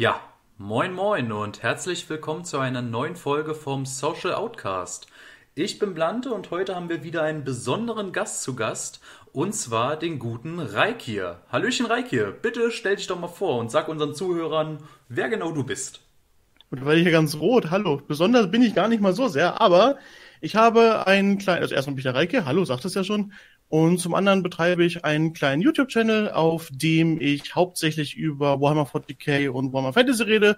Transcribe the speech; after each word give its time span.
Ja, 0.00 0.20
moin 0.58 0.94
moin 0.94 1.32
und 1.32 1.64
herzlich 1.64 2.08
willkommen 2.08 2.44
zu 2.44 2.60
einer 2.60 2.82
neuen 2.82 3.16
Folge 3.16 3.52
vom 3.52 3.84
Social 3.84 4.32
Outcast. 4.32 5.08
Ich 5.56 5.80
bin 5.80 5.92
Blante 5.92 6.32
und 6.32 6.52
heute 6.52 6.76
haben 6.76 6.88
wir 6.88 7.02
wieder 7.02 7.24
einen 7.24 7.42
besonderen 7.42 8.12
Gast 8.12 8.42
zu 8.44 8.54
Gast 8.54 9.00
und 9.32 9.56
zwar 9.56 9.96
den 9.96 10.20
guten 10.20 10.60
Reikir. 10.60 11.40
Hallöchen 11.50 11.86
Reikir, 11.86 12.30
bitte 12.30 12.70
stell 12.70 12.94
dich 12.94 13.08
doch 13.08 13.18
mal 13.18 13.26
vor 13.26 13.58
und 13.58 13.72
sag 13.72 13.88
unseren 13.88 14.14
Zuhörern, 14.14 14.78
wer 15.08 15.28
genau 15.28 15.50
du 15.50 15.64
bist. 15.64 16.02
Und 16.70 16.84
weil 16.84 16.98
ich 16.98 17.02
hier 17.02 17.10
ganz 17.10 17.34
rot, 17.34 17.72
hallo. 17.72 18.00
Besonders 18.06 18.52
bin 18.52 18.62
ich 18.62 18.76
gar 18.76 18.86
nicht 18.86 19.00
mal 19.00 19.14
so 19.14 19.26
sehr, 19.26 19.60
aber 19.60 19.98
ich 20.40 20.54
habe 20.54 21.08
einen 21.08 21.38
kleinen, 21.38 21.62
also 21.62 21.74
erstmal 21.74 21.94
bin 21.94 21.98
ich 21.98 22.04
der 22.04 22.14
Reike, 22.14 22.44
hallo, 22.44 22.64
sagt 22.64 22.84
es 22.84 22.94
ja 22.94 23.02
schon. 23.02 23.32
Und 23.68 23.98
zum 23.98 24.14
anderen 24.14 24.42
betreibe 24.42 24.84
ich 24.84 25.04
einen 25.04 25.34
kleinen 25.34 25.60
YouTube-Channel, 25.60 26.30
auf 26.30 26.70
dem 26.72 27.20
ich 27.20 27.54
hauptsächlich 27.54 28.16
über 28.16 28.60
Warhammer 28.60 28.86
40k 28.86 29.50
und 29.50 29.72
Warhammer 29.72 29.92
Fantasy 29.92 30.22
rede, 30.22 30.56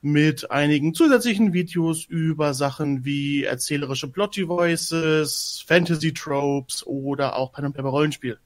mit 0.00 0.50
einigen 0.50 0.94
zusätzlichen 0.94 1.52
Videos 1.52 2.04
über 2.04 2.54
Sachen 2.54 3.04
wie 3.04 3.44
erzählerische 3.44 4.08
Plot-Devices, 4.08 5.64
Fantasy-Tropes 5.66 6.86
oder 6.86 7.36
auch 7.36 7.52
Pen 7.52 7.66
and 7.66 7.76
Paper 7.76 7.88
Rollenspiel. 7.88 8.38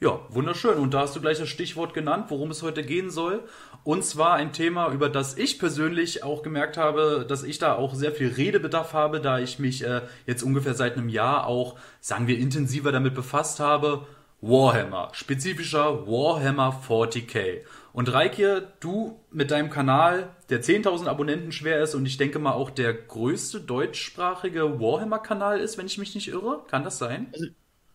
Ja, 0.00 0.18
wunderschön. 0.30 0.78
Und 0.78 0.94
da 0.94 1.02
hast 1.02 1.14
du 1.14 1.20
gleich 1.20 1.38
das 1.38 1.48
Stichwort 1.48 1.94
genannt, 1.94 2.26
worum 2.28 2.50
es 2.50 2.62
heute 2.62 2.82
gehen 2.82 3.10
soll. 3.10 3.44
Und 3.84 4.04
zwar 4.04 4.34
ein 4.34 4.52
Thema, 4.52 4.92
über 4.92 5.08
das 5.08 5.36
ich 5.36 5.58
persönlich 5.58 6.22
auch 6.22 6.42
gemerkt 6.42 6.76
habe, 6.76 7.26
dass 7.28 7.42
ich 7.42 7.58
da 7.58 7.74
auch 7.74 7.94
sehr 7.94 8.12
viel 8.12 8.28
Redebedarf 8.28 8.92
habe, 8.92 9.20
da 9.20 9.40
ich 9.40 9.58
mich 9.58 9.84
äh, 9.84 10.02
jetzt 10.26 10.42
ungefähr 10.42 10.74
seit 10.74 10.96
einem 10.96 11.08
Jahr 11.08 11.46
auch, 11.46 11.76
sagen 12.00 12.28
wir, 12.28 12.38
intensiver 12.38 12.92
damit 12.92 13.14
befasst 13.14 13.58
habe. 13.58 14.06
Warhammer, 14.40 15.10
spezifischer 15.12 16.06
Warhammer 16.06 16.80
40k. 16.88 17.60
Und 17.92 18.12
Reike, 18.12 18.72
du 18.80 19.20
mit 19.30 19.50
deinem 19.50 19.70
Kanal, 19.70 20.30
der 20.48 20.62
10.000 20.62 21.06
Abonnenten 21.06 21.52
schwer 21.52 21.82
ist 21.82 21.94
und 21.94 22.06
ich 22.06 22.16
denke 22.16 22.38
mal 22.38 22.52
auch 22.52 22.70
der 22.70 22.92
größte 22.92 23.60
deutschsprachige 23.60 24.80
Warhammer-Kanal 24.80 25.60
ist, 25.60 25.78
wenn 25.78 25.86
ich 25.86 25.98
mich 25.98 26.14
nicht 26.14 26.28
irre, 26.28 26.64
kann 26.68 26.84
das 26.84 26.98
sein? 26.98 27.28
Also 27.32 27.46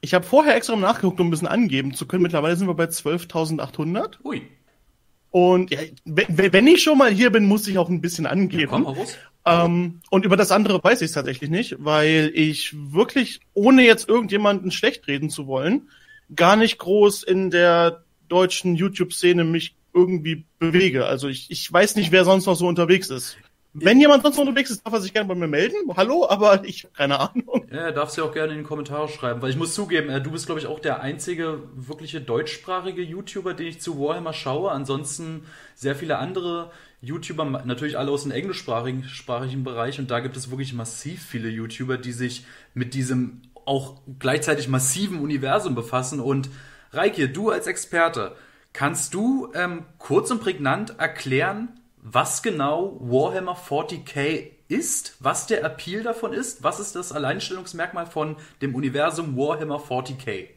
ich 0.02 0.14
habe 0.14 0.26
vorher 0.26 0.56
extra 0.56 0.76
nachgeguckt, 0.76 1.20
um 1.20 1.28
ein 1.28 1.32
bisschen 1.32 1.48
angeben 1.48 1.94
zu 1.94 2.06
können. 2.06 2.24
Mittlerweile 2.24 2.56
sind 2.56 2.68
wir 2.68 2.76
bei 2.76 2.86
12.800. 2.86 4.24
Ui. 4.24 4.48
Und 5.32 5.72
ja, 5.72 5.80
wenn 6.06 6.68
ich 6.68 6.82
schon 6.82 6.98
mal 6.98 7.12
hier 7.12 7.32
bin, 7.32 7.46
muss 7.46 7.68
ich 7.68 7.78
auch 7.78 7.90
ein 7.90 8.02
bisschen 8.02 8.26
angeben. 8.26 8.86
Ja. 9.46 9.66
Ähm, 9.66 10.02
und 10.10 10.26
über 10.26 10.36
das 10.36 10.52
andere 10.52 10.84
weiß 10.84 11.02
ich 11.02 11.08
es 11.08 11.12
tatsächlich 11.14 11.50
nicht, 11.50 11.76
weil 11.80 12.32
ich 12.34 12.76
wirklich, 12.76 13.40
ohne 13.54 13.86
jetzt 13.86 14.10
irgendjemanden 14.10 14.72
schlecht 14.72 15.08
reden 15.08 15.30
zu 15.30 15.48
wollen, 15.48 15.90
gar 16.36 16.56
nicht 16.56 16.78
groß 16.80 17.24
in 17.24 17.50
der 17.50 18.04
deutschen 18.28 18.76
YouTube-Szene 18.76 19.44
mich 19.44 19.76
irgendwie 19.94 20.46
bewege. 20.60 21.06
Also 21.06 21.28
ich, 21.28 21.50
ich 21.50 21.72
weiß 21.72 21.96
nicht, 21.96 22.12
wer 22.12 22.26
sonst 22.26 22.46
noch 22.46 22.56
so 22.56 22.68
unterwegs 22.68 23.10
ist. 23.10 23.38
Wenn 23.80 24.00
jemand 24.00 24.24
sonst 24.24 24.40
unterwegs 24.40 24.72
ist, 24.72 24.84
darf 24.84 24.94
er 24.94 25.02
sich 25.02 25.14
gerne 25.14 25.28
bei 25.28 25.36
mir 25.36 25.48
melden. 25.48 25.76
Hallo, 25.96 26.28
aber 26.28 26.66
ich 26.66 26.84
habe 26.84 26.94
keine 26.96 27.20
Ahnung. 27.20 27.68
Ja, 27.72 27.92
darfst 27.92 28.18
du 28.18 28.24
auch 28.24 28.34
gerne 28.34 28.54
in 28.54 28.60
die 28.60 28.64
Kommentare 28.64 29.08
schreiben, 29.08 29.42
weil 29.42 29.52
ich 29.52 29.56
muss 29.56 29.76
zugeben, 29.76 30.10
äh, 30.10 30.20
du 30.20 30.32
bist, 30.32 30.48
glaube 30.48 30.60
ich, 30.60 30.66
auch 30.66 30.80
der 30.80 31.02
einzige 31.02 31.60
wirkliche 31.76 32.20
deutschsprachige 32.20 33.04
YouTuber, 33.04 33.54
den 33.54 33.68
ich 33.68 33.80
zu 33.80 34.00
Warhammer 34.00 34.34
schaue. 34.34 34.72
Ansonsten 34.72 35.46
sehr 35.76 35.96
viele 35.96 36.18
andere 36.18 36.72
YouTuber, 37.02 37.46
natürlich 37.66 38.00
alle 38.00 38.10
aus 38.10 38.24
dem 38.24 38.32
englischsprachigen 38.32 39.04
sprachigen 39.04 39.64
Bereich 39.64 40.00
und 40.00 40.10
da 40.10 40.22
gibt 40.22 40.36
es 40.38 40.50
wirklich 40.50 40.74
massiv 40.74 41.24
viele 41.24 41.50
YouTuber, 41.50 42.00
die 42.00 42.14
sich 42.14 42.46
mit 42.74 42.96
diesem 42.96 43.44
auch 43.66 44.02
gleichzeitig 44.18 44.70
massiven 44.70 45.20
Universum 45.20 45.76
befassen. 45.76 46.20
Und 46.20 46.50
Reike, 46.94 47.30
du 47.30 47.52
als 47.52 47.68
Experte, 47.68 48.36
kannst 48.74 49.14
du 49.14 49.52
ähm, 49.54 49.86
kurz 50.00 50.32
und 50.32 50.42
prägnant 50.42 51.00
erklären, 51.00 51.77
was 52.10 52.42
genau 52.42 52.98
Warhammer 53.02 53.58
40k 53.58 54.52
ist, 54.70 55.16
was 55.20 55.48
der 55.48 55.64
Appeal 55.64 56.04
davon 56.04 56.34
ist, 56.34 56.64
was 56.64 56.80
ist 56.80 56.96
das 56.96 57.12
Alleinstellungsmerkmal 57.12 58.06
von 58.06 58.38
dem 58.62 58.76
Universum 58.76 59.36
Warhammer 59.36 59.80
40k? 59.80 60.48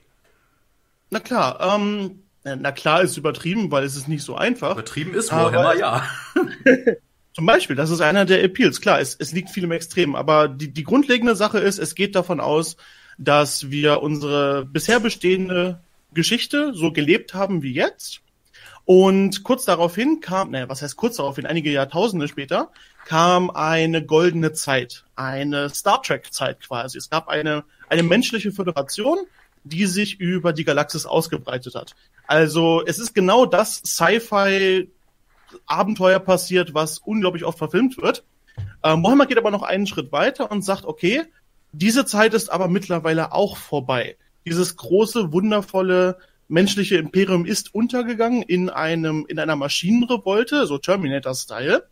Na 1.10 1.19
klar, 1.19 1.59
ähm, 1.60 2.22
na 2.44 2.71
klar 2.71 3.03
ist 3.03 3.16
übertrieben, 3.16 3.71
weil 3.72 3.83
es 3.84 3.97
ist 3.97 4.06
nicht 4.06 4.22
so 4.22 4.37
einfach. 4.37 4.72
Übertrieben 4.72 5.12
ist 5.15 5.33
Warhammer, 5.33 5.75
ja. 5.75 6.09
Zum 7.34 7.47
Beispiel, 7.47 7.77
das 7.77 7.91
ist 7.91 8.00
einer 8.00 8.25
der 8.25 8.44
Appeals. 8.44 8.81
Klar, 8.81 9.00
es, 9.00 9.16
es 9.19 9.33
liegt 9.33 9.50
viel 9.50 9.65
im 9.65 9.72
Extrem, 9.72 10.15
aber 10.15 10.49
die, 10.49 10.72
die 10.72 10.84
grundlegende 10.84 11.34
Sache 11.34 11.59
ist, 11.59 11.78
es 11.78 11.94
geht 11.94 12.15
davon 12.15 12.41
aus, 12.41 12.77
dass 13.19 13.71
wir 13.71 14.03
unsere 14.03 14.65
bisher 14.66 15.00
bestehende 15.00 15.81
Geschichte 16.12 16.75
so 16.75 16.93
gelebt 16.93 17.34
haben 17.34 17.62
wie 17.62 17.72
jetzt 17.72 18.21
und 18.84 19.44
kurz 19.44 19.64
daraufhin 19.64 20.20
kam, 20.20 20.50
naja, 20.50 20.68
was 20.68 20.82
heißt 20.82 20.96
kurz 20.96 21.16
daraufhin, 21.16 21.46
einige 21.46 21.70
Jahrtausende 21.70 22.28
später, 22.28 22.70
kam 23.04 23.50
eine 23.50 24.04
goldene 24.04 24.52
Zeit, 24.52 25.04
eine 25.16 25.70
Star 25.70 26.02
Trek-Zeit 26.02 26.60
quasi. 26.60 26.98
Es 26.98 27.10
gab 27.10 27.28
eine, 27.28 27.64
eine 27.88 28.02
menschliche 28.02 28.52
Föderation, 28.52 29.18
die 29.64 29.86
sich 29.86 30.20
über 30.20 30.52
die 30.52 30.64
Galaxis 30.64 31.06
ausgebreitet 31.06 31.74
hat. 31.74 31.94
Also 32.26 32.82
es 32.86 32.98
ist 32.98 33.14
genau 33.14 33.46
das 33.46 33.76
Sci-Fi 33.76 34.88
Abenteuer 35.66 36.20
passiert, 36.20 36.74
was 36.74 36.98
unglaublich 36.98 37.44
oft 37.44 37.58
verfilmt 37.58 37.98
wird. 37.98 38.24
Äh, 38.82 38.97
Mohammed 38.97 39.28
geht 39.28 39.38
aber 39.38 39.50
noch 39.50 39.62
einen 39.62 39.86
Schritt 39.86 40.12
weiter 40.12 40.50
und 40.50 40.62
sagt, 40.62 40.84
okay, 40.84 41.24
diese 41.72 42.04
Zeit 42.04 42.34
ist 42.34 42.50
aber 42.50 42.68
mittlerweile 42.68 43.32
auch 43.32 43.56
vorbei. 43.56 44.16
Dieses 44.47 44.76
große, 44.76 45.32
wundervolle 45.32 46.18
menschliche 46.50 46.97
Imperium 46.97 47.47
ist 47.47 47.75
untergegangen 47.75 48.43
in 48.43 48.69
einem, 48.69 49.25
in 49.28 49.38
einer 49.38 49.56
Maschinenrevolte, 49.56 50.66
so 50.66 50.78
Terminator-Style. 50.78 51.88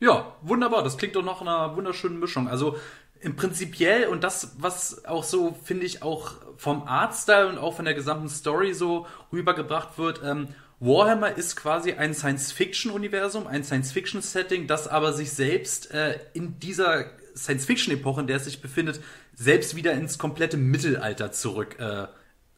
Ja, 0.00 0.34
wunderbar. 0.42 0.82
Das 0.82 0.96
klingt 0.96 1.14
doch 1.14 1.24
noch 1.24 1.40
einer 1.40 1.76
wunderschönen 1.76 2.18
Mischung. 2.18 2.48
Also 2.48 2.74
im 3.20 3.36
Prinzipiell 3.36 4.08
und 4.08 4.24
das, 4.24 4.56
was 4.58 5.04
auch 5.04 5.24
so, 5.24 5.56
finde 5.64 5.86
ich, 5.86 6.02
auch 6.02 6.32
vom 6.56 6.84
Artstyle 6.84 7.48
und 7.48 7.58
auch 7.58 7.74
von 7.74 7.84
der 7.84 7.94
gesamten 7.94 8.28
Story 8.28 8.74
so 8.74 9.06
rübergebracht 9.32 9.98
wird, 9.98 10.20
ähm, 10.24 10.48
Warhammer 10.80 11.36
ist 11.36 11.56
quasi 11.56 11.94
ein 11.94 12.14
Science-Fiction-Universum, 12.14 13.48
ein 13.48 13.64
Science-Fiction-Setting, 13.64 14.68
das 14.68 14.86
aber 14.86 15.12
sich 15.12 15.32
selbst 15.32 15.90
äh, 15.90 16.20
in 16.34 16.60
dieser 16.60 17.06
Science-Fiction-Epoche, 17.44 18.22
in 18.22 18.26
der 18.26 18.36
es 18.36 18.44
sich 18.44 18.60
befindet, 18.60 19.00
selbst 19.34 19.76
wieder 19.76 19.92
ins 19.92 20.18
komplette 20.18 20.56
Mittelalter 20.56 21.32
zurück, 21.32 21.78
äh, 21.78 22.06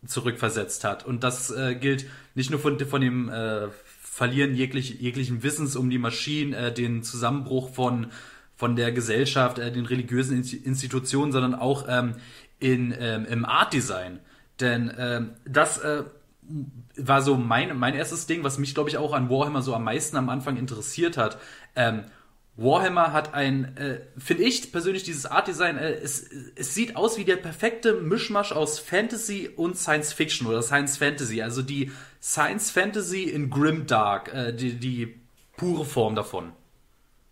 zurückversetzt 0.07 0.85
hat. 0.85 1.05
Und 1.05 1.25
das 1.25 1.51
äh, 1.51 1.75
gilt 1.75 2.07
nicht 2.35 2.51
nur 2.51 2.61
von, 2.61 2.79
von 2.81 3.01
dem 3.01 3.29
äh, 3.29 3.69
Verlieren 4.03 4.55
jeglich, 4.55 5.01
jeglichen 5.01 5.43
Wissens 5.43 5.77
um 5.77 5.89
die 5.89 5.99
Maschinen, 5.99 6.53
äh, 6.53 6.75
den 6.75 7.03
Zusammenbruch 7.03 7.73
von, 7.73 8.09
von 8.55 8.77
der 8.77 8.93
Gesellschaft, 8.93 9.59
äh, 9.59 9.73
den 9.73 9.87
religiösen 9.87 10.37
Institutionen, 10.37 11.33
sondern 11.33 11.55
auch 11.55 11.87
ähm, 11.89 12.17
in, 12.59 12.95
ähm, 12.99 13.25
im 13.25 13.45
Art-Design. 13.47 14.19
Denn 14.61 14.93
ähm, 14.99 15.31
das 15.47 15.79
äh, 15.79 16.03
war 16.97 17.23
so 17.23 17.37
mein, 17.37 17.79
mein 17.79 17.95
erstes 17.95 18.27
Ding, 18.27 18.45
was 18.45 18.59
mich, 18.59 18.75
glaube 18.75 18.91
ich, 18.91 18.99
auch 18.99 19.13
an 19.13 19.31
Warhammer 19.31 19.63
so 19.63 19.75
am 19.75 19.85
meisten 19.85 20.17
am 20.17 20.29
Anfang 20.29 20.57
interessiert 20.57 21.17
hat. 21.17 21.39
Ähm, 21.75 22.05
Warhammer 22.57 23.13
hat 23.13 23.33
ein, 23.33 23.77
äh, 23.77 24.01
finde 24.19 24.43
ich 24.43 24.71
persönlich, 24.71 25.03
dieses 25.03 25.25
Art 25.25 25.49
Design, 25.49 25.79
äh, 25.79 25.93
es, 25.93 26.29
es 26.57 26.75
sieht 26.75 26.97
aus 26.97 27.17
wie 27.17 27.25
der 27.25 27.37
perfekte 27.37 27.95
Mischmasch 27.95 28.53
aus 28.53 28.79
Fantasy 28.79 29.49
und 29.55 29.79
Science 29.79 30.13
Fiction 30.13 30.47
oder 30.47 30.63
Science 30.63 30.99
Fantasy. 30.99 31.43
Also 31.43 31.63
die 31.63 31.91
Science 32.23 32.71
Fantasy 32.71 33.25
in 33.25 33.49
Grimdark, 33.51 34.35
äh, 34.35 34.53
die, 34.53 34.75
die 34.75 35.21
pure 35.57 35.85
Form 35.85 36.15
davon. 36.15 36.53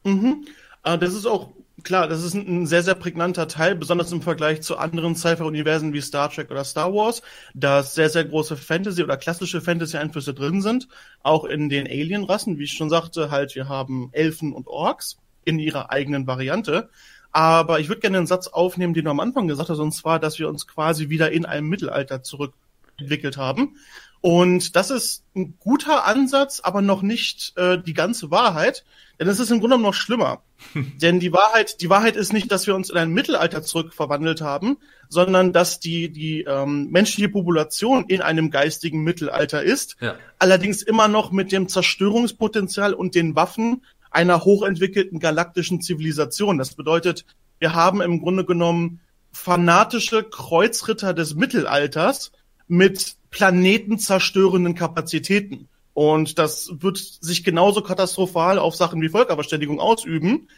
Mhm. 0.05 0.47
Äh, 0.85 0.99
das 0.99 1.15
ist 1.15 1.27
auch 1.27 1.53
klar, 1.83 2.09
das 2.09 2.23
ist 2.23 2.35
ein, 2.35 2.67
sehr, 2.67 2.83
sehr 2.83 2.95
prägnanter 2.95 3.49
Teil, 3.49 3.75
besonders 3.75 4.13
im 4.13 4.23
Vergleich 4.23 4.63
zu 4.63 4.79
anderen 4.79 5.15
Sci-Fi-Universen 5.15 5.93
wie 5.93 6.01
Star 6.01 6.31
Trek 6.31 6.51
oder 6.51 6.65
Star 6.65 6.93
Wars, 6.93 7.23
dass 7.55 7.95
sehr, 7.95 8.11
sehr 8.11 8.25
große 8.25 8.57
Fantasy- 8.57 9.03
oder 9.03 9.17
klassische 9.17 9.61
Fantasy-Einflüsse 9.61 10.35
drin 10.35 10.63
sind. 10.63 10.89
Auch 11.23 11.45
in 11.45 11.69
den 11.69 11.87
Alien-Rassen, 11.87 12.59
wie 12.59 12.65
ich 12.65 12.73
schon 12.73 12.91
sagte, 12.91 13.31
halt, 13.31 13.55
wir 13.55 13.69
haben 13.69 14.11
Elfen 14.13 14.53
und 14.53 14.67
Orks 14.67 15.19
in 15.45 15.59
ihrer 15.59 15.91
eigenen 15.91 16.27
Variante. 16.27 16.91
Aber 17.33 17.81
ich 17.81 17.89
würde 17.89 18.01
gerne 18.01 18.19
einen 18.19 18.27
Satz 18.27 18.49
aufnehmen, 18.49 18.95
den 18.95 19.05
du 19.05 19.11
am 19.11 19.21
Anfang 19.21 19.49
gesagt 19.49 19.71
hast, 19.71 19.79
und 19.79 19.93
zwar, 19.93 20.19
dass 20.19 20.39
wir 20.39 20.49
uns 20.49 20.67
quasi 20.67 21.09
wieder 21.09 21.31
in 21.31 21.45
einem 21.45 21.69
Mittelalter 21.69 22.23
zurückentwickelt 22.23 23.37
haben. 23.37 23.77
Und 24.21 24.75
das 24.75 24.91
ist 24.91 25.25
ein 25.37 25.55
guter 25.59 26.05
Ansatz, 26.07 26.61
aber 26.61 26.83
noch 26.83 27.03
nicht 27.03 27.53
äh, 27.57 27.79
die 27.81 27.95
ganze 27.95 28.31
Wahrheit. 28.31 28.85
Denn 29.19 29.29
es 29.29 29.41
ist 29.41 29.51
im 29.51 29.61
Grunde 29.61 29.77
genommen 29.77 29.85
noch 29.85 29.95
schlimmer. 29.95 30.43
Denn 31.01 31.21
die 31.21 31.33
Wahrheit, 31.33 31.81
die 31.81 31.91
Wahrheit 31.91 32.17
ist 32.17 32.33
nicht, 32.33 32.51
dass 32.51 32.67
wir 32.67 32.75
uns 32.75 32.91
in 32.91 32.97
ein 32.97 33.13
Mittelalter 33.13 33.63
zurückverwandelt 33.63 34.41
haben, 34.41 34.79
sondern 35.09 35.53
dass 35.53 35.81
die, 35.81 36.11
die 36.11 36.43
ähm, 36.43 36.89
menschliche 36.91 37.29
Population 37.29 38.07
in 38.07 38.23
einem 38.23 38.51
geistigen 38.51 39.03
Mittelalter 39.03 39.63
ist. 39.63 39.97
Ja. 40.01 40.17
Allerdings 40.39 40.83
immer 40.83 41.09
noch 41.09 41.31
mit 41.31 41.53
dem 41.53 41.69
Zerstörungspotenzial 41.69 42.95
und 42.95 43.15
den 43.15 43.37
Waffen 43.37 43.83
einer 44.11 44.45
hochentwickelten 44.45 45.21
galaktischen 45.21 45.81
Zivilisation. 45.81 46.59
Das 46.59 46.75
bedeutet, 46.75 47.25
wir 47.59 47.75
haben 47.75 48.01
im 48.01 48.21
Grunde 48.21 48.45
genommen 48.45 49.01
fanatische 49.33 50.25
Kreuzritter 50.25 51.15
des 51.15 51.35
Mittelalters 51.35 52.33
mit 52.67 53.18
planetenzerstörenden 53.31 54.75
Kapazitäten. 54.75 55.69
Und 55.95 56.39
das 56.39 56.71
wird 56.81 56.99
sich 56.99 57.43
genauso 57.43 57.83
katastrophal 57.83 58.59
auf 58.59 58.77
Sachen 58.77 59.03
wie 59.03 59.09
Völkerverständigung 59.09 59.81
ausüben, 59.81 60.49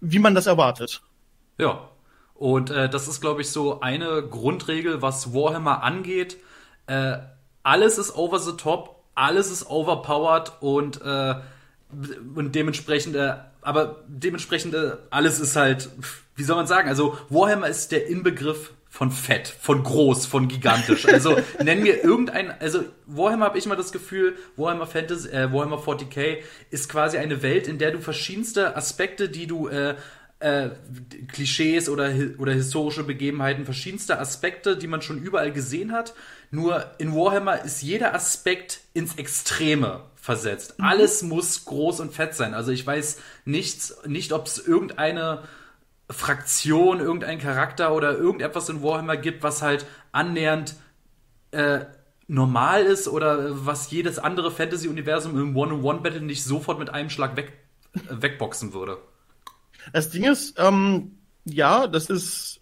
wie 0.00 0.18
man 0.18 0.34
das 0.34 0.46
erwartet. 0.46 1.02
Ja. 1.58 1.88
Und 2.34 2.70
äh, 2.70 2.88
das 2.88 3.06
ist, 3.06 3.20
glaube 3.20 3.42
ich, 3.42 3.50
so 3.50 3.80
eine 3.80 4.22
Grundregel, 4.22 5.02
was 5.02 5.34
Warhammer 5.34 5.82
angeht. 5.82 6.38
Äh, 6.86 7.18
alles 7.62 7.98
ist 7.98 8.16
over 8.16 8.38
the 8.38 8.52
top, 8.52 9.02
alles 9.14 9.50
ist 9.50 9.68
overpowered 9.68 10.52
und, 10.60 11.02
äh, 11.02 11.34
und 12.34 12.54
dementsprechend, 12.54 13.16
äh, 13.16 13.34
aber 13.60 14.04
dementsprechend, 14.08 14.74
äh, 14.74 14.92
alles 15.10 15.38
ist 15.38 15.54
halt, 15.56 15.90
wie 16.34 16.42
soll 16.42 16.56
man 16.56 16.66
sagen, 16.66 16.88
also 16.88 17.18
Warhammer 17.28 17.68
ist 17.68 17.92
der 17.92 18.06
Inbegriff 18.06 18.72
von 18.90 19.12
fett, 19.12 19.48
von 19.48 19.84
groß, 19.84 20.26
von 20.26 20.48
gigantisch. 20.48 21.06
Also 21.06 21.38
nenn 21.64 21.82
mir 21.82 22.02
irgendein, 22.02 22.50
also 22.60 22.84
Warhammer 23.06 23.46
habe 23.46 23.56
ich 23.56 23.66
mal 23.66 23.76
das 23.76 23.92
Gefühl, 23.92 24.36
Warhammer 24.56 24.86
Fantasy, 24.86 25.28
äh, 25.28 25.52
Warhammer 25.52 25.78
40k 25.78 26.38
ist 26.70 26.88
quasi 26.88 27.16
eine 27.16 27.42
Welt, 27.42 27.68
in 27.68 27.78
der 27.78 27.92
du 27.92 28.00
verschiedenste 28.00 28.76
Aspekte, 28.76 29.28
die 29.28 29.46
du 29.46 29.68
äh, 29.68 29.94
äh, 30.40 30.70
Klischees 31.28 31.88
oder, 31.88 32.12
oder 32.38 32.52
historische 32.52 33.04
Begebenheiten, 33.04 33.64
verschiedenste 33.64 34.18
Aspekte, 34.18 34.76
die 34.76 34.88
man 34.88 35.02
schon 35.02 35.22
überall 35.22 35.52
gesehen 35.52 35.92
hat. 35.92 36.14
Nur 36.50 36.90
in 36.98 37.14
Warhammer 37.14 37.62
ist 37.64 37.82
jeder 37.82 38.14
Aspekt 38.14 38.80
ins 38.92 39.14
Extreme 39.16 40.00
versetzt. 40.16 40.78
Mhm. 40.78 40.84
Alles 40.84 41.22
muss 41.22 41.64
groß 41.64 42.00
und 42.00 42.12
fett 42.12 42.34
sein. 42.34 42.54
Also 42.54 42.72
ich 42.72 42.84
weiß 42.84 43.18
nichts, 43.44 43.94
nicht, 44.06 44.32
ob 44.32 44.46
es 44.46 44.58
irgendeine 44.58 45.42
Fraktion, 46.10 47.00
irgendein 47.00 47.38
Charakter 47.38 47.94
oder 47.94 48.16
irgendetwas 48.16 48.68
in 48.68 48.82
Warhammer 48.82 49.16
gibt, 49.16 49.42
was 49.42 49.62
halt 49.62 49.86
annähernd 50.12 50.74
äh, 51.52 51.80
normal 52.26 52.84
ist 52.84 53.08
oder 53.08 53.66
was 53.66 53.90
jedes 53.90 54.18
andere 54.18 54.50
Fantasy-Universum 54.50 55.38
im 55.38 55.56
One-on-One-Battle 55.56 56.20
nicht 56.20 56.44
sofort 56.44 56.78
mit 56.78 56.90
einem 56.90 57.10
Schlag 57.10 57.36
weg, 57.36 57.52
äh, 57.94 57.98
wegboxen 58.10 58.72
würde. 58.72 58.98
Das 59.92 60.10
Ding 60.10 60.24
ist, 60.24 60.54
ähm, 60.58 61.18
ja, 61.44 61.86
das 61.86 62.10
ist 62.10 62.60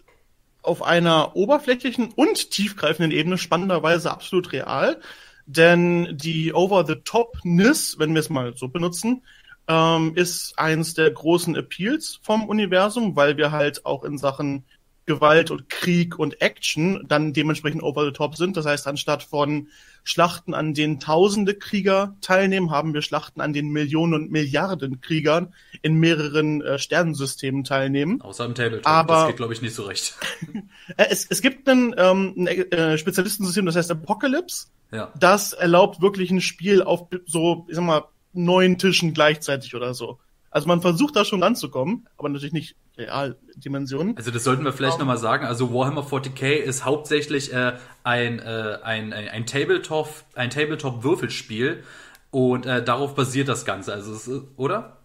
auf 0.61 0.81
einer 0.81 1.35
oberflächlichen 1.35 2.11
und 2.15 2.51
tiefgreifenden 2.51 3.11
Ebene 3.11 3.37
spannenderweise 3.37 4.11
absolut 4.11 4.51
real. 4.51 4.99
Denn 5.45 6.15
die 6.15 6.53
Over-the-Top-Ness, 6.53 7.97
wenn 7.97 8.13
wir 8.13 8.19
es 8.19 8.29
mal 8.29 8.55
so 8.55 8.67
benutzen, 8.67 9.23
ähm, 9.69 10.13
ist 10.15 10.57
eins 10.57 10.95
der 10.95 11.11
großen 11.11 11.55
Appeals 11.55 12.19
vom 12.23 12.49
Universum, 12.49 13.15
weil 13.15 13.37
wir 13.37 13.51
halt 13.51 13.85
auch 13.85 14.03
in 14.03 14.17
Sachen 14.17 14.65
Gewalt 15.05 15.49
und 15.49 15.69
Krieg 15.69 16.19
und 16.19 16.39
Action 16.39 17.03
dann 17.07 17.33
dementsprechend 17.33 17.81
over 17.81 18.05
the 18.05 18.11
top 18.11 18.35
sind. 18.35 18.55
Das 18.57 18.67
heißt, 18.67 18.85
anstatt 18.85 19.23
von 19.23 19.67
Schlachten, 20.03 20.53
an 20.53 20.75
denen 20.75 20.99
tausende 20.99 21.55
Krieger 21.55 22.15
teilnehmen, 22.21 22.69
haben 22.69 22.93
wir 22.93 23.01
Schlachten, 23.01 23.41
an 23.41 23.51
denen 23.51 23.71
Millionen 23.71 24.13
und 24.13 24.31
Milliarden 24.31 25.01
Kriegern 25.01 25.53
in 25.81 25.95
mehreren 25.95 26.61
äh, 26.61 26.77
Sternensystemen 26.77 27.63
teilnehmen. 27.63 28.21
Außer 28.21 28.45
im 28.45 28.53
Tabletop. 28.53 28.85
Aber 28.85 29.13
das 29.13 29.27
geht, 29.27 29.37
glaube 29.37 29.53
ich, 29.53 29.61
nicht 29.61 29.75
so 29.75 29.83
recht. 29.83 30.15
Äh, 30.97 31.05
es, 31.11 31.27
es 31.29 31.41
gibt 31.41 31.69
ein, 31.69 31.93
ähm, 31.97 32.33
ein 32.35 32.47
äh, 32.47 32.97
Spezialistensystem, 32.97 33.65
das 33.67 33.75
heißt 33.75 33.91
Apocalypse. 33.91 34.67
Ja. 34.91 35.13
Das 35.19 35.53
erlaubt 35.53 36.01
wirklich 36.01 36.31
ein 36.31 36.41
Spiel 36.41 36.81
auf 36.81 37.07
so, 37.27 37.67
ich 37.69 37.75
sag 37.75 37.83
mal, 37.83 38.05
neun 38.43 38.77
Tischen 38.77 39.13
gleichzeitig 39.13 39.75
oder 39.75 39.93
so. 39.93 40.19
Also 40.51 40.67
man 40.67 40.81
versucht 40.81 41.15
da 41.15 41.25
schon 41.25 41.43
ranzukommen, 41.43 42.07
aber 42.17 42.29
natürlich 42.29 42.53
nicht 42.53 42.75
Realdimensionen. 42.97 44.17
Also 44.17 44.31
das 44.31 44.43
sollten 44.43 44.63
wir 44.63 44.73
vielleicht 44.73 44.95
um, 44.95 45.01
nochmal 45.01 45.17
sagen. 45.17 45.45
Also 45.45 45.73
Warhammer 45.73 46.03
40k 46.03 46.55
ist 46.55 46.85
hauptsächlich 46.85 47.53
äh, 47.53 47.73
ein, 48.03 48.39
äh, 48.39 48.79
ein, 48.83 49.13
ein, 49.13 49.27
ein 49.27 49.45
Tabletop, 49.45 50.09
ein 50.33 50.49
Tabletop-Würfelspiel 50.49 51.83
und 52.31 52.65
äh, 52.65 52.83
darauf 52.83 53.15
basiert 53.15 53.47
das 53.47 53.63
Ganze. 53.63 53.93
Also 53.93 54.13
es, 54.13 54.29
oder? 54.57 54.97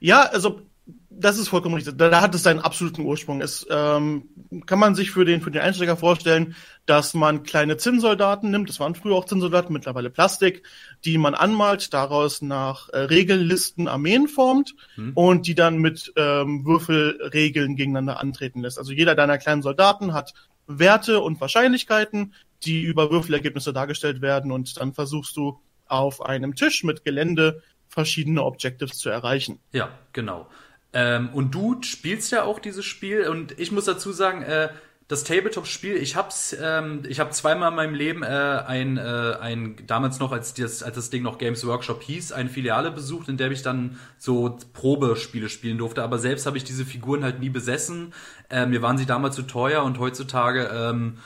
Ja, 0.00 0.22
also 0.22 0.62
das 1.08 1.38
ist 1.38 1.48
vollkommen 1.48 1.76
richtig. 1.76 1.96
Da, 1.96 2.20
hat 2.20 2.34
es 2.34 2.42
seinen 2.42 2.60
absoluten 2.60 3.02
Ursprung. 3.02 3.40
Es 3.40 3.66
ähm, 3.70 4.28
kann 4.66 4.78
man 4.78 4.94
sich 4.94 5.10
für 5.10 5.24
den 5.24 5.40
für 5.40 5.50
den 5.50 5.62
Einsteiger 5.62 5.96
vorstellen, 5.96 6.54
dass 6.86 7.14
man 7.14 7.42
kleine 7.42 7.76
Zinnsoldaten 7.76 8.50
nimmt. 8.50 8.68
Das 8.68 8.80
waren 8.80 8.94
früher 8.94 9.14
auch 9.14 9.24
Zinnsoldaten, 9.24 9.72
mittlerweile 9.72 10.10
Plastik, 10.10 10.62
die 11.04 11.16
man 11.16 11.34
anmalt, 11.34 11.94
daraus 11.94 12.42
nach 12.42 12.88
äh, 12.90 12.98
Regellisten 12.98 13.88
Armeen 13.88 14.28
formt 14.28 14.74
hm. 14.96 15.12
und 15.14 15.46
die 15.46 15.54
dann 15.54 15.78
mit 15.78 16.12
ähm, 16.16 16.64
Würfelregeln 16.66 17.76
gegeneinander 17.76 18.20
antreten 18.20 18.60
lässt. 18.60 18.78
Also 18.78 18.92
jeder 18.92 19.14
deiner 19.14 19.38
kleinen 19.38 19.62
Soldaten 19.62 20.12
hat 20.12 20.34
Werte 20.66 21.20
und 21.20 21.40
Wahrscheinlichkeiten, 21.40 22.34
die 22.64 22.82
über 22.82 23.10
Würfelergebnisse 23.10 23.72
dargestellt 23.72 24.20
werden 24.20 24.50
und 24.50 24.78
dann 24.80 24.94
versuchst 24.94 25.36
du 25.36 25.60
auf 25.86 26.24
einem 26.24 26.54
Tisch 26.54 26.82
mit 26.82 27.04
Gelände 27.04 27.62
verschiedene 27.88 28.42
Objectives 28.42 28.98
zu 28.98 29.10
erreichen. 29.10 29.60
Ja, 29.72 29.90
genau. 30.12 30.48
Ähm, 30.94 31.28
und 31.32 31.54
du 31.54 31.82
spielst 31.82 32.32
ja 32.32 32.44
auch 32.44 32.58
dieses 32.58 32.84
Spiel 32.84 33.28
und 33.28 33.58
ich 33.58 33.72
muss 33.72 33.84
dazu 33.84 34.12
sagen, 34.12 34.42
äh, 34.42 34.68
das 35.08 35.22
Tabletop-Spiel, 35.24 35.96
ich 35.96 36.16
hab's, 36.16 36.56
ähm, 36.58 37.02
ich 37.06 37.20
habe 37.20 37.30
zweimal 37.30 37.70
in 37.70 37.76
meinem 37.76 37.94
Leben 37.94 38.22
äh, 38.22 38.26
ein, 38.26 38.96
äh, 38.96 39.36
ein 39.38 39.76
damals 39.86 40.18
noch, 40.18 40.32
als 40.32 40.54
das, 40.54 40.82
als 40.82 40.94
das 40.94 41.10
Ding 41.10 41.22
noch 41.22 41.36
Games 41.36 41.66
Workshop 41.66 42.02
hieß, 42.02 42.32
eine 42.32 42.48
Filiale 42.48 42.90
besucht, 42.90 43.28
in 43.28 43.36
der 43.36 43.50
ich 43.50 43.60
dann 43.60 43.98
so 44.16 44.56
Probespiele 44.72 45.50
spielen 45.50 45.76
durfte. 45.76 46.02
Aber 46.02 46.18
selbst 46.18 46.46
habe 46.46 46.56
ich 46.56 46.64
diese 46.64 46.86
Figuren 46.86 47.22
halt 47.22 47.40
nie 47.40 47.50
besessen. 47.50 48.14
Äh, 48.48 48.64
mir 48.64 48.80
waren 48.80 48.96
sie 48.96 49.04
damals 49.04 49.36
zu 49.36 49.42
teuer 49.42 49.82
und 49.82 49.98
heutzutage 49.98 50.70
ähm, 50.72 51.18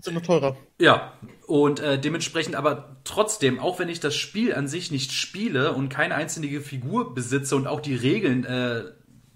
sind 0.00 0.14
noch 0.14 0.22
teurer. 0.22 0.56
Ja, 0.80 1.12
und 1.46 1.80
äh, 1.80 1.98
dementsprechend 1.98 2.56
aber 2.56 2.96
trotzdem, 3.04 3.60
auch 3.60 3.78
wenn 3.78 3.88
ich 3.88 4.00
das 4.00 4.14
Spiel 4.14 4.54
an 4.54 4.66
sich 4.66 4.90
nicht 4.90 5.12
spiele 5.12 5.72
und 5.72 5.88
keine 5.88 6.14
einzelne 6.14 6.60
Figur 6.60 7.14
besitze 7.14 7.54
und 7.54 7.66
auch 7.66 7.80
die 7.80 7.94
Regeln 7.94 8.44
äh, 8.44 8.84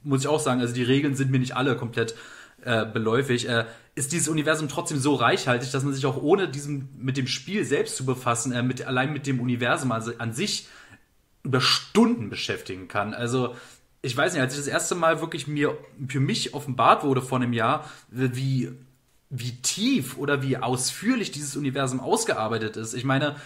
muss 0.03 0.21
ich 0.21 0.29
auch 0.29 0.41
sagen, 0.41 0.61
also 0.61 0.75
die 0.75 0.83
Regeln 0.83 1.15
sind 1.15 1.31
mir 1.31 1.39
nicht 1.39 1.57
alle 1.57 1.77
komplett 1.77 2.15
äh, 2.63 2.85
beläufig, 2.87 3.49
äh, 3.49 3.67
ist 3.95 4.13
dieses 4.13 4.29
Universum 4.29 4.69
trotzdem 4.69 4.99
so 4.99 5.15
reichhaltig, 5.15 5.71
dass 5.71 5.85
man 5.85 5.95
sich 5.95 6.07
auch 6.07 6.21
ohne 6.21 6.49
diesem, 6.49 6.89
mit 6.99 7.17
dem 7.17 7.27
Spiel 7.27 7.65
selbst 7.65 7.97
zu 7.97 8.05
befassen, 8.05 8.53
äh, 8.53 8.63
mit, 8.63 8.87
allein 8.87 9.13
mit 9.13 9.27
dem 9.27 9.41
Universum 9.41 9.93
also 9.93 10.13
an 10.19 10.33
sich 10.33 10.69
über 11.43 11.61
Stunden 11.61 12.31
beschäftigen 12.31 12.89
kann. 12.89 13.15
Also, 13.15 13.55
ich 14.03 14.17
weiß 14.17 14.33
nicht, 14.33 14.43
als 14.43 14.55
ich 14.55 14.59
das 14.59 14.69
erste 14.69 14.95
Mal 14.95 15.21
wirklich 15.21 15.47
mir 15.47 15.77
für 16.09 16.21
mich 16.21 16.55
offenbart 16.55 17.05
wurde 17.05 17.23
vor 17.23 17.39
einem 17.39 17.53
Jahr, 17.53 17.89
wie, 18.11 18.71
wie 19.31 19.57
tief 19.63 20.17
oder 20.19 20.43
wie 20.43 20.57
ausführlich 20.57 21.31
dieses 21.31 21.57
Universum 21.57 22.01
ausgearbeitet 22.01 22.77
ist. 22.77 22.95
Ich 22.95 23.05
meine, 23.05 23.37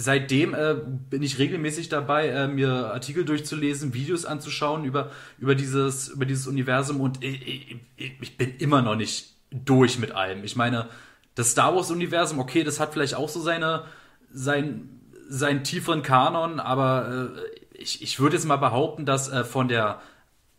seitdem 0.00 0.54
äh, 0.54 0.76
bin 1.10 1.22
ich 1.22 1.38
regelmäßig 1.38 1.88
dabei, 1.90 2.28
äh, 2.28 2.48
mir 2.48 2.70
Artikel 2.92 3.24
durchzulesen, 3.24 3.92
Videos 3.92 4.24
anzuschauen 4.24 4.84
über, 4.84 5.10
über, 5.38 5.54
dieses, 5.54 6.08
über 6.08 6.24
dieses 6.24 6.46
Universum 6.46 7.00
und 7.00 7.22
ich, 7.22 7.78
ich, 7.96 8.12
ich 8.20 8.36
bin 8.38 8.56
immer 8.56 8.80
noch 8.80 8.96
nicht 8.96 9.34
durch 9.50 9.98
mit 9.98 10.12
allem. 10.12 10.42
Ich 10.44 10.56
meine, 10.56 10.88
das 11.34 11.50
Star 11.50 11.74
Wars-Universum, 11.74 12.38
okay, 12.38 12.64
das 12.64 12.80
hat 12.80 12.92
vielleicht 12.92 13.14
auch 13.14 13.28
so 13.28 13.40
seine, 13.40 13.84
sein, 14.32 14.88
seinen 15.28 15.64
tieferen 15.64 16.02
Kanon, 16.02 16.60
aber 16.60 17.30
äh, 17.36 17.78
ich, 17.78 18.02
ich 18.02 18.20
würde 18.20 18.36
jetzt 18.36 18.46
mal 18.46 18.56
behaupten, 18.56 19.04
dass 19.04 19.30
äh, 19.30 19.44
von 19.44 19.68
der 19.68 20.00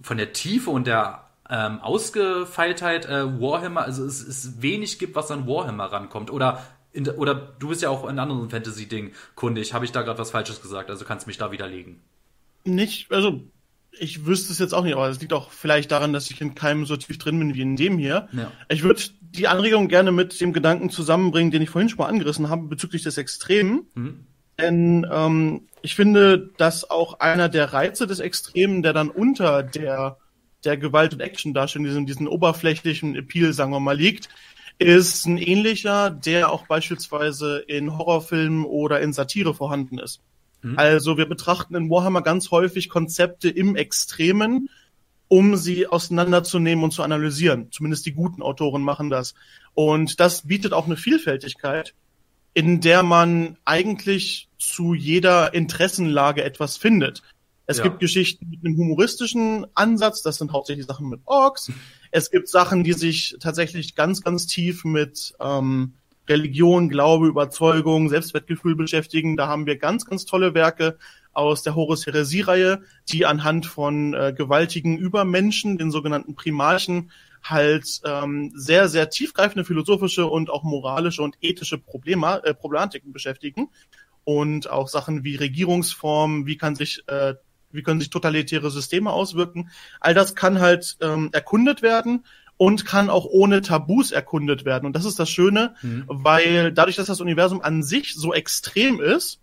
von 0.04 0.18
der 0.18 0.34
Tiefe 0.34 0.72
und 0.72 0.88
der 0.88 1.26
ähm, 1.50 1.80
Ausgefeiltheit 1.80 3.06
äh, 3.06 3.40
Warhammer, 3.40 3.84
also 3.84 4.04
es, 4.04 4.26
es 4.26 4.62
wenig 4.62 5.00
gibt, 5.00 5.16
was 5.16 5.30
an 5.30 5.48
Warhammer 5.48 5.92
rankommt. 5.92 6.32
Oder 6.32 6.64
in, 6.94 7.08
oder 7.10 7.36
du 7.36 7.70
bist 7.70 7.82
ja 7.82 7.90
auch 7.90 8.08
in 8.08 8.20
anderen 8.20 8.50
Fantasy-Dingen 8.50 9.12
kundig. 9.36 9.74
Habe 9.74 9.86
ich 9.86 9.92
da 9.92 10.02
gerade 10.02 10.20
was 10.20 10.32
Falsches 10.32 10.62
gesagt? 10.62 10.90
Also 10.90 11.06
kannst 11.06 11.28
mich 11.28 11.38
da 11.38 11.52
widerlegen. 11.52 12.02
Nicht, 12.64 13.12
also 13.12 13.42
ich 14.00 14.26
wüsste 14.26 14.54
es 14.54 14.60
jetzt 14.60 14.74
auch 14.74 14.84
nicht, 14.84 14.94
aber 14.94 15.10
es 15.10 15.20
liegt 15.20 15.34
auch 15.34 15.52
vielleicht 15.52 15.92
daran, 15.92 16.14
dass 16.14 16.30
ich 16.30 16.40
in 16.42 16.56
keinem 16.56 16.86
so 16.86 16.96
tief 16.96 17.18
drin 17.18 17.40
bin 17.40 17.56
wie 17.56 17.62
in 17.62 17.76
dem 17.76 17.98
hier. 17.98 18.28
Ja. 18.32 18.52
Ich 18.70 18.84
würde 18.84 19.02
die 19.22 19.48
Anregung 19.48 19.88
gerne 19.88 20.12
mit 20.12 20.40
dem 20.40 20.54
Gedanken 20.54 20.90
zusammenbringen, 20.90 21.52
den 21.52 21.62
ich 21.62 21.70
vorhin 21.70 21.90
schon 21.90 22.00
mal 22.00 22.08
angerissen 22.08 22.50
habe, 22.50 22.68
bezüglich 22.68 23.04
des 23.04 23.18
Extremen. 23.18 23.88
Mhm. 23.94 24.26
Denn 24.60 25.08
ähm, 25.12 25.62
ich 25.82 25.96
finde, 25.96 26.52
dass 26.58 26.90
auch 26.90 27.20
einer 27.20 27.50
der 27.50 27.74
Reize 27.74 28.08
des 28.08 28.20
Extremen, 28.20 28.84
der 28.84 28.94
dann 28.94 29.10
unter 29.10 29.64
der, 29.64 30.18
der 30.64 30.78
Gewalt- 30.78 31.14
und 31.14 31.22
Action-Darstellung, 31.22 31.86
diesen, 31.86 32.06
diesen 32.06 32.28
oberflächlichen 32.28 33.16
Appeal, 33.16 33.54
sagen 33.54 33.72
wir 33.72 33.80
mal, 33.80 33.98
liegt, 33.98 34.30
ist 34.82 35.26
ein 35.28 35.38
ähnlicher, 35.38 36.10
der 36.10 36.52
auch 36.52 36.66
beispielsweise 36.66 37.60
in 37.60 37.98
Horrorfilmen 37.98 38.66
oder 38.66 39.00
in 39.00 39.14
Satire 39.14 39.54
vorhanden 39.54 40.00
ist. 40.00 40.22
Mhm. 40.64 40.78
Also 40.78 41.18
wir 41.18 41.28
betrachten 41.28 41.76
in 41.76 41.90
Warhammer 41.90 42.22
ganz 42.22 42.50
häufig 42.52 42.90
Konzepte 42.90 43.50
im 43.50 43.76
Extremen, 43.76 44.70
um 45.28 45.56
sie 45.56 45.88
auseinanderzunehmen 45.88 46.84
und 46.84 46.92
zu 46.92 47.04
analysieren. 47.04 47.72
Zumindest 47.72 48.06
die 48.06 48.14
guten 48.14 48.42
Autoren 48.42 48.82
machen 48.82 49.10
das. 49.10 49.36
Und 49.74 50.20
das 50.20 50.48
bietet 50.48 50.74
auch 50.74 50.88
eine 50.88 50.98
Vielfältigkeit, 50.98 51.94
in 52.54 52.82
der 52.82 53.04
man 53.04 53.58
eigentlich 53.64 54.50
zu 54.58 54.94
jeder 54.94 55.54
Interessenlage 55.54 56.44
etwas 56.44 56.76
findet. 56.76 57.22
Es 57.66 57.78
ja. 57.78 57.84
gibt 57.84 58.00
Geschichten 58.00 58.50
mit 58.50 58.66
einem 58.66 58.76
humoristischen 58.78 59.68
Ansatz, 59.76 60.22
das 60.24 60.38
sind 60.38 60.52
hauptsächlich 60.52 60.86
Sachen 60.88 61.08
mit 61.08 61.22
Orks. 61.26 61.72
Es 62.12 62.30
gibt 62.30 62.50
Sachen, 62.50 62.84
die 62.84 62.94
sich 62.94 63.38
tatsächlich 63.40 63.96
ganz, 63.96 64.22
ganz 64.22 64.46
tief 64.46 64.84
mit 64.84 65.34
ähm, 65.40 65.94
Religion, 66.28 66.90
Glaube, 66.90 67.28
Überzeugung, 67.28 68.10
Selbstwertgefühl 68.10 68.76
beschäftigen. 68.76 69.38
Da 69.38 69.48
haben 69.48 69.66
wir 69.66 69.78
ganz, 69.78 70.06
ganz 70.06 70.26
tolle 70.26 70.54
Werke 70.54 70.98
aus 71.34 71.64
der 71.64 71.76
Horus 71.76 72.06
Heresie-Reihe, 72.06 72.82
die 73.10 73.26
anhand 73.26 73.66
von 73.66 74.14
äh, 74.14 74.34
gewaltigen 74.38 74.98
Übermenschen, 74.98 75.78
den 75.78 75.92
sogenannten 75.92 76.36
Primarchen, 76.36 77.12
halt 77.44 78.02
ähm, 78.06 78.52
sehr, 78.56 78.90
sehr 78.90 79.10
tiefgreifende 79.10 79.66
philosophische 79.66 80.28
und 80.28 80.50
auch 80.50 80.64
moralische 80.64 81.22
und 81.22 81.38
ethische 81.42 81.78
Probleme, 81.78 82.44
äh, 82.44 82.54
Problematiken 82.54 83.14
beschäftigen. 83.14 83.70
Und 84.24 84.70
auch 84.70 84.88
Sachen 84.88 85.24
wie 85.24 85.36
Regierungsformen, 85.36 86.46
wie 86.46 86.58
kann 86.58 86.76
sich 86.76 87.04
äh, 87.08 87.34
wie 87.74 87.84
können 87.84 88.00
sich 88.00 88.10
totalitäre 88.10 88.72
Systeme 88.72 89.12
auswirken. 89.12 89.70
All 90.00 90.14
das 90.14 90.36
kann 90.36 90.60
halt 90.60 90.98
ähm, 91.02 91.30
erkundet 91.32 91.82
werden 91.82 92.26
und 92.62 92.86
kann 92.86 93.10
auch 93.10 93.26
ohne 93.26 93.62
Tabus 93.62 94.12
erkundet 94.12 94.66
werden. 94.66 94.86
Und 94.86 94.96
das 94.96 95.06
ist 95.06 95.18
das 95.18 95.30
Schöne, 95.30 95.76
mhm. 95.82 96.04
weil 96.08 96.72
dadurch, 96.72 96.96
dass 96.96 97.08
das 97.08 97.22
Universum 97.22 97.62
an 97.62 97.82
sich 97.82 98.14
so 98.14 98.34
extrem 98.34 99.02
ist, 99.02 99.40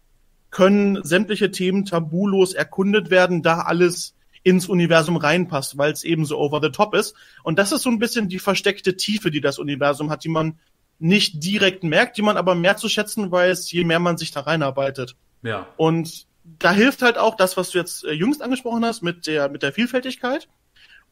können 0.50 1.02
sämtliche 1.02 1.50
Themen 1.50 1.85
tabulos 1.85 2.54
erkundet 2.54 3.11
werden, 3.11 3.42
da 3.42 3.62
alles 3.62 4.14
ins 4.44 4.68
Universum 4.68 5.16
reinpasst, 5.16 5.76
weil 5.78 5.92
es 5.92 6.04
eben 6.04 6.25
so 6.25 6.38
over 6.38 6.61
the 6.62 6.70
top 6.70 6.94
ist. 6.94 7.16
Und 7.42 7.58
das 7.58 7.73
ist 7.73 7.82
so 7.82 7.90
ein 7.90 7.99
bisschen 7.99 8.28
die 8.28 8.38
versteckte 8.38 8.97
Tiefe, 8.97 9.32
die 9.32 9.40
das 9.40 9.58
Universum 9.58 10.11
hat, 10.11 10.23
die 10.23 10.28
man 10.28 10.58
nicht 11.00 11.42
direkt 11.42 11.85
merkt, 11.85 12.18
die 12.18 12.23
man 12.23 12.37
aber 12.37 12.54
mehr 12.54 12.76
zu 12.76 12.88
schätzen 12.88 13.32
weiß, 13.32 13.70
je 13.73 13.82
mehr 13.82 13.99
man 13.99 14.16
sich 14.16 14.30
da 14.30 14.40
reinarbeitet. 14.40 15.16
Ja. 15.42 15.66
Und 15.76 16.27
da 16.59 16.73
hilft 16.73 17.02
halt 17.02 17.19
auch 17.19 17.37
das, 17.37 17.57
was 17.57 17.71
du 17.71 17.78
jetzt 17.78 18.05
äh, 18.05 18.12
jüngst 18.12 18.43
angesprochen 18.43 18.85
hast, 18.85 19.02
mit 19.02 19.26
der, 19.26 19.49
mit 19.49 19.62
der 19.62 19.73
Vielfältigkeit. 19.73 20.49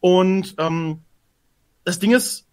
Und 0.01 0.55
ähm, 0.59 1.01
das 1.85 1.99
Ding 1.99 2.13
ist, 2.13 2.47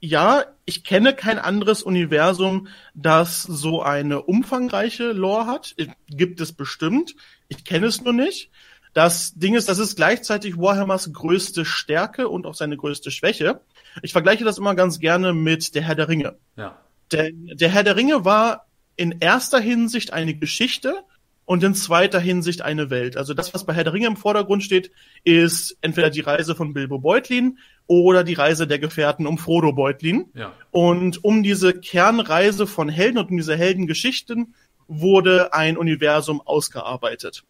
ja, 0.00 0.44
ich 0.64 0.84
kenne 0.84 1.14
kein 1.14 1.38
anderes 1.38 1.82
Universum, 1.82 2.68
das 2.94 3.42
so 3.42 3.82
eine 3.82 4.22
umfangreiche 4.22 5.12
Lore 5.12 5.46
hat. 5.46 5.74
Gibt 6.08 6.40
es 6.40 6.52
bestimmt. 6.52 7.16
Ich 7.48 7.64
kenne 7.64 7.86
es 7.86 8.00
nur 8.02 8.12
nicht. 8.12 8.50
Das 8.94 9.34
Ding 9.34 9.54
ist, 9.54 9.68
das 9.68 9.78
ist 9.78 9.96
gleichzeitig 9.96 10.56
Warhammers 10.56 11.12
größte 11.12 11.64
Stärke 11.64 12.28
und 12.28 12.46
auch 12.46 12.54
seine 12.54 12.76
größte 12.76 13.10
Schwäche. 13.10 13.60
Ich 14.02 14.12
vergleiche 14.12 14.44
das 14.44 14.58
immer 14.58 14.74
ganz 14.74 14.98
gerne 14.98 15.34
mit 15.34 15.74
der 15.74 15.82
Herr 15.82 15.94
der 15.94 16.08
Ringe. 16.08 16.36
Ja. 16.56 16.78
Denn 17.12 17.50
der 17.54 17.68
Herr 17.68 17.84
der 17.84 17.96
Ringe 17.96 18.24
war 18.24 18.66
in 18.96 19.16
erster 19.20 19.60
Hinsicht 19.60 20.12
eine 20.12 20.34
Geschichte 20.34 21.04
und 21.48 21.64
in 21.64 21.74
zweiter 21.74 22.20
Hinsicht 22.20 22.60
eine 22.60 22.90
Welt. 22.90 23.16
Also 23.16 23.32
das, 23.32 23.54
was 23.54 23.64
bei 23.64 23.72
Herr 23.72 23.82
der 23.82 23.94
Ringe 23.94 24.06
im 24.06 24.18
Vordergrund 24.18 24.62
steht, 24.62 24.90
ist 25.24 25.78
entweder 25.80 26.10
die 26.10 26.20
Reise 26.20 26.54
von 26.54 26.74
Bilbo 26.74 26.98
Beutlin 26.98 27.56
oder 27.86 28.22
die 28.22 28.34
Reise 28.34 28.66
der 28.66 28.78
Gefährten 28.78 29.26
um 29.26 29.38
Frodo 29.38 29.72
Beutlin. 29.72 30.26
Ja. 30.34 30.52
Und 30.72 31.24
um 31.24 31.42
diese 31.42 31.72
Kernreise 31.72 32.66
von 32.66 32.90
Helden 32.90 33.16
und 33.16 33.30
um 33.30 33.38
diese 33.38 33.56
Heldengeschichten 33.56 34.54
wurde 34.88 35.54
ein 35.54 35.78
Universum 35.78 36.42
ausgearbeitet. 36.42 37.44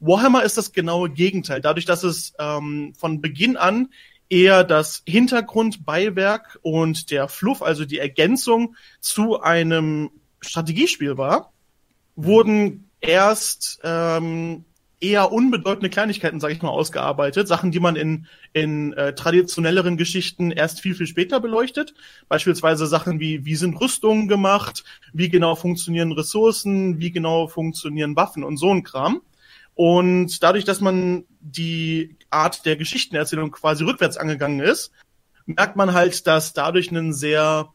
Warhammer 0.00 0.42
ist 0.42 0.58
das 0.58 0.72
genaue 0.72 1.08
Gegenteil. 1.08 1.62
Dadurch, 1.62 1.86
dass 1.86 2.02
es 2.04 2.34
ähm, 2.38 2.92
von 2.94 3.22
Beginn 3.22 3.56
an 3.56 3.88
eher 4.28 4.64
das 4.64 5.02
Hintergrundbeiwerk 5.08 6.58
und 6.60 7.10
der 7.10 7.26
Fluff, 7.26 7.62
also 7.62 7.86
die 7.86 8.00
Ergänzung 8.00 8.76
zu 9.00 9.40
einem 9.40 10.10
Strategiespiel 10.42 11.16
war, 11.16 11.54
wurden 12.16 12.89
erst 13.00 13.80
ähm, 13.84 14.64
eher 15.00 15.32
unbedeutende 15.32 15.88
Kleinigkeiten, 15.88 16.40
sage 16.40 16.52
ich 16.52 16.62
mal, 16.62 16.68
ausgearbeitet. 16.68 17.48
Sachen, 17.48 17.70
die 17.70 17.80
man 17.80 17.96
in, 17.96 18.26
in 18.52 18.92
äh, 18.92 19.14
traditionelleren 19.14 19.96
Geschichten 19.96 20.50
erst 20.50 20.80
viel, 20.80 20.94
viel 20.94 21.06
später 21.06 21.40
beleuchtet. 21.40 21.94
Beispielsweise 22.28 22.86
Sachen 22.86 23.18
wie, 23.18 23.44
wie 23.44 23.56
sind 23.56 23.80
Rüstungen 23.80 24.28
gemacht, 24.28 24.84
wie 25.12 25.30
genau 25.30 25.54
funktionieren 25.54 26.12
Ressourcen, 26.12 27.00
wie 27.00 27.10
genau 27.10 27.48
funktionieren 27.48 28.14
Waffen 28.14 28.44
und 28.44 28.58
so 28.58 28.70
ein 28.70 28.82
Kram. 28.82 29.22
Und 29.74 30.42
dadurch, 30.42 30.64
dass 30.64 30.82
man 30.82 31.24
die 31.40 32.16
Art 32.28 32.66
der 32.66 32.76
Geschichtenerzählung 32.76 33.50
quasi 33.50 33.84
rückwärts 33.84 34.18
angegangen 34.18 34.60
ist, 34.60 34.92
merkt 35.46 35.76
man 35.76 35.94
halt, 35.94 36.26
dass 36.26 36.52
dadurch 36.52 36.90
ein 36.90 37.14
sehr 37.14 37.72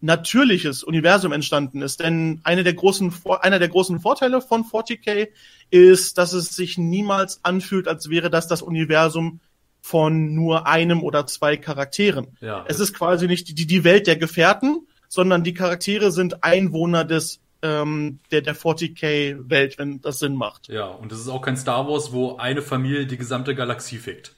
natürliches 0.00 0.84
Universum 0.84 1.32
entstanden 1.32 1.82
ist. 1.82 2.00
Denn 2.00 2.40
eine 2.44 2.64
der 2.64 2.74
großen, 2.74 3.12
einer 3.40 3.58
der 3.58 3.68
großen 3.68 4.00
Vorteile 4.00 4.40
von 4.40 4.64
40k 4.64 5.28
ist, 5.70 6.18
dass 6.18 6.32
es 6.32 6.50
sich 6.50 6.78
niemals 6.78 7.40
anfühlt, 7.44 7.88
als 7.88 8.08
wäre 8.08 8.30
das 8.30 8.46
das 8.46 8.62
Universum 8.62 9.40
von 9.80 10.34
nur 10.34 10.66
einem 10.66 11.02
oder 11.02 11.26
zwei 11.26 11.56
Charakteren. 11.56 12.36
Ja, 12.40 12.64
es 12.68 12.80
ist 12.80 12.94
quasi 12.94 13.26
nicht 13.26 13.58
die, 13.58 13.66
die 13.66 13.84
Welt 13.84 14.06
der 14.06 14.16
Gefährten, 14.16 14.86
sondern 15.08 15.44
die 15.44 15.54
Charaktere 15.54 16.12
sind 16.12 16.44
Einwohner 16.44 17.04
des 17.04 17.40
ähm, 17.62 18.20
der, 18.30 18.42
der 18.42 18.54
40k-Welt, 18.54 19.78
wenn 19.78 20.00
das 20.00 20.20
Sinn 20.20 20.34
macht. 20.34 20.68
Ja, 20.68 20.86
und 20.86 21.10
es 21.10 21.20
ist 21.20 21.28
auch 21.28 21.42
kein 21.42 21.56
Star 21.56 21.88
Wars, 21.88 22.12
wo 22.12 22.36
eine 22.36 22.62
Familie 22.62 23.06
die 23.06 23.16
gesamte 23.16 23.54
Galaxie 23.54 23.98
fickt. 23.98 24.36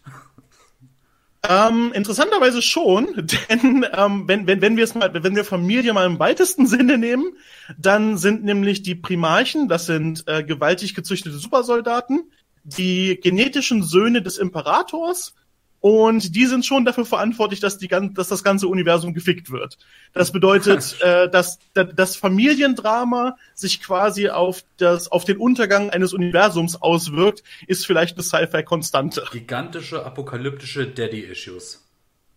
Ähm, 1.49 1.93
interessanterweise 1.95 2.61
schon, 2.61 3.07
denn 3.51 3.87
ähm, 3.93 4.25
wenn, 4.27 4.47
wenn, 4.47 4.61
wenn 4.61 4.77
wir 4.77 4.85
es 4.85 4.95
mal, 4.95 5.11
wenn 5.13 5.35
wir 5.35 5.45
Familie 5.45 5.93
mal 5.95 6.07
im 6.07 6.19
weitesten 6.19 6.67
Sinne 6.67 6.99
nehmen, 6.99 7.33
dann 7.79 8.19
sind 8.19 8.45
nämlich 8.45 8.83
die 8.83 8.95
Primarchen, 8.95 9.69
das 9.69 9.87
sind 9.87 10.25
äh, 10.27 10.45
gewaltig 10.45 10.95
gezüchtete 10.95 11.37
Supersoldaten, 11.37 12.31
die 12.63 13.19
genetischen 13.23 13.83
Söhne 13.83 14.21
des 14.21 14.37
Imperators 14.37 15.35
und 15.81 16.37
die 16.37 16.47
sind 16.47 16.67
schon 16.67 16.85
dafür 16.85 17.07
verantwortlich, 17.07 17.61
dass, 17.61 17.79
die, 17.79 17.89
dass 17.89 18.29
das 18.29 18.45
ganze 18.45 18.69
Universum 18.69 19.15
gefickt 19.15 19.51
wird. 19.51 19.79
Das 20.13 20.31
bedeutet, 20.31 20.97
äh, 21.03 21.29
dass 21.31 21.59
das 21.75 22.17
Familiendrama 22.17 23.37
sich 23.55 23.83
quasi 23.83 24.29
auf, 24.29 24.63
das, 24.77 25.11
auf 25.11 25.25
den 25.25 25.39
Untergang 25.39 25.91
eines 25.91 26.13
Universums 26.13 26.77
auswirkt, 26.77 27.43
ist 27.67 27.87
vielleicht 27.87 28.17
eine 28.17 28.23
Sci-Fi-Konstante. 28.23 29.25
Gigantische 29.33 30.05
apokalyptische 30.05 30.87
Daddy-Issues. 30.87 31.87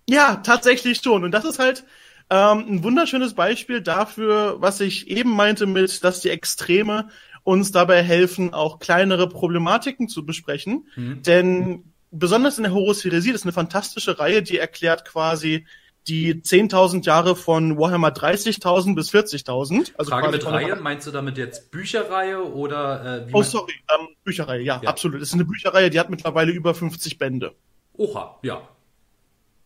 Ja, 0.10 0.38
tatsächlich 0.38 1.02
schon. 1.04 1.26
Und 1.26 1.32
das 1.32 1.44
ist 1.44 1.60
halt 1.60 1.84
ähm, 2.30 2.66
ein 2.70 2.84
wunderschönes 2.84 3.34
Beispiel 3.34 3.82
dafür, 3.82 4.56
was 4.60 4.80
ich 4.80 5.10
eben 5.10 5.32
meinte 5.32 5.66
mit, 5.66 6.04
dass 6.04 6.22
die 6.22 6.30
Extreme 6.30 7.10
uns 7.44 7.74
dabei 7.74 8.02
helfen, 8.02 8.54
auch 8.54 8.80
kleinere 8.80 9.28
Problematiken 9.28 10.08
zu 10.08 10.26
besprechen. 10.26 10.88
Mhm. 10.96 11.22
Denn 11.24 11.93
besonders 12.14 12.58
in 12.58 12.64
der 12.64 12.74
Horus 12.74 13.04
Heresie, 13.04 13.32
das 13.32 13.42
ist 13.42 13.46
eine 13.46 13.54
fantastische 13.54 14.20
Reihe, 14.20 14.42
die 14.42 14.58
erklärt 14.58 15.06
quasi 15.06 15.66
die 16.08 16.36
10.000 16.36 17.06
Jahre 17.06 17.36
von 17.36 17.78
Warhammer 17.78 18.10
30.000 18.10 18.96
bis 18.96 19.12
40.000. 19.14 19.94
Also 19.98 20.12
Frage 20.12 20.30
mit 20.30 20.46
Reihe, 20.46 20.76
meinst 20.76 21.08
du 21.08 21.12
damit 21.12 21.38
jetzt 21.38 21.72
Bücherreihe 21.72 22.44
oder 22.44 23.24
äh, 23.24 23.28
wie 23.28 23.34
Oh, 23.34 23.42
sorry, 23.42 23.74
ähm, 23.98 24.08
Bücherreihe, 24.24 24.62
ja, 24.62 24.80
ja, 24.84 24.90
absolut. 24.90 25.22
Das 25.22 25.30
ist 25.30 25.34
eine 25.34 25.46
Bücherreihe, 25.46 25.90
die 25.90 26.00
hat 26.00 26.10
mittlerweile 26.10 26.52
über 26.52 26.74
50 26.74 27.18
Bände. 27.18 27.56
Oha, 27.94 28.40
ja. 28.44 28.68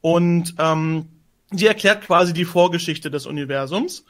Und 0.01 0.53
ähm, 0.59 1.09
die 1.51 1.65
erklärt 1.65 2.03
quasi 2.03 2.33
die 2.33 2.45
Vorgeschichte 2.45 3.09
des 3.09 3.25
Universums. 3.25 4.05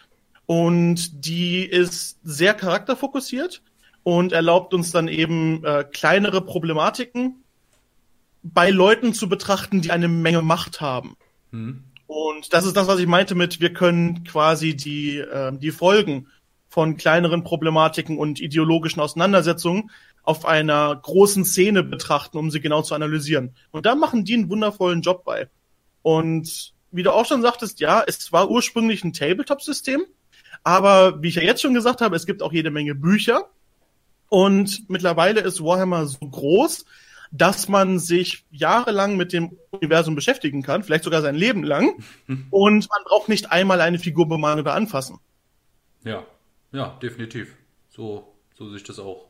Und 0.46 1.26
die 1.26 1.66
ist 1.66 2.20
sehr 2.24 2.54
charakterfokussiert 2.54 3.62
und 4.04 4.32
erlaubt 4.32 4.74
uns 4.74 4.92
dann 4.92 5.08
eben 5.08 5.64
äh, 5.66 5.84
kleinere 5.84 6.42
Problematiken 6.42 7.44
bei 8.54 8.70
Leuten 8.70 9.14
zu 9.14 9.30
betrachten, 9.30 9.82
die 9.82 9.92
eine 9.92 10.08
Menge 10.08 10.42
Macht 10.42 10.82
haben. 10.82 11.16
Mhm. 11.52 11.84
Und 12.08 12.54
das 12.54 12.66
ist 12.66 12.78
das, 12.78 12.88
was 12.88 13.00
ich 13.00 13.08
meinte 13.08 13.36
mit, 13.36 13.60
wir 13.60 13.74
können 13.74 14.24
quasi 14.24 14.76
die, 14.76 15.18
äh, 15.18 15.52
die 15.58 15.72
Folgen 15.72 16.28
von 16.70 16.98
kleineren 16.98 17.44
Problematiken 17.44 18.18
und 18.18 18.40
ideologischen 18.40 19.02
Auseinandersetzungen 19.02 19.92
auf 20.24 20.46
einer 20.46 20.96
großen 20.96 21.46
Szene 21.46 21.84
betrachten, 21.84 22.38
um 22.38 22.52
sie 22.52 22.60
genau 22.60 22.82
zu 22.82 22.96
analysieren. 22.96 23.56
Und 23.72 23.86
da 23.86 23.96
machen 23.96 24.26
die 24.26 24.36
einen 24.36 24.50
wundervollen 24.50 25.02
Job 25.02 25.24
bei. 25.24 25.50
Und 26.02 26.74
wie 26.92 27.04
du 27.04 27.12
auch 27.12 27.26
schon 27.26 27.42
sagtest, 27.42 27.80
ja, 27.80 28.04
es 28.06 28.32
war 28.32 28.50
ursprünglich 28.50 29.04
ein 29.04 29.14
Tabletop-System, 29.14 30.06
aber 30.64 31.22
wie 31.22 31.30
ich 31.30 31.36
ja 31.36 31.44
jetzt 31.44 31.62
schon 31.62 31.74
gesagt 31.74 32.02
habe, 32.02 32.16
es 32.16 32.26
gibt 32.26 32.42
auch 32.42 32.54
jede 32.54 32.72
Menge 32.72 32.96
Bücher. 32.96 33.50
Und 34.30 34.90
mittlerweile 34.90 35.42
ist 35.42 35.64
Warhammer 35.64 36.06
so 36.06 36.20
groß, 36.20 36.86
dass 37.32 37.68
man 37.68 38.00
sich 38.00 38.46
jahrelang 38.52 39.18
mit 39.18 39.34
dem 39.34 39.58
Universum 39.72 40.16
beschäftigen 40.16 40.64
kann, 40.64 40.84
vielleicht 40.84 41.04
sogar 41.04 41.22
sein 41.22 41.36
Leben 41.36 41.64
lang. 41.64 41.96
und 42.52 42.90
man 42.90 43.04
braucht 43.06 43.30
nicht 43.30 43.52
einmal 43.52 43.82
eine 43.82 44.00
Figur 44.00 44.28
bemalen 44.28 44.60
oder 44.60 44.74
anfassen. 44.74 45.20
Ja, 46.04 46.26
ja, 46.72 46.98
definitiv. 47.02 47.56
So, 47.90 48.34
so 48.56 48.68
sehe 48.68 48.78
ich 48.78 48.84
das 48.84 49.00
auch. 49.00 49.28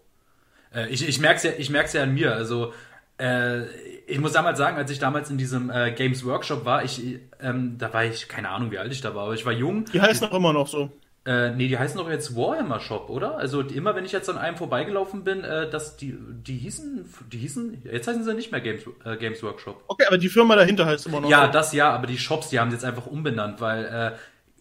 Äh, 0.74 0.90
ich 0.90 1.08
ich 1.08 1.20
merke 1.20 1.38
es 1.38 1.44
ja, 1.44 1.52
ich 1.58 1.70
merk's 1.70 1.94
ja 1.94 2.04
an 2.04 2.14
mir. 2.14 2.34
Also, 2.34 2.74
äh, 3.20 3.66
ich 4.06 4.20
muss 4.20 4.34
damals 4.34 4.58
sagen, 4.58 4.78
als 4.78 4.92
ich 4.92 5.00
damals 5.00 5.30
in 5.30 5.38
diesem 5.38 5.70
äh, 5.70 5.92
Games 5.92 6.26
Workshop 6.26 6.66
war, 6.66 6.84
ich, 6.84 7.20
ähm, 7.40 7.78
da 7.78 7.94
war 7.94 8.06
ich, 8.06 8.28
keine 8.28 8.50
Ahnung, 8.50 8.72
wie 8.72 8.78
alt 8.78 8.92
ich 8.92 9.02
da 9.02 9.16
war, 9.16 9.26
aber 9.26 9.34
ich 9.34 9.46
war 9.46 9.54
jung. 9.54 9.86
Die 9.86 10.02
heißen 10.02 10.28
auch 10.28 10.36
immer 10.36 10.54
noch 10.54 10.68
so. 10.68 10.92
Äh, 11.28 11.52
nee, 11.52 11.68
die 11.68 11.78
heißen 11.78 11.98
doch 11.98 12.10
jetzt 12.10 12.38
Warhammer 12.38 12.80
Shop, 12.80 13.10
oder? 13.10 13.38
Also 13.38 13.60
immer 13.60 13.96
wenn 13.98 14.06
ich 14.06 14.14
jetzt 14.14 14.30
an 14.30 14.38
einem 14.38 14.56
vorbeigelaufen 14.56 15.26
bin, 15.26 15.44
äh, 15.44 15.70
dass 15.70 15.98
die, 15.98 16.18
die 16.18 16.56
hießen, 16.56 17.04
die 17.34 17.38
hießen, 17.38 17.82
jetzt 17.92 18.08
heißen 18.08 18.24
sie 18.24 18.34
nicht 18.34 18.54
mehr 18.54 18.62
Games, 18.62 18.84
äh, 19.04 19.18
Games 19.18 19.44
Workshop. 19.44 19.84
Okay, 19.90 20.06
aber 20.08 20.18
die 20.18 20.30
Firma 20.30 20.56
dahinter 20.56 20.86
heißt 20.86 21.06
immer 21.08 21.20
noch 21.20 21.30
Ja, 21.30 21.48
so. 21.48 21.52
das 21.52 21.74
ja, 21.74 21.92
aber 21.92 22.08
die 22.08 22.18
Shops, 22.18 22.48
die 22.48 22.60
haben 22.62 22.70
sie 22.72 22.78
jetzt 22.78 22.86
einfach 22.86 23.08
umbenannt, 23.08 23.60
weil 23.60 23.84
äh, 23.86 24.12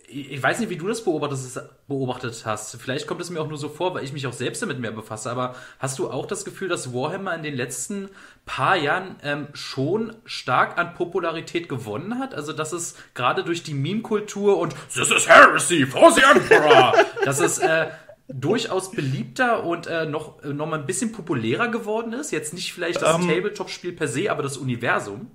ich 0.08 0.42
weiß 0.42 0.60
nicht, 0.60 0.70
wie 0.70 0.76
du 0.76 0.86
das 0.86 1.02
beobachtet, 1.04 2.42
hast. 2.44 2.76
Vielleicht 2.80 3.06
kommt 3.06 3.20
es 3.20 3.30
mir 3.30 3.40
auch 3.40 3.48
nur 3.48 3.58
so 3.58 3.68
vor, 3.68 3.94
weil 3.94 4.04
ich 4.04 4.12
mich 4.12 4.26
auch 4.26 4.32
selbst 4.32 4.62
damit 4.62 4.78
mehr 4.78 4.92
befasse. 4.92 5.30
Aber 5.30 5.56
hast 5.78 5.98
du 5.98 6.10
auch 6.10 6.26
das 6.26 6.44
Gefühl, 6.44 6.68
dass 6.68 6.92
Warhammer 6.92 7.34
in 7.34 7.42
den 7.42 7.54
letzten 7.54 8.08
paar 8.44 8.76
Jahren 8.76 9.16
ähm, 9.22 9.48
schon 9.52 10.14
stark 10.24 10.78
an 10.78 10.94
Popularität 10.94 11.68
gewonnen 11.68 12.18
hat? 12.18 12.34
Also, 12.34 12.52
dass 12.52 12.72
es 12.72 12.96
gerade 13.14 13.42
durch 13.42 13.62
die 13.62 13.74
Meme-Kultur 13.74 14.58
und 14.58 14.74
This 14.94 15.10
is 15.10 15.28
Heresy 15.28 15.86
for 15.86 16.12
the 16.12 16.22
Emperor, 16.22 16.94
dass 17.24 17.40
es 17.40 17.58
äh, 17.58 17.88
durchaus 18.28 18.92
beliebter 18.92 19.64
und 19.64 19.86
äh, 19.86 20.06
noch, 20.06 20.42
äh, 20.44 20.52
noch 20.52 20.66
mal 20.66 20.78
ein 20.78 20.86
bisschen 20.86 21.10
populärer 21.10 21.68
geworden 21.68 22.12
ist? 22.12 22.30
Jetzt 22.30 22.54
nicht 22.54 22.72
vielleicht 22.72 23.02
das 23.02 23.16
Ähm. 23.16 23.28
Tabletop-Spiel 23.28 23.92
per 23.92 24.08
se, 24.08 24.30
aber 24.30 24.42
das 24.42 24.56
Universum. 24.56 25.30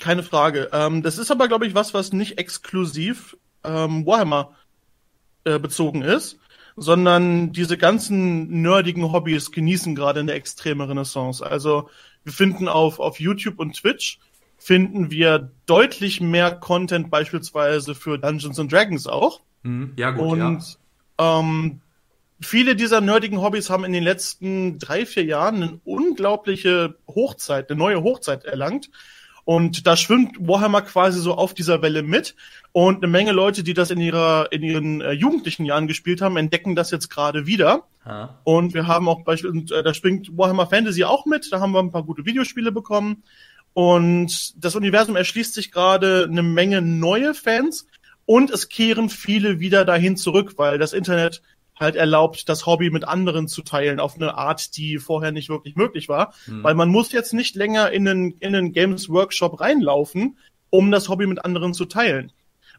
Keine 0.00 0.24
Frage. 0.24 0.68
Ähm, 0.72 1.02
das 1.04 1.18
ist 1.18 1.30
aber, 1.30 1.46
glaube 1.46 1.66
ich, 1.66 1.74
was, 1.74 1.94
was 1.94 2.12
nicht 2.12 2.38
exklusiv 2.38 3.36
ähm, 3.66 4.06
Warhammer 4.06 4.52
äh, 5.44 5.58
bezogen 5.58 6.02
ist, 6.02 6.38
sondern 6.76 7.52
diese 7.52 7.76
ganzen 7.78 8.62
nerdigen 8.62 9.12
Hobbys 9.12 9.52
genießen 9.52 9.94
gerade 9.94 10.20
eine 10.20 10.32
extreme 10.32 10.88
Renaissance. 10.88 11.44
Also 11.44 11.88
wir 12.24 12.32
finden 12.32 12.68
auf, 12.68 12.98
auf 13.00 13.20
YouTube 13.20 13.58
und 13.58 13.74
Twitch 13.74 14.18
finden 14.58 15.10
wir 15.10 15.50
deutlich 15.66 16.20
mehr 16.20 16.50
Content 16.52 17.10
beispielsweise 17.10 17.94
für 17.94 18.18
Dungeons 18.18 18.58
and 18.58 18.72
Dragons 18.72 19.06
auch. 19.06 19.40
Hm, 19.62 19.92
ja, 19.96 20.10
gut, 20.10 20.38
ja. 20.38 20.48
Und 20.48 20.78
ähm, 21.18 21.80
viele 22.40 22.76
dieser 22.76 23.00
nerdigen 23.00 23.40
Hobbys 23.40 23.70
haben 23.70 23.84
in 23.84 23.92
den 23.92 24.02
letzten 24.02 24.78
drei, 24.78 25.06
vier 25.06 25.24
Jahren 25.24 25.62
eine 25.62 25.80
unglaubliche 25.84 26.96
Hochzeit, 27.06 27.70
eine 27.70 27.78
neue 27.78 28.02
Hochzeit 28.02 28.44
erlangt. 28.44 28.90
Und 29.46 29.86
da 29.86 29.96
schwimmt 29.96 30.36
Warhammer 30.40 30.82
quasi 30.82 31.20
so 31.20 31.34
auf 31.36 31.54
dieser 31.54 31.80
Welle 31.80 32.02
mit. 32.02 32.34
Und 32.72 32.96
eine 32.96 33.06
Menge 33.06 33.30
Leute, 33.30 33.62
die 33.62 33.74
das 33.74 33.92
in 33.92 34.00
ihrer, 34.00 34.50
in 34.50 34.64
ihren 34.64 35.00
äh, 35.00 35.12
jugendlichen 35.12 35.64
Jahren 35.64 35.86
gespielt 35.86 36.20
haben, 36.20 36.36
entdecken 36.36 36.74
das 36.74 36.90
jetzt 36.90 37.08
gerade 37.10 37.46
wieder. 37.46 37.84
Ha. 38.04 38.40
Und 38.42 38.74
wir 38.74 38.88
haben 38.88 39.08
auch 39.08 39.22
beispielsweise, 39.22 39.80
äh, 39.80 39.82
da 39.84 39.94
springt 39.94 40.36
Warhammer 40.36 40.66
Fantasy 40.66 41.04
auch 41.04 41.26
mit. 41.26 41.52
Da 41.52 41.60
haben 41.60 41.70
wir 41.70 41.78
ein 41.78 41.92
paar 41.92 42.02
gute 42.02 42.26
Videospiele 42.26 42.72
bekommen. 42.72 43.22
Und 43.72 44.64
das 44.64 44.74
Universum 44.74 45.14
erschließt 45.14 45.54
sich 45.54 45.70
gerade 45.70 46.26
eine 46.28 46.42
Menge 46.42 46.82
neue 46.82 47.32
Fans. 47.32 47.86
Und 48.24 48.50
es 48.50 48.68
kehren 48.68 49.10
viele 49.10 49.60
wieder 49.60 49.84
dahin 49.84 50.16
zurück, 50.16 50.54
weil 50.56 50.78
das 50.78 50.92
Internet 50.92 51.40
halt 51.78 51.96
erlaubt, 51.96 52.48
das 52.48 52.66
Hobby 52.66 52.90
mit 52.90 53.06
anderen 53.06 53.48
zu 53.48 53.62
teilen 53.62 54.00
auf 54.00 54.16
eine 54.16 54.36
Art, 54.36 54.76
die 54.76 54.98
vorher 54.98 55.32
nicht 55.32 55.48
wirklich 55.48 55.76
möglich 55.76 56.08
war. 56.08 56.32
Weil 56.46 56.74
man 56.74 56.88
muss 56.88 57.12
jetzt 57.12 57.34
nicht 57.34 57.54
länger 57.54 57.90
in 57.90 58.08
einen, 58.08 58.30
in 58.38 58.54
einen 58.54 58.72
Games 58.72 59.08
Workshop 59.08 59.60
reinlaufen, 59.60 60.38
um 60.70 60.90
das 60.90 61.08
Hobby 61.08 61.26
mit 61.26 61.44
anderen 61.44 61.74
zu 61.74 61.84
teilen. 61.84 62.32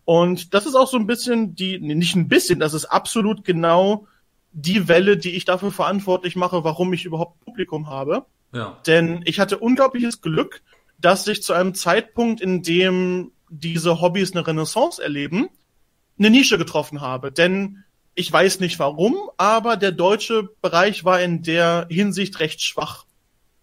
Und 0.06 0.54
das 0.54 0.66
ist 0.66 0.76
auch 0.76 0.88
so 0.88 0.98
ein 0.98 1.06
bisschen 1.06 1.54
die, 1.54 1.80
nee, 1.80 1.94
nicht 1.94 2.16
ein 2.16 2.28
bisschen, 2.28 2.60
das 2.60 2.74
ist 2.74 2.86
absolut 2.86 3.44
genau 3.44 4.08
die 4.54 4.88
Welle, 4.88 5.18
die 5.18 5.36
ich 5.36 5.46
dafür 5.46 5.72
verantwortlich 5.72 6.36
mache, 6.36 6.64
warum 6.64 6.94
ich 6.94 7.06
überhaupt 7.06 7.40
Publikum 7.42 7.90
habe. 7.90 8.26
Ja. 8.54 8.80
Denn 8.88 9.22
ich 9.26 9.40
hatte 9.40 9.60
unglaubliches 9.60 10.22
Glück, 10.22 10.62
dass 10.98 11.28
ich 11.28 11.44
zu 11.44 11.54
einem 11.54 11.76
Zeitpunkt, 11.76 12.42
in 12.42 12.64
dem 12.64 13.32
diese 13.50 14.02
Hobbys 14.02 14.32
eine 14.32 14.48
Renaissance 14.48 15.04
erleben, 15.04 15.50
eine 16.18 16.30
Nische 16.30 16.58
getroffen 16.58 17.02
habe. 17.02 17.32
Denn 17.32 17.84
ich 18.18 18.34
weiß 18.34 18.60
nicht 18.62 18.80
warum, 18.80 19.16
aber 19.38 19.78
der 19.78 19.92
deutsche 19.92 20.50
Bereich 20.62 21.06
war 21.06 21.22
in 21.22 21.44
der 21.44 21.86
Hinsicht 21.90 22.40
recht 22.40 22.64
schwach 22.64 23.06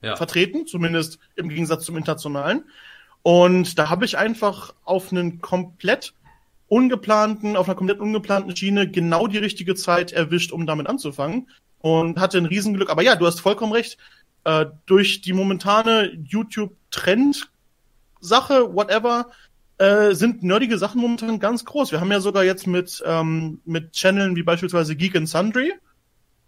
Ja. 0.01 0.15
vertreten, 0.17 0.67
zumindest 0.67 1.19
im 1.35 1.49
Gegensatz 1.49 1.85
zum 1.85 1.97
internationalen. 1.97 2.65
Und 3.23 3.79
da 3.79 3.91
habe 3.91 4.05
ich 4.05 4.17
einfach 4.17 4.75
auf 4.85 5.11
einen 5.11 5.41
komplett 5.41 6.15
ungeplanten, 6.69 7.57
auf 7.57 7.69
einer 7.69 7.75
komplett 7.75 7.99
ungeplanten 7.99 8.55
Schiene 8.55 8.89
genau 8.89 9.27
die 9.27 9.39
richtige 9.39 9.75
Zeit 9.75 10.13
erwischt, 10.13 10.53
um 10.53 10.67
damit 10.67 10.87
anzufangen. 10.89 11.49
Und 11.81 12.21
hatte 12.21 12.39
ein 12.39 12.47
Riesenglück. 12.47 12.91
Aber 12.91 13.03
ja, 13.03 13.17
du 13.17 13.27
hast 13.27 13.41
vollkommen 13.41 13.73
recht. 13.73 13.99
Äh, 14.45 14.67
durch 14.87 15.21
die 15.21 15.33
momentane 15.33 16.13
YouTube-Trend-Sache, 16.23 18.73
whatever, 18.75 19.31
äh, 19.79 20.15
sind 20.15 20.43
nerdige 20.43 20.79
Sachen 20.79 21.01
momentan 21.01 21.41
ganz 21.41 21.65
groß. 21.65 21.93
Wir 21.93 22.01
haben 22.01 22.13
ja 22.13 22.21
sogar 22.21 22.45
jetzt 22.45 22.67
mit, 22.67 23.03
ähm, 23.07 23.61
mit 23.65 23.93
Channeln 23.93 24.37
wie 24.37 24.43
beispielsweise 24.43 24.97
Geek 24.97 25.17
and 25.17 25.29
Sundry 25.29 25.73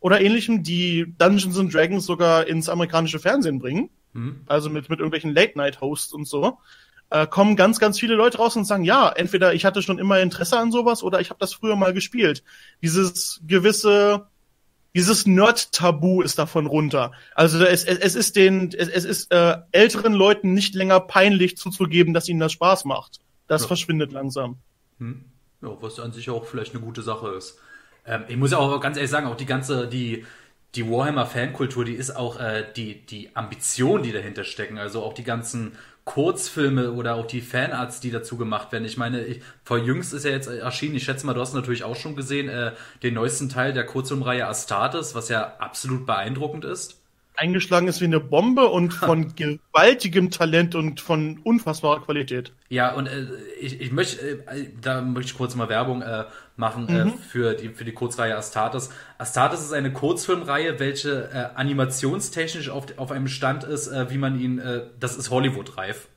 oder 0.00 0.20
ähnlichem, 0.20 0.62
die 0.62 1.14
Dungeons 1.18 1.58
and 1.58 1.74
Dragons 1.74 2.06
sogar 2.06 2.46
ins 2.46 2.68
amerikanische 2.68 3.18
Fernsehen 3.18 3.58
bringen, 3.58 3.90
Hm. 4.16 4.40
also 4.46 4.70
mit, 4.70 4.88
mit 4.88 4.98
irgendwelchen 4.98 5.34
Late-Night-Hosts 5.34 6.12
und 6.12 6.26
so, 6.26 6.58
äh, 7.10 7.26
kommen 7.26 7.54
ganz, 7.54 7.78
ganz 7.78 8.00
viele 8.00 8.14
Leute 8.14 8.38
raus 8.38 8.56
und 8.56 8.64
sagen, 8.64 8.84
ja, 8.84 9.10
entweder 9.10 9.54
ich 9.54 9.64
hatte 9.64 9.82
schon 9.82 9.98
immer 9.98 10.20
Interesse 10.20 10.58
an 10.58 10.72
sowas 10.72 11.02
oder 11.02 11.20
ich 11.20 11.30
habe 11.30 11.38
das 11.38 11.52
früher 11.52 11.76
mal 11.76 11.92
gespielt. 11.92 12.42
Dieses 12.82 13.40
gewisse, 13.46 14.26
dieses 14.96 15.26
Nerd-Tabu 15.26 16.22
ist 16.22 16.38
davon 16.38 16.66
runter. 16.66 17.12
Also 17.34 17.62
es, 17.64 17.84
es, 17.84 17.98
es 17.98 18.14
ist 18.14 18.34
den, 18.34 18.72
es, 18.72 18.88
es 18.88 19.04
ist 19.04 19.30
äh, 19.32 19.58
älteren 19.70 20.14
Leuten 20.14 20.54
nicht 20.54 20.74
länger 20.74 20.98
peinlich 21.00 21.56
zuzugeben, 21.56 22.14
dass 22.14 22.28
ihnen 22.28 22.40
das 22.40 22.52
Spaß 22.52 22.84
macht. 22.86 23.20
Das 23.46 23.62
Ja. 23.62 23.68
verschwindet 23.68 24.10
langsam. 24.12 24.56
Ja, 24.98 25.76
was 25.80 26.00
an 26.00 26.12
sich 26.12 26.30
auch 26.30 26.46
vielleicht 26.46 26.74
eine 26.74 26.82
gute 26.82 27.02
Sache 27.02 27.28
ist. 27.28 27.58
Ähm, 28.06 28.24
ich 28.28 28.36
muss 28.36 28.50
ja 28.52 28.58
auch 28.58 28.80
ganz 28.80 28.96
ehrlich 28.96 29.10
sagen, 29.10 29.26
auch 29.26 29.36
die 29.36 29.46
ganze, 29.46 29.86
die, 29.86 30.24
die 30.74 30.90
Warhammer-Fankultur, 30.90 31.84
die 31.84 31.94
ist 31.94 32.16
auch 32.16 32.40
äh, 32.40 32.64
die, 32.74 33.04
die 33.06 33.36
Ambition, 33.36 34.02
die 34.02 34.12
dahinter 34.12 34.44
stecken. 34.44 34.78
Also 34.78 35.02
auch 35.02 35.12
die 35.12 35.24
ganzen 35.24 35.72
Kurzfilme 36.06 36.92
oder 36.92 37.16
auch 37.16 37.26
die 37.26 37.40
Fanarts, 37.40 38.00
die 38.00 38.12
dazu 38.12 38.36
gemacht 38.36 38.70
werden. 38.72 38.84
Ich 38.84 38.96
meine, 38.96 39.24
ich, 39.24 39.42
vor 39.64 39.76
jüngst 39.76 40.14
ist 40.14 40.24
ja 40.24 40.30
jetzt 40.30 40.46
erschienen, 40.46 40.94
ich 40.94 41.04
schätze 41.04 41.26
mal, 41.26 41.34
du 41.34 41.40
hast 41.40 41.52
natürlich 41.52 41.82
auch 41.82 41.96
schon 41.96 42.14
gesehen, 42.16 42.48
äh, 42.48 42.72
den 43.02 43.14
neuesten 43.14 43.48
Teil 43.48 43.72
der 43.72 43.84
Kurzfilmreihe 43.84 44.46
Astartes, 44.46 45.16
was 45.16 45.28
ja 45.28 45.56
absolut 45.58 46.06
beeindruckend 46.06 46.64
ist. 46.64 47.02
Eingeschlagen 47.36 47.88
ist 47.88 48.00
wie 48.00 48.06
eine 48.06 48.20
Bombe 48.20 48.66
und 48.68 48.92
von 48.94 49.34
gewaltigem 49.34 50.30
Talent 50.30 50.74
und 50.74 51.00
von 51.00 51.38
unfassbarer 51.44 52.00
Qualität. 52.00 52.52
Ja, 52.68 52.94
und 52.94 53.06
äh, 53.06 53.26
ich, 53.60 53.80
ich 53.80 53.92
möchte, 53.92 54.44
äh, 54.46 54.68
da 54.80 55.02
möchte 55.02 55.32
ich 55.32 55.36
kurz 55.36 55.54
mal 55.54 55.68
Werbung 55.68 56.02
äh, 56.02 56.24
machen 56.56 56.88
äh, 56.88 57.10
für, 57.28 57.54
die, 57.54 57.68
für 57.68 57.84
die 57.84 57.92
Kurzreihe 57.92 58.36
Astartes. 58.36 58.90
Astartes 59.18 59.60
ist 59.60 59.72
eine 59.72 59.92
Kurzfilmreihe, 59.92 60.78
welche 60.78 61.30
äh, 61.32 61.58
animationstechnisch 61.58 62.70
auf, 62.70 62.86
auf 62.96 63.10
einem 63.10 63.28
Stand 63.28 63.64
ist, 63.64 63.88
äh, 63.88 64.10
wie 64.10 64.18
man 64.18 64.40
ihn, 64.40 64.58
äh, 64.58 64.82
das 64.98 65.16
ist 65.16 65.30
Hollywood-reif, 65.30 66.08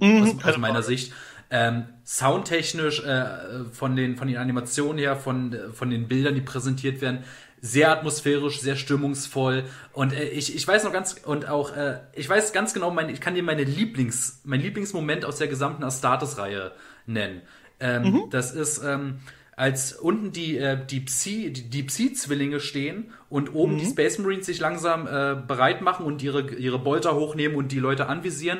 aus, 0.00 0.44
aus 0.44 0.58
meiner 0.58 0.82
Sicht. 0.82 1.12
Ähm, 1.48 1.84
soundtechnisch, 2.02 3.04
äh, 3.04 3.64
von, 3.70 3.94
den, 3.94 4.16
von 4.16 4.26
den 4.26 4.36
Animationen 4.36 4.98
her, 4.98 5.14
von, 5.14 5.56
von 5.72 5.90
den 5.90 6.08
Bildern, 6.08 6.34
die 6.34 6.40
präsentiert 6.40 7.00
werden, 7.00 7.22
sehr 7.60 7.90
atmosphärisch, 7.90 8.60
sehr 8.60 8.76
stimmungsvoll 8.76 9.64
und 9.92 10.12
äh, 10.12 10.28
ich, 10.28 10.54
ich 10.54 10.66
weiß 10.66 10.84
noch 10.84 10.92
ganz 10.92 11.16
und 11.24 11.48
auch 11.48 11.74
äh, 11.76 12.00
ich 12.14 12.28
weiß 12.28 12.52
ganz 12.52 12.74
genau, 12.74 12.90
mein, 12.90 13.08
ich 13.08 13.20
kann 13.20 13.34
dir 13.34 13.42
meine 13.42 13.64
Lieblings 13.64 14.40
mein 14.44 14.60
Lieblingsmoment 14.60 15.24
aus 15.24 15.38
der 15.38 15.48
gesamten 15.48 15.82
Astartes-Reihe 15.84 16.72
nennen. 17.06 17.42
Ähm, 17.80 18.24
Das 18.30 18.52
ist 18.52 18.82
ähm, 18.84 19.20
als 19.56 19.94
unten 19.94 20.32
die, 20.32 20.58
äh, 20.58 20.78
die 20.86 21.00
Psi, 21.00 21.50
die, 21.50 21.70
die 21.70 21.82
Psi-Zwillinge 21.82 22.60
stehen 22.60 23.10
und 23.30 23.54
oben 23.54 23.74
Mhm. 23.74 23.78
die 23.78 23.86
Space 23.86 24.18
Marines 24.18 24.44
sich 24.46 24.60
langsam 24.60 25.06
äh, 25.06 25.34
bereit 25.34 25.80
machen 25.80 26.04
und 26.04 26.22
ihre, 26.22 26.50
ihre 26.54 26.78
Bolter 26.78 27.14
hochnehmen 27.14 27.56
und 27.56 27.72
die 27.72 27.78
Leute 27.78 28.06
anvisieren. 28.08 28.58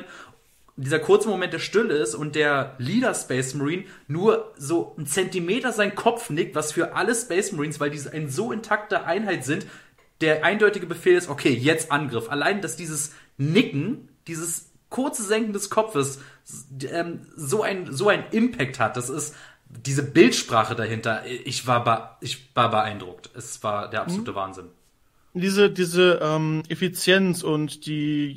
Dieser 0.79 0.99
kurze 0.99 1.27
Moment 1.27 1.53
der 1.53 1.59
Stille 1.59 1.95
ist 1.95 2.13
und 2.13 2.35
der 2.35 2.75
Leader 2.77 3.13
Space 3.15 3.55
Marine 3.55 3.85
nur 4.07 4.53
so 4.57 4.93
einen 4.95 5.07
Zentimeter 5.07 5.71
seinen 5.71 5.95
Kopf 5.95 6.29
nickt, 6.29 6.55
was 6.55 6.71
für 6.71 6.95
alle 6.95 7.15
Space 7.15 7.51
Marines, 7.51 7.79
weil 7.79 7.89
diese 7.89 8.13
eine 8.13 8.29
so 8.29 8.51
intakte 8.51 9.05
Einheit 9.05 9.43
sind, 9.43 9.65
der 10.21 10.45
eindeutige 10.45 10.85
Befehl 10.85 11.17
ist, 11.17 11.29
okay, 11.29 11.53
jetzt 11.53 11.91
Angriff. 11.91 12.29
Allein, 12.29 12.61
dass 12.61 12.75
dieses 12.75 13.13
Nicken, 13.37 14.09
dieses 14.27 14.69
kurze 14.89 15.23
Senken 15.23 15.53
des 15.53 15.69
Kopfes 15.69 16.19
ähm, 16.91 17.27
so 17.35 17.63
ein 17.63 17.91
so 17.91 18.09
ein 18.09 18.23
Impact 18.31 18.79
hat, 18.79 18.97
das 18.97 19.09
ist 19.09 19.35
diese 19.69 20.03
Bildsprache 20.03 20.75
dahinter. 20.75 21.25
Ich 21.25 21.67
war 21.67 21.83
be 21.83 22.09
ich 22.21 22.55
war 22.55 22.71
beeindruckt. 22.71 23.29
Es 23.35 23.63
war 23.63 23.89
der 23.89 24.01
absolute 24.01 24.35
Wahnsinn. 24.35 24.69
Diese, 25.33 25.69
diese 25.69 26.19
ähm, 26.21 26.63
Effizienz 26.67 27.43
und 27.43 27.85
die 27.85 28.31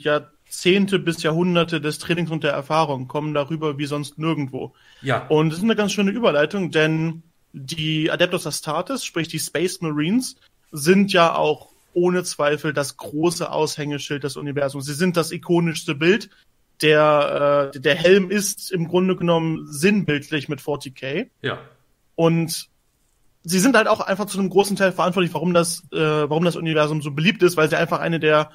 Jahrzehnte 0.50 0.98
bis 0.98 1.22
Jahrhunderte 1.22 1.80
des 1.80 1.98
Trainings 1.98 2.30
und 2.32 2.42
der 2.42 2.50
Erfahrung 2.50 3.06
kommen 3.06 3.34
darüber 3.34 3.78
wie 3.78 3.86
sonst 3.86 4.18
nirgendwo. 4.18 4.74
Ja. 5.00 5.26
Und 5.28 5.50
das 5.50 5.58
ist 5.58 5.64
eine 5.64 5.76
ganz 5.76 5.92
schöne 5.92 6.10
Überleitung, 6.10 6.72
denn 6.72 7.22
die 7.52 8.10
Adeptus 8.10 8.48
Astartes, 8.48 9.04
sprich 9.04 9.28
die 9.28 9.38
Space 9.38 9.80
Marines, 9.80 10.34
sind 10.72 11.12
ja 11.12 11.36
auch 11.36 11.68
ohne 11.92 12.24
Zweifel 12.24 12.72
das 12.72 12.96
große 12.96 13.50
Aushängeschild 13.50 14.24
des 14.24 14.36
Universums. 14.36 14.86
Sie 14.86 14.94
sind 14.94 15.16
das 15.16 15.30
ikonischste 15.30 15.94
Bild. 15.94 16.30
Der, 16.82 17.70
äh, 17.72 17.78
der 17.78 17.94
Helm 17.94 18.30
ist 18.30 18.72
im 18.72 18.88
Grunde 18.88 19.14
genommen 19.14 19.68
sinnbildlich 19.70 20.48
mit 20.48 20.60
40k. 20.60 21.28
Ja. 21.42 21.58
Und 22.16 22.68
sie 23.44 23.58
sind 23.60 23.76
halt 23.76 23.86
auch 23.86 24.00
einfach 24.00 24.26
zu 24.26 24.38
einem 24.38 24.50
großen 24.50 24.76
Teil 24.76 24.90
verantwortlich, 24.90 25.32
warum 25.32 25.54
das, 25.54 25.84
äh, 25.92 25.98
warum 25.98 26.44
das 26.44 26.56
Universum 26.56 27.02
so 27.02 27.12
beliebt 27.12 27.42
ist, 27.44 27.56
weil 27.56 27.70
sie 27.70 27.76
einfach 27.76 28.00
eine 28.00 28.18
der, 28.18 28.50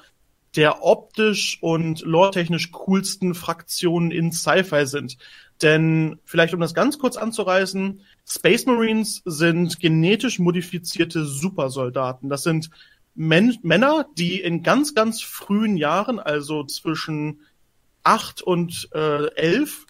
der 0.54 0.82
optisch 0.84 1.58
und 1.60 2.00
lore-technisch 2.02 2.70
coolsten 2.72 3.34
Fraktionen 3.34 4.10
in 4.10 4.32
Sci-Fi 4.32 4.86
sind. 4.86 5.18
Denn 5.62 6.18
vielleicht 6.24 6.54
um 6.54 6.60
das 6.60 6.74
ganz 6.74 6.98
kurz 6.98 7.16
anzureißen, 7.16 8.00
Space 8.26 8.66
Marines 8.66 9.22
sind 9.24 9.80
genetisch 9.80 10.38
modifizierte 10.38 11.24
Supersoldaten. 11.24 12.28
Das 12.28 12.42
sind 12.42 12.70
Men 13.14 13.56
Männer, 13.62 14.06
die 14.18 14.40
in 14.40 14.62
ganz, 14.62 14.94
ganz 14.94 15.22
frühen 15.22 15.78
Jahren, 15.78 16.18
also 16.18 16.64
zwischen 16.64 17.40
acht 18.02 18.42
und 18.42 18.88
äh, 18.92 19.26
elf, 19.34 19.86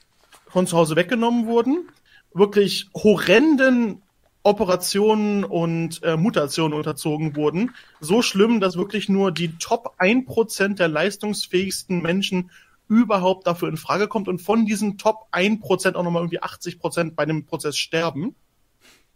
von 0.49 0.67
zu 0.67 0.77
Hause 0.77 0.97
weggenommen 0.97 1.47
wurden, 1.47 1.89
wirklich 2.33 2.89
horrenden 2.95 4.03
Operationen 4.47 5.43
und 5.43 6.03
äh, 6.05 6.17
Mutationen 6.17 6.79
unterzogen 6.79 7.35
wurden. 7.35 7.75
So 7.99 8.23
schlimm, 8.23 8.61
dass 8.61 8.77
wirklich 8.77 9.09
nur 9.09 9.33
die 9.33 9.59
Top 9.59 9.97
1% 9.99 10.77
der 10.77 10.87
leistungsfähigsten 10.87 12.01
Menschen 12.01 12.51
überhaupt 12.89 13.49
dafür 13.49 13.69
in 13.69 13.77
Frage 13.77 14.07
kommt 14.07 14.29
und 14.29 14.41
von 14.41 14.65
diesen 14.65 14.99
Top 14.99 15.27
1% 15.33 15.95
auch 15.95 16.05
nochmal 16.05 16.23
irgendwie 16.23 16.43
80% 16.43 17.17
bei 17.17 17.27
dem 17.27 17.45
Prozess 17.45 17.77
sterben. 17.77 18.37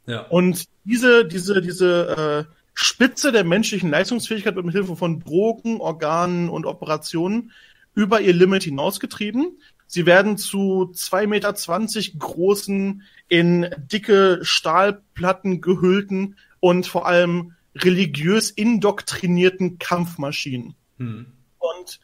Ja. 0.07 0.23
Und 0.23 0.65
diese, 0.83 1.25
diese, 1.25 1.61
diese 1.61 2.47
äh, 2.49 2.55
Spitze 2.75 3.31
der 3.31 3.45
menschlichen 3.45 3.89
Leistungsfähigkeit 3.89 4.57
wird 4.57 4.67
mit 4.67 4.75
Hilfe 4.75 4.97
von 4.97 5.21
Drogen, 5.21 5.81
Organen 5.81 6.49
und 6.49 6.67
Operationen 6.67 7.53
über 7.95 8.21
ihr 8.21 8.33
Limit 8.33 8.65
hinausgetrieben. 8.65 9.59
Sie 9.93 10.07
werden 10.07 10.39
zu 10.39 10.93
2,20 10.95 11.27
Meter 11.27 12.19
großen, 12.21 13.03
in 13.27 13.75
dicke 13.77 14.39
Stahlplatten 14.43 15.61
gehüllten 15.61 16.37
und 16.61 16.87
vor 16.87 17.07
allem 17.09 17.57
religiös 17.75 18.53
indoktrinierten 18.53 19.81
Kampfmaschinen. 19.81 20.77
Hm. 20.99 21.27
Und 21.59 21.99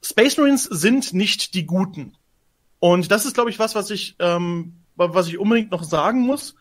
Space 0.00 0.36
Marines 0.36 0.62
sind 0.62 1.12
nicht 1.12 1.54
die 1.54 1.66
Guten. 1.66 2.16
Und 2.78 3.10
das 3.10 3.26
ist, 3.26 3.34
glaube 3.34 3.50
ich, 3.50 3.58
was, 3.58 3.74
was 3.74 3.90
ich, 3.90 4.14
ähm, 4.20 4.74
was 4.94 5.26
ich 5.26 5.36
unbedingt 5.36 5.72
noch 5.72 5.82
sagen 5.82 6.20
muss. 6.20 6.54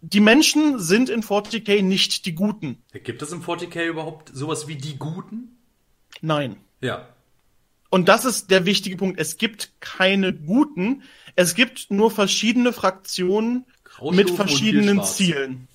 Die 0.00 0.20
Menschen 0.20 0.78
sind 0.78 1.10
in 1.10 1.24
40k 1.24 1.82
nicht 1.82 2.24
die 2.26 2.36
Guten. 2.36 2.80
Gibt 2.92 3.20
es 3.20 3.32
im 3.32 3.42
40k 3.42 3.84
überhaupt 3.84 4.30
sowas 4.32 4.68
wie 4.68 4.76
die 4.76 4.96
Guten? 4.96 5.58
Nein. 6.20 6.58
Ja. 6.80 7.08
Und 7.92 8.08
das 8.08 8.24
ist 8.24 8.50
der 8.50 8.64
wichtige 8.64 8.96
Punkt. 8.96 9.20
Es 9.20 9.36
gibt 9.36 9.70
keine 9.80 10.32
Guten. 10.32 11.02
Es 11.36 11.54
gibt 11.54 11.90
nur 11.90 12.10
verschiedene 12.10 12.72
Fraktionen 12.72 13.66
Graustufen 13.84 14.16
mit 14.16 14.30
verschiedenen. 14.30 15.04
Zielen. 15.04 15.68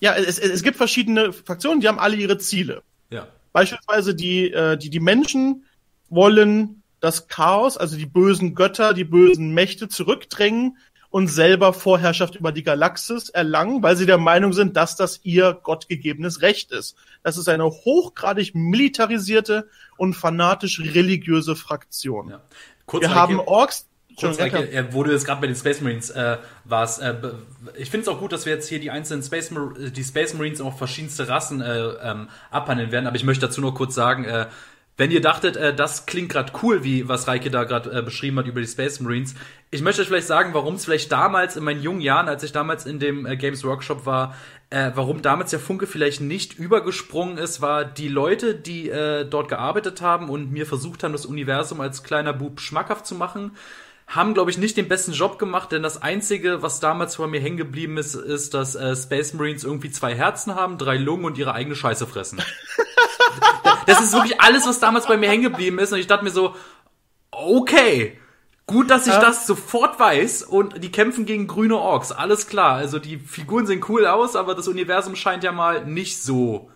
Ja, 0.00 0.16
es, 0.16 0.40
es, 0.40 0.50
es 0.50 0.62
gibt 0.64 0.78
verschiedene 0.78 1.32
Fraktionen, 1.32 1.80
die 1.80 1.86
haben 1.86 2.00
alle 2.00 2.16
ihre 2.16 2.38
Ziele. 2.38 2.82
Ja. 3.10 3.28
Beispielsweise 3.52 4.16
die, 4.16 4.50
äh, 4.50 4.76
die, 4.78 4.90
die 4.90 4.98
Menschen 4.98 5.64
wollen 6.08 6.82
das 6.98 7.28
Chaos, 7.28 7.76
also 7.76 7.96
die 7.96 8.06
bösen 8.06 8.56
Götter, 8.56 8.92
die 8.92 9.04
bösen 9.04 9.54
Mächte 9.54 9.88
zurückdrängen 9.88 10.76
und 11.10 11.26
selber 11.28 11.72
Vorherrschaft 11.72 12.36
über 12.36 12.52
die 12.52 12.62
Galaxis 12.62 13.28
erlangen, 13.30 13.82
weil 13.82 13.96
sie 13.96 14.06
der 14.06 14.18
Meinung 14.18 14.52
sind, 14.52 14.76
dass 14.76 14.96
das 14.96 15.20
ihr 15.24 15.58
gottgegebenes 15.62 16.40
Recht 16.42 16.70
ist. 16.72 16.94
Das 17.22 17.36
ist 17.36 17.48
eine 17.48 17.64
hochgradig 17.64 18.54
militarisierte 18.54 19.68
und 19.96 20.14
fanatisch 20.14 20.80
religiöse 20.80 21.56
Fraktion. 21.56 22.28
ja. 22.30 22.40
Kurz 22.86 23.02
Wir 23.02 23.14
haben 23.14 23.38
Orks. 23.40 23.86
Kurz, 24.18 24.36
er 24.38 24.92
wurde 24.92 25.12
jetzt 25.12 25.24
gerade 25.24 25.40
bei 25.40 25.46
den 25.46 25.56
Space 25.56 25.80
Marines 25.80 26.10
äh, 26.10 26.36
war's, 26.64 26.98
äh, 26.98 27.14
be- 27.18 27.38
ich 27.78 27.88
finde 27.88 28.02
es 28.02 28.08
auch 28.08 28.18
gut, 28.18 28.32
dass 28.32 28.44
wir 28.44 28.52
jetzt 28.52 28.68
hier 28.68 28.78
die 28.78 28.90
einzelnen 28.90 29.22
Space 29.22 29.50
Mar 29.50 29.72
die 29.78 30.04
Space 30.04 30.34
Marines 30.34 30.60
auch 30.60 30.76
verschiedenste 30.76 31.26
Rassen 31.28 31.62
äh, 31.62 31.78
ähm, 32.02 32.28
abhandeln 32.50 32.92
werden, 32.92 33.06
aber 33.06 33.16
ich 33.16 33.24
möchte 33.24 33.46
dazu 33.46 33.62
nur 33.62 33.72
kurz 33.72 33.94
sagen, 33.94 34.24
äh, 34.24 34.46
wenn 35.00 35.10
ihr 35.10 35.22
dachtet, 35.22 35.56
äh, 35.56 35.74
das 35.74 36.04
klingt 36.04 36.30
gerade 36.30 36.52
cool, 36.62 36.84
wie 36.84 37.08
was 37.08 37.26
Reike 37.26 37.50
da 37.50 37.64
gerade 37.64 37.90
äh, 37.90 38.02
beschrieben 38.02 38.38
hat 38.38 38.46
über 38.46 38.60
die 38.60 38.66
Space 38.66 39.00
Marines, 39.00 39.34
ich 39.70 39.80
möchte 39.80 40.02
euch 40.02 40.08
vielleicht 40.08 40.26
sagen, 40.26 40.52
warum 40.52 40.74
es 40.74 40.84
vielleicht 40.84 41.10
damals 41.10 41.56
in 41.56 41.64
meinen 41.64 41.82
jungen 41.82 42.02
Jahren, 42.02 42.28
als 42.28 42.42
ich 42.42 42.52
damals 42.52 42.84
in 42.84 42.98
dem 42.98 43.24
äh, 43.24 43.38
Games 43.38 43.64
Workshop 43.64 44.04
war, 44.04 44.36
äh, 44.68 44.90
warum 44.94 45.22
damals 45.22 45.52
der 45.52 45.58
Funke 45.58 45.86
vielleicht 45.86 46.20
nicht 46.20 46.58
übergesprungen 46.58 47.38
ist, 47.38 47.62
war 47.62 47.86
die 47.86 48.08
Leute, 48.08 48.54
die 48.54 48.90
äh, 48.90 49.24
dort 49.24 49.48
gearbeitet 49.48 50.02
haben 50.02 50.28
und 50.28 50.52
mir 50.52 50.66
versucht 50.66 51.02
haben, 51.02 51.12
das 51.12 51.24
Universum 51.24 51.80
als 51.80 52.02
kleiner 52.02 52.34
Bub 52.34 52.60
schmackhaft 52.60 53.06
zu 53.06 53.14
machen, 53.14 53.52
haben, 54.06 54.34
glaube 54.34 54.50
ich, 54.50 54.58
nicht 54.58 54.76
den 54.76 54.88
besten 54.88 55.12
Job 55.12 55.38
gemacht, 55.38 55.72
denn 55.72 55.82
das 55.82 56.02
Einzige, 56.02 56.60
was 56.60 56.78
damals 56.78 57.16
vor 57.16 57.26
mir 57.26 57.40
hängen 57.40 57.56
geblieben 57.56 57.96
ist, 57.96 58.16
ist, 58.16 58.52
dass 58.52 58.74
äh, 58.74 58.94
Space 58.94 59.32
Marines 59.32 59.64
irgendwie 59.64 59.90
zwei 59.90 60.14
Herzen 60.14 60.56
haben, 60.56 60.76
drei 60.76 60.98
Lungen 60.98 61.24
und 61.24 61.38
ihre 61.38 61.54
eigene 61.54 61.74
Scheiße 61.74 62.06
fressen. 62.06 62.42
das 63.86 64.00
ist 64.00 64.12
wirklich 64.12 64.40
alles, 64.40 64.66
was 64.66 64.80
damals 64.80 65.06
bei 65.06 65.16
mir 65.16 65.28
hängen 65.28 65.42
geblieben 65.44 65.78
ist. 65.78 65.92
Und 65.92 65.98
ich 65.98 66.06
dachte 66.06 66.24
mir 66.24 66.30
so, 66.30 66.54
okay, 67.30 68.18
gut, 68.66 68.90
dass 68.90 69.06
ich 69.06 69.12
Ja. 69.12 69.20
das 69.20 69.46
sofort 69.46 69.98
weiß. 69.98 70.42
Und 70.42 70.82
die 70.82 70.92
kämpfen 70.92 71.26
gegen 71.26 71.46
grüne 71.46 71.76
Orks, 71.76 72.12
alles 72.12 72.46
klar. 72.46 72.74
Also 72.76 72.98
die 72.98 73.18
Figuren 73.18 73.66
sehen 73.66 73.84
cool 73.88 74.06
aus, 74.06 74.36
aber 74.36 74.54
das 74.54 74.68
Universum 74.68 75.16
scheint 75.16 75.44
ja 75.44 75.52
mal 75.52 75.84
nicht 75.84 76.22
so 76.22 76.70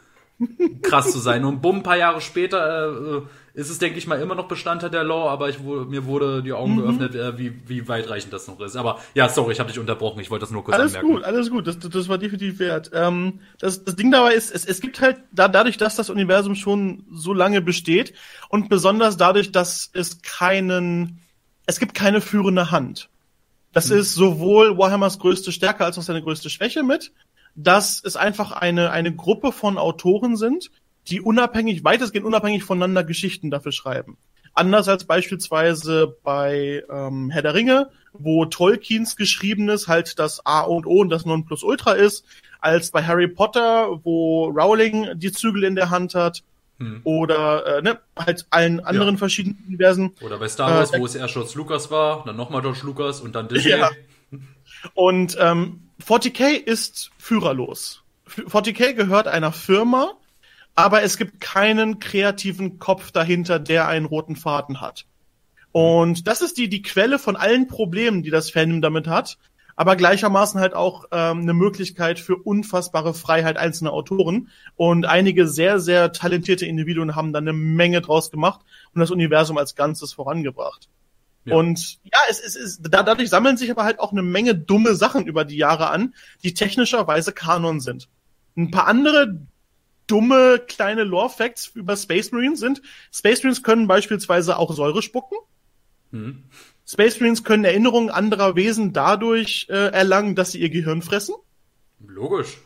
krass 0.83 1.13
zu 1.13 1.19
sein. 1.19 1.45
Und 1.45 1.63
bumm, 1.63 1.77
ein 1.77 1.83
paar 1.83 1.97
Jahre 1.97 2.21
später 2.21 3.19
äh, 3.19 3.23
ist 3.55 3.71
es, 3.71 3.79
denke 3.79 3.99
ich 3.99 4.09
mal, 4.09 4.21
immer 4.21 4.35
noch 4.35 4.49
Bestandteil 4.49 4.91
der 4.91 5.05
Lore, 5.05 5.31
aber 5.31 5.49
ich, 5.49 5.61
mir 5.61 6.07
wurde 6.07 6.43
die 6.43 6.53
Augen 6.53 6.77
geöffnet, 6.77 7.15
äh, 7.15 7.39
wie, 7.39 7.55
wie 7.69 7.87
weitreichend 7.87 8.33
das 8.33 8.49
noch 8.49 8.59
ist. 8.61 8.75
Aber 8.75 8.99
ja, 9.15 9.29
sorry, 9.29 9.53
ich 9.53 9.61
habe 9.61 9.71
dich 9.71 9.79
unterbrochen. 9.79 10.19
Ich 10.19 10.31
wollte 10.31 10.43
das 10.43 10.51
nur 10.51 10.65
kurz 10.65 10.77
Alles 10.77 10.97
anmerken. 10.97 11.15
gut, 11.15 11.25
alles 11.25 11.51
gut. 11.51 11.67
Das, 11.69 11.79
das 11.79 12.09
war 12.09 12.19
definitiv 12.19 12.59
wert. 12.59 12.91
Ähm, 12.93 13.39
das, 13.61 13.85
das 13.85 13.95
Ding 13.95 14.11
dabei 14.11 14.35
ist, 14.35 14.53
es, 14.53 14.65
es 14.65 14.81
gibt 14.81 15.01
halt 15.01 15.19
da, 15.31 15.47
dadurch, 15.47 15.77
dass 15.77 15.95
das 15.95 16.11
Universum 16.11 16.57
schon 16.57 17.05
so 17.13 17.33
lange 17.33 17.61
besteht 17.61 18.13
und 18.49 18.69
besonders 18.69 19.17
dadurch, 19.17 19.53
dass 19.53 19.89
es 19.93 20.21
keinen, 20.23 21.21
es 21.67 21.79
gibt 21.79 21.95
keine 21.95 22.21
führende 22.21 22.73
Hand. 22.73 23.09
Das 23.73 23.91
ist 23.91 24.15
sowohl 24.15 24.79
Warhammers 24.79 25.19
größte 25.19 25.53
Stärke 25.53 25.85
als 25.85 25.99
auch 25.99 26.03
seine 26.03 26.23
größte 26.23 26.49
Schwäche 26.51 26.83
mit, 26.83 27.13
dass 27.55 28.03
es 28.05 28.17
einfach 28.17 28.53
eine, 28.53 28.91
eine 28.91 29.15
Gruppe 29.15 29.53
von 29.53 29.79
Autoren 29.79 30.37
sind, 30.37 30.71
die 31.09 31.21
unabhängig, 31.21 31.85
weitestgehend 31.85 32.27
unabhängig 32.27 32.65
voneinander 32.65 33.05
Geschichten 33.05 33.51
dafür 33.51 33.73
schreiben. 33.73 34.17
Anders 34.55 34.89
als 34.89 35.05
beispielsweise 35.05 36.17
bei 36.23 36.85
ähm, 36.91 37.31
Herr 37.31 37.43
der 37.43 37.55
Ringe, 37.55 37.91
wo 38.13 38.45
Tolkiens 38.45 39.17
Geschriebenes 39.17 39.89
halt 39.89 40.19
das 40.19 40.47
A 40.47 40.61
und 40.61 40.87
O 40.87 41.01
und 41.01 41.11
das 41.11 41.27
Nonplusultra 41.27 41.93
ist, 41.93 42.25
als 42.61 42.91
bei 42.93 43.03
Harry 43.03 43.27
Potter, 43.29 44.01
wo 44.05 44.47
Rowling 44.47 45.09
die 45.19 45.33
Zügel 45.33 45.65
in 45.65 45.75
der 45.75 45.91
Hand 45.91 46.15
hat, 46.15 46.43
Hm. 46.81 47.03
oder 47.05 47.79
äh, 47.79 47.83
ne, 47.83 48.01
halt 48.19 48.47
allen 48.51 48.81
anderen 48.81 49.17
verschiedenen 49.17 49.63
Universen. 49.69 50.11
Oder 50.21 50.39
bei 50.39 50.49
Star 50.49 50.71
Wars, 50.75 50.93
Äh, 50.93 50.99
wo 50.99 51.07
es 51.07 51.15
erst 51.15 51.35
George 51.35 51.53
Lucas 51.55 51.89
war, 51.93 52.25
dann 52.25 52.35
nochmal 52.35 52.63
George 52.63 52.81
Lucas 52.83 53.21
und 53.21 53.37
dann 53.37 53.47
Disney. 53.47 53.71
Ja. 53.71 53.91
Und 54.95 55.37
ähm, 55.41 55.83
40k 56.05 56.51
ist 56.57 57.11
führerlos. 57.17 58.03
F- 58.27 58.47
40k 58.53 58.93
gehört 58.95 59.29
einer 59.29 59.53
Firma, 59.53 60.13
aber 60.75 61.03
es 61.03 61.17
gibt 61.17 61.41
keinen 61.41 61.99
kreativen 61.99 62.79
Kopf 62.79 63.11
dahinter, 63.13 63.59
der 63.59 63.89
einen 63.89 64.07
roten 64.07 64.37
Faden 64.37 64.81
hat. 64.81 65.07
Und 65.73 66.27
das 66.29 66.41
ist 66.41 66.59
die, 66.59 66.69
die 66.69 66.83
Quelle 66.83 67.19
von 67.19 67.37
allen 67.37 67.67
Problemen, 67.67 68.23
die 68.23 68.31
das 68.31 68.51
Fandom 68.51 68.81
damit 68.81 69.09
hat. 69.09 69.39
aber 69.77 69.97
gleichermaßen 69.97 70.61
halt 70.61 70.75
auch 70.75 71.07
ähm, 71.11 71.41
eine 71.41 71.55
Möglichkeit 71.55 72.21
für 72.21 72.37
unfassbare 72.37 73.15
Freiheit 73.15 73.57
einzelner 73.57 73.93
Autoren. 73.93 74.49
Und 74.77 75.05
einige 75.07 75.49
sehr, 75.49 75.81
sehr 75.81 76.13
talentierte 76.13 76.67
Individuen 76.67 77.17
haben 77.17 77.33
da 77.33 77.41
eine 77.41 77.53
Menge 77.53 78.01
draus 78.01 78.31
gemacht 78.31 78.61
und 78.95 79.01
das 79.01 79.11
Universum 79.11 79.59
als 79.59 79.75
Ganzes 79.75 80.13
vorangebracht. 80.13 80.89
Ja. 81.45 81.57
Und 81.57 81.99
ja, 82.05 82.19
es, 82.31 82.41
es 82.41 82.57
ist, 82.57 82.81
dadurch 82.89 83.29
sammeln 83.29 83.57
sich 83.57 83.71
aber 83.71 83.85
halt 83.85 84.01
auch 84.01 84.13
eine 84.13 84.23
Menge 84.23 84.55
dumme 84.55 84.95
Sachen 84.95 85.27
über 85.27 85.45
die 85.45 85.57
Jahre 85.57 85.91
an, 85.91 86.15
die 86.43 86.55
technischerweise 86.55 87.33
Kanon 87.33 87.81
sind. 87.81 88.09
Ein 88.57 88.71
paar 88.71 88.87
andere 88.87 89.41
dumme 90.07 90.61
kleine 90.67 91.05
Lore-Facts 91.05 91.73
über 91.75 91.97
Space 91.97 92.33
Marines 92.33 92.61
sind, 92.61 92.83
Space 93.13 93.43
Marines 93.43 93.63
können 93.63 93.87
beispielsweise 93.87 94.59
auch 94.59 94.75
Säure 94.75 95.03
spucken. 95.03 95.37
Hm. 96.13 96.45
Space 96.87 97.19
Marines 97.21 97.45
können 97.45 97.65
Erinnerungen 97.65 98.11
anderer 98.11 98.57
Wesen 98.57 98.93
dadurch 98.93 99.67
äh, 99.71 99.91
erlangen, 99.93 100.35
dass 100.35 100.53
sie 100.53 100.61
ihr 100.61 100.71
Gehirn 100.71 101.03
fressen. 101.03 101.35
Logisch. 102.07 102.59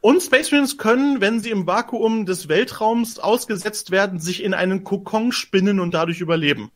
Und 0.00 0.20
Space 0.20 0.50
Marines 0.50 0.78
können, 0.78 1.20
wenn 1.20 1.40
sie 1.40 1.50
im 1.50 1.66
Vakuum 1.66 2.26
des 2.26 2.48
Weltraums 2.48 3.20
ausgesetzt 3.20 3.92
werden, 3.92 4.18
sich 4.18 4.42
in 4.42 4.52
einen 4.52 4.82
Kokon 4.82 5.30
spinnen 5.30 5.78
und 5.78 5.94
dadurch 5.94 6.20
überleben. 6.20 6.72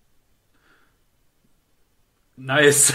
Nice. 2.37 2.93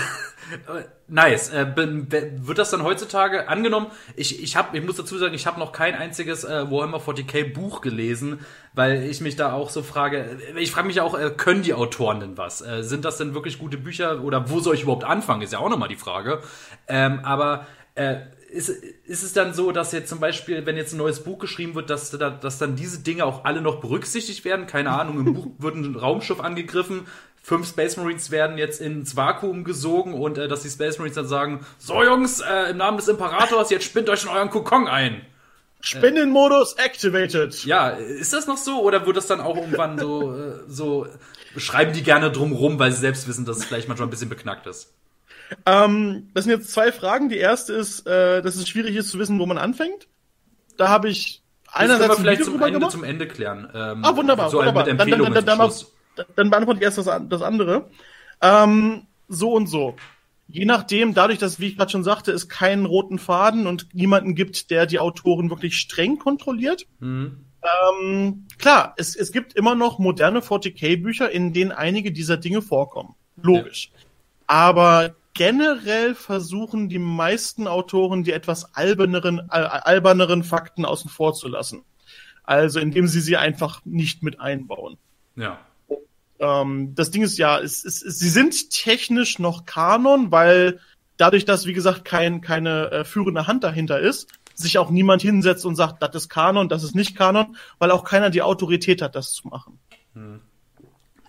Nice. 1.07 1.49
Äh, 1.49 1.67
wird 1.75 2.57
das 2.57 2.71
dann 2.71 2.83
heutzutage 2.83 3.47
angenommen? 3.47 3.87
Ich, 4.15 4.41
ich, 4.41 4.55
hab, 4.55 4.73
ich 4.73 4.83
muss 4.83 4.95
dazu 4.95 5.17
sagen, 5.17 5.33
ich 5.33 5.47
habe 5.47 5.59
noch 5.59 5.71
kein 5.71 5.95
einziges 5.95 6.43
äh, 6.43 6.69
Warhammer 6.69 6.99
40k 6.99 7.53
Buch 7.53 7.81
gelesen, 7.81 8.39
weil 8.73 9.03
ich 9.03 9.21
mich 9.21 9.35
da 9.35 9.53
auch 9.53 9.69
so 9.69 9.83
frage, 9.83 10.37
ich 10.57 10.71
frage 10.71 10.87
mich 10.87 11.01
auch, 11.01 11.17
äh, 11.17 11.31
können 11.31 11.61
die 11.61 11.73
Autoren 11.73 12.19
denn 12.19 12.37
was? 12.37 12.61
Äh, 12.61 12.83
sind 12.83 13.05
das 13.05 13.17
denn 13.17 13.33
wirklich 13.33 13.59
gute 13.59 13.77
Bücher 13.77 14.23
oder 14.23 14.49
wo 14.49 14.59
soll 14.59 14.75
ich 14.75 14.83
überhaupt 14.83 15.03
anfangen, 15.03 15.41
ist 15.41 15.53
ja 15.53 15.59
auch 15.59 15.69
nochmal 15.69 15.89
die 15.89 15.95
Frage. 15.95 16.41
Ähm, 16.87 17.19
aber 17.23 17.67
äh, 17.95 18.17
ist, 18.51 18.69
ist 18.69 19.23
es 19.23 19.33
dann 19.33 19.53
so, 19.53 19.71
dass 19.71 19.91
jetzt 19.91 20.09
zum 20.09 20.19
Beispiel, 20.19 20.65
wenn 20.65 20.75
jetzt 20.75 20.93
ein 20.93 20.97
neues 20.97 21.23
Buch 21.23 21.39
geschrieben 21.39 21.73
wird, 21.73 21.89
dass, 21.89 22.11
dass 22.11 22.57
dann 22.57 22.75
diese 22.75 22.99
Dinge 22.99 23.25
auch 23.25 23.45
alle 23.45 23.61
noch 23.61 23.79
berücksichtigt 23.79 24.43
werden? 24.45 24.67
Keine 24.67 24.91
Ahnung, 24.91 25.25
im 25.25 25.33
Buch 25.33 25.47
wird 25.57 25.75
ein 25.75 25.95
Raumschiff 25.95 26.39
angegriffen, 26.39 27.07
fünf 27.41 27.67
Space 27.67 27.97
Marines 27.97 28.31
werden 28.31 28.57
jetzt 28.57 28.81
ins 28.81 29.15
Vakuum 29.15 29.63
gesogen 29.63 30.13
und 30.13 30.37
äh, 30.37 30.47
dass 30.47 30.61
die 30.61 30.69
Space 30.69 30.97
Marines 30.97 31.15
dann 31.15 31.27
sagen, 31.27 31.65
so 31.79 32.03
Jungs, 32.03 32.39
äh, 32.39 32.71
im 32.71 32.77
Namen 32.77 32.97
des 32.97 33.07
Imperators, 33.07 33.69
jetzt 33.69 33.85
spinnt 33.85 34.09
euch 34.09 34.23
in 34.23 34.29
euren 34.29 34.49
Kokon 34.49 34.87
ein. 34.87 35.21
Spinnenmodus 35.83 36.73
activated. 36.73 37.65
Ja, 37.65 37.89
ist 37.89 38.33
das 38.33 38.45
noch 38.45 38.57
so 38.57 38.81
oder 38.81 39.05
wird 39.05 39.17
das 39.17 39.25
dann 39.25 39.41
auch 39.41 39.57
irgendwann 39.57 39.97
so, 39.97 40.33
äh, 40.33 40.59
so 40.67 41.07
schreiben 41.57 41.93
die 41.93 42.03
gerne 42.03 42.31
drumrum, 42.31 42.77
weil 42.77 42.91
sie 42.91 42.99
selbst 42.99 43.27
wissen, 43.27 43.45
dass 43.45 43.57
es 43.57 43.65
vielleicht 43.65 43.87
manchmal 43.87 44.07
ein 44.07 44.11
bisschen 44.11 44.29
beknackt 44.29 44.67
ist? 44.67 44.93
Ähm, 45.65 46.29
das 46.33 46.45
sind 46.45 46.53
jetzt 46.53 46.71
zwei 46.71 46.91
Fragen. 46.91 47.29
Die 47.29 47.37
erste 47.37 47.73
ist, 47.73 48.07
äh, 48.07 48.41
dass 48.41 48.55
es 48.55 48.69
schwierig 48.69 48.95
ist 48.95 49.09
zu 49.09 49.19
wissen, 49.19 49.39
wo 49.39 49.45
man 49.45 49.57
anfängt. 49.57 50.07
Da 50.77 50.87
habe 50.87 51.09
ich 51.09 51.41
einerseits 51.71 52.07
das 52.07 52.15
können 52.15 52.25
wir 52.27 52.31
vielleicht 52.37 52.45
zum 52.45 52.61
Ende, 52.61 52.87
zum 52.87 53.03
Ende 53.03 53.27
klären. 53.27 53.69
Ähm, 53.73 54.05
ah, 54.05 54.15
wunderbar. 54.15 54.49
So 54.49 54.59
wunderbar. 54.59 54.85
Dann, 54.85 54.97
dann, 54.97 55.09
dann, 55.09 55.45
dann, 55.45 55.71
dann 56.35 56.49
beantworte 56.49 56.79
ich 56.79 56.83
erst 56.83 56.97
das, 56.97 57.09
das 57.29 57.41
andere. 57.41 57.89
Ähm, 58.41 59.07
so 59.27 59.53
und 59.53 59.67
so. 59.67 59.95
Je 60.47 60.65
nachdem, 60.65 61.13
dadurch, 61.13 61.39
dass, 61.39 61.59
wie 61.59 61.67
ich 61.67 61.77
gerade 61.77 61.91
schon 61.91 62.03
sagte, 62.03 62.31
es 62.31 62.49
keinen 62.49 62.85
roten 62.85 63.19
Faden 63.19 63.67
und 63.67 63.93
niemanden 63.95 64.35
gibt, 64.35 64.69
der 64.69 64.85
die 64.85 64.99
Autoren 64.99 65.49
wirklich 65.49 65.77
streng 65.77 66.17
kontrolliert. 66.17 66.87
Mhm. 66.99 67.45
Ähm, 67.63 68.47
klar, 68.57 68.93
es, 68.97 69.15
es 69.15 69.31
gibt 69.31 69.53
immer 69.53 69.75
noch 69.75 69.99
moderne 69.99 70.39
40k-Bücher, 70.39 71.29
in 71.29 71.53
denen 71.53 71.71
einige 71.71 72.11
dieser 72.11 72.37
Dinge 72.37 72.61
vorkommen. 72.61 73.15
Logisch. 73.41 73.91
Ja. 73.93 73.99
Aber 74.47 75.15
generell 75.33 76.15
versuchen 76.15 76.89
die 76.89 76.99
meisten 76.99 77.67
Autoren, 77.67 78.23
die 78.23 78.33
etwas 78.33 78.75
alberneren, 78.75 79.39
äh, 79.49 79.55
alberneren 79.55 80.43
Fakten 80.43 80.85
außen 80.85 81.09
vor 81.09 81.33
zu 81.33 81.47
lassen. 81.47 81.83
Also 82.43 82.79
indem 82.79 83.07
sie 83.07 83.21
sie 83.21 83.37
einfach 83.37 83.85
nicht 83.85 84.23
mit 84.23 84.39
einbauen. 84.39 84.97
Ja. 85.35 85.59
Ähm, 86.41 86.93
das 86.95 87.11
Ding 87.11 87.21
ist 87.21 87.37
ja, 87.37 87.59
es, 87.59 87.85
es, 87.85 88.01
es, 88.01 88.19
sie 88.19 88.29
sind 88.29 88.71
technisch 88.71 89.39
noch 89.39 89.65
Kanon, 89.65 90.31
weil 90.31 90.79
dadurch, 91.17 91.45
dass, 91.45 91.67
wie 91.67 91.73
gesagt, 91.73 92.03
kein, 92.03 92.41
keine 92.41 92.91
äh, 92.91 93.03
führende 93.05 93.45
Hand 93.45 93.63
dahinter 93.63 93.99
ist, 93.99 94.27
sich 94.55 94.79
auch 94.79 94.89
niemand 94.89 95.21
hinsetzt 95.21 95.65
und 95.65 95.75
sagt, 95.75 96.01
das 96.01 96.15
ist 96.15 96.29
Kanon, 96.29 96.67
das 96.67 96.83
ist 96.83 96.95
nicht 96.95 97.15
Kanon, 97.15 97.55
weil 97.77 97.91
auch 97.91 98.03
keiner 98.03 98.31
die 98.31 98.41
Autorität 98.41 99.01
hat, 99.01 99.15
das 99.15 99.33
zu 99.33 99.47
machen. 99.47 99.79
Hm. 100.13 100.41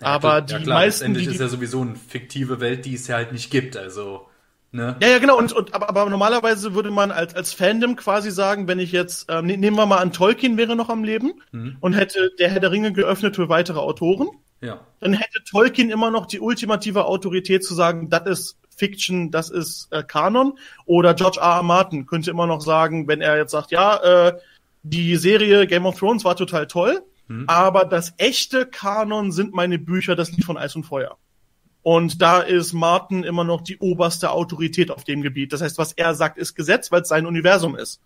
Ja, 0.01 0.07
aber 0.07 0.41
die 0.41 0.53
ja, 0.53 0.59
klar, 0.59 0.79
meisten. 0.79 1.13
Die, 1.13 1.23
ist 1.23 1.39
ja 1.39 1.47
sowieso 1.47 1.81
eine 1.81 1.95
fiktive 1.95 2.59
Welt, 2.59 2.85
die 2.85 2.95
es 2.95 3.07
ja 3.07 3.15
halt 3.15 3.31
nicht 3.31 3.51
gibt, 3.51 3.77
also. 3.77 4.27
Ne? 4.71 4.97
Ja, 4.99 5.07
ja, 5.07 5.19
genau. 5.19 5.37
Und, 5.37 5.53
und 5.53 5.75
aber, 5.75 5.87
aber 5.87 6.09
normalerweise 6.09 6.73
würde 6.73 6.89
man 6.89 7.11
als, 7.11 7.35
als 7.35 7.53
Fandom 7.53 7.95
quasi 7.95 8.31
sagen, 8.31 8.67
wenn 8.67 8.79
ich 8.79 8.91
jetzt, 8.91 9.27
ähm, 9.29 9.45
ne, 9.45 9.55
nehmen 9.55 9.77
wir 9.77 9.85
mal 9.85 9.99
an, 9.99 10.11
Tolkien 10.11 10.57
wäre 10.57 10.75
noch 10.75 10.89
am 10.89 11.03
Leben 11.03 11.33
mhm. 11.51 11.77
und 11.79 11.93
hätte 11.93 12.31
der 12.39 12.49
Herr 12.49 12.59
der 12.59 12.71
Ringe 12.71 12.91
geöffnet 12.91 13.35
für 13.35 13.49
weitere 13.49 13.77
Autoren. 13.77 14.29
Ja. 14.63 14.79
Dann 15.01 15.13
hätte 15.13 15.43
Tolkien 15.43 15.89
immer 15.89 16.09
noch 16.09 16.25
die 16.25 16.39
ultimative 16.39 17.05
Autorität 17.05 17.65
zu 17.65 17.73
sagen, 17.73 18.09
das 18.09 18.25
ist 18.25 18.57
Fiction, 18.75 19.29
das 19.29 19.49
ist 19.49 19.89
äh, 19.91 20.03
Kanon. 20.03 20.57
Oder 20.85 21.13
George 21.13 21.39
R. 21.41 21.57
R. 21.57 21.63
Martin 21.63 22.05
könnte 22.05 22.31
immer 22.31 22.47
noch 22.47 22.61
sagen, 22.61 23.07
wenn 23.09 23.19
er 23.19 23.37
jetzt 23.37 23.51
sagt, 23.51 23.71
ja, 23.71 23.97
äh, 23.97 24.39
die 24.83 25.17
Serie 25.17 25.67
Game 25.67 25.85
of 25.85 25.99
Thrones 25.99 26.23
war 26.23 26.37
total 26.37 26.67
toll, 26.67 27.01
hm. 27.27 27.43
aber 27.47 27.83
das 27.83 28.13
echte 28.17 28.65
Kanon 28.65 29.33
sind 29.33 29.53
meine 29.53 29.79
Bücher, 29.79 30.15
das 30.15 30.31
Lied 30.31 30.45
von 30.45 30.57
Eis 30.57 30.75
und 30.77 30.85
Feuer. 30.85 31.17
Und 31.81 32.21
da 32.21 32.39
ist 32.39 32.71
Martin 32.71 33.25
immer 33.25 33.43
noch 33.43 33.61
die 33.61 33.77
oberste 33.79 34.31
Autorität 34.31 34.91
auf 34.91 35.03
dem 35.03 35.21
Gebiet. 35.21 35.51
Das 35.51 35.61
heißt, 35.61 35.77
was 35.77 35.91
er 35.91 36.15
sagt, 36.15 36.37
ist 36.37 36.55
Gesetz, 36.55 36.89
weil 36.89 37.01
es 37.01 37.09
sein 37.09 37.25
Universum 37.25 37.75
ist. 37.75 37.99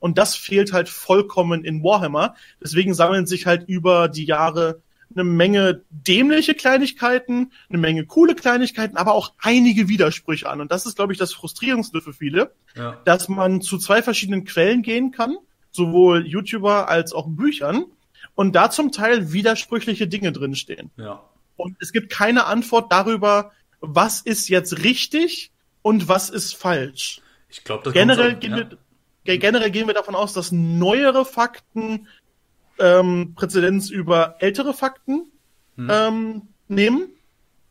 Und 0.00 0.18
das 0.18 0.34
fehlt 0.34 0.72
halt 0.72 0.88
vollkommen 0.88 1.64
in 1.64 1.84
Warhammer. 1.84 2.34
Deswegen 2.60 2.92
sammeln 2.92 3.26
sich 3.26 3.46
halt 3.46 3.68
über 3.68 4.08
die 4.08 4.24
Jahre 4.24 4.82
eine 5.14 5.24
Menge 5.24 5.82
dämliche 5.90 6.54
Kleinigkeiten, 6.54 7.52
eine 7.68 7.78
Menge 7.78 8.06
coole 8.06 8.34
Kleinigkeiten, 8.34 8.96
aber 8.96 9.14
auch 9.14 9.32
einige 9.38 9.88
Widersprüche 9.88 10.48
an. 10.48 10.60
Und 10.60 10.72
das 10.72 10.86
ist, 10.86 10.96
glaube 10.96 11.12
ich, 11.12 11.18
das 11.18 11.32
Frustrierendste 11.32 12.00
für 12.00 12.12
viele, 12.12 12.54
ja. 12.76 13.00
dass 13.04 13.28
man 13.28 13.60
zu 13.60 13.78
zwei 13.78 14.02
verschiedenen 14.02 14.44
Quellen 14.44 14.82
gehen 14.82 15.10
kann, 15.10 15.36
sowohl 15.70 16.26
YouTuber 16.26 16.88
als 16.88 17.12
auch 17.12 17.26
Büchern, 17.28 17.86
und 18.34 18.54
da 18.54 18.70
zum 18.70 18.92
Teil 18.92 19.32
widersprüchliche 19.32 20.06
Dinge 20.08 20.32
drinstehen. 20.32 20.90
Ja. 20.96 21.22
Und 21.56 21.76
es 21.80 21.92
gibt 21.92 22.10
keine 22.10 22.46
Antwort 22.46 22.90
darüber, 22.90 23.52
was 23.80 24.20
ist 24.20 24.48
jetzt 24.48 24.84
richtig 24.84 25.50
und 25.82 26.08
was 26.08 26.30
ist 26.30 26.54
falsch. 26.54 27.20
Ich 27.48 27.64
glaube, 27.64 27.84
das 27.84 27.92
generell, 27.92 28.36
gehen 28.36 28.52
ja. 28.52 28.70
wir, 29.24 29.38
generell 29.38 29.70
gehen 29.70 29.86
wir 29.86 29.94
davon 29.94 30.14
aus, 30.14 30.32
dass 30.32 30.52
neuere 30.52 31.24
Fakten 31.24 32.08
ähm, 32.78 33.34
Präzedenz 33.34 33.90
über 33.90 34.36
ältere 34.40 34.74
Fakten 34.74 35.30
hm. 35.76 35.88
ähm, 35.90 36.42
nehmen. 36.68 37.08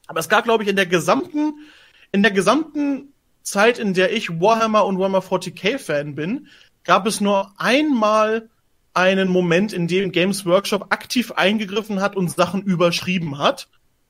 Aber 0.08 0.20
es 0.20 0.30
gab, 0.30 0.44
glaube 0.44 0.64
ich, 0.64 0.70
in 0.70 0.76
der 0.76 0.86
gesamten, 0.86 1.54
in 2.12 2.22
der 2.22 2.32
gesamten 2.32 3.14
Zeit, 3.44 3.80
in 3.80 3.94
der 3.94 4.14
ich 4.14 4.42
Warhammer 4.42 4.86
und 4.86 5.00
Warhammer 5.00 5.20
40k 5.20 5.80
Fan 5.80 6.16
bin, 6.16 6.48
gab 6.84 7.06
es 7.06 7.22
nur 7.22 7.54
einmal 7.58 8.50
einen 8.94 9.30
Moment, 9.30 9.74
in 9.74 9.88
dem 9.88 10.12
Games 10.12 10.46
Workshop 10.46 10.88
aktiv 10.92 11.32
eingegriffen 11.32 12.02
hat 12.02 12.16
und 12.16 12.30
Sachen 12.30 12.62
überschrieben 12.62 13.38
hat. 13.38 13.70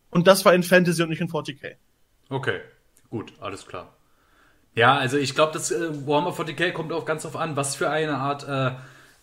Und 0.09 0.27
das 0.27 0.43
war 0.43 0.53
in 0.53 0.63
Fantasy 0.63 1.03
und 1.03 1.09
nicht 1.09 1.21
in 1.21 1.29
40k. 1.29 1.75
Okay, 2.29 2.59
gut, 3.09 3.33
alles 3.39 3.65
klar. 3.65 3.93
Ja, 4.73 4.97
also 4.97 5.17
ich 5.17 5.35
glaube, 5.35 5.53
das 5.53 5.71
äh, 5.71 6.07
Warhammer 6.07 6.31
40k 6.31 6.71
kommt 6.71 6.93
auch 6.93 7.05
ganz 7.05 7.23
drauf 7.23 7.35
an, 7.35 7.55
was 7.55 7.75
für 7.75 7.89
eine 7.89 8.17
Art 8.17 8.47
äh, 8.47 8.71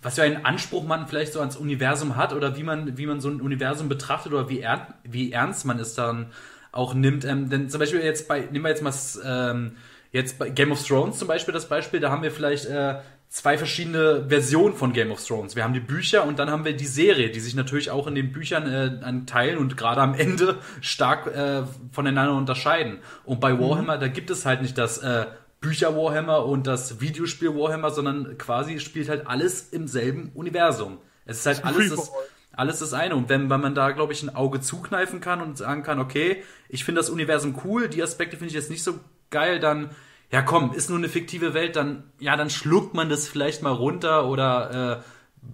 was 0.00 0.14
für 0.14 0.22
einen 0.22 0.44
Anspruch 0.44 0.84
man 0.84 1.08
vielleicht 1.08 1.32
so 1.32 1.40
ans 1.40 1.56
Universum 1.56 2.16
hat 2.16 2.32
oder 2.32 2.56
wie 2.56 2.62
man, 2.62 2.96
wie 2.96 3.06
man 3.06 3.20
so 3.20 3.28
ein 3.28 3.40
Universum 3.40 3.88
betrachtet 3.88 4.32
oder 4.32 4.48
wie, 4.48 4.60
er, 4.60 4.94
wie 5.04 5.32
ernst 5.32 5.64
man 5.64 5.78
es 5.78 5.94
dann 5.94 6.32
auch 6.70 6.94
nimmt. 6.94 7.24
Ähm, 7.24 7.50
denn 7.50 7.68
zum 7.68 7.80
Beispiel 7.80 8.00
jetzt 8.00 8.28
bei, 8.28 8.40
nehmen 8.40 8.64
wir 8.64 8.70
jetzt 8.70 8.82
mal 8.82 8.94
ähm, 9.24 9.72
jetzt 10.12 10.38
bei 10.38 10.50
Game 10.50 10.72
of 10.72 10.86
Thrones 10.86 11.18
zum 11.18 11.28
Beispiel 11.28 11.52
das 11.52 11.68
Beispiel, 11.68 12.00
da 12.00 12.10
haben 12.10 12.22
wir 12.22 12.30
vielleicht 12.30 12.66
äh, 12.66 13.00
zwei 13.28 13.58
verschiedene 13.58 14.26
Versionen 14.28 14.74
von 14.74 14.92
Game 14.92 15.10
of 15.10 15.24
Thrones. 15.24 15.54
Wir 15.54 15.64
haben 15.64 15.74
die 15.74 15.80
Bücher 15.80 16.24
und 16.24 16.38
dann 16.38 16.50
haben 16.50 16.64
wir 16.64 16.76
die 16.76 16.86
Serie, 16.86 17.30
die 17.30 17.40
sich 17.40 17.54
natürlich 17.54 17.90
auch 17.90 18.06
in 18.06 18.14
den 18.14 18.32
Büchern 18.32 18.66
äh, 18.66 19.26
teilen 19.26 19.58
und 19.58 19.76
gerade 19.76 20.00
am 20.00 20.14
Ende 20.14 20.56
stark 20.80 21.26
äh, 21.26 21.62
voneinander 21.92 22.34
unterscheiden. 22.34 22.98
Und 23.24 23.40
bei 23.40 23.52
mhm. 23.52 23.60
Warhammer, 23.60 23.96
mhm. 23.96 24.00
da 24.00 24.08
gibt 24.08 24.30
es 24.30 24.46
halt 24.46 24.62
nicht 24.62 24.78
das 24.78 24.98
äh, 24.98 25.26
Bücher 25.60 25.96
Warhammer 25.96 26.44
und 26.46 26.66
das 26.66 27.00
Videospiel 27.00 27.54
Warhammer, 27.54 27.90
sondern 27.90 28.38
quasi 28.38 28.78
spielt 28.78 29.08
halt 29.08 29.26
alles 29.26 29.68
im 29.70 29.88
selben 29.88 30.30
Universum. 30.34 30.98
Es 31.24 31.40
ist 31.40 31.46
halt 31.46 31.64
alles 31.64 31.90
das, 31.90 32.12
alles 32.52 32.78
das 32.78 32.92
eine. 32.92 33.16
Und 33.16 33.28
wenn, 33.28 33.50
wenn 33.50 33.60
man 33.60 33.74
da, 33.74 33.90
glaube 33.90 34.12
ich, 34.12 34.22
ein 34.22 34.34
Auge 34.34 34.60
zukneifen 34.60 35.20
kann 35.20 35.40
und 35.40 35.58
sagen 35.58 35.82
kann, 35.82 35.98
okay, 35.98 36.42
ich 36.68 36.84
finde 36.84 37.00
das 37.00 37.10
Universum 37.10 37.60
cool, 37.64 37.88
die 37.88 38.02
Aspekte 38.02 38.36
finde 38.36 38.48
ich 38.48 38.54
jetzt 38.54 38.70
nicht 38.70 38.84
so 38.84 39.00
geil, 39.30 39.58
dann, 39.58 39.90
ja 40.30 40.42
komm, 40.42 40.72
ist 40.72 40.90
nur 40.90 40.98
eine 40.98 41.08
fiktive 41.08 41.54
Welt, 41.54 41.76
dann, 41.76 42.04
ja, 42.18 42.36
dann 42.36 42.50
schluckt 42.50 42.94
man 42.94 43.08
das 43.08 43.28
vielleicht 43.28 43.62
mal 43.62 43.72
runter 43.72 44.28
oder, 44.28 45.02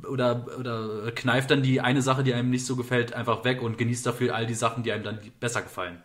äh, 0.03 0.07
oder, 0.07 0.47
oder 0.59 1.13
kneift 1.13 1.51
dann 1.51 1.63
die 1.63 1.81
eine 1.81 2.03
Sache, 2.03 2.25
die 2.25 2.35
einem 2.35 2.51
nicht 2.51 2.67
so 2.67 2.77
gefällt, 2.77 3.15
einfach 3.15 3.45
weg 3.45 3.63
und 3.63 3.79
genießt 3.79 4.07
dafür 4.07 4.35
all 4.35 4.47
die 4.47 4.55
Sachen, 4.55 4.83
die 4.83 4.93
einem 4.93 5.05
dann 5.05 5.19
besser 5.41 5.63
gefallen. 5.63 6.03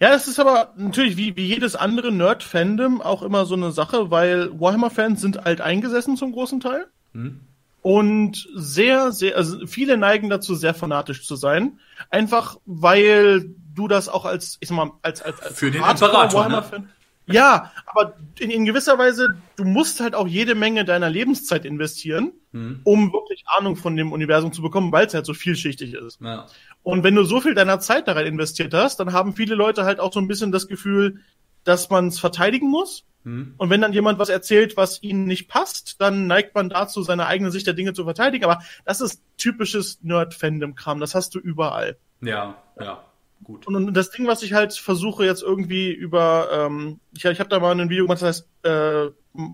Ja, 0.00 0.14
es 0.14 0.28
ist 0.28 0.38
aber 0.38 0.72
natürlich 0.76 1.16
wie, 1.16 1.36
wie 1.36 1.46
jedes 1.46 1.76
andere 1.76 2.12
Nerd-Fandom 2.12 3.00
auch 3.00 3.22
immer 3.22 3.44
so 3.44 3.54
eine 3.54 3.72
Sache, 3.72 4.10
weil 4.10 4.58
Warhammer-Fans 4.58 5.20
sind 5.20 5.46
alt 5.46 5.60
eingesessen 5.60 6.16
zum 6.16 6.32
großen 6.32 6.60
Teil. 6.60 6.86
Hm. 7.12 7.40
Und 7.82 8.48
sehr, 8.54 9.10
sehr, 9.10 9.36
also 9.36 9.66
viele 9.66 9.96
neigen 9.96 10.30
dazu, 10.30 10.54
sehr 10.54 10.72
fanatisch 10.72 11.26
zu 11.26 11.34
sein. 11.34 11.80
Einfach 12.10 12.58
weil 12.64 13.50
du 13.74 13.88
das 13.88 14.08
auch 14.08 14.24
als, 14.24 14.56
ich 14.60 14.68
sag 14.68 14.76
mal, 14.76 14.92
als, 15.02 15.20
als, 15.20 15.40
als 15.40 15.58
für 15.58 15.70
den 15.70 15.82
Imperator, 15.82 16.48
ne? 16.48 16.88
Ja, 17.26 17.70
aber 17.86 18.16
in, 18.38 18.50
in, 18.50 18.64
gewisser 18.64 18.98
Weise, 18.98 19.36
du 19.56 19.64
musst 19.64 20.00
halt 20.00 20.14
auch 20.14 20.26
jede 20.26 20.54
Menge 20.54 20.84
deiner 20.84 21.08
Lebenszeit 21.08 21.64
investieren, 21.64 22.32
hm. 22.52 22.80
um 22.84 23.12
wirklich 23.12 23.44
Ahnung 23.46 23.76
von 23.76 23.96
dem 23.96 24.12
Universum 24.12 24.52
zu 24.52 24.60
bekommen, 24.60 24.90
weil 24.90 25.06
es 25.06 25.14
halt 25.14 25.24
so 25.24 25.32
vielschichtig 25.32 25.94
ist. 25.94 26.20
Ja. 26.20 26.46
Und 26.82 27.04
wenn 27.04 27.14
du 27.14 27.24
so 27.24 27.40
viel 27.40 27.54
deiner 27.54 27.80
Zeit 27.80 28.08
da 28.08 28.12
rein 28.12 28.26
investiert 28.26 28.74
hast, 28.74 28.98
dann 28.98 29.12
haben 29.12 29.34
viele 29.34 29.54
Leute 29.54 29.84
halt 29.84 30.00
auch 30.00 30.12
so 30.12 30.20
ein 30.20 30.28
bisschen 30.28 30.52
das 30.52 30.66
Gefühl, 30.66 31.20
dass 31.64 31.90
man 31.90 32.08
es 32.08 32.18
verteidigen 32.18 32.68
muss. 32.68 33.04
Hm. 33.24 33.54
Und 33.56 33.70
wenn 33.70 33.80
dann 33.80 33.92
jemand 33.92 34.18
was 34.18 34.28
erzählt, 34.28 34.76
was 34.76 35.02
ihnen 35.02 35.26
nicht 35.26 35.48
passt, 35.48 36.00
dann 36.00 36.26
neigt 36.26 36.54
man 36.54 36.68
dazu, 36.68 37.02
seine 37.02 37.26
eigene 37.26 37.52
Sicht 37.52 37.66
der 37.66 37.74
Dinge 37.74 37.92
zu 37.92 38.04
verteidigen. 38.04 38.44
Aber 38.44 38.62
das 38.84 39.00
ist 39.00 39.22
typisches 39.38 40.00
Nerd-Fandom-Kram. 40.02 40.98
Das 40.98 41.14
hast 41.14 41.34
du 41.34 41.38
überall. 41.38 41.96
Ja, 42.20 42.56
ja. 42.80 43.04
Gut. 43.44 43.66
Und, 43.66 43.74
und 43.74 43.94
das 43.94 44.10
Ding, 44.10 44.26
was 44.26 44.42
ich 44.42 44.52
halt 44.52 44.72
versuche 44.74 45.24
jetzt 45.24 45.42
irgendwie 45.42 45.92
über, 45.92 46.48
ähm, 46.52 47.00
ich, 47.16 47.24
ich 47.24 47.40
habe 47.40 47.50
da 47.50 47.58
mal 47.58 47.78
ein 47.78 47.90
Video 47.90 48.04
gemacht, 48.04 48.22
das 48.22 48.28
heißt 48.28 48.48
äh, 48.64 49.10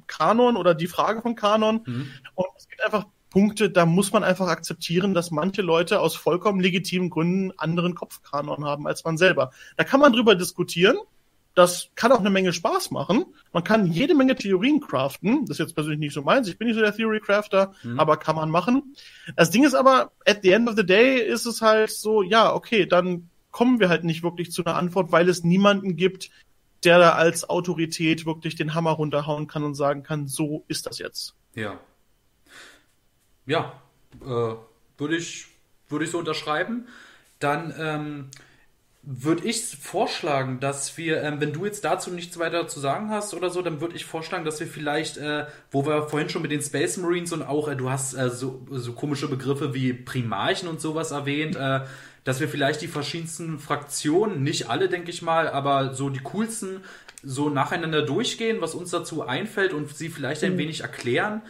Kanon 0.06 0.56
oder 0.56 0.74
die 0.74 0.86
Frage 0.86 1.22
von 1.22 1.34
Kanon. 1.34 1.82
Mhm. 1.86 2.08
Und 2.34 2.46
es 2.56 2.68
gibt 2.68 2.84
einfach 2.84 3.06
Punkte, 3.30 3.70
da 3.70 3.86
muss 3.86 4.12
man 4.12 4.24
einfach 4.24 4.48
akzeptieren, 4.48 5.14
dass 5.14 5.30
manche 5.30 5.62
Leute 5.62 6.00
aus 6.00 6.16
vollkommen 6.16 6.60
legitimen 6.60 7.10
Gründen 7.10 7.52
anderen 7.58 7.94
Kopfkanon 7.94 8.64
haben 8.64 8.86
als 8.86 9.04
man 9.04 9.18
selber. 9.18 9.50
Da 9.76 9.84
kann 9.84 10.00
man 10.00 10.12
drüber 10.12 10.34
diskutieren. 10.34 10.96
Das 11.54 11.90
kann 11.96 12.12
auch 12.12 12.20
eine 12.20 12.30
Menge 12.30 12.52
Spaß 12.52 12.92
machen. 12.92 13.26
Man 13.52 13.64
kann 13.64 13.86
jede 13.86 14.14
Menge 14.14 14.36
Theorien 14.36 14.80
craften. 14.80 15.44
Das 15.46 15.56
ist 15.56 15.58
jetzt 15.58 15.74
persönlich 15.74 15.98
nicht 15.98 16.14
so 16.14 16.22
meins. 16.22 16.46
Ich 16.46 16.56
bin 16.56 16.68
nicht 16.68 16.76
so 16.76 16.82
der 16.82 16.94
Theory 16.94 17.20
Crafter, 17.20 17.74
mhm. 17.82 17.98
aber 17.98 18.16
kann 18.16 18.36
man 18.36 18.48
machen. 18.48 18.94
Das 19.34 19.50
Ding 19.50 19.64
ist 19.64 19.74
aber, 19.74 20.12
at 20.24 20.40
the 20.42 20.52
end 20.52 20.68
of 20.68 20.76
the 20.76 20.86
day 20.86 21.20
ist 21.20 21.46
es 21.46 21.60
halt 21.60 21.90
so, 21.90 22.22
ja, 22.22 22.54
okay, 22.54 22.86
dann 22.86 23.28
kommen 23.50 23.80
wir 23.80 23.88
halt 23.88 24.04
nicht 24.04 24.22
wirklich 24.22 24.52
zu 24.52 24.64
einer 24.64 24.76
Antwort, 24.76 25.10
weil 25.10 25.28
es 25.28 25.42
niemanden 25.42 25.96
gibt, 25.96 26.30
der 26.84 27.00
da 27.00 27.12
als 27.14 27.48
Autorität 27.48 28.24
wirklich 28.24 28.54
den 28.54 28.74
Hammer 28.74 28.92
runterhauen 28.92 29.48
kann 29.48 29.64
und 29.64 29.74
sagen 29.74 30.04
kann, 30.04 30.28
so 30.28 30.64
ist 30.68 30.86
das 30.86 30.98
jetzt. 30.98 31.34
Ja. 31.56 31.80
Ja, 33.48 33.72
äh, 34.20 34.54
würde 34.98 35.16
ich, 35.16 35.46
würde 35.88 36.04
ich 36.04 36.10
so 36.10 36.18
unterschreiben. 36.18 36.86
Dann 37.40 37.74
ähm, 37.78 38.30
würde 39.02 39.48
ich 39.48 39.76
vorschlagen, 39.80 40.60
dass 40.60 40.98
wir, 40.98 41.22
ähm, 41.22 41.40
wenn 41.40 41.54
du 41.54 41.64
jetzt 41.64 41.82
dazu 41.82 42.10
nichts 42.10 42.38
weiter 42.38 42.68
zu 42.68 42.78
sagen 42.78 43.10
hast 43.10 43.32
oder 43.32 43.48
so, 43.48 43.62
dann 43.62 43.80
würde 43.80 43.96
ich 43.96 44.04
vorschlagen, 44.04 44.44
dass 44.44 44.60
wir 44.60 44.66
vielleicht, 44.66 45.16
äh, 45.16 45.46
wo 45.70 45.86
wir 45.86 46.08
vorhin 46.08 46.28
schon 46.28 46.42
mit 46.42 46.50
den 46.50 46.60
Space 46.60 46.98
Marines 46.98 47.32
und 47.32 47.42
auch, 47.42 47.68
äh, 47.68 47.76
du 47.76 47.88
hast 47.88 48.12
äh, 48.14 48.28
so, 48.28 48.66
so 48.70 48.92
komische 48.92 49.28
Begriffe 49.28 49.72
wie 49.72 49.94
Primarchen 49.94 50.68
und 50.68 50.82
sowas 50.82 51.10
erwähnt, 51.10 51.56
äh, 51.56 51.80
dass 52.24 52.40
wir 52.40 52.48
vielleicht 52.50 52.82
die 52.82 52.88
verschiedensten 52.88 53.58
Fraktionen, 53.58 54.42
nicht 54.42 54.68
alle, 54.68 54.90
denke 54.90 55.10
ich 55.10 55.22
mal, 55.22 55.48
aber 55.48 55.94
so 55.94 56.10
die 56.10 56.20
coolsten 56.20 56.82
so 57.22 57.48
nacheinander 57.48 58.02
durchgehen, 58.02 58.60
was 58.60 58.74
uns 58.74 58.90
dazu 58.90 59.26
einfällt 59.26 59.72
und 59.72 59.96
sie 59.96 60.10
vielleicht 60.10 60.44
ein 60.44 60.52
mhm. 60.52 60.58
wenig 60.58 60.82
erklären. 60.82 61.40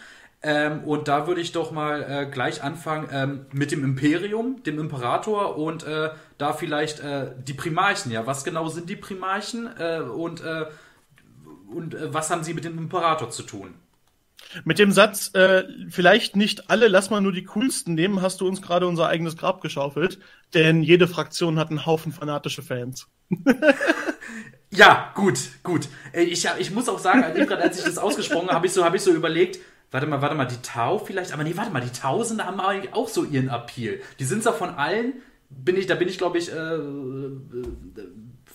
Ähm, 0.40 0.84
und 0.84 1.08
da 1.08 1.26
würde 1.26 1.40
ich 1.40 1.50
doch 1.50 1.72
mal 1.72 2.02
äh, 2.02 2.26
gleich 2.30 2.62
anfangen 2.62 3.08
ähm, 3.10 3.46
mit 3.52 3.72
dem 3.72 3.82
Imperium, 3.82 4.62
dem 4.62 4.78
Imperator 4.78 5.56
und 5.56 5.82
äh, 5.82 6.10
da 6.38 6.52
vielleicht 6.52 7.00
äh, 7.00 7.32
die 7.42 7.54
Primarchen. 7.54 8.12
Ja, 8.12 8.24
was 8.26 8.44
genau 8.44 8.68
sind 8.68 8.88
die 8.88 8.96
Primarchen 8.96 9.68
äh, 9.78 10.00
und, 10.00 10.40
äh, 10.44 10.66
und 11.74 11.94
äh, 11.94 12.14
was 12.14 12.30
haben 12.30 12.44
sie 12.44 12.54
mit 12.54 12.64
dem 12.64 12.78
Imperator 12.78 13.30
zu 13.30 13.42
tun? 13.42 13.74
Mit 14.64 14.78
dem 14.78 14.92
Satz, 14.92 15.32
vielleicht 15.90 16.34
nicht 16.34 16.70
alle, 16.70 16.88
lass 16.88 17.10
mal 17.10 17.20
nur 17.20 17.32
die 17.32 17.44
coolsten 17.44 17.94
nehmen, 17.94 18.22
hast 18.22 18.40
du 18.40 18.46
uns 18.46 18.62
gerade 18.62 18.86
unser 18.86 19.08
eigenes 19.08 19.36
Grab 19.36 19.60
geschaufelt, 19.60 20.20
denn 20.54 20.82
jede 20.82 21.06
Fraktion 21.06 21.58
hat 21.58 21.68
einen 21.68 21.84
Haufen 21.84 22.12
fanatische 22.12 22.62
Fans. 22.62 23.08
ja, 24.70 25.12
gut, 25.16 25.38
gut. 25.64 25.88
Ich, 26.14 26.48
ich 26.58 26.70
muss 26.70 26.88
auch 26.88 27.00
sagen, 27.00 27.20
gerade 27.34 27.62
als 27.62 27.78
ich 27.78 27.84
das 27.84 27.98
ausgesprochen 27.98 28.46
habe, 28.46 28.54
habe 28.54 28.66
ich, 28.66 28.72
so, 28.72 28.84
hab 28.84 28.94
ich 28.94 29.02
so 29.02 29.12
überlegt, 29.12 29.58
warte 29.90 30.06
mal, 30.06 30.20
warte 30.20 30.34
mal, 30.34 30.46
die 30.46 30.60
Tau 30.62 30.98
vielleicht, 30.98 31.32
aber 31.32 31.44
nee, 31.44 31.56
warte 31.56 31.70
mal, 31.70 31.80
die 31.80 31.92
Tausende 31.98 32.44
haben 32.44 32.60
eigentlich 32.60 32.94
auch 32.94 33.08
so 33.08 33.24
ihren 33.24 33.48
Appeal. 33.48 34.00
Die 34.18 34.24
sind 34.24 34.42
zwar 34.42 34.54
von 34.54 34.70
allen, 34.70 35.14
bin 35.50 35.76
ich, 35.76 35.86
da 35.86 35.94
bin 35.94 36.08
ich, 36.08 36.18
glaube 36.18 36.38
ich, 36.38 36.52
äh, 36.52 36.78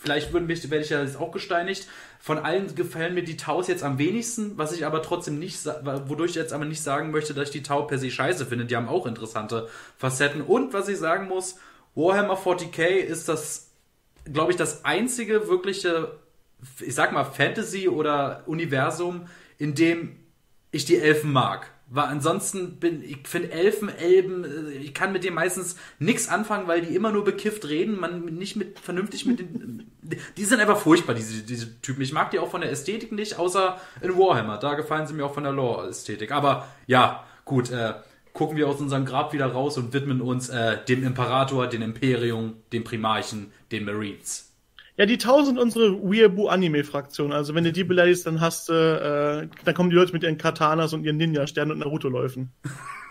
vielleicht 0.03 0.33
würden 0.33 0.45
mich, 0.45 0.69
werde 0.69 0.83
ich 0.83 0.89
ja 0.89 1.01
jetzt 1.01 1.17
auch 1.17 1.31
gesteinigt. 1.31 1.87
Von 2.19 2.37
allen 2.37 2.73
gefallen 2.75 3.13
mir 3.13 3.23
die 3.23 3.37
Taus 3.37 3.67
jetzt 3.67 3.83
am 3.83 3.97
wenigsten, 3.97 4.57
was 4.57 4.73
ich 4.73 4.85
aber 4.85 5.01
trotzdem 5.01 5.39
nicht, 5.39 5.65
wodurch 5.65 6.31
ich 6.31 6.35
jetzt 6.35 6.53
aber 6.53 6.65
nicht 6.65 6.83
sagen 6.83 7.11
möchte, 7.11 7.33
dass 7.33 7.49
ich 7.49 7.53
die 7.53 7.63
Tau 7.63 7.83
per 7.83 7.97
se 7.97 8.11
scheiße 8.11 8.45
finde. 8.45 8.65
Die 8.65 8.75
haben 8.75 8.87
auch 8.87 9.05
interessante 9.05 9.67
Facetten. 9.97 10.41
Und 10.41 10.73
was 10.73 10.87
ich 10.87 10.97
sagen 10.97 11.27
muss, 11.27 11.57
Warhammer 11.95 12.37
40k 12.37 12.83
ist 12.83 13.27
das, 13.29 13.71
glaube 14.31 14.51
ich, 14.51 14.57
das 14.57 14.85
einzige 14.85 15.47
wirkliche, 15.47 16.19
ich 16.79 16.95
sag 16.95 17.11
mal, 17.11 17.23
Fantasy 17.25 17.89
oder 17.89 18.43
Universum, 18.45 19.27
in 19.57 19.75
dem 19.75 20.17
ich 20.73 20.83
die 20.83 20.97
Elfen 20.97 21.31
mag. 21.31 21.71
Weil 21.87 22.05
ansonsten 22.05 22.79
bin 22.79 23.03
ich 23.03 23.19
finde 23.25 23.51
Elfen, 23.51 23.87
Elben, 23.87 24.43
äh, 24.43 24.71
ich 24.71 24.95
kann 24.95 25.13
mit 25.13 25.23
denen 25.23 25.35
meistens 25.35 25.75
nichts 25.99 26.27
anfangen, 26.27 26.67
weil 26.67 26.81
die 26.81 26.95
immer 26.95 27.11
nur 27.11 27.23
bekifft 27.23 27.69
reden, 27.69 27.99
man 27.99 28.25
nicht 28.25 28.55
mit 28.55 28.79
vernünftig 28.79 29.25
mit 29.25 29.39
den. 29.39 29.91
Die 30.37 30.43
sind 30.43 30.59
einfach 30.59 30.79
furchtbar, 30.79 31.13
diese, 31.13 31.43
diese 31.43 31.79
Typen. 31.81 32.01
Ich 32.01 32.11
mag 32.11 32.29
die 32.31 32.39
auch 32.39 32.51
von 32.51 32.59
der 32.59 32.71
Ästhetik 32.71 33.13
nicht, 33.13 33.39
außer 33.39 33.79
in 34.01 34.17
Warhammer. 34.17 34.57
Da 34.57 34.73
gefallen 34.73 35.07
sie 35.07 35.13
mir 35.13 35.25
auch 35.25 35.33
von 35.33 35.43
der 35.43 35.53
Lore-Ästhetik. 35.53 36.31
Aber 36.31 36.67
ja, 36.87 37.23
gut, 37.45 37.71
äh, 37.71 37.93
gucken 38.33 38.57
wir 38.57 38.67
aus 38.67 38.81
unserem 38.81 39.05
Grab 39.05 39.31
wieder 39.31 39.45
raus 39.45 39.77
und 39.77 39.93
widmen 39.93 40.21
uns 40.21 40.49
äh, 40.49 40.83
dem 40.83 41.05
Imperator, 41.05 41.67
dem 41.67 41.83
Imperium, 41.83 42.55
dem 42.73 42.83
Primarchen, 42.83 43.53
den 43.71 43.85
Marines. 43.85 44.52
Ja, 44.95 45.07
die 45.07 45.17
Tau 45.17 45.43
sind 45.43 45.57
unsere 45.57 46.03
Weeaboo-Anime-Fraktion. 46.03 47.33
Also 47.33 47.55
wenn 47.55 47.63
du 47.63 47.71
die 47.71 47.83
beleidigst, 47.83 48.27
dann 48.27 48.41
hast 48.41 48.69
du, 48.69 48.73
äh, 48.73 49.47
dann 49.65 49.73
kommen 49.73 49.89
die 49.89 49.95
Leute 49.95 50.13
mit 50.13 50.23
ihren 50.23 50.37
Katanas 50.37 50.93
und 50.93 51.03
ihren 51.03 51.17
Ninja-Sternen 51.17 51.71
und 51.71 51.79
Naruto-Läufen. 51.79 52.51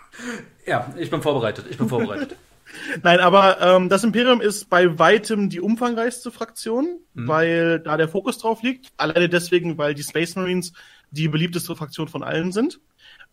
ja, 0.65 0.93
ich 0.97 1.09
bin 1.09 1.21
vorbereitet. 1.21 1.65
Ich 1.69 1.77
bin 1.77 1.89
vorbereitet. 1.89 2.37
Nein, 3.03 3.19
aber 3.19 3.61
ähm, 3.61 3.89
das 3.89 4.03
Imperium 4.03 4.39
ist 4.39 4.69
bei 4.69 4.97
weitem 4.97 5.49
die 5.49 5.59
umfangreichste 5.59 6.31
Fraktion, 6.31 6.99
mhm. 7.13 7.27
weil 7.27 7.79
da 7.79 7.97
der 7.97 8.07
Fokus 8.07 8.37
drauf 8.37 8.63
liegt. 8.63 8.87
Alleine 8.97 9.27
deswegen, 9.27 9.77
weil 9.77 9.93
die 9.93 10.03
Space 10.03 10.35
Marines 10.35 10.71
die 11.11 11.27
beliebteste 11.27 11.75
Fraktion 11.75 12.07
von 12.07 12.23
allen 12.23 12.51
sind. 12.51 12.79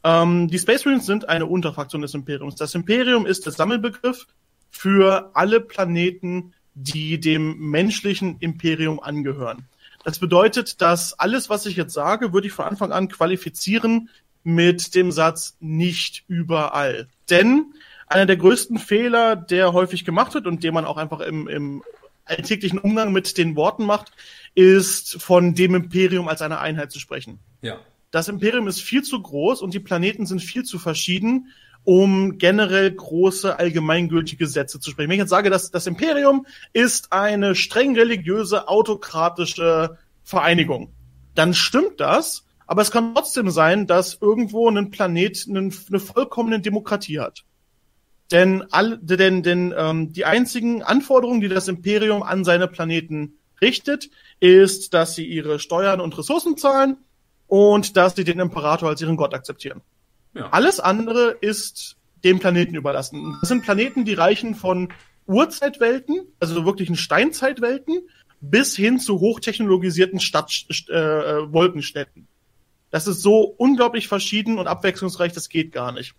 Ähm, 0.03 0.49
die 0.49 0.59
Space 0.59 0.85
Marines 0.85 1.07
sind 1.07 1.29
eine 1.29 1.47
Unterfraktion 1.47 2.03
des 2.03 2.15
Imperiums. 2.15 2.57
Das 2.57 2.75
Imperium 2.75 3.27
ist 3.27 3.47
der 3.47 3.53
Sammelbegriff 3.53 4.27
für 4.71 5.31
alle 5.35 5.61
Planeten, 5.61 6.53
die 6.83 7.21
dem 7.21 7.59
menschlichen 7.71 8.37
Imperium 8.41 9.01
angehören. 9.01 9.67
Das 10.05 10.19
bedeutet, 10.19 10.81
dass 10.81 11.19
alles, 11.19 11.51
was 11.51 11.67
ich 11.67 11.77
jetzt 11.77 11.93
sage, 11.93 12.33
würde 12.33 12.47
ich 12.47 12.53
von 12.53 12.65
Anfang 12.65 12.93
an 12.93 13.09
qualifizieren 13.09 14.09
mit 14.43 14.95
dem 14.95 15.13
Satz 15.13 15.57
nicht 15.61 16.25
überall. 16.27 17.09
Denn 17.29 17.75
einer 18.07 18.27
der 18.27 18.37
größten 18.37 18.79
Fehler, 18.79 19.37
der 19.37 19.73
häufig 19.73 20.05
gemacht 20.05 20.35
wird 20.35 20.47
und 20.47 20.65
den 20.65 20.73
man 20.73 20.85
auch 20.87 20.97
einfach 20.97 21.21
im, 21.21 21.47
im 21.49 21.83
alltäglichen 22.25 22.79
Umgang 22.79 23.13
mit 23.13 23.37
den 23.37 23.57
Worten 23.57 23.85
macht, 23.85 24.13
ist 24.55 25.21
von 25.23 25.55
dem 25.55 25.75
Imperium 25.75 26.29
als 26.29 26.43
einer 26.43 26.61
Einheit 26.61 26.91
zu 26.91 26.99
sprechen. 26.99 27.39
Ja. 27.61 27.79
Das 28.11 28.29
Imperium 28.29 28.67
ist 28.67 28.81
viel 28.81 29.03
zu 29.03 29.21
groß 29.21 29.63
und 29.63 29.75
die 29.75 29.81
Planeten 29.81 30.27
sind 30.27 30.41
viel 30.41 30.65
zu 30.65 30.79
verschieden, 30.79 31.53
um 31.85 32.39
generell 32.39 32.91
große 32.91 33.59
allgemeingültige 33.59 34.47
Sätze 34.47 34.81
zu 34.81 34.91
sprechen. 34.91 35.09
Wenn 35.09 35.15
ich 35.15 35.21
jetzt 35.21 35.31
sage, 35.31 35.51
dass 35.51 35.71
das 35.71 35.87
Imperium 35.87 36.47
ist 36.73 37.13
eine 37.13 37.55
streng 37.55 37.97
religiöse, 37.97 38.69
autokratische 38.69 39.99
Vereinigung, 40.23 40.93
dann 41.35 41.55
stimmt 41.55 42.01
das, 42.01 42.45
aber 42.67 42.83
es 42.83 42.91
kann 42.91 43.15
trotzdem 43.15 43.51
sein, 43.51 43.87
dass 43.87 44.19
irgendwo 44.21 44.69
ein 44.69 44.91
Planet 44.91 45.47
eine, 45.49 45.71
eine 45.89 46.01
vollkommene 46.01 46.61
Demokratie 46.61 47.19
hat. 47.19 47.45
Denn, 48.31 48.65
all, 48.71 48.99
denn, 48.99 49.43
denn 49.43 49.75
ähm, 49.77 50.13
die 50.13 50.25
einzigen 50.25 50.83
Anforderungen, 50.83 51.41
die 51.41 51.49
das 51.49 51.67
Imperium 51.67 52.23
an 52.23 52.45
seine 52.45 52.69
Planeten 52.69 53.39
richtet, 53.61 54.11
ist, 54.39 54.95
dass 54.95 55.17
sie 55.17 55.27
ihre 55.27 55.59
Steuern 55.59 56.01
und 56.01 56.17
Ressourcen 56.17 56.57
zahlen 56.57 56.99
und 57.49 57.97
dass 57.97 58.15
sie 58.15 58.25
den 58.25 58.39
Imperator 58.39 58.89
als 58.89 59.03
ihren 59.03 59.17
Gott 59.17 59.35
akzeptieren. 59.35 59.83
Alles 60.35 60.81
andere 60.81 61.37
ist 61.41 61.97
dem 62.25 62.39
Planeten 62.39 62.75
überlassen. 62.75 63.37
Das 63.41 63.49
sind 63.49 63.63
Planeten, 63.63 64.05
die 64.05 64.15
reichen 64.15 64.55
von 64.55 64.93
Urzeitwelten, 65.27 66.27
also 66.39 66.65
wirklichen 66.65 66.97
Steinzeitwelten, 66.97 68.03
bis 68.41 68.77
hin 68.77 68.99
zu 68.99 69.21
hochtechnologisierten 69.21 70.21
Stadt, 70.21 70.67
äh, 70.89 71.53
Wolkenstädten. 71.53 72.27
Das 72.91 73.07
ist 73.07 73.23
so 73.23 73.41
unglaublich 73.43 74.09
verschieden 74.09 74.59
und 74.59 74.67
abwechslungsreich, 74.67 75.33
das 75.33 75.49
geht 75.49 75.73
gar 75.73 75.93
nicht. 75.93 76.15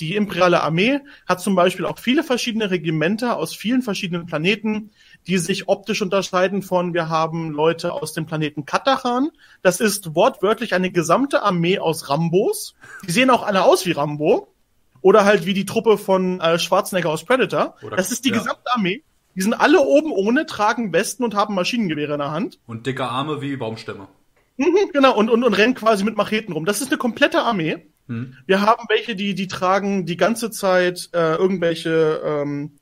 Die 0.00 0.14
imperiale 0.14 0.62
Armee 0.62 1.00
hat 1.26 1.40
zum 1.40 1.56
Beispiel 1.56 1.84
auch 1.84 1.98
viele 1.98 2.22
verschiedene 2.22 2.70
Regimenter 2.70 3.36
aus 3.36 3.54
vielen 3.54 3.82
verschiedenen 3.82 4.26
Planeten, 4.26 4.90
die 5.26 5.38
sich 5.38 5.68
optisch 5.68 6.02
unterscheiden 6.02 6.62
von, 6.62 6.94
wir 6.94 7.08
haben 7.08 7.50
Leute 7.50 7.92
aus 7.92 8.12
dem 8.12 8.26
Planeten 8.26 8.64
Katachan. 8.64 9.30
Das 9.62 9.80
ist 9.80 10.14
wortwörtlich 10.14 10.74
eine 10.74 10.92
gesamte 10.92 11.42
Armee 11.42 11.80
aus 11.80 12.08
Rambos. 12.08 12.74
Die 13.06 13.10
sehen 13.10 13.30
auch 13.30 13.42
alle 13.42 13.64
aus 13.64 13.86
wie 13.86 13.92
Rambo. 13.92 14.54
Oder 15.00 15.24
halt 15.24 15.46
wie 15.46 15.54
die 15.54 15.64
Truppe 15.64 15.96
von 15.96 16.40
äh, 16.40 16.58
Schwarzenegger 16.58 17.10
aus 17.10 17.24
Predator. 17.24 17.76
Oder- 17.82 17.96
das 17.96 18.10
ist 18.10 18.24
die 18.24 18.30
ja. 18.30 18.38
gesamte 18.38 18.72
Armee. 18.72 19.02
Die 19.36 19.42
sind 19.42 19.54
alle 19.54 19.80
oben 19.80 20.10
ohne, 20.10 20.46
tragen 20.46 20.92
Westen 20.92 21.22
und 21.22 21.36
haben 21.36 21.54
Maschinengewehre 21.54 22.14
in 22.14 22.18
der 22.18 22.32
Hand. 22.32 22.58
Und 22.66 22.86
dicke 22.86 23.04
Arme 23.04 23.40
wie 23.40 23.56
Baumstämme. 23.56 24.08
Mhm, 24.56 24.90
genau, 24.92 25.16
und, 25.16 25.30
und, 25.30 25.44
und 25.44 25.54
rennen 25.54 25.74
quasi 25.74 26.02
mit 26.02 26.16
Macheten 26.16 26.52
rum. 26.52 26.64
Das 26.64 26.80
ist 26.80 26.88
eine 26.88 26.98
komplette 26.98 27.42
Armee. 27.42 27.86
Hm. 28.08 28.36
Wir 28.46 28.60
haben 28.62 28.84
welche, 28.88 29.14
die, 29.14 29.34
die 29.34 29.48
tragen 29.48 30.06
die 30.06 30.16
ganze 30.16 30.50
Zeit 30.50 31.10
äh, 31.12 31.36
irgendwelche 31.36 32.20
ähm, 32.24 32.72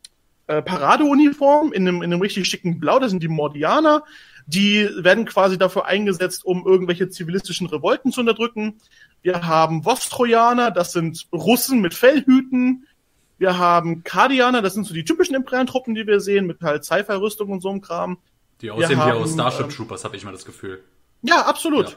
äh, 0.47 0.63
Paradeuniformen 0.63 1.73
in 1.73 1.87
einem, 1.87 2.03
in 2.03 2.13
einem 2.13 2.23
richtig 2.23 2.47
schicken 2.47 2.79
Blau. 2.79 2.99
Das 2.99 3.11
sind 3.11 3.23
die 3.23 3.29
Mordianer. 3.29 4.05
Die 4.47 4.89
werden 4.99 5.25
quasi 5.25 5.59
dafür 5.59 5.87
eingesetzt, 5.87 6.45
um 6.45 6.65
irgendwelche 6.65 7.09
zivilistischen 7.09 7.67
Revolten 7.67 8.13
zu 8.13 8.21
unterdrücken. 8.21 8.79
Wir 9.23 9.45
haben 9.45 9.85
Vostrojaner, 9.85 10.71
das 10.71 10.93
sind 10.93 11.27
Russen 11.33 11.81
mit 11.81 11.95
Fellhüten. 11.95 12.87
Wir 13.39 13.59
haben 13.59 14.05
Kardianer, 14.05 14.63
das 14.63 14.75
sind 14.75 14.87
so 14.87 14.95
die 14.95 15.05
typischen 15.05 15.35
imperialen 15.35 15.67
Truppen, 15.67 15.97
die 15.97 16.07
wir 16.07 16.21
sehen, 16.21 16.47
mit 16.47 16.63
halt 16.63 16.85
Sci-Fi-Rüstung 16.85 17.51
und 17.51 17.61
so 17.61 17.71
einem 17.71 17.81
Kram. 17.81 18.19
Die 18.61 18.71
aussehen 18.71 18.99
wie 18.99 19.13
aus 19.13 19.33
Starship 19.33 19.67
ähm, 19.67 19.71
Troopers, 19.71 20.05
habe 20.05 20.17
ich 20.17 20.25
mal 20.25 20.33
das 20.33 20.45
Gefühl. 20.45 20.83
Ja, 21.23 21.43
absolut. 21.43 21.91
Ja. 21.91 21.97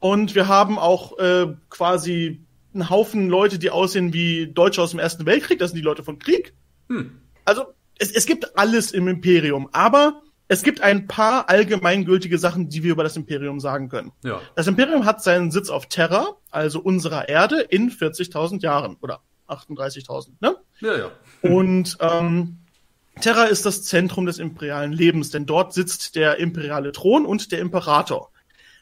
Und 0.00 0.34
wir 0.34 0.48
haben 0.48 0.78
auch 0.78 1.18
äh, 1.18 1.54
quasi 1.68 2.40
einen 2.74 2.90
Haufen 2.90 3.28
Leute, 3.28 3.58
die 3.58 3.70
aussehen 3.70 4.12
wie 4.12 4.46
Deutsche 4.46 4.82
aus 4.82 4.90
dem 4.90 5.00
Ersten 5.00 5.26
Weltkrieg. 5.26 5.58
Das 5.58 5.70
sind 5.70 5.78
die 5.78 5.84
Leute 5.84 6.02
von 6.02 6.18
Krieg. 6.18 6.54
Hm. 6.88 7.18
Also 7.44 7.66
es, 7.98 8.10
es 8.10 8.26
gibt 8.26 8.56
alles 8.56 8.92
im 8.92 9.08
Imperium, 9.08 9.68
aber 9.72 10.22
es 10.48 10.62
gibt 10.62 10.80
ein 10.80 11.06
paar 11.06 11.48
allgemeingültige 11.48 12.36
Sachen, 12.38 12.68
die 12.68 12.82
wir 12.82 12.92
über 12.92 13.04
das 13.04 13.16
Imperium 13.16 13.60
sagen 13.60 13.88
können. 13.88 14.12
Ja. 14.22 14.40
Das 14.54 14.66
Imperium 14.66 15.06
hat 15.06 15.22
seinen 15.22 15.50
Sitz 15.50 15.70
auf 15.70 15.86
Terra, 15.86 16.36
also 16.50 16.80
unserer 16.80 17.28
Erde, 17.28 17.60
in 17.60 17.90
40.000 17.90 18.60
Jahren 18.60 18.96
oder 19.00 19.20
38.000. 19.48 20.32
Ne? 20.40 20.56
Ja, 20.80 20.96
ja. 20.96 21.10
Und 21.42 21.96
ähm, 22.00 22.58
Terra 23.20 23.44
ist 23.44 23.66
das 23.66 23.84
Zentrum 23.84 24.26
des 24.26 24.38
imperialen 24.38 24.92
Lebens, 24.92 25.30
denn 25.30 25.46
dort 25.46 25.72
sitzt 25.72 26.16
der 26.16 26.38
imperiale 26.38 26.92
Thron 26.92 27.24
und 27.26 27.52
der 27.52 27.60
Imperator. 27.60 28.31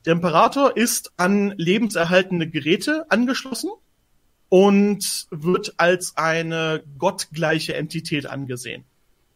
Der 0.06 0.12
Imperator 0.14 0.76
ist 0.76 1.12
an 1.16 1.52
lebenserhaltende 1.56 2.48
Geräte 2.48 3.04
angeschlossen 3.10 3.70
und 4.48 5.26
wird 5.30 5.74
als 5.76 6.16
eine 6.16 6.82
gottgleiche 6.98 7.74
Entität 7.74 8.26
angesehen. 8.26 8.84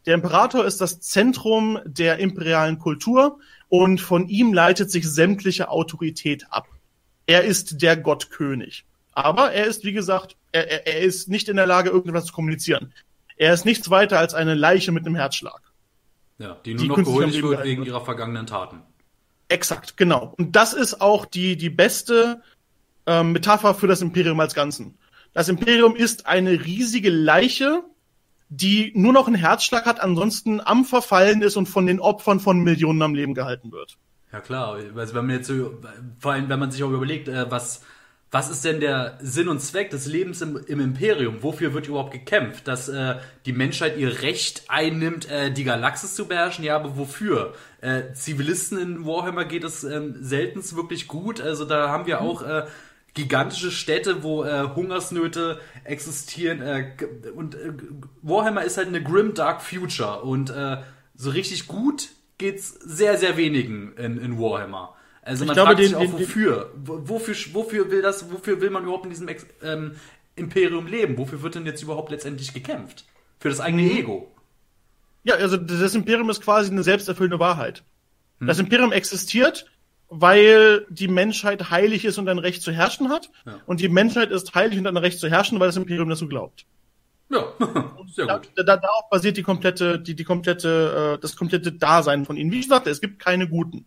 Der 0.07 0.15
Imperator 0.15 0.65
ist 0.65 0.81
das 0.81 1.01
Zentrum 1.01 1.79
der 1.85 2.19
imperialen 2.19 2.79
Kultur 2.79 3.39
und 3.69 4.01
von 4.01 4.29
ihm 4.29 4.53
leitet 4.53 4.91
sich 4.91 5.09
sämtliche 5.09 5.69
Autorität 5.69 6.47
ab. 6.51 6.69
Er 7.27 7.45
ist 7.45 7.81
der 7.83 7.97
Gottkönig. 7.97 8.85
Aber 9.13 9.53
er 9.53 9.67
ist, 9.67 9.85
wie 9.85 9.93
gesagt, 9.93 10.37
er, 10.53 10.87
er, 10.87 11.01
ist 11.01 11.29
nicht 11.29 11.49
in 11.49 11.57
der 11.57 11.67
Lage, 11.67 11.89
irgendwas 11.91 12.27
zu 12.27 12.33
kommunizieren. 12.33 12.93
Er 13.37 13.55
ist 13.55 13.65
nichts 13.65 13.89
weiter 13.91 14.19
als 14.19 14.35
eine 14.35 14.55
Leiche 14.55 14.93
mit 14.93 15.07
einem 15.07 15.15
Herzschlag. 15.15 15.61
Ja, 16.39 16.57
die 16.65 16.75
nur 16.75 16.83
Die 16.83 16.89
noch 16.89 17.21
Leben 17.21 17.49
wird 17.49 17.65
wegen 17.65 17.85
ihrer 17.85 18.05
vergangenen 18.05 18.47
Taten. 18.47 18.83
Exakt, 19.49 19.97
genau. 19.97 20.35
Und 20.39 20.57
das 20.57 20.73
ist 20.73 21.01
auch 21.01 21.27
die, 21.27 21.57
die 21.57 21.71
beste 21.71 22.43
ähm, 23.07 23.33
Metapher 23.33 23.75
für 23.75 23.87
das 23.87 24.01
Imperium 24.01 24.41
als 24.41 24.55
Ganzen. 24.55 24.99
Das 25.33 25.49
Imperium 25.49 25.97
ist 25.97 26.27
eine 26.27 26.65
riesige 26.65 27.11
Leiche, 27.11 27.83
die 28.49 28.93
nur 28.95 29.13
noch 29.13 29.27
einen 29.27 29.37
Herzschlag 29.37 29.85
hat, 29.85 30.01
ansonsten 30.01 30.61
am 30.61 30.85
Verfallen 30.85 31.43
ist 31.43 31.57
und 31.57 31.67
von 31.67 31.87
den 31.87 32.01
Opfern 32.01 32.41
von 32.41 32.61
Millionen 32.61 33.03
am 33.03 33.15
Leben 33.15 33.35
gehalten 33.35 33.73
wird. 33.73 33.99
Ja 34.33 34.41
klar, 34.41 34.79
also 34.97 35.15
wenn 35.15 35.27
man 35.27 35.37
jetzt 35.37 35.49
so, 35.49 35.79
vor 36.19 36.33
allem 36.33 36.49
wenn 36.49 36.59
man 36.59 36.71
sich 36.71 36.83
auch 36.83 36.91
überlegt, 36.91 37.29
äh, 37.29 37.51
was, 37.51 37.83
was 38.31 38.51
ist 38.51 38.65
denn 38.65 38.81
der 38.81 39.17
Sinn 39.21 39.49
und 39.49 39.61
Zweck 39.61 39.91
des 39.91 40.07
Lebens 40.07 40.43
im, 40.43 40.59
im 40.67 40.81
Imperium? 40.81 41.43
Wofür 41.43 41.73
wird 41.73 41.87
überhaupt 41.87 42.13
gekämpft? 42.13 42.67
Dass 42.67 42.89
äh, 42.89 43.15
die 43.47 43.53
Menschheit 43.53 43.97
ihr 43.97 44.23
Recht 44.23 44.65
einnimmt, 44.67 45.31
äh, 45.31 45.53
die 45.53 45.63
Galaxis 45.63 46.17
zu 46.17 46.27
beherrschen? 46.27 46.65
Ja, 46.65 46.75
aber 46.75 46.97
wofür? 46.97 47.55
Äh, 47.85 48.15
Zivilisten 48.15 48.79
in 48.79 49.05
Warhammer 49.07 49.45
geht 49.45 49.63
es 49.65 49.85
ähm, 49.85 50.17
seltenst 50.21 50.75
wirklich 50.75 51.07
gut. 51.07 51.41
Also 51.41 51.65
da 51.67 51.89
haben 51.91 52.07
wir 52.07 52.21
auch 52.23 52.41
äh, 52.43 52.65
gigantische 53.13 53.71
Städte, 53.71 54.23
wo 54.23 54.43
äh, 54.45 54.69
Hungersnöte 54.75 55.61
existieren. 55.85 56.63
Äh, 56.63 56.93
und 57.37 57.55
äh, 57.55 57.73
Warhammer 58.23 58.65
ist 58.65 58.79
halt 58.79 58.89
eine 58.89 59.03
grim 59.03 59.35
dark 59.35 59.61
future 59.63 60.23
und 60.23 60.49
äh, 60.51 60.79
so 61.15 61.31
richtig 61.31 61.67
gut 61.67 62.09
geht's 62.39 62.71
sehr 62.71 63.17
sehr 63.19 63.37
wenigen 63.37 63.93
in, 63.97 64.19
in 64.19 64.39
Warhammer. 64.39 64.95
Also 65.23 65.45
Ich 65.45 65.49
man 65.49 65.55
glaube, 65.55 65.69
fragt 65.69 65.81
den- 65.81 65.87
sich 65.89 65.97
auch 65.97 66.01
den- 66.01 66.13
wofür. 66.13 66.73
Wo- 66.85 67.01
Wofür 67.05 67.35
wofür 67.53 67.91
will 67.91 68.03
das 68.03 68.33
wofür 68.33 68.61
will 68.61 68.71
man 68.71 68.83
überhaupt 68.85 69.05
in 69.05 69.11
diesem 69.11 69.29
Ex 69.29 69.47
ähm, 69.63 69.93
Imperium 70.37 70.87
leben? 70.87 71.17
Wofür 71.19 71.43
wird 71.43 71.55
denn 71.55 71.67
jetzt 71.67 71.83
überhaupt 71.83 72.11
letztendlich 72.11 72.53
gekämpft? 72.55 73.05
Für 73.41 73.49
das 73.51 73.61
eigene 73.61 73.83
Mhm. 73.83 73.97
Ego. 73.99 74.34
Ja, 75.25 75.35
also 75.37 75.57
das 75.57 75.95
Imperium 75.95 76.29
ist 76.31 76.43
quasi 76.43 76.71
eine 76.71 76.83
selbsterfüllende 76.83 77.39
Wahrheit. 77.39 77.83
Das 78.41 78.59
Imperium 78.59 78.93
existiert, 78.93 79.67
weil 80.09 80.85
die 80.91 81.09
Menschheit 81.09 81.71
heilig 81.71 82.05
ist 82.05 82.19
und 82.19 82.29
ein 82.29 82.39
Recht 82.39 82.61
zu 82.63 82.73
herrschen 82.73 83.09
hat. 83.09 83.31
Ja. 83.47 83.59
Und 83.67 83.81
die 83.81 83.89
Menschheit 83.89 84.31
ist 84.31 84.55
heilig 84.55 84.79
und 84.79 84.87
ein 84.87 84.97
Recht 84.99 85.19
zu 85.19 85.31
herrschen, 85.31 85.59
weil 85.61 85.69
das 85.69 85.77
Imperium 85.77 86.09
dazu 86.11 86.29
glaubt. 86.29 86.67
Ja, 87.31 87.47
sehr 88.13 88.27
Da, 88.27 88.37
gut. 88.39 88.51
da, 88.57 88.63
darauf 88.77 89.09
basiert 89.11 89.39
die 89.39 89.43
komplette, 89.43 89.99
die, 89.99 90.15
die 90.15 90.25
komplette, 90.25 91.15
äh, 91.17 91.21
das 91.23 91.37
komplette 91.37 91.73
Dasein 91.73 92.27
von 92.27 92.37
ihnen. 92.37 92.53
Wie 92.53 92.61
ich 92.61 92.69
sagte, 92.69 92.91
es 92.91 93.01
gibt 93.01 93.19
keine 93.19 93.49
Guten. 93.49 93.87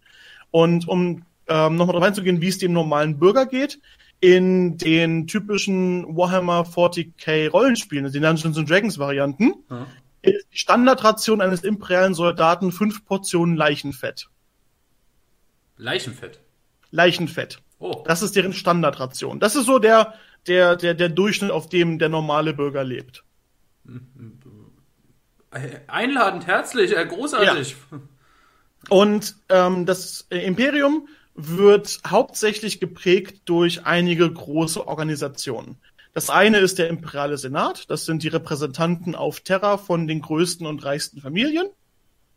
Und 0.49 0.87
um 0.87 1.23
ähm, 1.47 1.75
nochmal 1.75 1.93
darauf 1.93 2.03
einzugehen, 2.07 2.41
wie 2.41 2.47
es 2.47 2.57
dem 2.57 2.73
normalen 2.73 3.19
Bürger 3.19 3.45
geht, 3.45 3.79
in 4.19 4.77
den 4.77 5.27
typischen 5.27 6.03
Warhammer 6.17 6.63
40k 6.63 7.49
Rollenspielen, 7.51 8.11
den 8.11 8.23
Dungeons 8.23 8.57
and 8.57 8.67
Dragons 8.69 8.97
Varianten, 8.97 9.53
Ja. 9.69 9.85
Ist 10.21 10.47
die 10.51 10.57
Standardration 10.57 11.41
eines 11.41 11.63
imperialen 11.63 12.13
Soldaten 12.13 12.71
fünf 12.71 13.05
Portionen 13.05 13.55
Leichenfett. 13.55 14.29
Leichenfett. 15.77 16.39
Leichenfett. 16.91 17.59
Oh, 17.79 18.03
Das 18.05 18.21
ist 18.23 18.35
deren 18.35 18.53
Standardration. 18.53 19.39
Das 19.39 19.55
ist 19.55 19.65
so 19.65 19.79
der, 19.79 20.15
der, 20.47 20.75
der, 20.75 20.93
der 20.93 21.09
Durchschnitt, 21.09 21.51
auf 21.51 21.69
dem 21.69 21.99
der 21.99 22.09
normale 22.09 22.53
Bürger 22.53 22.83
lebt. 22.83 23.23
einladend, 25.87 26.47
herzlich, 26.47 26.95
äh, 26.95 27.05
großartig. 27.05 27.75
Und 28.89 29.35
ähm, 29.49 29.85
das 29.85 30.27
Imperium 30.29 31.07
wird 31.35 31.99
hauptsächlich 32.07 32.79
geprägt 32.79 33.43
durch 33.45 33.85
einige 33.85 34.31
große 34.31 34.87
Organisationen. 34.87 35.77
Das 36.17 36.31
eine 36.31 36.57
ist 36.57 36.79
der 36.79 36.89
Imperiale 36.89 37.37
Senat, 37.37 37.91
das 37.91 38.05
sind 38.05 38.23
die 38.23 38.27
Repräsentanten 38.27 39.13
auf 39.13 39.41
Terra 39.41 39.77
von 39.77 40.07
den 40.07 40.23
größten 40.23 40.65
und 40.65 40.83
reichsten 40.83 41.21
Familien. 41.21 41.67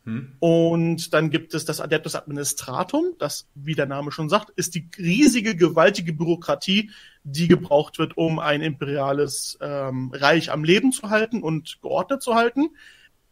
Hm. 0.05 0.33
Und 0.39 1.15
dann 1.15 1.31
gibt 1.31 1.55
es 1.55 1.65
das 1.65 1.81
Adeptus 1.81 2.15
Administratum, 2.15 3.15
das, 3.19 3.49
wie 3.55 3.75
der 3.75 3.87
Name 3.87 4.13
schon 4.13 4.29
sagt, 4.29 4.51
ist 4.51 4.75
die 4.75 4.87
riesige, 4.99 5.57
gewaltige 5.57 6.13
Bürokratie, 6.13 6.91
die 7.25 7.49
gebraucht 7.49 7.99
wird, 7.99 8.19
um 8.19 8.39
ein 8.39 8.61
imperiales 8.61 9.57
ähm, 9.63 10.13
Reich 10.15 10.51
am 10.53 10.63
Leben 10.63 10.93
zu 10.93 11.09
halten 11.09 11.43
und 11.43 11.79
geordnet 11.81 12.23
zu 12.23 12.35
halten. 12.35 12.69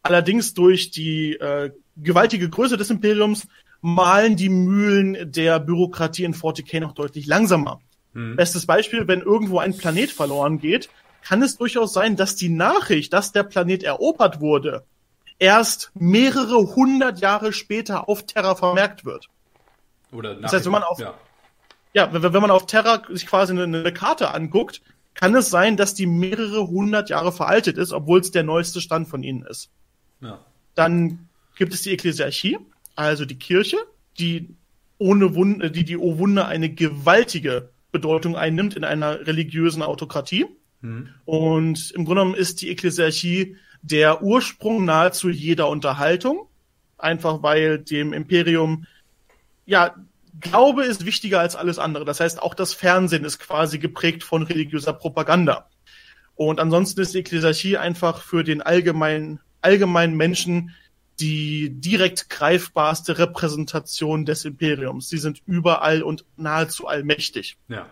Allerdings 0.01 0.55
durch 0.55 0.91
die 0.91 1.35
äh, 1.35 1.73
gewaltige 1.99 2.49
Größe 2.49 2.79
des 2.79 2.89
Imperiums 2.89 3.49
malen 3.83 4.37
die 4.37 4.49
Mühlen 4.49 5.31
der 5.31 5.61
Bürokratie 5.61 6.25
in 6.25 6.33
40k 6.33 6.81
noch 6.81 6.95
deutlich 6.95 7.27
langsamer. 7.27 7.83
Hm. 8.15 8.37
Bestes 8.37 8.67
Beispiel, 8.67 9.07
wenn 9.09 9.21
irgendwo 9.21 9.59
ein 9.59 9.77
Planet 9.77 10.11
verloren 10.11 10.59
geht, 10.59 10.89
kann 11.23 11.43
es 11.43 11.57
durchaus 11.57 11.93
sein, 11.93 12.17
dass 12.17 12.37
die 12.37 12.49
Nachricht, 12.49 13.13
dass 13.13 13.33
der 13.33 13.43
Planet 13.43 13.83
erobert 13.83 14.41
wurde, 14.41 14.85
erst 15.39 15.91
mehrere 15.95 16.75
hundert 16.75 17.21
Jahre 17.21 17.53
später 17.53 18.09
auf 18.09 18.25
Terra 18.27 18.55
vermerkt 18.55 19.05
wird. 19.05 19.29
Oder 20.11 20.35
Das 20.37 20.53
heißt, 20.53 20.65
wenn 20.65 20.73
man 20.73 20.83
auf- 20.85 20.99
ja. 20.99 21.15
Ja, 21.95 22.13
wenn, 22.13 22.23
wenn 22.23 22.43
man 22.43 22.51
auf 22.51 22.67
Terra 22.67 23.03
sich 23.09 23.27
quasi 23.27 23.53
eine, 23.53 23.65
eine 23.65 23.93
Karte 23.93 24.33
anguckt, 24.33 24.83
kann 25.15 25.35
es 25.35 25.51
sein, 25.51 25.77
dass 25.77 25.95
die 25.95 26.07
mehrere 26.07 26.69
hundert 26.69 27.11
Jahre 27.11 27.33
veraltet 27.33 27.77
ist, 27.77 27.93
obwohl 27.93 28.21
es 28.21 28.31
der 28.31 28.45
neueste 28.45 28.81
Stand 28.81 29.09
von 29.09 29.23
ihnen 29.23 29.43
ist. 29.45 29.71
ja. 30.21 30.39
Dann 30.75 31.29
gibt 31.57 31.75
es 31.75 31.83
die 31.83 31.91
Ekklesiarchie, 31.91 32.59
also 32.95 33.25
die 33.25 33.39
Kirche, 33.39 33.79
die 34.19 34.55
ohne 34.99 35.35
Wunder, 35.35 35.71
die, 35.71 35.85
die 35.85 35.97
oh 35.97 36.19
Wunder 36.19 36.47
eine 36.47 36.69
gewaltige 36.69 37.71
Bedeutung 37.93 38.37
einnimmt 38.37 38.77
in 38.77 38.85
einer 38.85 39.27
religiösen 39.27 39.83
Autokratie. 39.83 40.47
Hm. 40.83 41.09
Und 41.25 41.91
im 41.93 42.05
Grunde 42.05 42.23
genommen 42.23 42.35
ist 42.35 42.63
die 42.63 42.71
Ekklesiarchie 42.71 43.57
der 43.83 44.23
Ursprung 44.23 44.85
nahezu 44.85 45.29
jeder 45.29 45.69
Unterhaltung. 45.69 46.49
Einfach 46.97 47.43
weil 47.43 47.79
dem 47.79 48.13
Imperium, 48.13 48.87
ja, 49.67 49.95
Glaube 50.41 50.85
ist 50.85 51.05
wichtiger 51.05 51.41
als 51.41 51.57
alles 51.57 51.79
andere. 51.79 52.05
Das 52.05 52.21
heißt, 52.21 52.43
auch 52.43 52.55
das 52.55 52.73
Fernsehen 52.73 53.25
ist 53.25 53.39
quasi 53.39 53.79
geprägt 53.79 54.23
von 54.23 54.43
religiöser 54.43 54.93
Propaganda. 54.93 55.69
Und 56.37 56.61
ansonsten 56.61 57.01
ist 57.01 57.15
die 57.15 57.19
Ekklesiarchie 57.19 57.77
einfach 57.77 58.23
für 58.23 58.45
den 58.45 58.63
allgemeinen, 58.63 59.41
allgemeinen 59.61 60.17
Menschen 60.17 60.75
die 61.21 61.71
direkt 61.71 62.31
greifbarste 62.31 63.19
Repräsentation 63.19 64.25
des 64.25 64.45
Imperiums. 64.45 65.09
Sie 65.09 65.19
sind 65.19 65.43
überall 65.47 66.03
und 66.03 66.25
nahezu 66.37 66.87
allmächtig. 66.87 67.57
Ja. 67.69 67.87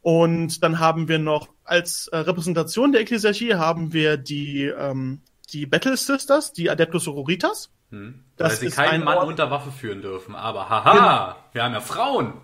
Und 0.00 0.62
dann 0.62 0.78
haben 0.78 1.08
wir 1.08 1.18
noch 1.18 1.48
als 1.64 2.08
äh, 2.08 2.16
Repräsentation 2.16 2.92
der 2.92 3.02
Ekklesiarchie 3.02 3.54
haben 3.54 3.92
wir 3.92 4.16
die, 4.16 4.64
ähm, 4.64 5.20
die 5.52 5.66
Battle 5.66 5.96
Sisters, 5.96 6.52
die 6.52 6.70
Adeptus 6.70 7.04
Sororitas. 7.04 7.70
Hm. 7.90 8.22
Weil 8.36 8.50
sie 8.50 8.70
keinen 8.70 9.04
Mann 9.04 9.18
Ort 9.18 9.28
unter 9.28 9.50
Waffe 9.50 9.70
führen 9.70 10.02
dürfen. 10.02 10.34
Aber 10.34 10.68
haha, 10.68 10.92
genau. 10.92 11.36
wir 11.52 11.64
haben 11.64 11.72
ja 11.72 11.80
Frauen. 11.80 12.34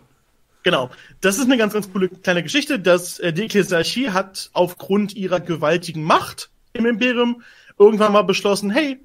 Genau. 0.62 0.90
Das 1.20 1.38
ist 1.38 1.44
eine 1.44 1.56
ganz, 1.56 1.72
ganz 1.74 1.92
coole 1.92 2.08
kleine 2.08 2.42
Geschichte. 2.42 2.78
dass 2.78 3.18
äh, 3.18 3.32
die 3.32 3.42
Ekklesiarchie 3.44 4.10
hat 4.10 4.50
aufgrund 4.52 5.14
ihrer 5.14 5.40
gewaltigen 5.40 6.02
Macht 6.02 6.50
im 6.72 6.86
Imperium 6.86 7.42
irgendwann 7.78 8.12
mal 8.12 8.22
beschlossen, 8.22 8.70
hey, 8.70 8.98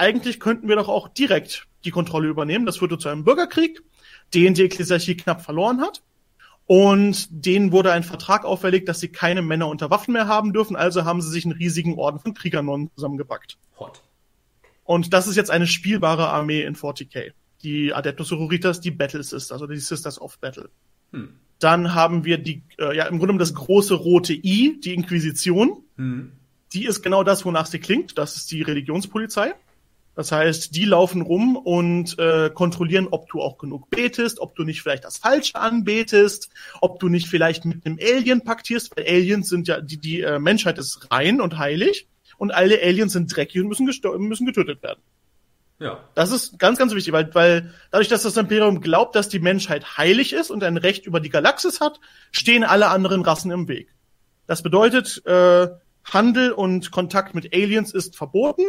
eigentlich 0.00 0.40
könnten 0.40 0.66
wir 0.66 0.76
doch 0.76 0.88
auch 0.88 1.08
direkt 1.08 1.66
die 1.84 1.90
Kontrolle 1.90 2.28
übernehmen. 2.28 2.64
Das 2.64 2.78
führte 2.78 2.98
zu 2.98 3.08
einem 3.08 3.24
Bürgerkrieg, 3.24 3.82
den 4.34 4.54
die 4.54 4.62
Ekklesiarchie 4.62 5.16
knapp 5.16 5.42
verloren 5.42 5.80
hat. 5.80 6.02
Und 6.66 7.28
denen 7.30 7.70
wurde 7.72 7.92
ein 7.92 8.02
Vertrag 8.02 8.44
auferlegt, 8.44 8.88
dass 8.88 9.00
sie 9.00 9.08
keine 9.08 9.42
Männer 9.42 9.68
unter 9.68 9.90
Waffen 9.90 10.12
mehr 10.12 10.26
haben 10.26 10.52
dürfen. 10.52 10.74
Also 10.74 11.04
haben 11.04 11.20
sie 11.20 11.30
sich 11.30 11.44
einen 11.44 11.56
riesigen 11.56 11.98
Orden 11.98 12.18
von 12.18 12.32
Kriegernonnen 12.32 12.90
zusammengepackt. 12.94 13.58
Hot. 13.78 14.02
Und 14.84 15.12
das 15.12 15.26
ist 15.26 15.36
jetzt 15.36 15.50
eine 15.50 15.66
spielbare 15.66 16.28
Armee 16.28 16.62
in 16.62 16.76
40k. 16.76 17.32
Die 17.62 17.92
Adeptus 17.92 18.28
Sororitas, 18.28 18.80
die 18.80 18.90
Battle 18.90 19.22
Sisters, 19.22 19.52
also 19.52 19.66
die 19.66 19.76
Sisters 19.76 20.20
of 20.20 20.38
Battle. 20.38 20.70
Hm. 21.12 21.34
Dann 21.58 21.94
haben 21.94 22.24
wir 22.24 22.38
die, 22.38 22.62
äh, 22.78 22.96
ja, 22.96 23.04
im 23.04 23.18
Grunde 23.18 23.36
das 23.36 23.52
große 23.52 23.94
rote 23.94 24.32
I, 24.32 24.80
die 24.80 24.94
Inquisition. 24.94 25.82
Hm. 25.96 26.32
Die 26.72 26.86
ist 26.86 27.02
genau 27.02 27.22
das, 27.22 27.44
wonach 27.44 27.66
sie 27.66 27.80
klingt. 27.80 28.16
Das 28.16 28.36
ist 28.36 28.50
die 28.50 28.62
Religionspolizei. 28.62 29.54
Das 30.14 30.32
heißt, 30.32 30.74
die 30.74 30.84
laufen 30.84 31.22
rum 31.22 31.56
und 31.56 32.18
äh, 32.18 32.50
kontrollieren, 32.50 33.08
ob 33.10 33.28
du 33.28 33.40
auch 33.40 33.58
genug 33.58 33.90
betest, 33.90 34.40
ob 34.40 34.56
du 34.56 34.64
nicht 34.64 34.82
vielleicht 34.82 35.04
das 35.04 35.18
Falsche 35.18 35.54
anbetest, 35.54 36.50
ob 36.80 36.98
du 36.98 37.08
nicht 37.08 37.28
vielleicht 37.28 37.64
mit 37.64 37.86
einem 37.86 37.98
Alien 38.00 38.42
paktierst, 38.42 38.96
weil 38.96 39.06
Aliens 39.06 39.48
sind 39.48 39.68
ja, 39.68 39.80
die, 39.80 39.98
die 39.98 40.20
äh, 40.20 40.38
Menschheit 40.38 40.78
ist 40.78 41.10
rein 41.10 41.40
und 41.40 41.58
heilig 41.58 42.08
und 42.38 42.50
alle 42.50 42.82
Aliens 42.82 43.12
sind 43.12 43.34
dreckig 43.34 43.62
und 43.62 43.68
müssen, 43.68 43.88
müssen 44.18 44.46
getötet 44.46 44.82
werden. 44.82 45.00
Ja. 45.78 45.98
Das 46.14 46.30
ist 46.30 46.58
ganz, 46.58 46.78
ganz 46.78 46.94
wichtig, 46.94 47.12
weil, 47.12 47.34
weil 47.34 47.72
dadurch, 47.90 48.08
dass 48.08 48.22
das 48.22 48.36
Imperium 48.36 48.82
glaubt, 48.82 49.16
dass 49.16 49.30
die 49.30 49.38
Menschheit 49.38 49.96
heilig 49.96 50.34
ist 50.34 50.50
und 50.50 50.62
ein 50.62 50.76
Recht 50.76 51.06
über 51.06 51.20
die 51.20 51.30
Galaxis 51.30 51.80
hat, 51.80 52.00
stehen 52.32 52.64
alle 52.64 52.88
anderen 52.88 53.22
Rassen 53.22 53.50
im 53.50 53.66
Weg. 53.68 53.94
Das 54.46 54.62
bedeutet, 54.62 55.24
äh, 55.24 55.68
Handel 56.04 56.52
und 56.52 56.90
Kontakt 56.90 57.34
mit 57.34 57.54
Aliens 57.54 57.94
ist 57.94 58.16
verboten 58.16 58.64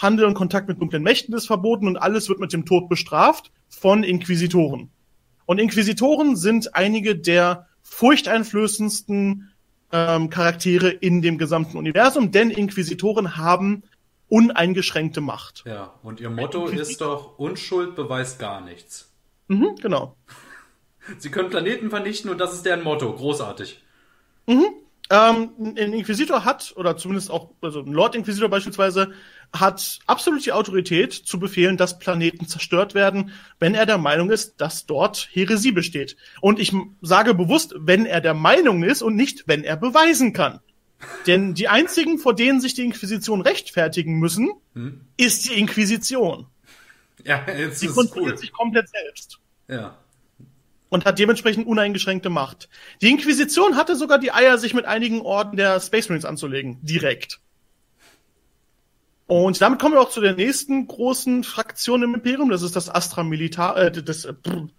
Handel 0.00 0.24
und 0.24 0.34
Kontakt 0.34 0.68
mit 0.68 0.80
dunklen 0.80 1.02
Mächten 1.02 1.34
ist 1.34 1.46
verboten 1.46 1.86
und 1.86 1.96
alles 1.96 2.28
wird 2.28 2.40
mit 2.40 2.52
dem 2.52 2.64
Tod 2.64 2.88
bestraft 2.88 3.52
von 3.68 4.02
Inquisitoren. 4.02 4.90
Und 5.46 5.58
Inquisitoren 5.58 6.36
sind 6.36 6.74
einige 6.74 7.16
der 7.16 7.66
furchteinflößendsten 7.82 9.50
ähm, 9.92 10.30
Charaktere 10.30 10.88
in 10.88 11.22
dem 11.22 11.38
gesamten 11.38 11.76
Universum, 11.76 12.30
denn 12.30 12.50
Inquisitoren 12.50 13.36
haben 13.36 13.82
uneingeschränkte 14.28 15.20
Macht. 15.20 15.64
Ja, 15.66 15.92
und 16.02 16.20
ihr 16.20 16.30
Motto 16.30 16.66
ist 16.66 17.00
doch, 17.00 17.38
Unschuld 17.38 17.96
beweist 17.96 18.38
gar 18.38 18.60
nichts. 18.60 19.12
Mhm, 19.48 19.74
genau. 19.82 20.16
Sie 21.18 21.30
können 21.30 21.50
Planeten 21.50 21.90
vernichten 21.90 22.30
und 22.30 22.38
das 22.38 22.54
ist 22.54 22.64
deren 22.64 22.84
Motto. 22.84 23.12
Großartig. 23.12 23.82
Mhm. 24.46 24.66
Ähm, 25.12 25.50
ein 25.58 25.92
Inquisitor 25.92 26.44
hat, 26.44 26.72
oder 26.76 26.96
zumindest 26.96 27.32
auch, 27.32 27.50
also 27.60 27.80
ein 27.80 27.92
Lord 27.92 28.14
Inquisitor 28.14 28.48
beispielsweise, 28.48 29.12
hat 29.52 29.98
absolut 30.06 30.44
die 30.46 30.52
Autorität 30.52 31.12
zu 31.12 31.38
befehlen, 31.40 31.76
dass 31.76 31.98
Planeten 31.98 32.46
zerstört 32.46 32.94
werden, 32.94 33.32
wenn 33.58 33.74
er 33.74 33.86
der 33.86 33.98
Meinung 33.98 34.30
ist, 34.30 34.60
dass 34.60 34.86
dort 34.86 35.28
Heresie 35.32 35.72
besteht. 35.72 36.16
Und 36.40 36.58
ich 36.58 36.72
sage 37.02 37.34
bewusst, 37.34 37.74
wenn 37.76 38.06
er 38.06 38.20
der 38.20 38.34
Meinung 38.34 38.82
ist 38.82 39.02
und 39.02 39.16
nicht, 39.16 39.44
wenn 39.46 39.64
er 39.64 39.76
beweisen 39.76 40.32
kann. 40.32 40.60
Denn 41.26 41.54
die 41.54 41.68
einzigen, 41.68 42.18
vor 42.18 42.34
denen 42.34 42.60
sich 42.60 42.74
die 42.74 42.84
Inquisition 42.84 43.40
rechtfertigen 43.40 44.18
müssen, 44.18 44.50
hm? 44.74 45.00
ist 45.16 45.48
die 45.48 45.58
Inquisition. 45.58 46.46
Ja, 47.24 47.44
jetzt 47.50 47.80
Sie 47.80 47.88
kontrolliert 47.88 48.34
cool. 48.34 48.38
sich 48.38 48.52
komplett 48.52 48.88
selbst. 48.88 49.38
Ja 49.68 49.96
und 50.90 51.06
hat 51.06 51.18
dementsprechend 51.18 51.66
uneingeschränkte 51.66 52.28
Macht. 52.28 52.68
Die 53.00 53.08
Inquisition 53.08 53.76
hatte 53.76 53.96
sogar 53.96 54.18
die 54.18 54.32
Eier, 54.32 54.58
sich 54.58 54.74
mit 54.74 54.84
einigen 54.84 55.22
Orden 55.22 55.56
der 55.56 55.80
Space 55.80 56.08
Marines 56.08 56.26
anzulegen, 56.26 56.78
direkt. 56.82 57.40
Und 59.30 59.60
damit 59.60 59.78
kommen 59.78 59.94
wir 59.94 60.00
auch 60.00 60.10
zu 60.10 60.20
der 60.20 60.34
nächsten 60.34 60.88
großen 60.88 61.44
Fraktion 61.44 62.02
im 62.02 62.14
Imperium. 62.14 62.50
Das 62.50 62.62
ist 62.62 62.74
das 62.74 62.92
Astra 62.92 63.22
Militar, 63.22 63.76
äh, 63.76 63.92
das, 63.92 64.24
äh, 64.24 64.34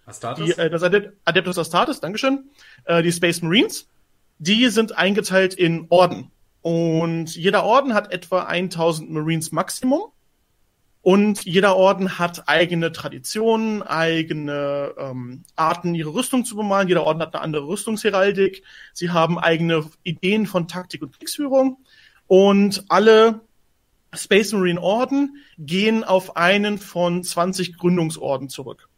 Astartes? 0.06 0.44
Die, 0.44 0.52
äh, 0.62 0.70
das 0.70 0.84
Adept, 0.84 1.14
Adeptus 1.24 1.58
Astartes, 1.58 2.02
Dankeschön. 2.02 2.50
Äh, 2.84 3.02
die 3.02 3.14
Space 3.14 3.42
Marines. 3.42 3.88
Die 4.40 4.68
sind 4.68 4.98
eingeteilt 4.98 5.54
in 5.54 5.86
Orden. 5.88 6.32
Und 6.62 7.34
jeder 7.34 7.64
Orden 7.64 7.94
hat 7.94 8.12
etwa 8.12 8.44
1000 8.44 9.10
Marines 9.10 9.54
Maximum. 9.54 10.12
Und 11.02 11.46
jeder 11.46 11.78
Orden 11.78 12.20
hat 12.20 12.50
eigene 12.50 12.92
Traditionen, 12.92 13.82
eigene 13.84 14.94
ähm, 14.98 15.46
Arten, 15.56 15.96
ihre 15.96 16.14
Rüstung 16.14 16.44
zu 16.44 16.58
bemalen. 16.58 16.90
Jeder 16.90 17.06
Orden 17.06 17.22
hat 17.22 17.34
eine 17.36 17.42
andere 17.42 17.68
Rüstungsheraldik. 17.68 18.64
Sie 18.92 19.12
haben 19.12 19.40
eigene 19.40 19.86
Ideen 20.04 20.46
von 20.46 20.68
Taktik 20.68 21.04
und 21.04 21.18
Kriegsführung. 21.18 21.78
Und 22.28 22.84
alle 22.90 23.40
Space 24.14 24.52
Marine 24.54 24.82
Orden 24.82 25.38
gehen 25.58 26.04
auf 26.04 26.36
einen 26.36 26.78
von 26.78 27.24
20 27.24 27.78
Gründungsorden 27.78 28.50
zurück. 28.50 28.90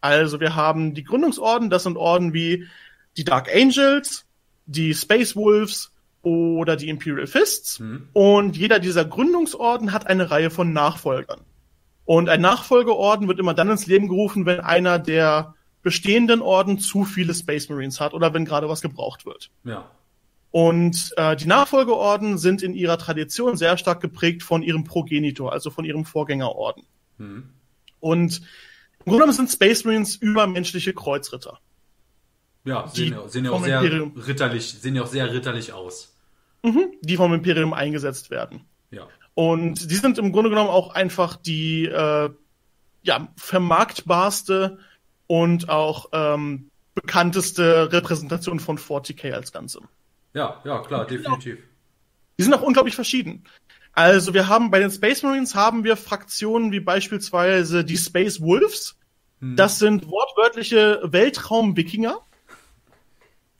Also 0.00 0.40
wir 0.40 0.54
haben 0.54 0.94
die 0.94 1.04
Gründungsorden, 1.04 1.70
das 1.70 1.84
sind 1.84 1.96
Orden 1.96 2.32
wie 2.32 2.66
die 3.16 3.24
Dark 3.24 3.48
Angels, 3.54 4.26
die 4.66 4.94
Space 4.94 5.36
Wolves 5.36 5.92
oder 6.22 6.76
die 6.76 6.88
Imperial 6.88 7.26
Fists. 7.26 7.78
Mhm. 7.78 8.08
Und 8.12 8.56
jeder 8.56 8.78
dieser 8.80 9.04
Gründungsorden 9.04 9.92
hat 9.92 10.06
eine 10.06 10.30
Reihe 10.30 10.50
von 10.50 10.72
Nachfolgern. 10.72 11.40
Und 12.04 12.28
ein 12.28 12.40
Nachfolgeorden 12.40 13.28
wird 13.28 13.38
immer 13.38 13.54
dann 13.54 13.70
ins 13.70 13.86
Leben 13.86 14.08
gerufen, 14.08 14.46
wenn 14.46 14.60
einer 14.60 14.98
der 14.98 15.54
bestehenden 15.82 16.42
Orden 16.42 16.78
zu 16.78 17.04
viele 17.04 17.34
Space 17.34 17.68
Marines 17.68 18.00
hat 18.00 18.12
oder 18.12 18.34
wenn 18.34 18.44
gerade 18.44 18.68
was 18.68 18.80
gebraucht 18.80 19.24
wird. 19.24 19.50
Ja. 19.64 19.90
Und 20.56 21.12
äh, 21.18 21.36
die 21.36 21.48
Nachfolgeorden 21.48 22.38
sind 22.38 22.62
in 22.62 22.72
ihrer 22.72 22.96
Tradition 22.96 23.58
sehr 23.58 23.76
stark 23.76 24.00
geprägt 24.00 24.42
von 24.42 24.62
ihrem 24.62 24.84
Progenitor, 24.84 25.52
also 25.52 25.68
von 25.68 25.84
ihrem 25.84 26.06
Vorgängerorden. 26.06 26.84
Mhm. 27.18 27.50
Und 28.00 28.38
im 29.00 29.04
Grunde 29.04 29.18
genommen 29.18 29.32
sind 29.34 29.50
Space 29.50 29.84
Marines 29.84 30.16
übermenschliche 30.16 30.94
Kreuzritter. 30.94 31.58
Ja, 32.64 32.88
sehen, 32.88 33.12
ja, 33.12 33.28
sehen 33.28 33.44
ja 33.44 33.50
auch 33.50 33.62
sehr 33.62 33.82
Imperium, 33.82 34.12
ritterlich, 34.16 34.72
sehen 34.80 34.96
ja 34.96 35.02
auch 35.02 35.08
sehr 35.08 35.30
ritterlich 35.30 35.74
aus. 35.74 36.16
Mhm, 36.62 36.86
die 37.02 37.18
vom 37.18 37.34
Imperium 37.34 37.74
eingesetzt 37.74 38.30
werden. 38.30 38.62
Ja. 38.90 39.06
Und 39.34 39.90
die 39.90 39.96
sind 39.96 40.16
im 40.16 40.32
Grunde 40.32 40.48
genommen 40.48 40.70
auch 40.70 40.94
einfach 40.94 41.36
die 41.36 41.84
äh, 41.84 42.30
ja, 43.02 43.28
vermarktbarste 43.36 44.78
und 45.26 45.68
auch 45.68 46.08
ähm, 46.12 46.70
bekannteste 46.94 47.92
Repräsentation 47.92 48.58
von 48.58 48.78
40k 48.78 49.32
als 49.32 49.52
Ganze. 49.52 49.80
Ja, 50.36 50.60
ja, 50.64 50.80
klar, 50.80 51.06
definitiv. 51.06 51.58
Die 52.38 52.42
sind 52.42 52.52
auch 52.52 52.60
unglaublich 52.60 52.94
verschieden. 52.94 53.44
Also 53.94 54.34
wir 54.34 54.48
haben 54.48 54.70
bei 54.70 54.78
den 54.80 54.90
Space 54.90 55.22
Marines 55.22 55.54
haben 55.54 55.82
wir 55.82 55.96
Fraktionen 55.96 56.72
wie 56.72 56.80
beispielsweise 56.80 57.84
die 57.84 57.96
Space 57.96 58.42
Wolves. 58.42 58.98
Hm. 59.40 59.56
Das 59.56 59.78
sind 59.78 60.06
wortwörtliche 60.06 61.00
Weltraum-Wikinger. 61.04 62.18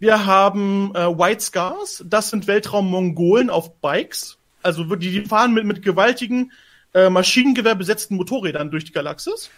Wir 0.00 0.26
haben 0.26 0.94
äh, 0.94 1.06
White 1.18 1.40
Scars. 1.40 2.04
Das 2.06 2.28
sind 2.28 2.46
Weltraum-Mongolen 2.46 3.48
auf 3.48 3.80
Bikes. 3.80 4.36
Also 4.62 4.84
die, 4.96 5.12
die 5.12 5.22
fahren 5.22 5.54
mit, 5.54 5.64
mit 5.64 5.82
gewaltigen 5.82 6.52
äh, 6.92 7.08
Maschinengewehr 7.08 7.74
besetzten 7.74 8.16
Motorrädern 8.16 8.70
durch 8.70 8.84
die 8.84 8.92
Galaxis. 8.92 9.48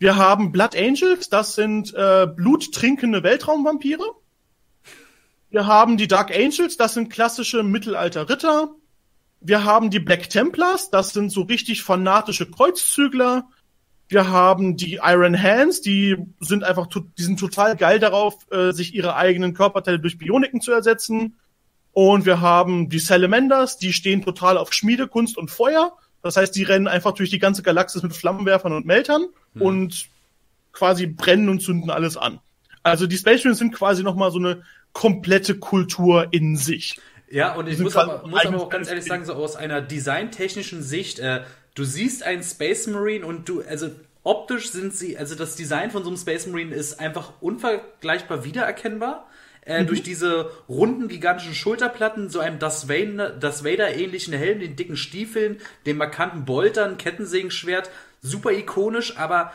Wir 0.00 0.16
haben 0.16 0.50
Blood 0.50 0.74
Angels, 0.74 1.28
das 1.28 1.54
sind 1.54 1.94
äh, 1.94 2.26
bluttrinkende 2.26 3.22
Weltraumvampire. 3.22 4.17
Wir 5.50 5.66
haben 5.66 5.96
die 5.96 6.08
Dark 6.08 6.34
Angels, 6.34 6.76
das 6.76 6.94
sind 6.94 7.10
klassische 7.10 7.62
Mittelalter-Ritter. 7.62 8.70
Wir 9.40 9.64
haben 9.64 9.90
die 9.90 10.00
Black 10.00 10.28
Templars, 10.28 10.90
das 10.90 11.12
sind 11.12 11.30
so 11.30 11.42
richtig 11.42 11.82
fanatische 11.82 12.50
Kreuzzügler. 12.50 13.48
Wir 14.08 14.30
haben 14.30 14.76
die 14.76 15.00
Iron 15.02 15.40
Hands, 15.40 15.80
die 15.80 16.16
sind 16.40 16.64
einfach, 16.64 16.86
die 16.86 17.22
sind 17.22 17.38
total 17.38 17.76
geil 17.76 17.98
darauf, 17.98 18.34
äh, 18.50 18.72
sich 18.72 18.94
ihre 18.94 19.16
eigenen 19.16 19.54
Körperteile 19.54 20.00
durch 20.00 20.18
Bioniken 20.18 20.60
zu 20.60 20.72
ersetzen. 20.72 21.38
Und 21.92 22.26
wir 22.26 22.40
haben 22.40 22.88
die 22.88 22.98
Salamanders, 22.98 23.78
die 23.78 23.92
stehen 23.92 24.22
total 24.22 24.56
auf 24.56 24.72
Schmiedekunst 24.72 25.36
und 25.36 25.50
Feuer. 25.50 25.92
Das 26.22 26.36
heißt, 26.36 26.54
die 26.56 26.62
rennen 26.62 26.88
einfach 26.88 27.12
durch 27.12 27.30
die 27.30 27.38
ganze 27.38 27.62
Galaxis 27.62 28.02
mit 28.02 28.14
Flammenwerfern 28.14 28.72
und 28.72 28.86
Meltern 28.86 29.26
hm. 29.54 29.62
und 29.62 30.08
quasi 30.72 31.06
brennen 31.06 31.48
und 31.48 31.60
zünden 31.60 31.90
alles 31.90 32.16
an. 32.16 32.40
Also 32.82 33.06
die 33.06 33.18
Space 33.18 33.44
Marines 33.44 33.58
sind 33.58 33.74
quasi 33.74 34.02
nochmal 34.02 34.30
so 34.30 34.38
eine 34.38 34.62
komplette 34.98 35.54
Kultur 35.54 36.26
in 36.32 36.56
sich. 36.56 36.98
Ja, 37.30 37.54
und 37.54 37.68
ich 37.68 37.78
muss 37.78 37.94
aber, 37.94 38.26
muss 38.26 38.44
aber 38.44 38.60
auch 38.60 38.68
ganz 38.68 38.88
ehrlich 38.88 39.04
sagen, 39.04 39.24
so 39.24 39.34
aus 39.34 39.54
einer 39.54 39.80
designtechnischen 39.80 40.82
Sicht, 40.82 41.20
äh, 41.20 41.42
du 41.76 41.84
siehst 41.84 42.24
einen 42.24 42.42
Space 42.42 42.88
Marine 42.88 43.24
und 43.24 43.48
du, 43.48 43.62
also 43.62 43.90
optisch 44.24 44.72
sind 44.72 44.92
sie, 44.96 45.16
also 45.16 45.36
das 45.36 45.54
Design 45.54 45.92
von 45.92 46.02
so 46.02 46.08
einem 46.08 46.16
Space 46.16 46.48
Marine 46.48 46.74
ist 46.74 46.98
einfach 46.98 47.34
unvergleichbar 47.40 48.42
wiedererkennbar. 48.42 49.28
Äh, 49.64 49.82
mhm. 49.82 49.86
Durch 49.86 50.02
diese 50.02 50.50
runden, 50.68 51.06
gigantischen 51.06 51.54
Schulterplatten, 51.54 52.28
so 52.28 52.40
einem 52.40 52.58
Das 52.58 52.88
Vader-ähnlichen 52.88 54.34
Helm, 54.34 54.58
den 54.58 54.74
dicken 54.74 54.96
Stiefeln, 54.96 55.58
den 55.86 55.96
markanten 55.96 56.44
Boltern, 56.44 56.98
Kettensägenschwert, 56.98 57.88
super 58.20 58.50
ikonisch, 58.50 59.16
aber 59.16 59.52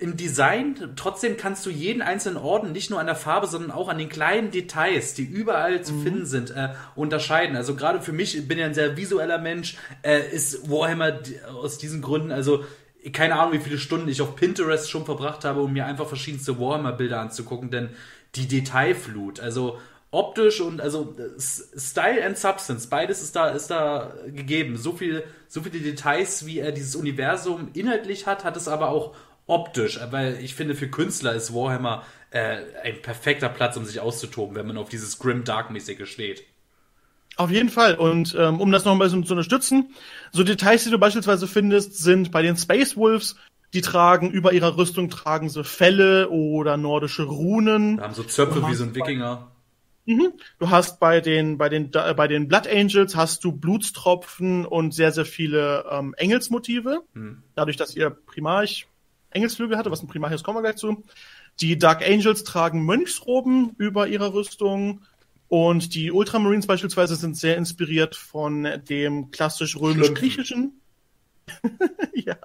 im 0.00 0.16
Design, 0.16 0.94
trotzdem 0.96 1.36
kannst 1.36 1.66
du 1.66 1.70
jeden 1.70 2.00
einzelnen 2.00 2.38
Orden 2.38 2.72
nicht 2.72 2.90
nur 2.90 2.98
an 2.98 3.06
der 3.06 3.14
Farbe, 3.14 3.46
sondern 3.46 3.70
auch 3.70 3.88
an 3.88 3.98
den 3.98 4.08
kleinen 4.08 4.50
Details, 4.50 5.12
die 5.12 5.24
überall 5.24 5.82
zu 5.82 5.92
mhm. 5.92 6.02
finden 6.02 6.26
sind, 6.26 6.50
äh, 6.50 6.70
unterscheiden. 6.96 7.54
Also 7.54 7.76
gerade 7.76 8.00
für 8.00 8.12
mich, 8.12 8.36
ich 8.36 8.48
bin 8.48 8.58
ja 8.58 8.64
ein 8.64 8.74
sehr 8.74 8.96
visueller 8.96 9.38
Mensch, 9.38 9.76
äh, 10.02 10.20
ist 10.30 10.70
Warhammer 10.70 11.18
aus 11.54 11.76
diesen 11.76 12.00
Gründen, 12.00 12.32
also 12.32 12.64
keine 13.12 13.38
Ahnung, 13.38 13.52
wie 13.52 13.62
viele 13.62 13.78
Stunden 13.78 14.08
ich 14.08 14.22
auf 14.22 14.36
Pinterest 14.36 14.90
schon 14.90 15.04
verbracht 15.04 15.44
habe, 15.44 15.60
um 15.60 15.72
mir 15.72 15.86
einfach 15.86 16.08
verschiedenste 16.08 16.58
Warhammer-Bilder 16.58 17.20
anzugucken, 17.20 17.70
denn 17.70 17.90
die 18.34 18.48
Detailflut, 18.48 19.40
also 19.40 19.78
optisch 20.10 20.60
und 20.60 20.80
also 20.80 21.14
Style 21.38 22.24
and 22.24 22.36
Substance, 22.36 22.88
beides 22.88 23.22
ist 23.22 23.36
da 23.36 23.50
ist 23.50 23.68
da 23.68 24.12
gegeben. 24.26 24.76
So 24.76 24.92
viel 24.92 25.22
so 25.46 25.62
viele 25.62 25.78
Details, 25.78 26.46
wie 26.46 26.58
er 26.58 26.72
dieses 26.72 26.96
Universum 26.96 27.68
inhaltlich 27.74 28.26
hat, 28.26 28.44
hat 28.44 28.56
es 28.56 28.66
aber 28.66 28.88
auch 28.88 29.14
optisch, 29.50 29.98
weil 30.10 30.38
ich 30.42 30.54
finde, 30.54 30.74
für 30.74 30.88
Künstler 30.88 31.34
ist 31.34 31.54
Warhammer 31.54 32.04
äh, 32.30 32.58
ein 32.82 33.02
perfekter 33.02 33.48
Platz, 33.48 33.76
um 33.76 33.84
sich 33.84 34.00
auszutoben, 34.00 34.56
wenn 34.56 34.66
man 34.66 34.78
auf 34.78 34.88
dieses 34.88 35.18
Grim 35.18 35.44
Dark-mäßige 35.44 36.08
steht. 36.08 36.44
Auf 37.36 37.50
jeden 37.50 37.70
Fall. 37.70 37.94
Und 37.94 38.36
ähm, 38.38 38.60
um 38.60 38.70
das 38.70 38.84
noch 38.84 38.92
ein 38.92 38.98
bisschen 38.98 39.24
zu 39.24 39.32
unterstützen, 39.32 39.94
so 40.32 40.44
Details, 40.44 40.84
die 40.84 40.90
du 40.90 40.98
beispielsweise 40.98 41.46
findest, 41.46 41.96
sind 41.98 42.30
bei 42.30 42.42
den 42.42 42.56
Space 42.56 42.96
Wolves, 42.96 43.36
die 43.72 43.80
tragen 43.80 44.30
über 44.30 44.52
ihrer 44.52 44.76
Rüstung 44.76 45.10
tragen 45.10 45.48
sie 45.48 45.64
Felle 45.64 46.28
oder 46.30 46.76
nordische 46.76 47.22
Runen. 47.22 47.98
Da 47.98 48.04
haben 48.04 48.14
so 48.14 48.24
Zöpfe 48.24 48.66
wie 48.66 48.74
so 48.74 48.84
ein 48.84 48.94
Wikinger. 48.94 49.50
Mhm. 50.06 50.32
Du 50.58 50.70
hast 50.70 50.98
bei 50.98 51.20
den, 51.20 51.56
bei 51.56 51.68
den, 51.68 51.90
bei 51.90 52.26
den 52.26 52.48
Blood 52.48 52.66
Angels 52.66 53.14
hast 53.14 53.44
du 53.44 53.52
Blutstropfen 53.52 54.66
und 54.66 54.92
sehr, 54.92 55.12
sehr 55.12 55.24
viele 55.24 55.84
ähm, 55.90 56.14
Engelsmotive. 56.16 57.02
Mhm. 57.14 57.42
Dadurch, 57.54 57.76
dass 57.76 57.94
ihr 57.94 58.10
Primarch 58.10 58.86
Engelsflügel 59.30 59.76
hatte, 59.76 59.90
was 59.90 60.02
ein 60.02 60.08
Primarch 60.08 60.32
ist, 60.32 60.44
kommen 60.44 60.58
wir 60.58 60.62
gleich 60.62 60.76
zu. 60.76 61.02
Die 61.60 61.78
Dark 61.78 62.06
Angels 62.06 62.44
tragen 62.44 62.84
Mönchsroben 62.84 63.74
über 63.78 64.08
ihrer 64.08 64.32
Rüstung. 64.34 65.02
Und 65.48 65.94
die 65.94 66.12
Ultramarines 66.12 66.68
beispielsweise 66.68 67.16
sind 67.16 67.36
sehr 67.36 67.56
inspiriert 67.56 68.14
von 68.14 68.68
dem 68.88 69.32
klassisch 69.32 69.76
römisch-griechischen. 69.76 70.80
ja, 72.14 72.36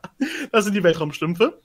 das 0.52 0.66
sind 0.66 0.74
die 0.74 0.84
Weltraumstümpfe. 0.84 1.62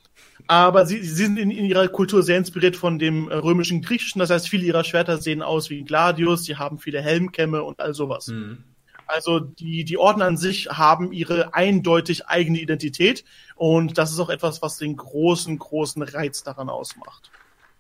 Aber 0.47 0.85
sie, 0.85 1.03
sie 1.03 1.15
sind 1.15 1.39
in, 1.39 1.51
in, 1.51 1.65
ihrer 1.65 1.89
Kultur 1.89 2.23
sehr 2.23 2.37
inspiriert 2.37 2.77
von 2.77 2.99
dem 2.99 3.29
römischen 3.29 3.81
Griechischen. 3.81 4.19
Das 4.19 4.31
heißt, 4.31 4.49
viele 4.49 4.65
ihrer 4.65 4.85
Schwerter 4.85 5.19
sehen 5.19 5.43
aus 5.43 5.71
wie 5.71 5.83
Gladius, 5.83 6.45
sie 6.45 6.57
haben 6.57 6.79
viele 6.79 7.01
Helmkämme 7.01 7.63
und 7.63 7.81
all 7.81 7.95
sowas. 7.95 8.29
Mhm. 8.29 8.65
Also 9.13 9.41
die, 9.41 9.85
die 9.85 9.99
Orden 9.99 10.23
an 10.23 10.37
sich 10.37 10.69
haben 10.71 11.13
ihre 11.13 11.55
eindeutig 11.55 12.27
eigene 12.27 12.61
Identität 12.61 13.25
und 13.57 13.99
das 13.99 14.13
ist 14.13 14.21
auch 14.21 14.31
etwas, 14.31 14.63
was 14.63 14.79
den 14.79 14.97
großen, 14.97 15.59
großen 15.59 16.03
Reiz 16.03 16.43
daran 16.43 16.69
ausmacht. 16.69 17.31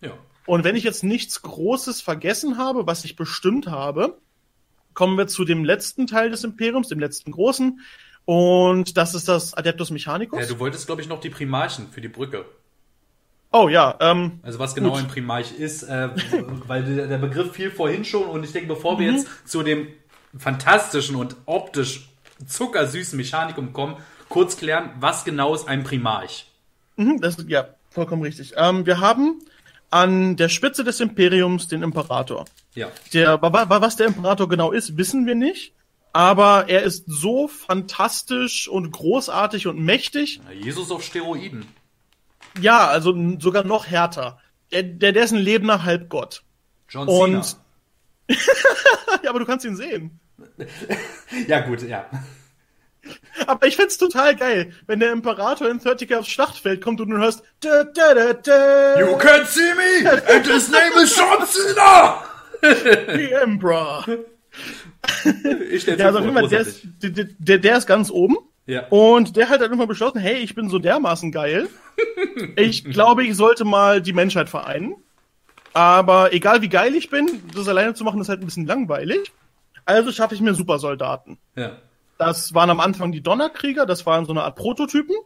Ja. 0.01 0.13
Und 0.47 0.65
wenn 0.65 0.77
ich 0.77 0.85
jetzt 0.85 1.05
nichts 1.05 1.43
Großes 1.43 2.01
vergessen 2.01 2.59
habe, 2.59 2.87
was 2.87 3.05
ich 3.05 3.17
bestimmt 3.17 3.69
habe, 3.69 4.19
kommen 4.95 5.17
wir 5.17 5.29
zu 5.29 5.45
dem 5.45 5.65
letzten 5.65 6.07
Teil 6.07 6.31
des 6.31 6.45
Imperiums, 6.45 6.89
dem 6.89 6.99
letzten 6.99 7.31
großen. 7.31 7.81
Und 8.25 8.97
das 8.97 9.15
ist 9.15 9.29
das 9.29 9.55
Adeptus 9.55 9.91
Mechanicus. 9.91 10.41
Ja, 10.41 10.47
du 10.47 10.59
wolltest, 10.59 10.87
glaube 10.87 11.03
ich, 11.03 11.09
noch 11.09 11.21
die 11.21 11.31
Primarchen 11.31 11.89
für 11.89 12.01
die 12.01 12.09
Brücke. 12.09 12.45
Oh 13.53 13.69
ja. 13.69 13.97
Ähm, 14.01 14.41
also 14.43 14.59
was 14.59 14.75
genau 14.75 14.91
gut. 14.91 15.01
ein 15.01 15.09
Primarch 15.09 15.53
ist, 15.53 15.83
äh, 15.83 16.11
weil 16.67 16.85
der 16.85 17.19
Begriff 17.19 17.53
fiel 17.53 17.71
vorhin 17.71 18.05
schon 18.05 18.25
und 18.29 18.45
ich 18.45 18.53
denke, 18.53 18.69
bevor 18.69 18.99
wir 18.99 19.11
mhm. 19.11 19.19
jetzt 19.19 19.49
zu 19.49 19.63
dem 19.63 19.89
fantastischen 20.37 21.17
und 21.17 21.37
optisch 21.47 22.09
zuckersüßen 22.47 23.17
Mechanikum 23.17 23.73
kommen, 23.73 23.97
kurz 24.29 24.57
klären, 24.57 24.91
was 25.01 25.25
genau 25.25 25.55
ist 25.55 25.69
ein 25.69 25.85
Primarch? 25.85 26.47
Mhm, 26.97 27.21
das 27.21 27.37
ist, 27.37 27.49
ja, 27.49 27.69
vollkommen 27.91 28.23
richtig. 28.23 28.55
Ähm, 28.57 28.87
wir 28.87 29.01
haben 29.01 29.43
an 29.91 30.37
der 30.37 30.49
Spitze 30.49 30.85
des 30.85 31.01
Imperiums 31.01 31.69
den 31.69 31.83
Imperator. 31.83 32.45
Ja. 32.75 32.89
Der, 33.13 33.43
was 33.43 33.97
der 33.97 34.07
Imperator 34.07 34.49
genau 34.49 34.71
ist, 34.71 34.97
wissen 34.97 35.27
wir 35.27 35.35
nicht. 35.35 35.75
Aber 36.13 36.69
er 36.69 36.83
ist 36.83 37.05
so 37.07 37.47
fantastisch 37.47 38.69
und 38.69 38.91
großartig 38.91 39.69
und 39.69 39.79
mächtig. 39.79 40.41
Jesus 40.61 40.91
auf 40.91 41.05
Steroiden. 41.05 41.67
Ja, 42.61 42.89
also 42.89 43.15
sogar 43.39 43.63
noch 43.63 43.87
härter. 43.87 44.41
Der, 44.73 44.83
der, 44.83 45.13
der 45.13 45.25
ist 45.25 45.33
ein 45.33 45.39
lebender 45.39 45.85
Halbgott. 45.85 46.43
John 46.89 47.07
Cena. 47.07 47.39
Und 47.39 47.57
ja, 49.23 49.31
aber 49.31 49.39
du 49.39 49.47
kannst 49.47 49.65
ihn 49.65 49.77
sehen. 49.77 50.21
ja, 51.47 51.61
gut, 51.61 51.83
ja. 51.83 52.07
Aber 53.47 53.67
ich 53.67 53.77
find's 53.77 53.99
total 53.99 54.37
geil, 54.37 54.73
wenn 54.87 55.01
der 55.01 55.13
Imperator 55.13 55.69
in 55.69 55.79
30 55.79 56.15
aufs 56.15 56.29
Schlachtfeld 56.29 56.83
kommt 56.83 57.01
und 57.01 57.11
du 57.11 57.17
hörst 57.17 57.43
da, 57.61 57.85
da, 57.85 58.15
da, 58.15 58.33
da. 58.35 59.01
You 59.01 59.17
can 59.17 59.47
see 59.47 59.75
me 59.75 60.11
and 60.11 60.47
his 60.47 60.71
name 60.71 61.03
is 61.03 61.17
John 61.17 61.47
Cena! 61.47 62.23
The 62.61 63.33
Emperor. 63.43 64.05
Ich 65.71 65.87
ja, 65.87 66.07
also 66.07 66.19
immer, 66.19 66.47
der, 66.47 66.61
ist, 66.61 66.83
der, 67.03 67.27
der, 67.39 67.59
der 67.59 67.77
ist 67.79 67.87
ganz 67.87 68.11
oben. 68.11 68.37
Ja. 68.67 68.87
Und 68.89 69.37
der 69.37 69.49
hat 69.49 69.57
dann 69.57 69.69
irgendwann 69.69 69.89
beschlossen, 69.89 70.21
hey, 70.21 70.37
ich 70.37 70.55
bin 70.55 70.69
so 70.69 70.79
dermaßen 70.79 71.33
geil. 71.33 71.69
ich 72.57 72.85
glaube, 72.85 73.25
ich 73.25 73.35
sollte 73.35 73.65
mal 73.65 74.03
die 74.03 74.13
Menschheit 74.13 74.49
vereinen. 74.49 74.97
Aber 75.73 76.33
egal 76.33 76.63
wie 76.63 76.69
geil 76.69 76.95
ich 76.95 77.11
bin, 77.11 77.43
das 77.55 77.69
alleine 77.69 77.95
zu 77.95 78.05
machen, 78.05 78.21
ist 78.21 78.29
halt 78.29 78.41
ein 78.41 78.47
bisschen 78.47 78.67
langweilig. 78.67 79.33
Also 79.85 80.13
schaffe 80.13 80.35
ich 80.35 80.41
mir 80.41 80.55
Supersoldaten. 80.55 81.39
Ja. 81.57 81.79
Das 82.19 82.53
waren 82.55 82.71
am 82.71 82.81
Anfang 82.81 83.13
die 83.13 83.23
Donnerkrieger, 83.23 83.87
das 83.87 84.05
waren 84.05 84.27
so 84.27 84.33
eine 84.33 84.43
Art 84.43 84.57
Prototypen. 84.57 85.17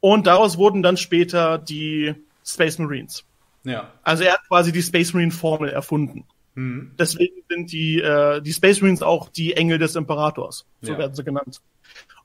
Und 0.00 0.26
daraus 0.26 0.56
wurden 0.56 0.82
dann 0.82 0.96
später 0.96 1.58
die 1.58 2.14
Space 2.44 2.78
Marines. 2.78 3.24
Ja. 3.64 3.92
Also 4.02 4.24
er 4.24 4.34
hat 4.34 4.48
quasi 4.48 4.72
die 4.72 4.82
Space 4.82 5.12
Marine 5.12 5.32
Formel 5.32 5.70
erfunden. 5.70 6.24
Mhm. 6.54 6.92
Deswegen 6.98 7.42
sind 7.48 7.72
die, 7.72 8.00
äh, 8.00 8.40
die 8.40 8.52
Space 8.52 8.80
Marines 8.80 9.02
auch 9.02 9.28
die 9.28 9.54
Engel 9.54 9.78
des 9.78 9.96
Imperators. 9.96 10.66
So 10.80 10.92
ja. 10.92 10.98
werden 10.98 11.14
sie 11.14 11.24
genannt. 11.24 11.60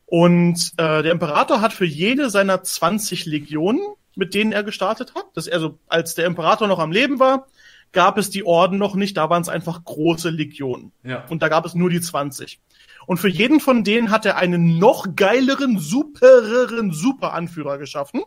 Und 0.06 0.72
äh, 0.78 1.04
der 1.04 1.12
Imperator 1.12 1.62
hat 1.62 1.74
für 1.74 1.86
jede 1.86 2.30
seiner 2.30 2.64
20 2.64 3.26
Legionen 3.26 3.82
mit 4.16 4.34
denen 4.34 4.52
er 4.52 4.64
gestartet 4.64 5.14
hat. 5.16 5.26
Das, 5.34 5.48
also 5.48 5.78
als 5.88 6.16
der 6.16 6.26
Imperator 6.26 6.68
noch 6.68 6.80
am 6.80 6.92
Leben 6.92 7.20
war, 7.20 7.48
gab 7.92 8.18
es 8.18 8.30
die 8.30 8.46
Orden 8.46 8.78
noch 8.78 8.96
nicht, 8.96 9.18
da 9.18 9.30
waren 9.30 9.42
es 9.42 9.50
einfach 9.50 9.84
große 9.84 10.30
Legionen. 10.30 10.92
Ja. 11.04 11.26
Und 11.30 11.42
da 11.42 11.50
gab 11.50 11.66
es 11.66 11.76
nur 11.76 11.90
die 11.90 12.02
20. 12.02 12.60
Und 13.08 13.18
für 13.18 13.30
jeden 13.30 13.60
von 13.60 13.84
denen 13.84 14.12
hat 14.12 14.26
er 14.26 14.38
einen 14.38 14.78
noch 14.78 15.16
geileren, 15.16 15.80
supereren 15.80 16.92
Superanführer 16.92 17.78
geschaffen. 17.78 18.22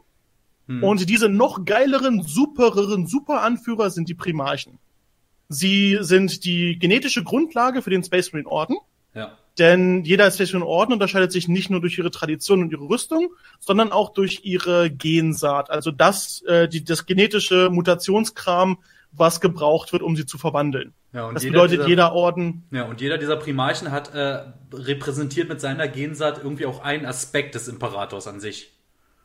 Hm. 0.66 0.82
Und 0.82 1.09
diese 1.09 1.28
noch 1.28 1.64
geileren, 1.64 2.22
supereren 2.22 3.07
Superanführer 3.07 3.91
sind 3.91 4.09
die 4.09 4.14
Primarchen. 4.14 4.78
Sie 5.49 5.99
sind 6.01 6.45
die 6.45 6.78
genetische 6.78 7.24
Grundlage 7.24 7.82
für 7.82 7.91
den 7.91 8.05
Space 8.05 8.32
Marine 8.32 8.51
Orden. 8.51 8.76
Ja. 9.14 9.39
Denn 9.59 10.04
jeder 10.04 10.30
Station 10.30 10.62
Orden 10.62 10.92
unterscheidet 10.92 11.32
sich 11.32 11.48
nicht 11.48 11.68
nur 11.68 11.80
durch 11.80 11.98
ihre 11.98 12.11
Tradition 12.11 12.62
und 12.62 12.72
ihre 12.72 12.88
Rüstung, 12.88 13.30
sondern 13.59 13.90
auch 13.90 14.12
durch 14.12 14.40
ihre 14.44 14.90
Gensaat. 14.90 15.70
Also 15.70 15.90
das, 15.90 16.42
äh, 16.42 16.68
die, 16.68 16.84
das 16.84 17.06
genetische 17.06 17.68
Mutationskram, 17.70 18.78
was 19.11 19.40
gebraucht 19.40 19.92
wird, 19.92 20.02
um 20.02 20.16
sie 20.16 20.26
zu 20.26 20.38
verwandeln. 20.38 20.94
Ja, 21.12 21.26
und 21.26 21.34
das 21.34 21.42
jeder 21.42 21.54
bedeutet, 21.54 21.78
dieser, 21.78 21.88
jeder 21.88 22.12
Orden. 22.12 22.64
Ja, 22.70 22.84
und 22.84 23.00
jeder 23.00 23.18
dieser 23.18 23.36
Primarchen 23.36 23.90
hat 23.90 24.14
äh, 24.14 24.44
repräsentiert 24.72 25.48
mit 25.48 25.61
seiner 25.61 25.88
Gensaat 25.88 26.38
irgendwie 26.38 26.66
auch 26.66 26.80
einen 26.80 27.06
Aspekt 27.06 27.54
des 27.54 27.66
Imperators 27.68 28.26
an 28.26 28.40
sich. 28.40 28.74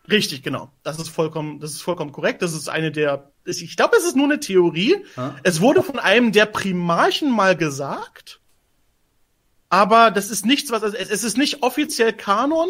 Richtig, 0.09 0.43
genau. 0.43 0.71
Das 0.83 0.99
ist 0.99 1.09
vollkommen, 1.09 1.59
das 1.59 1.71
ist 1.71 1.81
vollkommen 1.81 2.11
korrekt. 2.11 2.41
Das 2.41 2.53
ist 2.53 2.67
eine 2.69 2.91
der, 2.91 3.31
ich 3.45 3.77
glaube, 3.77 3.95
es 3.97 4.05
ist 4.05 4.15
nur 4.15 4.25
eine 4.25 4.39
Theorie. 4.39 4.97
Ha? 5.15 5.35
Es 5.43 5.61
wurde 5.61 5.81
von 5.81 5.99
einem 5.99 6.31
der 6.31 6.45
Primarchen 6.45 7.31
mal 7.31 7.55
gesagt, 7.55 8.41
aber 9.73 10.11
das 10.11 10.29
ist 10.29 10.45
nichts, 10.45 10.69
was 10.69 10.83
es 10.83 11.23
ist 11.23 11.35
nicht 11.35 11.63
offiziell 11.63 12.13
Kanon, 12.13 12.69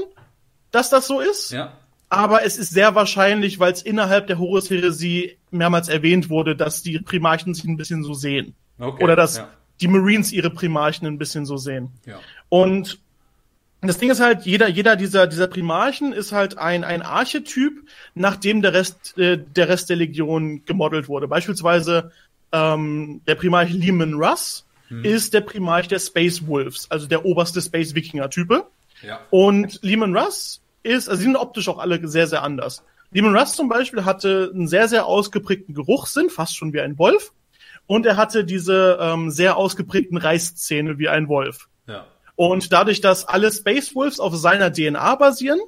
dass 0.72 0.90
das 0.90 1.06
so 1.06 1.20
ist. 1.20 1.52
Ja. 1.52 1.74
Aber 2.08 2.46
es 2.46 2.56
ist 2.56 2.70
sehr 2.70 2.96
wahrscheinlich, 2.96 3.60
weil 3.60 3.74
es 3.74 3.82
innerhalb 3.82 4.28
der 4.28 4.40
Horus-Heresie 4.40 5.38
mehrmals 5.52 5.90
erwähnt 5.90 6.30
wurde, 6.30 6.56
dass 6.56 6.82
die 6.82 7.00
Primarchen 7.00 7.54
sich 7.56 7.66
ein 7.66 7.76
bisschen 7.76 8.06
so 8.06 8.14
sehen. 8.14 8.56
Okay, 8.80 9.04
Oder 9.04 9.18
dass 9.18 9.36
ja. 9.36 9.50
die 9.82 9.90
Marines 9.90 10.32
ihre 10.32 10.50
Primarchen 10.50 11.06
ein 11.06 11.18
bisschen 11.18 11.46
so 11.46 11.58
sehen. 11.58 11.90
Ja. 12.06 12.22
Und 12.48 13.00
das 13.82 13.98
Ding 13.98 14.10
ist 14.10 14.22
halt, 14.22 14.46
jeder, 14.46 14.70
jeder 14.70 14.96
dieser, 14.96 15.28
dieser 15.28 15.48
Primarchen 15.48 16.14
ist 16.14 16.32
halt 16.32 16.58
ein, 16.58 16.86
ein 16.86 17.02
Archetyp, 17.02 17.86
nachdem 18.14 18.62
der 18.62 18.72
Rest, 18.72 19.18
äh, 19.18 19.38
der 19.38 19.68
Rest 19.68 19.90
der 19.90 19.98
Legion 19.98 20.64
gemodelt 20.64 21.10
wurde. 21.10 21.28
Beispielsweise 21.28 22.14
ähm, 22.54 23.20
der 23.28 23.36
Primarch 23.36 23.74
Lehman 23.74 24.14
Russ 24.14 24.66
hm. 24.88 25.04
ist 25.04 25.34
der 25.34 25.42
Primarch 25.42 25.88
der 25.88 26.00
Space 26.00 26.46
Wolves, 26.48 26.90
also 26.90 27.08
der 27.08 27.26
oberste 27.26 27.62
Space 27.62 27.96
Wikinger-Type. 27.96 28.66
Ja. 29.02 29.20
Und 29.30 29.80
Lehman 29.82 30.16
Russ 30.16 30.62
ist, 30.84 31.10
also 31.10 31.20
sie 31.20 31.26
sind 31.26 31.36
optisch 31.36 31.68
auch 31.68 31.80
alle 31.80 32.06
sehr, 32.08 32.28
sehr 32.28 32.44
anders. 32.44 32.84
Lehman 33.12 33.36
Russ 33.36 33.56
zum 33.56 33.70
Beispiel 33.70 34.06
hatte 34.06 34.52
einen 34.54 34.68
sehr, 34.68 34.88
sehr 34.88 35.06
ausgeprägten 35.06 35.76
Geruchssinn, 35.76 36.30
fast 36.30 36.58
schon 36.58 36.74
wie 36.74 36.82
ein 36.82 36.98
Wolf. 36.98 37.32
Und 37.86 38.06
er 38.06 38.18
hatte 38.18 38.46
diese 38.46 38.98
ähm, 39.00 39.30
sehr 39.30 39.58
ausgeprägten 39.58 40.18
Reißzähne 40.18 40.98
wie 40.98 41.10
ein 41.10 41.28
Wolf. 41.28 41.68
Ja. 41.88 42.06
Und 42.36 42.72
dadurch, 42.72 43.02
dass 43.02 43.26
alle 43.26 43.52
Space 43.52 43.94
Wolves 43.94 44.20
auf 44.20 44.36
seiner 44.36 44.72
DNA 44.72 45.16
basieren, 45.16 45.60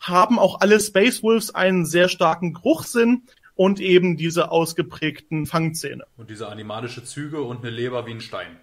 haben 0.00 0.38
auch 0.38 0.60
alle 0.60 0.80
Space 0.80 1.22
Wolves 1.22 1.54
einen 1.54 1.86
sehr 1.86 2.08
starken 2.08 2.52
Geruchssinn 2.52 3.22
und 3.54 3.80
eben 3.80 4.16
diese 4.16 4.50
ausgeprägten 4.50 5.46
Fangzähne. 5.46 6.04
Und 6.16 6.30
diese 6.30 6.48
animalische 6.48 7.04
Züge 7.04 7.42
und 7.42 7.58
eine 7.58 7.70
Leber 7.70 8.06
wie 8.06 8.12
ein 8.12 8.20
Stein. 8.20 8.56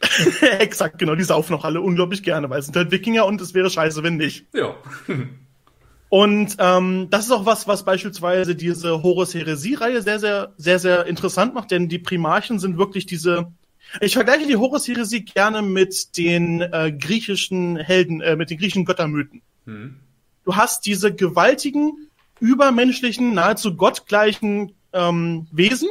Exakt, 0.58 0.98
genau, 0.98 1.14
die 1.14 1.22
saufen 1.22 1.54
auch 1.54 1.64
alle 1.64 1.80
unglaublich 1.80 2.22
gerne, 2.22 2.50
weil 2.50 2.60
es 2.60 2.66
sind 2.66 2.76
halt 2.76 2.90
Wikinger 2.90 3.26
und 3.26 3.40
es 3.40 3.54
wäre 3.54 3.70
scheiße, 3.70 4.02
wenn 4.02 4.16
nicht. 4.16 4.46
Ja. 4.52 4.74
und 6.08 6.56
ähm, 6.58 7.08
das 7.10 7.26
ist 7.26 7.32
auch 7.32 7.46
was, 7.46 7.68
was 7.68 7.84
beispielsweise 7.84 8.54
diese 8.54 9.02
Horus-Heresie-Reihe 9.02 10.02
sehr, 10.02 10.18
sehr, 10.18 10.52
sehr, 10.56 10.78
sehr 10.78 11.06
interessant 11.06 11.54
macht, 11.54 11.70
denn 11.70 11.88
die 11.88 11.98
Primarchen 11.98 12.58
sind 12.58 12.78
wirklich 12.78 13.06
diese. 13.06 13.52
Ich 14.00 14.14
vergleiche 14.14 14.46
die 14.46 14.56
Horus-Heresie 14.56 15.24
gerne 15.24 15.62
mit 15.62 16.16
den 16.16 16.60
äh, 16.60 16.92
griechischen 16.92 17.76
Helden, 17.76 18.20
äh, 18.20 18.34
mit 18.34 18.50
den 18.50 18.58
griechischen 18.58 18.84
Göttermythen. 18.84 19.42
Hm. 19.66 19.96
Du 20.44 20.56
hast 20.56 20.84
diese 20.86 21.14
gewaltigen, 21.14 22.03
übermenschlichen, 22.40 23.34
nahezu 23.34 23.76
gottgleichen 23.76 24.74
ähm, 24.92 25.46
Wesen 25.52 25.88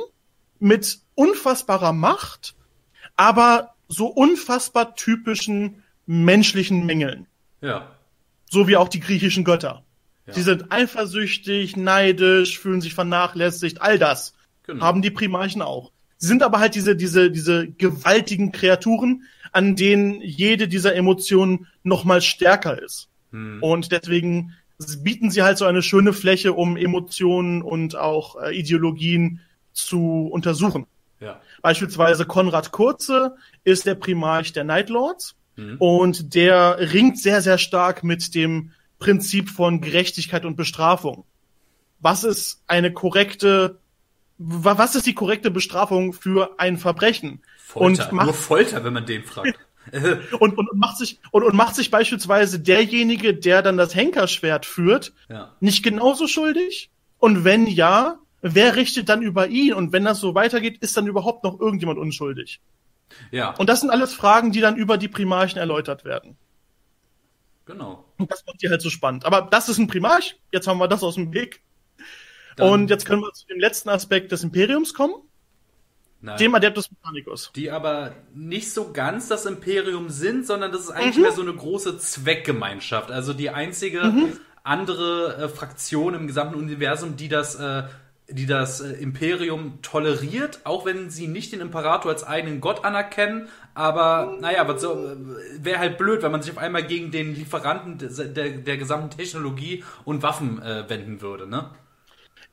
mit 0.60 1.00
unfassbarer 1.16 1.94
Macht, 1.94 2.56
aber 3.16 3.76
so 3.88 4.08
unfassbar 4.08 4.96
typischen 4.96 5.84
menschlichen 6.06 6.86
Mängeln. 6.86 7.28
Ja. 7.62 7.92
So 8.50 8.68
wie 8.68 8.78
auch 8.78 8.90
die 8.90 9.00
griechischen 9.00 9.44
Götter. 9.44 9.84
Ja. 10.26 10.34
Sie 10.34 10.42
sind 10.42 10.72
eifersüchtig, 10.72 11.76
neidisch, 11.76 12.60
fühlen 12.60 12.82
sich 12.82 12.94
vernachlässigt, 12.94 13.82
all 13.82 14.00
das 14.00 14.34
genau. 14.64 14.84
haben 14.84 15.02
die 15.02 15.12
Primarchen 15.12 15.62
auch. 15.62 15.92
Sie 16.18 16.28
sind 16.28 16.44
aber 16.44 16.60
halt 16.60 16.76
diese, 16.76 16.96
diese, 16.96 17.30
diese 17.30 17.68
gewaltigen 17.68 18.52
Kreaturen, 18.52 19.24
an 19.52 19.76
denen 19.76 20.22
jede 20.22 20.68
dieser 20.68 20.96
Emotionen 20.96 21.68
noch 21.84 22.06
mal 22.06 22.22
stärker 22.22 22.82
ist. 22.82 23.10
Hm. 23.32 23.62
Und 23.62 23.92
deswegen 23.92 24.54
bieten 25.04 25.32
sie 25.32 25.44
halt 25.44 25.58
so 25.58 25.66
eine 25.66 25.82
schöne 25.82 26.14
Fläche, 26.14 26.54
um 26.54 26.78
Emotionen 26.78 27.62
und 27.62 27.96
auch 27.96 28.42
äh, 28.42 28.58
Ideologien 28.58 29.42
zu 29.72 30.30
untersuchen. 30.32 30.86
Ja. 31.20 31.42
Beispielsweise 31.62 32.26
Konrad 32.26 32.72
Kurze 32.72 33.36
ist 33.64 33.86
der 33.86 33.96
Primarch 33.96 34.54
der 34.54 34.64
Nightlords 34.64 35.36
mhm. 35.56 35.78
und 35.80 36.36
der 36.36 36.78
ringt 36.94 37.18
sehr, 37.20 37.42
sehr 37.42 37.58
stark 37.58 38.04
mit 38.04 38.36
dem 38.36 38.72
Prinzip 39.00 39.50
von 39.50 39.82
Gerechtigkeit 39.82 40.46
und 40.46 40.56
Bestrafung. 40.56 41.26
Was 42.00 42.24
ist 42.24 42.62
eine 42.68 42.92
korrekte, 42.92 43.80
was 44.38 44.96
ist 44.96 45.06
die 45.06 45.14
korrekte 45.14 45.52
Bestrafung 45.52 46.14
für 46.14 46.60
ein 46.60 46.78
Verbrechen? 46.78 47.42
Folter, 47.58 48.04
und 48.04 48.12
macht, 48.12 48.26
nur 48.26 48.34
Folter, 48.34 48.84
wenn 48.84 48.94
man 48.94 49.06
den 49.06 49.24
fragt. 49.24 49.58
und, 50.40 50.58
und, 50.58 50.70
und, 50.70 50.80
macht 50.80 50.98
sich, 50.98 51.20
und, 51.32 51.44
und 51.44 51.56
macht 51.56 51.76
sich 51.76 51.92
beispielsweise 51.92 52.60
derjenige, 52.60 53.34
der 53.34 53.62
dann 53.62 53.78
das 53.78 53.96
Henkerschwert 53.96 54.66
führt, 54.66 55.14
ja. 55.30 55.56
nicht 55.60 55.84
genauso 55.84 56.28
schuldig? 56.28 56.92
Und 57.18 57.44
wenn 57.44 57.68
ja, 57.68 58.20
wer 58.42 58.76
richtet 58.76 59.10
dann 59.10 59.22
über 59.22 59.48
ihn? 59.48 59.74
Und 59.74 59.92
wenn 59.92 60.06
das 60.06 60.20
so 60.20 60.36
weitergeht, 60.36 60.78
ist 60.82 60.98
dann 60.98 61.08
überhaupt 61.08 61.44
noch 61.44 61.60
irgendjemand 61.60 62.00
unschuldig? 62.00 62.62
Ja. 63.32 63.52
Und 63.58 63.70
das 63.70 63.82
sind 63.82 63.90
alles 63.90 64.14
Fragen, 64.14 64.52
die 64.52 64.62
dann 64.62 64.76
über 64.76 64.98
die 64.98 65.08
Primarchen 65.08 65.60
erläutert 65.60 66.06
werden. 66.06 66.38
Genau. 67.66 68.06
Und 68.18 68.32
das 68.32 68.44
macht 68.46 68.62
die 68.62 68.70
halt 68.70 68.82
so 68.82 68.90
spannend. 68.90 69.26
Aber 69.26 69.48
das 69.50 69.70
ist 69.70 69.78
ein 69.78 69.88
Primarch. 69.88 70.38
Jetzt 70.52 70.68
haben 70.68 70.80
wir 70.80 70.88
das 70.88 71.04
aus 71.04 71.16
dem 71.16 71.34
Weg. 71.34 71.62
Dann 72.58 72.70
und 72.70 72.90
jetzt 72.90 73.06
können 73.06 73.22
wir 73.22 73.32
zu 73.34 73.48
dem 73.48 73.60
letzten 73.60 73.90
Aspekt 73.90 74.32
des 74.32 74.44
Imperiums 74.44 74.94
kommen. 74.94 75.16
Nein. 76.24 76.38
Dem 76.38 76.56
Adeptus 76.56 76.90
Mechanicus. 76.90 77.52
Die 77.54 77.70
aber 77.70 78.14
nicht 78.34 78.72
so 78.72 78.94
ganz 78.94 79.28
das 79.28 79.46
Imperium 79.46 80.10
sind, 80.10 80.48
sondern 80.48 80.72
das 80.72 80.84
ist 80.84 80.92
eigentlich 80.92 81.18
mhm. 81.18 81.24
mehr 81.24 81.32
so 81.34 81.42
eine 81.42 81.54
große 81.54 81.98
Zweckgemeinschaft. 81.98 83.12
Also 83.12 83.34
die 83.34 83.50
einzige 83.50 84.04
mhm. 84.04 84.40
andere 84.64 85.36
äh, 85.36 85.50
Fraktion 85.50 86.14
im 86.14 86.26
gesamten 86.26 86.56
Universum, 86.56 87.18
die 87.18 87.28
das, 87.28 87.56
äh, 87.56 87.84
die 88.30 88.46
das 88.46 88.80
äh, 88.80 88.94
Imperium 88.94 89.80
toleriert, 89.82 90.62
auch 90.64 90.86
wenn 90.86 91.10
sie 91.10 91.28
nicht 91.28 91.52
den 91.52 91.60
Imperator 91.60 92.10
als 92.10 92.24
eigenen 92.24 92.62
Gott 92.62 92.86
anerkennen. 92.86 93.50
Aber 93.74 94.38
naja, 94.40 94.66
so 94.78 94.94
äh, 94.94 95.18
wäre 95.60 95.80
halt 95.80 95.98
blöd, 95.98 96.24
wenn 96.24 96.32
man 96.32 96.42
sich 96.42 96.54
auf 96.54 96.58
einmal 96.58 96.84
gegen 96.84 97.12
den 97.12 97.36
Lieferanten 97.36 97.98
der, 97.98 98.28
der, 98.28 98.50
der 98.60 98.78
gesamten 98.78 99.10
Technologie 99.10 99.84
und 100.06 100.24
Waffen 100.24 100.62
äh, 100.62 100.90
wenden 100.90 101.20
würde, 101.20 101.50
ne? 101.50 101.72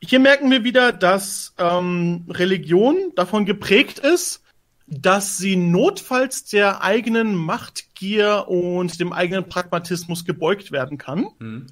Hier 0.03 0.19
merken 0.19 0.49
wir 0.49 0.63
wieder, 0.63 0.91
dass 0.91 1.53
ähm, 1.59 2.25
Religion 2.29 3.11
davon 3.15 3.45
geprägt 3.45 3.99
ist, 3.99 4.43
dass 4.87 5.37
sie 5.37 5.55
notfalls 5.55 6.43
der 6.45 6.83
eigenen 6.83 7.35
Machtgier 7.35 8.45
und 8.47 8.99
dem 8.99 9.13
eigenen 9.13 9.47
Pragmatismus 9.47 10.25
gebeugt 10.25 10.71
werden 10.71 10.97
kann. 10.97 11.27
Mhm. 11.39 11.67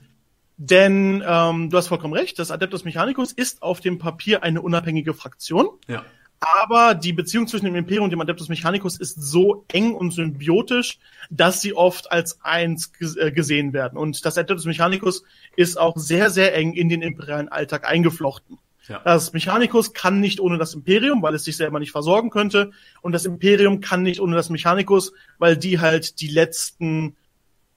Denn 0.57 1.23
ähm, 1.25 1.69
du 1.69 1.77
hast 1.77 1.87
vollkommen 1.87 2.13
recht, 2.13 2.37
das 2.37 2.51
Adeptus 2.51 2.83
Mechanicus 2.83 3.31
ist 3.31 3.61
auf 3.61 3.79
dem 3.79 3.97
Papier 3.97 4.43
eine 4.43 4.61
unabhängige 4.61 5.13
Fraktion. 5.13 5.69
Ja. 5.87 6.05
Aber 6.39 6.95
die 6.95 7.11
Beziehung 7.11 7.47
zwischen 7.47 7.65
dem 7.65 7.75
Imperium 7.75 8.05
und 8.05 8.11
dem 8.11 8.21
Adeptus 8.21 8.47
Mechanicus 8.47 8.97
ist 8.97 9.21
so 9.21 9.65
eng 9.67 9.93
und 9.93 10.11
symbiotisch, 10.11 10.99
dass 11.29 11.59
sie 11.59 11.73
oft 11.73 12.11
als 12.11 12.39
eins 12.43 12.91
äh, 13.19 13.31
gesehen 13.31 13.73
werden. 13.73 13.97
Und 13.97 14.25
das 14.25 14.37
Adeptus 14.37 14.65
Mechanicus 14.65 15.23
ist 15.57 15.77
auch 15.77 15.97
sehr, 15.97 16.29
sehr 16.29 16.55
eng 16.55 16.73
in 16.73 16.87
den 16.87 17.01
imperialen 17.01 17.49
Alltag 17.49 17.85
eingeflochten. 17.85 18.57
Ja. 18.87 19.01
Das 19.03 19.33
Mechanicus 19.33 19.93
kann 19.93 20.19
nicht 20.19 20.39
ohne 20.39 20.57
das 20.57 20.73
Imperium, 20.73 21.21
weil 21.21 21.35
es 21.35 21.43
sich 21.43 21.57
selber 21.57 21.79
nicht 21.79 21.91
versorgen 21.91 22.29
könnte. 22.29 22.71
Und 23.01 23.11
das 23.11 23.25
Imperium 23.25 23.81
kann 23.81 24.01
nicht 24.01 24.19
ohne 24.19 24.35
das 24.35 24.49
Mechanicus, 24.49 25.13
weil 25.37 25.57
die 25.57 25.79
halt 25.79 26.21
die 26.21 26.27
letzten 26.27 27.15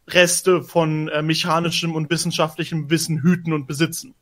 Reste 0.08 0.62
von 0.62 1.08
äh, 1.08 1.22
mechanischem 1.22 1.94
und 1.94 2.10
wissenschaftlichem 2.10 2.90
Wissen 2.90 3.22
hüten 3.22 3.52
und 3.52 3.66
besitzen. 3.66 4.14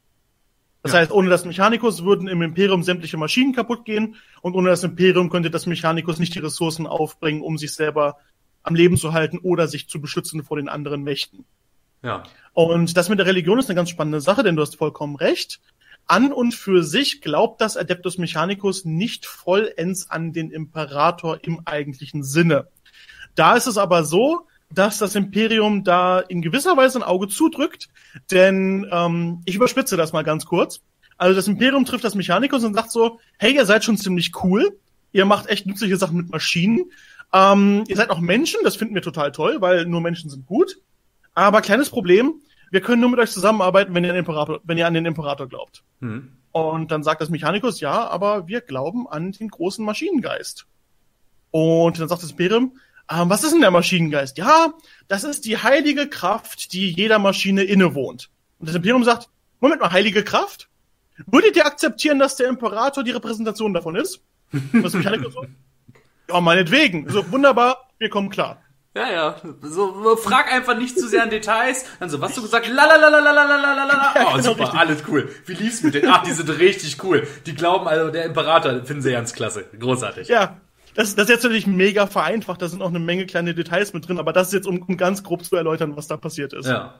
Das 0.82 0.92
ja. 0.92 1.00
heißt, 1.00 1.12
ohne 1.12 1.28
das 1.28 1.44
Mechanicus 1.44 2.04
würden 2.04 2.28
im 2.28 2.42
Imperium 2.42 2.82
sämtliche 2.82 3.16
Maschinen 3.16 3.52
kaputt 3.54 3.84
gehen 3.84 4.16
und 4.40 4.54
ohne 4.54 4.70
das 4.70 4.82
Imperium 4.82 5.28
könnte 5.28 5.50
das 5.50 5.66
Mechanicus 5.66 6.18
nicht 6.18 6.34
die 6.34 6.38
Ressourcen 6.38 6.86
aufbringen, 6.86 7.42
um 7.42 7.58
sich 7.58 7.74
selber 7.74 8.16
am 8.62 8.74
Leben 8.74 8.96
zu 8.96 9.12
halten 9.12 9.38
oder 9.38 9.68
sich 9.68 9.88
zu 9.88 10.00
beschützen 10.00 10.42
vor 10.42 10.56
den 10.56 10.68
anderen 10.68 11.02
Mächten. 11.02 11.44
Ja. 12.02 12.22
Und 12.52 12.96
das 12.96 13.08
mit 13.08 13.18
der 13.18 13.26
Religion 13.26 13.58
ist 13.58 13.68
eine 13.68 13.76
ganz 13.76 13.90
spannende 13.90 14.20
Sache, 14.20 14.42
denn 14.42 14.56
du 14.56 14.62
hast 14.62 14.76
vollkommen 14.76 15.16
recht. 15.16 15.60
An 16.06 16.32
und 16.32 16.54
für 16.54 16.82
sich 16.82 17.20
glaubt 17.20 17.60
das 17.60 17.76
Adeptus 17.76 18.18
Mechanicus 18.18 18.84
nicht 18.84 19.26
vollends 19.26 20.10
an 20.10 20.32
den 20.32 20.50
Imperator 20.50 21.38
im 21.42 21.60
eigentlichen 21.66 22.24
Sinne. 22.24 22.68
Da 23.34 23.54
ist 23.54 23.66
es 23.66 23.78
aber 23.78 24.04
so, 24.04 24.46
dass 24.72 24.98
das 24.98 25.14
Imperium 25.14 25.84
da 25.84 26.20
in 26.20 26.42
gewisser 26.42 26.76
Weise 26.76 26.98
ein 26.98 27.02
Auge 27.02 27.28
zudrückt, 27.28 27.88
denn 28.30 28.86
ähm, 28.90 29.42
ich 29.44 29.56
überspitze 29.56 29.96
das 29.96 30.12
mal 30.12 30.22
ganz 30.22 30.46
kurz. 30.46 30.80
Also 31.18 31.34
das 31.34 31.48
Imperium 31.48 31.84
trifft 31.84 32.04
das 32.04 32.14
Mechanikus 32.14 32.64
und 32.64 32.74
sagt 32.74 32.90
so, 32.90 33.18
hey, 33.38 33.54
ihr 33.54 33.66
seid 33.66 33.84
schon 33.84 33.96
ziemlich 33.96 34.32
cool, 34.42 34.78
ihr 35.12 35.24
macht 35.26 35.48
echt 35.48 35.66
nützliche 35.66 35.96
Sachen 35.96 36.16
mit 36.16 36.30
Maschinen, 36.30 36.90
ähm, 37.32 37.84
ihr 37.88 37.96
seid 37.96 38.10
auch 38.10 38.20
Menschen, 38.20 38.60
das 38.64 38.76
finden 38.76 38.94
wir 38.94 39.02
total 39.02 39.32
toll, 39.32 39.60
weil 39.60 39.86
nur 39.86 40.00
Menschen 40.00 40.30
sind 40.30 40.46
gut. 40.46 40.78
Aber 41.34 41.60
kleines 41.60 41.90
Problem, 41.90 42.34
wir 42.70 42.80
können 42.80 43.00
nur 43.00 43.10
mit 43.10 43.20
euch 43.20 43.30
zusammenarbeiten, 43.30 43.94
wenn 43.94 44.04
ihr, 44.04 44.10
an 44.10 44.16
den 44.16 44.24
Imperator, 44.24 44.60
wenn 44.64 44.78
ihr 44.78 44.86
an 44.86 44.94
den 44.94 45.06
Imperator 45.06 45.48
glaubt. 45.48 45.82
Mhm. 46.00 46.32
Und 46.52 46.90
dann 46.90 47.02
sagt 47.02 47.20
das 47.20 47.28
Mechanikus, 47.28 47.80
ja, 47.80 48.08
aber 48.08 48.48
wir 48.48 48.60
glauben 48.60 49.08
an 49.08 49.32
den 49.32 49.48
großen 49.48 49.84
Maschinengeist. 49.84 50.66
Und 51.50 51.98
dann 51.98 52.08
sagt 52.08 52.22
das 52.22 52.32
Imperium, 52.32 52.76
ähm, 53.10 53.28
was 53.28 53.42
ist 53.44 53.52
denn 53.52 53.60
der 53.60 53.70
Maschinengeist? 53.70 54.38
Ja, 54.38 54.72
das 55.08 55.24
ist 55.24 55.44
die 55.44 55.58
heilige 55.58 56.08
Kraft, 56.08 56.72
die 56.72 56.90
jeder 56.90 57.18
Maschine 57.18 57.64
innewohnt. 57.64 58.30
Und 58.58 58.68
das 58.68 58.76
Imperium 58.76 59.04
sagt, 59.04 59.28
Moment 59.60 59.80
mal, 59.80 59.92
heilige 59.92 60.24
Kraft? 60.24 60.68
Würdet 61.26 61.56
ihr 61.56 61.66
akzeptieren, 61.66 62.18
dass 62.18 62.36
der 62.36 62.48
Imperator 62.48 63.04
die 63.04 63.10
Repräsentation 63.10 63.74
davon 63.74 63.96
ist? 63.96 64.20
Was 64.72 64.94
Mechaniker 64.94 65.30
so? 65.30 65.44
Ja, 66.28 66.40
meinetwegen. 66.40 67.08
So, 67.08 67.30
wunderbar, 67.30 67.88
wir 67.98 68.08
kommen 68.08 68.30
klar. 68.30 68.62
Ja, 68.94 69.10
ja. 69.10 69.36
So, 69.62 70.16
frag 70.16 70.52
einfach 70.52 70.76
nicht 70.76 70.98
zu 70.98 71.06
sehr 71.08 71.22
an 71.22 71.30
Details. 71.30 71.84
Dann 72.00 72.10
so, 72.10 72.20
was 72.20 72.34
du 72.34 72.42
gesagt? 72.42 72.68
La 72.68 72.86
la 72.86 72.96
la 72.96 73.08
la 73.08 73.20
la 73.20 73.32
la 73.32 73.44
la 73.44 73.74
la 73.74 73.84
la 73.84 74.34
Oh, 74.34 74.40
super, 74.40 74.74
alles 74.74 75.02
cool. 75.06 75.28
Wie 75.46 75.54
lief's 75.54 75.82
mit 75.82 75.94
denen? 75.94 76.08
Ach, 76.10 76.24
die 76.24 76.32
sind 76.32 76.48
richtig 76.48 77.02
cool. 77.04 77.26
Die 77.46 77.54
glauben 77.54 77.86
also, 77.86 78.10
der 78.10 78.24
Imperator 78.24 78.84
finden 78.84 79.02
sie 79.02 79.12
ganz 79.12 79.32
klasse. 79.32 79.64
Großartig. 79.78 80.26
Ja, 80.26 80.56
das, 80.94 81.14
das 81.14 81.24
ist 81.24 81.30
jetzt 81.30 81.42
natürlich 81.44 81.66
mega 81.66 82.06
vereinfacht, 82.06 82.60
da 82.62 82.68
sind 82.68 82.82
auch 82.82 82.88
eine 82.88 82.98
Menge 82.98 83.26
kleine 83.26 83.54
Details 83.54 83.92
mit 83.92 84.08
drin, 84.08 84.18
aber 84.18 84.32
das 84.32 84.48
ist 84.48 84.54
jetzt, 84.54 84.66
um, 84.66 84.82
um 84.82 84.96
ganz 84.96 85.22
grob 85.22 85.44
zu 85.44 85.56
erläutern, 85.56 85.96
was 85.96 86.06
da 86.06 86.16
passiert 86.16 86.52
ist. 86.52 86.66
Ja. 86.66 86.94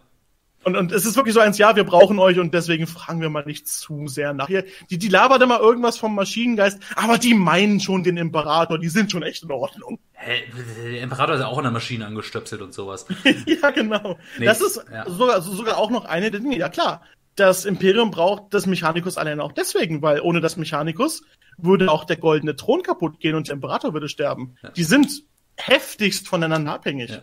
Und, 0.62 0.76
und 0.76 0.92
es 0.92 1.06
ist 1.06 1.16
wirklich 1.16 1.34
so 1.34 1.40
eins, 1.40 1.56
ja, 1.56 1.74
wir 1.74 1.84
brauchen 1.84 2.18
euch 2.18 2.38
und 2.38 2.52
deswegen 2.52 2.86
fragen 2.86 3.22
wir 3.22 3.30
mal 3.30 3.44
nicht 3.46 3.66
zu 3.66 4.08
sehr 4.08 4.34
nach. 4.34 4.48
Hier, 4.48 4.64
die, 4.90 4.98
die 4.98 5.08
labert 5.08 5.40
immer 5.40 5.58
irgendwas 5.58 5.96
vom 5.96 6.14
Maschinengeist, 6.14 6.78
aber 6.96 7.16
die 7.16 7.32
meinen 7.32 7.80
schon 7.80 8.02
den 8.02 8.18
Imperator, 8.18 8.78
die 8.78 8.90
sind 8.90 9.10
schon 9.10 9.22
echt 9.22 9.42
in 9.42 9.50
Ordnung. 9.52 9.98
Hä, 10.12 10.42
der 10.84 11.00
Imperator 11.00 11.36
ist 11.36 11.40
ja 11.40 11.46
auch 11.46 11.56
an 11.56 11.64
der 11.64 11.72
Maschine 11.72 12.06
angestöpselt 12.06 12.60
und 12.60 12.74
sowas. 12.74 13.06
ja, 13.46 13.70
genau. 13.70 14.18
Nee, 14.38 14.44
das 14.44 14.60
ist 14.60 14.84
ja. 14.92 15.08
sogar, 15.08 15.40
sogar 15.40 15.78
auch 15.78 15.90
noch 15.90 16.04
eine 16.04 16.30
der 16.30 16.40
Dinge. 16.40 16.58
Ja, 16.58 16.68
klar. 16.68 17.02
Das 17.36 17.64
Imperium 17.64 18.10
braucht 18.10 18.52
das 18.52 18.66
Mechanikus 18.66 19.16
allein 19.16 19.40
auch 19.40 19.52
deswegen, 19.52 20.02
weil 20.02 20.20
ohne 20.20 20.42
das 20.42 20.58
Mechanikus 20.58 21.22
würde 21.62 21.90
auch 21.90 22.04
der 22.04 22.16
goldene 22.16 22.56
Thron 22.56 22.82
kaputt 22.82 23.20
gehen 23.20 23.34
und 23.34 23.48
der 23.48 23.54
Imperator 23.54 23.92
würde 23.92 24.08
sterben. 24.08 24.56
Ja. 24.62 24.70
Die 24.70 24.84
sind 24.84 25.22
heftigst 25.56 26.28
voneinander 26.28 26.72
abhängig. 26.72 27.10
Ja. 27.10 27.22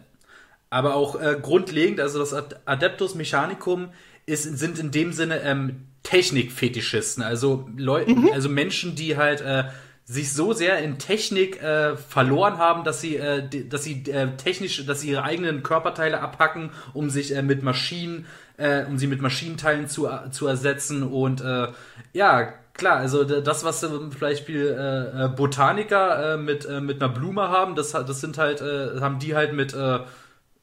Aber 0.70 0.96
auch 0.96 1.20
äh, 1.20 1.38
grundlegend, 1.42 2.00
also 2.00 2.20
das 2.20 2.34
Adeptus 2.66 3.16
Mechanicum 3.16 3.90
ist, 4.26 4.44
sind 4.44 4.80
in 4.80 4.92
dem 4.92 5.14
Sinne 5.14 5.42
ähm, 5.42 5.88
Technikfetischisten, 6.04 7.24
also 7.24 7.70
Leute, 7.76 8.12
mhm. 8.12 8.30
also 8.34 8.50
Menschen, 8.50 8.96
die 8.96 9.18
halt 9.18 9.42
äh, 9.42 9.66
sich 10.04 10.32
so 10.32 10.54
sehr 10.54 10.80
in 10.80 11.00
Technik 11.00 11.62
äh, 11.62 11.98
verloren 11.98 12.58
haben, 12.58 12.86
dass 12.86 13.02
sie, 13.02 13.18
äh, 13.18 13.48
dass 13.68 13.84
sie 13.84 14.04
äh, 14.10 14.36
technisch, 14.38 14.86
dass 14.86 15.02
sie 15.02 15.10
ihre 15.10 15.24
eigenen 15.24 15.64
Körperteile 15.64 16.22
abhacken, 16.22 16.72
um 16.94 17.10
sich 17.10 17.36
äh, 17.36 17.42
mit 17.42 17.62
Maschinen, 17.62 18.26
äh, 18.56 18.86
um 18.86 18.98
sie 18.98 19.08
mit 19.08 19.22
Maschinenteilen 19.22 19.90
zu, 19.90 20.08
zu 20.32 20.48
ersetzen 20.48 21.04
und 21.04 21.42
äh, 21.42 21.68
ja, 22.14 22.54
klar, 22.78 22.98
also 22.98 23.24
das, 23.24 23.64
was 23.64 23.80
zum 23.82 24.10
Beispiel 24.20 24.68
äh, 24.68 25.26
äh, 25.26 25.30
Botaniker 25.30 26.34
äh, 26.34 26.38
mit, 26.38 26.66
äh, 26.66 26.82
mit 26.82 27.02
einer 27.02 27.12
Blume 27.12 27.50
haben, 27.50 27.76
das, 27.76 27.92
das 27.92 28.22
sind 28.22 28.38
halt, 28.38 28.62
äh, 28.62 29.00
haben 29.02 29.20
die 29.20 29.36
halt 29.36 29.54
mit 29.54 29.74
äh, 29.74 30.00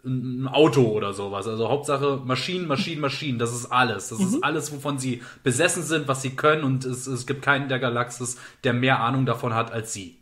ein 0.04 0.48
Auto 0.48 0.82
oder 0.82 1.12
sowas. 1.12 1.46
Also 1.46 1.68
Hauptsache 1.68 2.20
Maschinen, 2.24 2.66
Maschinen, 2.66 3.00
Maschinen. 3.00 3.38
Das 3.38 3.54
ist 3.54 3.66
alles. 3.66 4.10
Das 4.10 4.18
mhm. 4.18 4.26
ist 4.26 4.44
alles, 4.44 4.72
wovon 4.72 4.98
sie 4.98 5.22
besessen 5.42 5.82
sind, 5.82 6.08
was 6.08 6.22
sie 6.22 6.36
können. 6.36 6.64
Und 6.64 6.84
es, 6.84 7.06
es 7.06 7.26
gibt 7.26 7.42
keinen 7.42 7.68
der 7.68 7.78
Galaxis, 7.78 8.38
der 8.64 8.74
mehr 8.74 9.00
Ahnung 9.00 9.26
davon 9.26 9.54
hat 9.54 9.72
als 9.72 9.92
sie. 9.92 10.18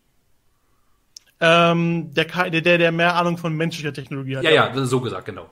Ähm, 1.40 2.14
der, 2.14 2.26
der, 2.50 2.78
der 2.78 2.92
mehr 2.92 3.16
Ahnung 3.16 3.36
von 3.36 3.56
menschlicher 3.56 3.92
Technologie 3.92 4.36
hat. 4.36 4.44
Ja, 4.44 4.50
ja, 4.50 4.84
so 4.84 5.00
gesagt, 5.00 5.26
genau. 5.26 5.50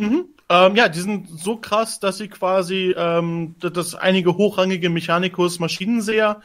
Mhm. 0.00 0.24
Ähm, 0.48 0.76
ja, 0.76 0.88
die 0.88 1.00
sind 1.00 1.28
so 1.28 1.56
krass, 1.56 2.00
dass 2.00 2.18
sie 2.18 2.28
quasi, 2.28 2.94
ähm, 2.96 3.54
dass 3.60 3.94
einige 3.94 4.36
hochrangige 4.36 4.90
Mechanikus, 4.90 5.60
Maschinenseher 5.60 6.40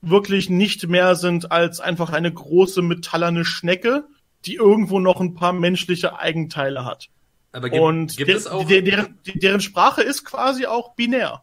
wirklich 0.00 0.48
nicht 0.48 0.86
mehr 0.88 1.16
sind 1.16 1.50
als 1.50 1.80
einfach 1.80 2.10
eine 2.10 2.32
große 2.32 2.82
metallerne 2.82 3.44
Schnecke, 3.44 4.04
die 4.44 4.54
irgendwo 4.54 5.00
noch 5.00 5.20
ein 5.20 5.34
paar 5.34 5.52
menschliche 5.52 6.18
Eigenteile 6.18 6.84
hat. 6.84 7.08
Aber 7.50 7.70
gibt, 7.70 7.82
und 7.82 8.16
gibt 8.16 8.28
der, 8.28 8.36
es 8.36 8.46
auch 8.46 8.64
der, 8.66 8.82
deren, 8.82 9.18
deren 9.34 9.60
Sprache 9.60 10.02
ist 10.02 10.24
quasi 10.24 10.66
auch 10.66 10.94
binär. 10.94 11.42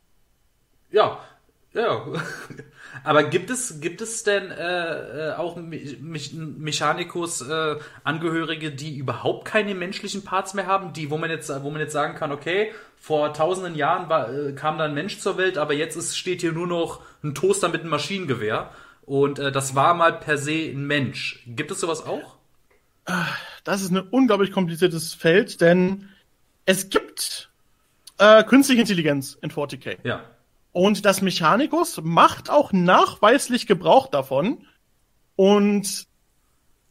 Ja, 0.91 1.19
ja. 1.73 2.05
Aber 3.03 3.23
gibt 3.23 3.49
es, 3.49 3.81
gibt 3.81 4.01
es 4.01 4.23
denn 4.23 4.51
äh, 4.51 5.29
äh 5.29 5.33
auch 5.33 5.55
Me 5.55 5.79
Mechanikus 6.57 7.41
äh, 7.41 7.75
Angehörige, 8.03 8.71
die 8.71 8.97
überhaupt 8.97 9.45
keine 9.45 9.75
menschlichen 9.75 10.23
Parts 10.23 10.53
mehr 10.53 10.67
haben, 10.67 10.93
die, 10.93 11.09
wo 11.09 11.17
man 11.17 11.29
jetzt, 11.29 11.51
wo 11.63 11.69
man 11.69 11.81
jetzt 11.81 11.93
sagen 11.93 12.15
kann, 12.15 12.31
okay, 12.31 12.71
vor 12.97 13.33
tausenden 13.33 13.75
Jahren 13.75 14.09
war, 14.09 14.33
äh, 14.33 14.53
kam 14.53 14.77
da 14.77 14.85
ein 14.85 14.93
Mensch 14.93 15.19
zur 15.19 15.37
Welt, 15.37 15.57
aber 15.57 15.73
jetzt 15.73 15.95
ist, 15.95 16.17
steht 16.17 16.41
hier 16.41 16.53
nur 16.53 16.67
noch 16.67 17.01
ein 17.23 17.35
Toaster 17.35 17.69
mit 17.69 17.81
einem 17.81 17.91
Maschinengewehr. 17.91 18.71
Und 19.05 19.39
äh, 19.39 19.51
das 19.51 19.75
war 19.75 19.93
mal 19.93 20.13
per 20.13 20.37
se 20.37 20.71
ein 20.71 20.87
Mensch. 20.87 21.43
Gibt 21.45 21.71
es 21.71 21.79
sowas 21.79 22.05
auch? 22.05 22.37
Das 23.63 23.81
ist 23.81 23.91
ein 23.91 23.99
unglaublich 23.99 24.51
kompliziertes 24.51 25.13
Feld, 25.13 25.61
denn 25.61 26.09
es 26.65 26.89
gibt 26.89 27.51
äh, 28.17 28.43
künstliche 28.43 28.81
Intelligenz 28.81 29.37
in 29.41 29.51
40k. 29.51 29.97
Ja. 30.03 30.23
Und 30.75 31.05
das 31.05 31.21
Mechanikus 31.21 32.01
macht 32.03 32.49
auch 32.49 32.73
nachweislich 32.73 33.65
Gebrauch 33.65 34.07
davon 34.07 34.67
und 35.37 36.05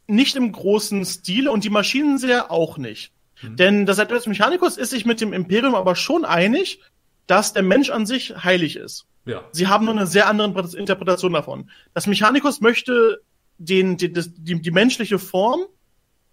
nicht 0.07 0.37
im 0.37 0.53
großen 0.53 1.05
Stil 1.05 1.51
und 1.51 1.65
die 1.65 1.71
Maschinenseher 1.71 2.51
auch 2.51 2.79
nicht. 2.79 3.13
Mhm. 3.43 3.57
Denn 3.57 3.85
das 3.85 3.99
Adeptus 3.99 4.27
Mechanicus 4.27 4.79
ist 4.79 4.89
sich 4.89 5.05
mit 5.05 5.21
dem 5.21 5.35
Imperium 5.35 5.75
aber 5.75 5.97
schon 5.97 6.25
einig, 6.25 6.81
dass 7.27 7.53
der 7.53 7.63
Mensch 7.63 7.91
an 7.91 8.07
sich 8.07 8.43
heilig 8.43 8.77
ist. 8.77 9.05
Ja. 9.27 9.45
Sie 9.53 9.67
haben 9.67 9.85
nur 9.85 9.93
eine 9.93 10.07
sehr 10.07 10.29
andere 10.29 10.75
Interpretation 10.75 11.35
davon. 11.35 11.69
Das 11.93 12.07
Mechanikus 12.07 12.63
möchte 12.63 13.21
den, 13.59 13.99
die, 13.99 14.11
die, 14.11 14.63
die 14.63 14.71
menschliche 14.71 15.19
Form 15.19 15.61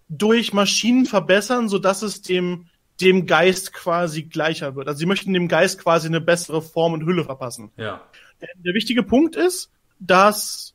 durch 0.08 0.54
Maschinen 0.54 1.04
verbessern, 1.04 1.68
so 1.68 1.78
dass 1.78 2.00
es 2.00 2.22
dem, 2.22 2.70
dem 3.02 3.26
Geist 3.26 3.72
quasi 3.72 4.22
gleicher 4.22 4.76
wird. 4.76 4.88
Also 4.88 4.98
sie 4.98 5.06
möchten 5.06 5.32
dem 5.32 5.48
Geist 5.48 5.78
quasi 5.78 6.06
eine 6.06 6.20
bessere 6.20 6.62
Form 6.62 6.92
und 6.92 7.04
Hülle 7.04 7.24
verpassen. 7.24 7.70
Ja. 7.76 8.02
Der, 8.40 8.48
der 8.54 8.74
wichtige 8.74 9.02
Punkt 9.02 9.36
ist, 9.36 9.70
dass 9.98 10.74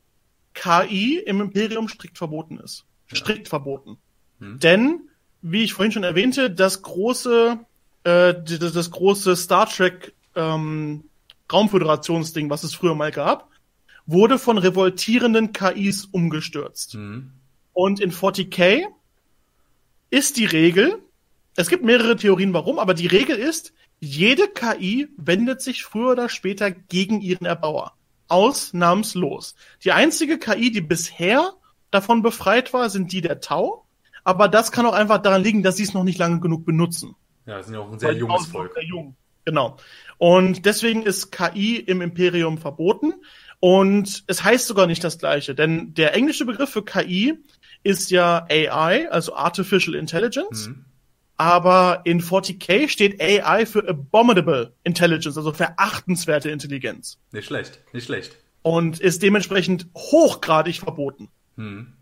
KI 0.54 1.18
im 1.18 1.40
Imperium 1.40 1.88
strikt 1.88 2.18
verboten 2.18 2.58
ist. 2.58 2.84
Strikt 3.12 3.46
ja. 3.46 3.50
verboten. 3.50 3.98
Hm. 4.40 4.58
Denn, 4.58 5.00
wie 5.42 5.64
ich 5.64 5.72
vorhin 5.72 5.92
schon 5.92 6.04
erwähnte, 6.04 6.50
das 6.50 6.82
große, 6.82 7.58
äh, 8.04 8.34
das, 8.34 8.72
das 8.72 8.90
große 8.90 9.36
Star 9.36 9.68
Trek 9.68 10.14
ähm, 10.34 11.04
Raumföderationsding, 11.50 12.50
was 12.50 12.64
es 12.64 12.74
früher 12.74 12.94
mal 12.94 13.10
gab, 13.10 13.48
wurde 14.06 14.38
von 14.38 14.58
revoltierenden 14.58 15.52
KIs 15.52 16.06
umgestürzt. 16.06 16.94
Mhm. 16.94 17.32
Und 17.72 18.00
in 18.00 18.12
40k 18.12 18.86
ist 20.10 20.36
die 20.36 20.46
Regel, 20.46 21.02
es 21.58 21.68
gibt 21.68 21.84
mehrere 21.84 22.14
Theorien 22.14 22.54
warum, 22.54 22.78
aber 22.78 22.94
die 22.94 23.08
Regel 23.08 23.36
ist, 23.36 23.72
jede 23.98 24.46
KI 24.46 25.08
wendet 25.16 25.60
sich 25.60 25.82
früher 25.82 26.12
oder 26.12 26.28
später 26.28 26.70
gegen 26.70 27.20
ihren 27.20 27.46
Erbauer. 27.46 27.94
Ausnahmslos. 28.28 29.56
Die 29.82 29.90
einzige 29.90 30.38
KI, 30.38 30.70
die 30.70 30.80
bisher 30.80 31.54
davon 31.90 32.22
befreit 32.22 32.72
war, 32.72 32.90
sind 32.90 33.10
die 33.10 33.22
der 33.22 33.40
Tau. 33.40 33.86
Aber 34.22 34.46
das 34.46 34.70
kann 34.70 34.86
auch 34.86 34.92
einfach 34.92 35.18
daran 35.18 35.42
liegen, 35.42 35.64
dass 35.64 35.76
sie 35.76 35.82
es 35.82 35.94
noch 35.94 36.04
nicht 36.04 36.18
lange 36.18 36.38
genug 36.38 36.64
benutzen. 36.64 37.16
Ja, 37.44 37.60
sind 37.60 37.74
ja 37.74 37.80
auch 37.80 37.90
ein 37.90 37.98
sehr 37.98 38.10
Weil 38.10 38.18
junges 38.18 38.46
Volk. 38.46 38.74
Sehr 38.74 38.84
jung. 38.84 39.16
Genau. 39.44 39.78
Und 40.18 40.64
deswegen 40.64 41.02
ist 41.02 41.32
KI 41.32 41.76
im 41.76 42.02
Imperium 42.02 42.58
verboten. 42.58 43.14
Und 43.58 44.22
es 44.28 44.44
heißt 44.44 44.68
sogar 44.68 44.86
nicht 44.86 45.02
das 45.02 45.18
Gleiche, 45.18 45.56
denn 45.56 45.92
der 45.94 46.14
englische 46.14 46.44
Begriff 46.44 46.70
für 46.70 46.84
KI 46.84 47.36
ist 47.82 48.12
ja 48.12 48.46
AI, 48.48 49.10
also 49.10 49.34
Artificial 49.34 49.96
Intelligence. 49.96 50.68
Mhm. 50.68 50.84
Aber 51.38 52.00
in 52.04 52.20
40k 52.20 52.88
steht 52.88 53.22
AI 53.22 53.64
für 53.64 53.88
Abominable 53.88 54.74
Intelligence, 54.82 55.36
also 55.38 55.52
verachtenswerte 55.52 56.50
Intelligenz. 56.50 57.18
Nicht 57.30 57.46
schlecht, 57.46 57.80
nicht 57.92 58.06
schlecht. 58.06 58.36
Und 58.62 58.98
ist 58.98 59.22
dementsprechend 59.22 59.86
hochgradig 59.94 60.80
verboten. 60.80 61.28
Mhm. 61.54 61.94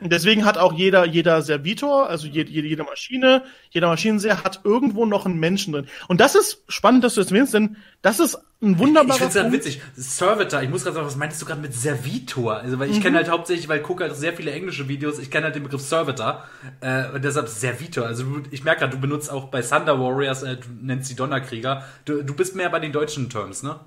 Deswegen 0.00 0.44
hat 0.44 0.58
auch 0.58 0.72
jeder, 0.72 1.04
jeder 1.06 1.42
Servitor, 1.42 2.08
also 2.08 2.26
jede, 2.26 2.50
jede 2.50 2.82
Maschine, 2.84 3.44
jeder 3.70 3.88
Maschinenseher 3.88 4.42
hat 4.44 4.60
irgendwo 4.64 5.06
noch 5.06 5.26
einen 5.26 5.38
Menschen 5.38 5.72
drin. 5.72 5.86
Und 6.08 6.20
das 6.20 6.34
ist 6.34 6.62
spannend, 6.68 7.04
dass 7.04 7.14
du 7.14 7.20
das 7.20 7.30
erwähnst, 7.30 7.54
denn 7.54 7.76
das 8.02 8.20
ist 8.20 8.38
ein 8.62 8.78
wunderbarer. 8.78 9.26
Ich 9.26 9.32
finde 9.32 9.46
es 9.46 9.52
witzig. 9.52 9.82
Servitor, 9.96 10.62
ich 10.62 10.68
muss 10.68 10.84
gerade 10.84 10.94
sagen, 10.94 11.06
was 11.06 11.16
meintest 11.16 11.40
du 11.42 11.46
gerade 11.46 11.60
mit 11.60 11.74
Servitor? 11.74 12.56
Also, 12.56 12.78
weil 12.78 12.90
ich 12.90 12.98
mhm. 12.98 13.02
kenne 13.02 13.16
halt 13.16 13.30
hauptsächlich, 13.30 13.68
weil 13.68 13.78
ich 13.78 13.84
gucke 13.84 14.04
halt 14.04 14.14
sehr 14.16 14.32
viele 14.34 14.52
englische 14.52 14.88
Videos, 14.88 15.18
ich 15.18 15.30
kenne 15.30 15.46
halt 15.46 15.54
den 15.54 15.62
Begriff 15.62 15.82
Servitor. 15.82 16.44
Äh, 16.80 17.10
und 17.10 17.24
deshalb 17.24 17.48
Servitor. 17.48 18.06
Also, 18.06 18.24
ich 18.50 18.64
merke 18.64 18.80
gerade, 18.80 18.92
du 18.92 19.00
benutzt 19.00 19.30
auch 19.30 19.48
bei 19.48 19.62
Thunder 19.62 19.98
Warriors, 19.98 20.42
äh, 20.42 20.56
du 20.56 20.68
nennst 20.80 21.08
sie 21.08 21.16
Donnerkrieger. 21.16 21.84
Du, 22.04 22.22
du 22.22 22.34
bist 22.34 22.54
mehr 22.54 22.68
bei 22.70 22.80
den 22.80 22.92
deutschen 22.92 23.30
Terms, 23.30 23.62
ne? 23.62 23.80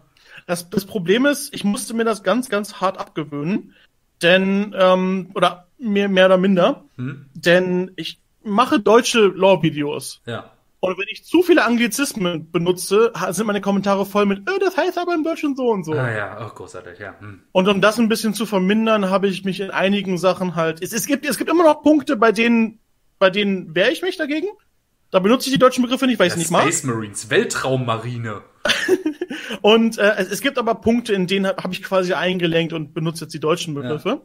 Das, 0.48 0.70
das 0.70 0.86
Problem 0.86 1.26
ist, 1.26 1.54
ich 1.54 1.64
musste 1.64 1.94
mir 1.94 2.04
das 2.04 2.24
ganz, 2.24 2.50
ganz 2.50 2.76
hart 2.82 2.98
abgewöhnen. 2.98 3.74
Denn, 4.22 4.74
ähm, 4.78 5.32
oder 5.36 5.63
mehr, 5.84 6.10
mehr 6.10 6.28
oder 6.28 6.38
minder. 6.38 6.86
Hm? 6.98 7.26
Denn 7.34 7.92
ich 7.96 8.20
mache 8.44 8.80
deutsche 8.80 9.26
Lore-Videos. 9.28 10.22
Ja. 10.26 10.52
Und 10.80 10.98
wenn 10.98 11.06
ich 11.10 11.24
zu 11.24 11.44
viele 11.44 11.64
Anglizismen 11.64 12.52
benutze, 12.52 13.14
sind 13.30 13.48
meine 13.48 13.62
Kommentare 13.62 14.06
voll 14.06 14.26
mit, 14.26 14.42
oh, 14.50 14.60
das 14.60 14.76
heißt 14.76 14.98
aber 14.98 15.14
im 15.14 15.24
Deutschen 15.24 15.56
so 15.56 15.70
und 15.70 15.86
so. 15.86 15.94
Ah 15.94 16.12
ja, 16.12 16.46
auch 16.46 16.56
großartig, 16.56 17.00
ja. 17.00 17.16
Hm. 17.20 17.42
Und 17.54 17.70
um 17.70 17.80
das 17.80 18.00
ein 18.00 18.10
bisschen 18.10 18.34
zu 18.34 18.46
vermindern, 18.46 19.10
habe 19.10 19.30
ich 19.30 19.46
mich 19.46 19.62
in 19.62 19.72
einigen 19.72 20.18
Sachen 20.18 20.56
halt. 20.56 20.82
Es, 20.82 20.92
es, 20.92 21.06
gibt, 21.06 21.26
es 21.26 21.38
gibt 21.38 21.50
immer 21.50 21.64
noch 21.64 21.84
Punkte, 21.84 22.18
bei 22.18 22.34
denen, 22.34 22.80
bei 23.18 23.30
denen 23.30 23.74
wehre 23.74 23.92
ich 23.92 24.02
mich 24.02 24.18
dagegen. 24.18 24.48
Da 25.10 25.20
benutze 25.20 25.48
ich 25.48 25.54
die 25.54 25.60
deutschen 25.60 25.84
Begriffe 25.84 26.06
nicht, 26.06 26.20
weil 26.20 26.28
ich 26.28 26.34
es 26.34 26.40
nicht 26.40 26.52
mag. 26.52 26.64
Space 26.64 26.84
Marines, 26.84 27.30
Weltraummarine. 27.30 28.42
und 29.62 29.98
äh, 29.98 30.16
es, 30.18 30.32
es, 30.32 30.42
gibt 30.42 30.58
aber 30.58 30.76
Punkte, 30.76 31.14
in 31.14 31.28
denen 31.28 31.48
habe 31.48 31.64
hab 31.64 31.72
ich 31.72 31.82
quasi 31.82 32.14
eingelenkt 32.14 32.74
und 32.74 32.94
benutze 32.94 33.24
jetzt 33.24 33.34
die 33.34 33.40
deutschen 33.40 33.74
Begriffe. 33.74 34.10
Ja. 34.10 34.22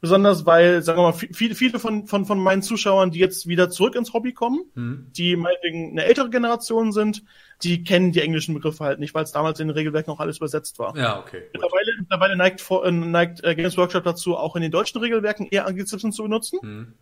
Besonders 0.00 0.44
weil, 0.44 0.82
sagen 0.82 0.98
wir 0.98 1.04
mal, 1.04 1.12
viele, 1.12 1.54
viele 1.54 1.78
von, 1.78 2.06
von, 2.06 2.26
von 2.26 2.38
meinen 2.38 2.62
Zuschauern, 2.62 3.10
die 3.10 3.18
jetzt 3.18 3.46
wieder 3.46 3.70
zurück 3.70 3.94
ins 3.94 4.12
Hobby 4.12 4.34
kommen, 4.34 4.60
mhm. 4.74 5.06
die 5.16 5.36
meinetwegen 5.36 5.92
eine 5.92 6.04
ältere 6.04 6.28
Generation 6.28 6.92
sind, 6.92 7.24
die 7.62 7.82
kennen 7.82 8.12
die 8.12 8.20
englischen 8.20 8.54
Begriffe 8.54 8.84
halt 8.84 9.00
nicht, 9.00 9.14
weil 9.14 9.24
es 9.24 9.32
damals 9.32 9.58
in 9.58 9.68
den 9.68 9.74
Regelwerken 9.74 10.12
auch 10.12 10.20
alles 10.20 10.36
übersetzt 10.36 10.78
war. 10.78 10.94
Ja, 10.96 11.18
okay. 11.18 11.44
Mittlerweile, 11.52 11.92
mittlerweile 11.98 12.36
neigt, 12.36 12.62
äh, 12.70 12.90
neigt 12.90 13.42
äh, 13.42 13.54
Games 13.54 13.78
Workshop 13.78 14.04
dazu, 14.04 14.36
auch 14.36 14.54
in 14.54 14.62
den 14.62 14.70
deutschen 14.70 15.00
Regelwerken 15.00 15.48
eher 15.50 15.66
Anglizismen 15.66 16.12
zu 16.12 16.24
benutzen. 16.24 16.58
Mhm. 16.62 16.92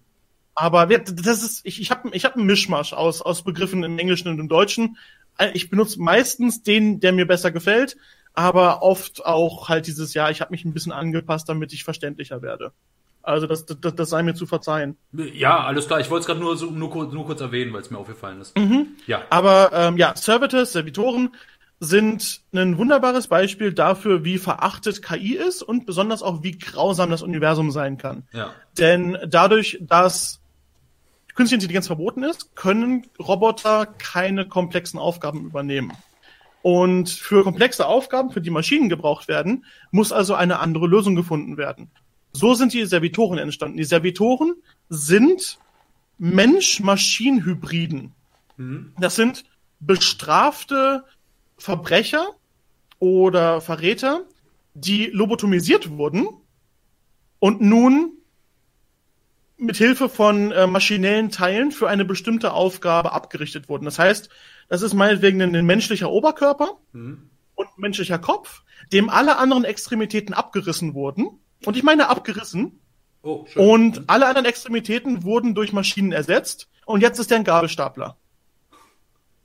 Aber 0.54 0.86
das 0.86 1.42
ist, 1.42 1.66
ich, 1.66 1.80
ich 1.80 1.90
habe 1.90 2.10
ich 2.12 2.24
hab 2.24 2.36
einen 2.36 2.46
Mischmasch 2.46 2.92
aus, 2.92 3.20
aus 3.22 3.42
Begriffen 3.42 3.82
im 3.82 3.98
Englischen 3.98 4.28
und 4.28 4.38
im 4.38 4.48
Deutschen. 4.48 4.96
Äh, 5.36 5.50
Ich 5.54 5.68
benutze 5.68 6.00
meistens 6.00 6.62
den, 6.62 7.00
der 7.00 7.12
mir 7.12 7.26
besser 7.26 7.50
gefällt, 7.50 7.96
aber 8.34 8.82
oft 8.82 9.24
auch 9.24 9.68
halt 9.68 9.86
dieses, 9.86 10.12
ja, 10.14 10.28
ich 10.30 10.40
habe 10.40 10.50
mich 10.50 10.64
ein 10.64 10.72
bisschen 10.74 10.92
angepasst, 10.92 11.48
damit 11.48 11.72
ich 11.72 11.84
verständlicher 11.84 12.42
werde. 12.42 12.72
Also 13.22 13.46
das, 13.46 13.64
das, 13.64 13.94
das 13.94 14.10
sei 14.10 14.22
mir 14.22 14.34
zu 14.34 14.44
verzeihen. 14.44 14.98
Ja, 15.12 15.60
alles 15.64 15.86
klar. 15.86 16.00
Ich 16.00 16.10
wollte 16.10 16.22
es 16.22 16.26
gerade 16.26 16.40
nur, 16.40 16.56
so, 16.58 16.66
nur, 16.70 16.90
kurz- 16.90 17.12
nur 17.12 17.24
kurz 17.24 17.40
erwähnen, 17.40 17.72
weil 17.72 17.80
es 17.80 17.90
mir 17.90 17.96
aufgefallen 17.96 18.40
ist. 18.40 18.52
Ja. 19.06 19.22
Aber 19.30 19.70
ähm, 19.72 19.96
ja, 19.96 20.14
Servitors, 20.14 20.72
Servitoren 20.72 21.30
sind 21.80 22.42
ein 22.52 22.76
wunderbares 22.76 23.28
Beispiel 23.28 23.72
dafür, 23.72 24.24
wie 24.24 24.36
verachtet 24.38 25.02
KI 25.02 25.36
ist 25.36 25.62
und 25.62 25.86
besonders 25.86 26.22
auch, 26.22 26.42
wie 26.42 26.58
grausam 26.58 27.10
das 27.10 27.22
Universum 27.22 27.70
sein 27.70 27.96
kann. 27.98 28.24
Ja. 28.32 28.52
Denn 28.78 29.16
dadurch, 29.26 29.78
dass 29.80 30.40
künstliche 31.34 31.56
Intelligenz 31.56 31.86
verboten 31.86 32.22
ist, 32.24 32.54
können 32.54 33.06
Roboter 33.18 33.86
keine 33.86 34.46
komplexen 34.46 35.00
Aufgaben 35.00 35.46
übernehmen. 35.46 35.92
Und 36.64 37.10
für 37.10 37.44
komplexe 37.44 37.84
Aufgaben, 37.86 38.30
für 38.30 38.40
die 38.40 38.48
Maschinen 38.48 38.88
gebraucht 38.88 39.28
werden, 39.28 39.66
muss 39.90 40.12
also 40.12 40.34
eine 40.34 40.60
andere 40.60 40.86
Lösung 40.86 41.14
gefunden 41.14 41.58
werden. 41.58 41.90
So 42.32 42.54
sind 42.54 42.72
die 42.72 42.86
Servitoren 42.86 43.36
entstanden. 43.36 43.76
Die 43.76 43.84
Servitoren 43.84 44.54
sind 44.88 45.58
Mensch-Maschinen-Hybriden. 46.16 48.12
Das 48.98 49.14
sind 49.14 49.44
bestrafte 49.78 51.04
Verbrecher 51.58 52.30
oder 52.98 53.60
Verräter, 53.60 54.22
die 54.72 55.08
lobotomisiert 55.08 55.90
wurden 55.90 56.28
und 57.40 57.60
nun 57.60 58.12
mit 59.58 59.76
Hilfe 59.76 60.08
von 60.08 60.50
äh, 60.50 60.66
maschinellen 60.66 61.30
Teilen 61.30 61.72
für 61.72 61.90
eine 61.90 62.06
bestimmte 62.06 62.54
Aufgabe 62.54 63.12
abgerichtet 63.12 63.68
wurden. 63.68 63.84
Das 63.84 63.98
heißt, 63.98 64.30
das 64.68 64.82
ist 64.82 64.94
meinetwegen 64.94 65.40
ein, 65.42 65.54
ein 65.54 65.66
menschlicher 65.66 66.10
Oberkörper 66.10 66.78
und 67.54 67.68
ein 67.68 67.80
menschlicher 67.80 68.18
Kopf, 68.18 68.62
dem 68.92 69.08
alle 69.08 69.36
anderen 69.36 69.64
Extremitäten 69.64 70.34
abgerissen 70.34 70.94
wurden. 70.94 71.40
Und 71.64 71.76
ich 71.76 71.82
meine 71.82 72.08
abgerissen. 72.08 72.80
Oh, 73.22 73.46
schön. 73.46 73.68
Und 73.68 74.04
alle 74.08 74.26
anderen 74.26 74.46
Extremitäten 74.46 75.22
wurden 75.24 75.54
durch 75.54 75.72
Maschinen 75.72 76.12
ersetzt. 76.12 76.68
Und 76.84 77.00
jetzt 77.00 77.18
ist 77.18 77.30
der 77.30 77.38
ein 77.38 77.44
Gabelstapler. 77.44 78.16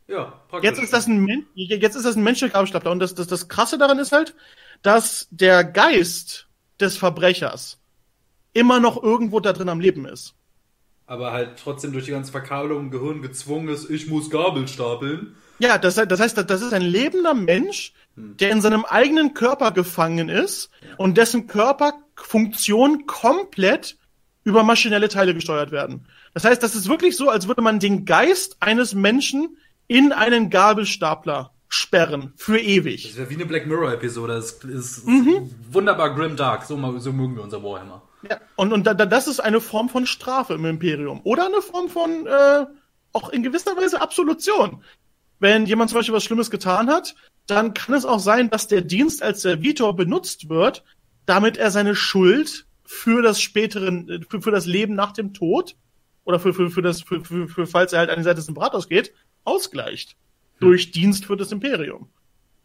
ja, 0.07 0.33
praktisch. 0.49 0.69
Jetzt 0.69 0.83
ist 0.83 0.93
das 0.93 1.07
ein, 1.07 1.47
jetzt 1.55 1.95
ist 1.95 2.05
das 2.05 2.15
ein 2.17 2.23
menschlicher 2.23 2.53
Gabelstapler. 2.53 2.91
Und 2.91 2.99
das, 2.99 3.15
das, 3.15 3.27
das 3.27 3.47
Krasse 3.47 3.77
daran 3.77 3.99
ist 3.99 4.11
halt, 4.11 4.35
dass 4.81 5.27
der 5.31 5.63
Geist 5.63 6.49
des 6.79 6.97
Verbrechers 6.97 7.79
immer 8.53 8.79
noch 8.79 9.01
irgendwo 9.01 9.39
da 9.39 9.53
drin 9.53 9.69
am 9.69 9.79
Leben 9.79 10.05
ist. 10.05 10.35
Aber 11.09 11.31
halt 11.31 11.57
trotzdem 11.61 11.91
durch 11.91 12.05
die 12.05 12.11
ganze 12.11 12.31
Verkabelung 12.31 12.81
im 12.81 12.91
Gehirn 12.91 13.23
gezwungen 13.23 13.67
ist, 13.69 13.89
ich 13.89 14.05
muss 14.07 14.29
Gabel 14.29 14.67
stapeln. 14.67 15.35
Ja, 15.57 15.79
das, 15.79 15.95
das 15.95 16.19
heißt, 16.19 16.37
das 16.37 16.61
ist 16.61 16.71
ein 16.71 16.83
lebender 16.83 17.33
Mensch, 17.33 17.93
der 18.15 18.51
in 18.51 18.61
seinem 18.61 18.85
eigenen 18.85 19.33
Körper 19.33 19.71
gefangen 19.71 20.29
ist 20.29 20.69
und 20.97 21.17
dessen 21.17 21.47
Körperfunktion 21.47 23.07
komplett 23.07 23.97
über 24.43 24.61
maschinelle 24.63 25.09
Teile 25.09 25.33
gesteuert 25.33 25.71
werden. 25.71 26.05
Das 26.35 26.43
heißt, 26.45 26.61
das 26.61 26.75
ist 26.75 26.87
wirklich 26.87 27.17
so, 27.17 27.29
als 27.29 27.47
würde 27.47 27.63
man 27.63 27.79
den 27.79 28.05
Geist 28.05 28.57
eines 28.59 28.93
Menschen 28.93 29.57
in 29.87 30.11
einen 30.11 30.51
Gabelstapler 30.51 31.51
sperren 31.69 32.33
für 32.35 32.59
ewig. 32.59 33.07
Das 33.07 33.17
wäre 33.17 33.29
wie 33.31 33.35
eine 33.35 33.45
Black 33.47 33.65
Mirror-Episode. 33.65 34.33
Das 34.35 34.51
ist 34.63 35.07
Mhm. 35.07 35.49
wunderbar 35.71 36.13
grim 36.13 36.35
dark. 36.35 36.65
So, 36.65 36.99
so 36.99 37.11
mögen 37.11 37.35
wir 37.35 37.43
unser 37.43 37.63
Warhammer. 37.63 38.03
Ja, 38.27 38.39
und, 38.55 38.73
und 38.73 38.85
da, 38.85 38.93
da, 38.93 39.05
das 39.05 39.27
ist 39.27 39.39
eine 39.39 39.61
Form 39.61 39.89
von 39.89 40.05
Strafe 40.05 40.55
im 40.55 40.65
Imperium. 40.65 41.21
Oder 41.23 41.45
eine 41.45 41.61
Form 41.61 41.89
von, 41.89 42.27
äh, 42.27 42.65
auch 43.13 43.29
in 43.29 43.43
gewisser 43.43 43.77
Weise 43.77 44.01
Absolution. 44.01 44.83
Wenn 45.39 45.65
jemand 45.65 45.89
zum 45.89 45.99
Beispiel 45.99 46.15
was 46.15 46.25
Schlimmes 46.25 46.51
getan 46.51 46.89
hat, 46.89 47.15
dann 47.47 47.73
kann 47.73 47.95
es 47.95 48.05
auch 48.05 48.19
sein, 48.19 48.49
dass 48.49 48.67
der 48.67 48.81
Dienst 48.81 49.23
als 49.23 49.41
Servitor 49.41 49.95
benutzt 49.95 50.49
wird, 50.49 50.83
damit 51.25 51.57
er 51.57 51.71
seine 51.71 51.95
Schuld 51.95 52.65
für 52.83 53.21
das 53.21 53.39
späteren, 53.39 54.25
für, 54.29 54.41
für 54.41 54.51
das 54.51 54.65
Leben 54.65 54.95
nach 54.95 55.13
dem 55.13 55.33
Tod 55.33 55.75
oder 56.25 56.39
für, 56.39 56.53
für, 56.53 56.69
für 56.69 56.81
das, 56.81 57.01
für, 57.01 57.23
für, 57.23 57.47
für 57.47 57.67
falls 57.67 57.93
er 57.93 57.99
halt 57.99 58.09
an 58.09 58.17
die 58.17 58.23
Seite 58.23 58.37
des 58.37 58.47
Imperators 58.47 58.89
geht, 58.89 59.13
ausgleicht. 59.43 60.15
Durch 60.59 60.91
Dienst 60.91 61.25
für 61.25 61.37
das 61.37 61.53
Imperium. 61.53 62.09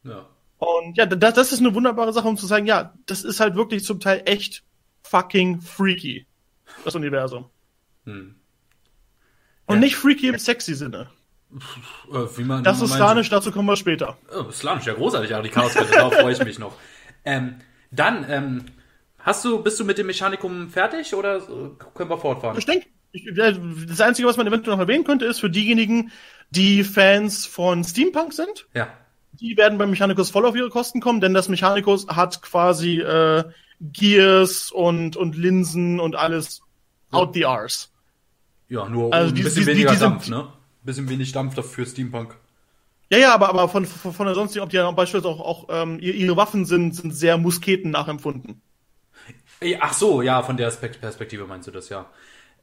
Ja. 0.03 0.27
Und 0.59 0.97
ja, 0.97 1.07
das, 1.07 1.35
das 1.35 1.53
ist 1.53 1.61
eine 1.61 1.75
wunderbare 1.75 2.13
Sache, 2.13 2.27
um 2.27 2.37
zu 2.37 2.47
sagen, 2.47 2.67
ja, 2.67 2.95
das 3.07 3.23
ist 3.23 3.39
halt 3.39 3.55
wirklich 3.55 3.85
zum 3.85 4.01
Teil 4.01 4.23
echt 4.25 4.65
fucking 5.05 5.61
freaky, 5.61 6.27
das 6.85 6.95
Universum. 6.95 7.47
Hm. 8.05 8.35
Und 9.67 9.75
Ja. 9.77 9.81
nicht 9.81 9.97
freaky 9.97 10.29
im 10.29 10.39
sexy 10.39 10.75
Sinne. 10.75 11.09
Äh, 12.13 12.17
wie 12.37 12.43
man, 12.45 12.65
Das 12.65 12.81
ist 12.83 12.93
slanisch, 12.93 13.31
dazu 13.31 13.53
kommen 13.53 13.69
wir 13.69 13.77
später. 13.77 14.19
Oh, 14.37 14.51
Slanisch, 14.51 14.87
ja 14.87 14.95
großartig, 14.95 15.33
aber 15.35 15.43
die 15.45 15.51
Chaoskette, 15.51 15.93
darauf 15.93 16.15
freue 16.21 16.33
ich 16.33 16.45
mich 16.45 16.59
noch. 16.59 16.77
Ähm, 17.25 17.57
dann, 17.93 18.27
ähm, 18.29 18.65
hast 19.19 19.45
du, 19.45 19.63
bist 19.63 19.79
du 19.79 19.85
mit 19.85 19.97
dem 19.99 20.07
Mechanikum 20.09 20.69
fertig 20.69 21.15
oder 21.15 21.37
äh, 21.37 21.71
können 21.95 22.11
wir 22.11 22.19
fortfahren? 22.19 22.59
Ich 22.59 22.67
denke, 22.67 22.87
das 23.87 24.01
Einzige, 24.01 24.27
was 24.27 24.37
man 24.37 24.47
eventuell 24.49 24.77
noch 24.77 24.83
erwähnen 24.83 25.05
könnte, 25.05 25.27
ist 25.27 25.39
für 25.39 25.49
diejenigen, 25.51 26.11
die 26.51 26.83
Fans 26.83 27.47
von 27.47 27.85
Steampunk 27.85 28.33
sind, 28.33 28.67
Ja. 28.75 28.89
die 29.33 29.57
werden 29.57 29.79
beim 29.79 29.91
Mechanicus 29.91 30.31
voll 30.31 30.45
auf 30.47 30.57
ihre 30.57 30.71
Kosten 30.71 31.01
kommen, 31.01 31.21
denn 31.21 31.33
das 31.35 31.49
Mechanicus 31.49 32.09
hat 32.09 32.43
quasi 32.43 32.99
äh, 33.01 33.45
Gears 33.93 34.71
und, 34.71 35.17
und 35.17 35.37
Linsen 35.37 36.01
und 36.01 36.17
alles 36.17 36.63
out 37.11 37.35
the 37.35 37.45
arse. 37.47 37.89
Ja, 38.69 38.89
nur 38.89 39.13
Also 39.13 39.29
ein 39.31 39.35
die- 39.35 39.43
bisschen 39.43 39.63
die- 39.63 39.67
weniger 39.73 39.93
die 39.93 39.99
Dampf, 39.99 40.29
ne? 40.29 40.49
Bisschen 40.83 41.09
wenig 41.09 41.33
Dampf 41.33 41.55
dafür 41.55 41.87
Steampunk. 41.87 42.37
Ja, 43.11 43.19
ja, 43.19 43.35
aber, 43.35 43.51
aber 43.51 43.69
von, 43.69 43.85
von, 43.85 44.13
von 44.13 44.27
der 44.27 44.35
sonstigen, 44.35 44.63
ob 44.65 44.71
die 44.71 44.77
ja 44.77 44.91
beispielsweise 44.91 45.33
auch, 45.35 45.41
auch 45.41 45.67
ähm, 45.69 45.99
ihr- 46.01 46.15
ihre 46.15 46.37
Waffen 46.37 46.65
sind, 46.65 46.95
sind 46.95 47.15
sehr 47.15 47.37
Musketen 47.39 47.91
nachempfunden. 47.91 48.61
Ach 49.81 49.93
so, 49.93 50.21
ja, 50.23 50.43
von 50.43 50.57
der 50.57 50.71
Perspektive 50.71 51.47
meinst 51.47 51.67
du 51.69 51.71
das, 51.71 51.89
ja. 51.89 52.07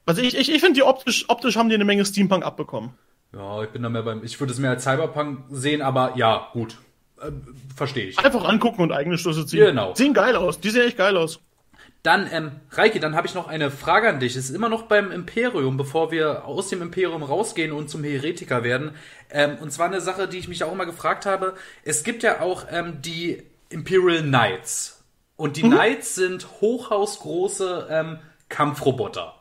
Also 0.06 0.20
ich, 0.20 0.36
ich, 0.36 0.52
ich 0.52 0.60
finde, 0.60 0.74
die 0.74 0.82
optisch, 0.82 1.24
optisch 1.28 1.56
haben 1.56 1.68
die 1.68 1.74
eine 1.76 1.84
Menge 1.84 2.04
Steampunk 2.04 2.44
abbekommen. 2.44 2.90
Ja, 3.32 3.62
ich 3.62 3.70
bin 3.70 3.82
da 3.82 3.88
mehr 3.88 4.02
beim, 4.02 4.22
ich 4.24 4.38
würde 4.40 4.52
es 4.52 4.58
mehr 4.58 4.70
als 4.70 4.84
Cyberpunk 4.84 5.44
sehen, 5.50 5.80
aber 5.82 6.16
ja, 6.16 6.48
gut. 6.52 6.76
Äh, 7.22 7.32
Verstehe 7.76 8.06
ich. 8.06 8.18
Einfach 8.18 8.44
angucken 8.44 8.82
und 8.82 8.92
eigene 8.92 9.18
Schlüsse 9.18 9.46
ziehen. 9.46 9.66
Genau. 9.66 9.94
Sehen 9.94 10.14
geil 10.14 10.36
aus. 10.36 10.60
Die 10.60 10.70
sehen 10.70 10.86
echt 10.86 10.98
geil 10.98 11.16
aus. 11.16 11.40
Dann, 12.02 12.28
ähm, 12.32 12.50
Reike, 12.72 12.98
dann 12.98 13.14
habe 13.14 13.28
ich 13.28 13.34
noch 13.34 13.46
eine 13.46 13.70
Frage 13.70 14.08
an 14.08 14.18
dich. 14.18 14.34
Es 14.34 14.50
ist 14.50 14.56
immer 14.56 14.68
noch 14.68 14.82
beim 14.82 15.12
Imperium, 15.12 15.76
bevor 15.76 16.10
wir 16.10 16.44
aus 16.46 16.68
dem 16.68 16.82
Imperium 16.82 17.22
rausgehen 17.22 17.70
und 17.70 17.88
zum 17.88 18.02
Heretiker 18.02 18.64
werden. 18.64 18.92
Ähm, 19.30 19.58
und 19.60 19.72
zwar 19.72 19.86
eine 19.86 20.00
Sache, 20.00 20.26
die 20.26 20.38
ich 20.38 20.48
mich 20.48 20.64
auch 20.64 20.72
immer 20.72 20.86
gefragt 20.86 21.26
habe. 21.26 21.54
Es 21.84 22.02
gibt 22.02 22.24
ja 22.24 22.40
auch 22.40 22.66
ähm, 22.70 23.00
die 23.02 23.42
Imperial 23.68 24.22
Knights. 24.22 25.04
Und 25.36 25.56
die 25.56 25.62
Knights 25.62 26.16
sind 26.16 26.46
hochhausgroße 26.60 27.86
ähm, 27.88 28.18
Kampfroboter. 28.48 29.36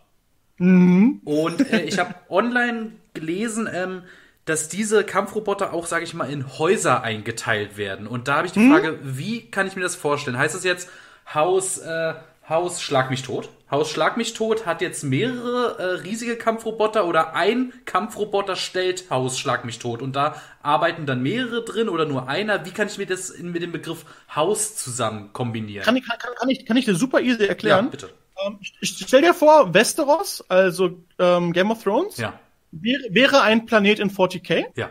Und 0.59 1.71
äh, 1.71 1.82
ich 1.82 1.97
habe 1.97 2.13
online 2.29 2.91
gelesen, 3.13 3.67
ähm, 3.71 4.03
dass 4.45 4.69
diese 4.69 5.03
Kampfroboter 5.03 5.73
auch, 5.73 5.85
sage 5.85 6.03
ich 6.03 6.13
mal, 6.13 6.29
in 6.29 6.57
Häuser 6.57 7.03
eingeteilt 7.03 7.77
werden. 7.77 8.07
Und 8.07 8.27
da 8.27 8.37
habe 8.37 8.47
ich 8.47 8.53
die 8.53 8.69
Frage, 8.69 8.99
wie 9.03 9.49
kann 9.49 9.67
ich 9.67 9.75
mir 9.75 9.83
das 9.83 9.95
vorstellen? 9.95 10.37
Heißt 10.37 10.55
das 10.55 10.63
jetzt 10.63 10.89
Haus, 11.33 11.77
äh, 11.77 12.13
Haus 12.49 12.81
Schlag 12.81 13.11
mich 13.11 13.21
tot? 13.21 13.49
Haus 13.69 13.89
Schlag 13.89 14.17
mich 14.17 14.33
tot 14.33 14.65
hat 14.65 14.81
jetzt 14.81 15.03
mehrere 15.03 15.77
äh, 15.79 15.83
riesige 16.01 16.35
Kampfroboter 16.35 17.05
oder 17.05 17.35
ein 17.35 17.71
Kampfroboter 17.85 18.55
stellt 18.55 19.09
Haus 19.09 19.39
Schlag 19.39 19.63
mich 19.63 19.79
tot 19.79 20.01
und 20.01 20.15
da 20.15 20.35
arbeiten 20.61 21.05
dann 21.05 21.21
mehrere 21.21 21.63
drin 21.63 21.87
oder 21.87 22.05
nur 22.05 22.27
einer? 22.27 22.65
Wie 22.65 22.71
kann 22.71 22.87
ich 22.87 22.97
mir 22.97 23.05
das 23.05 23.29
in, 23.29 23.51
mit 23.51 23.61
dem 23.61 23.71
Begriff 23.71 24.05
Haus 24.35 24.75
zusammen 24.75 25.31
kombinieren? 25.33 25.85
Kann 25.85 25.95
ich, 25.95 26.05
kann, 26.05 26.17
kann, 26.35 26.49
ich, 26.49 26.65
kann 26.65 26.75
ich 26.75 26.85
dir 26.85 26.95
super 26.95 27.21
easy 27.21 27.45
erklären. 27.45 27.85
ja, 27.85 27.91
bitte. 27.91 28.09
Ähm, 28.45 28.57
stell 28.81 29.21
dir 29.21 29.33
vor, 29.33 29.73
Westeros, 29.73 30.43
also 30.49 30.97
ähm, 31.19 31.53
Game 31.53 31.71
of 31.71 31.83
Thrones, 31.83 32.17
Ja, 32.17 32.39
wäre, 32.72 33.03
wäre 33.09 33.41
ein 33.41 33.65
Planet 33.65 33.99
in 33.99 34.09
40k. 34.11 34.65
ja. 34.76 34.89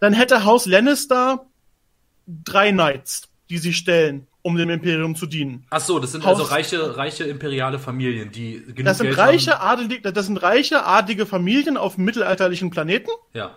Dann 0.00 0.12
hätte 0.14 0.44
Haus 0.44 0.66
Lannister 0.66 1.46
drei 2.26 2.72
Knights, 2.72 3.28
die 3.50 3.58
sie 3.58 3.72
stellen, 3.72 4.26
um 4.42 4.56
dem 4.56 4.68
Imperium 4.70 5.14
zu 5.14 5.26
dienen. 5.26 5.64
Ach 5.70 5.80
so, 5.80 6.00
das 6.00 6.10
sind 6.10 6.24
Haus- 6.24 6.38
also 6.40 6.50
reiche, 6.52 6.96
reiche 6.96 7.22
imperiale 7.24 7.78
Familien, 7.78 8.32
die 8.32 8.60
genug 8.64 8.84
Das 8.84 8.98
sind 8.98 9.06
Geld 9.06 9.18
reiche, 9.18 9.60
haben. 9.60 9.80
adelige, 9.80 10.12
das 10.12 10.26
sind 10.26 10.38
reiche, 10.38 10.84
adlige 10.84 11.24
Familien 11.24 11.76
auf 11.76 11.98
mittelalterlichen 11.98 12.70
Planeten, 12.70 13.10
Ja. 13.32 13.54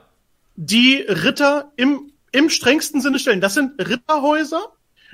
die 0.56 0.98
Ritter 0.98 1.72
im, 1.78 2.12
im 2.32 2.52
strengsten 2.52 3.02
Sinne 3.02 3.18
stellen. 3.18 3.42
Das 3.42 3.56
sind 3.56 3.80
Ritterhäuser, 3.80 4.62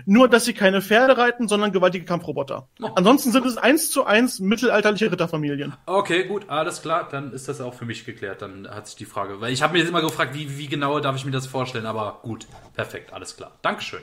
nur 0.05 0.27
dass 0.27 0.45
sie 0.45 0.53
keine 0.53 0.81
Pferde 0.81 1.17
reiten, 1.17 1.47
sondern 1.47 1.71
gewaltige 1.71 2.05
Kampfroboter. 2.05 2.67
Oh. 2.81 2.89
Ansonsten 2.95 3.31
sind 3.31 3.45
es 3.45 3.57
eins 3.57 3.91
zu 3.91 4.05
eins 4.05 4.39
mittelalterliche 4.39 5.11
Ritterfamilien. 5.11 5.73
Okay, 5.85 6.25
gut, 6.25 6.49
alles 6.49 6.81
klar, 6.81 7.07
dann 7.09 7.31
ist 7.33 7.47
das 7.47 7.61
auch 7.61 7.73
für 7.73 7.85
mich 7.85 8.05
geklärt. 8.05 8.41
Dann 8.41 8.67
hat 8.69 8.87
sich 8.87 8.95
die 8.95 9.05
Frage, 9.05 9.41
weil 9.41 9.51
ich 9.53 9.61
habe 9.61 9.73
mir 9.73 9.79
jetzt 9.79 9.89
immer 9.89 10.01
gefragt, 10.01 10.33
wie, 10.33 10.57
wie 10.57 10.67
genau 10.67 10.99
darf 10.99 11.15
ich 11.15 11.25
mir 11.25 11.31
das 11.31 11.47
vorstellen, 11.47 11.85
aber 11.85 12.19
gut, 12.23 12.47
perfekt, 12.73 13.13
alles 13.13 13.35
klar. 13.35 13.51
Dankeschön. 13.61 14.01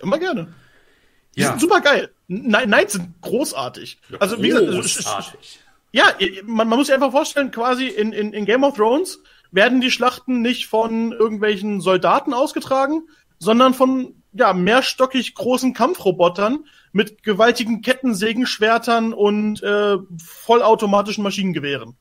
Immer 0.00 0.18
gerne. 0.18 0.52
Die 1.36 1.40
Ja. 1.40 1.48
sind 1.48 1.60
super 1.60 1.80
geil. 1.80 2.10
Knights 2.28 2.94
sind 2.94 3.20
großartig. 3.22 3.98
Also 4.20 4.42
wie 4.42 4.48
gesagt, 4.48 4.70
Großartig. 4.70 5.60
Ja, 5.92 6.06
man, 6.44 6.68
man 6.68 6.78
muss 6.78 6.86
sich 6.86 6.94
einfach 6.94 7.10
vorstellen, 7.10 7.50
quasi 7.50 7.86
in, 7.86 8.12
in, 8.12 8.32
in 8.32 8.44
Game 8.46 8.64
of 8.64 8.76
Thrones 8.76 9.18
werden 9.50 9.80
die 9.82 9.90
Schlachten 9.90 10.40
nicht 10.40 10.66
von 10.66 11.12
irgendwelchen 11.12 11.80
Soldaten 11.82 12.32
ausgetragen, 12.32 13.02
sondern 13.38 13.74
von 13.74 14.21
ja, 14.32 14.52
mehrstockig 14.52 15.34
großen 15.34 15.74
Kampfrobotern 15.74 16.64
mit 16.92 17.22
gewaltigen 17.22 17.82
Kettensägenschwertern 17.82 19.12
und 19.12 19.62
äh, 19.62 19.96
vollautomatischen 20.18 21.24
Maschinengewehren. 21.24 21.96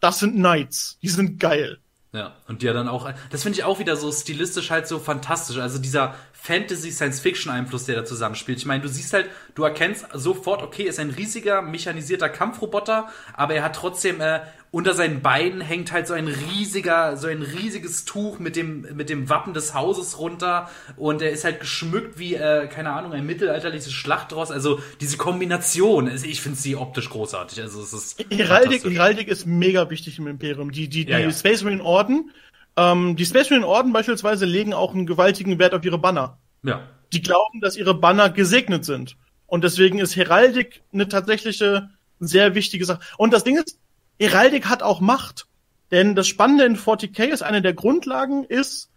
Das 0.00 0.18
sind 0.18 0.34
Knights. 0.34 0.98
Die 1.02 1.08
sind 1.08 1.40
geil. 1.40 1.78
Ja, 2.12 2.34
und 2.48 2.62
die 2.62 2.66
ja 2.66 2.72
dann 2.72 2.88
auch, 2.88 3.10
das 3.30 3.42
finde 3.42 3.58
ich 3.58 3.64
auch 3.64 3.78
wieder 3.78 3.94
so 3.96 4.10
stilistisch 4.10 4.70
halt 4.70 4.86
so 4.86 4.98
fantastisch. 4.98 5.58
Also 5.58 5.78
dieser 5.78 6.14
Fantasy-Science-Fiction-Einfluss, 6.32 7.84
der 7.84 7.96
da 7.96 8.04
zusammenspielt. 8.04 8.58
Ich 8.58 8.64
meine, 8.64 8.82
du 8.82 8.88
siehst 8.88 9.12
halt, 9.12 9.28
du 9.54 9.64
erkennst 9.64 10.06
sofort, 10.14 10.62
okay, 10.62 10.84
ist 10.84 10.98
ein 10.98 11.10
riesiger 11.10 11.60
mechanisierter 11.60 12.30
Kampfroboter, 12.30 13.08
aber 13.34 13.54
er 13.54 13.64
hat 13.64 13.76
trotzdem 13.76 14.20
äh, 14.20 14.40
unter 14.70 14.94
seinen 14.94 15.22
Beinen 15.22 15.60
hängt 15.60 15.92
halt 15.92 16.06
so 16.06 16.14
ein 16.14 16.28
riesiger, 16.28 17.16
so 17.16 17.28
ein 17.28 17.42
riesiges 17.42 18.04
Tuch 18.04 18.38
mit 18.38 18.56
dem, 18.56 18.86
mit 18.94 19.08
dem 19.08 19.28
Wappen 19.28 19.54
des 19.54 19.74
Hauses 19.74 20.18
runter 20.18 20.68
und 20.96 21.22
er 21.22 21.30
ist 21.30 21.44
halt 21.44 21.60
geschmückt 21.60 22.18
wie, 22.18 22.34
äh, 22.34 22.66
keine 22.66 22.92
Ahnung, 22.92 23.12
ein 23.12 23.24
mittelalterliches 23.24 23.92
Schlachtross. 23.92 24.50
Also 24.50 24.80
diese 25.00 25.16
Kombination, 25.16 26.08
also 26.08 26.26
ich 26.26 26.40
finde 26.40 26.58
sie 26.58 26.76
optisch 26.76 27.08
großartig. 27.10 27.60
Also 27.60 27.80
es 27.80 27.92
ist 27.92 28.24
Heraldik, 28.30 28.84
Heraldik 28.84 29.28
ist 29.28 29.46
mega 29.46 29.88
wichtig 29.90 30.18
im 30.18 30.26
Imperium. 30.26 30.72
Die, 30.72 30.88
die, 30.88 31.04
die 31.04 31.12
ja, 31.12 31.18
ja. 31.18 31.30
Space 31.30 31.62
Marine 31.62 31.82
Orden, 31.82 32.30
ähm, 32.76 33.16
die 33.16 33.24
Space 33.24 33.50
Marine 33.50 33.66
Orden 33.66 33.92
beispielsweise 33.92 34.44
legen 34.44 34.74
auch 34.74 34.94
einen 34.94 35.06
gewaltigen 35.06 35.58
Wert 35.58 35.74
auf 35.74 35.84
ihre 35.84 35.98
Banner. 35.98 36.38
Ja. 36.62 36.82
Die 37.12 37.22
glauben, 37.22 37.60
dass 37.60 37.76
ihre 37.76 37.94
Banner 37.94 38.30
gesegnet 38.30 38.84
sind. 38.84 39.16
Und 39.46 39.64
deswegen 39.64 39.98
ist 39.98 40.16
Heraldik 40.16 40.82
eine 40.92 41.08
tatsächliche 41.08 41.90
sehr 42.18 42.54
wichtige 42.54 42.84
Sache. 42.84 43.00
Und 43.16 43.32
das 43.32 43.44
Ding 43.44 43.56
ist, 43.56 43.78
Heraldik 44.18 44.66
hat 44.66 44.82
auch 44.82 45.00
Macht. 45.00 45.46
Denn 45.90 46.14
das 46.16 46.26
Spannende 46.26 46.64
in 46.64 46.76
40k 46.76 47.24
ist, 47.26 47.42
eine 47.42 47.62
der 47.62 47.74
Grundlagen 47.74 48.44
ist, 48.44 48.90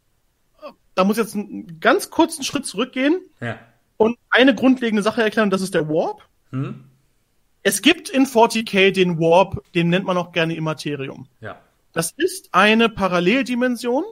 da 0.96 1.04
muss 1.04 1.18
jetzt 1.18 1.36
einen 1.36 1.80
ganz 1.80 2.10
kurzen 2.10 2.44
Schritt 2.44 2.66
zurückgehen 2.66 3.22
ja. 3.40 3.60
und 3.98 4.18
eine 4.32 4.56
grundlegende 4.56 5.04
Sache 5.04 5.22
erklären, 5.22 5.50
das 5.50 5.62
ist 5.62 5.74
der 5.74 5.88
Warp. 5.88 6.28
Hm? 6.52 6.86
Es 7.62 7.82
gibt 7.82 8.10
in 8.10 8.26
40k 8.26 8.92
den 8.92 9.20
Warp, 9.20 9.64
den 9.76 9.90
nennt 9.90 10.06
man 10.06 10.18
auch 10.18 10.32
gerne 10.32 10.56
Immaterium. 10.56 11.28
Ja. 11.42 11.60
Das 11.94 12.12
ist 12.12 12.50
eine 12.54 12.90
Paralleldimension, 12.90 14.04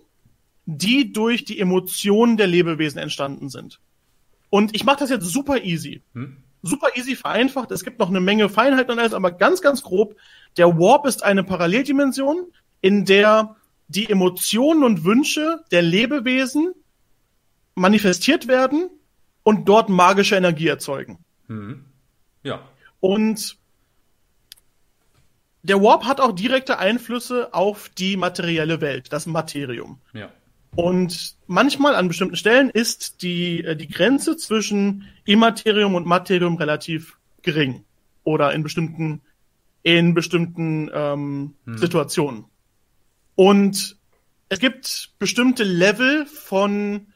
die 0.66 1.12
durch 1.14 1.46
die 1.46 1.60
Emotionen 1.60 2.38
der 2.38 2.48
Lebewesen 2.48 3.00
entstanden 3.00 3.50
sind. 3.50 3.80
Und 4.50 4.76
ich 4.76 4.86
mache 4.86 5.00
das 5.00 5.10
jetzt 5.10 5.26
super 5.26 5.64
easy. 5.64 6.02
Hm? 6.14 6.38
Super 6.62 6.96
easy 6.96 7.16
vereinfacht. 7.16 7.72
Es 7.72 7.84
gibt 7.84 8.00
noch 8.00 8.10
eine 8.10 8.20
Menge 8.20 8.50
Feinheiten 8.50 8.92
und 8.92 9.00
alles, 9.00 9.14
aber 9.14 9.32
ganz, 9.32 9.62
ganz 9.62 9.84
grob. 9.84 10.16
Der 10.58 10.78
Warp 10.78 11.06
ist 11.06 11.24
eine 11.24 11.44
Paralleldimension, 11.44 12.52
in 12.82 13.06
der 13.06 13.56
die 13.88 14.10
Emotionen 14.10 14.84
und 14.84 15.04
Wünsche 15.04 15.64
der 15.72 15.82
Lebewesen 15.82 16.74
manifestiert 17.76 18.48
werden 18.48 18.90
und 19.44 19.70
dort 19.70 19.90
magische 19.90 20.36
Energie 20.36 20.68
erzeugen. 20.68 21.20
Mhm. 21.48 21.86
Ja. 22.44 22.62
Und 23.00 23.58
der 25.64 25.82
Warp 25.82 26.06
hat 26.06 26.20
auch 26.20 26.32
direkte 26.32 26.80
Einflüsse 26.80 27.54
auf 27.54 27.90
die 27.90 28.18
materielle 28.18 28.82
Welt, 28.82 29.12
das 29.14 29.26
Materium. 29.26 30.00
Ja. 30.14 30.30
Und 30.76 31.36
manchmal 31.48 31.96
an 31.96 32.08
bestimmten 32.08 32.36
Stellen 32.36 32.70
ist 32.70 33.22
die, 33.22 33.64
äh, 33.64 33.76
die 33.76 33.88
Grenze 33.88 34.38
zwischen 34.38 35.06
Immaterium 35.26 35.96
und 35.96 36.06
Materium 36.06 36.56
relativ 36.56 37.18
gering. 37.42 37.84
Oder 38.24 38.54
in 38.54 38.64
bestimmten, 38.64 39.22
in 39.88 40.14
bestimmten 40.14 40.90
ähm, 40.94 41.56
hm. 41.66 41.78
Situationen. 41.78 42.46
Und 43.36 43.98
es 44.50 44.60
gibt 44.60 45.12
bestimmte 45.20 45.64
Level 45.64 46.26
von 46.26 47.08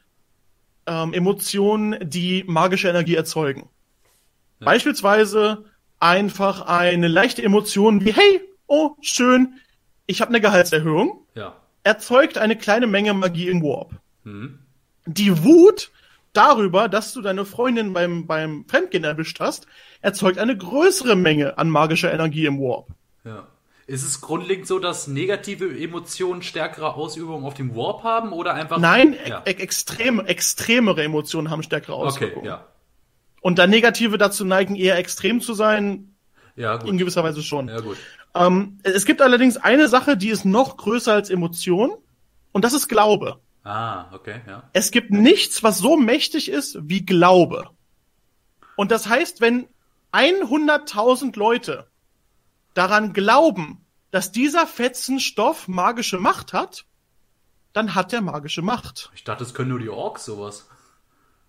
ähm, 0.86 1.12
Emotionen, 1.12 1.96
die 2.08 2.44
magische 2.46 2.88
Energie 2.88 3.14
erzeugen. 3.14 3.68
Ja. 4.60 4.66
Beispielsweise 4.66 5.64
einfach 5.98 6.62
eine 6.62 7.08
leichte 7.08 7.42
Emotion 7.42 8.04
wie, 8.04 8.12
hey, 8.12 8.40
oh, 8.66 8.92
schön, 9.00 9.54
ich 10.06 10.20
habe 10.20 10.30
eine 10.30 10.40
Gehaltserhöhung. 10.40 11.26
Ja 11.34 11.56
erzeugt 11.84 12.38
eine 12.38 12.56
kleine 12.56 12.86
Menge 12.86 13.14
Magie 13.14 13.48
im 13.48 13.62
Warp. 13.62 13.94
Mhm. 14.24 14.58
Die 15.06 15.44
Wut 15.44 15.90
darüber, 16.32 16.88
dass 16.88 17.12
du 17.12 17.20
deine 17.20 17.44
Freundin 17.44 17.92
beim, 17.92 18.26
beim 18.26 18.64
Fremdgehen 18.68 19.04
erwischt 19.04 19.40
hast, 19.40 19.66
erzeugt 20.00 20.38
eine 20.38 20.56
größere 20.56 21.16
Menge 21.16 21.58
an 21.58 21.68
magischer 21.68 22.12
Energie 22.12 22.46
im 22.46 22.58
Warp. 22.58 22.88
Ja. 23.24 23.48
Ist 23.86 24.04
es 24.04 24.20
grundlegend 24.20 24.66
so, 24.66 24.78
dass 24.78 25.08
negative 25.08 25.66
Emotionen 25.78 26.42
stärkere 26.42 26.94
Ausübungen 26.94 27.44
auf 27.44 27.54
dem 27.54 27.74
Warp 27.74 28.04
haben 28.04 28.32
oder 28.32 28.54
einfach? 28.54 28.78
Nein, 28.78 29.16
ja. 29.26 29.42
e 29.44 29.50
extrem, 29.50 30.20
extremere 30.20 31.02
Emotionen 31.02 31.50
haben 31.50 31.62
stärkere 31.62 31.94
Auswirkungen. 31.94 32.46
Okay, 32.46 32.46
ja. 32.46 32.66
Und 33.40 33.58
da 33.58 33.66
negative 33.66 34.18
dazu 34.18 34.44
neigen, 34.44 34.76
eher 34.76 34.96
extrem 34.98 35.40
zu 35.40 35.52
sein, 35.52 36.14
ja, 36.54 36.76
gut. 36.76 36.88
in 36.88 36.96
gewisser 36.96 37.24
Weise 37.24 37.42
schon. 37.42 37.68
Ja, 37.68 37.80
gut. 37.80 37.96
Ähm, 38.34 38.78
es 38.84 39.04
gibt 39.04 39.20
allerdings 39.20 39.56
eine 39.56 39.88
Sache, 39.88 40.16
die 40.16 40.28
ist 40.28 40.44
noch 40.44 40.76
größer 40.76 41.12
als 41.12 41.28
Emotion, 41.28 41.92
und 42.52 42.64
das 42.64 42.74
ist 42.74 42.88
Glaube. 42.88 43.40
Ah, 43.64 44.06
okay, 44.12 44.40
ja. 44.46 44.68
Es 44.72 44.90
gibt 44.90 45.10
nichts, 45.10 45.62
was 45.62 45.78
so 45.78 45.96
mächtig 45.96 46.48
ist 46.48 46.78
wie 46.82 47.04
Glaube. 47.04 47.70
Und 48.76 48.90
das 48.90 49.08
heißt, 49.08 49.40
wenn 49.40 49.68
100.000 50.12 51.38
Leute 51.38 51.86
daran 52.74 53.12
glauben, 53.12 53.84
dass 54.10 54.32
dieser 54.32 54.66
Fetzen 54.66 55.20
Stoff 55.20 55.68
magische 55.68 56.18
Macht 56.18 56.52
hat, 56.52 56.84
dann 57.72 57.94
hat 57.94 58.12
der 58.12 58.20
magische 58.20 58.62
Macht. 58.62 59.10
Ich 59.14 59.24
dachte, 59.24 59.44
es 59.44 59.54
können 59.54 59.70
nur 59.70 59.78
die 59.78 59.88
Orks 59.88 60.24
sowas. 60.24 60.68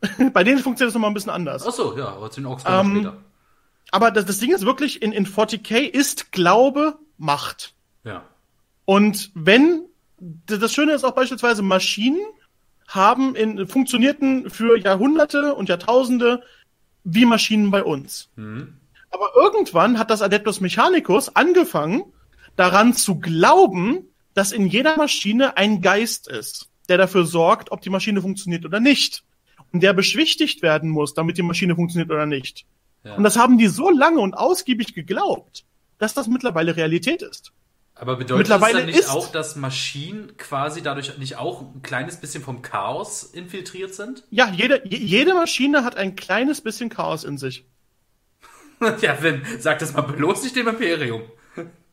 Bei 0.34 0.44
denen 0.44 0.60
funktioniert 0.60 0.90
das 0.90 0.94
nochmal 0.94 1.12
ein 1.12 1.16
bisschen 1.16 1.32
anders. 1.32 1.66
Ach 1.68 1.74
so, 1.74 1.98
ja, 1.98 2.10
aber 2.10 2.30
zu 2.30 2.42
den 2.42 2.46
Orks 2.46 2.64
kommen 2.64 2.98
ähm, 2.98 3.02
später 3.04 3.18
aber 3.94 4.10
das, 4.10 4.26
das 4.26 4.40
Ding 4.40 4.52
ist 4.52 4.66
wirklich, 4.66 5.04
in, 5.04 5.12
in 5.12 5.28
40k 5.28 5.82
ist 5.82 6.32
Glaube 6.32 6.98
Macht. 7.20 7.76
Ja. 8.04 8.24
Und 8.86 9.30
wenn, 9.36 9.86
das 10.46 10.74
Schöne 10.74 10.94
ist 10.94 11.04
auch 11.04 11.16
beispielsweise, 11.16 11.62
Maschinen 11.62 12.20
haben 12.88 13.36
in, 13.36 13.68
funktionierten 13.68 14.50
für 14.50 14.78
Jahrhunderte 14.78 15.56
und 15.56 15.70
Jahrtausende 15.70 16.44
wie 17.04 17.26
Maschinen 17.26 17.72
bei 17.72 17.84
uns. 17.84 18.30
Mhm. 18.36 18.78
Aber 19.10 19.30
irgendwann 19.36 20.00
hat 20.00 20.10
das 20.10 20.22
Adeptus 20.22 20.62
Mechanicus 20.62 21.36
angefangen, 21.36 22.04
daran 22.56 22.94
zu 22.94 23.20
glauben, 23.20 24.08
dass 24.34 24.52
in 24.52 24.68
jeder 24.68 24.98
Maschine 24.98 25.58
ein 25.58 25.82
Geist 25.82 26.28
ist, 26.28 26.70
der 26.90 26.98
dafür 26.98 27.26
sorgt, 27.26 27.72
ob 27.72 27.82
die 27.82 27.90
Maschine 27.90 28.22
funktioniert 28.22 28.66
oder 28.66 28.80
nicht. 28.80 29.24
Und 29.72 29.84
der 29.84 29.94
beschwichtigt 29.94 30.62
werden 30.62 30.90
muss, 30.90 31.14
damit 31.14 31.38
die 31.38 31.44
Maschine 31.44 31.76
funktioniert 31.76 32.12
oder 32.12 32.26
nicht. 32.26 32.66
Und 33.04 33.24
das 33.24 33.38
haben 33.38 33.58
die 33.58 33.68
so 33.68 33.90
lange 33.90 34.20
und 34.20 34.34
ausgiebig 34.34 34.94
geglaubt, 34.94 35.66
dass 35.98 36.14
das 36.14 36.28
mittlerweile 36.28 36.76
Realität 36.76 37.22
ist. 37.22 37.52
Aber 38.04 38.18
bedeutet 38.18 38.50
mittlerweile 38.50 38.74
das 38.74 38.82
dann 38.82 38.96
nicht 38.96 39.10
auch, 39.10 39.32
dass 39.32 39.56
Maschinen 39.56 40.36
quasi 40.36 40.82
dadurch 40.82 41.18
nicht 41.20 41.38
auch 41.38 41.62
ein 41.62 41.82
kleines 41.84 42.18
bisschen 42.18 42.44
vom 42.44 42.62
Chaos 42.62 43.24
infiltriert 43.24 43.96
sind? 43.96 44.26
Ja, 44.30 44.52
jede, 44.52 44.86
jede 44.86 45.34
Maschine 45.34 45.86
hat 45.86 45.96
ein 45.96 46.18
kleines 46.18 46.60
bisschen 46.60 46.90
Chaos 46.90 47.24
in 47.24 47.38
sich. 47.38 47.66
ja, 49.00 49.18
wenn, 49.22 49.44
sag 49.58 49.80
das 49.80 49.94
mal 49.94 50.02
bloß 50.02 50.44
nicht 50.44 50.54
dem 50.58 50.68
Imperium. 50.68 51.22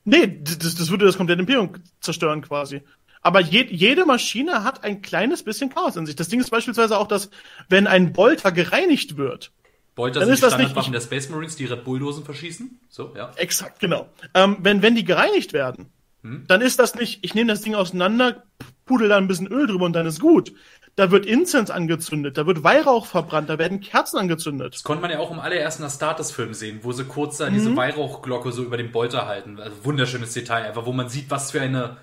nee, 0.04 0.40
das, 0.42 0.74
das 0.74 0.90
würde 0.90 1.06
das 1.06 1.16
komplette 1.16 1.42
Imperium 1.42 1.74
zerstören 2.00 2.42
quasi. 2.42 2.82
Aber 3.22 3.38
je, 3.38 3.66
jede 3.70 4.04
Maschine 4.04 4.64
hat 4.64 4.82
ein 4.82 5.02
kleines 5.02 5.44
bisschen 5.44 5.72
Chaos 5.72 5.94
in 5.94 6.06
sich. 6.06 6.16
Das 6.16 6.26
Ding 6.26 6.40
ist 6.40 6.50
beispielsweise 6.50 6.98
auch, 6.98 7.06
dass 7.06 7.30
wenn 7.68 7.86
ein 7.86 8.12
Bolter 8.12 8.50
gereinigt 8.50 9.16
wird, 9.16 9.52
Bolter 9.94 10.24
sind 10.24 10.32
die 10.32 10.36
Standardwaffen 10.38 10.92
der 10.92 11.02
Space 11.02 11.28
Marines, 11.28 11.54
die 11.54 11.66
Red 11.66 11.84
Bulldosen 11.84 12.24
verschießen. 12.24 12.80
So, 12.88 13.14
ja. 13.14 13.30
Exakt, 13.36 13.78
genau. 13.78 14.08
Ähm, 14.34 14.56
wenn, 14.60 14.82
wenn 14.82 14.96
die 14.96 15.04
gereinigt 15.04 15.52
werden, 15.52 15.92
hm? 16.22 16.44
dann 16.46 16.60
ist 16.60 16.78
das 16.78 16.94
nicht, 16.94 17.20
ich 17.22 17.34
nehme 17.34 17.50
das 17.50 17.62
Ding 17.62 17.74
auseinander, 17.74 18.44
pudel 18.84 19.08
da 19.08 19.16
ein 19.16 19.28
bisschen 19.28 19.46
Öl 19.46 19.66
drüber 19.66 19.84
und 19.84 19.92
dann 19.92 20.06
ist 20.06 20.20
gut. 20.20 20.52
Da 20.96 21.10
wird 21.10 21.24
Incense 21.24 21.72
angezündet, 21.72 22.36
da 22.36 22.46
wird 22.46 22.64
Weihrauch 22.64 23.06
verbrannt, 23.06 23.48
da 23.48 23.58
werden 23.58 23.80
Kerzen 23.80 24.18
angezündet. 24.18 24.74
Das 24.74 24.82
konnte 24.82 25.00
man 25.00 25.10
ja 25.10 25.18
auch 25.18 25.30
im 25.30 25.38
allerersten 25.38 25.88
Star 25.88 26.22
Film 26.22 26.52
sehen, 26.52 26.80
wo 26.82 26.92
sie 26.92 27.04
kurz 27.04 27.38
da 27.38 27.48
mhm. 27.48 27.54
diese 27.54 27.76
Weihrauchglocke 27.76 28.52
so 28.52 28.62
über 28.64 28.76
dem 28.76 28.90
Bolter 28.90 29.26
halten. 29.26 29.58
Also 29.60 29.84
wunderschönes 29.84 30.34
Detail, 30.34 30.64
einfach, 30.64 30.84
wo 30.86 30.92
man 30.92 31.08
sieht, 31.08 31.30
was 31.30 31.52
für 31.52 31.60
eine, 31.60 31.96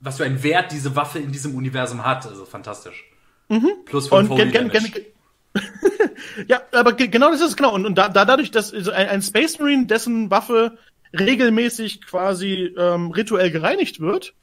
was 0.00 0.18
für 0.18 0.24
einen 0.24 0.42
Wert 0.42 0.70
diese 0.72 0.94
Waffe 0.94 1.18
in 1.18 1.32
diesem 1.32 1.54
Universum 1.54 2.04
hat. 2.04 2.26
Also 2.26 2.44
fantastisch. 2.44 3.04
Mhm. 3.48 3.70
Plus 3.86 4.08
von 4.08 4.28
und 4.28 4.36
gen, 4.36 4.52
gen, 4.52 4.68
gen, 4.70 4.92
ja, 6.48 6.62
aber 6.72 6.92
genau 6.92 7.30
das 7.30 7.40
ist 7.40 7.48
es 7.48 7.56
genau. 7.56 7.74
Und, 7.74 7.86
und 7.86 7.96
da, 7.96 8.08
da 8.08 8.24
dadurch, 8.24 8.50
dass 8.50 8.72
ein, 8.72 9.08
ein 9.08 9.22
Space 9.22 9.58
Marine, 9.58 9.86
dessen 9.86 10.30
Waffe 10.30 10.78
regelmäßig 11.18 12.06
quasi 12.06 12.74
ähm, 12.76 13.10
rituell 13.10 13.50
gereinigt 13.50 14.00
wird, 14.00 14.34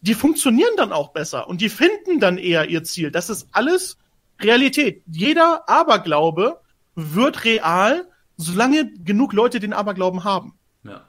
die 0.00 0.14
funktionieren 0.14 0.74
dann 0.76 0.92
auch 0.92 1.12
besser 1.12 1.48
und 1.48 1.60
die 1.60 1.68
finden 1.68 2.20
dann 2.20 2.38
eher 2.38 2.68
ihr 2.68 2.84
Ziel. 2.84 3.10
Das 3.10 3.30
ist 3.30 3.48
alles 3.52 3.98
Realität. 4.40 5.02
Jeder 5.06 5.68
Aberglaube 5.68 6.60
wird 6.94 7.44
real, 7.44 8.06
solange 8.36 8.92
genug 8.92 9.32
Leute 9.32 9.60
den 9.60 9.72
Aberglauben 9.72 10.24
haben. 10.24 10.54
Ja. 10.84 11.04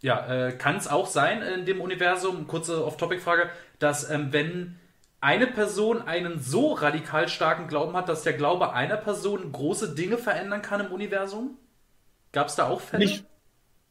Ja, 0.00 0.48
äh, 0.48 0.52
kann 0.52 0.76
es 0.76 0.86
auch 0.86 1.06
sein 1.06 1.42
in 1.42 1.66
dem 1.66 1.80
Universum, 1.80 2.46
kurze 2.46 2.84
Off-Topic-Frage, 2.84 3.50
dass 3.78 4.08
ähm, 4.10 4.32
wenn 4.32 4.78
eine 5.20 5.48
Person 5.48 6.02
einen 6.02 6.40
so 6.40 6.72
radikal 6.74 7.28
starken 7.28 7.66
Glauben 7.66 7.96
hat, 7.96 8.08
dass 8.08 8.22
der 8.22 8.34
Glaube 8.34 8.72
einer 8.72 8.96
Person 8.96 9.50
große 9.50 9.94
Dinge 9.94 10.16
verändern 10.16 10.62
kann 10.62 10.80
im 10.80 10.92
Universum? 10.92 11.56
Gab 12.32 12.48
es 12.48 12.56
da 12.56 12.68
auch 12.68 12.80
Fälle? 12.80 13.04
Nicht, 13.04 13.24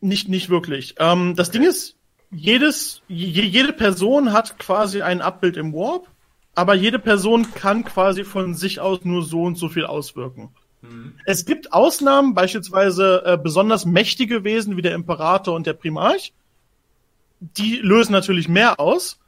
nicht, 0.01 0.29
nicht 0.29 0.49
wirklich. 0.49 0.95
Ähm, 0.99 1.35
das 1.35 1.51
Ding 1.51 1.63
ist, 1.63 1.95
jedes, 2.31 3.01
je, 3.07 3.43
jede 3.43 3.73
Person 3.73 4.33
hat 4.33 4.59
quasi 4.59 5.01
ein 5.01 5.21
Abbild 5.21 5.57
im 5.57 5.73
Warp, 5.73 6.07
aber 6.55 6.73
jede 6.73 6.99
Person 6.99 7.51
kann 7.53 7.83
quasi 7.83 8.23
von 8.23 8.55
sich 8.55 8.79
aus 8.79 9.05
nur 9.05 9.23
so 9.23 9.43
und 9.43 9.55
so 9.55 9.69
viel 9.69 9.85
auswirken. 9.85 10.49
Es 11.25 11.45
gibt 11.45 11.73
Ausnahmen, 11.73 12.33
beispielsweise 12.33 13.23
äh, 13.25 13.37
besonders 13.37 13.85
mächtige 13.85 14.43
Wesen 14.43 14.77
wie 14.77 14.81
der 14.81 14.93
Imperator 14.93 15.55
und 15.55 15.67
der 15.67 15.73
Primarch. 15.73 16.33
Die 17.39 17.77
lösen 17.77 18.11
natürlich 18.11 18.47
mehr 18.47 18.79
aus, 18.79 19.19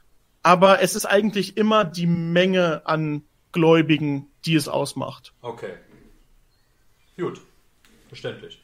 aber 0.42 0.80
es 0.80 0.94
ist 0.94 1.06
eigentlich 1.06 1.56
immer 1.56 1.84
die 1.84 2.06
Menge 2.06 2.82
an 2.86 3.22
Gläubigen, 3.52 4.28
die 4.44 4.54
es 4.54 4.68
ausmacht. 4.68 5.32
Okay. 5.42 5.74
Gut. 7.18 7.40
Verständlich. 8.08 8.59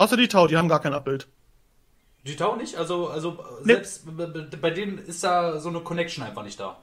Außer 0.00 0.16
die 0.16 0.28
Tau, 0.28 0.46
die 0.46 0.56
haben 0.56 0.68
gar 0.68 0.80
kein 0.80 0.94
Abbild. 0.94 1.28
Die 2.24 2.34
Tau 2.34 2.56
nicht? 2.56 2.76
Also, 2.76 3.08
also 3.08 3.44
Nee. 3.64 3.74
selbst 3.74 4.04
bei 4.62 4.70
denen 4.70 4.96
ist 4.96 5.22
da 5.22 5.58
so 5.60 5.68
eine 5.68 5.80
Connection 5.80 6.24
einfach 6.24 6.42
nicht 6.42 6.58
da. 6.58 6.78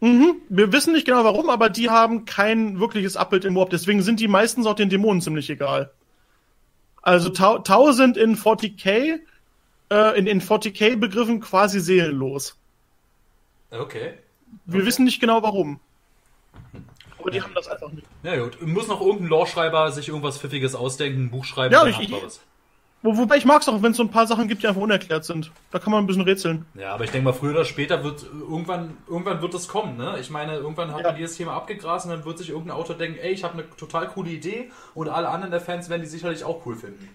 Wir 0.00 0.70
wissen 0.72 0.92
nicht 0.92 1.06
genau 1.06 1.24
warum, 1.24 1.48
aber 1.48 1.70
die 1.70 1.88
haben 1.88 2.26
kein 2.26 2.78
wirkliches 2.78 3.16
Abbild 3.16 3.46
im 3.46 3.54
Warp. 3.56 3.70
Deswegen 3.70 4.02
sind 4.02 4.20
die 4.20 4.28
meistens 4.28 4.66
auch 4.66 4.74
den 4.74 4.90
Dämonen 4.90 5.22
ziemlich 5.22 5.48
egal. 5.48 5.90
Also 7.00 7.30
Tau, 7.30 7.60
Tau 7.60 7.92
sind 7.92 8.18
in 8.18 8.36
40k, 8.36 9.20
äh, 9.90 10.18
in, 10.18 10.26
in 10.26 10.42
40k 10.42 10.96
Begriffen 10.96 11.40
quasi 11.40 11.80
seelenlos. 11.80 12.56
Okay. 13.70 14.18
Wir 14.66 14.84
wissen 14.84 15.04
nicht 15.06 15.20
genau 15.20 15.42
warum. 15.42 15.80
Aber 17.18 17.30
die 17.30 17.40
haben 17.40 17.54
das 17.54 17.68
einfach 17.68 17.90
nicht. 17.90 18.06
Na 18.22 18.36
gut. 18.38 18.60
Muss 18.66 18.86
noch 18.88 19.00
irgendein 19.00 19.28
Lore-Schreiber 19.28 19.92
sich 19.92 20.08
irgendwas 20.08 20.36
Pfiffiges 20.38 20.74
ausdenken, 20.74 21.24
ein 21.24 21.30
Buch 21.30 21.44
schreiben, 21.46 21.72
Ja, 21.72 21.86
ich- 21.86 21.98
ich- 22.00 22.12
was. 22.12 22.40
Wo, 23.02 23.16
wobei 23.16 23.36
ich 23.38 23.46
mag 23.46 23.62
es 23.62 23.68
auch, 23.68 23.82
wenn 23.82 23.92
es 23.92 23.96
so 23.96 24.02
ein 24.02 24.10
paar 24.10 24.26
Sachen 24.26 24.46
gibt, 24.46 24.62
die 24.62 24.66
einfach 24.68 24.80
unerklärt 24.82 25.24
sind. 25.24 25.50
Da 25.70 25.78
kann 25.78 25.90
man 25.90 26.04
ein 26.04 26.06
bisschen 26.06 26.22
rätseln. 26.22 26.66
Ja, 26.74 26.92
aber 26.94 27.04
ich 27.04 27.10
denke 27.10 27.24
mal, 27.24 27.32
früher 27.32 27.52
oder 27.52 27.64
später 27.64 28.04
wird 28.04 28.24
äh, 28.24 28.26
irgendwann, 28.26 28.98
irgendwann 29.08 29.40
wird 29.40 29.54
es 29.54 29.68
kommen, 29.68 29.96
ne? 29.96 30.18
Ich 30.20 30.28
meine, 30.28 30.56
irgendwann 30.56 30.92
hat 30.92 31.00
Ja. 31.00 31.06
man 31.08 31.16
dieses 31.16 31.36
Thema 31.36 31.54
abgegrast 31.54 32.04
und 32.04 32.12
dann 32.12 32.24
wird 32.26 32.36
sich 32.36 32.50
irgendein 32.50 32.76
Autor 32.76 32.96
denken, 32.96 33.18
ey, 33.18 33.32
ich 33.32 33.42
habe 33.42 33.54
eine 33.54 33.70
total 33.76 34.06
coole 34.08 34.30
Idee 34.30 34.70
und 34.94 35.08
alle 35.08 35.28
anderen 35.30 35.50
der 35.50 35.62
Fans 35.62 35.88
werden 35.88 36.02
die 36.02 36.08
sicherlich 36.08 36.44
auch 36.44 36.66
cool 36.66 36.76
finden. 36.76 37.08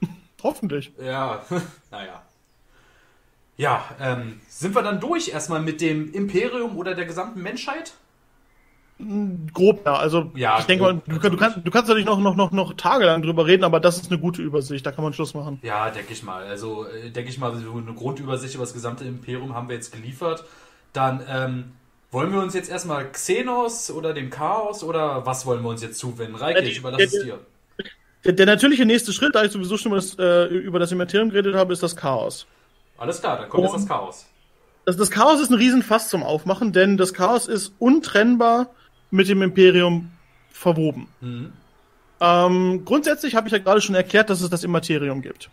Hoffentlich. 0.44 0.92
Ja, 1.02 1.42
naja. 1.90 2.22
Ja, 3.56 3.84
ähm, 4.00 4.40
sind 4.48 4.74
wir 4.74 4.82
dann 4.82 5.00
durch 5.00 5.30
erstmal 5.30 5.60
mit 5.60 5.80
dem 5.80 6.12
Imperium 6.12 6.76
oder 6.76 6.94
der 6.94 7.06
gesamten 7.06 7.42
Menschheit? 7.42 7.94
Grob, 9.52 9.84
ja. 9.84 9.94
Also 9.96 10.30
Ja, 10.34 10.58
ich 10.58 10.64
denke 10.64 10.84
mal, 10.84 10.94
grob, 10.94 11.20
du, 11.22 11.30
du 11.30 11.36
kannst, 11.36 11.58
du 11.62 11.70
kannst 11.70 11.88
natürlich 11.88 12.06
noch, 12.06 12.18
noch, 12.18 12.34
noch, 12.34 12.50
noch 12.50 12.74
tagelang 12.74 13.22
drüber 13.22 13.46
reden, 13.46 13.64
aber 13.64 13.78
das 13.78 13.98
ist 13.98 14.10
eine 14.10 14.18
gute 14.20 14.40
Übersicht. 14.42 14.86
Da 14.86 14.92
kann 14.92 15.04
man 15.04 15.12
Schluss 15.12 15.34
machen. 15.34 15.58
Ja, 15.62 15.90
denke 15.90 16.12
ich 16.12 16.22
mal. 16.22 16.44
Also, 16.46 16.86
äh, 16.86 17.10
denke 17.10 17.30
ich 17.30 17.38
mal, 17.38 17.54
so 17.56 17.72
eine 17.72 17.92
Grundübersicht 17.94 18.54
über 18.54 18.64
das 18.64 18.72
gesamte 18.72 19.04
Imperium 19.04 19.54
haben 19.54 19.68
wir 19.68 19.76
jetzt 19.76 19.92
geliefert. 19.92 20.44
Dann, 20.94 21.22
ähm, 21.28 21.64
wollen 22.10 22.32
wir 22.32 22.40
uns 22.40 22.54
jetzt 22.54 22.70
erstmal 22.70 23.10
Xenos 23.10 23.90
oder 23.90 24.14
dem 24.14 24.30
Chaos 24.30 24.82
oder 24.82 25.26
was 25.26 25.44
wollen 25.44 25.62
wir 25.62 25.68
uns 25.68 25.82
jetzt 25.82 25.98
zuwenden? 25.98 26.36
Reike, 26.36 26.60
ich 26.60 26.78
überlasse 26.78 27.04
es 27.04 27.10
dir. 27.24 27.38
Der, 28.24 28.32
der 28.32 28.46
natürliche 28.46 28.86
nächste 28.86 29.12
Schritt, 29.12 29.34
da 29.34 29.44
ich 29.44 29.52
sowieso 29.52 29.76
schon 29.76 29.92
über 29.92 29.96
das, 29.96 30.18
äh, 30.18 30.44
über 30.46 30.78
das 30.78 30.90
Imperium 30.92 31.28
geredet 31.30 31.54
habe, 31.54 31.72
ist 31.72 31.82
das 31.82 31.94
Chaos. 31.96 32.46
Alles 32.96 33.20
klar, 33.20 33.38
dann 33.38 33.48
kommt 33.50 33.64
jetzt 33.64 33.74
Und- 33.74 33.80
das 33.82 33.88
Chaos. 33.88 34.26
Das, 34.86 34.96
das 34.96 35.10
Chaos 35.10 35.40
ist 35.40 35.50
ein 35.50 35.54
Riesenfass 35.54 36.08
zum 36.08 36.22
Aufmachen, 36.22 36.72
denn 36.72 36.96
das 36.96 37.12
Chaos 37.12 37.48
ist 37.48 37.72
untrennbar 37.80 38.68
mit 39.10 39.28
dem 39.28 39.42
Imperium 39.42 40.10
verwoben. 40.50 41.08
Mhm. 41.20 41.52
Ähm, 42.20 42.84
grundsätzlich 42.84 43.34
habe 43.34 43.48
ich 43.48 43.52
ja 43.52 43.58
gerade 43.58 43.80
schon 43.80 43.94
erklärt, 43.94 44.30
dass 44.30 44.40
es 44.40 44.50
das 44.50 44.64
Immaterium 44.64 45.22
gibt. 45.22 45.50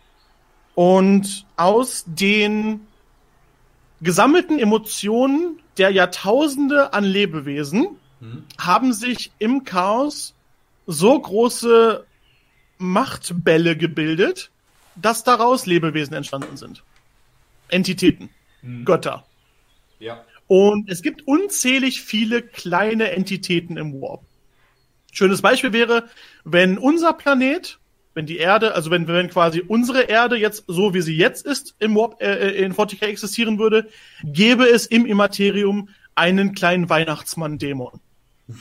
Und 0.74 1.46
aus 1.56 2.04
den 2.06 2.80
gesammelten 4.00 4.58
Emotionen 4.58 5.60
der 5.78 5.90
Jahrtausende 5.90 6.92
an 6.92 7.04
Lebewesen 7.04 7.98
haben 8.58 8.92
sich 8.92 9.32
im 9.38 9.64
Chaos 9.64 10.34
so 10.86 11.18
große 11.20 12.04
Machtbälle 12.78 13.76
gebildet, 13.76 14.50
dass 14.96 15.24
daraus 15.24 15.66
Lebewesen 15.66 16.14
entstanden 16.14 16.56
sind. 16.56 16.82
Entitäten, 17.68 18.30
Götter. 18.84 19.24
Ja. 19.98 20.24
Und 20.46 20.90
es 20.90 21.02
gibt 21.02 21.26
unzählig 21.26 22.02
viele 22.02 22.42
kleine 22.42 23.12
Entitäten 23.12 23.76
im 23.76 24.00
Warp. 24.00 24.22
Schönes 25.12 25.42
Beispiel 25.42 25.72
wäre, 25.72 26.08
wenn 26.44 26.76
unser 26.76 27.12
Planet, 27.12 27.78
wenn 28.14 28.26
die 28.26 28.38
Erde, 28.38 28.74
also 28.74 28.90
wenn, 28.90 29.06
wenn 29.06 29.30
quasi 29.30 29.62
unsere 29.66 30.02
Erde 30.02 30.36
jetzt 30.36 30.64
so 30.66 30.92
wie 30.92 31.02
sie 31.02 31.16
jetzt 31.16 31.46
ist 31.46 31.76
im 31.78 31.94
Warp, 31.94 32.20
äh, 32.20 32.50
in 32.50 32.74
40k 32.74 33.06
existieren 33.06 33.58
würde, 33.58 33.88
gäbe 34.24 34.64
es 34.64 34.86
im 34.86 35.06
Immaterium 35.06 35.88
einen 36.14 36.54
kleinen 36.54 36.90
Weihnachtsmann-Dämon. 36.90 38.00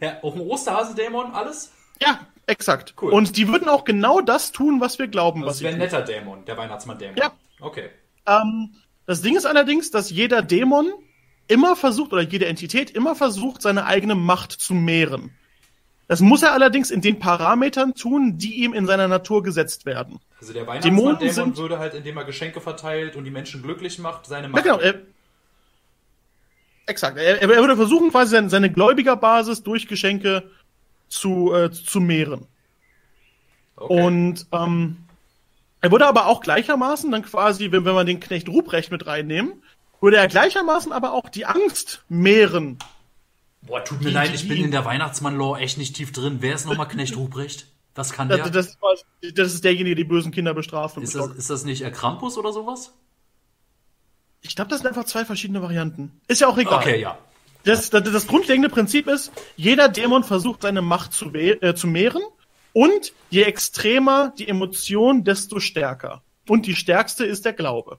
ja. 0.00 0.22
Auch 0.22 0.34
ein 0.34 0.40
Osterhasendämon, 0.40 1.32
alles? 1.32 1.72
Ja, 2.00 2.26
exakt. 2.46 2.94
Cool. 3.00 3.12
Und 3.12 3.36
die 3.36 3.48
würden 3.48 3.68
auch 3.68 3.84
genau 3.84 4.20
das 4.20 4.52
tun, 4.52 4.80
was 4.80 4.98
wir 4.98 5.08
glauben, 5.08 5.42
Das 5.42 5.50
was 5.50 5.58
sie 5.58 5.64
wäre 5.64 5.74
ein 5.74 5.80
netter 5.80 6.02
Dämon, 6.02 6.44
der 6.44 6.56
Weihnachtsmann-Dämon. 6.56 7.16
Ja. 7.16 7.32
Okay. 7.60 7.90
Ähm, 8.26 8.74
das 9.08 9.22
Ding 9.22 9.36
ist 9.36 9.46
allerdings, 9.46 9.90
dass 9.90 10.10
jeder 10.10 10.42
Dämon 10.42 10.92
immer 11.46 11.76
versucht, 11.76 12.12
oder 12.12 12.20
jede 12.20 12.44
Entität 12.44 12.90
immer 12.90 13.14
versucht, 13.14 13.62
seine 13.62 13.86
eigene 13.86 14.14
Macht 14.14 14.52
zu 14.52 14.74
mehren. 14.74 15.30
Das 16.08 16.20
muss 16.20 16.42
er 16.42 16.52
allerdings 16.52 16.90
in 16.90 17.00
den 17.00 17.18
Parametern 17.18 17.94
tun, 17.94 18.36
die 18.36 18.62
ihm 18.62 18.74
in 18.74 18.86
seiner 18.86 19.08
Natur 19.08 19.42
gesetzt 19.42 19.86
werden. 19.86 20.20
Also 20.40 20.52
der 20.52 20.66
Weihnachtsmann-Dämon 20.66 21.56
würde 21.56 21.78
halt, 21.78 21.94
indem 21.94 22.18
er 22.18 22.24
Geschenke 22.24 22.60
verteilt 22.60 23.16
und 23.16 23.24
die 23.24 23.30
Menschen 23.30 23.62
glücklich 23.62 23.98
macht, 23.98 24.26
seine 24.26 24.48
Ja, 24.48 24.48
Macht. 24.50 24.64
genau. 24.64 24.78
Er, 24.78 24.94
exakt. 26.86 27.16
Er, 27.16 27.40
er 27.40 27.48
würde 27.48 27.76
versuchen, 27.76 28.10
quasi 28.10 28.32
seine, 28.32 28.50
seine 28.50 28.70
Gläubigerbasis 28.70 29.62
durch 29.62 29.88
Geschenke 29.88 30.50
zu, 31.08 31.54
äh, 31.54 31.70
zu 31.70 32.00
mehren. 32.00 32.46
okay. 33.76 34.02
Und 34.02 34.46
ähm, 34.52 34.98
er 35.80 35.90
würde 35.92 36.06
aber 36.06 36.26
auch 36.26 36.40
gleichermaßen 36.40 37.10
dann 37.10 37.22
quasi, 37.22 37.70
wenn, 37.70 37.84
wenn 37.84 37.94
man 37.94 38.06
den 38.06 38.20
Knecht 38.20 38.48
Ruprecht 38.48 38.90
mit 38.90 39.06
reinnehmen, 39.06 39.62
würde 40.00 40.16
er 40.16 40.28
gleichermaßen 40.28 40.92
aber 40.92 41.12
auch 41.12 41.28
die 41.28 41.46
Angst 41.46 42.02
mehren. 42.08 42.78
Boah, 43.62 43.84
tut 43.84 44.00
mir 44.00 44.08
die- 44.08 44.14
leid, 44.14 44.30
die- 44.30 44.34
ich 44.36 44.48
bin 44.48 44.62
in 44.64 44.70
der 44.70 44.84
Weihnachtsmann-Lore 44.84 45.60
echt 45.60 45.78
nicht 45.78 45.94
tief 45.96 46.12
drin. 46.12 46.38
Wer 46.40 46.54
ist 46.54 46.66
nochmal 46.66 46.88
Knecht 46.88 47.16
Ruprecht? 47.16 47.66
Was 47.94 48.12
kann 48.12 48.28
Das, 48.28 48.42
der? 48.42 48.50
das, 48.50 48.66
ist 48.68 48.80
quasi- 48.80 49.34
das 49.34 49.54
ist 49.54 49.64
derjenige, 49.64 49.96
der 49.96 50.04
die 50.04 50.08
bösen 50.08 50.30
Kinder 50.30 50.54
bestraft. 50.54 50.96
Und 50.96 51.02
ist, 51.02 51.14
das, 51.16 51.26
ist 51.28 51.50
das 51.50 51.64
nicht 51.64 51.82
Krampus 51.92 52.38
oder 52.38 52.52
sowas? 52.52 52.92
ich 54.40 54.54
glaube, 54.54 54.70
das 54.70 54.78
sind 54.80 54.86
einfach 54.88 55.04
zwei 55.04 55.24
verschiedene 55.24 55.60
Varianten. 55.62 56.12
Ist 56.28 56.40
ja 56.40 56.46
auch 56.48 56.56
egal. 56.58 56.78
Okay, 56.78 57.00
ja. 57.00 57.18
Das, 57.64 57.90
das, 57.90 58.04
das 58.04 58.26
grundlegende 58.28 58.68
Prinzip 58.68 59.08
ist, 59.08 59.32
jeder 59.56 59.88
Dämon 59.88 60.22
versucht 60.22 60.62
seine 60.62 60.80
Macht 60.80 61.12
zu, 61.12 61.34
äh, 61.34 61.74
zu 61.74 61.86
mehren 61.88 62.22
und 62.72 63.12
je 63.30 63.42
extremer 63.42 64.32
die 64.38 64.48
Emotion, 64.48 65.24
desto 65.24 65.60
stärker. 65.60 66.22
Und 66.48 66.66
die 66.66 66.74
stärkste 66.74 67.24
ist 67.24 67.44
der 67.44 67.52
Glaube. 67.52 67.98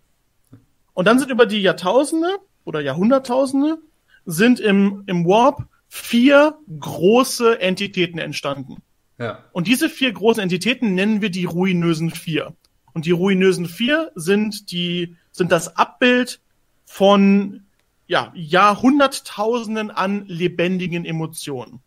Und 0.94 1.06
dann 1.06 1.20
sind 1.20 1.32
über 1.32 1.46
die 1.46 1.62
Jahrtausende 1.62 2.40
oder 2.66 2.82
Jahrhunderttausende 2.82 3.78
sind 4.26 4.60
im, 4.60 5.04
im 5.08 5.26
Warp 5.26 5.68
vier 5.88 6.58
große 6.80 7.60
Entitäten 7.60 8.20
entstanden. 8.20 8.78
Ja. 9.18 9.44
Und 9.52 9.68
diese 9.68 9.90
vier 9.90 10.12
großen 10.12 10.42
Entitäten 10.42 10.94
nennen 10.94 11.22
wir 11.22 11.30
die 11.30 11.46
ruinösen 11.46 12.12
Vier. 12.12 12.54
Und 12.94 13.06
die 13.06 13.12
ruinösen 13.12 13.66
Vier 13.68 14.12
sind 14.16 14.72
die, 14.72 15.16
sind 15.32 15.52
das 15.52 15.76
Abbild 15.78 16.40
von, 16.86 17.66
ja, 18.08 18.32
Jahrhunderttausenden 18.36 19.92
an 19.92 20.26
lebendigen 20.26 21.06
Emotionen. 21.06 21.82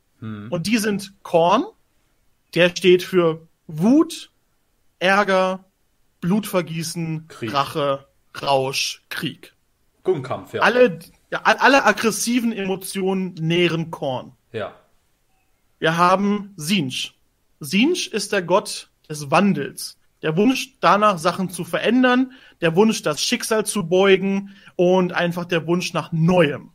Und 0.51 0.69
die 0.69 0.79
sind 0.79 1.15
Korn, 1.25 1.65
der 2.55 2.71
steht 2.71 3.03
für 3.03 3.47
Wut, 3.67 4.31
Ärger, 4.99 5.65
Blutvergießen, 6.21 7.29
Krieg. 7.29 7.53
Rache, 7.53 8.07
Rausch, 8.41 9.03
Krieg. 9.09 9.55
Gumkampf, 10.05 10.55
ja. 10.55 10.63
Alle, 10.63 10.99
ja, 11.31 11.43
alle 11.43 11.85
aggressiven 11.85 12.53
Emotionen 12.53 13.35
nähren 13.35 13.91
Korn. 13.91 14.33
Ja. 14.53 14.75
Wir 15.79 15.97
haben 15.97 16.53
Sinch. 16.57 17.15
Sinch 17.61 18.09
ist 18.09 18.33
der 18.33 18.43
Gott 18.43 18.91
des 19.09 19.31
Wandels. 19.31 19.99
Der 20.23 20.37
Wunsch 20.37 20.79
danach, 20.81 21.19
Sachen 21.19 21.51
zu 21.51 21.65
verändern, 21.65 22.33
der 22.61 22.77
Wunsch, 22.77 23.03
das 23.03 23.21
Schicksal 23.21 23.67
zu 23.67 23.89
beugen 23.89 24.55
und 24.77 25.13
einfach 25.13 25.45
der 25.45 25.67
Wunsch 25.67 25.93
nach 25.93 26.13
Neuem. 26.13 26.71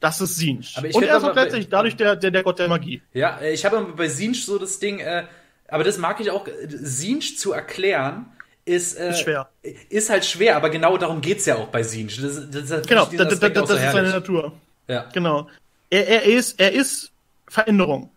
Das 0.00 0.20
ist 0.20 0.36
Sinch. 0.36 0.76
Und 0.76 1.02
er 1.02 1.16
ist 1.16 1.24
auch 1.24 1.34
letztlich 1.34 1.68
dadurch 1.68 1.96
der, 1.96 2.16
der, 2.16 2.30
der 2.30 2.42
Gott 2.42 2.58
der 2.58 2.68
Magie. 2.68 3.00
Ja, 3.14 3.38
äh, 3.38 3.52
ich 3.52 3.64
habe 3.64 3.82
bei 3.96 4.08
Sinch 4.08 4.44
so 4.44 4.58
das 4.58 4.78
Ding, 4.78 4.98
äh, 5.00 5.24
Aber 5.68 5.84
das 5.84 5.98
mag 5.98 6.20
ich 6.20 6.30
auch. 6.30 6.46
Sinch 6.68 7.38
zu 7.38 7.52
erklären 7.52 8.26
ist, 8.64 8.94
äh, 8.98 9.10
Ist 9.10 9.20
schwer. 9.20 9.48
Ist 9.88 10.10
halt 10.10 10.24
schwer, 10.24 10.56
aber 10.56 10.70
genau 10.70 10.96
darum 10.98 11.20
geht's 11.20 11.46
ja 11.46 11.56
auch 11.56 11.68
bei 11.68 11.82
Sinch. 11.82 12.20
Das, 12.20 12.50
das, 12.50 12.66
das, 12.68 12.86
Genau, 12.86 13.06
das, 13.06 13.38
das, 13.38 13.52
das 13.52 13.68
so 13.68 13.74
ist 13.76 13.92
seine. 13.92 14.10
Natur. 14.10 14.52
Ja. 14.88 15.06
Genau. 15.12 15.48
Er, 15.88 16.06
er 16.08 16.22
ist, 16.24 16.60
er 16.60 16.72
ist 16.72 17.12
Veränderung. 17.48 18.10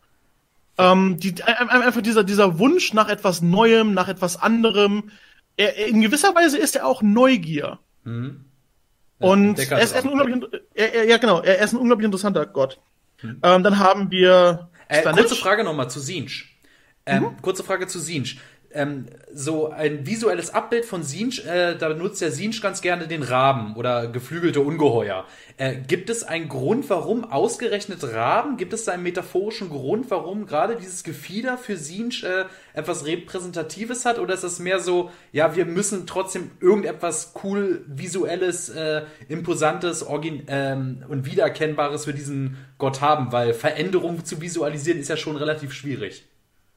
Ähm, 0.78 1.18
die, 1.20 1.36
ein- 1.44 1.70
ein- 1.70 1.82
einfach 1.84 2.02
dieser, 2.02 2.24
dieser 2.24 2.58
Wunsch 2.60 2.94
nach 2.94 3.10
etwas 3.10 3.42
Neuem, 3.42 3.94
nach 3.94 4.08
etwas 4.08 4.42
anderem. 4.42 5.12
Er, 5.58 5.78
er- 5.78 5.88
in 5.88 6.02
gewisser 6.02 6.34
Weise 6.36 6.58
ist 6.58 6.76
er 6.76 6.86
auch 6.86 7.02
Neugier. 7.02 7.80
Mhm. 8.04 8.46
Und 9.20 9.60
er 9.60 9.64
ist, 9.64 9.72
er 9.72 10.00
ist 10.00 10.06
ein 10.06 10.10
unglaublich, 10.10 10.62
er, 10.74 10.94
er, 10.94 11.06
ja 11.06 11.18
genau, 11.18 11.42
er 11.42 11.60
ist 11.60 11.74
ein 11.74 11.78
unglaublich 11.78 12.06
interessanter 12.06 12.46
Gott. 12.46 12.80
Ähm, 13.22 13.64
dann 13.64 13.80
haben 13.80 14.12
wir 14.12 14.70
Äh, 14.88 15.04
kurze 15.04 15.36
Frage 15.36 15.64
nochmal 15.64 15.90
zu 15.90 16.00
Sinch. 16.00 16.58
Ähm, 17.06 17.36
Kurze 17.42 17.64
Frage 17.64 17.88
zu 17.88 18.00
Sinch. 18.00 18.40
Ähm, 18.72 19.08
so 19.34 19.70
ein 19.70 20.06
visuelles 20.06 20.54
Abbild 20.54 20.86
von 20.86 21.02
Sinch, 21.02 21.46
äh, 21.46 21.76
da 21.76 21.90
benutzt 21.90 22.22
der 22.22 22.32
Sinch 22.32 22.62
ganz 22.62 22.82
gerne 22.82 23.08
den 23.08 23.24
Raben 23.24 23.76
oder 23.76 24.08
geflügelte 24.08 24.62
Ungeheuer. 24.62 25.26
Äh, 25.58 25.76
gibt 25.76 26.10
es 26.12 26.24
einen 26.24 26.50
Grund, 26.50 26.88
warum 26.90 27.24
ausgerechnet 27.24 28.04
Raben? 28.04 28.58
Gibt 28.58 28.74
es 28.74 28.86
da 28.86 28.92
einen 28.92 29.04
metaphorischen 29.04 29.70
Grund, 29.70 30.12
warum 30.12 30.46
gerade 30.46 30.76
dieses 30.76 31.04
Gefieder 31.04 31.58
für 31.58 31.78
Sinch 31.78 32.24
äh, 32.24 32.46
etwas 32.74 33.06
Repräsentatives 33.06 34.06
hat? 34.06 34.20
Oder 34.20 34.36
ist 34.36 34.44
das 34.44 34.60
mehr 34.60 34.80
so, 34.80 35.10
ja, 35.32 35.56
wir 35.56 35.66
müssen 35.66 36.06
trotzdem 36.06 36.52
irgendetwas 36.60 37.34
cool, 37.44 37.84
visuelles, 37.88 38.70
äh, 38.70 39.04
imposantes 39.30 40.04
orgin 40.04 40.44
ähm, 40.48 41.04
und 41.08 41.26
wiedererkennbares 41.26 42.06
für 42.06 42.14
diesen 42.14 42.58
Gott 42.78 43.02
haben? 43.02 43.32
Weil 43.32 43.54
Veränderung 43.54 44.26
zu 44.26 44.42
visualisieren 44.42 45.00
ist 45.00 45.10
ja 45.10 45.18
schon 45.18 45.38
relativ 45.38 45.74
schwierig. 45.74 46.26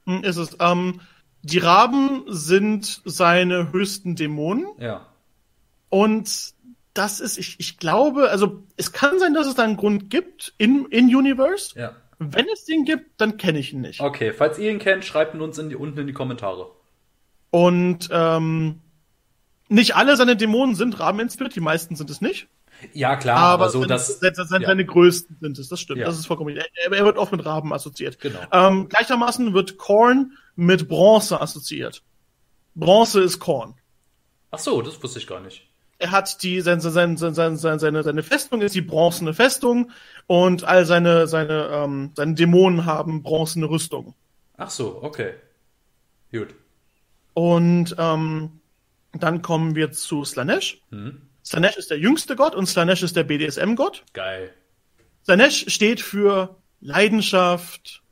Hm, 0.06 0.24
ist 0.24 0.36
es. 0.36 0.56
Ähm, 0.60 1.00
die 1.42 1.58
Raben 1.58 2.24
sind 2.28 3.02
seine 3.04 3.72
höchsten 3.72 4.16
Dämonen. 4.16 4.66
Ja. 4.78 5.06
Und 5.88 6.54
das 6.94 7.20
ist, 7.20 7.38
ich, 7.38 7.56
ich 7.58 7.78
glaube, 7.78 8.30
also 8.30 8.62
es 8.76 8.92
kann 8.92 9.18
sein, 9.18 9.34
dass 9.34 9.46
es 9.46 9.54
da 9.54 9.64
einen 9.64 9.76
Grund 9.76 10.10
gibt 10.10 10.54
in, 10.58 10.86
in 10.86 11.14
Universe. 11.14 11.78
Ja. 11.78 11.94
Wenn 12.18 12.46
es 12.52 12.64
den 12.64 12.84
gibt, 12.84 13.20
dann 13.20 13.36
kenne 13.36 13.58
ich 13.58 13.72
ihn 13.72 13.80
nicht. 13.80 14.00
Okay, 14.00 14.32
falls 14.32 14.58
ihr 14.58 14.70
ihn 14.70 14.78
kennt, 14.78 15.04
schreibt 15.04 15.34
ihn 15.34 15.40
uns 15.40 15.58
in 15.58 15.68
die, 15.68 15.76
unten 15.76 15.98
in 15.98 16.06
die 16.06 16.12
Kommentare. 16.12 16.70
Und 17.50 18.08
ähm, 18.12 18.80
nicht 19.68 19.96
alle 19.96 20.16
seine 20.16 20.36
Dämonen 20.36 20.74
sind 20.74 21.00
Raben 21.00 21.20
inspiriert, 21.20 21.56
die 21.56 21.60
meisten 21.60 21.96
sind 21.96 22.10
es 22.10 22.20
nicht. 22.20 22.46
Ja, 22.92 23.16
klar, 23.16 23.38
aber, 23.38 23.64
Aber 23.64 23.70
so 23.72 23.80
seine, 23.80 23.88
das. 23.88 24.20
seine, 24.20 24.34
seine, 24.34 24.62
ja. 24.62 24.68
seine 24.68 24.84
größten 24.84 25.38
sind 25.40 25.58
es, 25.58 25.68
das 25.68 25.80
stimmt. 25.80 26.00
Ja. 26.00 26.06
Das 26.06 26.18
ist 26.18 26.26
vollkommen 26.26 26.54
richtig. 26.54 26.70
Er, 26.74 26.92
er 26.92 27.04
wird 27.04 27.16
oft 27.16 27.32
mit 27.32 27.44
Raben 27.44 27.72
assoziiert. 27.72 28.18
Genau. 28.20 28.38
Ähm, 28.52 28.88
gleichermaßen 28.88 29.54
wird 29.54 29.78
Korn 29.78 30.32
mit 30.56 30.88
Bronze 30.88 31.40
assoziiert. 31.40 32.02
Bronze 32.74 33.20
ist 33.22 33.38
Korn. 33.38 33.74
Ach 34.50 34.58
so, 34.58 34.82
das 34.82 35.02
wusste 35.02 35.18
ich 35.18 35.26
gar 35.26 35.40
nicht. 35.40 35.68
er 35.98 36.10
hat 36.10 36.42
die 36.42 36.60
sein, 36.60 36.80
sein, 36.80 37.16
sein, 37.16 37.56
sein, 37.56 37.78
seine 37.78 38.02
seine 38.02 38.22
Festung 38.22 38.60
ist 38.60 38.74
die 38.74 38.80
bronzene 38.82 39.34
Festung 39.34 39.90
und 40.26 40.64
all 40.64 40.84
seine 40.84 41.26
seine 41.28 41.68
ähm, 41.72 42.10
seine 42.16 42.34
Dämonen 42.34 42.84
haben 42.84 43.22
bronzene 43.22 43.66
Rüstung 43.70 44.14
Ach 44.56 44.70
so, 44.70 44.98
okay. 45.02 45.34
Gut. 46.32 46.54
und 47.34 47.94
ähm, 47.98 48.60
dann 49.12 49.42
kommen 49.42 49.74
wir 49.74 49.92
zu 49.92 50.24
Slanesh. 50.24 50.80
Hm. 50.90 51.22
Slanesh 51.44 51.76
ist 51.76 51.90
der 51.90 51.98
jüngste 51.98 52.36
Gott 52.36 52.54
und 52.54 52.66
Slanesh 52.66 53.02
ist 53.02 53.16
der 53.16 53.24
BDSM-Gott. 53.24 54.04
Geil. 54.12 54.52
Slanesh 55.24 55.66
steht 55.68 56.00
für 56.00 56.56
Leidenschaft, 56.80 58.02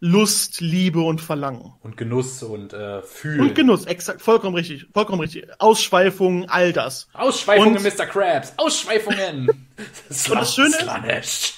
Lust, 0.00 0.60
Liebe 0.60 1.00
und 1.02 1.20
Verlangen. 1.20 1.74
Und 1.80 1.96
Genuss 1.96 2.42
und 2.42 2.72
äh, 2.72 3.02
Fühlen. 3.02 3.40
Und 3.40 3.54
Genuss, 3.54 3.84
exakt, 3.86 4.22
vollkommen 4.22 4.54
richtig, 4.56 4.86
vollkommen 4.92 5.20
richtig. 5.20 5.46
Ausschweifungen, 5.58 6.48
all 6.48 6.72
das. 6.72 7.08
Ausschweifungen, 7.12 7.76
Und- 7.76 7.82
Mr. 7.98 8.06
Krabs. 8.06 8.54
Ausschweifungen. 8.56 9.48
Und 10.08 10.34
das 10.34 10.54
Schöne 10.54 10.68
ist- 10.68 10.80
Slanesh. 10.80 11.54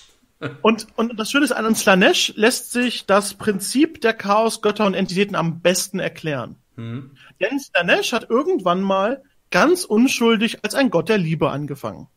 Und, 0.61 0.89
und 0.97 1.17
das 1.21 1.31
Schöne 1.31 1.45
ist, 1.45 1.53
an 1.53 1.73
Slanesh 1.77 2.33
lässt 2.35 2.73
sich 2.73 3.07
das 3.07 3.35
Prinzip 3.35 4.01
der 4.01 4.13
Chaos-Götter 4.13 4.85
und 4.87 4.95
Entitäten 4.95 5.37
am 5.37 5.61
besten 5.61 6.01
erklären. 6.01 6.57
Hm. 6.75 7.13
Denn 7.41 7.61
Slanesh 7.61 8.13
hat 8.13 8.29
irgendwann 8.29 8.81
mal 8.81 9.23
ganz 9.53 9.85
unschuldig 9.85 10.65
als 10.65 10.75
ein 10.75 10.91
Gott 10.91 11.09
der 11.09 11.19
Liebe 11.19 11.51
angefangen. 11.51 12.09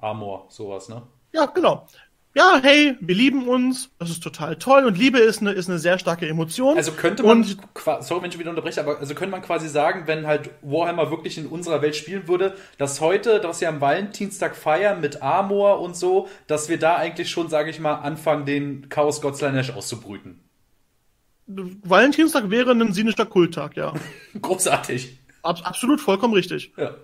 Amor, 0.00 0.46
sowas, 0.50 0.90
ne? 0.90 1.02
Ja, 1.32 1.46
genau. 1.46 1.86
Ja, 2.36 2.60
hey, 2.62 2.98
wir 3.00 3.14
lieben 3.14 3.48
uns, 3.48 3.88
das 3.98 4.10
ist 4.10 4.22
total 4.22 4.56
toll 4.56 4.84
und 4.84 4.98
Liebe 4.98 5.18
ist 5.18 5.40
eine, 5.40 5.52
ist 5.52 5.70
eine 5.70 5.78
sehr 5.78 5.98
starke 5.98 6.28
Emotion. 6.28 6.76
Also 6.76 6.92
könnte 6.92 7.22
man, 7.22 7.38
Und 7.38 7.56
sorry, 8.00 8.22
wenn 8.22 8.30
ich 8.30 8.38
wieder 8.38 8.50
unterbreche, 8.50 8.78
aber 8.82 8.98
also 8.98 9.14
könnte 9.14 9.30
man 9.30 9.40
quasi 9.40 9.70
sagen, 9.70 10.02
wenn 10.04 10.26
halt 10.26 10.50
Warhammer 10.60 11.10
wirklich 11.10 11.38
in 11.38 11.46
unserer 11.46 11.80
Welt 11.80 11.96
spielen 11.96 12.28
würde, 12.28 12.54
dass 12.76 13.00
heute, 13.00 13.40
dass 13.40 13.62
wir 13.62 13.70
am 13.70 13.80
Valentinstag 13.80 14.54
feiern 14.54 15.00
mit 15.00 15.22
Amor 15.22 15.80
und 15.80 15.96
so, 15.96 16.28
dass 16.46 16.68
wir 16.68 16.78
da 16.78 16.96
eigentlich 16.96 17.30
schon, 17.30 17.48
sage 17.48 17.70
ich 17.70 17.80
mal, 17.80 17.94
anfangen, 17.94 18.44
den 18.44 18.90
Chaos 18.90 19.22
Gott 19.22 19.38
Slanesh 19.38 19.70
auszubrüten. 19.70 20.40
Valentinstag 21.46 22.50
wäre 22.50 22.72
ein 22.72 22.92
sinischer 22.92 23.24
Kulttag, 23.24 23.78
ja. 23.78 23.94
Großartig. 24.42 25.18
Ab, 25.46 25.60
absolut 25.64 26.00
vollkommen 26.00 26.34
richtig. 26.34 26.72
Ja. 26.76 26.94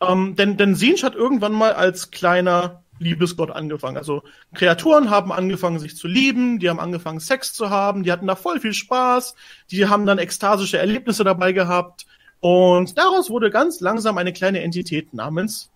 Ähm, 0.00 0.34
denn, 0.36 0.56
denn 0.56 0.74
Sinch 0.74 1.04
hat 1.04 1.14
irgendwann 1.14 1.52
mal 1.52 1.72
als 1.72 2.10
kleiner 2.10 2.82
Liebesgott 3.00 3.50
angefangen. 3.50 3.96
Also 3.96 4.22
Kreaturen 4.54 5.10
haben 5.10 5.32
angefangen, 5.32 5.78
sich 5.78 5.96
zu 5.96 6.06
lieben, 6.06 6.58
die 6.58 6.68
haben 6.68 6.78
angefangen, 6.78 7.18
Sex 7.18 7.54
zu 7.54 7.70
haben, 7.70 8.02
die 8.02 8.12
hatten 8.12 8.26
da 8.26 8.36
voll 8.36 8.60
viel 8.60 8.74
Spaß, 8.74 9.34
die 9.70 9.88
haben 9.88 10.06
dann 10.06 10.18
ekstasische 10.18 10.78
Erlebnisse 10.78 11.24
dabei 11.24 11.52
gehabt. 11.52 12.06
Und 12.40 12.96
daraus 12.96 13.30
wurde 13.30 13.50
ganz 13.50 13.80
langsam 13.80 14.16
eine 14.18 14.32
kleine 14.32 14.60
Entität 14.60 15.12
namens 15.12 15.70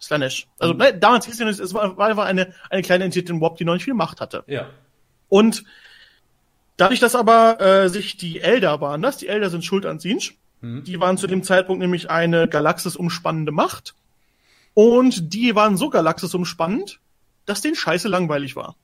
Slanesh. 0.00 0.48
Also 0.58 0.74
ne, 0.74 0.92
damals 0.94 1.26
hieß 1.26 1.40
es, 1.42 1.58
es 1.58 1.74
war, 1.74 1.98
einfach 1.98 2.24
eine, 2.24 2.52
eine 2.70 2.82
kleine 2.82 3.04
Entität 3.04 3.30
in 3.30 3.40
WoP, 3.40 3.56
die 3.56 3.64
noch 3.64 3.74
nicht 3.74 3.84
viel 3.84 3.94
Macht 3.94 4.20
hatte. 4.20 4.42
Ja. 4.46 4.68
Und 5.28 5.64
dadurch, 6.76 7.00
dass 7.00 7.14
aber 7.14 7.60
äh, 7.60 7.88
sich 7.88 8.16
die 8.16 8.40
Elder 8.40 8.80
waren, 8.80 9.00
das, 9.02 9.18
die 9.18 9.28
Elder 9.28 9.48
sind 9.48 9.64
schuld 9.64 9.86
an 9.86 10.00
Sinch, 10.00 10.38
Hm. 10.62 10.84
die 10.84 11.00
waren 11.00 11.18
zu 11.18 11.26
dem 11.26 11.42
Zeitpunkt 11.42 11.80
nämlich 11.80 12.08
eine 12.08 12.48
Galaxis 12.48 12.96
umspannende 12.96 13.52
Macht. 13.52 13.94
Und 14.74 15.34
die 15.34 15.54
waren 15.54 15.76
so 15.76 15.90
Galaxis 15.90 16.34
umspannend, 16.34 17.00
dass 17.44 17.60
denen 17.60 17.74
scheiße 17.74 18.08
langweilig 18.08 18.56
war. 18.56 18.76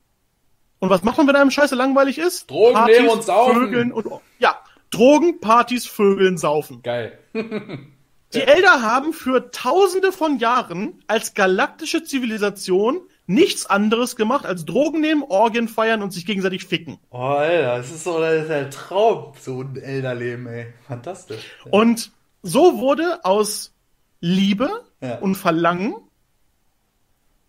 Und 0.81 0.91
was 0.91 1.03
macht 1.03 1.17
man, 1.17 1.27
wenn 1.27 1.37
einem 1.37 1.51
scheiße 1.51 1.75
langweilig 1.75 2.19
ist? 2.19 2.51
Drogen 2.51 2.85
nehmen 2.85 3.09
und 3.09 3.25
saufen. 3.25 3.55
Vögeln 3.55 3.93
und, 3.93 4.07
ja, 4.39 4.59
Drogen, 4.91 5.41
Partys, 5.41 5.87
Vögeln, 5.87 6.37
saufen. 6.37 6.83
Geil. 6.83 7.19
Die 7.33 7.41
Elder 8.41 8.83
haben 8.83 9.13
für 9.13 9.51
tausende 9.51 10.13
von 10.13 10.39
Jahren 10.39 11.03
als 11.07 11.35
galaktische 11.35 12.05
Zivilisation 12.05 13.01
nichts 13.29 13.67
anderes 13.67 14.17
gemacht 14.17 14.47
als 14.47 14.65
Drogen 14.65 15.01
nehmen, 15.01 15.23
Orgien 15.23 15.69
feiern 15.69 16.03
und 16.03 16.13
sich 16.13 16.25
gegenseitig 16.27 16.65
ficken. 16.65 16.99
Oh, 17.11 17.19
Alter, 17.19 17.77
das 17.77 17.91
ist 17.91 18.03
so 18.05 18.19
das 18.19 18.43
ist 18.43 18.49
der 18.49 18.71
Traum, 18.71 19.35
so 19.39 19.61
ein 19.63 19.77
Elderleben, 19.77 20.47
ey. 20.47 20.73
Fantastisch. 20.87 21.43
Und 21.71 22.11
so 22.43 22.79
wurde 22.79 23.25
aus 23.25 23.75
Liebe 24.21 24.71
Ja. 25.01 25.19
und 25.19 25.37
Verlangen 25.37 25.95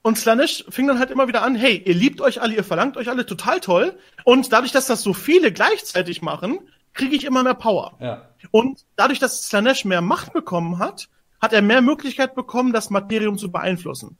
und 0.01 0.17
Slanesh 0.17 0.65
fing 0.69 0.87
dann 0.87 0.99
halt 0.99 1.11
immer 1.11 1.27
wieder 1.27 1.43
an, 1.43 1.55
hey, 1.55 1.81
ihr 1.85 1.93
liebt 1.93 2.21
euch 2.21 2.41
alle, 2.41 2.55
ihr 2.55 2.63
verlangt 2.63 2.95
euch 2.97 3.09
alle, 3.09 3.25
total 3.25 3.59
toll. 3.59 3.97
Und 4.23 4.51
dadurch, 4.53 4.71
dass 4.71 4.87
das 4.87 5.01
so 5.01 5.13
viele 5.13 5.51
gleichzeitig 5.51 6.21
machen, 6.21 6.59
kriege 6.93 7.15
ich 7.15 7.25
immer 7.25 7.43
mehr 7.43 7.53
Power. 7.53 7.97
Ja. 7.99 8.29
Und 8.51 8.85
dadurch, 8.95 9.19
dass 9.19 9.43
Slanesh 9.47 9.85
mehr 9.85 10.01
Macht 10.01 10.33
bekommen 10.33 10.79
hat, 10.79 11.09
hat 11.41 11.53
er 11.53 11.61
mehr 11.61 11.81
Möglichkeit 11.81 12.33
bekommen, 12.35 12.73
das 12.73 12.89
Materium 12.89 13.37
zu 13.37 13.51
beeinflussen. 13.51 14.17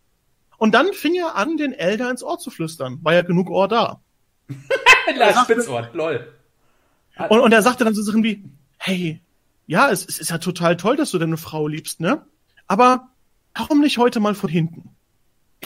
Und 0.60 0.74
dann 0.74 0.94
fing 0.94 1.16
er 1.16 1.36
an, 1.36 1.58
den 1.58 1.74
Elder 1.74 2.12
ins 2.12 2.22
Ohr 2.24 2.38
zu 2.38 2.52
flüstern. 2.52 3.00
War 3.02 3.14
ja 3.14 3.22
genug 3.24 3.50
Ohr 3.50 3.68
da. 3.68 4.02
Spitzohr, 5.44 5.90
lol. 5.94 6.32
Und, 7.30 7.40
und 7.40 7.52
er 7.52 7.62
sagte 7.62 7.84
dann 7.84 7.94
so 7.96 8.02
Sachen 8.02 8.24
wie, 8.24 8.44
hey, 8.78 9.22
ja, 9.68 9.90
es, 9.90 10.06
es 10.06 10.20
ist 10.20 10.30
ja 10.30 10.38
total 10.38 10.78
toll, 10.78 10.96
dass 10.96 11.12
du 11.12 11.18
deine 11.18 11.38
Frau 11.38 11.68
liebst, 11.68 12.00
ne? 12.00 12.26
Aber 12.68 13.10
warum 13.56 13.82
nicht 13.82 13.98
heute 13.98 14.20
mal 14.20 14.36
von 14.36 14.50
hinten? 14.50 14.96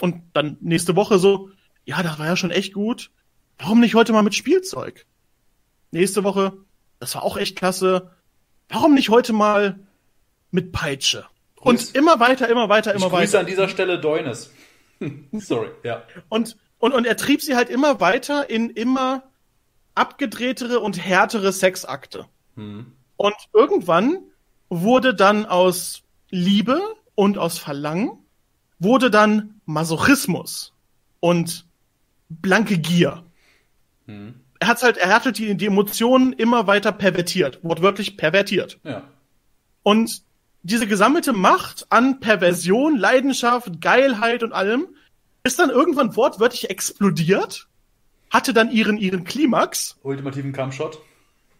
Und 0.00 0.22
dann 0.32 0.56
nächste 0.60 0.96
Woche 0.96 1.18
so, 1.18 1.50
ja, 1.84 2.02
das 2.02 2.18
war 2.18 2.26
ja 2.26 2.36
schon 2.36 2.50
echt 2.50 2.72
gut. 2.72 3.10
Warum 3.58 3.80
nicht 3.80 3.94
heute 3.94 4.12
mal 4.12 4.22
mit 4.22 4.34
Spielzeug? 4.34 5.06
Nächste 5.92 6.24
Woche, 6.24 6.54
das 6.98 7.14
war 7.14 7.22
auch 7.22 7.36
echt 7.36 7.56
klasse. 7.56 8.10
Warum 8.68 8.94
nicht 8.94 9.10
heute 9.10 9.32
mal 9.32 9.78
mit 10.50 10.72
Peitsche? 10.72 11.24
Grüß- 11.58 11.62
Und 11.64 11.94
immer 11.94 12.18
weiter, 12.20 12.48
immer 12.48 12.68
weiter, 12.68 12.94
Ich 12.94 13.00
immer 13.00 13.10
grüße 13.10 13.32
weiter. 13.34 13.40
an 13.40 13.46
dieser 13.46 13.68
Stelle 13.68 14.00
Deunes. 14.00 14.50
Sorry, 15.32 15.70
ja. 15.82 16.02
Und, 16.28 16.56
und, 16.78 16.92
und 16.92 17.06
er 17.06 17.16
trieb 17.16 17.42
sie 17.42 17.56
halt 17.56 17.70
immer 17.70 18.00
weiter 18.00 18.48
in 18.50 18.70
immer 18.70 19.24
abgedrehtere 19.94 20.80
und 20.80 20.98
härtere 20.98 21.52
Sexakte. 21.52 22.26
Hm. 22.56 22.92
Und 23.16 23.34
irgendwann 23.52 24.18
wurde 24.68 25.14
dann 25.14 25.46
aus 25.46 26.02
Liebe 26.30 26.80
und 27.14 27.38
aus 27.38 27.58
Verlangen 27.58 28.18
wurde 28.78 29.10
dann 29.10 29.60
Masochismus 29.66 30.72
und 31.20 31.66
blanke 32.28 32.78
Gier. 32.78 33.24
Hm. 34.06 34.34
er 34.58 34.68
hat 34.68 34.82
halt, 34.82 34.96
er 34.96 35.14
hat 35.14 35.24
halt 35.24 35.38
die, 35.38 35.56
die 35.56 35.66
Emotionen 35.66 36.32
immer 36.32 36.66
weiter 36.66 36.92
pervertiert, 36.92 37.60
wortwörtlich 37.62 38.16
pervertiert. 38.16 38.78
Ja. 38.82 39.04
Und 39.82 40.22
diese 40.64 40.86
gesammelte 40.86 41.32
Macht 41.32 41.86
an 41.90 42.20
Perversion, 42.20 42.96
Leidenschaft, 42.96 43.80
Geilheit 43.80 44.42
und 44.42 44.52
allem 44.52 44.88
ist 45.44 45.58
dann 45.58 45.68
irgendwann 45.68 46.16
wortwörtlich 46.16 46.70
explodiert, 46.70 47.68
hatte 48.30 48.54
dann 48.54 48.70
ihren, 48.70 48.96
ihren 48.96 49.24
Klimax. 49.24 49.98
Ultimativen 50.02 50.52
Kampfshot. 50.52 50.98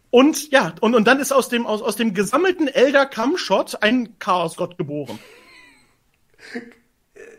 Und 0.09 0.49
ja, 0.51 0.73
und, 0.81 0.95
und 0.95 1.05
dann 1.05 1.19
ist 1.19 1.31
aus 1.31 1.49
dem, 1.49 1.67
aus, 1.67 1.83
aus 1.83 1.95
dem 1.95 2.15
gesammelten 2.15 2.67
Elder 2.67 3.05
Kampfshot 3.05 3.83
ein 3.83 4.17
Chaosgott 4.17 4.77
geboren. 4.77 5.19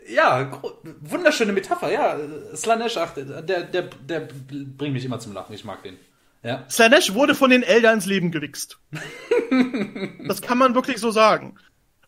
Ja, 0.09 0.61
wunderschöne 1.01 1.51
Metapher, 1.51 1.91
ja. 1.91 2.17
Slanesh, 2.55 2.95
ach, 2.95 3.13
der, 3.13 3.41
der, 3.63 3.81
der 3.83 4.19
bringt 4.21 4.93
mich 4.93 5.03
immer 5.03 5.19
zum 5.19 5.33
Lachen, 5.33 5.53
ich 5.53 5.65
mag 5.65 5.83
den. 5.83 5.97
Ja. 6.43 6.65
Slanesh 6.69 7.13
wurde 7.13 7.35
von 7.35 7.49
den 7.49 7.63
Elder 7.63 7.91
ins 7.93 8.05
Leben 8.05 8.31
gewichst. 8.31 8.79
das 10.27 10.41
kann 10.41 10.57
man 10.57 10.75
wirklich 10.75 10.97
so 10.97 11.11
sagen. 11.11 11.55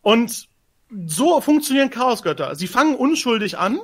Und 0.01 0.47
so 1.05 1.41
funktionieren 1.41 1.89
Chaosgötter. 1.89 2.55
Sie 2.55 2.67
fangen 2.67 2.95
unschuldig 2.95 3.57
an, 3.57 3.79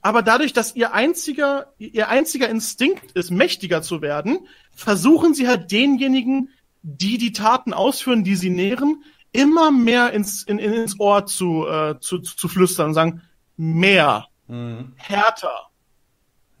aber 0.00 0.22
dadurch, 0.22 0.52
dass 0.52 0.76
ihr 0.76 0.92
einziger, 0.92 1.72
ihr 1.78 2.08
einziger 2.08 2.48
Instinkt 2.48 3.12
ist, 3.12 3.30
mächtiger 3.30 3.82
zu 3.82 4.00
werden, 4.00 4.46
versuchen 4.72 5.34
sie 5.34 5.48
halt 5.48 5.72
denjenigen, 5.72 6.50
die 6.82 7.18
die 7.18 7.32
Taten 7.32 7.72
ausführen, 7.72 8.22
die 8.24 8.36
sie 8.36 8.50
nähren, 8.50 9.02
immer 9.32 9.70
mehr 9.70 10.12
ins, 10.12 10.42
in, 10.44 10.58
ins 10.58 10.98
Ohr 11.00 11.26
zu, 11.26 11.66
äh, 11.66 11.98
zu, 12.00 12.18
zu 12.18 12.48
flüstern 12.48 12.88
und 12.88 12.94
sagen, 12.94 13.22
mehr, 13.56 14.28
mhm. 14.46 14.92
härter, 14.96 15.70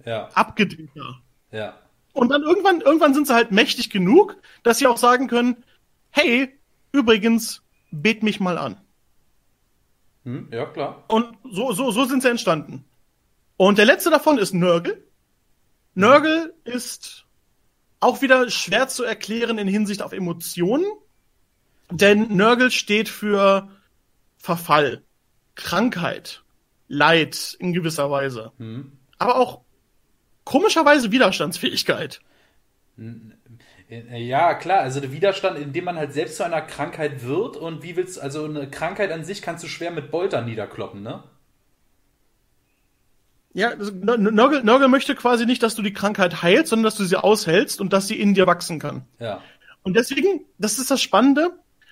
ja. 0.04 0.28
abgedrehter. 0.34 1.20
Ja. 1.52 1.74
Und 2.18 2.30
dann 2.30 2.42
irgendwann, 2.42 2.80
irgendwann 2.80 3.14
sind 3.14 3.28
sie 3.28 3.34
halt 3.34 3.52
mächtig 3.52 3.90
genug, 3.90 4.38
dass 4.64 4.78
sie 4.78 4.88
auch 4.88 4.96
sagen 4.96 5.28
können, 5.28 5.62
hey, 6.10 6.52
übrigens, 6.90 7.62
bet 7.92 8.24
mich 8.24 8.40
mal 8.40 8.58
an. 8.58 8.76
Hm, 10.24 10.48
ja, 10.50 10.66
klar. 10.66 11.04
Und 11.06 11.38
so, 11.48 11.70
so, 11.70 11.92
so 11.92 12.06
sind 12.06 12.22
sie 12.22 12.28
entstanden. 12.28 12.84
Und 13.56 13.78
der 13.78 13.84
letzte 13.84 14.10
davon 14.10 14.36
ist 14.36 14.52
Nörgel. 14.52 15.06
Nörgel 15.94 16.54
ist 16.64 17.24
auch 18.00 18.20
wieder 18.20 18.50
schwer 18.50 18.88
zu 18.88 19.04
erklären 19.04 19.56
in 19.56 19.68
Hinsicht 19.68 20.02
auf 20.02 20.12
Emotionen, 20.12 20.86
denn 21.88 22.34
Nörgel 22.34 22.72
steht 22.72 23.08
für 23.08 23.68
Verfall, 24.38 25.04
Krankheit, 25.54 26.42
Leid 26.88 27.56
in 27.60 27.72
gewisser 27.72 28.10
Weise. 28.10 28.50
Hm. 28.58 28.90
Aber 29.18 29.36
auch 29.36 29.60
komischerweise 30.48 31.12
Widerstandsfähigkeit. 31.12 32.20
Ja, 34.10 34.54
klar, 34.54 34.80
also 34.80 34.98
der 34.98 35.12
Widerstand, 35.12 35.58
indem 35.58 35.84
man 35.84 35.98
halt 35.98 36.14
selbst 36.14 36.38
zu 36.38 36.42
einer 36.42 36.62
Krankheit 36.62 37.22
wird 37.22 37.58
und 37.58 37.82
wie 37.82 37.96
willst 37.96 38.16
du, 38.16 38.22
also 38.22 38.46
eine 38.46 38.70
Krankheit 38.70 39.12
an 39.12 39.24
sich 39.24 39.42
kannst 39.42 39.62
du 39.62 39.68
schwer 39.68 39.90
mit 39.90 40.10
Boltern 40.10 40.46
niederkloppen, 40.46 41.02
ne? 41.02 41.22
Ja, 43.52 43.74
Nörgel, 43.76 44.62
Nörgel 44.62 44.88
möchte 44.88 45.14
quasi 45.14 45.44
nicht, 45.44 45.62
dass 45.62 45.74
du 45.74 45.82
die 45.82 45.92
Krankheit 45.92 46.42
heilst, 46.42 46.70
sondern 46.70 46.84
dass 46.84 46.96
du 46.96 47.04
sie 47.04 47.22
aushältst 47.22 47.78
und 47.80 47.92
dass 47.92 48.06
sie 48.06 48.18
in 48.18 48.32
dir 48.32 48.46
wachsen 48.46 48.78
kann. 48.78 49.02
Ja. 49.18 49.42
Und 49.82 49.96
deswegen, 49.96 50.46
das 50.56 50.78
ist 50.78 50.90
das 50.90 51.02
Spannende, 51.02 51.50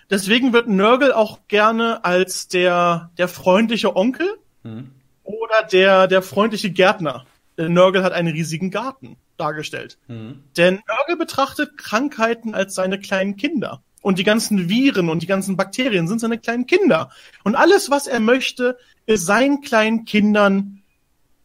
deswegen 0.09 0.55
wird 0.55 0.69
Nörgel 0.69 1.13
auch 1.13 1.41
gerne 1.49 2.05
als 2.07 2.49
der, 2.49 3.11
der 3.19 3.29
freundliche 3.29 3.97
Onkel 3.97 4.29
hm. 4.63 4.93
oder 5.25 5.63
der, 5.71 6.07
der 6.07 6.23
freundliche 6.23 6.71
Gärtner. 6.71 7.27
Denn 7.59 7.73
Nörgel 7.73 8.03
hat 8.03 8.13
einen 8.13 8.33
riesigen 8.33 8.71
Garten 8.71 9.17
dargestellt. 9.37 9.99
Hm. 10.07 10.45
Denn 10.57 10.81
Nörgel 10.87 11.17
betrachtet 11.17 11.79
Krankheiten 11.79 12.55
als 12.55 12.75
seine 12.75 12.99
kleinen 12.99 13.37
Kinder. 13.37 13.83
Und 14.03 14.19
die 14.19 14.25
ganzen 14.25 14.69
Viren 14.69 15.09
und 15.09 15.23
die 15.23 15.27
ganzen 15.27 15.57
Bakterien 15.57 16.07
sind 16.07 16.21
seine 16.21 16.39
kleinen 16.39 16.67
Kinder. 16.67 17.11
Und 17.43 17.57
alles, 17.57 17.91
was 17.91 18.07
er 18.07 18.21
möchte, 18.21 18.79
ist 19.07 19.27
seinen 19.27 19.63
kleinen 19.63 20.05
Kindern 20.05 20.76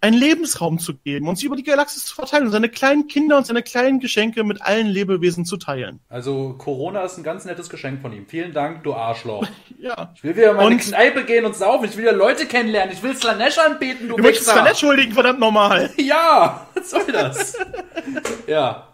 einen 0.02 0.18
Lebensraum 0.18 0.80
zu 0.80 0.96
geben 0.96 1.28
und 1.28 1.38
sie 1.38 1.46
über 1.46 1.56
die 1.56 1.64
Galaxis 1.64 2.06
zu 2.08 2.16
verteilen 2.16 2.46
und 2.46 2.52
seine 2.52 2.70
kleinen 2.70 3.08
Kinder 3.08 3.38
und 3.38 3.46
seine 3.46 3.62
kleinen 3.62 4.00
Geschenke 4.00 4.44
mit 4.44 4.62
allen 4.62 4.88
Lebewesen 4.88 5.46
zu 5.46 5.58
teilen. 5.58 6.00
Also 6.10 6.56
Corona 6.58 7.04
ist 7.04 7.18
ein 7.18 7.24
ganz 7.24 7.46
nettes 7.46 7.70
Geschenk 7.70 8.02
von 8.02 8.12
ihm. 8.12 8.26
Vielen 8.26 8.52
Dank, 8.52 8.84
du 8.84 8.96
Arschloch. 8.96 9.46
ja. 9.80 10.12
Ich 10.16 10.24
will 10.24 10.36
wieder 10.36 10.54
mal 10.54 10.72
in 10.72 10.80
die 10.80 10.84
Kneipe 10.84 11.24
gehen 11.24 11.46
und 11.46 11.56
saufen. 11.56 11.86
Ich 11.86 11.96
will 11.96 12.04
wieder 12.04 12.14
Leute 12.14 12.48
kennenlernen. 12.48 12.94
Ich 12.94 13.04
will 13.04 13.16
Slanesh 13.16 13.60
anbeten, 13.60 14.10
du 14.10 14.18
Du 14.18 14.24
möchtest 14.24 14.50
Slanesh 14.50 14.80
schuldigen, 14.80 15.14
verdammt 15.14 15.40
normal. 15.40 15.92
ja, 15.98 16.68
was 16.74 16.90
soll 16.90 17.12
das? 17.12 17.58
ja. 18.48 18.91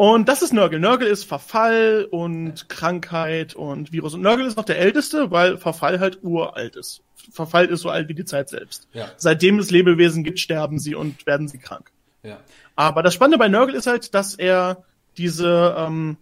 Und 0.00 0.30
das 0.30 0.40
ist 0.40 0.54
Nörgel. 0.54 0.80
Nörgel 0.80 1.08
ist 1.08 1.24
Verfall 1.24 2.08
und 2.10 2.70
Krankheit 2.70 3.54
und 3.54 3.92
Virus. 3.92 4.14
Und 4.14 4.22
Nörgel 4.22 4.46
ist 4.46 4.56
noch 4.56 4.64
der 4.64 4.78
älteste, 4.78 5.30
weil 5.30 5.58
Verfall 5.58 6.00
halt 6.00 6.20
uralt 6.22 6.74
ist. 6.74 7.02
Verfall 7.30 7.66
ist 7.66 7.82
so 7.82 7.90
alt 7.90 8.08
wie 8.08 8.14
die 8.14 8.24
Zeit 8.24 8.48
selbst. 8.48 8.88
Ja. 8.94 9.10
Seitdem 9.18 9.58
es 9.58 9.70
Lebewesen 9.70 10.24
gibt, 10.24 10.40
sterben 10.40 10.78
sie 10.78 10.94
und 10.94 11.26
werden 11.26 11.48
sie 11.48 11.58
krank. 11.58 11.92
Ja. 12.22 12.38
Aber 12.76 13.02
das 13.02 13.12
Spannende 13.12 13.36
bei 13.36 13.48
Nörgel 13.48 13.74
ist 13.74 13.86
halt, 13.86 14.14
dass 14.14 14.34
er 14.36 14.84
diese, 15.18 15.74
ähm, 15.76 16.16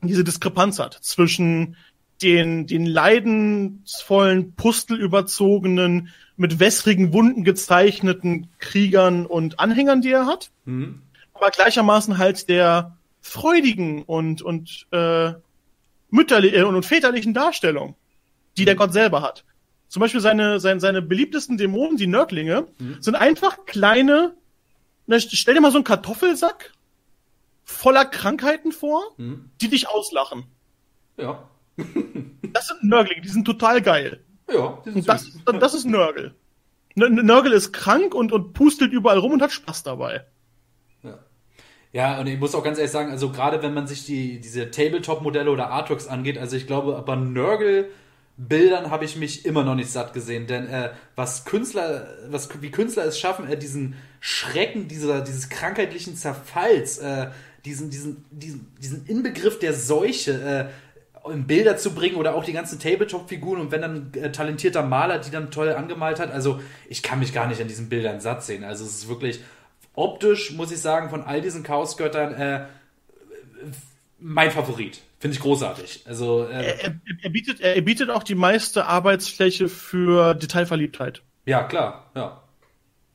diese 0.00 0.24
Diskrepanz 0.24 0.78
hat 0.78 0.94
zwischen 0.94 1.76
den, 2.22 2.66
den 2.66 2.86
leidensvollen, 2.86 4.54
pustelüberzogenen, 4.54 6.08
mit 6.38 6.58
wässrigen 6.58 7.12
Wunden 7.12 7.44
gezeichneten 7.44 8.48
Kriegern 8.58 9.26
und 9.26 9.60
Anhängern, 9.60 10.00
die 10.00 10.10
er 10.10 10.24
hat. 10.24 10.50
Mhm 10.64 11.02
aber 11.34 11.50
gleichermaßen 11.50 12.18
halt 12.18 12.48
der 12.48 12.96
freudigen 13.20 14.02
und, 14.02 14.42
und 14.42 14.86
äh, 14.92 15.32
mütterlichen 16.10 16.58
äh, 16.58 16.62
und 16.62 16.86
väterlichen 16.86 17.34
Darstellung, 17.34 17.96
die 18.56 18.64
der 18.64 18.74
mhm. 18.74 18.78
Gott 18.78 18.92
selber 18.92 19.22
hat. 19.22 19.44
Zum 19.88 20.00
Beispiel 20.00 20.20
seine, 20.20 20.60
seine, 20.60 20.80
seine 20.80 21.02
beliebtesten 21.02 21.56
Dämonen, 21.56 21.96
die 21.96 22.06
Nörglinge, 22.06 22.66
mhm. 22.78 23.00
sind 23.00 23.14
einfach 23.14 23.64
kleine, 23.66 24.34
na, 25.06 25.18
stell 25.18 25.54
dir 25.54 25.60
mal 25.60 25.70
so 25.70 25.78
einen 25.78 25.84
Kartoffelsack 25.84 26.72
voller 27.64 28.04
Krankheiten 28.04 28.72
vor, 28.72 29.02
mhm. 29.16 29.50
die 29.60 29.68
dich 29.68 29.88
auslachen. 29.88 30.44
Ja. 31.16 31.48
das 32.52 32.68
sind 32.68 32.84
Nörglinge, 32.84 33.22
die 33.22 33.28
sind 33.28 33.44
total 33.44 33.82
geil. 33.82 34.24
Ja, 34.48 34.82
die 34.84 34.90
sind 34.90 34.98
und 34.98 35.08
das, 35.08 35.32
das 35.60 35.74
ist 35.74 35.86
Nörgel. 35.86 36.34
Nörgel 36.94 37.52
ist 37.52 37.72
krank 37.72 38.14
und, 38.14 38.30
und 38.30 38.52
pustelt 38.52 38.92
überall 38.92 39.18
rum 39.18 39.32
und 39.32 39.42
hat 39.42 39.52
Spaß 39.52 39.82
dabei. 39.82 40.26
Ja, 41.94 42.18
und 42.18 42.26
ich 42.26 42.40
muss 42.40 42.56
auch 42.56 42.64
ganz 42.64 42.78
ehrlich 42.78 42.90
sagen, 42.90 43.12
also 43.12 43.30
gerade 43.30 43.62
wenn 43.62 43.72
man 43.72 43.86
sich 43.86 44.04
die, 44.04 44.40
diese 44.40 44.68
Tabletop-Modelle 44.68 45.48
oder 45.48 45.70
Artworks 45.70 46.08
angeht, 46.08 46.36
also 46.38 46.56
ich 46.56 46.66
glaube, 46.66 47.00
bei 47.06 47.14
Nörgel 47.14 47.88
Bildern 48.36 48.90
habe 48.90 49.04
ich 49.04 49.14
mich 49.14 49.46
immer 49.46 49.62
noch 49.62 49.76
nicht 49.76 49.92
satt 49.92 50.12
gesehen, 50.12 50.48
denn 50.48 50.66
äh, 50.66 50.90
was 51.14 51.44
Künstler, 51.44 52.08
was 52.30 52.48
wie 52.60 52.72
Künstler 52.72 53.04
es 53.04 53.16
schaffen, 53.20 53.48
äh, 53.48 53.56
diesen 53.56 53.94
Schrecken 54.18 54.88
dieser 54.88 55.20
dieses 55.20 55.48
krankheitlichen 55.48 56.16
Zerfalls, 56.16 56.98
äh, 56.98 57.28
diesen 57.64 57.90
diesen 57.90 58.24
diesen 58.32 58.74
diesen 58.82 59.06
Inbegriff 59.06 59.60
der 59.60 59.72
Seuche 59.72 60.72
äh, 61.24 61.30
in 61.32 61.46
Bilder 61.46 61.76
zu 61.76 61.94
bringen 61.94 62.16
oder 62.16 62.34
auch 62.34 62.44
die 62.44 62.52
ganzen 62.52 62.80
Tabletop-Figuren 62.80 63.60
und 63.60 63.70
wenn 63.70 63.82
dann 63.82 64.12
äh, 64.14 64.32
talentierter 64.32 64.82
Maler 64.82 65.20
die 65.20 65.30
dann 65.30 65.52
toll 65.52 65.70
angemalt 65.72 66.18
hat, 66.18 66.32
also 66.32 66.60
ich 66.88 67.04
kann 67.04 67.20
mich 67.20 67.32
gar 67.32 67.46
nicht 67.46 67.62
an 67.62 67.68
diesen 67.68 67.88
Bildern 67.88 68.20
satt 68.20 68.42
sehen. 68.42 68.64
Also 68.64 68.84
es 68.84 68.94
ist 68.94 69.08
wirklich 69.08 69.38
optisch, 69.94 70.52
muss 70.52 70.72
ich 70.72 70.80
sagen, 70.80 71.10
von 71.10 71.22
all 71.22 71.40
diesen 71.40 71.62
Chaosgöttern 71.62 72.34
äh, 72.34 72.66
mein 74.18 74.50
Favorit. 74.50 75.00
Finde 75.18 75.36
ich 75.36 75.42
großartig. 75.42 76.04
Also, 76.06 76.46
äh, 76.46 76.78
er, 76.82 76.94
er, 77.22 77.30
bietet, 77.30 77.60
er 77.60 77.80
bietet 77.80 78.10
auch 78.10 78.22
die 78.22 78.34
meiste 78.34 78.86
Arbeitsfläche 78.86 79.68
für 79.68 80.34
Detailverliebtheit. 80.34 81.22
Ja, 81.46 81.64
klar, 81.64 82.10
ja 82.14 82.43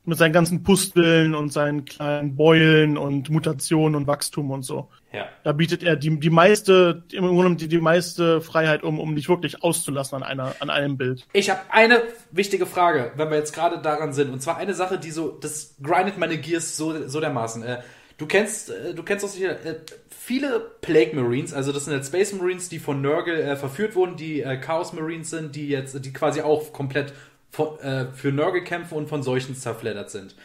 mit 0.10 0.18
seinen 0.18 0.34
ganzen 0.34 0.64
Pusteln 0.64 1.36
und 1.36 1.54
seinen 1.54 1.86
kleinen 1.86 2.36
Beulen 2.36 2.98
und 2.98 3.30
Mutationen 3.30 3.96
und 3.96 4.08
Wachstum 4.08 4.52
und 4.52 4.64
so. 4.64 4.90
Ja. 5.14 5.28
Da 5.44 5.54
bietet 5.54 5.84
er 5.84 5.96
die, 5.96 6.20
die 6.20 6.30
meiste, 6.30 7.04
im 7.12 7.26
Grunde 7.28 7.56
die, 7.56 7.68
die 7.68 7.80
meiste 7.80 8.42
Freiheit, 8.42 8.84
um, 8.84 9.00
um 9.00 9.16
dich 9.16 9.30
wirklich 9.30 9.64
auszulassen 9.64 10.18
an 10.18 10.24
einer, 10.24 10.56
an 10.60 10.70
einem 10.70 10.98
Bild. 10.98 11.26
Ich 11.34 11.50
habe 11.50 11.62
eine 11.70 12.02
wichtige 12.32 12.66
Frage, 12.66 13.12
wenn 13.16 13.30
wir 13.30 13.38
jetzt 13.38 13.54
gerade 13.54 13.82
daran 13.82 14.14
sind. 14.14 14.32
Und 14.32 14.42
zwar 14.42 14.58
eine 14.58 14.74
Sache, 14.74 15.00
die 15.00 15.12
so, 15.12 15.30
das 15.30 15.76
grindet 15.82 16.18
meine 16.18 16.38
Gears 16.38 16.78
so, 16.78 17.08
so 17.08 17.20
dermaßen. 17.20 17.64
Äh, 17.64 17.82
du 18.18 18.26
kennst, 18.26 18.70
äh, 18.70 18.94
du 18.94 19.04
kennst 19.04 19.26
auch 19.26 19.30
sicher, 19.30 19.52
äh, 19.66 19.76
viele 20.10 20.60
Plague 20.82 21.16
Marines, 21.16 21.54
also 21.54 21.72
das 21.72 21.86
sind 21.86 21.94
jetzt 21.96 22.08
Space 22.08 22.34
Marines, 22.34 22.70
die 22.70 22.78
von 22.78 23.02
Nurgle 23.02 23.56
verführt 23.58 23.96
wurden, 23.96 24.16
die 24.16 24.46
Chaos 24.62 24.94
Marines 24.94 25.32
sind, 25.32 25.56
die 25.56 25.70
jetzt, 25.70 26.06
die 26.06 26.14
quasi 26.14 26.42
auch 26.42 26.72
komplett 26.72 27.14
von, 27.50 27.80
äh, 27.80 28.12
für 28.14 28.32
Nörgel 28.32 28.64
kämpfen 28.64 28.96
und 28.96 29.08
von 29.10 29.24
solchen 29.24 29.56
zerfleddert 29.56 30.10
sind. 30.10 30.36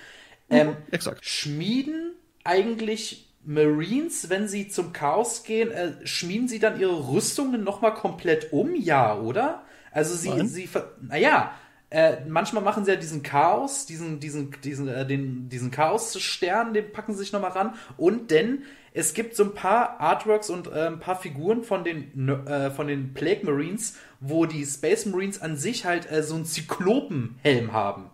Ähm, 0.51 0.69
mhm, 0.69 0.77
exakt. 0.91 1.25
Schmieden 1.25 2.13
eigentlich 2.45 3.33
Marines, 3.45 4.31
wenn 4.31 4.49
sie 4.49 4.69
zum 4.69 4.93
Chaos 4.93 5.43
gehen, 5.45 5.71
äh, 5.71 6.07
schmieden 6.07 6.49
sie 6.49 6.59
dann 6.59 6.81
ihre 6.81 7.09
Rüstungen 7.09 7.63
nochmal 7.65 7.95
komplett 7.95 8.53
um? 8.53 8.75
Ja, 8.75 9.19
oder? 9.19 9.65
Also 9.91 10.15
sie, 10.15 10.31
Nein. 10.31 10.49
sie, 10.49 10.69
naja, 11.01 11.53
Äh, 11.91 12.25
manchmal 12.27 12.63
machen 12.65 12.85
sie 12.85 12.91
ja 12.91 12.97
diesen 12.97 13.23
Chaos, 13.23 13.87
diesen, 13.87 14.19
diesen, 14.19 14.51
diesen, 14.65 14.89
äh, 14.89 15.07
den, 15.07 15.49
diesen 15.49 15.71
Chaos-Stern, 15.71 16.75
den 16.75 16.91
packen 16.91 17.13
sie 17.13 17.21
sich 17.21 17.33
nochmal 17.33 17.53
ran. 17.53 17.75
Und 17.97 18.33
denn 18.33 18.65
es 18.93 19.15
gibt 19.15 19.37
so 19.37 19.45
ein 19.45 19.55
paar 19.55 20.01
Artworks 20.01 20.51
und 20.51 20.67
äh, 20.67 20.89
ein 20.89 20.99
paar 20.99 21.15
Figuren 21.21 21.63
von 21.63 21.85
den, 21.85 22.29
äh, 22.47 22.73
von 22.73 22.89
den 22.89 23.15
Plague 23.15 23.45
Marines, 23.45 23.97
wo 24.27 24.47
die 24.47 24.65
Space 24.65 25.07
Marines 25.07 25.41
an 25.41 25.57
sich 25.57 25.85
halt 25.85 26.11
äh, 26.11 26.23
so 26.23 26.35
einen 26.35 26.47
Zyklopenhelm 26.47 27.73
haben. 27.73 28.11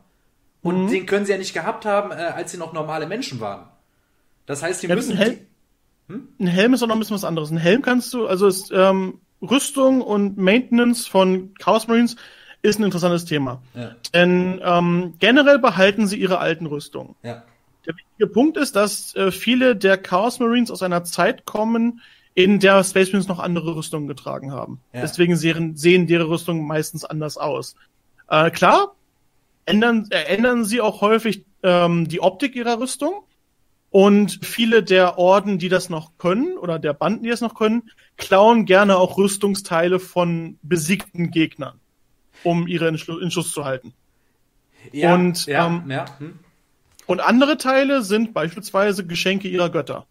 Und 0.63 0.85
mhm. 0.85 0.91
den 0.91 1.07
können 1.07 1.25
sie 1.25 1.33
ja 1.33 1.39
nicht 1.39 1.55
gehabt 1.55 1.85
haben, 1.85 2.11
äh, 2.11 2.15
als 2.15 2.53
sie 2.53 2.59
noch 2.59 2.73
normale 2.73 3.07
Menschen 3.07 3.41
waren. 3.41 3.69
Das 4.47 4.63
heißt, 4.63 4.83
die 4.83 4.89
ja, 4.89 4.97
müssen. 4.97 5.13
Ein 5.13 5.19
Helm, 5.19 5.39
hm? 6.09 6.29
ein 6.41 6.47
Helm 6.49 6.75
ist 6.75 6.83
auch 6.83 6.89
noch 6.89 6.97
ein 6.97 6.99
bisschen 6.99 7.15
was 7.15 7.25
anderes. 7.25 7.51
Ein 7.51 7.57
Helm 7.57 7.83
kannst 7.83 8.13
du, 8.13 8.27
also 8.27 8.49
ist 8.49 8.73
ähm, 8.75 9.21
Rüstung 9.41 10.03
und 10.03 10.37
Maintenance 10.37 11.07
von 11.07 11.55
Chaos 11.55 11.87
Marines 11.87 12.17
ist 12.63 12.79
ein 12.79 12.85
interessantes 12.85 13.25
Thema. 13.25 13.63
Ja. 13.75 13.95
Denn 14.13 14.61
ähm, 14.63 15.15
generell 15.19 15.59
behalten 15.59 16.07
sie 16.09 16.17
ihre 16.17 16.39
alten 16.39 16.67
Rüstungen. 16.67 17.15
Ja. 17.23 17.45
Der 17.87 17.95
wichtige 17.97 18.27
Punkt 18.27 18.57
ist, 18.57 18.77
dass 18.77 19.15
äh, 19.15 19.31
viele 19.31 19.77
der 19.77 19.97
Chaos 19.97 20.41
Marines 20.41 20.71
aus 20.71 20.83
einer 20.83 21.05
Zeit 21.05 21.47
kommen, 21.47 22.01
in 22.43 22.61
der 22.61 22.83
Space 22.85 23.09
Marines 23.09 23.29
noch 23.29 23.39
andere 23.39 23.77
Rüstungen 23.77 24.09
getragen 24.09 24.53
haben. 24.53 24.81
Ja. 24.93 25.03
Deswegen 25.03 25.37
sehen, 25.37 25.77
sehen 25.77 26.07
deren 26.07 26.27
Rüstungen 26.27 26.67
meistens 26.67 27.05
anders 27.05 27.37
aus. 27.37 27.75
Äh, 28.29 28.51
klar, 28.51 28.95
ändern, 29.65 30.07
äh, 30.11 30.25
ändern 30.25 30.65
sie 30.65 30.81
auch 30.81 31.01
häufig 31.01 31.45
ähm, 31.63 32.09
die 32.09 32.21
Optik 32.21 32.57
ihrer 32.57 32.81
Rüstung. 32.81 33.25
Und 33.93 34.39
viele 34.45 34.85
der 34.85 35.19
Orden, 35.19 35.59
die 35.59 35.69
das 35.69 35.91
noch 35.91 36.13
können, 36.17 36.57
oder 36.57 36.79
der 36.79 36.93
Banden, 36.93 37.25
die 37.25 37.31
das 37.31 37.41
noch 37.41 37.55
können, 37.55 37.91
klauen 38.17 38.65
gerne 38.65 38.97
auch 38.97 39.19
Rüstungsteile 39.19 39.99
von 39.99 40.59
besiegten 40.63 41.33
Gegnern 41.33 41.81
um 42.45 42.67
ihre 42.67 42.89
in, 42.89 42.97
in 42.97 43.31
Schuss 43.31 43.53
zu 43.53 43.65
halten. 43.65 43.93
Ja, 44.93 45.15
und, 45.15 45.47
ja, 45.47 45.67
ähm, 45.67 45.91
ja. 45.91 46.19
Hm. 46.19 46.39
und 47.07 47.21
andere 47.21 47.59
Teile 47.59 48.03
sind 48.03 48.33
beispielsweise 48.33 49.07
Geschenke 49.07 49.49
ihrer 49.49 49.71
Götter. 49.71 50.07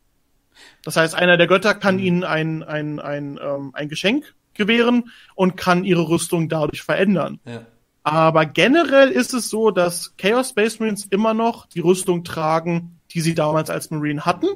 Das 0.84 0.96
heißt, 0.96 1.16
einer 1.16 1.38
der 1.38 1.48
Götter 1.48 1.74
kann 1.74 1.98
hm. 1.98 2.04
ihnen 2.04 2.24
ein, 2.24 2.64
ein, 2.64 3.00
ein, 3.00 3.40
ähm, 3.42 3.72
ein 3.74 3.90
Geschenk 3.90 4.36
gewähren 4.54 5.12
und 5.36 5.58
kann 5.58 5.84
ihre 5.84 6.08
Rüstung 6.10 6.50
dadurch 6.50 6.84
verändern. 6.84 7.40
Ja. 7.46 7.66
Aber 8.04 8.46
generell 8.46 9.10
ist 9.10 9.34
es 9.34 9.50
so, 9.50 9.72
dass 9.72 10.16
Chaos 10.18 10.50
Space 10.50 10.80
Marines 10.80 11.06
immer 11.06 11.34
noch 11.34 11.66
die 11.68 11.80
Rüstung 11.80 12.24
tragen, 12.24 13.00
die 13.12 13.22
sie 13.22 13.36
damals 13.36 13.70
als 13.70 13.92
Marine 13.92 14.26
hatten 14.26 14.48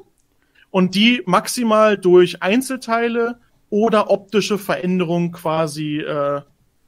und 0.70 0.94
die 0.94 1.22
maximal 1.26 1.96
durch 1.96 2.42
Einzelteile 2.42 3.38
oder 3.70 4.10
optische 4.10 4.58
Veränderungen 4.58 5.32
quasi 5.32 5.98
äh, 5.98 6.42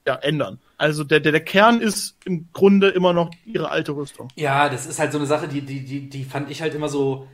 ja, 0.07 0.15
ändern. 0.15 0.59
Also 0.77 1.05
der, 1.05 1.21
der, 1.21 1.33
der 1.33 1.45
Kern 1.45 1.81
ist 1.81 2.17
im 2.25 2.49
Grunde 2.53 2.89
immer 2.89 3.13
noch 3.13 3.31
ihre 3.45 3.71
alte 3.71 3.93
Rüstung. 3.93 4.29
Ja, 4.37 4.69
das 4.69 4.87
ist 4.87 4.99
halt 4.99 5.13
so 5.13 5.19
eine 5.19 5.27
Sache, 5.27 5.49
die, 5.49 5.63
die, 5.63 5.85
die, 5.85 6.09
die 6.09 6.25
fand 6.25 6.51
ich 6.51 6.63
halt 6.63 6.75
immer 6.75 6.89
so, 6.89 7.27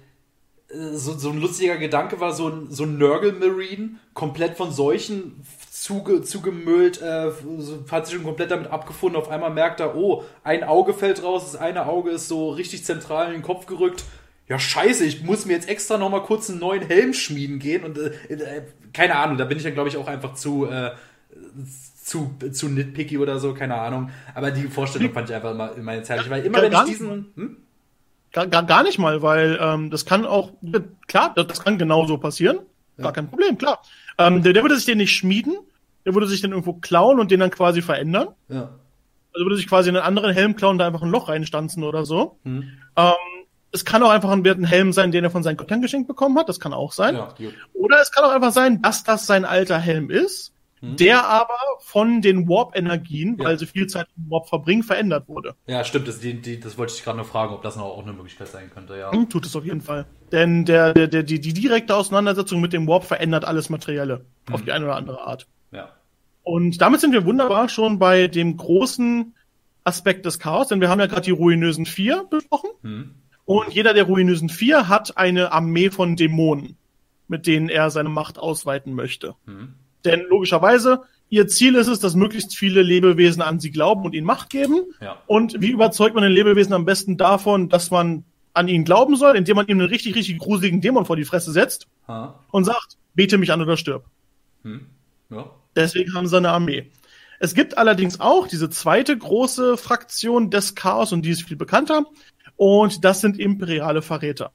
so, 0.72 1.12
so 1.18 1.30
ein 1.30 1.40
lustiger 1.40 1.76
Gedanke 1.76 2.20
war, 2.20 2.32
so 2.32 2.48
ein, 2.48 2.70
so 2.70 2.84
ein 2.84 2.98
Nörgel-Marine, 2.98 3.96
komplett 4.14 4.56
von 4.56 4.72
Seuchen 4.72 5.42
zuge, 5.70 6.22
zugemüllt, 6.22 7.02
äh, 7.02 7.30
hat 7.90 8.06
sich 8.06 8.14
schon 8.16 8.24
komplett 8.24 8.50
damit 8.50 8.70
abgefunden. 8.70 9.20
Auf 9.20 9.28
einmal 9.28 9.50
merkt 9.50 9.80
er, 9.80 9.96
oh, 9.96 10.24
ein 10.44 10.64
Auge 10.64 10.94
fällt 10.94 11.22
raus, 11.22 11.50
das 11.50 11.60
eine 11.60 11.86
Auge 11.86 12.10
ist 12.10 12.28
so 12.28 12.50
richtig 12.50 12.84
zentral 12.84 13.26
in 13.26 13.32
den 13.32 13.42
Kopf 13.42 13.66
gerückt. 13.66 14.04
Ja, 14.48 14.58
scheiße, 14.58 15.04
ich 15.04 15.22
muss 15.22 15.46
mir 15.46 15.54
jetzt 15.54 15.68
extra 15.68 15.98
noch 15.98 16.10
mal 16.10 16.22
kurz 16.22 16.50
einen 16.50 16.58
neuen 16.58 16.82
Helm 16.82 17.14
schmieden 17.14 17.58
gehen 17.58 17.84
und 17.84 17.98
äh, 17.98 18.10
äh, 18.28 18.62
keine 18.92 19.16
Ahnung, 19.16 19.38
da 19.38 19.44
bin 19.44 19.56
ich 19.56 19.64
dann 19.64 19.74
glaube 19.74 19.88
ich 19.88 19.96
auch 19.96 20.08
einfach 20.08 20.34
zu 20.34 20.66
äh, 20.66 20.90
zu, 22.02 22.34
zu 22.50 22.68
nitpicky 22.68 23.18
oder 23.18 23.38
so, 23.38 23.54
keine 23.54 23.76
Ahnung. 23.76 24.10
Aber 24.34 24.50
die 24.50 24.64
Vorstellung 24.64 25.12
fand 25.12 25.30
ich 25.30 25.34
einfach 25.36 25.52
immer, 25.52 25.74
immer 25.76 25.94
jetzt 25.94 26.10
herrlich, 26.10 26.28
weil 26.28 26.44
immer 26.44 26.60
wenn 26.60 26.72
ich 26.72 26.82
diesen. 26.82 27.32
Hm? 27.36 27.56
Gar, 28.32 28.46
gar, 28.46 28.62
gar 28.64 28.82
nicht 28.82 28.98
mal, 28.98 29.22
weil 29.22 29.58
ähm, 29.60 29.90
das 29.90 30.06
kann 30.06 30.24
auch, 30.24 30.52
klar, 31.06 31.34
das 31.34 31.62
kann 31.62 31.78
genauso 31.78 32.16
passieren. 32.18 32.60
Ja. 32.96 33.04
Gar 33.04 33.12
kein 33.12 33.28
Problem, 33.28 33.58
klar. 33.58 33.82
Ähm, 34.18 34.42
der, 34.42 34.52
der 34.52 34.62
würde 34.62 34.76
sich 34.76 34.86
den 34.86 34.98
nicht 34.98 35.14
schmieden, 35.14 35.54
der 36.04 36.14
würde 36.14 36.26
sich 36.26 36.40
den 36.40 36.50
irgendwo 36.50 36.74
klauen 36.74 37.20
und 37.20 37.30
den 37.30 37.40
dann 37.40 37.50
quasi 37.50 37.82
verändern. 37.82 38.28
Ja. 38.48 38.70
Also 39.34 39.46
würde 39.46 39.56
sich 39.56 39.68
quasi 39.68 39.88
einen 39.88 40.02
anderen 40.02 40.32
Helm 40.32 40.56
klauen 40.56 40.72
und 40.72 40.78
da 40.78 40.86
einfach 40.86 41.02
ein 41.02 41.10
Loch 41.10 41.28
reinstanzen 41.28 41.84
oder 41.84 42.04
so. 42.04 42.38
Hm. 42.44 42.70
Ähm, 42.96 43.12
es 43.70 43.84
kann 43.84 44.02
auch 44.02 44.10
einfach 44.10 44.30
ein, 44.30 44.46
ein 44.46 44.64
Helm 44.64 44.92
sein, 44.92 45.12
den 45.12 45.24
er 45.24 45.30
von 45.30 45.42
seinen 45.42 45.56
Göttern 45.56 45.80
geschenkt 45.80 46.08
bekommen 46.08 46.38
hat. 46.38 46.48
Das 46.48 46.60
kann 46.60 46.74
auch 46.74 46.92
sein. 46.92 47.16
Ja, 47.16 47.34
oder 47.72 48.00
es 48.02 48.12
kann 48.12 48.24
auch 48.24 48.32
einfach 48.32 48.52
sein, 48.52 48.82
dass 48.82 49.04
das 49.04 49.26
sein 49.26 49.44
alter 49.44 49.78
Helm 49.78 50.10
ist 50.10 50.52
Mhm. 50.82 50.96
der 50.96 51.28
aber 51.28 51.58
von 51.78 52.22
den 52.22 52.48
Warp-Energien, 52.48 53.38
ja. 53.38 53.44
weil 53.44 53.58
sie 53.58 53.66
viel 53.66 53.86
Zeit 53.86 54.08
im 54.16 54.28
Warp 54.30 54.48
verbringen, 54.48 54.82
verändert 54.82 55.28
wurde. 55.28 55.54
Ja, 55.66 55.84
stimmt. 55.84 56.08
Das, 56.08 56.18
die, 56.18 56.42
die, 56.42 56.58
das 56.58 56.76
wollte 56.76 56.92
ich 56.96 57.04
gerade 57.04 57.18
noch 57.18 57.26
fragen, 57.26 57.54
ob 57.54 57.62
das 57.62 57.76
noch 57.76 57.84
auch 57.84 58.02
eine 58.02 58.12
Möglichkeit 58.12 58.48
sein 58.48 58.68
könnte, 58.68 58.98
ja. 58.98 59.12
Mhm, 59.12 59.30
tut 59.30 59.46
es 59.46 59.54
auf 59.54 59.64
jeden 59.64 59.80
Fall. 59.80 60.06
Denn 60.32 60.64
der, 60.64 60.92
der, 60.92 61.06
der, 61.06 61.22
die, 61.22 61.40
die 61.40 61.52
direkte 61.52 61.94
Auseinandersetzung 61.94 62.60
mit 62.60 62.72
dem 62.72 62.88
Warp 62.88 63.04
verändert 63.04 63.44
alles 63.44 63.70
Materielle. 63.70 64.26
Mhm. 64.48 64.54
Auf 64.54 64.62
die 64.62 64.72
eine 64.72 64.86
oder 64.86 64.96
andere 64.96 65.20
Art. 65.20 65.46
Ja. 65.70 65.90
Und 66.42 66.80
damit 66.80 67.00
sind 67.00 67.12
wir 67.12 67.24
wunderbar 67.24 67.68
schon 67.68 68.00
bei 68.00 68.26
dem 68.26 68.56
großen 68.56 69.36
Aspekt 69.84 70.26
des 70.26 70.40
Chaos, 70.40 70.66
denn 70.66 70.80
wir 70.80 70.88
haben 70.88 70.98
ja 70.98 71.06
gerade 71.06 71.22
die 71.22 71.30
ruinösen 71.30 71.86
Vier 71.86 72.24
besprochen. 72.28 72.70
Mhm. 72.82 73.14
Und 73.44 73.72
jeder 73.72 73.94
der 73.94 74.04
ruinösen 74.04 74.48
Vier 74.48 74.88
hat 74.88 75.16
eine 75.16 75.52
Armee 75.52 75.90
von 75.90 76.16
Dämonen, 76.16 76.76
mit 77.28 77.46
denen 77.46 77.68
er 77.68 77.90
seine 77.90 78.08
Macht 78.08 78.38
ausweiten 78.40 78.94
möchte. 78.94 79.36
Mhm. 79.46 79.74
Denn 80.04 80.22
logischerweise, 80.28 81.02
ihr 81.28 81.46
Ziel 81.48 81.74
ist 81.76 81.88
es, 81.88 82.00
dass 82.00 82.14
möglichst 82.14 82.56
viele 82.56 82.82
Lebewesen 82.82 83.42
an 83.42 83.60
sie 83.60 83.70
glauben 83.70 84.04
und 84.04 84.14
ihnen 84.14 84.26
Macht 84.26 84.50
geben. 84.50 84.84
Ja. 85.00 85.22
Und 85.26 85.60
wie 85.60 85.70
überzeugt 85.70 86.14
man 86.14 86.24
den 86.24 86.32
Lebewesen 86.32 86.72
am 86.72 86.84
besten 86.84 87.16
davon, 87.16 87.68
dass 87.68 87.90
man 87.90 88.24
an 88.54 88.68
ihn 88.68 88.84
glauben 88.84 89.16
soll, 89.16 89.36
indem 89.36 89.56
man 89.56 89.66
ihm 89.66 89.80
einen 89.80 89.88
richtig, 89.88 90.14
richtig 90.14 90.38
gruseligen 90.38 90.80
Dämon 90.80 91.06
vor 91.06 91.16
die 91.16 91.24
Fresse 91.24 91.52
setzt 91.52 91.86
ha. 92.06 92.38
und 92.50 92.64
sagt, 92.64 92.98
bete 93.14 93.38
mich 93.38 93.52
an 93.52 93.62
oder 93.62 93.76
stirb. 93.76 94.04
Hm. 94.62 94.86
Ja. 95.30 95.50
Deswegen 95.74 96.14
haben 96.14 96.26
sie 96.26 96.36
eine 96.36 96.50
Armee. 96.50 96.90
Es 97.38 97.54
gibt 97.54 97.78
allerdings 97.78 98.20
auch 98.20 98.46
diese 98.46 98.70
zweite 98.70 99.16
große 99.16 99.76
Fraktion 99.76 100.50
des 100.50 100.74
Chaos 100.74 101.12
und 101.12 101.22
die 101.22 101.30
ist 101.30 101.42
viel 101.42 101.56
bekannter. 101.56 102.04
Und 102.56 103.04
das 103.04 103.20
sind 103.20 103.38
imperiale 103.38 104.02
Verräter. 104.02 104.52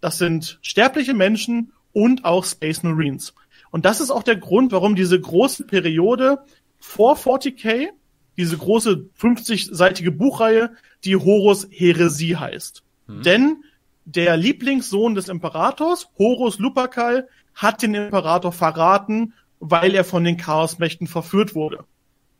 Das 0.00 0.18
sind 0.18 0.58
sterbliche 0.60 1.14
Menschen 1.14 1.72
und 1.92 2.24
auch 2.24 2.44
Space 2.44 2.82
Marines. 2.82 3.32
Und 3.70 3.84
das 3.84 4.00
ist 4.00 4.10
auch 4.10 4.22
der 4.22 4.36
Grund, 4.36 4.72
warum 4.72 4.96
diese 4.96 5.20
große 5.20 5.64
Periode 5.64 6.38
vor 6.78 7.16
40k, 7.16 7.88
diese 8.36 8.56
große 8.56 9.10
50-seitige 9.20 10.10
Buchreihe, 10.10 10.72
die 11.04 11.16
Horus 11.16 11.68
Heresie 11.70 12.36
heißt. 12.36 12.82
Hm. 13.06 13.22
Denn 13.22 13.64
der 14.04 14.36
Lieblingssohn 14.36 15.14
des 15.14 15.28
Imperators, 15.28 16.08
Horus 16.18 16.58
Lupercal, 16.58 17.28
hat 17.54 17.82
den 17.82 17.94
Imperator 17.94 18.52
verraten, 18.52 19.34
weil 19.60 19.94
er 19.94 20.04
von 20.04 20.24
den 20.24 20.36
Chaosmächten 20.36 21.06
verführt 21.06 21.54
wurde. 21.54 21.84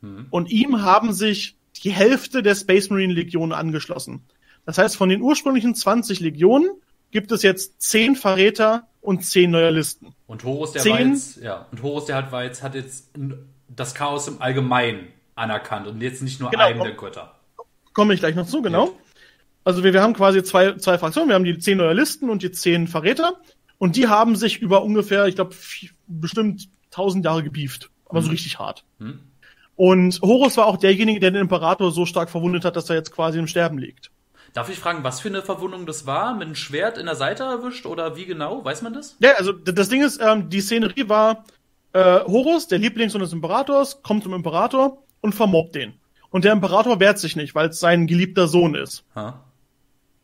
Hm. 0.01 0.25
Und 0.31 0.49
ihm 0.49 0.81
haben 0.81 1.13
sich 1.13 1.55
die 1.83 1.91
Hälfte 1.91 2.43
der 2.43 2.55
Space 2.55 2.89
Marine 2.89 3.13
Legionen 3.13 3.53
angeschlossen. 3.53 4.23
Das 4.65 4.77
heißt, 4.77 4.97
von 4.97 5.09
den 5.09 5.21
ursprünglichen 5.21 5.75
20 5.75 6.19
Legionen 6.19 6.69
gibt 7.11 7.31
es 7.31 7.43
jetzt 7.43 7.81
10 7.81 8.15
Verräter 8.15 8.87
und 9.01 9.23
10 9.25 9.51
Loyalisten. 9.51 10.13
Und 10.27 10.43
Horus, 10.43 10.71
der 10.71 10.81
Zehn, 10.81 11.11
jetzt, 11.11 11.41
ja, 11.41 11.67
und 11.71 11.83
Horus, 11.83 12.05
der 12.05 12.15
hat, 12.15 12.31
war 12.31 12.43
jetzt, 12.43 12.63
hat 12.63 12.75
jetzt 12.75 13.09
das 13.67 13.93
Chaos 13.93 14.27
im 14.27 14.41
Allgemeinen 14.41 15.07
anerkannt 15.35 15.87
und 15.87 16.01
jetzt 16.01 16.21
nicht 16.21 16.39
nur 16.39 16.49
genau, 16.49 16.63
einen 16.63 16.79
der 16.81 16.93
Götter. 16.93 17.35
Komme 17.93 18.13
ich 18.13 18.19
gleich 18.19 18.35
noch 18.35 18.47
zu, 18.47 18.61
genau. 18.61 18.85
Ja. 18.85 18.91
Also 19.63 19.83
wir, 19.83 19.93
wir 19.93 20.01
haben 20.01 20.13
quasi 20.13 20.43
zwei, 20.43 20.73
zwei 20.73 20.97
Fraktionen. 20.97 21.29
Wir 21.29 21.35
haben 21.35 21.43
die 21.43 21.57
zehn 21.59 21.77
Loyalisten 21.77 22.29
und 22.29 22.41
die 22.41 22.51
zehn 22.51 22.87
Verräter. 22.87 23.39
Und 23.77 23.95
die 23.95 24.07
haben 24.07 24.35
sich 24.35 24.59
über 24.59 24.83
ungefähr, 24.83 25.27
ich 25.27 25.35
glaube, 25.35 25.55
bestimmt 26.07 26.69
tausend 26.89 27.25
Jahre 27.25 27.43
gebieft. 27.43 27.89
Aber 28.05 28.21
mhm. 28.21 28.25
so 28.25 28.31
richtig 28.31 28.59
hart. 28.59 28.85
Mhm. 28.99 29.19
Und 29.75 30.21
Horus 30.21 30.57
war 30.57 30.67
auch 30.67 30.77
derjenige, 30.77 31.19
der 31.19 31.31
den 31.31 31.41
Imperator 31.41 31.91
so 31.91 32.05
stark 32.05 32.29
verwundet 32.29 32.65
hat, 32.65 32.75
dass 32.75 32.89
er 32.89 32.95
jetzt 32.95 33.11
quasi 33.11 33.39
im 33.39 33.47
Sterben 33.47 33.77
liegt. 33.77 34.11
Darf 34.53 34.69
ich 34.69 34.79
fragen, 34.79 35.03
was 35.03 35.21
für 35.21 35.29
eine 35.29 35.41
Verwundung 35.41 35.85
das 35.85 36.05
war? 36.05 36.33
Mit 36.33 36.43
einem 36.43 36.55
Schwert 36.55 36.97
in 36.97 37.05
der 37.05 37.15
Seite 37.15 37.43
erwischt 37.43 37.85
oder 37.85 38.17
wie 38.17 38.25
genau? 38.25 38.65
Weiß 38.65 38.81
man 38.81 38.93
das? 38.93 39.15
Ja, 39.19 39.33
also 39.37 39.53
das 39.53 39.89
Ding 39.89 40.03
ist, 40.03 40.19
ähm, 40.21 40.49
die 40.49 40.61
Szenerie 40.61 41.07
war, 41.07 41.45
äh, 41.93 42.19
Horus, 42.21 42.67
der 42.67 42.79
Lieblingssohn 42.79 43.21
des 43.21 43.33
Imperators, 43.33 44.01
kommt 44.03 44.23
zum 44.23 44.33
Imperator 44.33 45.03
und 45.21 45.33
vermobbt 45.33 45.75
den. 45.75 45.93
Und 46.29 46.45
der 46.45 46.53
Imperator 46.53 46.99
wehrt 46.99 47.19
sich 47.19 47.35
nicht, 47.35 47.55
weil 47.55 47.69
es 47.69 47.79
sein 47.79 48.07
geliebter 48.07 48.47
Sohn 48.47 48.75
ist. 48.75 49.03
Ha. 49.15 49.41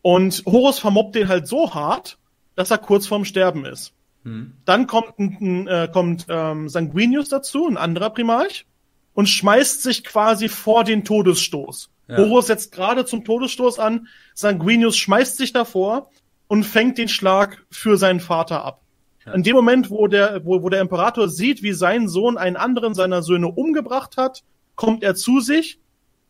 Und 0.02 0.42
Horus 0.46 0.78
vermobbt 0.78 1.14
den 1.14 1.28
halt 1.28 1.46
so 1.46 1.74
hart, 1.74 2.18
dass 2.54 2.70
er 2.70 2.78
kurz 2.78 3.06
vorm 3.06 3.24
Sterben 3.24 3.64
ist. 3.64 3.92
Hm. 4.24 4.52
Dann 4.64 4.86
kommt, 4.86 5.18
ein, 5.18 5.66
äh, 5.66 5.88
kommt 5.92 6.26
ähm, 6.28 6.68
Sanguinius 6.68 7.28
dazu, 7.28 7.66
ein 7.66 7.76
anderer 7.76 8.10
Primarch, 8.10 8.66
und 9.14 9.28
schmeißt 9.28 9.82
sich 9.82 10.04
quasi 10.04 10.48
vor 10.48 10.84
den 10.84 11.04
Todesstoß. 11.04 11.90
Ja. 12.08 12.16
Horus 12.16 12.46
setzt 12.46 12.72
gerade 12.72 13.04
zum 13.04 13.24
Todesstoß 13.24 13.78
an, 13.78 14.08
Sanguinius 14.34 14.96
schmeißt 14.96 15.36
sich 15.36 15.52
davor 15.52 16.10
und 16.46 16.64
fängt 16.64 16.98
den 16.98 17.08
Schlag 17.08 17.64
für 17.70 17.96
seinen 17.96 18.20
Vater 18.20 18.64
ab. 18.64 18.80
Ja. 19.26 19.34
In 19.34 19.42
dem 19.42 19.54
Moment, 19.54 19.90
wo 19.90 20.06
der, 20.06 20.44
wo, 20.44 20.62
wo 20.62 20.70
der 20.70 20.80
Imperator 20.80 21.28
sieht, 21.28 21.62
wie 21.62 21.72
sein 21.72 22.08
Sohn 22.08 22.38
einen 22.38 22.56
anderen 22.56 22.94
seiner 22.94 23.22
Söhne 23.22 23.48
umgebracht 23.48 24.16
hat, 24.16 24.42
kommt 24.74 25.02
er 25.02 25.14
zu 25.14 25.40
sich 25.40 25.78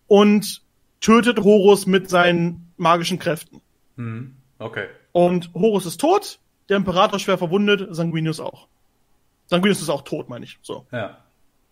und 0.09 0.63
tötet 1.01 1.39
Horus 1.39 1.87
mit 1.87 2.11
seinen 2.11 2.73
magischen 2.77 3.21
Kräften. 3.21 3.61
Mhm. 3.97 4.37
Okay. 4.59 4.87
Und 5.13 5.55
Horus 5.55 5.87
ist 5.87 6.01
tot, 6.01 6.41
der 6.69 6.77
Imperator 6.77 7.19
schwer 7.21 7.39
verwundet, 7.39 7.95
Sanguinius 7.95 8.41
auch. 8.41 8.67
Sanguinius 9.47 9.81
ist 9.81 9.89
auch 9.89 10.03
tot, 10.03 10.29
meine 10.29 10.45
ich. 10.45 10.59
So. 10.63 10.87
Ja. 10.91 11.19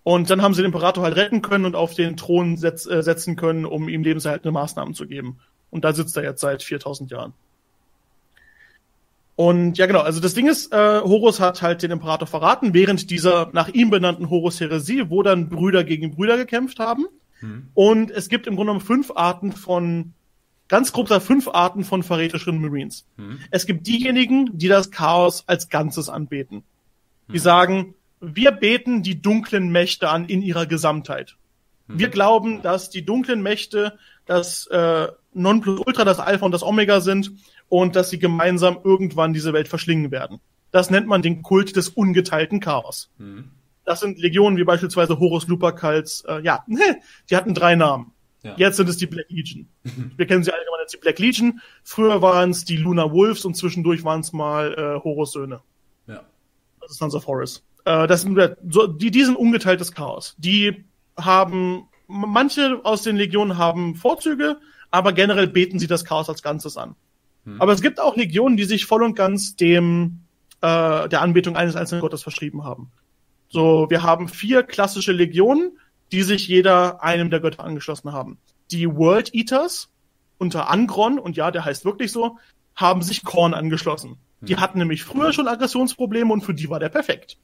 Und 0.06 0.30
dann 0.30 0.40
haben 0.40 0.54
sie 0.54 0.62
den 0.62 0.66
Imperator 0.66 1.02
halt 1.02 1.16
retten 1.16 1.42
können 1.42 1.64
und 1.64 1.74
auf 1.74 1.94
den 1.94 2.16
Thron 2.16 2.56
setz, 2.56 2.86
äh, 2.86 3.02
setzen 3.02 3.34
können, 3.34 3.64
um 3.64 3.88
ihm 3.88 4.04
lebenserhaltende 4.04 4.52
Maßnahmen 4.52 4.94
zu 4.94 5.04
geben. 5.04 5.40
Und 5.70 5.84
da 5.84 5.92
sitzt 5.92 6.16
er 6.16 6.22
jetzt 6.22 6.40
seit 6.40 6.62
4000 6.62 7.10
Jahren. 7.10 7.32
Und 9.34 9.76
ja, 9.78 9.86
genau, 9.86 10.02
also 10.02 10.20
das 10.20 10.32
Ding 10.32 10.46
ist, 10.46 10.72
äh, 10.72 11.00
Horus 11.00 11.40
hat 11.40 11.60
halt 11.60 11.82
den 11.82 11.90
Imperator 11.90 12.28
verraten, 12.28 12.72
während 12.72 13.10
dieser 13.10 13.50
nach 13.52 13.66
ihm 13.66 13.90
benannten 13.90 14.30
Horus-Heresie, 14.30 15.10
wo 15.10 15.24
dann 15.24 15.48
Brüder 15.48 15.82
gegen 15.82 16.14
Brüder 16.14 16.36
gekämpft 16.36 16.78
haben. 16.78 17.06
Hm. 17.40 17.66
Und 17.74 18.12
es 18.12 18.28
gibt 18.28 18.46
im 18.46 18.54
Grunde 18.54 18.74
genommen 18.74 18.86
fünf 18.86 19.10
Arten 19.16 19.50
von, 19.50 20.12
ganz 20.68 20.92
grob 20.92 21.06
gesagt, 21.06 21.26
fünf 21.26 21.48
Arten 21.48 21.82
von 21.82 22.04
verräterischen 22.04 22.60
Marines. 22.60 23.06
Hm. 23.16 23.40
Es 23.50 23.66
gibt 23.66 23.88
diejenigen, 23.88 24.56
die 24.56 24.68
das 24.68 24.92
Chaos 24.92 25.42
als 25.48 25.68
Ganzes 25.68 26.08
anbeten. 26.08 26.62
Die 27.26 27.40
sagen, 27.40 27.95
wir 28.20 28.52
beten 28.52 29.02
die 29.02 29.20
dunklen 29.20 29.70
Mächte 29.70 30.08
an 30.08 30.26
in 30.26 30.42
ihrer 30.42 30.66
Gesamtheit. 30.66 31.36
Wir 31.88 32.08
glauben, 32.08 32.62
dass 32.62 32.90
die 32.90 33.04
dunklen 33.04 33.42
Mächte 33.42 33.98
das 34.24 34.66
äh, 34.66 35.06
Nonplusultra, 35.34 36.04
das 36.04 36.18
Alpha 36.18 36.44
und 36.44 36.52
das 36.52 36.64
Omega 36.64 37.00
sind 37.00 37.32
und 37.68 37.94
dass 37.94 38.10
sie 38.10 38.18
gemeinsam 38.18 38.78
irgendwann 38.82 39.32
diese 39.32 39.52
Welt 39.52 39.68
verschlingen 39.68 40.10
werden. 40.10 40.40
Das 40.72 40.90
nennt 40.90 41.06
man 41.06 41.22
den 41.22 41.42
Kult 41.42 41.76
des 41.76 41.88
ungeteilten 41.88 42.60
Chaos. 42.60 43.10
Hm. 43.18 43.50
Das 43.84 44.00
sind 44.00 44.18
Legionen 44.18 44.58
wie 44.58 44.64
beispielsweise 44.64 45.20
Horus 45.20 45.46
Lupercals. 45.46 46.24
Äh, 46.26 46.42
ja, 46.42 46.64
die 47.30 47.36
hatten 47.36 47.54
drei 47.54 47.76
Namen. 47.76 48.12
Ja. 48.42 48.54
Jetzt 48.56 48.76
sind 48.76 48.88
es 48.88 48.96
die 48.96 49.06
Black 49.06 49.26
Legion. 49.28 49.68
Wir 50.16 50.26
kennen 50.26 50.44
sie 50.44 50.52
allgemein 50.52 50.80
als 50.80 50.92
die 50.92 50.98
Black 50.98 51.18
Legion. 51.18 51.60
Früher 51.82 52.22
waren 52.22 52.50
es 52.50 52.64
die 52.64 52.76
Lunar 52.76 53.12
Wolves 53.12 53.44
und 53.44 53.56
zwischendurch 53.56 54.04
waren 54.04 54.20
es 54.20 54.32
mal 54.32 54.74
äh, 54.74 55.02
Horus 55.02 55.32
Söhne. 55.32 55.60
Ja. 56.06 56.22
Das 56.80 56.92
ist 56.92 56.98
Sons 56.98 57.14
of 57.14 57.26
Horus. 57.26 57.65
Äh, 57.86 58.06
das 58.06 58.26
so, 58.68 58.86
die, 58.88 59.10
die 59.10 59.24
sind 59.24 59.36
ungeteiltes 59.36 59.92
Chaos. 59.92 60.34
Die 60.36 60.84
haben 61.16 61.88
manche 62.08 62.80
aus 62.82 63.02
den 63.02 63.16
Legionen 63.16 63.56
haben 63.56 63.94
Vorzüge, 63.94 64.58
aber 64.90 65.12
generell 65.12 65.46
beten 65.46 65.78
sie 65.78 65.86
das 65.86 66.04
Chaos 66.04 66.28
als 66.28 66.42
Ganzes 66.42 66.76
an. 66.76 66.96
Hm. 67.44 67.60
Aber 67.62 67.72
es 67.72 67.80
gibt 67.80 68.00
auch 68.00 68.16
Legionen, 68.16 68.56
die 68.56 68.64
sich 68.64 68.84
voll 68.84 69.02
und 69.02 69.14
ganz 69.14 69.56
dem 69.56 70.20
äh, 70.60 71.08
der 71.08 71.22
Anbetung 71.22 71.56
eines 71.56 71.76
einzelnen 71.76 72.00
Gottes 72.00 72.22
verschrieben 72.22 72.64
haben. 72.64 72.90
So, 73.48 73.86
wir 73.88 74.02
haben 74.02 74.28
vier 74.28 74.64
klassische 74.64 75.12
Legionen, 75.12 75.78
die 76.10 76.22
sich 76.22 76.48
jeder 76.48 77.02
einem 77.02 77.30
der 77.30 77.40
Götter 77.40 77.62
angeschlossen 77.62 78.12
haben. 78.12 78.38
Die 78.72 78.88
World 78.88 79.32
Eaters 79.32 79.88
unter 80.38 80.68
Angron, 80.68 81.18
und 81.18 81.36
ja, 81.36 81.50
der 81.52 81.64
heißt 81.64 81.84
wirklich 81.84 82.10
so, 82.10 82.38
haben 82.74 83.00
sich 83.00 83.24
Korn 83.24 83.54
angeschlossen. 83.54 84.18
Die 84.40 84.54
Hm. 84.54 84.60
hatten 84.60 84.78
nämlich 84.80 85.04
früher 85.04 85.32
schon 85.32 85.48
Aggressionsprobleme 85.48 86.32
und 86.32 86.42
für 86.42 86.52
die 86.52 86.68
war 86.68 86.80
der 86.80 86.88
perfekt. 86.88 87.38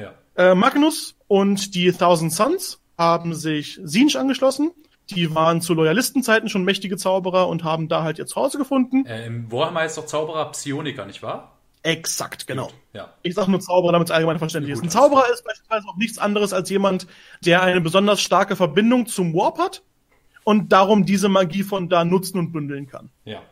Ja. 0.00 0.14
Äh, 0.36 0.54
Magnus 0.54 1.16
und 1.28 1.74
die 1.74 1.92
Thousand 1.92 2.32
Sons 2.32 2.80
haben 2.96 3.34
sich 3.34 3.80
Sinch 3.82 4.16
angeschlossen. 4.16 4.70
Die 5.10 5.34
waren 5.34 5.60
zu 5.60 5.74
Loyalistenzeiten 5.74 6.48
schon 6.48 6.64
mächtige 6.64 6.96
Zauberer 6.96 7.48
und 7.48 7.64
haben 7.64 7.88
da 7.88 8.02
halt 8.02 8.18
ihr 8.18 8.26
Zuhause 8.26 8.58
gefunden. 8.58 9.06
Äh, 9.06 9.26
Im 9.26 9.50
Warhammer 9.50 9.84
ist 9.84 9.98
doch 9.98 10.06
Zauberer 10.06 10.50
Psioniker, 10.52 11.06
nicht 11.06 11.22
wahr? 11.22 11.56
Exakt, 11.82 12.46
genau. 12.46 12.66
Gut. 12.66 12.74
Ja. 12.92 13.14
Ich 13.22 13.34
sag 13.34 13.48
nur 13.48 13.60
Zauberer, 13.60 13.92
damit 13.92 14.08
es 14.08 14.12
allgemein 14.12 14.38
verständlich 14.38 14.74
Gut, 14.74 14.84
ist. 14.84 14.88
Ein 14.88 15.00
Zauberer 15.00 15.24
ist 15.32 15.44
beispielsweise 15.44 15.88
auch 15.88 15.96
nichts 15.96 16.18
anderes 16.18 16.52
als 16.52 16.68
jemand, 16.70 17.06
der 17.44 17.62
eine 17.62 17.80
besonders 17.80 18.20
starke 18.20 18.54
Verbindung 18.54 19.06
zum 19.06 19.34
Warp 19.34 19.58
hat 19.58 19.82
und 20.44 20.72
darum 20.72 21.06
diese 21.06 21.28
Magie 21.28 21.62
von 21.62 21.88
da 21.88 22.04
nutzen 22.04 22.38
und 22.38 22.52
bündeln 22.52 22.86
kann. 22.86 23.10
Ja. 23.24 23.42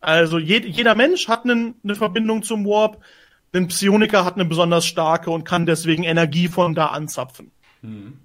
Also 0.00 0.38
jed 0.38 0.64
jeder 0.64 0.96
Mensch 0.96 1.28
hat 1.28 1.44
einen, 1.44 1.76
eine 1.84 1.94
Verbindung 1.94 2.42
zum 2.42 2.66
Warp. 2.66 3.00
Ein 3.54 3.68
Psioniker 3.68 4.24
hat 4.24 4.34
eine 4.34 4.44
besonders 4.46 4.86
starke 4.86 5.30
und 5.30 5.44
kann 5.44 5.66
deswegen 5.66 6.04
Energie 6.04 6.48
von 6.48 6.74
da 6.74 6.86
anzapfen. 6.86 7.50
Hm. 7.82 8.18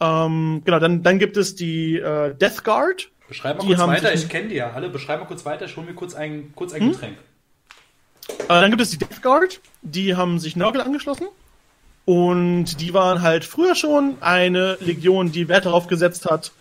Ähm, 0.00 0.62
genau, 0.64 0.78
dann, 0.78 1.02
dann 1.02 1.18
gibt 1.18 1.36
es 1.36 1.54
die 1.54 1.96
äh, 1.96 2.34
Death 2.34 2.64
Guard. 2.64 3.10
Beschreib 3.28 3.58
mal 3.58 3.62
Die 3.62 3.74
kurz 3.74 3.86
weiter, 3.86 4.14
ich 4.14 4.28
kenne 4.28 4.48
die 4.48 4.56
ja 4.56 4.72
alle. 4.72 4.88
Beschreib 4.88 5.20
mal 5.20 5.26
kurz 5.26 5.44
weiter, 5.44 5.66
ich 5.66 5.76
hol 5.76 5.84
mir 5.84 5.94
kurz 5.94 6.14
ein, 6.14 6.52
kurz 6.54 6.72
ein 6.72 6.82
Hm? 6.82 6.92
Getränk. 6.92 7.18
Äh, 8.28 8.34
dann 8.48 8.70
gibt 8.70 8.82
es 8.82 8.90
die 8.90 8.98
Death 8.98 9.22
Guard. 9.22 9.60
Die 9.82 10.16
haben 10.16 10.38
sich 10.38 10.56
Nörgel 10.56 10.80
angeschlossen. 10.80 11.28
Und 12.04 12.80
die 12.80 12.94
waren 12.94 13.22
halt 13.22 13.44
früher 13.44 13.74
schon 13.74 14.16
eine 14.20 14.76
Legion, 14.80 15.32
die 15.32 15.48
Wert 15.48 15.66
darauf 15.66 15.88
gesetzt 15.88 16.26
hat, 16.26 16.52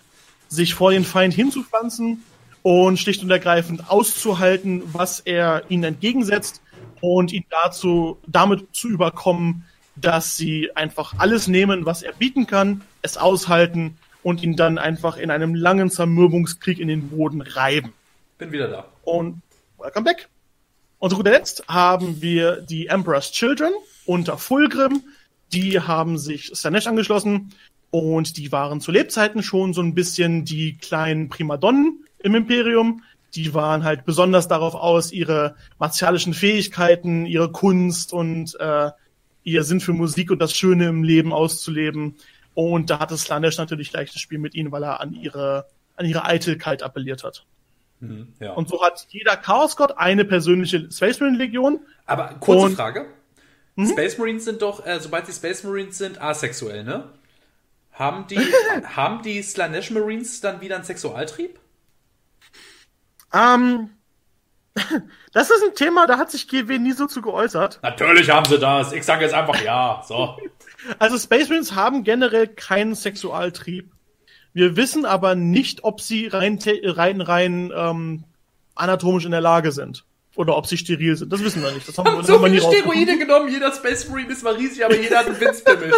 sich 0.48 0.74
vor 0.74 0.92
den 0.92 1.04
Feind 1.04 1.34
hinzupflanzen 1.36 2.24
und 2.64 2.98
schlicht 2.98 3.22
und 3.22 3.30
ergreifend 3.30 3.92
auszuhalten, 3.92 4.82
was 4.86 5.20
er 5.20 5.64
ihnen 5.70 5.84
entgegensetzt 5.84 6.62
und 7.02 7.32
ihn 7.32 7.46
dazu, 7.50 8.18
damit 8.28 8.76
zu 8.76 8.90
überkommen, 8.90 9.66
dass 9.96 10.36
sie 10.38 10.76
einfach 10.76 11.14
alles 11.18 11.48
nehmen, 11.48 11.86
was 11.86 12.04
er 12.04 12.14
bieten 12.14 12.48
kann, 12.48 12.82
es 13.02 13.18
aushalten 13.18 13.98
und 14.24 14.44
ihn 14.44 14.56
dann 14.56 14.78
einfach 14.78 15.18
in 15.18 15.32
einem 15.32 15.56
langen 15.56 15.90
Zermürbungskrieg 15.90 16.80
in 16.80 16.88
den 16.88 17.10
Boden 17.10 17.42
reiben. 17.42 17.94
Bin 18.38 18.52
wieder 18.52 18.68
da. 18.68 18.86
Und 19.04 19.42
welcome 19.78 20.04
back. 20.04 20.28
Und 21.00 21.12
zu 21.12 21.18
guter 21.18 21.32
Letzt 21.32 21.64
haben 21.68 22.22
wir 22.22 22.62
die 22.62 22.88
Emperor's 22.88 23.32
Children 23.32 23.72
unter 24.06 24.38
Fulgrim. 24.38 25.04
Die 25.54 25.80
haben 25.80 26.18
sich 26.18 26.52
Slanesh 26.56 26.88
angeschlossen 26.88 27.54
und 27.92 28.38
die 28.38 28.52
waren 28.52 28.82
zu 28.82 28.92
Lebzeiten 28.92 29.44
schon 29.44 29.74
so 29.74 29.82
ein 29.82 29.94
bisschen 29.94 30.44
die 30.44 30.78
kleinen 30.78 31.30
Primadonnen 31.30 32.06
im 32.20 32.36
Imperium. 32.36 33.04
Die 33.36 33.54
waren 33.54 33.84
halt 33.84 34.06
besonders 34.06 34.48
darauf 34.48 34.76
aus, 34.76 35.12
ihre 35.12 35.56
martialischen 35.78 36.34
Fähigkeiten, 36.34 37.26
ihre 37.26 37.52
Kunst 37.52 38.14
und 38.14 38.58
äh, 38.60 38.92
ihr 39.44 39.64
Sinn 39.64 39.80
für 39.80 39.94
Musik 39.94 40.32
und 40.32 40.40
das 40.40 40.54
Schöne 40.56 40.88
im 40.88 41.04
Leben 41.04 41.34
auszuleben. 41.34 42.16
Und 42.54 42.90
da 42.90 43.00
hatte 43.00 43.18
Slanesh 43.18 43.58
natürlich 43.58 43.92
leichtes 43.92 44.22
Spiel 44.22 44.40
mit 44.40 44.56
ihnen, 44.56 44.72
weil 44.72 44.84
er 44.84 45.02
an 45.02 45.14
ihre, 45.14 45.66
an 45.98 46.06
ihre 46.06 46.26
Eitelkeit 46.26 46.82
appelliert 46.84 47.24
hat. 47.24 47.46
Hm, 48.00 48.34
ja. 48.40 48.54
Und 48.54 48.70
so 48.70 48.82
hat 48.84 49.06
jeder 49.10 49.36
Chaosgott 49.38 49.98
eine 49.98 50.26
persönliche 50.26 50.90
Space 50.92 51.20
Marine 51.20 51.38
Legion. 51.38 51.80
Aber 52.06 52.28
kurze 52.40 52.66
Und- 52.66 52.72
Mhm. 52.72 52.76
Frage. 52.76 53.06
Space 53.92 54.18
Marines 54.18 54.46
sind 54.46 54.62
doch, 54.62 54.86
äh, 54.86 55.00
sobald 55.02 55.26
sie 55.26 55.34
Space 55.34 55.66
Marines 55.66 55.98
sind, 55.98 56.22
asexuell, 56.22 56.86
ne? 56.86 57.10
Haben 57.92 58.26
die, 58.28 58.38
haben 58.96 59.22
die 59.22 59.42
Slanesh 59.42 59.92
Marines 59.92 60.40
dann 60.40 60.62
wieder 60.62 60.76
einen 60.76 60.86
Sexualtrieb? 60.86 61.60
Ähm, 63.36 63.90
das 65.34 65.50
ist 65.50 65.64
ein 65.64 65.76
Thema, 65.76 66.08
da 66.08 66.18
hat 66.18 66.32
sich 66.32 66.48
GW 66.48 66.80
nie 66.80 66.94
so 66.94 67.06
zu 67.06 67.22
geäußert. 67.22 67.80
Natürlich 67.84 68.30
haben 68.30 68.46
sie 68.46 68.60
das. 68.60 68.94
Ich 68.94 69.04
sage 69.04 69.24
jetzt 69.24 69.34
einfach 69.34 69.62
ja. 69.62 70.02
So. 70.08 70.38
Also 71.00 71.18
Space 71.18 71.50
Marines 71.50 71.74
haben 71.74 72.04
generell 72.04 72.48
keinen 72.48 72.94
Sexualtrieb. 72.94 73.92
Wir 74.54 74.78
wissen 74.78 75.04
aber 75.04 75.34
nicht, 75.34 75.84
ob 75.84 76.00
sie 76.00 76.28
rein, 76.28 76.60
rein, 76.64 77.22
rein 77.22 77.74
ähm, 77.76 78.24
anatomisch 78.76 79.26
in 79.26 79.32
der 79.32 79.42
Lage 79.42 79.72
sind. 79.72 80.06
Oder 80.36 80.56
ob 80.56 80.68
sie 80.68 80.78
steril 80.78 81.16
sind. 81.16 81.34
Das 81.34 81.44
wissen 81.44 81.64
wir 81.64 81.72
nicht. 81.72 81.88
Das 81.88 81.98
haben, 81.98 82.08
Haben 82.08 82.24
so 82.24 82.38
viele. 82.38 82.62
Steroide 82.62 83.18
genommen. 83.18 83.50
Jeder 83.50 83.74
Space 83.74 84.08
Marine 84.08 84.32
ist 84.32 84.44
mal 84.44 84.54
riesig, 84.54 84.86
aber 84.86 84.96
jeder 84.96 85.20
hat 85.20 85.26
einen 85.26 85.40
Winzpimmel. 85.40 85.94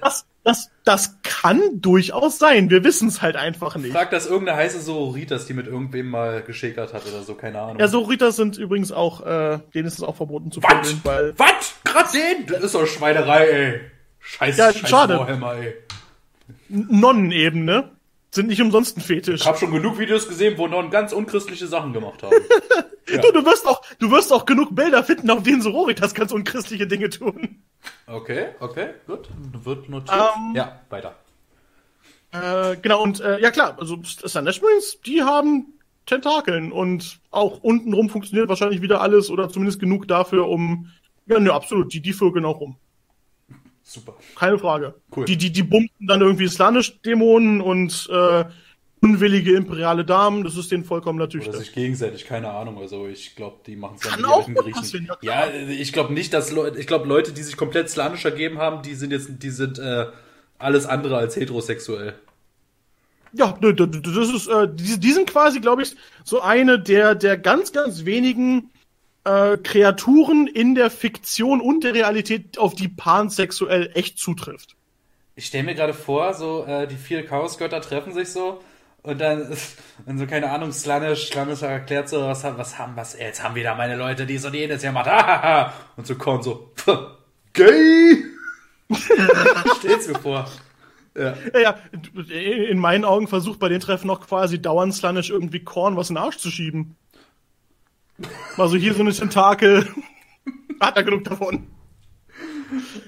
Das, 0.00 0.24
das, 0.44 0.70
das 0.84 1.18
kann 1.22 1.60
durchaus 1.80 2.38
sein. 2.38 2.68
Wir 2.70 2.84
wissen 2.84 3.08
es 3.08 3.22
halt 3.22 3.34
einfach 3.36 3.76
nicht. 3.76 3.92
Frag 3.92 4.10
das 4.10 4.26
irgendeine 4.26 4.58
heiße 4.58 4.80
Sororitas, 4.80 5.46
die 5.46 5.54
mit 5.54 5.66
irgendwem 5.66 6.10
mal 6.10 6.42
geschäkert 6.42 6.92
hat 6.92 7.06
oder 7.06 7.22
so, 7.22 7.34
keine 7.34 7.60
Ahnung. 7.60 7.78
Ja, 7.80 7.88
so 7.88 8.02
Ritter 8.02 8.30
sind 8.30 8.58
übrigens 8.58 8.92
auch, 8.92 9.22
äh, 9.22 9.58
denen 9.74 9.86
ist 9.88 9.94
es 9.94 10.02
auch 10.02 10.16
verboten 10.16 10.52
zu 10.52 10.62
Was? 10.62 10.72
vögeln, 10.72 11.00
weil 11.04 11.34
Was? 11.38 11.74
Grad 11.84 12.12
den? 12.14 12.46
Das 12.46 12.62
ist 12.62 12.74
doch 12.74 12.86
Schweinerei, 12.86 13.46
ey. 13.48 13.80
Scheiß, 14.20 14.56
Ja, 14.58 14.72
scheiß 14.72 14.88
schade. 14.88 15.18
Warhammer, 15.18 15.54
ey. 15.56 15.74
Nonnenebene 16.68 17.90
sind 18.34 18.48
nicht 18.48 18.60
umsonst 18.60 18.96
ein 18.96 19.00
Fetisch. 19.00 19.42
Ich 19.42 19.46
habe 19.46 19.58
schon 19.58 19.70
genug 19.70 19.98
Videos 19.98 20.28
gesehen, 20.28 20.58
wo 20.58 20.66
Nonnen 20.66 20.90
ganz 20.90 21.12
unchristliche 21.12 21.66
Sachen 21.66 21.92
gemacht 21.92 22.22
haben. 22.22 22.34
Du, 23.06 23.32
du 23.32 23.44
wirst 23.44 23.66
auch, 23.68 23.82
du 23.98 24.10
wirst 24.10 24.32
auch 24.32 24.46
genug 24.46 24.74
Bilder 24.74 25.04
finden, 25.04 25.30
auf 25.30 25.42
denen 25.42 25.60
Sororitas 25.60 26.14
ganz 26.14 26.32
unchristliche 26.32 26.86
Dinge 26.86 27.10
tun. 27.10 27.62
Okay, 28.06 28.48
okay, 28.60 28.94
gut. 29.06 29.28
Wird 29.62 29.90
notiert. 29.90 30.18
Ähm. 30.36 30.54
ja, 30.54 30.80
weiter. 30.88 31.14
Äh, 32.32 32.76
genau, 32.78 33.02
und 33.02 33.20
äh, 33.20 33.40
ja 33.40 33.50
klar, 33.50 33.76
also 33.78 33.96
Marines, 33.96 34.98
die 35.04 35.22
haben 35.22 35.74
Tentakeln 36.06 36.72
und 36.72 37.20
auch 37.30 37.62
untenrum 37.62 38.08
funktioniert 38.08 38.48
wahrscheinlich 38.48 38.82
wieder 38.82 39.00
alles 39.00 39.30
oder 39.30 39.48
zumindest 39.48 39.80
genug 39.80 40.08
dafür, 40.08 40.48
um. 40.48 40.90
Ja, 41.26 41.38
ne, 41.38 41.52
absolut, 41.52 41.92
die, 41.92 42.00
die 42.00 42.12
vögeln 42.12 42.44
auch 42.44 42.60
rum. 42.60 42.76
Super. 43.86 44.14
Keine 44.34 44.58
Frage. 44.58 44.94
Cool. 45.14 45.26
Die, 45.26 45.36
die, 45.36 45.52
die 45.52 45.62
bumpen 45.62 46.06
dann 46.06 46.20
irgendwie 46.22 46.48
Slanisch-Dämonen 46.48 47.60
und 47.60 48.08
äh, 48.10 48.44
unwillige 49.02 49.54
imperiale 49.54 50.04
Damen, 50.06 50.42
das 50.42 50.56
ist 50.56 50.72
denen 50.72 50.84
vollkommen 50.84 51.18
natürlich. 51.18 51.48
Oder 51.48 51.58
sich 51.58 51.72
gegenseitig, 51.72 52.24
keine 52.24 52.50
Ahnung. 52.50 52.78
Also 52.78 53.06
ich 53.06 53.36
glaube, 53.36 53.58
die 53.66 53.76
machen 53.76 53.96
es 53.96 54.02
dann 54.02 54.12
Kann 54.12 54.24
auch 54.24 54.46
Griechen. 54.46 54.72
passieren, 54.72 55.06
ja, 55.06 55.16
Ja, 55.20 55.46
klar. 55.50 55.68
ich 55.68 55.92
glaube 55.92 56.14
nicht, 56.14 56.32
dass 56.32 56.50
Leute, 56.50 56.78
ich 56.78 56.86
glaube 56.86 57.06
Leute, 57.06 57.32
die 57.32 57.42
sich 57.42 57.58
komplett 57.58 57.90
slanisch 57.90 58.24
ergeben 58.24 58.56
haben, 58.58 58.82
die 58.82 58.94
sind 58.94 59.10
jetzt, 59.12 59.28
die 59.42 59.50
sind 59.50 59.78
äh, 59.78 60.06
alles 60.58 60.86
andere 60.86 61.18
als 61.18 61.36
heterosexuell. 61.36 62.14
Ja, 63.36 63.58
das 63.60 64.28
ist, 64.30 64.46
äh, 64.46 64.68
die, 64.72 64.98
die 64.98 65.12
sind 65.12 65.28
quasi, 65.28 65.60
glaube 65.60 65.82
ich, 65.82 65.94
so 66.24 66.40
eine 66.40 66.78
der, 66.78 67.14
der 67.14 67.36
ganz, 67.36 67.72
ganz 67.72 68.04
wenigen 68.06 68.70
äh, 69.24 69.56
Kreaturen 69.56 70.46
in 70.46 70.74
der 70.74 70.90
Fiktion 70.90 71.60
und 71.60 71.84
der 71.84 71.94
Realität, 71.94 72.58
auf 72.58 72.74
die 72.74 72.88
pansexuell 72.88 73.90
echt 73.94 74.18
zutrifft. 74.18 74.76
Ich 75.36 75.46
stelle 75.46 75.64
mir 75.64 75.74
gerade 75.74 75.94
vor, 75.94 76.34
so 76.34 76.64
äh, 76.64 76.86
die 76.86 76.96
vier 76.96 77.26
Chaosgötter 77.26 77.80
treffen 77.80 78.12
sich 78.12 78.30
so 78.30 78.60
und 79.02 79.20
dann, 79.20 79.54
und 80.06 80.18
so 80.18 80.26
keine 80.26 80.50
Ahnung, 80.50 80.72
Slanish, 80.72 81.26
Slanish 81.26 81.62
erklärt 81.62 82.08
so, 82.08 82.22
was, 82.22 82.42
was 82.42 82.78
haben, 82.78 82.96
was, 82.96 83.18
jetzt 83.18 83.42
haben 83.42 83.54
wir 83.54 83.64
da 83.64 83.74
meine 83.74 83.96
Leute, 83.96 84.26
die 84.26 84.38
so 84.38 84.48
jedes 84.48 84.82
Jahr 84.82 84.92
macht, 84.92 85.08
ah, 85.08 85.72
und 85.96 86.06
so 86.06 86.14
Korn 86.14 86.42
so, 86.42 86.72
gay! 87.52 88.24
Stell's 89.78 90.08
mir 90.08 90.18
vor. 90.18 90.46
Ja. 91.16 91.34
ja, 91.52 91.60
ja, 91.60 91.78
in 92.34 92.78
meinen 92.78 93.04
Augen 93.04 93.28
versucht 93.28 93.60
bei 93.60 93.68
den 93.68 93.80
Treffen 93.80 94.10
auch 94.10 94.20
quasi 94.20 94.60
dauernd 94.60 94.94
Slanish 94.94 95.30
irgendwie 95.30 95.60
Korn 95.60 95.96
was 95.96 96.10
in 96.10 96.16
den 96.16 96.24
Arsch 96.24 96.38
zu 96.38 96.50
schieben. 96.50 96.96
Also 98.56 98.76
hier 98.76 98.94
so 98.94 99.00
eine 99.00 99.12
Tentakel. 99.12 99.88
Hat 100.80 100.96
er 100.96 101.02
genug 101.02 101.24
davon. 101.24 101.66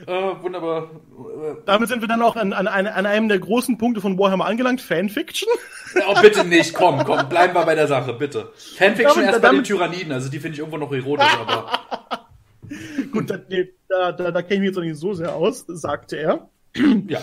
Uh, 0.06 0.42
wunderbar. 0.42 0.90
Damit 1.64 1.88
sind 1.88 2.00
wir 2.00 2.08
dann 2.08 2.22
auch 2.22 2.36
an, 2.36 2.52
an, 2.52 2.68
an 2.68 3.06
einem 3.06 3.28
der 3.28 3.38
großen 3.38 3.78
Punkte 3.78 4.00
von 4.00 4.18
Warhammer 4.18 4.44
angelangt, 4.44 4.80
Fanfiction. 4.80 5.48
Oh, 6.08 6.20
bitte 6.20 6.44
nicht, 6.44 6.74
komm, 6.74 7.02
komm, 7.04 7.28
bleiben 7.28 7.54
wir 7.54 7.64
bei 7.64 7.74
der 7.74 7.88
Sache, 7.88 8.12
bitte. 8.12 8.52
Fanfiction 8.76 9.16
damit, 9.16 9.30
erst 9.30 9.42
bei 9.42 9.50
den 9.50 9.64
Tyranniden, 9.64 10.12
also 10.12 10.28
die 10.28 10.38
finde 10.38 10.54
ich 10.54 10.58
irgendwo 10.60 10.78
noch 10.78 10.92
erotisch, 10.92 11.26
aber. 11.40 11.80
Gut, 13.10 13.30
da, 13.30 13.38
da, 13.88 14.12
da, 14.12 14.30
da 14.30 14.42
kenne 14.42 14.54
ich 14.54 14.60
mich 14.60 14.66
jetzt 14.68 14.76
noch 14.76 14.82
nicht 14.82 14.98
so 14.98 15.14
sehr 15.14 15.34
aus, 15.34 15.64
sagte 15.66 16.16
er. 16.16 16.48
ja. 17.08 17.20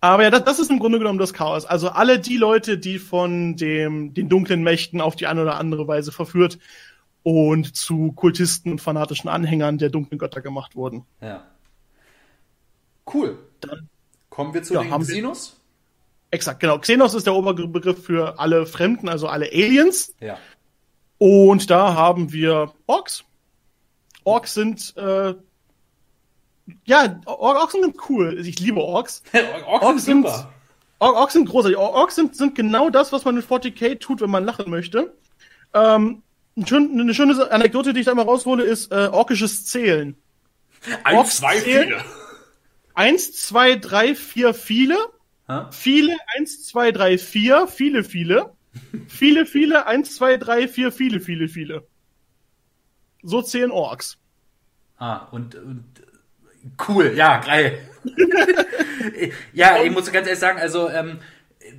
Aber 0.00 0.22
ja, 0.22 0.30
das, 0.30 0.44
das 0.44 0.58
ist 0.58 0.70
im 0.70 0.78
Grunde 0.78 0.98
genommen 0.98 1.18
das 1.18 1.32
Chaos. 1.32 1.64
Also 1.64 1.88
alle 1.88 2.20
die 2.20 2.36
Leute, 2.36 2.78
die 2.78 2.98
von 2.98 3.56
dem, 3.56 4.14
den 4.14 4.28
dunklen 4.28 4.62
Mächten 4.62 5.00
auf 5.00 5.16
die 5.16 5.26
eine 5.26 5.42
oder 5.42 5.56
andere 5.56 5.88
Weise 5.88 6.12
verführt 6.12 6.58
und 7.24 7.76
zu 7.76 8.12
Kultisten 8.12 8.72
und 8.72 8.80
fanatischen 8.80 9.28
Anhängern 9.28 9.78
der 9.78 9.90
dunklen 9.90 10.18
Götter 10.18 10.40
gemacht 10.40 10.76
wurden. 10.76 11.04
Ja. 11.20 11.44
Cool. 13.12 13.38
Dann 13.60 13.88
kommen 14.30 14.54
wir 14.54 14.62
zu 14.62 14.74
ja, 14.74 14.82
den 14.82 15.00
Xenos. 15.00 15.56
Exakt, 16.30 16.60
genau. 16.60 16.78
Xenos 16.78 17.14
ist 17.14 17.26
der 17.26 17.34
Oberbegriff 17.34 18.04
für 18.04 18.38
alle 18.38 18.66
Fremden, 18.66 19.08
also 19.08 19.26
alle 19.26 19.46
Aliens. 19.46 20.14
Ja. 20.20 20.38
Und 21.16 21.70
da 21.70 21.94
haben 21.94 22.32
wir 22.32 22.72
Orks. 22.86 23.24
Orks 24.24 24.54
sind 24.54 24.94
äh, 24.96 25.34
ja, 26.84 27.20
Orks 27.26 27.72
sind 27.72 27.96
cool. 28.08 28.38
Ich 28.46 28.58
liebe 28.58 28.80
Orks. 28.80 29.22
Orks, 29.66 29.84
Orks 29.84 30.04
sind 30.04 30.26
super. 30.26 30.52
Orks 31.00 31.32
sind 31.32 31.48
großartig. 31.48 31.78
Orks 31.78 32.14
sind, 32.16 32.36
sind 32.36 32.54
genau 32.54 32.90
das, 32.90 33.12
was 33.12 33.24
man 33.24 33.36
in 33.36 33.42
40k 33.42 33.98
tut, 33.98 34.20
wenn 34.20 34.30
man 34.30 34.44
lachen 34.44 34.70
möchte. 34.70 35.14
Ähm, 35.74 36.22
eine 36.56 37.14
schöne 37.14 37.50
Anekdote, 37.50 37.92
die 37.92 38.00
ich 38.00 38.06
da 38.06 38.14
mal 38.14 38.22
raushole, 38.22 38.64
ist 38.64 38.90
äh, 38.90 39.08
orkisches 39.12 39.66
Zählen. 39.66 40.16
Eins, 41.04 41.16
Orks 41.16 41.36
zwei, 41.36 41.60
zählen. 41.60 41.88
viele. 41.88 42.04
Eins, 42.94 43.32
zwei, 43.32 43.76
drei, 43.76 44.14
vier, 44.14 44.54
viele. 44.54 44.96
Hä? 45.46 45.66
Viele, 45.70 46.16
eins, 46.36 46.64
zwei, 46.64 46.90
drei, 46.90 47.16
vier, 47.16 47.68
viele, 47.68 48.02
viele. 48.02 48.52
viele, 49.08 49.46
viele, 49.46 49.86
eins, 49.86 50.16
zwei, 50.16 50.36
drei, 50.36 50.68
vier, 50.68 50.90
viele, 50.92 51.20
viele, 51.20 51.48
viele. 51.48 51.86
So 53.22 53.42
zählen 53.42 53.70
Orks. 53.70 54.18
Ah, 54.98 55.28
und, 55.30 55.54
und 55.54 55.84
Cool, 56.88 57.12
ja, 57.14 57.38
geil. 57.38 57.78
ja, 59.52 59.82
ich 59.82 59.90
muss 59.90 60.10
ganz 60.10 60.26
ehrlich 60.26 60.40
sagen, 60.40 60.58
also 60.58 60.88
ähm, 60.88 61.18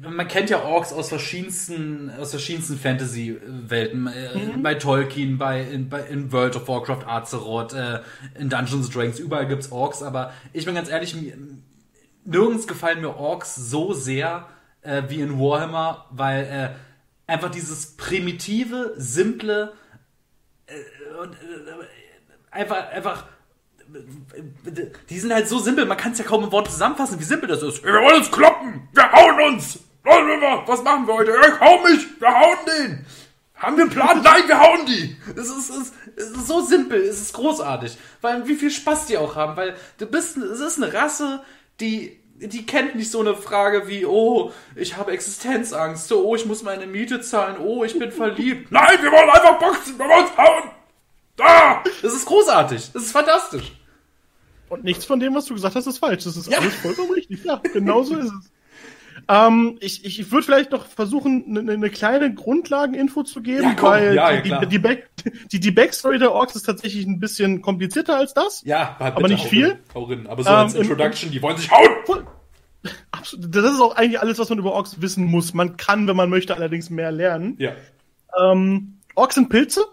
man 0.02 0.28
kennt 0.28 0.50
ja 0.50 0.64
Orks 0.64 0.94
aus 0.94 1.10
verschiedensten, 1.10 2.12
aus 2.20 2.32
verschiedensten 2.32 2.78
Fantasy-Welten. 2.78 4.08
Äh, 4.08 4.38
mhm. 4.38 4.64
Bei 4.64 4.76
Tolkien, 4.76 5.38
bei 5.38 5.62
in, 5.62 5.90
bei 5.90 6.02
in, 6.02 6.32
World 6.32 6.56
of 6.56 6.68
Warcraft, 6.68 7.06
Azeroth, 7.08 7.74
äh, 7.74 8.00
in 8.38 8.50
Dungeons 8.50 8.90
Dragons, 8.90 9.20
überall 9.20 9.48
gibt's 9.48 9.72
Orks, 9.72 10.04
aber 10.04 10.34
ich 10.54 10.66
bin 10.66 10.76
ganz 10.76 10.90
ehrlich, 10.90 11.16
nirgends 12.26 12.68
gefallen 12.68 13.02
mir 13.02 13.16
Orks 13.16 13.56
so 13.56 13.94
sehr 13.94 14.48
äh, 14.82 15.04
wie 15.08 15.22
in 15.22 15.40
Warhammer, 15.40 16.06
weil 16.12 16.44
äh, 16.46 17.32
einfach 17.32 17.52
dieses 17.52 17.98
primitive, 17.98 18.94
simple 18.98 19.74
äh, 20.68 20.74
und 21.22 21.34
äh, 21.34 21.38
einfach, 22.52 22.90
einfach 22.90 23.26
die 25.10 25.20
sind 25.20 25.34
halt 25.34 25.48
so 25.48 25.60
simpel, 25.60 25.86
man 25.86 25.98
kann 25.98 26.12
es 26.12 26.20
ja 26.20 26.26
kaum 26.26 26.44
im 26.44 26.52
Wort 26.52 26.70
zusammenfassen, 26.70 27.20
wie 27.20 27.24
simpel 27.24 27.48
das 27.50 27.64
ist. 27.64 27.84
Wir 27.84 27.94
wollen 27.94 28.18
uns 28.18 28.32
kloppen! 28.32 28.88
Wir 28.94 29.12
hauen 29.12 29.54
uns! 29.54 29.80
Was 30.04 30.84
machen 30.84 31.08
wir 31.08 31.14
heute? 31.14 31.32
Ich 31.32 31.60
hau 31.60 31.82
mich! 31.84 32.20
Wir 32.20 32.28
hauen 32.28 32.58
den! 32.68 33.06
Haben 33.56 33.78
wir 33.78 33.84
einen 33.84 33.92
Plan? 33.92 34.22
Nein, 34.24 34.44
wir 34.48 34.60
hauen 34.60 34.86
die! 34.86 35.18
Es 35.36 35.50
ist, 35.50 35.70
es, 35.70 35.94
es 36.16 36.32
ist 36.32 36.48
so 36.48 36.62
simpel, 36.62 37.02
es 37.02 37.22
ist 37.22 37.34
großartig. 37.34 37.98
Weil 38.22 38.48
wie 38.48 38.56
viel 38.56 38.72
Spaß 38.72 39.08
die 39.08 39.18
auch 39.18 39.36
haben, 39.36 39.58
weil 39.58 39.76
du 39.98 40.06
bist, 40.06 40.38
es 40.38 40.60
ist 40.60 40.82
eine 40.82 40.94
Rasse, 40.94 41.42
die 41.80 42.20
die 42.42 42.66
kennt 42.66 42.96
nicht 42.96 43.12
so 43.12 43.20
eine 43.20 43.36
Frage 43.36 43.90
wie, 43.90 44.06
oh, 44.06 44.54
ich 44.74 44.96
habe 44.96 45.12
Existenzangst, 45.12 46.10
oh, 46.14 46.36
ich 46.36 46.46
muss 46.46 46.64
meine 46.64 46.88
Miete 46.88 47.20
zahlen, 47.20 47.58
oh, 47.60 47.84
ich 47.84 48.00
bin 48.00 48.14
verliebt. 48.14 48.72
Nein, 48.72 48.98
wir 49.02 49.12
wollen 49.12 49.30
einfach 49.30 49.60
boxen, 49.60 50.00
wir 50.00 50.06
wollen 50.08 50.26
uns 50.26 50.38
hauen. 50.38 50.72
Da! 51.36 51.84
Das 52.02 52.14
ist 52.14 52.26
großartig, 52.26 52.92
das 52.94 53.04
ist 53.04 53.12
fantastisch. 53.12 53.74
Und 54.70 54.84
nichts 54.84 55.06
von 55.06 55.20
dem, 55.20 55.36
was 55.36 55.46
du 55.46 55.56
gesagt 55.56 55.76
hast, 55.76 55.88
ist 55.88 55.98
falsch. 55.98 56.24
Das 56.24 56.38
ist 56.38 56.52
ja. 56.52 56.60
alles 56.60 56.76
vollkommen 56.76 57.12
richtig. 57.12 57.44
Ja, 57.44 57.62
genau 57.74 58.04
so 58.04 58.16
ist 58.16 58.32
es. 58.32 58.52
Ähm, 59.28 59.78
ich 59.80 60.06
ich 60.06 60.32
würde 60.32 60.44
vielleicht 60.44 60.72
noch 60.72 60.86
versuchen, 60.86 61.46
eine 61.48 61.62
ne, 61.62 61.78
ne 61.78 61.90
kleine 61.90 62.34
Grundlageninfo 62.34 63.24
zu 63.24 63.42
geben, 63.42 63.64
ja, 63.64 63.76
komm, 63.76 63.90
weil 63.90 64.16
ja, 64.16 64.42
die, 64.42 64.50
die, 64.50 64.66
die, 64.68 64.80
Back, 64.80 65.10
die, 65.52 65.60
die 65.60 65.72
Backstory 65.72 66.18
der 66.18 66.32
Orks 66.32 66.56
ist 66.56 66.64
tatsächlich 66.64 67.06
ein 67.06 67.20
bisschen 67.20 67.62
komplizierter 67.62 68.18
als 68.18 68.34
das. 68.34 68.64
Ja, 68.66 68.96
aber 69.00 69.28
nicht 69.28 69.46
viel. 69.46 69.78
Rein, 69.94 70.26
aber 70.28 70.44
so 70.44 70.50
ähm, 70.50 70.56
als 70.56 70.74
Introduction, 70.74 71.32
die 71.32 71.42
wollen 71.42 71.58
sich 71.58 71.70
hauen! 71.70 71.90
Voll, 72.06 72.26
absolut, 73.12 73.54
das 73.56 73.74
ist 73.74 73.82
auch 73.82 73.96
eigentlich 73.96 74.20
alles, 74.20 74.40
was 74.40 74.50
man 74.50 74.58
über 74.58 74.72
Orks 74.72 75.02
wissen 75.02 75.26
muss. 75.26 75.54
Man 75.54 75.78
kann, 75.78 76.08
wenn 76.08 76.16
man 76.16 76.30
möchte, 76.30 76.56
allerdings 76.56 76.90
mehr 76.90 77.12
lernen. 77.12 77.56
Ja. 77.60 77.74
Ähm, 78.42 79.00
Orks 79.16 79.36
sind 79.36 79.50
Pilze. 79.50 79.86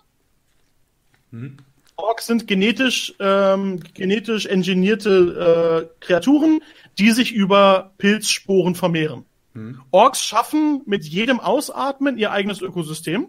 Hm. 1.32 1.58
Orks 1.96 2.26
sind 2.26 2.46
genetisch, 2.46 3.14
ähm, 3.20 3.80
genetisch 3.94 4.46
engineierte 4.46 5.88
äh, 5.90 6.04
Kreaturen, 6.04 6.62
die 6.98 7.10
sich 7.10 7.32
über 7.32 7.92
Pilzsporen 7.98 8.74
vermehren. 8.74 9.24
Hm. 9.54 9.80
Orks 9.90 10.22
schaffen 10.22 10.82
mit 10.84 11.04
jedem 11.04 11.40
Ausatmen 11.40 12.18
ihr 12.18 12.32
eigenes 12.32 12.60
Ökosystem, 12.60 13.28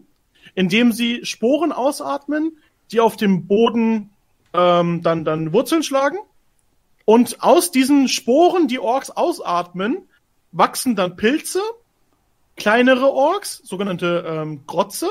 indem 0.53 0.91
sie 0.91 1.25
Sporen 1.25 1.71
ausatmen, 1.71 2.57
die 2.91 2.99
auf 2.99 3.15
dem 3.15 3.47
Boden 3.47 4.09
ähm, 4.53 5.01
dann, 5.01 5.23
dann 5.23 5.53
Wurzeln 5.53 5.83
schlagen. 5.83 6.17
Und 7.05 7.41
aus 7.41 7.71
diesen 7.71 8.09
Sporen, 8.09 8.67
die 8.67 8.79
Orks 8.79 9.11
ausatmen, 9.11 10.09
wachsen 10.51 10.97
dann 10.97 11.15
Pilze, 11.15 11.61
kleinere 12.57 13.09
Orks, 13.13 13.61
sogenannte 13.63 14.25
ähm, 14.27 14.63
Grotze, 14.67 15.07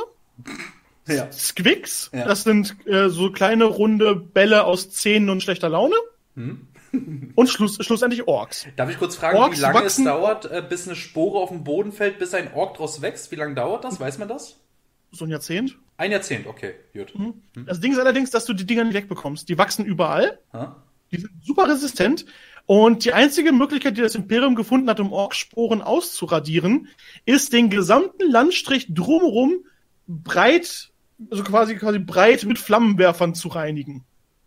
ja. 1.06 1.30
Squicks, 1.32 2.10
ja. 2.12 2.24
das 2.26 2.44
sind 2.44 2.76
äh, 2.86 3.08
so 3.08 3.30
kleine 3.30 3.64
runde 3.64 4.16
Bälle 4.16 4.64
aus 4.64 4.90
Zähnen 4.90 5.30
und 5.30 5.42
schlechter 5.42 5.68
Laune. 5.68 5.94
Hm. 6.34 6.68
und 7.34 7.48
schluss, 7.48 7.78
schlussendlich 7.80 8.26
Orks. 8.26 8.66
Darf 8.76 8.90
ich 8.90 8.98
kurz 8.98 9.16
fragen, 9.16 9.38
Orks 9.38 9.58
wie 9.58 9.62
lange 9.62 9.82
es 9.84 10.02
dauert, 10.02 10.50
äh, 10.50 10.62
bis 10.66 10.86
eine 10.86 10.96
Spore 10.96 11.38
auf 11.38 11.50
dem 11.50 11.64
Boden 11.64 11.92
fällt, 11.92 12.18
bis 12.18 12.34
ein 12.34 12.52
Ork 12.54 12.76
draus 12.76 13.02
wächst? 13.02 13.30
Wie 13.32 13.36
lange 13.36 13.54
dauert 13.54 13.84
das? 13.84 14.00
Weiß 14.00 14.18
man 14.18 14.28
das? 14.28 14.56
So 15.12 15.24
ein 15.24 15.30
Jahrzehnt. 15.30 15.76
Ein 15.96 16.12
Jahrzehnt, 16.12 16.46
okay, 16.46 16.74
gut. 16.92 17.14
Mhm. 17.18 17.42
Hm. 17.54 17.66
Das 17.66 17.80
Ding 17.80 17.92
ist 17.92 17.98
allerdings, 17.98 18.30
dass 18.30 18.44
du 18.44 18.52
die 18.52 18.66
Dinger 18.66 18.84
nicht 18.84 18.94
wegbekommst. 18.94 19.48
Die 19.48 19.58
wachsen 19.58 19.84
überall. 19.84 20.38
Ha? 20.52 20.76
Die 21.10 21.18
sind 21.18 21.30
super 21.42 21.68
resistent. 21.68 22.26
Und 22.66 23.04
die 23.04 23.12
einzige 23.12 23.52
Möglichkeit, 23.52 23.96
die 23.96 24.02
das 24.02 24.16
Imperium 24.16 24.56
gefunden 24.56 24.90
hat, 24.90 24.98
um 24.98 25.12
Orksporen 25.12 25.82
auszuradieren, 25.82 26.88
ist 27.24 27.52
den 27.52 27.70
gesamten 27.70 28.28
Landstrich 28.30 28.92
drumherum 28.92 29.64
breit 30.08 30.90
also 31.30 31.42
quasi, 31.42 31.76
quasi 31.76 31.98
breit 31.98 32.44
mit 32.44 32.58
Flammenwerfern 32.58 33.34
zu 33.34 33.48
reinigen. 33.48 34.04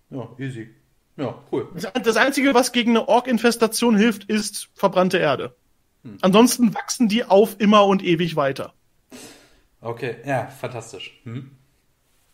Ja, 0.09 0.29
easy. 0.37 0.69
Ja, 1.17 1.37
cool. 1.51 1.67
Das 2.03 2.15
Einzige, 2.15 2.53
was 2.53 2.71
gegen 2.71 2.91
eine 2.91 3.07
Ork-Infestation 3.07 3.97
hilft, 3.97 4.23
ist 4.25 4.69
verbrannte 4.73 5.17
Erde. 5.17 5.55
Hm. 6.03 6.17
Ansonsten 6.21 6.73
wachsen 6.73 7.09
die 7.09 7.25
auf 7.25 7.59
immer 7.59 7.85
und 7.85 8.03
ewig 8.03 8.35
weiter. 8.35 8.73
Okay, 9.81 10.15
ja, 10.25 10.47
fantastisch. 10.47 11.19
Hm. 11.23 11.51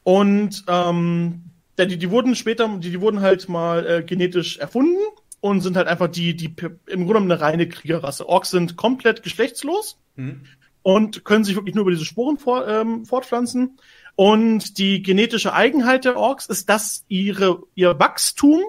Und 0.03 0.63
ähm, 0.67 1.45
die, 1.79 1.97
die 1.97 2.11
wurden 2.11 2.35
später, 2.35 2.67
die, 2.77 2.91
die 2.91 3.01
wurden 3.01 3.21
halt 3.21 3.49
mal 3.49 3.85
äh, 3.87 4.03
genetisch 4.03 4.59
erfunden 4.59 5.01
und 5.41 5.61
sind 5.61 5.77
halt 5.77 5.87
einfach 5.87 6.07
die, 6.07 6.35
die 6.35 6.45
im 6.45 7.05
Grunde 7.05 7.05
genommen 7.05 7.31
eine 7.31 7.41
reine 7.41 7.67
Kriegerrasse. 7.67 8.29
Orks 8.29 8.51
sind 8.51 8.77
komplett 8.77 9.23
geschlechtslos 9.23 9.99
hm. 10.15 10.41
und 10.83 11.25
können 11.25 11.43
sich 11.43 11.55
wirklich 11.55 11.73
nur 11.73 11.83
über 11.83 11.91
diese 11.91 12.05
Sporen 12.05 12.37
vor, 12.37 12.67
ähm, 12.67 13.05
fortpflanzen. 13.05 13.79
Und 14.15 14.77
die 14.77 15.03
genetische 15.03 15.53
Eigenheit 15.53 16.05
der 16.05 16.17
Orks 16.17 16.45
ist, 16.45 16.69
dass 16.69 17.03
ihre, 17.07 17.63
ihr 17.75 17.99
Wachstum 17.99 18.63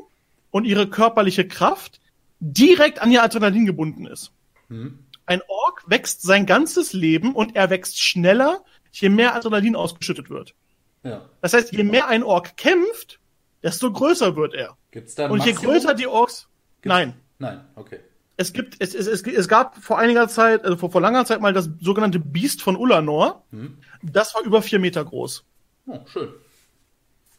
und 0.51 0.65
ihre 0.65 0.89
körperliche 0.89 1.47
Kraft 1.47 2.01
direkt 2.41 3.01
an 3.01 3.13
ihr 3.13 3.23
Adrenalin 3.23 3.67
gebunden 3.67 4.07
ist. 4.07 4.33
Mhm. 4.69 4.99
Ein 5.25 5.43
Ork 5.49 5.85
wächst 5.87 6.23
sein 6.23 6.47
ganzes 6.47 6.93
Leben 6.93 7.35
und 7.35 7.57
er 7.57 7.71
wächst 7.71 8.01
schneller, 8.01 8.65
je 8.93 9.09
mehr 9.09 9.35
Adrenalin 9.35 9.77
ausgeschüttet 9.77 10.31
wird. 10.31 10.55
Ja. 11.03 11.29
Das 11.41 11.53
heißt, 11.53 11.73
je 11.73 11.85
mehr 11.85 12.09
ein 12.09 12.23
Ork 12.23 12.57
kämpft, 12.57 13.21
desto 13.63 13.93
größer 13.93 14.37
wird 14.37 14.55
er. 14.55 14.77
Gibt's 14.91 15.15
da 15.15 15.29
und 15.29 15.45
je 15.45 15.53
größer 15.53 15.95
die 15.95 16.07
Orks. 16.07 16.49
Gibt's? 16.83 16.89
Nein. 16.89 17.15
Nein, 17.39 17.65
okay. 17.75 18.01
Es 18.37 18.53
gibt, 18.53 18.77
es, 18.81 18.95
es, 18.95 19.07
es, 19.07 19.23
es 19.23 19.49
gab 19.49 19.77
vor 19.77 19.99
einiger 19.99 20.29
Zeit, 20.29 20.65
also 20.65 20.77
vor, 20.77 20.91
vor 20.91 21.01
langer 21.01 21.25
Zeit 21.25 21.41
mal 21.41 21.53
das 21.53 21.71
sogenannte 21.81 22.19
Biest 22.19 22.63
von 22.63 22.77
Ulanor. 22.77 23.45
Hm. 23.51 23.79
Das 24.03 24.35
war 24.35 24.43
über 24.43 24.61
vier 24.61 24.79
Meter 24.79 25.05
groß. 25.05 25.45
Oh, 25.87 26.01
schön. 26.07 26.29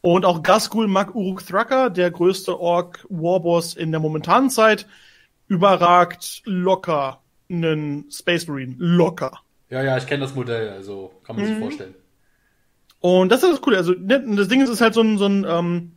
Und 0.00 0.24
auch 0.24 0.42
Gasgul 0.42 0.88
Mag 0.88 1.14
Uruk 1.14 1.46
Thraka, 1.46 1.88
der 1.88 2.10
größte 2.10 2.58
Ork 2.58 3.04
Warboss 3.08 3.74
in 3.74 3.90
der 3.90 4.00
momentanen 4.00 4.50
Zeit, 4.50 4.86
überragt 5.48 6.42
locker 6.44 7.20
einen 7.50 8.10
Space 8.10 8.46
Marine. 8.46 8.74
Locker. 8.78 9.40
Ja, 9.70 9.82
ja, 9.82 9.96
ich 9.96 10.06
kenne 10.06 10.22
das 10.22 10.34
Modell, 10.34 10.70
also 10.70 11.12
kann 11.24 11.36
man 11.36 11.44
mhm. 11.44 11.48
sich 11.48 11.58
vorstellen. 11.58 11.94
Und 13.00 13.30
das 13.30 13.42
ist 13.42 13.52
das 13.52 13.60
Coole. 13.60 13.76
Also, 13.76 13.92
ne, 13.92 14.24
das 14.36 14.48
Ding 14.48 14.60
ist, 14.60 14.70
ist 14.70 14.80
halt 14.80 14.94
so 14.94 15.02
ein, 15.02 15.18
so 15.18 15.26
ein, 15.26 15.44
ähm, 15.48 15.92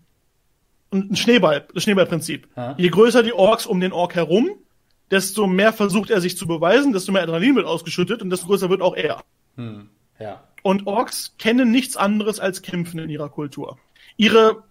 ein 0.91 1.15
Schneeball, 1.15 1.67
das 1.73 1.83
Schneeballprinzip. 1.83 2.47
Ha? 2.55 2.75
Je 2.77 2.89
größer 2.89 3.23
die 3.23 3.33
Orks 3.33 3.65
um 3.65 3.79
den 3.79 3.91
Ork 3.91 4.15
herum, 4.15 4.51
desto 5.11 5.45
mehr 5.45 5.73
versucht 5.73 6.09
er 6.09 6.21
sich 6.21 6.37
zu 6.37 6.47
beweisen, 6.47 6.93
desto 6.93 7.11
mehr 7.11 7.21
Adrenalin 7.23 7.55
wird 7.55 7.67
ausgeschüttet 7.67 8.21
und 8.21 8.29
desto 8.29 8.47
größer 8.47 8.69
wird 8.69 8.81
auch 8.81 8.95
er. 8.95 9.23
Hm. 9.57 9.89
Ja. 10.19 10.43
Und 10.63 10.87
Orks 10.87 11.35
kennen 11.37 11.71
nichts 11.71 11.97
anderes 11.97 12.39
als 12.39 12.61
Kämpfen 12.61 12.99
in 12.99 13.09
ihrer 13.09 13.29
Kultur. 13.29 13.77
Ihre, 14.15 14.63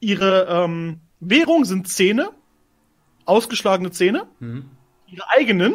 ihre 0.00 0.46
ähm, 0.48 1.00
Währung 1.20 1.64
sind 1.64 1.88
Zähne, 1.88 2.30
ausgeschlagene 3.26 3.90
Zähne. 3.90 4.26
Hm. 4.38 4.70
Ihre 5.08 5.28
eigenen 5.28 5.74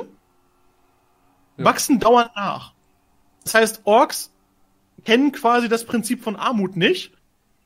ja. 1.57 1.65
wachsen 1.65 1.99
dauernd 1.99 2.31
nach. 2.35 2.73
Das 3.43 3.53
heißt, 3.53 3.81
Orks 3.83 4.33
kennen 5.05 5.31
quasi 5.31 5.69
das 5.69 5.85
Prinzip 5.85 6.23
von 6.23 6.35
Armut 6.35 6.75
nicht, 6.75 7.11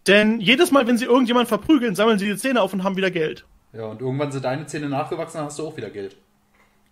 denn 0.08 0.40
jedes 0.40 0.72
Mal, 0.72 0.88
wenn 0.88 0.98
sie 0.98 1.06
irgendjemand 1.06 1.48
verprügeln, 1.48 1.96
sammeln 1.96 2.20
sie 2.20 2.28
die 2.28 2.38
Zähne 2.38 2.62
auf 2.62 2.74
und 2.74 2.84
haben 2.84 2.98
wieder 2.98 3.12
Geld. 3.12 3.46
Ja, 3.76 3.86
und 3.86 4.02
irgendwann 4.02 4.32
sind 4.32 4.46
deine 4.46 4.66
Zähne 4.66 4.90
nachgewachsen, 4.90 5.38
dann 5.38 5.48
hast 5.48 5.60
du 5.60 5.68
auch 5.68 5.76
wieder 5.76 5.90
Geld. 5.90 6.16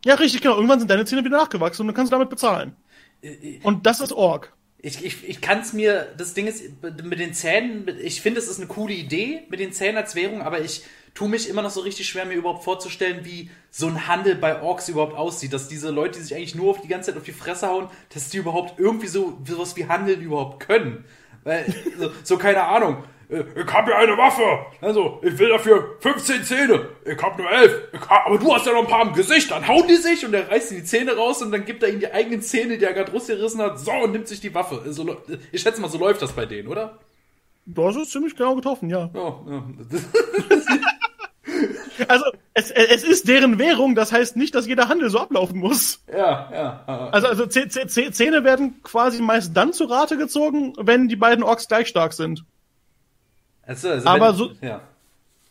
Ja, 0.06 0.16
richtig, 0.16 0.42
genau. 0.42 0.56
Irgendwann 0.56 0.80
sind 0.80 0.92
deine 0.92 1.06
Zähne 1.06 1.24
wieder 1.24 1.38
nachgewachsen 1.38 1.82
und 1.82 1.88
dann 1.88 1.96
kannst 1.96 2.12
du 2.12 2.16
damit 2.16 2.30
bezahlen. 2.30 2.76
Äh, 3.22 3.30
äh, 3.30 3.60
und 3.64 3.86
das 3.86 4.02
ist 4.02 4.12
Org. 4.12 4.54
Ich, 4.80 5.04
ich, 5.06 5.28
ich 5.28 5.40
kann 5.40 5.62
es 5.62 5.72
mir, 5.72 6.14
das 6.18 6.34
Ding 6.34 6.46
ist, 6.46 6.62
mit 6.82 7.20
den 7.20 7.34
Zähnen, 7.34 7.90
ich 8.02 8.22
finde, 8.22 8.40
es 8.42 8.50
ist 8.50 8.60
eine 8.60 8.68
coole 8.68 8.94
Idee 8.94 9.44
mit 9.50 9.62
den 9.62 9.72
Zähnen 9.72 9.96
als 9.96 10.14
Währung, 10.14 10.42
aber 10.42 10.60
ich 10.60 10.84
tue 11.14 11.30
mich 11.30 11.48
immer 11.48 11.62
noch 11.62 11.70
so 11.70 11.80
richtig 11.80 12.10
schwer, 12.10 12.26
mir 12.26 12.34
überhaupt 12.34 12.66
vorzustellen, 12.66 13.24
wie 13.24 13.50
so 13.72 13.88
ein 13.88 14.08
Handel 14.08 14.36
bei 14.36 14.62
Orks 14.62 14.90
überhaupt 14.90 15.16
aussieht. 15.16 15.54
Dass 15.54 15.70
diese 15.70 15.90
Leute, 15.90 16.20
die 16.20 16.26
sich 16.26 16.36
eigentlich 16.36 16.56
nur 16.56 16.72
auf 16.72 16.82
die 16.82 16.90
ganze 16.90 17.12
Zeit 17.12 17.18
auf 17.18 17.24
die 17.24 17.32
Fresse 17.32 17.70
hauen, 17.70 17.88
dass 18.14 18.30
die 18.30 18.38
überhaupt 18.38 18.78
irgendwie 18.78 19.08
so 19.08 19.40
sowas 19.48 19.78
wie 19.78 19.86
Handeln 19.86 20.22
überhaupt 20.22 20.60
können. 20.68 21.06
Weil, 21.46 21.66
so, 21.98 22.12
so 22.24 22.38
keine 22.38 22.64
Ahnung. 22.64 23.06
Äh, 23.34 23.62
ich 23.62 23.74
habe 23.74 23.92
ja 23.92 23.98
eine 23.98 24.18
Waffe. 24.18 24.66
Also, 24.82 25.20
ich 25.24 25.38
will 25.38 25.50
dafür 25.50 25.96
15 26.00 26.44
Zähne. 26.44 26.88
Ich 27.06 27.22
habe 27.22 27.42
nur 27.42 27.52
11. 27.52 27.82
Hab, 28.08 28.28
aber 28.28 28.38
du 28.38 28.54
hast 28.54 28.66
ja 28.66 28.74
noch 28.74 28.82
ein 28.82 28.88
paar 28.88 29.08
im 29.08 29.14
Gesicht. 29.14 29.52
Dann 29.52 29.68
hauen 29.68 29.88
die 29.88 29.96
sich 29.96 30.26
und 30.26 30.34
er 30.34 30.50
reißt 30.50 30.72
die 30.72 30.84
Zähne 30.84 31.16
raus 31.16 31.42
und 31.42 31.52
dann 31.52 31.66
gibt 31.66 31.84
er 31.84 31.90
ihnen 31.90 32.00
die 32.00 32.12
eigenen 32.12 32.42
Zähne, 32.42 32.78
die 32.78 32.86
er 32.86 32.94
gerade 32.94 33.12
rausgerissen 33.12 33.62
hat. 33.62 33.80
So, 33.80 33.92
und 33.92 34.12
nimmt 34.12 34.28
sich 34.28 34.40
die 34.40 34.54
Waffe. 34.54 34.82
Also, 34.86 35.18
ich 35.52 35.62
schätze 35.62 35.82
mal, 35.82 35.90
so 35.90 35.98
läuft 35.98 36.22
das 36.22 36.34
bei 36.34 36.46
denen, 36.46 36.68
oder? 36.68 37.00
Das 37.66 37.96
ist 37.96 38.12
ziemlich 38.12 38.36
genau 38.36 38.56
getroffen, 38.56 38.90
ja. 38.90 39.10
ja, 39.14 39.40
ja. 39.48 39.64
also, 42.10 42.26
es, 42.54 42.72
es 42.72 43.04
ist 43.04 43.28
deren 43.30 43.58
Währung, 43.58 43.96
das 43.96 44.12
heißt 44.12 44.36
nicht, 44.36 44.54
dass 44.54 44.68
jeder 44.68 44.90
Handel 44.90 45.10
so 45.10 45.20
ablaufen 45.20 45.60
muss. 45.60 46.04
Ja, 46.12 46.50
ja. 46.52 47.10
Also, 47.12 47.28
also 47.28 47.48
Zähne 47.48 48.44
werden 48.44 48.82
quasi 48.84 49.22
meist 49.22 49.56
dann 49.56 49.72
zu 49.72 49.86
Rate 49.86 50.18
gezogen, 50.18 50.74
wenn 50.78 51.08
die 51.08 51.16
beiden 51.16 51.44
Orks 51.44 51.70
gleich 51.70 51.88
stark 51.88 52.12
sind. 52.12 52.44
Also, 53.66 53.90
also 53.90 54.08
aber, 54.08 54.30
wenn, 54.30 54.36
so, 54.36 54.52
ja. 54.62 54.82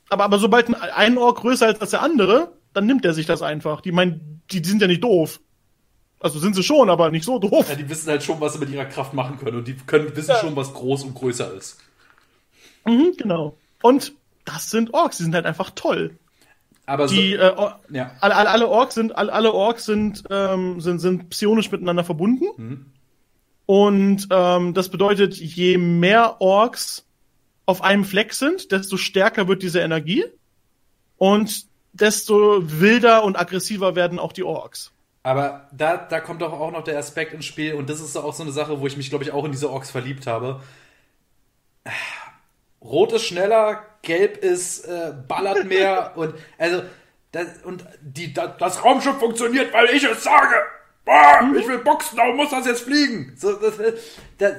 aber, 0.08 0.24
aber 0.24 0.38
sobald 0.38 0.68
ein, 0.68 0.74
ein 0.74 1.18
Ork 1.18 1.38
größer 1.38 1.70
ist 1.70 1.80
als 1.80 1.90
der 1.90 2.02
andere, 2.02 2.52
dann 2.72 2.86
nimmt 2.86 3.04
er 3.04 3.14
sich 3.14 3.26
das 3.26 3.42
einfach. 3.42 3.80
Die 3.80 3.92
meinen, 3.92 4.42
die, 4.50 4.62
die 4.62 4.68
sind 4.68 4.82
ja 4.82 4.88
nicht 4.88 5.04
doof. 5.04 5.40
Also 6.20 6.38
sind 6.38 6.54
sie 6.54 6.62
schon, 6.62 6.88
aber 6.88 7.10
nicht 7.10 7.24
so 7.24 7.38
doof. 7.38 7.68
Ja, 7.68 7.74
die 7.74 7.88
wissen 7.88 8.08
halt 8.08 8.22
schon, 8.22 8.40
was 8.40 8.52
sie 8.52 8.60
mit 8.60 8.70
ihrer 8.70 8.84
Kraft 8.84 9.12
machen 9.12 9.38
können 9.38 9.58
und 9.58 9.66
die 9.66 9.74
können 9.74 10.14
wissen 10.14 10.30
ja. 10.30 10.38
schon, 10.38 10.54
was 10.54 10.72
groß 10.72 11.04
und 11.04 11.14
größer 11.14 11.52
ist. 11.54 11.78
Mhm, 12.84 13.14
genau. 13.16 13.56
Und 13.82 14.12
das 14.44 14.70
sind 14.70 14.94
Orks, 14.94 15.16
die 15.16 15.24
sind 15.24 15.34
halt 15.34 15.46
einfach 15.46 15.70
toll. 15.70 16.16
Aber 16.86 17.06
die, 17.06 17.32
so, 17.32 17.38
äh, 17.38 17.70
ja. 17.90 18.12
alle, 18.20 18.36
alle, 18.36 18.50
alle 18.50 18.68
Orks 18.68 18.94
sind, 18.94 19.16
alle, 19.16 19.32
alle 19.32 19.52
Orks 19.52 19.84
sind, 19.84 20.24
ähm, 20.30 20.80
sind, 20.80 20.98
sind 20.98 21.30
psionisch 21.30 21.70
miteinander 21.70 22.04
verbunden. 22.04 22.46
Mhm. 22.56 22.86
Und 23.66 24.26
ähm, 24.30 24.74
das 24.74 24.88
bedeutet, 24.88 25.34
je 25.36 25.78
mehr 25.78 26.40
Orks 26.40 27.04
auf 27.72 27.80
einem 27.80 28.04
Fleck 28.04 28.34
sind, 28.34 28.70
desto 28.70 28.98
stärker 28.98 29.48
wird 29.48 29.62
diese 29.62 29.80
Energie 29.80 30.26
und 31.16 31.64
desto 31.94 32.60
wilder 32.80 33.24
und 33.24 33.34
aggressiver 33.36 33.96
werden 33.96 34.18
auch 34.18 34.34
die 34.34 34.42
Orks. 34.42 34.92
Aber 35.22 35.70
da, 35.72 35.96
da 35.96 36.20
kommt 36.20 36.42
doch 36.42 36.52
auch 36.52 36.70
noch 36.70 36.84
der 36.84 36.98
Aspekt 36.98 37.32
ins 37.32 37.46
Spiel 37.46 37.72
und 37.72 37.88
das 37.88 38.00
ist 38.00 38.14
auch 38.14 38.34
so 38.34 38.42
eine 38.42 38.52
Sache, 38.52 38.78
wo 38.78 38.86
ich 38.86 38.98
mich, 38.98 39.08
glaube 39.08 39.24
ich, 39.24 39.32
auch 39.32 39.46
in 39.46 39.52
diese 39.52 39.70
Orks 39.70 39.90
verliebt 39.90 40.26
habe. 40.26 40.60
Rot 42.82 43.14
ist 43.14 43.24
schneller, 43.24 43.86
Gelb 44.02 44.36
ist 44.36 44.84
äh, 44.84 45.14
ballert 45.26 45.64
mehr 45.68 46.12
und 46.16 46.34
also 46.58 46.82
das, 47.30 47.46
und 47.64 47.86
die, 48.02 48.34
das, 48.34 48.50
das 48.58 48.84
Raumschiff 48.84 49.16
funktioniert, 49.16 49.72
weil 49.72 49.86
ich 49.86 50.04
es 50.04 50.24
sage. 50.24 50.56
Boah, 51.06 51.40
mhm. 51.42 51.56
ich 51.56 51.66
will 51.66 51.78
boxen, 51.78 52.18
darum 52.18 52.36
muss 52.36 52.50
das 52.50 52.66
jetzt 52.66 52.82
fliegen. 52.82 53.34
So, 53.38 53.54
das, 53.54 53.78
das, 54.36 54.52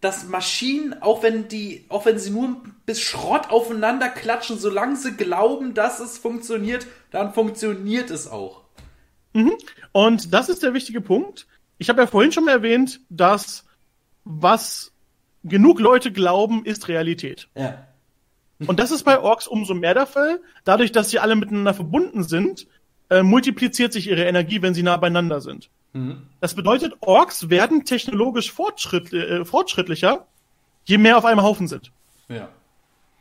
dass 0.00 0.26
Maschinen, 0.26 1.02
auch 1.02 1.22
wenn 1.22 1.48
die, 1.48 1.84
auch 1.88 2.06
wenn 2.06 2.18
sie 2.18 2.30
nur 2.30 2.56
bis 2.86 3.00
Schrott 3.00 3.50
aufeinander 3.50 4.08
klatschen, 4.08 4.58
solange 4.58 4.96
sie 4.96 5.12
glauben, 5.12 5.74
dass 5.74 6.00
es 6.00 6.18
funktioniert, 6.18 6.86
dann 7.10 7.34
funktioniert 7.34 8.10
es 8.10 8.26
auch. 8.26 8.62
Mhm. 9.32 9.52
Und 9.92 10.32
das 10.32 10.48
ist 10.48 10.62
der 10.62 10.74
wichtige 10.74 11.00
Punkt. 11.00 11.46
Ich 11.78 11.88
habe 11.88 12.00
ja 12.00 12.06
vorhin 12.06 12.32
schon 12.32 12.44
mal 12.44 12.52
erwähnt, 12.52 13.00
dass 13.08 13.64
was 14.24 14.92
genug 15.44 15.80
Leute 15.80 16.12
glauben, 16.12 16.64
ist 16.64 16.88
Realität. 16.88 17.48
Ja. 17.54 17.86
Und 18.66 18.78
das 18.78 18.90
ist 18.90 19.04
bei 19.04 19.18
Orks 19.18 19.46
umso 19.46 19.74
mehr 19.74 19.94
der 19.94 20.06
Fall. 20.06 20.40
Dadurch, 20.64 20.92
dass 20.92 21.10
sie 21.10 21.18
alle 21.18 21.36
miteinander 21.36 21.72
verbunden 21.72 22.22
sind, 22.22 22.66
äh, 23.08 23.22
multipliziert 23.22 23.92
sich 23.92 24.08
ihre 24.08 24.24
Energie, 24.24 24.60
wenn 24.60 24.74
sie 24.74 24.82
nah 24.82 24.96
beieinander 24.98 25.40
sind. 25.40 25.70
Mhm. 25.92 26.26
Das 26.40 26.54
bedeutet, 26.54 26.94
Orks 27.00 27.50
werden 27.50 27.84
technologisch 27.84 28.52
fortschritt, 28.52 29.12
äh, 29.12 29.44
fortschrittlicher, 29.44 30.26
je 30.84 30.98
mehr 30.98 31.18
auf 31.18 31.24
einem 31.24 31.42
Haufen 31.42 31.68
sind. 31.68 31.92
Ja. 32.28 32.48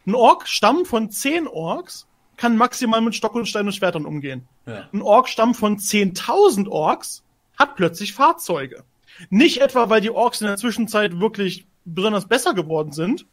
Ein 0.05 0.15
Ork-Stamm 0.15 0.85
von 0.85 1.09
zehn 1.09 1.47
Orks 1.47 2.07
kann 2.37 2.55
maximal 2.55 3.01
mit 3.01 3.15
Stock 3.15 3.35
und 3.35 3.47
Stein 3.47 3.65
und 3.65 3.73
Schwertern 3.73 4.05
umgehen. 4.05 4.47
Ja. 4.65 4.87
Ein 4.93 5.01
Ork-Stamm 5.01 5.53
von 5.53 5.77
10.000 5.77 6.69
Orks 6.69 7.23
hat 7.57 7.75
plötzlich 7.75 8.13
Fahrzeuge. 8.13 8.83
Nicht 9.29 9.59
etwa, 9.59 9.89
weil 9.89 9.99
die 9.99 10.11
Orks 10.11 10.39
in 10.39 10.47
der 10.47 10.55
Zwischenzeit 10.55 11.19
wirklich 11.19 11.67
besonders 11.83 12.27
besser 12.27 12.53
geworden 12.53 12.93
sind, 12.93 13.25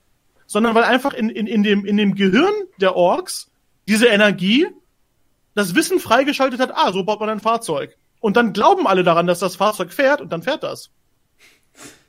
sondern 0.47 0.75
weil 0.75 0.85
einfach 0.85 1.13
in, 1.13 1.31
in, 1.31 1.47
in, 1.47 1.63
dem, 1.63 1.85
in 1.85 1.97
dem 1.97 2.15
Gehirn 2.15 2.53
der 2.81 2.97
Orks 2.97 3.51
diese 3.87 4.07
Energie 4.07 4.67
das 5.55 5.75
Wissen 5.75 6.01
freigeschaltet 6.01 6.61
hat, 6.61 6.73
ah, 6.75 6.93
so 6.93 7.05
baut 7.05 7.21
man 7.21 7.31
ein 7.31 7.41
Fahrzeug. 7.41 7.97
Und 8.21 8.37
dann 8.37 8.53
glauben 8.53 8.87
alle 8.87 9.05
daran, 9.05 9.27
dass 9.27 9.39
das 9.39 9.57
Fahrzeug 9.57 9.93
fährt 9.93 10.21
und 10.21 10.33
dann 10.33 10.43
fährt 10.43 10.63
das. 10.63 10.91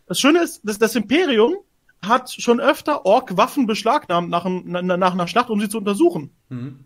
Das 0.07 0.19
Schöne 0.19 0.41
ist, 0.41 0.61
dass 0.63 0.79
das 0.79 0.95
Imperium 0.95 1.55
hat 2.01 2.31
schon 2.31 2.59
öfter 2.59 3.05
Ork-Waffen 3.05 3.67
beschlagnahmt 3.67 4.29
nach, 4.29 4.45
nach 4.45 5.13
einer 5.13 5.27
Schlacht, 5.27 5.49
um 5.49 5.59
sie 5.59 5.69
zu 5.69 5.77
untersuchen. 5.77 6.31
Mhm. 6.49 6.85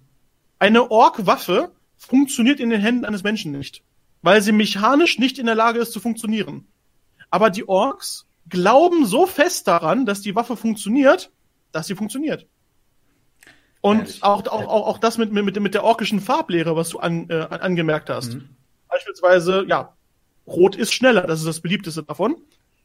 Eine 0.58 0.90
Ork-Waffe 0.90 1.72
funktioniert 1.98 2.60
in 2.60 2.70
den 2.70 2.82
Händen 2.82 3.06
eines 3.06 3.24
Menschen 3.24 3.52
nicht, 3.52 3.84
weil 4.22 4.42
sie 4.42 4.52
mechanisch 4.52 5.20
nicht 5.20 5.38
in 5.38 5.46
der 5.46 5.56
Lage 5.56 5.80
ist 5.80 5.92
zu 5.92 6.00
funktionieren. 6.00 6.68
Aber 7.30 7.50
die 7.50 7.68
Orks 7.68 8.26
glauben 8.50 9.06
so 9.06 9.26
fest 9.26 9.68
daran, 9.68 10.06
dass 10.06 10.22
die 10.22 10.36
Waffe 10.36 10.58
funktioniert, 10.58 11.32
dass 11.72 11.88
sie 11.88 11.96
funktioniert. 11.96 12.48
Und 13.82 14.20
auch, 14.22 14.46
auch, 14.48 14.68
auch, 14.68 14.88
auch 14.88 14.98
das 15.00 15.18
mit, 15.18 15.32
mit, 15.32 15.60
mit 15.60 15.74
der 15.74 15.84
orkischen 15.84 16.22
Farblehre, 16.22 16.76
was 16.76 16.90
du 16.90 17.00
an, 17.00 17.30
äh, 17.30 17.48
angemerkt 17.50 18.10
hast. 18.10 18.36
Mhm. 18.36 18.50
Beispielsweise, 19.02 19.66
ja, 19.68 19.96
Rot 20.48 20.76
ist 20.76 20.94
schneller, 20.94 21.24
das 21.24 21.40
ist 21.40 21.48
das 21.48 21.62
beliebteste 21.62 22.04
davon. 22.04 22.36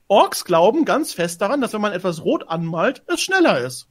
Orks 0.09 0.45
glauben 0.45 0.85
ganz 0.85 1.13
fest 1.13 1.43
daran, 1.43 1.61
dass 1.61 1.73
wenn 1.73 1.81
man 1.81 1.93
etwas 1.93 2.25
rot 2.25 2.49
anmalt, 2.49 3.03
es 3.07 3.21
schneller 3.21 3.61
ist. 3.61 3.89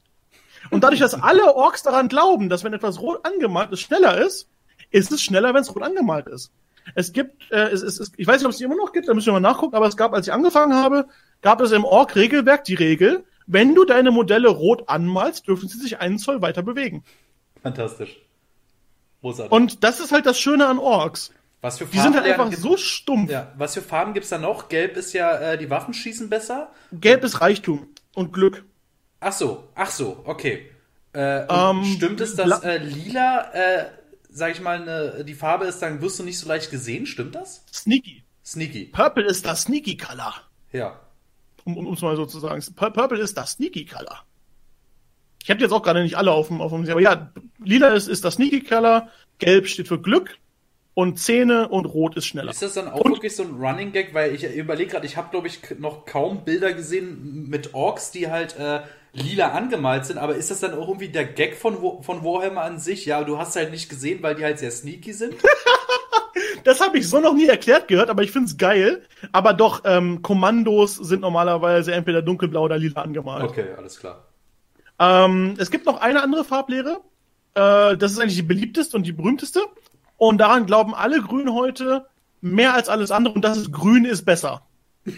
Und 0.71 0.83
dadurch, 0.83 1.01
dass 1.01 1.13
alle 1.13 1.55
Orks 1.55 1.83
daran 1.83 2.07
glauben, 2.07 2.49
dass 2.49 2.63
wenn 2.63 2.73
etwas 2.73 2.99
rot 2.99 3.25
angemalt 3.25 3.71
ist, 3.71 3.81
schneller 3.81 4.17
ist, 4.17 4.49
ist 4.91 5.11
es 5.11 5.21
schneller, 5.21 5.53
wenn 5.53 5.61
es 5.61 5.75
rot 5.75 5.83
angemalt 5.83 6.27
ist. 6.27 6.51
Es 6.95 7.11
gibt, 7.11 7.51
äh, 7.51 7.69
es, 7.69 7.81
es, 7.81 7.99
es, 7.99 8.11
ich 8.15 8.25
weiß 8.25 8.37
nicht, 8.37 8.45
ob 8.45 8.51
es 8.51 8.57
die 8.57 8.63
immer 8.63 8.75
noch 8.75 8.93
gibt, 8.93 9.07
da 9.07 9.13
müssen 9.13 9.27
wir 9.27 9.33
mal 9.33 9.39
nachgucken, 9.39 9.75
aber 9.75 9.87
es 9.87 9.97
gab, 9.97 10.13
als 10.13 10.27
ich 10.27 10.33
angefangen 10.33 10.73
habe, 10.73 11.07
gab 11.41 11.61
es 11.61 11.71
im 11.71 11.83
Ork-Regelwerk 11.83 12.63
die 12.63 12.75
Regel, 12.75 13.25
wenn 13.47 13.75
du 13.75 13.85
deine 13.85 14.11
Modelle 14.11 14.49
rot 14.49 14.87
anmalst, 14.87 15.47
dürfen 15.47 15.67
sie 15.67 15.77
sich 15.77 15.99
einen 15.99 16.17
Zoll 16.17 16.41
weiter 16.41 16.63
bewegen. 16.63 17.03
Fantastisch. 17.61 18.17
Großartig. 19.21 19.51
Und 19.51 19.83
das 19.83 19.99
ist 19.99 20.11
halt 20.11 20.25
das 20.25 20.39
Schöne 20.39 20.67
an 20.67 20.77
Orks. 20.77 21.31
Was 21.65 21.79
für 21.79 21.85
Die 21.85 21.99
sind 21.99 22.15
halt 22.15 22.25
einfach 22.25 22.49
gibt- 22.49 22.61
so 22.61 22.77
stumpf. 22.77 23.29
Ja, 23.31 23.51
was 23.57 23.73
für 23.73 23.81
Farben 23.81 24.13
gibt's 24.13 24.29
da 24.29 24.37
noch? 24.37 24.69
Gelb 24.69 24.95
ist 24.97 25.11
ja, 25.13 25.35
äh, 25.37 25.57
die 25.57 25.69
Waffen 25.69 25.93
schießen 25.93 26.29
besser. 26.29 26.71
Gelb 26.93 27.23
ist 27.23 27.41
Reichtum 27.41 27.87
und 28.13 28.31
Glück. 28.31 28.63
Ach 29.19 29.33
so, 29.33 29.67
ach 29.75 29.89
so, 29.89 30.21
okay. 30.25 30.69
Äh, 31.13 31.45
Ähm, 31.49 31.83
stimmt 31.85 32.21
es, 32.21 32.35
dass 32.35 32.61
äh, 32.63 32.77
lila, 32.77 33.51
äh, 33.53 33.85
sag 34.29 34.51
ich 34.51 34.61
mal, 34.61 34.79
ne, 34.85 35.23
die 35.25 35.33
Farbe 35.33 35.65
ist, 35.65 35.79
dann 35.79 36.01
wirst 36.01 36.19
du 36.19 36.23
nicht 36.23 36.37
so 36.37 36.47
leicht 36.47 36.69
gesehen, 36.71 37.05
stimmt 37.05 37.35
das? 37.35 37.63
Sneaky. 37.73 38.23
Sneaky, 38.45 38.85
Purple 38.85 39.23
ist 39.25 39.45
das 39.45 39.63
Sneaky 39.63 39.97
Color. 39.97 40.33
ja. 40.71 40.99
Um 41.63 41.91
es 41.93 42.01
mal 42.03 42.15
so 42.15 42.27
zu 42.27 42.39
sagen. 42.39 42.61
Pur- 42.75 42.91
Purple 42.91 43.17
ist 43.17 43.35
das 43.39 43.53
Sneaky 43.53 43.85
Color. 43.85 44.23
Ich 45.41 45.49
habe 45.49 45.59
jetzt 45.61 45.71
auch 45.71 45.81
gerade 45.81 46.03
nicht 46.03 46.15
alle 46.15 46.31
auf 46.31 46.49
dem, 46.49 46.61
auf 46.61 46.71
dem, 46.71 46.87
aber 46.87 47.01
ja, 47.01 47.31
lila 47.63 47.87
ist, 47.89 48.07
ist 48.07 48.23
das 48.23 48.35
Sneaky 48.35 48.61
Color, 48.61 49.09
gelb 49.39 49.67
steht 49.67 49.87
für 49.87 49.99
Glück 49.99 50.37
und 50.95 51.19
Zähne 51.19 51.67
und 51.67 51.85
rot 51.85 52.15
ist 52.17 52.25
schneller. 52.25 52.49
Ist 52.51 52.61
das 52.63 52.73
dann 52.73 52.87
auch 52.89 53.01
Und- 53.01 53.11
wirklich 53.11 53.35
so 53.35 53.43
ein 53.43 53.53
Running 53.59 53.91
Gag? 53.91 54.13
Weil 54.15 54.33
ich 54.33 54.43
überlege 54.43 54.91
gerade, 54.91 55.05
ich 55.05 55.15
habe, 55.17 55.29
glaube 55.29 55.45
ich, 55.47 55.59
noch 55.77 56.05
kaum 56.05 56.43
Bilder 56.43 56.73
gesehen 56.73 57.47
mit 57.49 57.73
Orks, 57.75 58.09
die 58.11 58.31
halt 58.31 58.57
äh, 58.57 58.79
lila 59.13 59.49
angemalt 59.51 60.05
sind. 60.05 60.17
Aber 60.17 60.35
ist 60.35 60.49
das 60.51 60.61
dann 60.61 60.73
auch 60.73 60.87
irgendwie 60.87 61.09
der 61.09 61.25
Gag 61.25 61.55
von, 61.55 61.77
von 62.01 62.23
Warhammer 62.23 62.61
an 62.63 62.79
sich? 62.79 63.05
Ja, 63.05 63.23
du 63.23 63.37
hast 63.37 63.55
halt 63.55 63.69
nicht 63.71 63.89
gesehen, 63.89 64.23
weil 64.23 64.35
die 64.35 64.43
halt 64.43 64.57
sehr 64.57 64.71
sneaky 64.71 65.13
sind. 65.13 65.35
Das 66.63 66.81
habe 66.81 66.97
ich 66.97 67.07
so 67.07 67.19
noch 67.19 67.35
nie 67.35 67.45
erklärt 67.47 67.87
gehört, 67.87 68.09
aber 68.09 68.23
ich 68.23 68.31
find's 68.31 68.57
geil. 68.57 69.03
Aber 69.31 69.53
doch, 69.53 69.81
ähm, 69.85 70.23
Kommandos 70.23 70.95
sind 70.95 71.21
normalerweise 71.21 71.93
entweder 71.93 72.23
dunkelblau 72.23 72.63
oder 72.63 72.77
lila 72.79 73.03
angemalt. 73.03 73.43
Okay, 73.43 73.65
alles 73.77 73.99
klar. 73.99 74.25
Ähm, 74.97 75.53
es 75.59 75.69
gibt 75.69 75.85
noch 75.85 76.01
eine 76.01 76.23
andere 76.23 76.43
Farblehre. 76.43 77.01
Äh, 77.53 77.95
das 77.97 78.11
ist 78.13 78.19
eigentlich 78.19 78.35
die 78.37 78.41
beliebteste 78.41 78.97
und 78.97 79.05
die 79.05 79.11
berühmteste. 79.11 79.61
Und 80.17 80.37
daran 80.37 80.65
glauben 80.65 80.93
alle 80.93 81.21
Grün 81.21 81.53
heute 81.53 82.07
mehr 82.41 82.73
als 82.73 82.89
alles 82.89 83.11
andere. 83.11 83.33
Und 83.33 83.41
das 83.41 83.57
ist 83.57 83.71
Grün 83.71 84.05
ist 84.05 84.25
besser. 84.25 84.61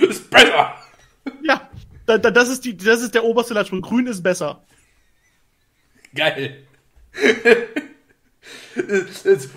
Ist 0.00 0.30
besser! 0.30 0.74
Ja, 1.42 1.68
da, 2.06 2.16
da, 2.16 2.30
das, 2.30 2.48
ist 2.48 2.64
die, 2.64 2.74
das 2.74 3.02
ist 3.02 3.14
der 3.14 3.22
oberste 3.22 3.52
Leitspruch. 3.52 3.82
Grün 3.82 4.06
ist 4.06 4.22
besser. 4.22 4.62
Geil. 6.14 6.64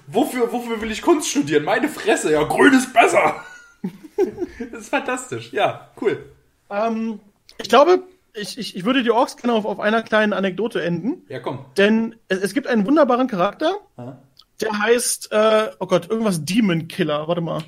Wofür, 0.07 0.51
wofür 0.51 0.81
will 0.81 0.91
ich 0.91 1.01
Kunst 1.01 1.29
studieren? 1.29 1.63
Meine 1.63 1.87
Fresse, 1.87 2.31
ja, 2.31 2.43
grün 2.43 2.73
ist 2.73 2.91
besser. 2.93 3.43
das 4.71 4.81
ist 4.81 4.89
fantastisch. 4.89 5.51
Ja, 5.53 5.91
cool. 6.01 6.25
Ähm, 6.69 7.19
ich 7.57 7.69
glaube, 7.69 8.03
ich, 8.33 8.57
ich, 8.57 8.75
ich 8.75 8.85
würde 8.85 9.03
die 9.03 9.11
Orks 9.11 9.37
gerne 9.37 9.53
auf, 9.53 9.65
auf 9.65 9.79
einer 9.79 10.01
kleinen 10.03 10.33
Anekdote 10.33 10.81
enden. 10.81 11.25
Ja, 11.29 11.39
komm. 11.39 11.65
Denn 11.77 12.15
es, 12.27 12.39
es 12.39 12.53
gibt 12.53 12.67
einen 12.67 12.85
wunderbaren 12.85 13.27
Charakter, 13.27 13.75
Aha. 13.95 14.17
der 14.61 14.79
heißt, 14.79 15.31
äh, 15.31 15.69
oh 15.79 15.85
Gott, 15.85 16.09
irgendwas 16.09 16.43
Demon 16.43 16.87
Killer. 16.87 17.27
Warte 17.27 17.41
mal. 17.41 17.63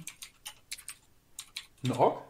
Ein 1.83 1.91
Ork? 1.91 2.21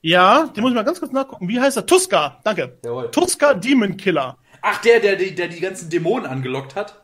Ja, 0.00 0.46
den 0.46 0.62
muss 0.62 0.70
ich 0.70 0.76
mal 0.76 0.84
ganz 0.84 1.00
kurz 1.00 1.12
nachgucken. 1.12 1.48
Wie 1.48 1.60
heißt 1.60 1.76
er? 1.76 1.86
Tuska, 1.86 2.40
danke. 2.44 2.78
Jawohl. 2.84 3.10
Tuska 3.10 3.54
Demon 3.54 3.96
Killer. 3.96 4.38
Ach, 4.62 4.80
der, 4.80 5.00
der, 5.00 5.16
der, 5.16 5.32
der 5.32 5.48
die 5.48 5.60
ganzen 5.60 5.90
Dämonen 5.90 6.26
angelockt 6.26 6.76
hat? 6.76 7.02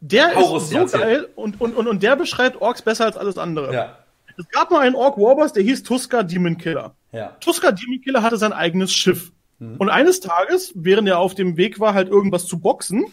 Der 0.00 0.34
Horus, 0.34 0.64
ist 0.64 0.70
so 0.70 0.78
erzähl. 0.78 1.00
geil 1.00 1.28
und, 1.36 1.60
und, 1.60 1.74
und, 1.74 1.86
und 1.86 2.02
der 2.02 2.16
beschreibt 2.16 2.60
Orks 2.60 2.82
besser 2.82 3.06
als 3.06 3.16
alles 3.16 3.38
andere. 3.38 3.72
Ja. 3.72 3.98
Es 4.36 4.48
gab 4.48 4.70
mal 4.70 4.80
einen 4.80 4.96
Ork 4.96 5.16
Warboss, 5.16 5.52
der 5.52 5.62
hieß 5.62 5.84
Tuska 5.84 6.24
Demon 6.24 6.58
Killer. 6.58 6.94
Ja. 7.12 7.28
Tuska 7.40 7.70
Demon 7.70 8.00
Killer 8.02 8.22
hatte 8.22 8.36
sein 8.36 8.52
eigenes 8.52 8.92
Schiff. 8.92 9.32
Mhm. 9.58 9.76
Und 9.76 9.88
eines 9.90 10.20
Tages, 10.20 10.72
während 10.74 11.08
er 11.08 11.18
auf 11.18 11.34
dem 11.34 11.56
Weg 11.56 11.80
war, 11.80 11.94
halt 11.94 12.08
irgendwas 12.08 12.46
zu 12.46 12.58
boxen, 12.58 13.06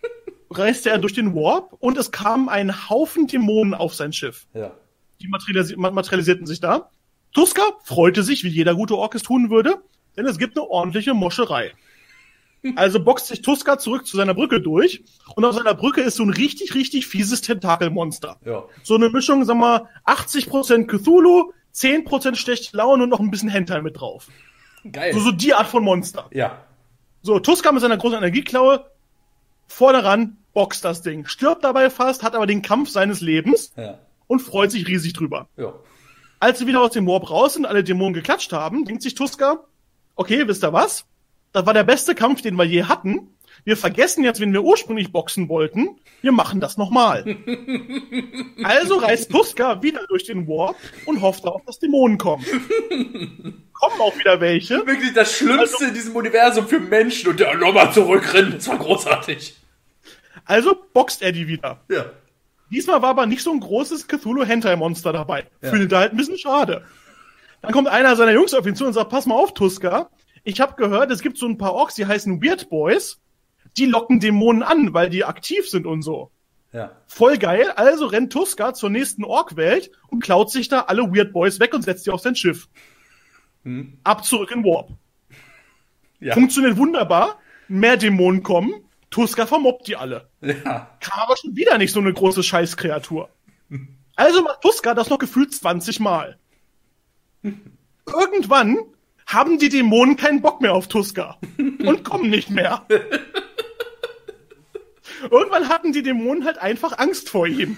reiste 0.50 0.90
er 0.90 0.98
durch 0.98 1.12
den 1.14 1.34
Warp 1.34 1.74
und 1.80 1.96
es 1.98 2.10
kam 2.12 2.48
ein 2.48 2.88
Haufen 2.88 3.26
Dämonen 3.26 3.74
auf 3.74 3.94
sein 3.94 4.12
Schiff. 4.12 4.46
Ja. 4.54 4.72
Die 5.20 5.28
materialisi 5.28 5.76
ma- 5.76 5.90
materialisierten 5.90 6.46
sich 6.46 6.60
da. 6.60 6.90
Tuska 7.32 7.62
freute 7.82 8.22
sich, 8.22 8.44
wie 8.44 8.48
jeder 8.48 8.74
gute 8.74 8.96
Ork 8.96 9.14
es 9.14 9.22
tun 9.22 9.50
würde, 9.50 9.76
denn 10.16 10.26
es 10.26 10.38
gibt 10.38 10.56
eine 10.56 10.66
ordentliche 10.68 11.14
Moscherei. 11.14 11.72
Also 12.76 12.98
boxt 13.04 13.26
sich 13.26 13.42
Tuska 13.42 13.76
zurück 13.76 14.06
zu 14.06 14.16
seiner 14.16 14.32
Brücke 14.32 14.58
durch 14.58 15.04
und 15.36 15.44
auf 15.44 15.54
seiner 15.54 15.74
Brücke 15.74 16.00
ist 16.00 16.14
so 16.16 16.22
ein 16.22 16.30
richtig, 16.30 16.74
richtig 16.74 17.06
fieses 17.06 17.42
Tentakelmonster. 17.42 18.38
Ja. 18.42 18.64
So 18.82 18.94
eine 18.94 19.10
Mischung, 19.10 19.44
sag 19.44 19.58
mal, 19.58 19.86
80% 20.06 20.86
Cthulhu, 20.86 21.52
10% 21.74 22.36
schlechte 22.36 22.74
Laune 22.74 23.02
und 23.02 23.10
noch 23.10 23.20
ein 23.20 23.30
bisschen 23.30 23.50
Hentai 23.50 23.82
mit 23.82 24.00
drauf. 24.00 24.28
Geil. 24.90 25.12
So, 25.14 25.20
so 25.20 25.32
die 25.32 25.54
Art 25.54 25.66
von 25.66 25.82
Monster. 25.82 26.26
Ja. 26.32 26.58
So, 27.22 27.38
Tuska 27.38 27.72
mit 27.72 27.80
seiner 27.80 27.96
großen 27.96 28.18
Energieklaue, 28.18 28.84
vorne 29.66 30.04
ran, 30.04 30.36
boxt 30.52 30.84
das 30.84 31.02
Ding, 31.02 31.26
stirbt 31.26 31.64
dabei 31.64 31.90
fast, 31.90 32.22
hat 32.22 32.34
aber 32.34 32.46
den 32.46 32.62
Kampf 32.62 32.90
seines 32.90 33.20
Lebens 33.20 33.72
Ja. 33.76 33.98
und 34.26 34.40
freut 34.40 34.70
sich 34.70 34.86
riesig 34.86 35.14
drüber. 35.14 35.48
Ja. 35.56 35.72
Als 36.38 36.58
sie 36.58 36.66
wieder 36.66 36.82
aus 36.82 36.90
dem 36.90 37.06
Warp 37.06 37.30
raus 37.30 37.54
sind, 37.54 37.64
alle 37.66 37.82
Dämonen 37.82 38.12
geklatscht 38.12 38.52
haben, 38.52 38.84
denkt 38.84 39.02
sich 39.02 39.14
Tuska, 39.14 39.64
okay, 40.16 40.46
wisst 40.46 40.62
ihr 40.62 40.72
was? 40.72 41.06
Das 41.52 41.64
war 41.64 41.72
der 41.72 41.84
beste 41.84 42.14
Kampf, 42.14 42.42
den 42.42 42.56
wir 42.56 42.64
je 42.64 42.84
hatten. 42.84 43.33
Wir 43.64 43.76
vergessen 43.78 44.24
jetzt, 44.24 44.40
wen 44.40 44.52
wir 44.52 44.62
ursprünglich 44.62 45.10
boxen 45.10 45.48
wollten. 45.48 45.98
Wir 46.20 46.32
machen 46.32 46.60
das 46.60 46.76
nochmal. 46.76 47.24
also 48.62 48.96
reist 48.96 49.30
Tuska 49.30 49.82
wieder 49.82 50.06
durch 50.08 50.24
den 50.24 50.46
Warp 50.46 50.76
und 51.06 51.22
hofft 51.22 51.44
darauf, 51.44 51.62
dass 51.64 51.78
Dämonen 51.78 52.18
kommen. 52.18 52.44
Kommen 53.72 54.00
auch 54.00 54.16
wieder 54.18 54.40
welche. 54.40 54.86
Wirklich 54.86 55.12
das 55.14 55.32
Schlimmste 55.36 55.76
Also- 55.76 55.84
in 55.86 55.94
diesem 55.94 56.14
Universum 56.14 56.68
für 56.68 56.78
Menschen 56.80 57.30
und 57.30 57.40
der 57.40 57.56
nochmal 57.56 57.92
zurückrennen. 57.92 58.52
Das 58.52 58.68
war 58.68 58.78
großartig. 58.78 59.56
Also 60.44 60.76
boxt 60.92 61.22
er 61.22 61.32
die 61.32 61.48
wieder. 61.48 61.80
Ja. 61.90 62.06
Diesmal 62.70 63.02
war 63.02 63.10
aber 63.10 63.26
nicht 63.26 63.42
so 63.42 63.50
ein 63.50 63.60
großes 63.60 64.08
Cthulhu-Hentai-Monster 64.08 65.12
dabei. 65.12 65.46
Findet 65.60 65.92
er 65.92 65.98
halt 66.00 66.12
ein 66.12 66.16
bisschen 66.16 66.38
schade. 66.38 66.84
Dann 67.62 67.72
kommt 67.72 67.88
einer 67.88 68.14
seiner 68.16 68.32
Jungs 68.32 68.52
auf 68.52 68.66
ihn 68.66 68.76
zu 68.76 68.84
und 68.86 68.92
sagt, 68.92 69.10
pass 69.10 69.26
mal 69.26 69.34
auf, 69.36 69.54
Tuska. 69.54 70.10
Ich 70.44 70.60
habe 70.60 70.74
gehört, 70.76 71.10
es 71.10 71.22
gibt 71.22 71.38
so 71.38 71.46
ein 71.46 71.56
paar 71.56 71.72
Orks, 71.72 71.94
die 71.94 72.04
heißen 72.06 72.42
Weird 72.42 72.68
Boys. 72.68 73.20
Die 73.76 73.86
locken 73.86 74.20
Dämonen 74.20 74.62
an, 74.62 74.94
weil 74.94 75.10
die 75.10 75.24
aktiv 75.24 75.68
sind 75.68 75.86
und 75.86 76.02
so. 76.02 76.30
Ja. 76.72 76.90
Voll 77.06 77.38
geil. 77.38 77.70
Also 77.76 78.06
rennt 78.06 78.32
Tuska 78.32 78.74
zur 78.74 78.90
nächsten 78.90 79.24
Ork-Welt 79.24 79.90
und 80.08 80.22
klaut 80.22 80.50
sich 80.50 80.68
da 80.68 80.80
alle 80.80 81.02
Weird 81.02 81.32
Boys 81.32 81.60
weg 81.60 81.72
und 81.72 81.82
setzt 81.82 82.06
die 82.06 82.10
auf 82.10 82.20
sein 82.20 82.34
Schiff. 82.34 82.68
Ab 84.02 84.24
zurück 84.24 84.50
in 84.50 84.64
Warp. 84.64 84.90
Ja. 86.20 86.34
Funktioniert 86.34 86.76
wunderbar. 86.76 87.38
Mehr 87.68 87.96
Dämonen 87.96 88.42
kommen. 88.42 88.74
Tuska 89.10 89.46
vermobbt 89.46 89.86
die 89.86 89.96
alle. 89.96 90.28
Ja. 90.40 90.90
Kam 91.00 91.20
aber 91.20 91.36
schon 91.36 91.54
wieder 91.54 91.78
nicht 91.78 91.92
so 91.92 92.00
eine 92.00 92.12
große 92.12 92.42
Scheißkreatur. 92.42 93.28
Also 94.16 94.42
macht 94.42 94.60
Tuska 94.60 94.94
das 94.94 95.08
noch 95.08 95.18
gefühlt 95.18 95.54
20 95.54 96.00
Mal. 96.00 96.38
Irgendwann 97.42 98.78
haben 99.26 99.58
die 99.58 99.68
Dämonen 99.68 100.16
keinen 100.16 100.42
Bock 100.42 100.60
mehr 100.60 100.74
auf 100.74 100.88
Tuska 100.88 101.38
und 101.58 102.04
kommen 102.04 102.30
nicht 102.30 102.50
mehr. 102.50 102.84
Irgendwann 105.30 105.68
hatten 105.68 105.92
die 105.92 106.02
Dämonen 106.02 106.44
halt 106.44 106.58
einfach 106.58 106.98
Angst 106.98 107.28
vor 107.28 107.46
ihm. 107.46 107.76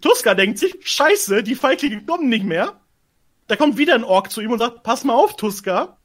Tuska 0.00 0.34
denkt 0.34 0.58
sich, 0.58 0.76
scheiße, 0.80 1.42
die 1.42 1.54
Feiglinge 1.54 2.02
kommen 2.04 2.28
nicht 2.28 2.44
mehr. 2.44 2.80
Da 3.46 3.56
kommt 3.56 3.76
wieder 3.76 3.94
ein 3.94 4.04
Ork 4.04 4.30
zu 4.30 4.40
ihm 4.40 4.52
und 4.52 4.58
sagt, 4.58 4.82
pass 4.82 5.04
mal 5.04 5.14
auf, 5.14 5.36
Tuska. 5.36 5.98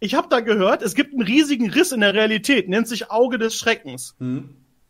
Ich 0.00 0.14
habe 0.14 0.28
da 0.28 0.40
gehört, 0.40 0.82
es 0.82 0.94
gibt 0.94 1.12
einen 1.12 1.22
riesigen 1.22 1.70
Riss 1.70 1.92
in 1.92 2.00
der 2.00 2.14
Realität, 2.14 2.68
nennt 2.68 2.88
sich 2.88 3.10
Auge 3.10 3.38
des 3.38 3.56
Schreckens. 3.56 4.14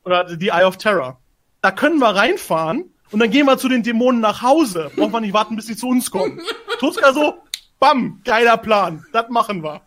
Oder 0.05 0.29
The 0.29 0.49
Eye 0.49 0.65
of 0.65 0.77
Terror. 0.77 1.21
Da 1.63 1.71
können 1.71 1.99
wir 1.99 2.15
reinfahren 2.15 2.93
und 3.11 3.21
dann 3.21 3.31
gehen 3.31 3.47
wir 3.47 3.59
zu 3.59 3.69
den 3.69 3.83
Dämonen 3.83 4.21
nach 4.21 4.43
Hause. 4.43 4.91
Brauchen 4.97 5.13
wir 5.13 5.21
nicht 5.21 5.33
warten, 5.33 5.57
bis 5.57 5.67
sie 5.67 5.77
zu 5.77 5.89
uns 5.89 6.11
kommen. 6.11 6.41
Tuska 6.79 7.13
so, 7.13 7.35
bam, 7.79 8.21
geiler 8.25 8.59
Plan. 8.59 9.05
Das 9.13 9.29
machen 9.31 9.63
wir. 9.63 9.83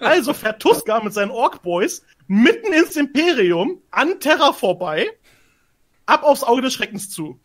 Also 0.00 0.32
fährt 0.32 0.60
Tuska 0.60 1.00
mit 1.02 1.12
seinen 1.12 1.30
Ork 1.30 1.62
Boys 1.62 2.02
mitten 2.26 2.72
ins 2.72 2.96
Imperium 2.96 3.82
an 3.90 4.20
Terra 4.20 4.52
vorbei, 4.52 5.08
ab 6.06 6.22
aufs 6.22 6.42
Auge 6.42 6.62
des 6.62 6.72
Schreckens 6.72 7.10
zu. 7.10 7.40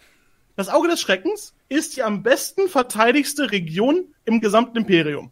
Das 0.55 0.69
Auge 0.69 0.87
des 0.87 1.01
Schreckens 1.01 1.53
ist 1.69 1.97
die 1.97 2.03
am 2.03 2.23
besten 2.23 2.69
verteidigste 2.69 3.51
Region 3.51 4.13
im 4.25 4.41
gesamten 4.41 4.77
Imperium. 4.77 5.31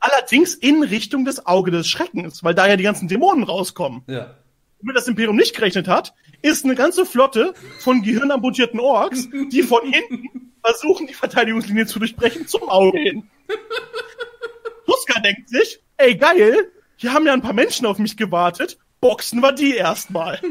Allerdings 0.00 0.54
in 0.54 0.82
Richtung 0.82 1.24
des 1.24 1.46
Auge 1.46 1.70
des 1.70 1.88
Schreckens, 1.88 2.44
weil 2.44 2.54
da 2.54 2.66
ja 2.66 2.76
die 2.76 2.84
ganzen 2.84 3.08
Dämonen 3.08 3.44
rauskommen. 3.44 4.02
Ja. 4.06 4.36
Womit 4.80 4.96
das 4.96 5.08
Imperium 5.08 5.36
nicht 5.36 5.54
gerechnet 5.56 5.88
hat, 5.88 6.12
ist 6.42 6.64
eine 6.66 6.74
ganze 6.74 7.06
Flotte 7.06 7.54
von 7.78 8.02
gehirnamputierten 8.02 8.80
Orks, 8.80 9.28
die 9.50 9.62
von 9.62 9.80
hinten 9.90 10.52
versuchen, 10.62 11.06
die 11.06 11.14
Verteidigungslinie 11.14 11.86
zu 11.86 11.98
durchbrechen, 11.98 12.46
zum 12.46 12.68
Auge 12.68 12.98
hin. 12.98 13.30
Tuska 14.86 15.20
denkt 15.20 15.48
sich, 15.48 15.80
ey 15.96 16.16
geil, 16.16 16.70
hier 16.96 17.12
haben 17.12 17.26
ja 17.26 17.32
ein 17.32 17.42
paar 17.42 17.52
Menschen 17.52 17.86
auf 17.86 17.98
mich 17.98 18.16
gewartet, 18.16 18.78
boxen 19.00 19.40
wir 19.40 19.52
die 19.52 19.74
erstmal. 19.76 20.40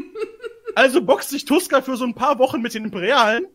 Also 0.76 1.00
boxt 1.02 1.30
sich 1.30 1.44
Tuska 1.44 1.82
für 1.82 1.96
so 1.96 2.04
ein 2.04 2.16
paar 2.16 2.40
Wochen 2.40 2.60
mit 2.60 2.74
den 2.74 2.84
Imperialen 2.84 3.46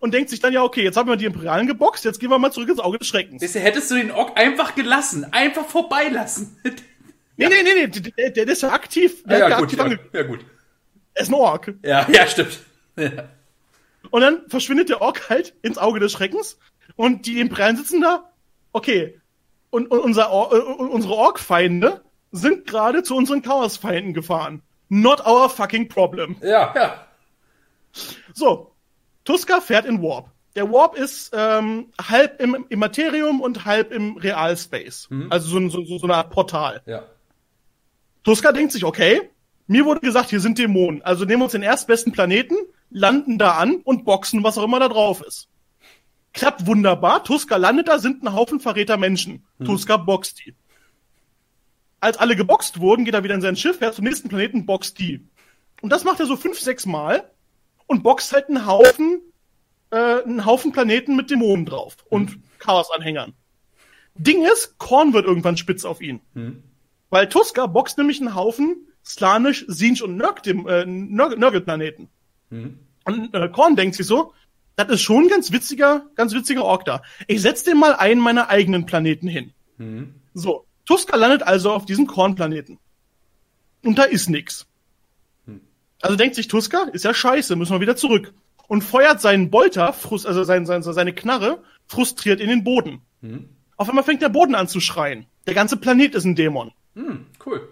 und 0.00 0.12
denkt 0.12 0.28
sich 0.28 0.40
dann, 0.40 0.52
ja 0.52 0.64
okay, 0.64 0.82
jetzt 0.82 0.96
haben 0.96 1.08
wir 1.08 1.14
die 1.14 1.24
Imperialen 1.24 1.68
geboxt, 1.68 2.04
jetzt 2.04 2.18
gehen 2.18 2.30
wir 2.30 2.38
mal 2.40 2.50
zurück 2.50 2.68
ins 2.68 2.80
Auge 2.80 2.98
des 2.98 3.06
Schreckens. 3.06 3.40
Du, 3.40 3.60
hättest 3.60 3.92
du 3.92 3.94
den 3.94 4.10
Ork 4.10 4.36
einfach 4.36 4.74
gelassen, 4.74 5.32
einfach 5.32 5.66
vorbeilassen. 5.66 6.58
Nee, 7.38 7.48
nee, 7.48 7.62
nee, 7.62 7.86
nee, 7.86 8.00
der, 8.16 8.30
der 8.30 8.48
ist 8.48 8.62
ja 8.62 8.72
aktiv. 8.72 9.22
Der 9.24 9.38
Ja, 9.38 9.48
ja, 9.50 9.58
gut, 9.58 9.78
aktiv 9.78 10.00
ja, 10.14 10.20
ja, 10.20 10.26
gut. 10.26 10.40
Er 11.12 11.22
ist 11.22 11.28
ein 11.28 11.34
Ork. 11.34 11.74
Ja, 11.82 12.08
ja, 12.10 12.26
stimmt. 12.26 12.60
Ja. 12.96 13.28
Und 14.10 14.22
dann 14.22 14.48
verschwindet 14.48 14.88
der 14.88 15.02
Ork 15.02 15.28
halt 15.28 15.54
ins 15.60 15.76
Auge 15.76 16.00
des 16.00 16.12
Schreckens 16.12 16.58
und 16.94 17.26
die 17.26 17.40
Imperialen 17.40 17.76
sitzen 17.76 18.00
da. 18.00 18.32
Okay. 18.72 19.20
Und, 19.76 19.88
und 19.90 19.98
unser 20.00 20.32
Or 20.32 20.54
äh, 20.54 20.58
unsere 20.58 21.12
Ork-Feinde 21.14 22.00
sind 22.32 22.66
gerade 22.66 23.02
zu 23.02 23.14
unseren 23.14 23.42
Chaos-Feinden 23.42 24.14
gefahren. 24.14 24.62
Not 24.88 25.26
our 25.26 25.50
fucking 25.50 25.88
problem. 25.90 26.36
Ja, 26.40 26.72
ja. 26.74 27.06
So, 28.32 28.72
Tuska 29.24 29.60
fährt 29.60 29.84
in 29.84 30.00
Warp. 30.02 30.30
Der 30.54 30.72
Warp 30.72 30.96
ist 30.96 31.30
ähm, 31.36 31.92
halb 32.00 32.40
im 32.40 32.64
Immaterium 32.70 33.42
und 33.42 33.66
halb 33.66 33.92
im 33.92 34.16
Realspace. 34.16 35.08
Also 35.28 35.48
so, 35.48 35.58
ein- 35.58 35.68
so, 35.68 35.84
so, 35.84 35.98
so 35.98 36.06
eine 36.06 36.14
Art 36.16 36.30
Portal. 36.30 36.80
Ja. 36.86 37.02
Tuska 38.24 38.52
denkt 38.52 38.72
sich, 38.72 38.84
okay, 38.84 39.28
mir 39.66 39.84
wurde 39.84 40.00
gesagt, 40.00 40.30
hier 40.30 40.40
sind 40.40 40.58
Dämonen. 40.58 41.02
Also 41.02 41.26
nehmen 41.26 41.40
wir 41.40 41.44
uns 41.44 41.52
den 41.52 41.62
erstbesten 41.62 42.12
Planeten, 42.12 42.56
landen 42.88 43.36
da 43.36 43.52
an 43.58 43.76
und 43.84 44.04
boxen, 44.06 44.42
was 44.42 44.56
auch 44.56 44.64
immer 44.64 44.80
da 44.80 44.88
drauf 44.88 45.20
ist. 45.20 45.48
Klappt 46.36 46.66
wunderbar. 46.66 47.24
Tuska 47.24 47.56
landet 47.56 47.88
da, 47.88 47.98
sind 47.98 48.22
ein 48.22 48.32
Haufen 48.34 48.60
verräter 48.60 48.96
Menschen. 48.98 49.44
Tuska 49.64 49.96
boxt 49.96 50.44
die. 50.44 50.54
Als 51.98 52.18
alle 52.18 52.36
geboxt 52.36 52.78
wurden, 52.78 53.04
geht 53.06 53.14
er 53.14 53.24
wieder 53.24 53.34
in 53.34 53.40
sein 53.40 53.56
Schiff, 53.56 53.78
fährt 53.78 53.94
zum 53.94 54.04
nächsten 54.04 54.28
Planeten, 54.28 54.66
boxt 54.66 54.98
die. 54.98 55.26
Und 55.80 55.90
das 55.90 56.04
macht 56.04 56.20
er 56.20 56.26
so 56.26 56.36
fünf, 56.36 56.60
sechs 56.60 56.84
Mal 56.86 57.30
und 57.86 58.02
boxt 58.02 58.32
halt 58.32 58.48
einen 58.48 58.66
Haufen, 58.66 59.20
äh, 59.90 59.96
einen 60.22 60.44
Haufen 60.44 60.72
Planeten 60.72 61.16
mit 61.16 61.30
Dämonen 61.30 61.64
drauf 61.64 61.96
und 62.10 62.38
Chaos-Anhängern. 62.58 63.32
Ding 64.14 64.44
ist, 64.44 64.76
Korn 64.78 65.14
wird 65.14 65.24
irgendwann 65.26 65.56
spitz 65.56 65.84
auf 65.84 66.00
ihn. 66.02 66.20
Weil 67.10 67.28
Tuska 67.28 67.66
boxt 67.66 67.96
nämlich 67.98 68.20
einen 68.20 68.34
Haufen 68.34 68.86
Slanisch, 69.04 69.64
Sinch 69.68 70.02
und 70.02 70.16
Nörg, 70.16 70.42
dem, 70.42 70.66
äh, 70.68 70.82
Nörg- 70.84 71.36
Nörgel-Planeten. 71.36 72.08
Und 73.04 73.34
äh, 73.34 73.48
Korn 73.48 73.76
denkt 73.76 73.94
sich 73.96 74.06
so, 74.06 74.32
das 74.76 74.88
ist 74.88 75.02
schon 75.02 75.24
ein 75.24 75.28
ganz 75.28 75.52
witziger, 75.52 76.06
ganz 76.14 76.34
witziger 76.34 76.64
Ork 76.64 76.84
da. 76.84 77.02
Ich 77.26 77.42
setz 77.42 77.64
dem 77.64 77.78
mal 77.78 77.94
einen 77.94 78.20
meiner 78.20 78.50
eigenen 78.50 78.86
Planeten 78.86 79.26
hin. 79.26 79.52
So, 80.34 80.66
Tuska 80.84 81.16
landet 81.16 81.42
also 81.42 81.72
auf 81.72 81.86
diesem 81.86 82.06
Kornplaneten. 82.06 82.78
Und 83.82 83.98
da 83.98 84.04
ist 84.04 84.28
nix. 84.28 84.66
Also 86.02 86.16
denkt 86.16 86.34
sich 86.34 86.48
Tuska, 86.48 86.84
ist 86.92 87.04
ja 87.04 87.14
scheiße, 87.14 87.56
müssen 87.56 87.72
wir 87.72 87.80
wieder 87.80 87.96
zurück. 87.96 88.34
Und 88.68 88.82
feuert 88.82 89.20
seinen 89.20 89.50
Bolter, 89.50 89.94
also 90.10 90.44
sein, 90.44 90.66
sein, 90.66 90.82
seine 90.82 91.14
Knarre, 91.14 91.62
frustriert 91.86 92.40
in 92.40 92.48
den 92.48 92.64
Boden. 92.64 93.00
Auf 93.76 93.88
einmal 93.88 94.04
fängt 94.04 94.22
der 94.22 94.28
Boden 94.28 94.54
an 94.54 94.68
zu 94.68 94.80
schreien. 94.80 95.26
Der 95.46 95.54
ganze 95.54 95.76
Planet 95.76 96.14
ist 96.14 96.24
ein 96.24 96.34
Dämon. 96.34 96.72
Hm, 96.94 97.26
cool. 97.46 97.68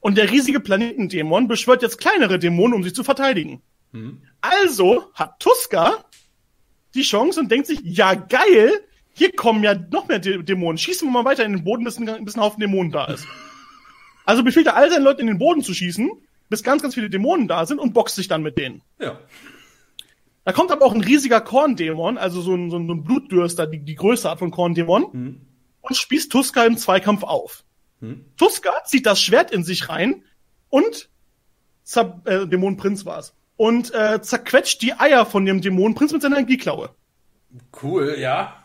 Und 0.00 0.16
der 0.16 0.30
riesige 0.30 0.60
Planetendämon 0.60 1.46
beschwört 1.46 1.82
jetzt 1.82 1.98
kleinere 1.98 2.38
Dämonen, 2.38 2.74
um 2.74 2.82
sich 2.82 2.94
zu 2.94 3.04
verteidigen. 3.04 3.62
Also 4.40 5.12
hat 5.14 5.38
Tuska 5.38 6.04
die 6.94 7.02
Chance 7.02 7.40
und 7.40 7.50
denkt 7.50 7.66
sich, 7.66 7.80
ja 7.82 8.14
geil, 8.14 8.70
hier 9.14 9.32
kommen 9.32 9.62
ja 9.62 9.74
noch 9.74 10.08
mehr 10.08 10.22
Dä- 10.22 10.42
Dämonen. 10.42 10.78
Schießen 10.78 11.06
wir 11.06 11.12
mal 11.12 11.24
weiter 11.24 11.44
in 11.44 11.52
den 11.52 11.64
Boden, 11.64 11.84
bis 11.84 11.98
ein, 11.98 12.24
bis 12.24 12.34
ein 12.36 12.40
Haufen 12.40 12.60
Dämonen 12.60 12.92
da 12.92 13.06
ist. 13.06 13.26
Also 14.24 14.44
befiehlt 14.44 14.68
er 14.68 14.76
all 14.76 14.88
seinen 14.88 15.02
Leuten 15.02 15.22
in 15.22 15.26
den 15.26 15.38
Boden 15.38 15.62
zu 15.62 15.74
schießen, 15.74 16.08
bis 16.48 16.62
ganz, 16.62 16.80
ganz 16.80 16.94
viele 16.94 17.10
Dämonen 17.10 17.48
da 17.48 17.66
sind 17.66 17.80
und 17.80 17.92
boxt 17.92 18.14
sich 18.14 18.28
dann 18.28 18.44
mit 18.44 18.56
denen. 18.56 18.80
Ja. 19.00 19.18
Da 20.44 20.52
kommt 20.52 20.70
aber 20.70 20.86
auch 20.86 20.94
ein 20.94 21.00
riesiger 21.02 21.40
Korndämon, 21.40 22.18
also 22.18 22.40
so 22.40 22.54
ein, 22.54 22.70
so 22.70 22.78
ein, 22.78 23.02
Blutdürster, 23.02 23.66
die, 23.66 23.80
die 23.80 23.96
größte 23.96 24.30
Art 24.30 24.38
von 24.38 24.52
Korndämon, 24.52 25.40
und 25.80 25.96
spießt 25.96 26.30
Tuska 26.30 26.64
im 26.64 26.76
Zweikampf 26.76 27.24
auf. 27.24 27.64
Tuska 28.36 28.84
zieht 28.84 29.06
das 29.06 29.20
Schwert 29.20 29.50
in 29.50 29.64
sich 29.64 29.88
rein 29.88 30.22
und 30.68 31.10
zer 31.82 32.22
äh, 32.24 32.46
Dämonenprinz 32.46 33.04
war's. 33.04 33.34
Und 33.56 33.94
äh, 33.94 34.20
zerquetscht 34.22 34.82
die 34.82 34.94
Eier 34.94 35.24
von 35.26 35.44
dem 35.44 35.60
Dämonenprinz 35.60 36.12
mit 36.12 36.22
seiner 36.22 36.36
Energieklaue. 36.36 36.90
Cool, 37.82 38.16
ja. 38.18 38.56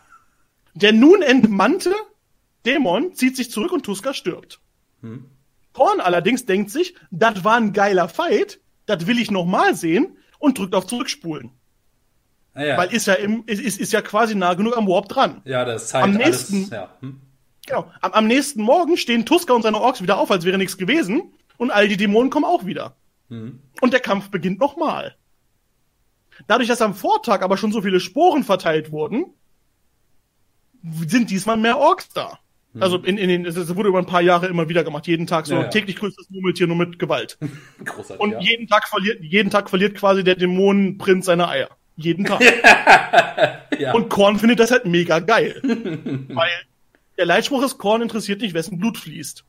Der 0.74 0.92
nun 0.92 1.22
entmannte 1.22 1.92
Dämon 2.66 3.14
zieht 3.14 3.36
sich 3.36 3.50
zurück 3.50 3.72
und 3.72 3.84
Tuska 3.84 4.14
stirbt. 4.14 4.60
Korn 5.72 6.00
allerdings 6.00 6.46
denkt 6.46 6.70
sich, 6.70 6.94
das 7.10 7.44
war 7.44 7.56
ein 7.56 7.72
geiler 7.72 8.08
Fight, 8.08 8.60
das 8.86 9.06
will 9.06 9.18
ich 9.20 9.30
nochmal 9.30 9.74
sehen 9.74 10.16
und 10.38 10.58
drückt 10.58 10.74
auf 10.74 10.86
Zurückspulen. 10.86 11.50
Ah, 12.54 12.64
ja. 12.64 12.76
Weil 12.78 12.92
ist 12.92 13.06
ja, 13.06 13.14
im, 13.14 13.44
ist, 13.46 13.78
ist, 13.78 13.92
ja 13.92 14.00
quasi 14.02 14.34
nah 14.34 14.54
genug 14.54 14.76
am 14.76 14.88
Warp 14.88 15.08
dran. 15.08 15.42
ja, 15.44 15.64
das 15.64 15.94
halt 15.94 16.04
am 16.04 16.16
alles. 16.16 16.50
nächsten- 16.50 16.74
Ja. 16.74 16.96
Hm. 17.00 17.20
Genau. 17.66 17.90
Am, 18.00 18.12
am 18.12 18.26
nächsten 18.26 18.62
Morgen 18.62 18.96
stehen 18.96 19.26
Tuska 19.26 19.52
und 19.52 19.62
seine 19.62 19.78
Orks 19.80 20.02
wieder 20.02 20.18
auf, 20.18 20.30
als 20.30 20.44
wäre 20.44 20.58
nichts 20.58 20.78
gewesen. 20.78 21.34
Und 21.58 21.70
all 21.70 21.86
die 21.86 21.96
Dämonen 21.96 22.30
kommen 22.30 22.44
auch 22.46 22.64
wieder. 22.66 22.96
Und 23.28 23.92
der 23.92 24.00
Kampf 24.00 24.30
beginnt 24.30 24.58
nochmal. 24.60 25.16
Dadurch, 26.46 26.68
dass 26.68 26.82
am 26.82 26.94
Vortag 26.94 27.42
aber 27.42 27.56
schon 27.56 27.72
so 27.72 27.82
viele 27.82 28.00
Sporen 28.00 28.44
verteilt 28.44 28.92
wurden, 28.92 29.26
sind 31.06 31.30
diesmal 31.30 31.56
mehr 31.56 31.78
Orks 31.78 32.08
da. 32.10 32.38
Also 32.80 32.98
in, 32.98 33.18
in 33.18 33.28
den, 33.28 33.46
es 33.46 33.74
wurde 33.74 33.88
über 33.88 33.98
ein 33.98 34.06
paar 34.06 34.20
Jahre 34.20 34.46
immer 34.46 34.68
wieder 34.68 34.84
gemacht. 34.84 35.06
Jeden 35.06 35.26
Tag 35.26 35.46
so 35.46 35.54
Ja, 35.54 35.62
ja. 35.62 35.68
täglich 35.68 35.96
größtes 35.96 36.30
Murmeltier 36.30 36.66
nur 36.66 36.76
mit 36.76 36.98
Gewalt. 36.98 37.38
Großartig. 37.84 38.20
Und 38.20 38.32
ja. 38.32 38.40
jeden 38.40 38.68
Tag 38.68 38.86
verliert, 38.88 39.22
jeden 39.22 39.50
Tag 39.50 39.70
verliert 39.70 39.96
quasi 39.96 40.22
der 40.22 40.36
Dämonenprinz 40.36 41.26
seine 41.26 41.48
Eier. 41.48 41.70
Jeden 41.96 42.24
Tag. 42.24 42.40
ja. 43.78 43.92
Und 43.94 44.08
Korn 44.10 44.38
findet 44.38 44.60
das 44.60 44.70
halt 44.70 44.84
mega 44.84 45.18
geil. 45.18 45.60
Weil 46.28 46.50
der 47.16 47.26
Leitspruch 47.26 47.64
ist, 47.64 47.78
Korn 47.78 48.02
interessiert 48.02 48.42
nicht, 48.42 48.54
wessen 48.54 48.78
Blut 48.78 48.98
fließt. 48.98 49.44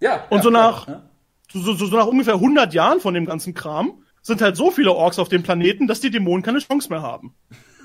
ja. 0.00 0.26
Und 0.30 0.42
so 0.42 0.50
nach. 0.50 0.88
So, 1.52 1.74
so, 1.74 1.86
so 1.86 1.96
nach 1.96 2.06
ungefähr 2.06 2.34
100 2.34 2.72
Jahren 2.74 3.00
von 3.00 3.14
dem 3.14 3.26
ganzen 3.26 3.54
Kram 3.54 4.02
sind 4.22 4.40
halt 4.40 4.56
so 4.56 4.70
viele 4.70 4.92
Orks 4.92 5.18
auf 5.18 5.28
dem 5.28 5.42
Planeten, 5.42 5.86
dass 5.86 6.00
die 6.00 6.10
Dämonen 6.10 6.42
keine 6.42 6.58
Chance 6.60 6.88
mehr 6.90 7.02
haben. 7.02 7.34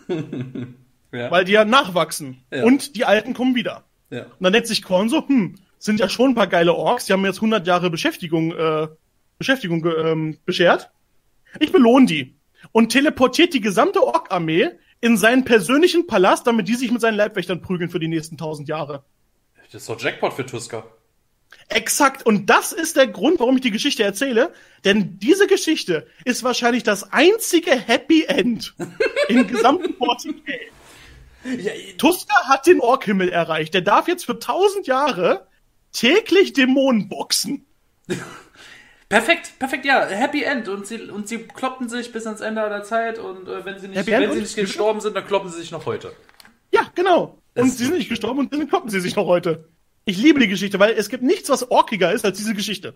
Ja. 1.14 1.32
Weil 1.32 1.46
die 1.46 1.54
ja 1.54 1.64
nachwachsen. 1.64 2.44
Ja. 2.52 2.66
Und 2.66 2.98
die 2.98 3.06
Alten 3.06 3.34
kommen 3.34 3.56
wieder. 3.56 3.86
ja. 4.10 4.24
Und 4.24 4.42
dann 4.42 4.52
denkt 4.52 4.68
sich 4.68 4.84
Korn 4.84 5.08
so, 5.08 5.26
hm, 5.26 5.56
sind 5.80 6.02
ja 6.02 6.10
schon 6.10 6.32
ein 6.32 6.36
paar 6.36 6.48
geile 6.48 6.74
Orks, 6.74 7.06
die 7.06 7.14
haben 7.14 7.22
mir 7.22 7.30
jetzt 7.30 7.38
100 7.38 7.66
Jahre 7.66 7.90
Beschäftigung, 7.90 8.52
äh, 8.52 8.90
Beschäftigung 9.38 9.82
ge- 9.82 9.96
ähm, 10.12 10.38
beschert. 10.46 10.92
Ich 11.62 11.72
belohne 11.72 12.08
die. 12.08 12.36
Und 12.74 12.90
teleportiert 12.92 13.54
die 13.54 13.62
gesamte 13.62 14.04
Ork-Armee 14.04 14.72
in 15.00 15.16
seinen 15.16 15.46
persönlichen 15.46 16.08
Palast, 16.08 16.46
damit 16.46 16.68
die 16.68 16.76
sich 16.76 16.92
mit 16.92 17.00
seinen 17.00 17.16
Leibwächtern 17.16 17.62
prügeln 17.62 17.90
für 17.90 18.00
die 18.00 18.10
nächsten 18.10 18.36
1000 18.36 18.68
Jahre. 18.68 19.06
Das 19.72 19.82
ist 19.84 19.90
doch 19.90 20.00
Jackpot 20.00 20.34
für 20.34 20.46
Tuska. 20.46 20.84
Exakt. 21.70 22.26
Und 22.26 22.50
das 22.50 22.72
ist 22.72 22.96
der 22.96 23.08
Grund, 23.08 23.40
warum 23.40 23.56
ich 23.56 23.62
die 23.62 23.72
Geschichte 23.72 24.04
erzähle. 24.04 24.54
Denn 24.86 25.20
diese 25.20 25.48
Geschichte 25.48 26.08
ist 26.24 26.44
wahrscheinlich 26.44 26.84
das 26.84 27.12
einzige 27.12 27.72
Happy 27.72 28.24
End 28.24 28.74
im 29.28 29.48
gesamten 29.48 29.94
40k. 29.94 30.54
Ja, 31.58 31.72
Tuska 31.98 32.48
hat 32.48 32.68
den 32.68 32.80
Orkhimmel 32.80 33.30
erreicht. 33.30 33.74
Der 33.74 33.82
darf 33.82 34.08
jetzt 34.08 34.26
für 34.26 34.34
1000 34.34 34.88
Jahre 34.88 35.48
täglich 35.92 36.54
Dämonen 36.54 37.10
boxen. 37.10 37.66
perfekt, 39.10 39.60
perfekt, 39.60 39.86
ja. 39.86 40.06
Happy 40.06 40.44
End. 40.44 40.70
Und 40.70 40.88
sie, 40.88 41.02
und 41.02 41.28
sie 41.28 41.40
kloppen 41.40 41.90
sich 41.90 42.12
bis 42.12 42.26
ans 42.26 42.42
Ende 42.42 42.62
der 42.70 42.84
Zeit. 42.84 43.20
Und 43.20 43.48
äh, 43.48 43.66
wenn 43.66 43.80
sie 43.80 43.90
nicht, 43.90 43.98
Happy 43.98 44.12
End 44.12 44.24
wenn 44.24 44.34
sie 44.34 44.42
nicht 44.42 44.56
gestorben 44.56 45.02
sind, 45.02 45.16
dann 45.16 45.26
kloppen 45.26 45.52
sie 45.52 45.60
sich 45.60 45.72
noch 45.72 45.86
heute. 45.86 46.14
Ja, 46.72 46.90
genau. 46.96 47.42
Und 47.56 47.68
Das 47.68 47.78
sie 47.78 47.86
sind 47.86 47.98
nicht 47.98 48.10
gestorben 48.10 48.40
und 48.40 48.54
deswegen 48.54 48.70
kloppen 48.70 48.90
sie 48.90 49.00
sich 49.00 49.16
noch 49.16 49.26
heute. 49.26 49.68
Ich 50.08 50.18
liebe 50.18 50.40
die 50.40 50.48
Geschichte, 50.48 50.80
weil 50.80 50.92
es 50.94 51.10
gibt 51.10 51.22
nichts, 51.22 51.50
was 51.50 51.70
orkiger 51.70 52.14
ist 52.14 52.24
als 52.24 52.38
diese 52.38 52.54
Geschichte. 52.54 52.94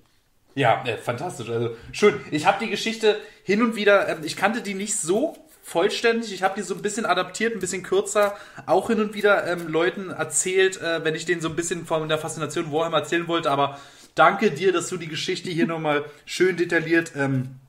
Ja, 0.56 0.82
äh, 0.86 0.96
fantastisch. 0.96 1.50
Also 1.50 1.76
schön. 1.92 2.22
Ich 2.32 2.46
habe 2.46 2.64
die 2.64 2.72
Geschichte 2.72 3.20
hin 3.44 3.62
und 3.62 3.76
wieder, 3.76 4.08
ähm, 4.08 4.20
ich 4.24 4.38
kannte 4.38 4.62
die 4.62 4.74
nicht 4.74 4.96
so 4.96 5.36
vollständig. 5.62 6.34
Ich 6.34 6.42
habe 6.42 6.56
die 6.56 6.62
so 6.62 6.74
ein 6.74 6.82
bisschen 6.82 7.06
adaptiert, 7.06 7.54
ein 7.54 7.60
bisschen 7.60 7.84
kürzer, 7.84 8.38
auch 8.66 8.88
hin 8.88 9.02
und 9.02 9.14
wieder 9.14 9.46
ähm, 9.46 9.68
Leuten 9.68 10.10
erzählt, 10.10 10.80
äh, 10.82 11.04
wenn 11.04 11.14
ich 11.14 11.26
denen 11.26 11.42
so 11.42 11.50
ein 11.50 11.56
bisschen 11.58 11.86
von 11.86 12.08
der 12.08 12.18
Faszination 12.18 12.72
Warhammer 12.72 13.00
erzählen 13.00 13.28
wollte. 13.28 13.52
Aber 13.52 13.78
danke 14.16 14.50
dir, 14.50 14.72
dass 14.72 14.88
du 14.88 14.96
die 14.96 15.10
Geschichte 15.10 15.50
hier 15.50 15.68
nochmal 15.68 16.06
schön 16.26 16.56
detailliert 16.56 17.12
ähm, 17.18 17.60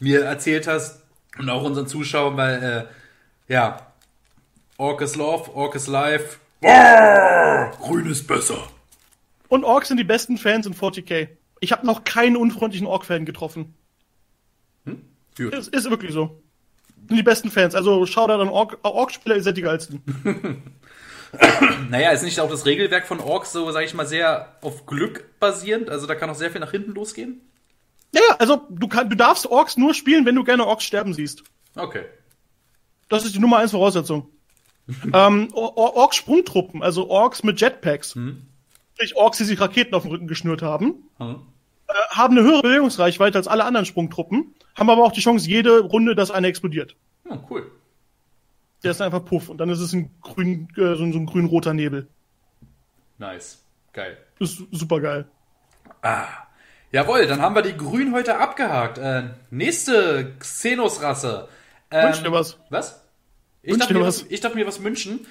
mir 0.00 0.24
erzählt 0.24 0.66
hast 0.66 1.00
und 1.38 1.48
auch 1.48 1.62
unseren 1.62 1.86
Zuschauern, 1.86 2.36
weil 2.36 2.88
äh, 3.48 3.52
ja, 3.52 3.86
Orc 4.78 5.00
is 5.00 5.14
Love, 5.14 5.54
Orc 5.54 5.76
is 5.76 5.86
Life. 5.86 6.38
Grün 6.64 8.06
ist 8.06 8.26
besser. 8.26 8.68
Und 9.48 9.64
Orks 9.64 9.88
sind 9.88 9.98
die 9.98 10.04
besten 10.04 10.38
Fans 10.38 10.66
in 10.66 10.74
40k. 10.74 11.28
Ich 11.60 11.72
habe 11.72 11.86
noch 11.86 12.04
keinen 12.04 12.36
unfreundlichen 12.36 12.86
Ork-Fan 12.86 13.24
getroffen. 13.24 13.74
Gut. 15.36 15.52
Es 15.54 15.68
ist 15.68 15.90
wirklich 15.90 16.12
so. 16.12 16.42
Sind 17.08 17.16
die 17.16 17.22
besten 17.22 17.50
Fans. 17.50 17.74
Also 17.74 18.06
Shoutout 18.06 18.40
an 18.40 18.48
Ork- 18.48 18.78
Ork-Spieler, 18.82 19.36
ihr 19.36 19.42
seid 19.42 19.56
die 19.56 19.62
geilsten. 19.62 20.02
Naja, 21.90 22.12
ist 22.12 22.22
nicht 22.22 22.38
auch 22.38 22.48
das 22.48 22.64
Regelwerk 22.64 23.08
von 23.08 23.18
Orks 23.18 23.50
so, 23.50 23.68
sag 23.72 23.82
ich 23.84 23.92
mal, 23.92 24.06
sehr 24.06 24.56
auf 24.60 24.86
Glück 24.86 25.38
basierend? 25.40 25.90
Also 25.90 26.06
da 26.06 26.14
kann 26.14 26.30
auch 26.30 26.36
sehr 26.36 26.52
viel 26.52 26.60
nach 26.60 26.70
hinten 26.70 26.92
losgehen? 26.92 27.40
Ja, 28.14 28.20
ja, 28.28 28.36
also 28.36 28.60
du, 28.70 28.86
kann, 28.86 29.10
du 29.10 29.16
darfst 29.16 29.44
Orks 29.48 29.76
nur 29.76 29.94
spielen, 29.94 30.24
wenn 30.26 30.36
du 30.36 30.44
gerne 30.44 30.64
Orks 30.64 30.84
sterben 30.84 31.12
siehst. 31.12 31.42
Okay. 31.74 32.04
Das 33.08 33.24
ist 33.24 33.34
die 33.34 33.40
Nummer 33.40 33.58
eins 33.58 33.72
Voraussetzung. 33.72 34.28
ähm, 35.12 35.48
Or 35.52 35.76
Or 35.76 35.96
Orks-Sprungtruppen, 35.96 36.82
also 36.82 37.08
Orks 37.08 37.42
mit 37.42 37.60
Jetpacks, 37.60 38.16
sprich 38.94 39.16
Orks, 39.16 39.38
die 39.38 39.44
sich 39.44 39.60
Raketen 39.60 39.94
auf 39.94 40.02
den 40.02 40.10
Rücken 40.12 40.26
geschnürt 40.28 40.62
haben, 40.62 41.08
Hm. 41.18 41.36
äh, 41.88 41.92
haben 42.10 42.36
eine 42.36 42.46
höhere 42.46 42.62
Bewegungsreichweite 42.62 43.38
als 43.38 43.48
alle 43.48 43.64
anderen 43.64 43.86
Sprungtruppen, 43.86 44.54
haben 44.76 44.90
aber 44.90 45.04
auch 45.04 45.12
die 45.12 45.20
Chance, 45.20 45.48
jede 45.48 45.80
Runde, 45.80 46.14
dass 46.14 46.30
einer 46.30 46.48
explodiert. 46.48 46.96
Oh, 47.28 47.38
cool. 47.50 47.70
Der 48.82 48.90
ist 48.90 49.00
einfach 49.00 49.24
Puff 49.24 49.48
und 49.48 49.56
dann 49.58 49.70
ist 49.70 49.80
es 49.80 49.94
ein 49.94 50.10
grün, 50.20 50.68
äh, 50.76 50.94
so 50.94 51.04
ein, 51.04 51.26
grün-roter 51.26 51.72
Nebel. 51.72 52.06
Nice. 53.18 53.64
Geil. 53.94 54.18
Das 54.38 54.50
ist 54.50 54.62
super 54.72 55.00
geil. 55.00 55.26
Ah. 56.02 56.26
Jawohl, 56.92 57.26
dann 57.26 57.40
haben 57.40 57.54
wir 57.54 57.62
die 57.62 57.76
Grün 57.76 58.12
heute 58.12 58.38
abgehakt. 58.38 58.98
Äh, 58.98 59.30
nächste 59.50 60.34
Xenos-Rasse. 60.38 61.48
Ähm, 61.90 62.06
Wünsch 62.08 62.22
dir 62.22 62.32
was. 62.32 62.58
Was? 62.70 63.03
Ich 63.64 63.78
darf, 63.78 63.90
mir 63.90 64.00
was. 64.00 64.24
ich 64.28 64.40
darf 64.40 64.54
mir 64.54 64.66
was 64.66 64.82
wünschen. 64.82 65.26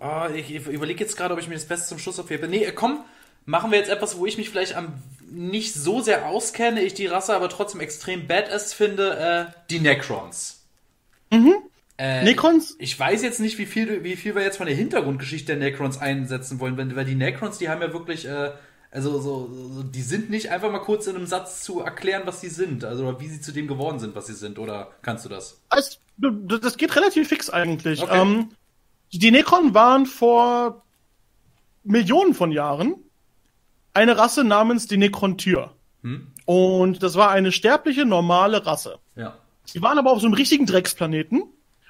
Ah, 0.00 0.28
ich 0.34 0.54
überlege 0.54 1.00
jetzt 1.00 1.16
gerade, 1.16 1.34
ob 1.34 1.40
ich 1.40 1.48
mir 1.48 1.54
das 1.54 1.66
Beste 1.66 1.88
zum 1.88 1.98
Schluss 1.98 2.18
aufhebe. 2.18 2.48
Nee, 2.48 2.70
komm, 2.72 3.04
machen 3.44 3.70
wir 3.70 3.78
jetzt 3.78 3.90
etwas, 3.90 4.16
wo 4.18 4.26
ich 4.26 4.38
mich 4.38 4.50
vielleicht 4.50 4.74
am 4.74 4.94
nicht 5.30 5.74
so 5.74 6.00
sehr 6.00 6.26
auskenne, 6.26 6.82
ich 6.82 6.94
die 6.94 7.06
Rasse 7.06 7.34
aber 7.34 7.48
trotzdem 7.48 7.80
extrem 7.80 8.26
badass 8.26 8.74
finde, 8.74 9.48
äh, 9.48 9.52
die 9.70 9.80
Necrons. 9.80 10.62
Mhm. 11.30 11.54
Äh, 11.98 12.22
Necrons? 12.24 12.76
Ich 12.78 12.98
weiß 12.98 13.22
jetzt 13.22 13.40
nicht, 13.40 13.58
wie 13.58 13.66
viel, 13.66 14.04
wie 14.04 14.16
viel 14.16 14.34
wir 14.34 14.42
jetzt 14.42 14.58
von 14.58 14.66
der 14.66 14.76
Hintergrundgeschichte 14.76 15.56
der 15.56 15.56
Necrons 15.56 15.98
einsetzen 15.98 16.60
wollen, 16.60 16.76
weil 16.76 16.94
weil 16.94 17.04
die 17.04 17.14
Necrons, 17.14 17.58
die 17.58 17.68
haben 17.68 17.80
ja 17.80 17.92
wirklich, 17.92 18.26
äh, 18.26 18.50
also 18.92 19.18
so, 19.20 19.50
so, 19.52 19.82
die 19.82 20.02
sind 20.02 20.28
nicht 20.28 20.50
einfach 20.50 20.70
mal 20.70 20.78
kurz 20.78 21.06
in 21.06 21.16
einem 21.16 21.26
Satz 21.26 21.64
zu 21.64 21.80
erklären, 21.80 22.22
was 22.26 22.42
sie 22.42 22.50
sind, 22.50 22.84
also 22.84 23.06
oder 23.06 23.18
wie 23.20 23.28
sie 23.28 23.40
zu 23.40 23.50
dem 23.50 23.66
geworden 23.66 23.98
sind, 23.98 24.14
was 24.14 24.26
sie 24.26 24.34
sind, 24.34 24.58
oder 24.58 24.90
kannst 25.00 25.24
du 25.24 25.30
das? 25.30 25.60
Also, 25.70 25.96
das 26.18 26.76
geht 26.76 26.94
relativ 26.94 27.28
fix 27.28 27.48
eigentlich. 27.48 28.02
Okay. 28.02 28.20
Ähm, 28.20 28.50
die 29.12 29.30
Necron 29.30 29.72
waren 29.72 30.04
vor 30.04 30.82
Millionen 31.84 32.34
von 32.34 32.52
Jahren 32.52 32.96
eine 33.94 34.16
Rasse 34.16 34.44
namens 34.44 34.86
die 34.86 34.98
Necrontyr. 34.98 35.72
Hm? 36.02 36.28
Und 36.44 37.02
das 37.02 37.14
war 37.14 37.30
eine 37.30 37.50
sterbliche, 37.50 38.04
normale 38.04 38.66
Rasse. 38.66 38.98
Ja. 39.16 39.38
Die 39.72 39.80
waren 39.80 39.98
aber 39.98 40.12
auf 40.12 40.20
so 40.20 40.26
einem 40.26 40.34
richtigen 40.34 40.66
Drecksplaneten. 40.66 41.44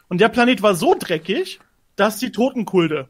Und 0.09 0.20
der 0.20 0.29
Planet 0.29 0.62
war 0.62 0.74
so 0.74 0.95
dreckig, 0.99 1.59
dass 1.97 2.20
sie 2.20 2.31
Totenkulte 2.31 3.09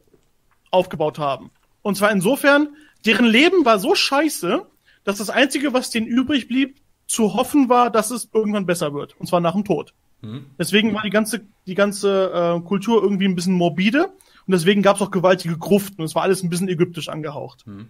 aufgebaut 0.71 1.19
haben. 1.19 1.51
Und 1.81 1.95
zwar 1.95 2.11
insofern, 2.11 2.75
deren 3.05 3.25
Leben 3.25 3.65
war 3.65 3.79
so 3.79 3.95
scheiße, 3.95 4.65
dass 5.03 5.17
das 5.17 5.29
Einzige, 5.29 5.73
was 5.73 5.89
denen 5.89 6.07
übrig 6.07 6.47
blieb, 6.47 6.77
zu 7.07 7.33
hoffen 7.33 7.69
war, 7.69 7.89
dass 7.89 8.11
es 8.11 8.29
irgendwann 8.33 8.65
besser 8.65 8.93
wird. 8.93 9.15
Und 9.19 9.27
zwar 9.27 9.39
nach 9.39 9.53
dem 9.53 9.65
Tod. 9.65 9.93
Hm? 10.21 10.45
Deswegen 10.57 10.93
war 10.93 11.03
die 11.03 11.09
ganze, 11.09 11.41
die 11.67 11.75
ganze 11.75 12.31
äh, 12.31 12.61
Kultur 12.61 13.03
irgendwie 13.03 13.25
ein 13.25 13.35
bisschen 13.35 13.53
morbide. 13.53 14.05
Und 14.05 14.51
deswegen 14.51 14.81
gab 14.81 14.95
es 14.95 15.01
auch 15.01 15.11
gewaltige 15.11 15.57
Gruften. 15.57 15.99
Und 15.99 16.05
es 16.05 16.15
war 16.15 16.23
alles 16.23 16.43
ein 16.43 16.49
bisschen 16.49 16.69
ägyptisch 16.69 17.09
angehaucht. 17.09 17.65
Hm. 17.65 17.89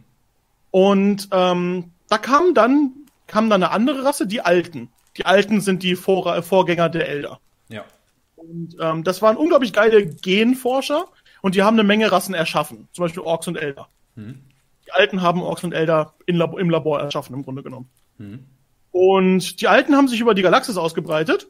Und 0.72 1.30
ähm, 1.31 1.91
da 2.10 2.18
kam 2.18 2.53
dann, 2.53 2.91
kam 3.27 3.49
dann 3.49 3.64
eine 3.64 3.72
andere 3.72 4.03
Rasse, 4.03 4.27
die 4.27 4.41
Alten. 4.41 4.90
Die 5.18 5.26
Alten 5.26 5.61
sind 5.61 5.84
die 5.84 5.95
Vor 5.95 6.41
Vorgänger 6.41 6.90
der 6.90 7.07
Elder. 7.07 7.40
Ja. 7.69 7.85
Und 8.35 8.76
ähm, 8.80 9.03
das 9.03 9.22
waren 9.22 9.38
unglaublich 9.38 9.73
geile 9.73 10.06
Genforscher 10.06 11.06
und 11.41 11.56
die 11.56 11.64
haben 11.64 11.76
eine 11.76 11.84
Menge 11.84 12.11
Rassen 12.11 12.34
erschaffen. 12.34 12.88
Zum 12.91 13.03
Beispiel 13.03 13.22
Orks 13.22 13.48
und 13.48 13.56
Elder. 13.56 13.88
Hm? 14.15 14.40
Die 14.93 14.99
Alten 14.99 15.21
haben 15.21 15.41
Orks 15.41 15.63
und 15.63 15.73
Elder 15.73 16.13
in 16.25 16.35
Labo 16.35 16.57
im 16.57 16.69
Labor 16.69 16.99
erschaffen, 16.99 17.33
im 17.35 17.43
Grunde 17.43 17.63
genommen. 17.63 17.89
Hm? 18.17 18.45
Und 18.91 19.59
die 19.61 19.67
Alten 19.67 19.95
haben 19.95 20.07
sich 20.07 20.19
über 20.19 20.33
die 20.35 20.43
Galaxis 20.43 20.77
ausgebreitet. 20.77 21.47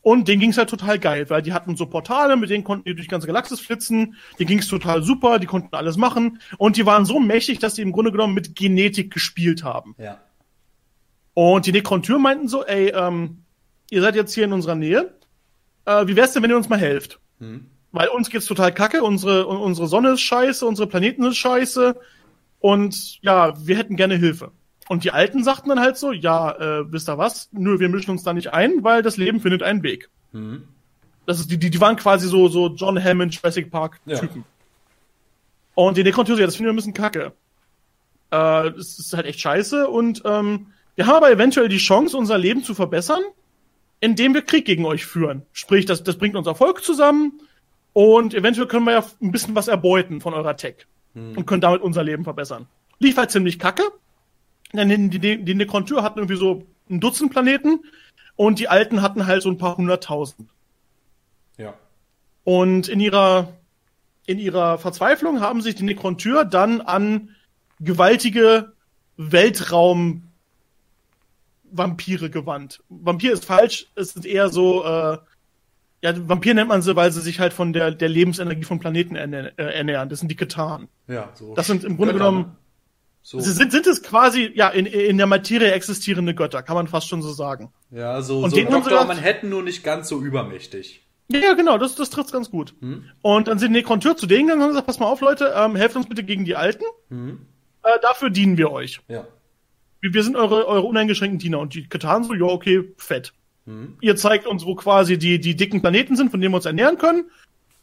Und 0.00 0.28
denen 0.28 0.40
ging's 0.40 0.56
halt 0.56 0.70
total 0.70 1.00
geil, 1.00 1.28
weil 1.30 1.42
die 1.42 1.52
hatten 1.52 1.76
so 1.76 1.86
Portale, 1.86 2.36
mit 2.36 2.48
denen 2.48 2.62
konnten 2.62 2.84
die 2.84 2.94
durch 2.94 3.08
die 3.08 3.10
ganze 3.10 3.26
Galaxis 3.26 3.58
flitzen. 3.58 4.14
Denen 4.38 4.46
ging's 4.46 4.68
total 4.68 5.02
super, 5.02 5.40
die 5.40 5.48
konnten 5.48 5.74
alles 5.74 5.96
machen. 5.96 6.40
Und 6.58 6.76
die 6.76 6.86
waren 6.86 7.04
so 7.04 7.18
mächtig, 7.18 7.58
dass 7.58 7.74
die 7.74 7.82
im 7.82 7.90
Grunde 7.90 8.12
genommen 8.12 8.32
mit 8.32 8.54
Genetik 8.54 9.12
gespielt 9.12 9.64
haben. 9.64 9.96
Ja. 9.98 10.18
Und 11.34 11.66
die 11.66 11.72
Nekrontür 11.72 12.20
meinten 12.20 12.46
so, 12.46 12.64
ey, 12.64 12.90
ähm, 12.94 13.42
ihr 13.90 14.00
seid 14.00 14.14
jetzt 14.14 14.32
hier 14.32 14.44
in 14.44 14.52
unserer 14.52 14.76
Nähe. 14.76 15.12
Äh, 15.86 16.06
wie 16.06 16.14
wär's 16.14 16.32
denn, 16.32 16.42
wenn 16.44 16.50
ihr 16.50 16.56
uns 16.56 16.68
mal 16.68 16.78
helft? 16.78 17.18
Hm? 17.40 17.66
Weil 17.90 18.08
uns 18.08 18.30
geht's 18.30 18.46
total 18.46 18.72
kacke, 18.72 19.02
unsere, 19.02 19.48
un- 19.48 19.56
unsere 19.56 19.88
Sonne 19.88 20.10
ist 20.10 20.20
scheiße, 20.20 20.64
unsere 20.64 20.88
Planeten 20.88 21.22
sind 21.24 21.34
scheiße. 21.34 21.96
Und 22.66 23.22
ja, 23.22 23.54
wir 23.64 23.76
hätten 23.76 23.94
gerne 23.94 24.16
Hilfe. 24.16 24.50
Und 24.88 25.04
die 25.04 25.12
Alten 25.12 25.44
sagten 25.44 25.68
dann 25.68 25.78
halt 25.78 25.96
so, 25.96 26.10
ja, 26.10 26.50
äh, 26.50 26.92
wisst 26.92 27.08
ihr 27.08 27.16
was? 27.16 27.48
Nö, 27.52 27.78
wir 27.78 27.88
mischen 27.88 28.10
uns 28.10 28.24
da 28.24 28.32
nicht 28.32 28.52
ein, 28.52 28.82
weil 28.82 29.02
das 29.02 29.16
Leben 29.16 29.38
findet 29.38 29.62
einen 29.62 29.84
Weg. 29.84 30.10
Hm? 30.32 30.66
Das 31.26 31.38
ist, 31.38 31.48
die, 31.48 31.58
die, 31.58 31.70
die 31.70 31.80
waren 31.80 31.94
quasi 31.94 32.26
so, 32.26 32.48
so 32.48 32.74
John 32.74 33.00
Hammond, 33.00 33.32
Jurassic 33.32 33.70
Park 33.70 34.00
Ja. 34.04 34.20
Und 35.76 35.96
die 35.96 36.02
Nekrontür, 36.02 36.36
ja, 36.40 36.44
das 36.44 36.56
finden 36.56 36.66
wir 36.66 36.72
ein 36.72 36.76
bisschen 36.76 36.92
kacke. 36.92 37.34
Äh, 38.32 38.72
das 38.72 38.98
ist 38.98 39.12
halt 39.12 39.26
echt 39.26 39.38
scheiße 39.38 39.86
und 39.86 40.22
ähm, 40.24 40.72
wir 40.96 41.06
haben 41.06 41.18
aber 41.18 41.30
eventuell 41.30 41.68
die 41.68 41.78
Chance, 41.78 42.16
unser 42.16 42.36
Leben 42.36 42.64
zu 42.64 42.74
verbessern, 42.74 43.22
indem 44.00 44.34
wir 44.34 44.42
Krieg 44.42 44.64
gegen 44.64 44.86
euch 44.86 45.06
führen. 45.06 45.42
Sprich, 45.52 45.86
das, 45.86 46.02
das 46.02 46.18
bringt 46.18 46.34
unser 46.34 46.56
Volk 46.56 46.82
zusammen 46.82 47.40
und 47.92 48.34
eventuell 48.34 48.66
können 48.66 48.86
wir 48.86 48.92
ja 48.94 49.04
ein 49.22 49.30
bisschen 49.30 49.54
was 49.54 49.68
erbeuten 49.68 50.20
von 50.20 50.34
eurer 50.34 50.56
Tech 50.56 50.88
und 51.16 51.46
können 51.46 51.60
damit 51.60 51.80
unser 51.80 52.04
Leben 52.04 52.24
verbessern. 52.24 52.66
Lief 52.98 53.16
halt 53.16 53.30
ziemlich 53.30 53.58
kacke. 53.58 53.82
Denn 54.72 55.10
die, 55.10 55.18
die, 55.18 55.42
die 55.42 55.54
Nekrontür 55.54 56.02
hatten 56.02 56.18
irgendwie 56.18 56.36
so 56.36 56.66
ein 56.90 57.00
Dutzend 57.00 57.32
Planeten 57.32 57.80
und 58.34 58.58
die 58.58 58.68
Alten 58.68 59.02
hatten 59.02 59.26
halt 59.26 59.42
so 59.42 59.50
ein 59.50 59.58
paar 59.58 59.76
hunderttausend. 59.76 60.48
Ja. 61.56 61.74
Und 62.44 62.88
in 62.88 63.00
ihrer, 63.00 63.54
in 64.26 64.38
ihrer 64.38 64.78
Verzweiflung 64.78 65.40
haben 65.40 65.62
sich 65.62 65.74
die 65.74 65.84
Nekrontür 65.84 66.44
dann 66.44 66.80
an 66.80 67.34
gewaltige 67.80 68.72
Weltraum 69.16 70.22
Vampire 71.64 72.30
gewandt. 72.30 72.82
Vampir 72.88 73.32
ist 73.32 73.44
falsch, 73.44 73.86
es 73.94 74.12
sind 74.12 74.26
eher 74.26 74.48
so, 74.48 74.84
äh, 74.84 75.18
ja, 76.06 76.28
Vampir 76.28 76.54
nennt 76.54 76.68
man 76.68 76.82
sie, 76.82 76.94
weil 76.96 77.10
sie 77.12 77.20
sich 77.20 77.40
halt 77.40 77.52
von 77.52 77.72
der, 77.72 77.90
der 77.90 78.08
Lebensenergie 78.08 78.64
von 78.64 78.78
Planeten 78.78 79.16
äh, 79.16 79.52
ernähren. 79.56 80.08
Das 80.08 80.20
sind 80.20 80.28
die 80.30 80.36
Katan. 80.36 80.88
Ja, 81.08 81.30
so. 81.34 81.54
Das 81.54 81.66
sind 81.66 81.84
im 81.84 81.96
Grunde 81.96 82.12
Götter, 82.14 82.26
genommen? 82.30 82.56
So. 83.22 83.40
sie 83.40 83.50
sind, 83.52 83.72
sind 83.72 83.86
es 83.88 84.02
quasi, 84.02 84.52
ja, 84.54 84.68
in, 84.68 84.86
in 84.86 85.16
der 85.18 85.26
Materie 85.26 85.72
existierende 85.72 86.32
Götter, 86.34 86.62
kann 86.62 86.76
man 86.76 86.86
fast 86.86 87.08
schon 87.08 87.22
so 87.22 87.32
sagen. 87.32 87.72
Ja, 87.90 88.22
so, 88.22 88.38
Und 88.44 88.50
so 88.50 88.56
Dr. 88.56 88.82
gedacht- 88.82 89.08
Manhattan 89.08 89.50
nur 89.50 89.62
nicht 89.64 89.82
ganz 89.82 90.08
so 90.08 90.20
übermächtig. 90.22 91.02
Ja, 91.28 91.54
genau, 91.54 91.76
das, 91.76 91.96
das 91.96 92.10
trifft 92.10 92.30
ganz 92.32 92.52
gut. 92.52 92.74
Und 93.22 93.48
dann 93.48 93.58
sind 93.58 93.72
die 93.72 93.78
Nekrontür 93.80 94.16
zu 94.16 94.26
denen 94.26 94.42
gegangen 94.46 94.60
und 94.60 94.62
haben 94.62 94.70
gesagt, 94.70 94.86
pass 94.86 95.00
mal 95.00 95.06
auf, 95.06 95.20
Leute, 95.20 95.52
ähm, 95.56 95.74
helft 95.74 95.96
uns 95.96 96.08
bitte 96.08 96.22
gegen 96.22 96.44
die 96.44 96.54
Alten. 96.54 96.84
Mhm. 97.08 97.40
Äh, 97.82 97.98
dafür 98.00 98.30
dienen 98.30 98.56
wir 98.58 98.70
euch. 98.70 99.00
Ja. 99.08 99.26
Wir, 100.00 100.14
wir 100.14 100.22
sind 100.22 100.36
eure, 100.36 100.68
eure 100.68 100.86
uneingeschränkten 100.86 101.40
Diener. 101.40 101.58
Und 101.58 101.74
die 101.74 101.88
Katan 101.88 102.22
so, 102.22 102.32
ja, 102.32 102.44
okay, 102.44 102.92
fett. 102.96 103.32
Ihr 104.00 104.16
zeigt 104.16 104.46
uns, 104.46 104.64
wo 104.64 104.74
quasi 104.74 105.18
die, 105.18 105.40
die 105.40 105.56
dicken 105.56 105.80
Planeten 105.80 106.16
sind, 106.16 106.30
von 106.30 106.40
denen 106.40 106.52
wir 106.52 106.56
uns 106.56 106.66
ernähren 106.66 106.98
können. 106.98 107.30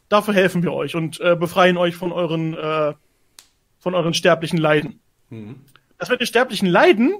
Dafür 0.08 0.34
helfen 0.34 0.62
wir 0.62 0.72
euch 0.72 0.94
und 0.94 1.20
äh, 1.20 1.36
befreien 1.36 1.76
euch 1.76 1.96
von 1.96 2.12
euren, 2.12 2.54
äh, 2.54 2.94
von 3.78 3.94
euren 3.94 4.14
sterblichen 4.14 4.58
Leiden. 4.58 5.00
Mhm. 5.30 5.56
Das 5.98 6.08
mit 6.08 6.20
den 6.20 6.26
sterblichen 6.26 6.68
Leiden 6.68 7.14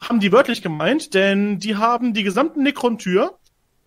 haben 0.00 0.20
die 0.20 0.32
wörtlich 0.32 0.62
gemeint, 0.62 1.14
denn 1.14 1.58
die 1.58 1.76
haben 1.76 2.14
die 2.14 2.22
gesamten 2.22 2.62
Nekrontür 2.62 3.38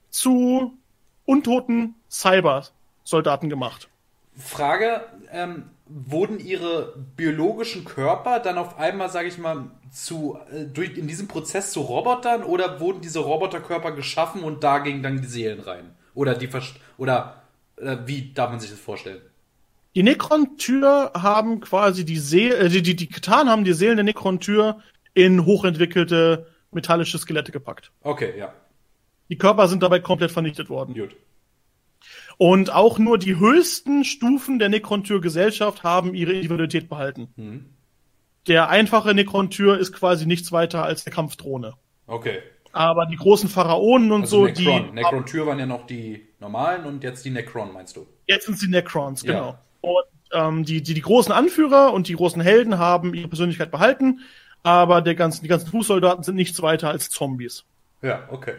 zu 0.09 0.77
untoten 1.25 1.95
Cyber-Soldaten 2.09 3.49
gemacht. 3.49 3.89
Frage, 4.35 5.01
ähm, 5.31 5.69
wurden 5.85 6.39
ihre 6.39 6.95
biologischen 7.15 7.85
Körper 7.85 8.39
dann 8.39 8.57
auf 8.57 8.77
einmal, 8.77 9.09
sage 9.09 9.27
ich 9.27 9.37
mal, 9.37 9.69
zu, 9.93 10.37
äh, 10.51 10.65
durch, 10.65 10.97
in 10.97 11.07
diesem 11.07 11.27
Prozess 11.27 11.71
zu 11.71 11.81
Robotern 11.81 12.43
oder 12.43 12.79
wurden 12.79 13.01
diese 13.01 13.19
Roboterkörper 13.19 13.91
geschaffen 13.91 14.43
und 14.43 14.63
da 14.63 14.79
gingen 14.79 15.03
dann 15.03 15.21
die 15.21 15.27
Seelen 15.27 15.59
rein? 15.59 15.95
Oder 16.15 16.35
die 16.35 16.47
Verst 16.47 16.75
oder 16.97 17.43
äh, 17.77 17.97
wie 18.05 18.33
darf 18.33 18.49
man 18.51 18.59
sich 18.59 18.71
das 18.71 18.79
vorstellen? 18.79 19.21
Die 19.95 20.03
Nekron-Tür 20.03 21.11
haben 21.13 21.59
quasi 21.59 22.03
die 22.05 22.17
Seele, 22.17 22.55
äh, 22.57 22.69
die, 22.69 22.81
die, 22.81 22.95
die 22.95 23.07
Katan 23.07 23.49
haben 23.49 23.63
die 23.63 23.73
Seelen 23.73 23.97
der 23.97 24.03
Nekron-Tür 24.03 24.79
in 25.13 25.45
hochentwickelte 25.45 26.47
metallische 26.71 27.19
Skelette 27.19 27.51
gepackt. 27.51 27.91
Okay, 28.01 28.33
ja, 28.37 28.53
Die 29.29 29.37
Körper 29.37 29.67
sind 29.67 29.83
dabei 29.83 29.99
komplett 29.99 30.31
vernichtet 30.31 30.69
worden. 30.69 30.95
gut. 30.95 31.15
Und 32.37 32.73
auch 32.73 32.97
nur 32.97 33.19
die 33.19 33.37
höchsten 33.37 34.03
Stufen 34.03 34.57
der 34.57 34.69
Nekron-Tür-Gesellschaft 34.69 35.83
haben 35.83 36.15
ihre 36.15 36.33
Individualität 36.33 36.89
behalten. 36.89 37.27
Mhm. 37.35 37.65
Der 38.47 38.69
einfache 38.69 39.13
Nekron-Tür 39.13 39.77
ist 39.77 39.93
quasi 39.93 40.25
nichts 40.25 40.51
weiter 40.51 40.83
als 40.83 41.05
eine 41.05 41.13
Kampfdrohne. 41.15 41.73
Okay. 42.07 42.39
Aber 42.73 43.05
die 43.05 43.15
großen 43.15 43.49
Pharaonen 43.49 44.11
und 44.11 44.21
Also 44.21 44.37
so, 44.39 44.45
Necron. 44.45 44.87
die. 44.87 44.91
Necron-Tür 44.93 45.47
waren 45.47 45.59
ja 45.59 45.65
noch 45.65 45.85
die 45.85 46.27
normalen 46.39 46.85
und 46.85 47.03
jetzt 47.03 47.23
die 47.23 47.29
Necron, 47.29 47.71
meinst 47.71 47.95
du? 47.95 48.07
Jetzt 48.27 48.45
sind 48.47 48.57
sie 48.59 48.67
Necrons, 48.67 49.21
Ja. 49.23 49.33
genau. 49.33 49.59
Und 49.81 50.03
ähm, 50.33 50.65
die, 50.65 50.81
die, 50.81 50.93
die 50.95 51.01
großen 51.01 51.31
Anführer 51.31 51.93
und 51.93 52.07
die 52.07 52.15
großen 52.15 52.41
Helden 52.41 52.79
haben 52.79 53.13
ihre 53.13 53.27
Persönlichkeit 53.27 53.69
behalten, 53.71 54.21
aber 54.63 55.01
der 55.01 55.13
ganzen, 55.15 55.43
die 55.43 55.49
ganzen 55.49 55.69
Fußsoldaten 55.69 56.23
sind 56.23 56.35
nichts 56.35 56.61
weiter 56.61 56.89
als 56.89 57.09
Zombies. 57.09 57.63
Ja, 58.01 58.27
okay. 58.31 58.55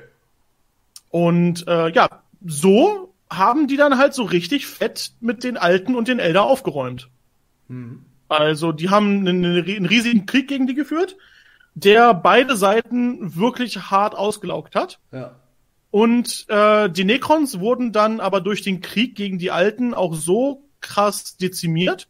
Und 1.11 1.66
äh, 1.66 1.89
ja, 1.90 2.09
so 2.47 3.12
haben 3.31 3.66
die 3.66 3.77
dann 3.77 3.98
halt 3.98 4.15
so 4.15 4.23
richtig 4.23 4.66
fett 4.66 5.12
mit 5.20 5.43
den 5.44 5.56
Alten 5.56 5.94
und 5.97 6.06
den 6.09 6.19
Elder 6.20 6.44
aufgeräumt. 6.44 7.09
Also 8.28 8.72
die 8.72 8.90
haben 8.90 9.26
einen, 9.26 9.44
einen 9.44 9.86
riesigen 9.86 10.26
Krieg 10.26 10.48
gegen 10.48 10.66
die 10.66 10.74
geführt, 10.74 11.16
der 11.74 12.14
beide 12.14 12.56
Seiten 12.56 13.36
wirklich 13.36 13.90
hart 13.90 14.14
ausgelaugt 14.14 14.74
hat. 14.74 15.01
Ja. 15.12 15.36
Und 15.90 16.46
äh, 16.48 16.90
die 16.90 17.05
Necrons 17.05 17.60
wurden 17.60 17.92
dann 17.92 18.20
aber 18.20 18.40
durch 18.40 18.62
den 18.62 18.80
Krieg 18.80 19.14
gegen 19.14 19.38
die 19.38 19.51
Alten 19.51 19.94
auch 19.94 20.14
so 20.14 20.64
krass 20.80 21.36
dezimiert, 21.36 22.09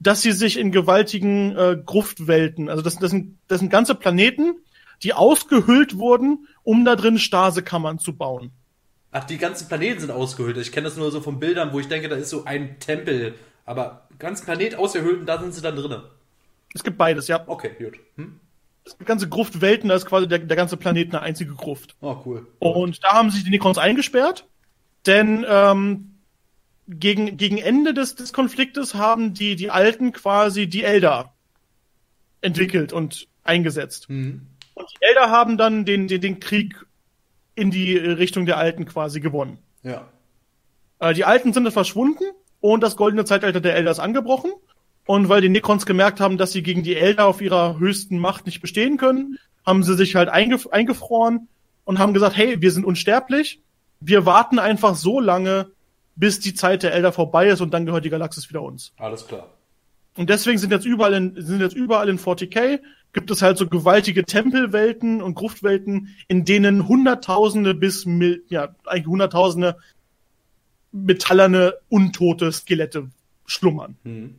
dass 0.00 0.22
sie 0.22 0.32
sich 0.32 0.58
in 0.58 0.72
gewaltigen 0.72 1.56
äh, 1.56 1.76
Gruftwelten, 1.84 2.68
also 2.68 2.82
das, 2.82 2.98
das, 2.98 3.10
sind, 3.10 3.38
das 3.48 3.60
sind 3.60 3.70
ganze 3.70 3.94
Planeten, 3.94 4.56
die 5.02 5.12
ausgehüllt 5.12 5.98
wurden, 5.98 6.46
um 6.62 6.84
da 6.84 6.96
drin 6.96 7.18
Stasekammern 7.18 7.98
zu 7.98 8.16
bauen. 8.16 8.50
Ach, 9.10 9.24
die 9.24 9.38
ganzen 9.38 9.68
Planeten 9.68 10.00
sind 10.00 10.10
ausgehüllt. 10.10 10.58
Ich 10.58 10.72
kenne 10.72 10.84
das 10.84 10.96
nur 10.96 11.10
so 11.10 11.20
von 11.20 11.38
Bildern, 11.38 11.72
wo 11.72 11.80
ich 11.80 11.88
denke, 11.88 12.08
da 12.08 12.16
ist 12.16 12.30
so 12.30 12.44
ein 12.44 12.78
Tempel. 12.78 13.34
Aber 13.68 14.08
ganz 14.18 14.42
Planet 14.42 14.76
ausgehüllt 14.76 15.20
und 15.20 15.26
da 15.26 15.38
sind 15.38 15.52
sie 15.52 15.60
dann 15.60 15.76
drinnen. 15.76 16.00
Es 16.74 16.82
gibt 16.82 16.96
beides, 16.96 17.28
ja. 17.28 17.44
Okay, 17.46 17.72
gut. 17.78 18.00
Hm? 18.16 18.40
Es 18.86 18.96
gibt 18.96 19.06
ganze 19.06 19.28
Gruftwelten, 19.28 19.90
da 19.90 19.94
ist 19.94 20.06
quasi 20.06 20.26
der, 20.26 20.38
der 20.38 20.56
ganze 20.56 20.78
Planet 20.78 21.10
eine 21.10 21.20
einzige 21.20 21.52
Gruft. 21.52 21.94
Oh, 22.00 22.16
cool. 22.24 22.46
Und 22.60 23.04
da 23.04 23.12
haben 23.12 23.30
sich 23.30 23.44
die 23.44 23.50
Necrons 23.50 23.76
eingesperrt, 23.76 24.48
denn 25.04 25.44
ähm, 25.46 26.14
gegen, 26.88 27.36
gegen 27.36 27.58
Ende 27.58 27.92
des, 27.92 28.14
des 28.14 28.32
Konfliktes 28.32 28.94
haben 28.94 29.34
die, 29.34 29.54
die 29.54 29.70
Alten 29.70 30.12
quasi 30.12 30.66
die 30.66 30.84
Elder 30.84 31.34
entwickelt 32.40 32.94
und 32.94 33.28
eingesetzt. 33.44 34.08
Mhm. 34.08 34.46
Und 34.72 34.88
die 34.90 35.04
Elder 35.04 35.28
haben 35.28 35.58
dann 35.58 35.84
den, 35.84 36.08
den, 36.08 36.22
den 36.22 36.40
Krieg 36.40 36.86
in 37.54 37.70
die 37.70 37.98
Richtung 37.98 38.46
der 38.46 38.56
Alten 38.56 38.86
quasi 38.86 39.20
gewonnen. 39.20 39.58
Ja. 39.82 40.08
Äh, 41.00 41.12
die 41.12 41.26
Alten 41.26 41.52
sind 41.52 41.64
dann 41.64 41.72
verschwunden 41.74 42.24
und 42.60 42.82
das 42.82 42.96
goldene 42.96 43.24
Zeitalter 43.24 43.60
der 43.60 43.76
Elder 43.76 43.90
ist 43.90 43.98
angebrochen. 43.98 44.52
Und 45.06 45.28
weil 45.28 45.40
die 45.40 45.48
Necrons 45.48 45.86
gemerkt 45.86 46.20
haben, 46.20 46.36
dass 46.36 46.52
sie 46.52 46.62
gegen 46.62 46.82
die 46.82 46.96
Elder 46.96 47.26
auf 47.26 47.40
ihrer 47.40 47.78
höchsten 47.78 48.18
Macht 48.18 48.44
nicht 48.44 48.60
bestehen 48.60 48.98
können, 48.98 49.38
haben 49.64 49.82
sie 49.82 49.94
sich 49.94 50.14
halt 50.14 50.28
eingef 50.28 50.66
eingefroren 50.68 51.48
und 51.84 51.98
haben 51.98 52.12
gesagt, 52.12 52.36
hey, 52.36 52.60
wir 52.60 52.70
sind 52.70 52.84
unsterblich. 52.84 53.62
Wir 54.00 54.26
warten 54.26 54.58
einfach 54.58 54.94
so 54.94 55.18
lange, 55.18 55.70
bis 56.14 56.40
die 56.40 56.52
Zeit 56.52 56.82
der 56.82 56.92
Elder 56.92 57.12
vorbei 57.12 57.48
ist 57.48 57.62
und 57.62 57.72
dann 57.72 57.86
gehört 57.86 58.04
die 58.04 58.10
Galaxis 58.10 58.50
wieder 58.50 58.62
uns. 58.62 58.92
Alles 58.98 59.26
klar. 59.26 59.48
Und 60.16 60.28
deswegen 60.28 60.58
sind 60.58 60.72
jetzt 60.72 60.84
überall 60.84 61.14
in, 61.14 61.34
sind 61.40 61.60
jetzt 61.60 61.76
überall 61.76 62.08
in 62.08 62.18
40k 62.18 62.80
gibt 63.12 63.30
es 63.30 63.42
halt 63.42 63.58
so 63.58 63.66
gewaltige 63.66 64.24
Tempelwelten 64.24 65.22
und 65.22 65.34
Gruftwelten, 65.34 66.14
in 66.28 66.44
denen 66.44 66.88
Hunderttausende 66.88 67.74
bis 67.74 68.06
Mil 68.06 68.44
ja 68.48 68.68
eigentlich 68.84 69.06
Hunderttausende 69.06 69.76
metallerne 70.92 71.74
untote 71.88 72.52
Skelette 72.52 73.08
schlummern. 73.46 73.96
Mhm. 74.04 74.36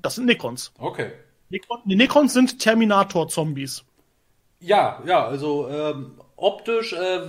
Das 0.00 0.14
sind 0.14 0.26
Necrons. 0.26 0.72
Okay. 0.78 1.12
Necron, 1.50 1.80
die 1.84 1.96
Necrons 1.96 2.32
sind 2.32 2.58
Terminator-Zombies. 2.58 3.84
Ja, 4.60 5.02
ja, 5.06 5.26
also 5.26 5.68
ähm, 5.68 6.12
optisch 6.36 6.92
äh, 6.92 7.20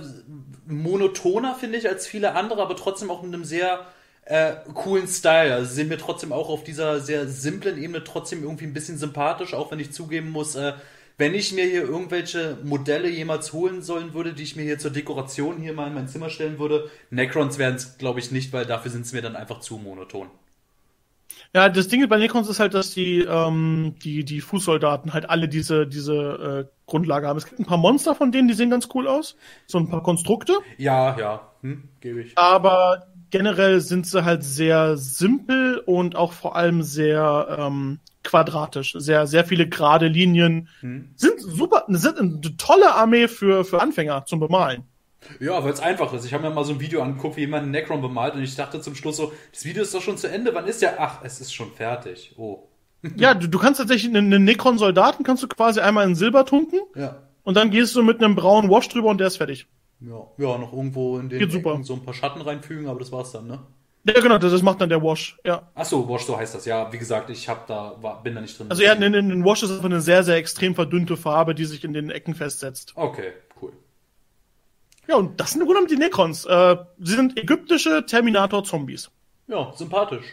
monotoner 0.66 1.54
finde 1.54 1.78
ich 1.78 1.88
als 1.88 2.06
viele 2.06 2.34
andere, 2.34 2.60
aber 2.62 2.76
trotzdem 2.76 3.10
auch 3.10 3.22
mit 3.22 3.32
einem 3.32 3.44
sehr 3.44 3.86
äh, 4.24 4.52
coolen 4.74 5.06
Style. 5.06 5.54
Also 5.54 5.72
sind 5.72 5.88
mir 5.88 5.98
trotzdem 5.98 6.32
auch 6.32 6.48
auf 6.48 6.64
dieser 6.64 7.00
sehr 7.00 7.28
simplen 7.28 7.78
Ebene 7.82 8.04
trotzdem 8.04 8.42
irgendwie 8.42 8.66
ein 8.66 8.74
bisschen 8.74 8.98
sympathisch, 8.98 9.54
auch 9.54 9.70
wenn 9.70 9.80
ich 9.80 9.92
zugeben 9.92 10.30
muss, 10.30 10.54
äh, 10.54 10.74
wenn 11.20 11.34
ich 11.34 11.52
mir 11.52 11.66
hier 11.66 11.82
irgendwelche 11.82 12.56
Modelle 12.64 13.08
jemals 13.10 13.52
holen 13.52 13.82
sollen 13.82 14.14
würde, 14.14 14.32
die 14.32 14.42
ich 14.42 14.56
mir 14.56 14.62
hier 14.62 14.78
zur 14.78 14.90
Dekoration 14.90 15.58
hier 15.58 15.74
mal 15.74 15.86
in 15.86 15.94
mein 15.94 16.08
Zimmer 16.08 16.30
stellen 16.30 16.58
würde, 16.58 16.90
Necrons 17.10 17.58
wären 17.58 17.74
es, 17.74 17.98
glaube 17.98 18.20
ich, 18.20 18.30
nicht, 18.30 18.54
weil 18.54 18.64
dafür 18.64 18.90
sind 18.90 19.04
es 19.04 19.12
mir 19.12 19.20
dann 19.20 19.36
einfach 19.36 19.60
zu 19.60 19.76
monoton. 19.76 20.28
Ja, 21.54 21.68
das 21.68 21.88
Ding 21.88 22.08
bei 22.08 22.16
Necrons 22.16 22.48
ist 22.48 22.58
halt, 22.58 22.72
dass 22.72 22.92
die, 22.92 23.20
ähm, 23.20 23.96
die, 24.02 24.24
die 24.24 24.40
Fußsoldaten 24.40 25.12
halt 25.12 25.28
alle 25.28 25.46
diese, 25.46 25.86
diese 25.86 26.66
äh, 26.70 26.72
Grundlage 26.86 27.28
haben. 27.28 27.36
Es 27.36 27.44
gibt 27.46 27.60
ein 27.60 27.66
paar 27.66 27.76
Monster 27.76 28.14
von 28.14 28.32
denen, 28.32 28.48
die 28.48 28.54
sehen 28.54 28.70
ganz 28.70 28.88
cool 28.94 29.06
aus. 29.06 29.36
So 29.66 29.76
ein 29.76 29.90
paar 29.90 30.02
Konstrukte. 30.02 30.54
Ja, 30.78 31.18
ja, 31.18 31.50
hm, 31.60 31.84
gebe 32.00 32.22
ich. 32.22 32.38
Aber 32.38 33.08
generell 33.30 33.80
sind 33.80 34.06
sie 34.06 34.24
halt 34.24 34.42
sehr 34.42 34.96
simpel 34.96 35.82
und 35.84 36.16
auch 36.16 36.32
vor 36.32 36.56
allem 36.56 36.82
sehr 36.82 37.58
ähm, 37.58 38.00
quadratisch. 38.22 38.94
Sehr, 38.98 39.26
sehr 39.26 39.44
viele 39.44 39.68
gerade 39.68 40.08
Linien. 40.08 40.68
Hm. 40.80 41.10
Sind 41.16 41.40
super, 41.40 41.84
sind 41.88 42.18
eine 42.18 42.40
tolle 42.56 42.94
Armee 42.94 43.28
für, 43.28 43.64
für 43.64 43.80
Anfänger 43.80 44.24
zum 44.26 44.40
Bemalen. 44.40 44.84
Ja, 45.38 45.62
weil 45.62 45.72
es 45.72 45.80
einfach 45.80 46.12
ist. 46.12 46.24
Ich 46.24 46.32
habe 46.32 46.48
mir 46.48 46.54
mal 46.54 46.64
so 46.64 46.72
ein 46.72 46.80
Video 46.80 47.02
angeguckt, 47.02 47.36
wie 47.36 47.40
jemand 47.42 47.64
einen 47.64 47.72
Necron 47.72 48.00
bemalt 48.00 48.34
und 48.34 48.42
ich 48.42 48.56
dachte 48.56 48.80
zum 48.80 48.94
Schluss 48.94 49.18
so, 49.18 49.32
das 49.52 49.64
Video 49.64 49.82
ist 49.82 49.94
doch 49.94 50.00
schon 50.02 50.16
zu 50.16 50.28
Ende, 50.28 50.54
wann 50.54 50.66
ist 50.66 50.82
der? 50.82 51.00
Ach, 51.00 51.20
es 51.22 51.40
ist 51.40 51.52
schon 51.52 51.70
fertig. 51.72 52.34
Oh. 52.36 52.64
Ja, 53.16 53.34
du, 53.34 53.46
du 53.48 53.58
kannst 53.58 53.80
tatsächlich 53.80 54.14
einen, 54.14 54.44
Necron-Soldaten 54.44 55.24
kannst 55.24 55.42
du 55.42 55.48
quasi 55.48 55.80
einmal 55.80 56.06
in 56.06 56.14
Silber 56.14 56.44
tunken 56.44 56.80
Ja. 56.94 57.22
und 57.42 57.56
dann 57.56 57.70
gehst 57.70 57.94
du 57.96 58.02
mit 58.02 58.22
einem 58.22 58.34
braunen 58.34 58.70
Wash 58.70 58.88
drüber 58.88 59.08
und 59.08 59.18
der 59.18 59.26
ist 59.28 59.36
fertig. 59.36 59.66
Ja, 60.00 60.26
ja, 60.38 60.58
noch 60.58 60.72
irgendwo 60.72 61.18
in 61.18 61.28
den. 61.28 61.40
Ecken 61.40 61.84
so 61.84 61.94
ein 61.94 62.02
paar 62.02 62.14
Schatten 62.14 62.40
reinfügen, 62.40 62.88
aber 62.88 62.98
das 62.98 63.12
war's 63.12 63.32
dann, 63.32 63.46
ne? 63.46 63.60
Ja, 64.04 64.18
genau, 64.20 64.38
das, 64.38 64.50
das 64.52 64.62
macht 64.62 64.80
dann 64.80 64.88
der 64.88 65.02
Wash, 65.02 65.38
ja. 65.44 65.68
Ach 65.74 65.84
so, 65.84 66.08
Wash, 66.08 66.22
so 66.22 66.36
heißt 66.36 66.54
das. 66.54 66.64
Ja, 66.64 66.90
wie 66.90 66.98
gesagt, 66.98 67.28
ich 67.28 67.48
hab 67.48 67.66
da, 67.66 67.96
war, 68.00 68.22
bin 68.22 68.34
da 68.34 68.40
nicht 68.40 68.58
drin. 68.58 68.68
Also 68.70 68.82
ja, 68.82 68.92
ein, 68.92 69.02
ein 69.02 69.44
Wash 69.44 69.62
ist 69.62 69.70
einfach 69.70 69.84
eine 69.84 70.00
sehr, 70.00 70.22
sehr 70.22 70.36
extrem 70.36 70.74
verdünnte 70.74 71.16
Farbe, 71.18 71.54
die 71.54 71.66
sich 71.66 71.84
in 71.84 71.92
den 71.92 72.10
Ecken 72.10 72.34
festsetzt. 72.34 72.92
Okay, 72.96 73.32
cool. 73.60 73.72
Ja, 75.06 75.16
und 75.16 75.38
das 75.38 75.50
sind 75.50 75.60
im 75.60 75.66
Grunde 75.66 75.82
genommen 75.82 76.00
die 76.00 76.04
Necrons. 76.04 76.46
Äh, 76.46 76.76
sie 76.98 77.14
sind 77.14 77.38
ägyptische 77.38 78.06
Terminator-Zombies. 78.06 79.10
Ja, 79.48 79.72
sympathisch. 79.74 80.24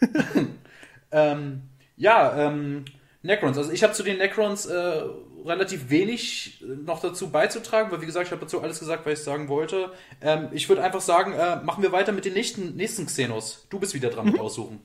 ähm, 1.10 1.62
ja, 1.96 2.46
ähm, 2.46 2.84
Necrons. 3.22 3.58
Also 3.58 3.72
ich 3.72 3.82
habe 3.82 3.94
zu 3.94 4.02
den 4.02 4.18
Necrons 4.18 4.66
äh, 4.66 5.02
relativ 5.44 5.90
wenig 5.90 6.64
noch 6.84 7.00
dazu 7.00 7.30
beizutragen, 7.30 7.90
weil 7.90 8.00
wie 8.00 8.06
gesagt, 8.06 8.26
ich 8.26 8.32
habe 8.32 8.42
dazu 8.42 8.60
alles 8.60 8.78
gesagt, 8.78 9.06
was 9.06 9.18
ich 9.18 9.24
sagen 9.24 9.48
wollte. 9.48 9.92
Ähm, 10.20 10.48
ich 10.52 10.68
würde 10.68 10.82
einfach 10.82 11.00
sagen, 11.00 11.32
äh, 11.32 11.56
machen 11.62 11.82
wir 11.82 11.92
weiter 11.92 12.12
mit 12.12 12.24
den 12.24 12.34
nächsten, 12.34 12.76
nächsten 12.76 13.06
Xenos. 13.06 13.66
Du 13.70 13.78
bist 13.78 13.94
wieder 13.94 14.10
dran 14.10 14.26
mit 14.26 14.38
aussuchen. 14.38 14.80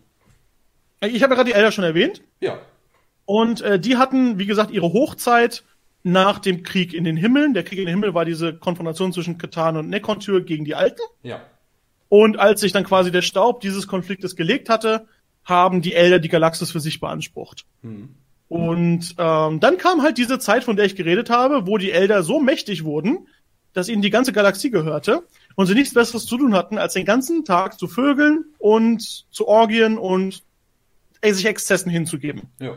Ich 1.01 1.21
habe 1.23 1.33
ja 1.33 1.35
gerade 1.35 1.49
die 1.49 1.55
Elder 1.55 1.71
schon 1.71 1.83
erwähnt. 1.83 2.21
Ja. 2.39 2.59
Und 3.25 3.61
äh, 3.61 3.79
die 3.79 3.97
hatten, 3.97 4.39
wie 4.39 4.45
gesagt, 4.45 4.71
ihre 4.71 4.93
Hochzeit 4.93 5.63
nach 6.03 6.39
dem 6.39 6.63
Krieg 6.63 6.93
in 6.93 7.03
den 7.03 7.17
Himmeln. 7.17 7.53
Der 7.53 7.63
Krieg 7.63 7.79
in 7.79 7.85
den 7.85 7.95
Himmel 7.95 8.13
war 8.13 8.25
diese 8.25 8.53
Konfrontation 8.53 9.11
zwischen 9.11 9.37
Katan 9.37 9.77
und 9.77 9.89
Necron-Tür 9.89 10.41
gegen 10.41 10.63
die 10.63 10.75
Alten. 10.75 11.01
Ja. 11.23 11.41
Und 12.09 12.39
als 12.39 12.61
sich 12.61 12.71
dann 12.71 12.83
quasi 12.83 13.11
der 13.11 13.23
Staub 13.23 13.61
dieses 13.61 13.87
Konfliktes 13.87 14.35
gelegt 14.35 14.69
hatte, 14.69 15.07
haben 15.43 15.81
die 15.81 15.93
Elder 15.93 16.19
die 16.19 16.29
Galaxis 16.29 16.71
für 16.71 16.79
sich 16.79 16.99
beansprucht. 16.99 17.65
Hm. 17.81 18.15
Und 18.47 19.15
ähm, 19.17 19.59
dann 19.59 19.77
kam 19.77 20.01
halt 20.03 20.17
diese 20.17 20.37
Zeit, 20.39 20.63
von 20.63 20.75
der 20.75 20.85
ich 20.85 20.95
geredet 20.95 21.29
habe, 21.29 21.65
wo 21.67 21.77
die 21.77 21.91
Elder 21.91 22.21
so 22.23 22.39
mächtig 22.39 22.83
wurden, 22.83 23.27
dass 23.73 23.89
ihnen 23.89 24.01
die 24.01 24.11
ganze 24.11 24.31
Galaxie 24.33 24.69
gehörte 24.69 25.23
und 25.55 25.65
sie 25.65 25.73
nichts 25.73 25.93
Besseres 25.93 26.25
zu 26.25 26.37
tun 26.37 26.53
hatten, 26.53 26.77
als 26.77 26.93
den 26.93 27.05
ganzen 27.05 27.43
Tag 27.43 27.77
zu 27.79 27.87
vögeln 27.87 28.45
und 28.59 29.01
zu 29.31 29.47
Orgien 29.47 29.97
und 29.97 30.43
ey, 31.21 31.33
sich 31.33 31.45
Exzessen 31.45 31.91
hinzugeben. 31.91 32.43
Ja. 32.59 32.75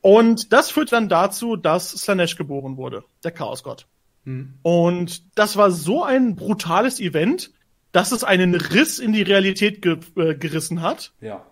Und 0.00 0.52
das 0.52 0.70
führt 0.70 0.92
dann 0.92 1.08
dazu, 1.08 1.56
dass 1.56 1.90
Slanesh 1.90 2.36
geboren 2.36 2.76
wurde, 2.76 3.04
der 3.24 3.30
Chaosgott. 3.32 3.86
Hm. 4.24 4.54
Und 4.62 5.22
das 5.38 5.56
war 5.56 5.70
so 5.70 6.04
ein 6.04 6.36
brutales 6.36 7.00
Event, 7.00 7.52
dass 7.92 8.12
es 8.12 8.24
einen 8.24 8.54
Riss 8.54 8.98
in 8.98 9.12
die 9.12 9.22
Realität 9.22 9.82
ge 9.82 9.98
äh, 10.16 10.34
gerissen 10.34 10.82
hat, 10.82 11.12
Ja. 11.20 11.44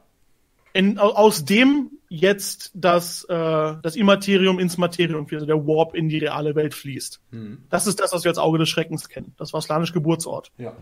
in, 0.73 0.99
au- 0.99 1.15
aus 1.15 1.45
dem 1.45 1.91
jetzt 2.09 2.71
das, 2.75 3.25
äh, 3.25 3.75
das 3.83 3.97
Immaterium 3.97 4.59
ins 4.59 4.79
Materium 4.79 5.27
also 5.31 5.47
der 5.47 5.67
Warp 5.67 5.95
in 5.95 6.09
die 6.09 6.19
reale 6.19 6.55
Welt 6.55 6.75
fließt. 6.75 7.21
Hm. 7.33 7.65
Das 7.71 7.87
ist 7.87 8.01
das, 8.01 8.13
was 8.13 8.25
wir 8.25 8.31
als 8.31 8.39
Auge 8.39 8.59
des 8.59 8.69
Schreckens 8.69 9.09
kennen. 9.09 9.35
Das 9.37 9.53
war 9.53 9.61
Slanisch 9.61 9.93
Geburtsort. 9.93 10.53
Ja. 10.59 10.75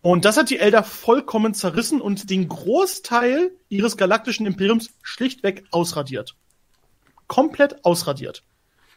Und 0.00 0.24
das 0.24 0.36
hat 0.36 0.50
die 0.50 0.58
Elder 0.58 0.84
vollkommen 0.84 1.54
zerrissen 1.54 2.00
und 2.00 2.30
den 2.30 2.48
Großteil 2.48 3.50
ihres 3.68 3.96
galaktischen 3.96 4.46
Imperiums 4.46 4.90
schlichtweg 5.02 5.64
ausradiert. 5.70 6.36
Komplett 7.26 7.84
ausradiert. 7.84 8.44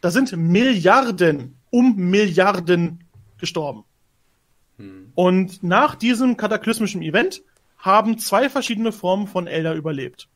Da 0.01 0.11
sind 0.11 0.35
Milliarden 0.35 1.57
um 1.69 1.95
Milliarden 1.95 3.03
gestorben. 3.39 3.83
Und 5.15 5.63
nach 5.63 5.95
diesem 5.95 6.37
kataklysmischen 6.37 7.01
Event 7.01 7.43
haben 7.77 8.17
zwei 8.17 8.49
verschiedene 8.49 8.91
Formen 8.91 9.27
von 9.27 9.47
Elder 9.47 9.73
überlebt. 9.73 10.27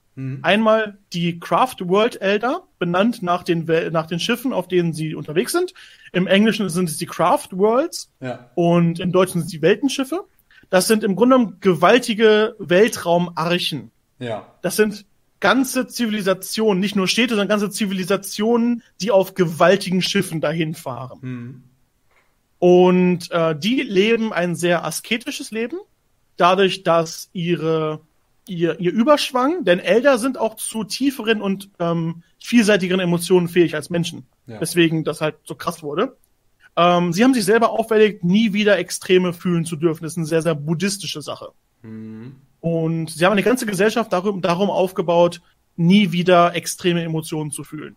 Einmal 0.43 0.97
die 1.11 1.39
Craft 1.39 1.75
World 1.81 2.21
Elder, 2.21 2.63
benannt 2.79 3.21
nach 3.21 3.43
den, 3.43 3.65
nach 3.91 4.07
den 4.07 4.19
Schiffen, 4.19 4.53
auf 4.53 4.69
denen 4.69 4.93
sie 4.93 5.13
unterwegs 5.13 5.51
sind. 5.51 5.73
Im 6.13 6.25
Englischen 6.25 6.69
sind 6.69 6.87
es 6.87 6.95
die 6.97 7.05
Craft 7.05 7.49
Worlds 7.51 8.09
Ja. 8.21 8.49
und 8.55 8.99
im 8.99 9.11
Deutschen 9.11 9.41
sind 9.41 9.47
es 9.47 9.51
die 9.51 9.61
Weltenschiffe. 9.61 10.23
Das 10.69 10.87
sind 10.87 11.03
im 11.03 11.15
Grunde 11.15 11.35
genommen 11.35 11.57
gewaltige 11.59 12.55
Weltraumarchen. 12.59 13.91
Ja. 14.19 14.45
Das 14.61 14.77
sind 14.77 15.05
ganze 15.41 15.87
Zivilisationen, 15.87 16.79
nicht 16.79 16.95
nur 16.95 17.07
Städte, 17.07 17.35
sondern 17.35 17.49
ganze 17.49 17.69
Zivilisationen, 17.69 18.83
die 19.01 19.11
auf 19.11 19.33
gewaltigen 19.33 20.01
Schiffen 20.01 20.39
dahin 20.39 20.73
fahren. 20.73 21.21
Hm. 21.21 21.63
Und 22.59 23.31
äh, 23.31 23.53
die 23.57 23.81
leben 23.81 24.31
ein 24.31 24.55
sehr 24.55 24.85
asketisches 24.85 25.51
Leben, 25.51 25.77
dadurch, 26.37 26.83
dass 26.83 27.29
ihre 27.33 27.99
ihr, 28.47 28.79
ihr 28.79 28.91
Überschwang, 28.91 29.63
denn 29.63 29.79
Elder 29.79 30.17
sind 30.17 30.37
auch 30.37 30.55
zu 30.55 30.83
tieferen 30.83 31.41
und 31.41 31.69
ähm, 31.79 32.23
vielseitigeren 32.39 32.99
Emotionen 32.99 33.47
fähig 33.47 33.75
als 33.75 33.89
Menschen. 33.89 34.25
Ja. 34.47 34.61
Weswegen 34.61 35.03
das 35.03 35.21
halt 35.21 35.35
so 35.43 35.55
krass 35.55 35.83
wurde. 35.83 36.17
Ähm, 36.75 37.13
sie 37.13 37.23
haben 37.23 37.33
sich 37.33 37.45
selber 37.45 37.71
auferlegt, 37.71 38.23
nie 38.23 38.53
wieder 38.53 38.77
Extreme 38.77 39.33
fühlen 39.33 39.65
zu 39.65 39.75
dürfen. 39.75 40.03
Das 40.03 40.13
ist 40.13 40.17
eine 40.17 40.27
sehr, 40.27 40.41
sehr 40.41 40.55
buddhistische 40.55 41.21
Sache. 41.21 41.49
Mhm. 41.81 42.35
Und 42.59 43.11
sie 43.11 43.25
haben 43.25 43.33
eine 43.33 43.43
ganze 43.43 43.65
Gesellschaft 43.65 44.11
darum, 44.11 44.41
darum 44.41 44.69
aufgebaut, 44.69 45.41
nie 45.75 46.11
wieder 46.11 46.55
extreme 46.55 47.03
Emotionen 47.03 47.51
zu 47.51 47.63
fühlen. 47.63 47.95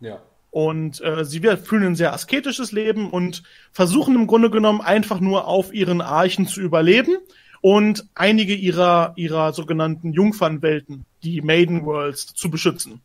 Ja. 0.00 0.20
Und 0.50 1.00
äh, 1.00 1.24
sie 1.24 1.40
fühlen 1.40 1.84
ein 1.84 1.96
sehr 1.96 2.12
asketisches 2.12 2.72
Leben 2.72 3.10
und 3.10 3.42
versuchen 3.72 4.16
im 4.16 4.26
Grunde 4.26 4.50
genommen 4.50 4.80
einfach 4.80 5.20
nur 5.20 5.46
auf 5.46 5.72
ihren 5.72 6.00
Archen 6.00 6.46
zu 6.46 6.60
überleben 6.60 7.16
und 7.60 8.06
einige 8.14 8.54
ihrer, 8.54 9.12
ihrer 9.16 9.52
sogenannten 9.52 10.12
Jungfernwelten, 10.12 11.04
die 11.22 11.42
Maiden 11.42 11.84
Worlds, 11.84 12.34
zu 12.34 12.50
beschützen. 12.50 13.00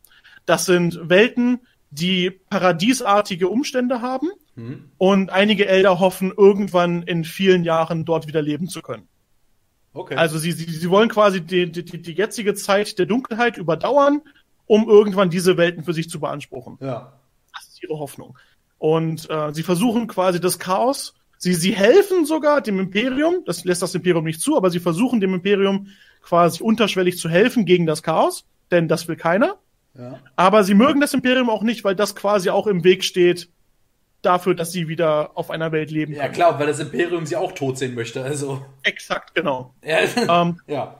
Das 0.46 0.64
sind 0.66 0.98
Welten, 1.08 1.60
die 1.90 2.30
paradiesartige 2.30 3.48
Umstände 3.48 4.00
haben 4.02 4.28
Mhm. 4.58 4.90
und 4.96 5.28
einige 5.30 5.66
Elder 5.66 6.00
hoffen, 6.00 6.32
irgendwann 6.34 7.02
in 7.02 7.24
vielen 7.24 7.62
Jahren 7.62 8.06
dort 8.06 8.26
wieder 8.26 8.40
leben 8.40 8.68
zu 8.68 8.80
können. 8.80 9.06
Okay. 9.92 10.14
Also 10.14 10.38
sie, 10.38 10.52
sie, 10.52 10.64
sie 10.64 10.88
wollen 10.90 11.10
quasi 11.10 11.42
die, 11.42 11.70
die, 11.70 11.84
die 11.84 12.12
jetzige 12.12 12.54
Zeit 12.54 12.98
der 12.98 13.04
Dunkelheit 13.04 13.58
überdauern, 13.58 14.22
um 14.66 14.88
irgendwann 14.88 15.28
diese 15.28 15.58
Welten 15.58 15.84
für 15.84 15.92
sich 15.92 16.08
zu 16.08 16.20
beanspruchen. 16.20 16.78
ja. 16.80 17.12
Das 17.52 17.68
ist 17.68 17.82
ihre 17.82 17.98
Hoffnung. 17.98 18.36
Und 18.78 19.28
äh, 19.30 19.52
sie 19.54 19.62
versuchen 19.62 20.06
quasi 20.08 20.40
das 20.40 20.58
Chaos. 20.58 21.14
Sie, 21.38 21.54
sie 21.54 21.72
helfen 21.72 22.24
sogar 22.24 22.60
dem 22.60 22.78
Imperium, 22.80 23.42
das 23.44 23.64
lässt 23.64 23.82
das 23.82 23.94
Imperium 23.94 24.24
nicht 24.24 24.40
zu, 24.40 24.56
aber 24.56 24.70
sie 24.70 24.80
versuchen 24.80 25.20
dem 25.20 25.34
Imperium 25.34 25.88
quasi 26.22 26.62
unterschwellig 26.62 27.18
zu 27.18 27.28
helfen 27.28 27.64
gegen 27.66 27.86
das 27.86 28.02
Chaos, 28.02 28.46
denn 28.70 28.88
das 28.88 29.06
will 29.08 29.16
keiner. 29.16 29.56
Ja. 29.94 30.18
Aber 30.34 30.64
sie 30.64 30.74
mögen 30.74 31.00
das 31.00 31.14
Imperium 31.14 31.48
auch 31.50 31.62
nicht, 31.62 31.84
weil 31.84 31.94
das 31.94 32.14
quasi 32.14 32.50
auch 32.50 32.66
im 32.66 32.84
Weg 32.84 33.04
steht 33.04 33.48
dafür, 34.22 34.54
dass 34.54 34.72
sie 34.72 34.88
wieder 34.88 35.30
auf 35.34 35.50
einer 35.50 35.72
Welt 35.72 35.90
leben 35.90 36.12
Ja, 36.14 36.22
können. 36.22 36.34
klar, 36.34 36.58
weil 36.58 36.66
das 36.66 36.80
Imperium 36.80 37.26
sie 37.26 37.36
auch 37.36 37.52
tot 37.52 37.78
sehen 37.78 37.94
möchte, 37.94 38.22
also. 38.22 38.64
Exakt, 38.82 39.34
genau. 39.34 39.74
Ja. 39.84 40.42
Ähm, 40.42 40.60
ja. 40.66 40.98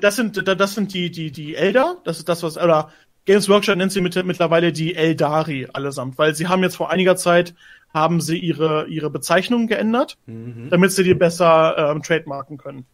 Das 0.00 0.16
sind 0.16 0.46
das 0.46 0.74
sind 0.74 0.92
die 0.92 1.10
die 1.10 1.30
die 1.30 1.54
Elder, 1.54 1.96
das 2.04 2.18
ist 2.18 2.28
das 2.28 2.42
was 2.42 2.56
oder 2.58 2.90
Games 3.24 3.48
Workshop 3.48 3.76
nennt 3.76 3.92
sie 3.92 4.02
mit, 4.02 4.22
mittlerweile 4.26 4.72
die 4.72 4.94
Eldari 4.94 5.68
allesamt, 5.72 6.18
weil 6.18 6.34
sie 6.34 6.46
haben 6.48 6.62
jetzt 6.62 6.76
vor 6.76 6.90
einiger 6.90 7.16
Zeit 7.16 7.54
haben 7.94 8.20
sie 8.20 8.36
ihre 8.38 8.86
ihre 8.88 9.08
Bezeichnung 9.08 9.66
geändert, 9.68 10.18
Mhm. 10.26 10.68
damit 10.70 10.92
sie 10.92 11.04
die 11.04 11.14
besser 11.14 11.92
ähm, 11.92 12.02
trademarken 12.02 12.58
können. 12.58 12.84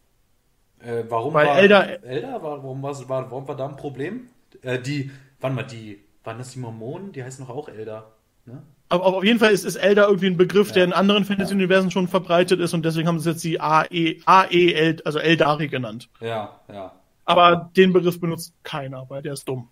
Äh, 0.80 1.04
warum 1.08 1.34
Weil 1.34 1.46
war 1.48 1.58
Elder- 1.58 2.04
Elder 2.04 2.32
war, 2.42 2.62
warum, 2.62 2.82
war, 2.82 3.08
war, 3.08 3.30
warum 3.30 3.48
war 3.48 3.56
da 3.56 3.66
ein 3.68 3.76
Problem? 3.76 4.28
Äh, 4.62 4.78
die, 4.78 5.10
warte 5.40 5.56
mal, 5.56 5.62
die, 5.62 6.00
waren 6.24 6.38
das 6.38 6.52
die 6.52 6.58
Mormonen? 6.58 7.12
Die 7.12 7.22
heißen 7.24 7.44
doch 7.46 7.54
auch 7.54 7.68
Elder. 7.68 8.12
Ne? 8.46 8.62
Aber 8.88 9.04
auf 9.06 9.24
jeden 9.24 9.38
Fall 9.38 9.52
ist, 9.52 9.64
ist 9.64 9.76
Elder 9.76 10.06
irgendwie 10.08 10.26
ein 10.26 10.36
Begriff, 10.36 10.68
Ja. 10.68 10.74
der 10.74 10.84
in 10.84 10.92
anderen 10.92 11.24
Fantasy-Universen 11.24 11.90
schon 11.90 12.08
verbreitet 12.08 12.60
ist 12.60 12.74
und 12.74 12.84
deswegen 12.84 13.08
haben 13.08 13.20
sie 13.20 13.30
jetzt 13.30 13.44
die 13.44 13.60
AE, 13.60 14.16
AE 14.26 14.72
El, 14.72 15.02
also 15.04 15.18
Eldari 15.18 15.68
genannt. 15.68 16.08
Ja, 16.20 16.60
ja. 16.72 16.92
Aber 17.24 17.70
den 17.76 17.92
Begriff 17.92 18.20
benutzt 18.20 18.54
keiner, 18.64 19.08
weil 19.08 19.22
der 19.22 19.34
ist 19.34 19.46
dumm. 19.46 19.68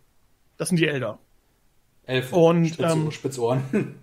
Das 0.59 0.69
sind 0.69 0.79
die 0.79 0.87
Elder. 0.87 1.19
Elfen. 2.07 2.35
Und, 2.39 2.67
Spitz, 2.69 2.93
ähm, 2.93 3.11
Spitzohren. 3.11 3.63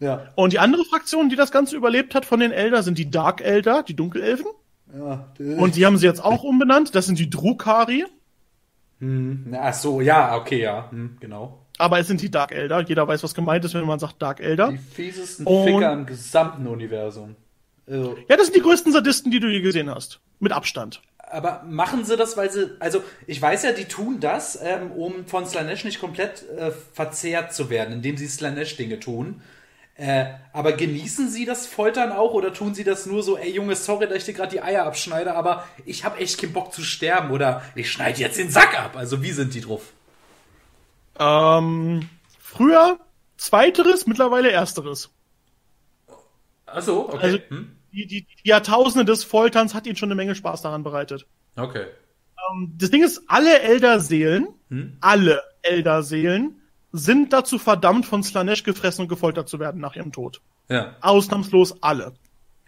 Ja. 0.00 0.28
Und 0.34 0.52
die 0.52 0.58
andere 0.58 0.84
Fraktion, 0.84 1.28
die 1.28 1.36
das 1.36 1.52
Ganze 1.52 1.76
überlebt 1.76 2.14
hat 2.14 2.24
von 2.24 2.40
den 2.40 2.52
Elder, 2.52 2.82
sind 2.82 2.98
die 2.98 3.10
Dark 3.10 3.40
Elder, 3.42 3.82
die 3.82 3.94
Dunkelelfen. 3.94 4.46
ja. 4.96 5.26
Und 5.38 5.76
die 5.76 5.86
haben 5.86 5.98
sie 5.98 6.06
jetzt 6.06 6.24
auch 6.24 6.42
umbenannt. 6.42 6.94
Das 6.94 7.06
sind 7.06 7.18
die 7.18 7.30
Drukari. 7.30 8.04
Hm. 9.00 9.54
Ach 9.58 9.74
so, 9.74 10.00
ja, 10.00 10.36
okay, 10.36 10.62
ja. 10.62 10.90
Hm, 10.90 11.16
genau. 11.20 11.66
Aber 11.78 11.98
es 11.98 12.06
sind 12.06 12.20
die 12.20 12.30
Dark 12.30 12.52
Elder. 12.52 12.80
Jeder 12.82 13.08
weiß, 13.08 13.22
was 13.22 13.34
gemeint 13.34 13.64
ist, 13.64 13.72
wenn 13.74 13.86
man 13.86 13.98
sagt 13.98 14.20
Dark 14.20 14.40
Elder. 14.40 14.70
Die 14.72 14.78
fiesesten 14.78 15.46
Und- 15.46 15.64
Ficker 15.66 15.92
im 15.92 16.04
gesamten 16.06 16.66
Universum. 16.66 17.36
Also, 17.86 18.16
Ja, 18.28 18.36
das 18.36 18.46
sind 18.46 18.56
die 18.56 18.60
größten 18.60 18.92
Sadisten, 18.92 19.30
die 19.30 19.40
du 19.40 19.48
je 19.48 19.60
gesehen 19.62 19.88
hast. 19.90 20.20
Mit 20.38 20.52
Abstand. 20.52 21.00
aber 21.32 21.62
machen 21.68 22.04
sie 22.04 22.16
das, 22.16 22.36
weil 22.36 22.50
sie, 22.50 22.70
also 22.80 23.02
ich 23.26 23.40
weiß 23.40 23.62
ja, 23.62 23.72
die 23.72 23.84
tun 23.84 24.18
das, 24.20 24.58
ähm, 24.62 24.90
um 24.90 25.26
von 25.26 25.46
Slanesh 25.46 25.84
nicht 25.84 26.00
komplett 26.00 26.44
äh, 26.58 26.70
verzehrt 26.92 27.54
zu 27.54 27.70
werden, 27.70 27.94
indem 27.94 28.16
sie 28.16 28.26
Slanesh-Dinge 28.26 28.98
tun. 29.00 29.40
Äh, 30.00 30.32
aber 30.54 30.72
genießen 30.72 31.28
sie 31.28 31.44
das 31.44 31.66
Foltern 31.66 32.10
auch 32.10 32.32
oder 32.32 32.54
tun 32.54 32.74
sie 32.74 32.84
das 32.84 33.04
nur 33.04 33.22
so, 33.22 33.36
ey 33.36 33.50
Junge, 33.52 33.76
sorry, 33.76 34.06
dass 34.08 34.16
ich 34.16 34.24
dir 34.24 34.32
gerade 34.32 34.50
die 34.52 34.62
Eier 34.62 34.86
abschneide, 34.86 35.34
aber 35.34 35.68
ich 35.84 36.06
habe 36.06 36.16
echt 36.18 36.40
keinen 36.40 36.54
Bock 36.54 36.72
zu 36.72 36.82
sterben 36.82 37.30
oder 37.32 37.62
ich 37.74 37.92
schneide 37.92 38.18
jetzt 38.18 38.38
den 38.38 38.48
Sack 38.48 38.80
ab. 38.80 38.96
Also 38.96 39.22
wie 39.22 39.32
sind 39.32 39.52
die 39.52 39.60
drauf? 39.60 39.92
Ähm, 41.18 42.08
früher 42.38 42.98
zweiteres, 43.36 44.06
mittlerweile 44.06 44.50
ersteres. 44.50 45.10
Achso, 46.64 47.00
okay. 47.12 47.18
Also- 47.20 47.38
hm? 47.48 47.76
Die, 47.92 48.06
die, 48.06 48.22
die 48.24 48.48
Jahrtausende 48.48 49.04
des 49.04 49.24
Folterns 49.24 49.74
hat 49.74 49.84
ihnen 49.84 49.96
schon 49.96 50.06
eine 50.08 50.14
Menge 50.14 50.36
Spaß 50.36 50.62
daran 50.62 50.84
bereitet. 50.84 51.26
Okay. 51.56 51.86
Ähm, 52.52 52.72
das 52.78 52.90
Ding 52.90 53.02
ist, 53.02 53.22
alle 53.26 53.58
Elder-Seelen, 53.60 54.46
Hm? 54.70 54.96
alle 55.00 55.42
Elder-Seelen 55.62 56.59
sind 56.92 57.32
dazu 57.32 57.58
verdammt, 57.58 58.06
von 58.06 58.22
Slanesh 58.22 58.64
gefressen 58.64 59.02
und 59.02 59.08
gefoltert 59.08 59.48
zu 59.48 59.58
werden 59.60 59.80
nach 59.80 59.96
ihrem 59.96 60.12
Tod. 60.12 60.40
Ja. 60.68 60.96
Ausnahmslos 61.00 61.82
alle. 61.82 62.12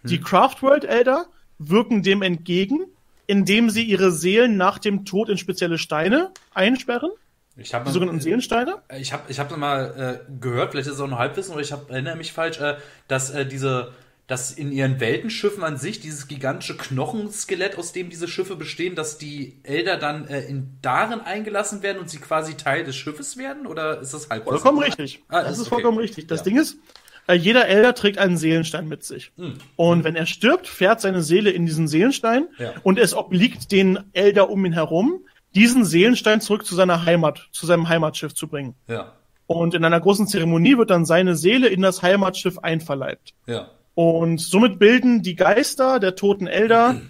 Die 0.05 0.21
Craftworld 0.21 0.85
Elder 0.85 1.27
wirken 1.59 2.03
dem 2.03 2.23
entgegen, 2.23 2.87
indem 3.27 3.71
sie 3.71 3.85
ihre 3.85 4.11
Seelen 4.11 4.57
nach 4.57 4.79
dem 4.79 5.05
Tod 5.05 5.29
in 5.29 5.39
spezielle 5.39 5.79
Steine 5.79 6.33
einsperren, 6.55 7.11
Ich 7.57 7.73
habe 7.73 7.85
die 7.85 7.93
sogenannten 7.93 8.21
Seelensteine. 8.21 8.79
Ich 8.99 9.13
habe 9.13 9.23
ich 9.29 9.39
hab 9.39 9.57
mal 9.57 10.21
äh, 10.29 10.33
gehört, 10.41 10.73
vielleicht 10.73 10.89
ist 10.89 10.95
es 10.95 11.01
auch 11.01 11.09
nur 11.09 11.19
Halbwissen, 11.19 11.53
oder 11.53 11.63
ich 11.63 11.73
hab, 11.73 11.91
erinnere 11.91 12.17
mich 12.17 12.33
falsch, 12.33 12.59
äh, 12.59 12.77
dass 13.09 13.31
äh, 13.31 13.47
diese, 13.47 13.93
dass 14.29 14.53
in 14.53 14.73
ihren 14.73 15.01
Weltenschiffen 15.01 15.63
an 15.65 15.77
sich 15.77 16.01
dieses 16.01 16.29
gigantische 16.29 16.77
Knochenskelett, 16.77 17.77
aus 17.77 17.93
dem 17.93 18.09
diese 18.09 18.29
Schiffe 18.29 18.57
bestehen, 18.57 18.95
dass 18.95 19.19
die 19.19 19.59
Elder 19.65 19.97
dann 19.99 20.27
äh, 20.29 20.43
in 20.43 20.79
darin 20.81 21.21
eingelassen 21.21 21.83
werden 21.83 21.99
und 21.99 22.09
sie 22.09 22.19
quasi 22.19 22.55
Teil 22.55 22.85
des 22.85 22.97
Schiffes 22.97 23.37
werden? 23.37 23.67
Oder 23.67 24.01
ist 24.01 24.15
das 24.15 24.31
Halbwissen? 24.31 24.61
Vollkommen 24.61 24.79
richtig. 24.83 25.23
Ah, 25.29 25.43
das 25.43 25.53
ist 25.53 25.59
ist 25.59 25.61
okay. 25.67 25.75
vollkommen 25.75 25.99
richtig. 25.99 26.29
Das 26.29 26.41
Ja. 26.41 26.45
Ding 26.45 26.59
ist, 26.59 26.77
äh, 27.27 27.35
jeder 27.35 27.67
Elder 27.69 27.95
trägt 27.95 28.19
einen 28.19 28.37
Seelenstein 28.37 28.89
mit 28.89 29.05
sich. 29.05 29.33
Hm. 29.37 29.55
Und 29.77 30.05
wenn 30.05 30.17
er 30.17 30.27
stirbt, 30.27 30.67
fährt 30.69 31.01
seine 31.01 31.23
Seele 31.23 31.51
in 31.51 31.67
diesen 31.67 31.89
Seelenstein 31.89 32.47
Ja. 32.59 32.73
und 32.85 32.99
es 32.99 33.15
obliegt 33.15 33.71
den 33.73 33.99
Elder 34.13 34.51
um 34.51 34.65
ihn 34.65 34.73
herum, 34.73 35.25
diesen 35.55 35.85
Seelenstein 35.85 36.41
zurück 36.41 36.65
zu 36.65 36.75
seiner 36.75 37.05
Heimat, 37.05 37.49
zu 37.53 37.67
seinem 37.67 37.89
Heimatschiff 37.89 38.35
zu 38.35 38.49
bringen. 38.49 38.75
Ja, 38.89 39.13
Und 39.47 39.75
in 39.75 39.85
einer 39.85 40.01
großen 40.01 40.27
Zeremonie 40.27 40.79
wird 40.79 40.89
dann 40.91 41.05
seine 41.05 41.35
Seele 41.37 41.69
in 41.69 41.83
das 41.83 42.01
Heimatschiff 42.03 42.59
einverleibt. 42.59 43.35
ja. 43.47 43.71
Und 43.95 44.41
somit 44.41 44.79
bilden 44.79 45.23
die 45.23 45.37
Geister 45.37 46.01
der 46.01 46.15
toten 46.15 46.47
Elder 46.47 47.01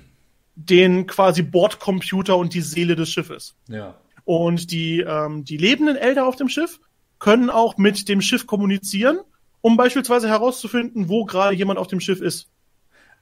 den 0.55 1.07
quasi 1.07 1.43
Bordcomputer 1.43 2.37
und 2.37 2.55
die 2.55 2.61
Seele 2.61 2.97
des 2.97 3.09
Schiffes. 3.11 3.55
Ja. 3.69 3.95
Und 4.25 4.71
die, 4.71 5.01
ähm, 5.01 5.45
die 5.45 5.57
lebenden 5.57 5.97
Elder 5.97 6.27
auf 6.27 6.37
dem 6.37 6.49
Schiff 6.49 6.79
können 7.19 7.51
auch 7.51 7.79
mit 7.79 8.09
dem 8.09 8.21
Schiff 8.21 8.47
kommunizieren, 8.47 9.21
um 9.61 9.77
beispielsweise 9.77 10.29
herauszufinden, 10.29 11.09
wo 11.09 11.25
gerade 11.25 11.55
jemand 11.55 11.79
auf 11.79 11.87
dem 11.87 12.01
Schiff 12.01 12.21
ist. 12.21 12.49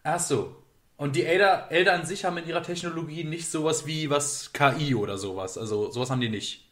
Ach 0.02 0.18
so. 0.18 0.56
Und 0.96 1.16
die 1.16 1.24
Elder, 1.24 1.70
Elder 1.70 1.94
an 1.94 2.04
sich 2.04 2.24
haben 2.24 2.36
in 2.38 2.46
ihrer 2.46 2.62
Technologie 2.62 3.24
nicht 3.24 3.50
sowas 3.50 3.86
wie 3.86 4.10
was 4.10 4.52
KI 4.52 4.94
oder 4.94 5.16
sowas. 5.16 5.56
Also 5.56 5.90
sowas 5.90 6.10
haben 6.10 6.20
die 6.20 6.28
nicht. 6.28 6.66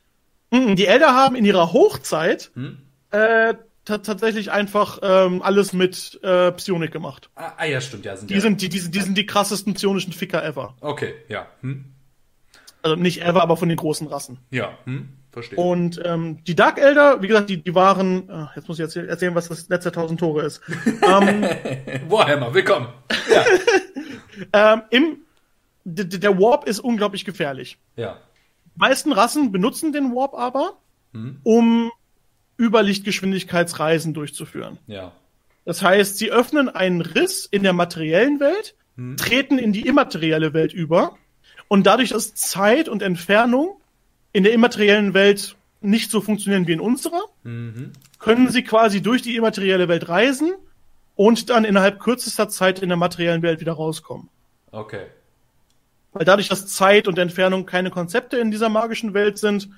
Mhm, 0.51 0.77
Die 0.77 0.87
Elder 0.87 1.15
haben 1.15 1.37
in 1.37 1.45
ihrer 1.45 1.73
Hochzeit 1.73 2.51
Hm? 2.55 2.79
äh, 3.11 3.55
tatsächlich 3.89 4.51
einfach 4.53 4.99
ähm, 5.03 5.43
alles 5.43 5.73
mit 5.73 6.19
äh, 6.23 6.53
Psionik 6.53 6.93
gemacht. 6.93 7.31
Ah, 7.35 7.53
ah 7.57 7.65
ja, 7.65 7.81
stimmt, 7.81 8.05
ja. 8.05 8.17
Sind 8.17 8.31
Die 8.31 8.35
ja. 8.35 8.41
sind 8.41 8.61
die, 8.63 8.69
die, 8.69 8.79
sind- 8.79 8.95
die 8.95 9.01
sind 9.01 9.17
die 9.19 9.27
krassesten 9.27 9.75
psionischen 9.75 10.13
Ficker 10.13 10.45
ever. 10.45 10.77
Okay, 10.81 11.15
ja. 11.29 11.47
Hm? 11.63 11.87
Also 12.83 12.97
nicht 12.97 13.23
ever, 13.23 13.43
aber 13.43 13.57
von 13.57 13.69
den 13.69 13.77
großen 13.77 14.07
Rassen. 14.07 14.39
Ja, 14.51 14.79
hm? 14.85 15.09
verstehe. 15.33 15.59
Und 15.59 16.01
ähm, 16.05 16.43
die 16.45 16.55
Dark 16.55 16.79
Elder, 16.79 17.21
wie 17.23 17.27
gesagt, 17.29 17.51
die, 17.51 17.63
die 17.63 17.75
waren, 17.75 18.29
äh, 18.29 18.47
jetzt 18.57 18.69
muss 18.69 18.79
ich 18.79 18.85
erzähl- 18.85 19.09
erzählen, 19.09 19.35
was 19.35 19.49
das 19.49 19.69
letzte 19.69 19.89
1000 19.91 20.21
Tore 20.21 20.43
ist. 20.43 20.61
ähm, 20.87 21.45
Warhammer, 22.09 22.55
willkommen. 22.55 22.89
ähm, 24.53 24.83
im, 24.91 25.17
der 25.85 26.39
Warp 26.39 26.67
ist 26.69 26.81
unglaublich 26.81 27.25
gefährlich. 27.25 27.79
Ja. 27.97 28.19
Die 28.75 28.79
meisten 28.81 29.13
Rassen 29.13 29.51
benutzen 29.53 29.93
den 29.93 30.15
Warp 30.15 30.35
aber, 30.35 30.79
Hm? 31.13 31.41
um 31.43 31.91
Überlichtgeschwindigkeitsreisen 32.59 34.15
durchzuführen. 34.15 34.79
Ja. 34.87 35.13
Das 35.65 35.83
heißt, 35.83 36.19
sie 36.19 36.31
öffnen 36.31 36.69
einen 36.69 37.01
Riss 37.01 37.47
in 37.47 37.63
der 37.63 37.73
materiellen 37.73 38.41
Welt, 38.41 38.75
Hm? 38.97 39.17
treten 39.17 39.59
in 39.59 39.73
die 39.73 39.87
immaterielle 39.87 40.53
Welt 40.55 40.73
über 40.73 41.17
und 41.69 41.87
dadurch, 41.87 42.11
dass 42.11 42.35
Zeit 42.35 42.89
und 42.89 43.03
Entfernung 43.03 43.81
in 44.33 44.43
der 44.45 44.53
immateriellen 44.53 45.15
Welt 45.15 45.57
nicht 45.81 46.11
so 46.11 46.21
funktionieren 46.21 46.67
wie 46.67 46.73
in 46.73 46.81
unserer, 46.81 47.23
Mhm. 47.45 47.93
können 48.19 48.51
sie 48.51 48.65
quasi 48.65 49.01
durch 49.01 49.23
die 49.23 49.37
immaterielle 49.37 49.87
Welt 49.89 50.09
reisen 50.09 50.53
und 51.15 51.51
dann 51.51 51.65
innerhalb 51.65 52.01
kürzester 52.01 52.49
Zeit 52.49 52.81
in 52.81 52.89
der 52.89 52.99
materiellen 52.99 53.43
Welt 53.43 53.61
wieder 53.61 53.75
rauskommen. 53.75 54.29
Okay. 54.73 55.07
Weil 56.13 56.25
dadurch, 56.25 56.49
dass 56.49 56.67
Zeit 56.67 57.07
und 57.07 57.19
Entfernung 57.19 57.67
keine 57.67 57.91
Konzepte 57.91 58.39
in 58.39 58.51
dieser 58.51 58.69
magischen 58.69 59.15
Welt 59.15 59.39
sind, 59.39 59.69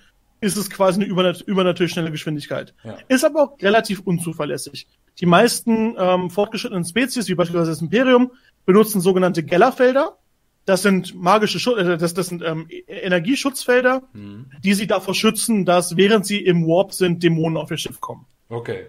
ist 0.41 0.57
es 0.57 0.71
quasi 0.71 1.01
eine 1.01 1.09
übernat 1.11 1.41
übernatürlich 1.43 1.93
schnelle 1.93 2.11
Geschwindigkeit. 2.11 2.75
Ja. 2.85 2.97
Ist 3.09 3.25
aber 3.25 3.43
auch 3.43 3.63
relativ 3.63 4.01
unzuverlässig. 4.01 4.87
Die 5.21 5.27
meisten 5.27 5.97
ähm, 5.99 6.31
fortgeschrittenen 6.31 6.85
Spezies, 6.85 7.29
wie 7.29 7.35
beispielsweise 7.35 7.71
das 7.73 7.81
Imperium, 7.83 8.33
benutzen 8.65 9.01
sogenannte 9.01 9.43
Gellerfelder. 9.43 10.17
Das 10.67 10.83
sind 10.83 11.15
magische 11.15 11.59
Schu 11.59 11.75
äh, 11.77 11.97
das, 11.99 12.15
das 12.15 12.29
sind 12.29 12.43
ähm, 12.43 12.67
E- 12.71 12.83
Energieschutzfelder, 12.87 14.03
die 14.63 14.75
sie 14.75 14.87
davor 14.87 15.15
schützen, 15.15 15.65
dass 15.65 15.97
während 15.97 16.25
sie 16.27 16.39
im 16.45 16.67
Warp 16.67 16.93
sind, 16.93 17.23
Dämonen 17.23 17.57
auf 17.57 17.71
ihr 17.71 17.79
Schiff 17.79 18.01
kommen. 18.01 18.27
Okay. 18.49 18.87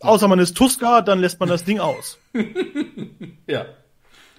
Außer 0.00 0.28
man 0.28 0.38
ist 0.38 0.56
Tuska, 0.56 1.00
dann 1.02 1.20
lässt 1.20 1.40
man 1.40 1.48
das 1.48 1.64
Ding 1.64 1.78
aus. 1.80 2.18
Ja. 3.46 3.66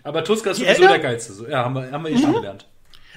Aber 0.04 0.24
Tuska 0.24 0.52
ist 0.52 0.58
sowieso 0.60 0.82
der 0.88 1.00
Geilste. 1.00 1.50
Ja, 1.50 1.66
haben 1.66 1.74
wir, 1.76 1.92
haben 1.92 2.04
wir 2.04 2.12
eh 2.12 2.18
schon 2.18 2.34
gelernt. 2.34 2.68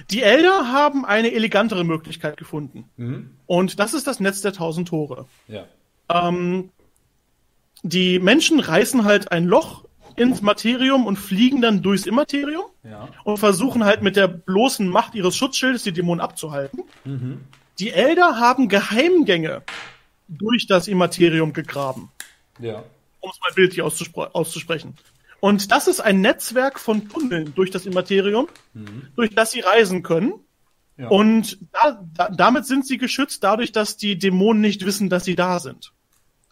Die 0.09 0.21
Elder 0.23 0.71
haben 0.71 1.05
eine 1.05 1.31
elegantere 1.33 1.83
Möglichkeit 1.83 2.37
gefunden. 2.37 2.85
Mhm. 2.97 3.31
Und 3.45 3.79
das 3.79 3.93
ist 3.93 4.07
das 4.07 4.19
Netz 4.19 4.41
der 4.41 4.53
tausend 4.53 4.87
Tore. 4.87 5.25
Ja. 5.47 5.65
Ähm, 6.09 6.69
die 7.83 8.19
Menschen 8.19 8.59
reißen 8.59 9.05
halt 9.05 9.31
ein 9.31 9.45
Loch 9.45 9.85
ins 10.15 10.41
Materium 10.41 11.05
und 11.07 11.15
fliegen 11.17 11.61
dann 11.61 11.81
durchs 11.81 12.05
Immaterium 12.05 12.65
Ja. 12.83 13.07
und 13.23 13.37
versuchen 13.37 13.85
halt 13.85 14.01
mit 14.01 14.15
der 14.15 14.27
bloßen 14.27 14.87
Macht 14.87 15.15
ihres 15.15 15.35
Schutzschildes 15.35 15.83
die 15.83 15.93
Dämonen 15.93 16.19
abzuhalten. 16.21 16.83
Die 17.79 17.91
Elder 17.91 18.37
haben 18.39 18.67
Geheimgänge 18.67 19.63
durch 20.27 20.67
das 20.67 20.87
Immaterium 20.87 21.53
gegraben, 21.53 22.09
Ja. 22.59 22.83
um 23.21 23.29
es 23.31 23.39
mal 23.39 23.53
bildlich 23.55 23.81
auszuspre 23.81 24.35
auszusprechen. 24.35 24.95
Und 25.41 25.71
das 25.71 25.87
ist 25.87 25.99
ein 25.99 26.21
Netzwerk 26.21 26.79
von 26.79 27.09
Tunneln 27.09 27.53
durch 27.55 27.71
das 27.71 27.85
Immaterium, 27.85 28.47
durch 29.15 29.35
das 29.35 29.51
sie 29.51 29.59
reisen 29.59 30.03
können. 30.03 30.33
Ja. 30.97 31.07
Und 31.09 31.57
da, 31.73 32.01
da, 32.13 32.29
damit 32.29 32.65
sind 32.67 32.85
sie 32.87 32.97
geschützt, 32.97 33.43
dadurch, 33.43 33.71
dass 33.73 33.97
die 33.97 34.17
Dämonen 34.17 34.61
nicht 34.61 34.85
wissen, 34.85 35.09
dass 35.09 35.25
sie 35.25 35.35
da 35.35 35.59
sind. 35.59 35.91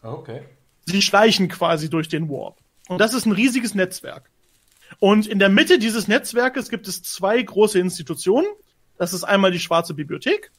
Okay. 0.01 0.41
Sie 0.85 1.01
schleichen 1.03 1.47
quasi 1.49 1.89
durch 1.89 2.07
den 2.09 2.29
Warp. 2.29 2.57
Und 2.87 2.99
das 2.99 3.13
ist 3.13 3.25
ein 3.27 3.31
riesiges 3.31 3.75
Netzwerk. 3.75 4.29
Und 4.97 5.27
in 5.27 5.37
der 5.37 5.49
Mitte 5.49 5.77
dieses 5.77 6.07
Netzwerkes 6.07 6.69
gibt 6.69 6.87
es 6.87 7.03
zwei 7.03 7.39
große 7.39 7.77
Institutionen. 7.77 8.47
Das 8.97 9.13
ist 9.13 9.23
einmal 9.23 9.51
die 9.51 9.59
Schwarze 9.59 9.93
Bibliothek 9.93 10.51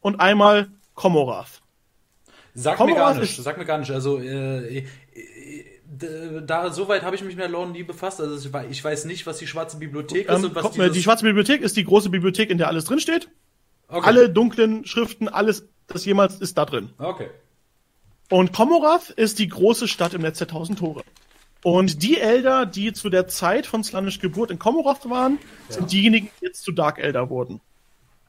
und 0.00 0.20
einmal 0.20 0.68
Komorath. 0.94 1.60
Sag 2.54 2.76
Komm 2.76 2.90
mir 2.90 2.94
gar 2.96 3.14
nicht. 3.14 3.36
ich- 3.36 3.42
Sag 3.44 3.58
mir 3.58 3.64
gar 3.64 3.78
nicht. 3.78 3.90
Also, 3.90 4.20
äh, 4.20 4.86
da 6.46 6.70
soweit 6.72 7.02
habe 7.02 7.16
ich 7.16 7.22
mich 7.22 7.34
mit 7.34 7.42
der 7.42 7.48
Lore 7.50 7.70
nie 7.70 7.82
befasst. 7.82 8.20
Also 8.20 8.36
ich 8.46 8.52
wei- 8.52 8.66
ich 8.70 8.82
weiß 8.82 9.04
nicht, 9.04 9.26
was 9.26 9.38
die 9.38 9.46
schwarze 9.46 9.76
Bibliothek 9.78 10.28
ist 10.28 10.34
Ähm, 10.36 10.44
und 10.44 10.54
was 10.54 10.62
Ko- 10.62 10.68
dieses, 10.70 10.92
die 10.92 11.02
Schwarze 11.02 11.24
Bibliothek 11.24 11.60
ist 11.62 11.76
die 11.76 11.84
große 11.84 12.10
Bibliothek, 12.10 12.50
in 12.50 12.58
der 12.58 12.68
alles 12.68 12.84
drinsteht. 12.84 13.28
okay. 13.88 14.06
Alle 14.06 14.30
dunklen 14.30 14.84
Schriften, 14.86 15.28
alles, 15.28 15.66
das 15.86 16.04
jemals 16.04 16.36
ist 16.40 16.56
da 16.58 16.64
drin. 16.64 16.90
Okay. 16.98 17.28
Und 18.30 18.52
Komorath 18.52 19.10
ist 19.10 19.38
die 19.38 19.48
große 19.48 19.86
Stadt 19.88 20.14
im 20.14 20.22
Netz 20.22 20.38
der 20.38 20.48
tausend 20.48 20.78
Tore. 20.78 21.02
Und 21.62 22.02
die 22.02 22.18
Elder, 22.18 22.66
die 22.66 22.92
zu 22.92 23.08
der 23.10 23.26
Zeit 23.28 23.66
von 23.66 23.84
Slanish 23.84 24.18
Geburt 24.18 24.50
in 24.50 24.58
Komorath 24.58 25.08
waren, 25.08 25.38
sind 25.68 25.92
diejenigen, 25.92 26.28
die 26.40 26.46
jetzt 26.46 26.62
zu 26.62 26.72
Dark 26.72 26.98
Elder 26.98 27.30
wurden. 27.30 27.60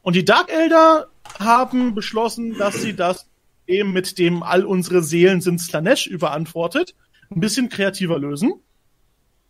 Und 0.02 0.16
die 0.16 0.24
Dark 0.26 0.52
Elder 0.52 1.08
haben 1.40 1.96
beschlossen, 1.96 2.58
dass 2.58 2.82
sie 2.82 2.96
das 2.96 3.28
eben 3.68 3.92
mit 3.94 4.20
dem 4.20 4.44
all 4.44 4.64
unsere 4.64 5.02
Seelen 5.02 5.42
sind 5.42 5.60
Slanesh 5.60 6.06
überantwortet, 6.08 6.94
ein 7.36 7.40
bisschen 7.40 7.70
kreativer 7.70 8.18
lösen. 8.20 8.54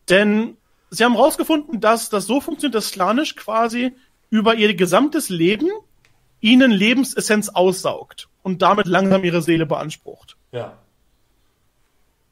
Denn 0.09 0.57
sie 0.89 1.03
haben 1.03 1.13
herausgefunden, 1.13 1.79
dass 1.79 2.09
das 2.09 2.25
so 2.25 2.41
funktioniert, 2.41 2.75
dass 2.75 2.89
Slanish 2.89 3.35
quasi 3.35 3.93
über 4.29 4.55
ihr 4.55 4.73
gesamtes 4.75 5.29
Leben 5.29 5.69
ihnen 6.41 6.71
Lebensessenz 6.71 7.49
aussaugt 7.49 8.29
und 8.43 8.61
damit 8.61 8.85
langsam 8.87 9.23
ihre 9.23 9.41
Seele 9.41 9.65
beansprucht. 9.65 10.37
Ja. 10.51 10.77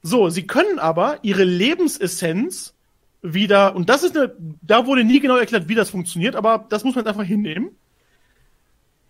So, 0.01 0.30
sie 0.30 0.45
können 0.45 0.80
aber 0.80 1.19
ihre 1.23 1.45
Lebensessenz 1.45 2.75
wieder, 3.21 3.75
und 3.75 3.89
das 3.89 4.03
ist 4.03 4.17
eine, 4.17 4.35
da 4.61 4.85
wurde 4.85 5.03
nie 5.05 5.21
genau 5.21 5.38
erklärt, 5.38 5.69
wie 5.69 5.75
das 5.75 5.89
funktioniert, 5.89 6.35
aber 6.35 6.65
das 6.69 6.84
muss 6.84 6.95
man 6.95 7.07
einfach 7.07 7.23
hinnehmen. 7.23 7.71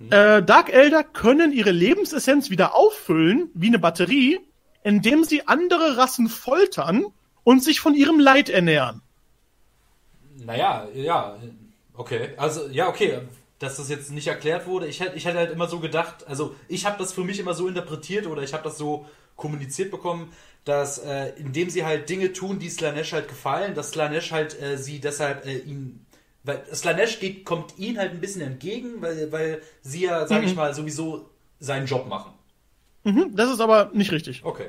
Äh, 0.10 0.44
Dark 0.44 0.72
Elder 0.72 1.04
können 1.04 1.52
ihre 1.52 1.72
Lebensessenz 1.72 2.50
wieder 2.50 2.76
auffüllen, 2.76 3.50
wie 3.54 3.68
eine 3.68 3.80
Batterie, 3.80 4.40
indem 4.84 5.24
sie 5.24 5.48
andere 5.48 5.98
Rassen 5.98 6.28
foltern 6.28 7.06
und 7.44 7.64
sich 7.64 7.80
von 7.80 7.96
ihrem 7.96 8.20
Leid 8.20 8.50
ernähren. 8.50 9.02
Naja, 10.38 10.88
ja. 10.94 11.38
Okay. 11.94 12.30
Also, 12.38 12.68
ja, 12.68 12.90
okay. 12.90 13.20
Dass 13.60 13.78
das 13.78 13.90
jetzt 13.90 14.12
nicht 14.12 14.28
erklärt 14.28 14.68
wurde. 14.68 14.88
Ich 14.88 15.00
hätte 15.00 15.16
ich 15.16 15.26
halt 15.26 15.52
immer 15.52 15.68
so 15.68 15.80
gedacht, 15.80 16.28
also 16.28 16.56
ich 16.68 16.86
habe 16.86 16.98
das 16.98 17.14
für 17.14 17.24
mich 17.24 17.40
immer 17.40 17.54
so 17.54 17.68
interpretiert 17.68 18.28
oder 18.28 18.42
ich 18.42 18.54
habe 18.54 18.64
das 18.64 18.78
so 18.78 19.06
kommuniziert 19.36 19.90
bekommen, 19.90 20.32
dass 20.66 20.98
äh, 21.00 21.30
indem 21.38 21.70
sie 21.70 21.86
halt 21.86 22.10
Dinge 22.10 22.34
tun, 22.34 22.60
die 22.60 22.70
Slanesh 22.70 23.14
halt 23.14 23.28
gefallen, 23.28 23.74
dass 23.74 23.92
Slanesh 23.92 24.32
halt 24.32 24.62
äh, 24.62 24.78
sie 24.78 25.00
deshalb 25.00 25.46
äh, 25.46 25.60
ihn 25.60 26.06
weil 26.44 26.64
Slanesh 26.74 27.20
geht, 27.20 27.46
kommt 27.46 27.78
ihnen 27.80 27.98
halt 27.98 28.12
ein 28.12 28.20
bisschen 28.20 28.42
entgegen, 28.42 29.02
weil, 29.02 29.32
weil 29.32 29.62
sie 29.82 30.04
ja, 30.04 30.28
sag 30.28 30.44
ich 30.44 30.56
mal, 30.56 30.74
sowieso 30.74 31.30
seinen 31.60 31.86
Job 31.86 32.08
machen. 32.08 32.34
Mhm, 33.04 33.36
das 33.36 33.52
ist 33.52 33.60
aber 33.60 33.92
nicht 33.94 34.12
richtig. 34.12 34.44
Okay. 34.44 34.68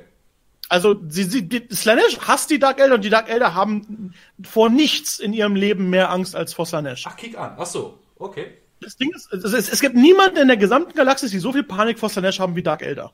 Also, 0.69 0.97
sie, 1.09 1.25
sie, 1.25 1.49
die, 1.49 1.69
Slanesh 1.73 2.19
hasst 2.21 2.51
die 2.51 2.59
Dark 2.59 2.81
Elder 2.81 2.95
und 2.95 3.05
die 3.05 3.11
Dark 3.11 3.29
Elder 3.29 3.55
haben 3.55 4.15
vor 4.43 4.71
nichts 4.71 5.19
in 5.19 5.33
ihrem 5.33 5.57
Leben 5.57 5.91
mehr 5.91 6.11
Angst 6.11 6.35
als 6.35 6.55
vor 6.55 6.67
Slanesh. 6.67 7.05
Ach, 7.07 7.17
kick 7.17 7.39
an. 7.39 7.55
Ach 7.59 7.67
so. 7.67 7.99
Okay. 8.19 8.55
Das 8.81 8.97
Ding 8.97 9.13
ist, 9.15 9.33
es, 9.33 9.45
es, 9.45 9.69
es 9.69 9.81
gibt 9.81 9.95
niemanden 9.95 10.39
in 10.39 10.49
der 10.49 10.57
gesamten 10.57 10.95
Galaxis, 10.95 11.31
die 11.31 11.39
so 11.39 11.53
viel 11.53 11.63
Panik 11.63 11.99
vor 11.99 12.09
Slanesh 12.09 12.41
haben 12.41 12.57
wie 12.57 12.63
Dark 12.63 12.83
Elder. 12.83 13.13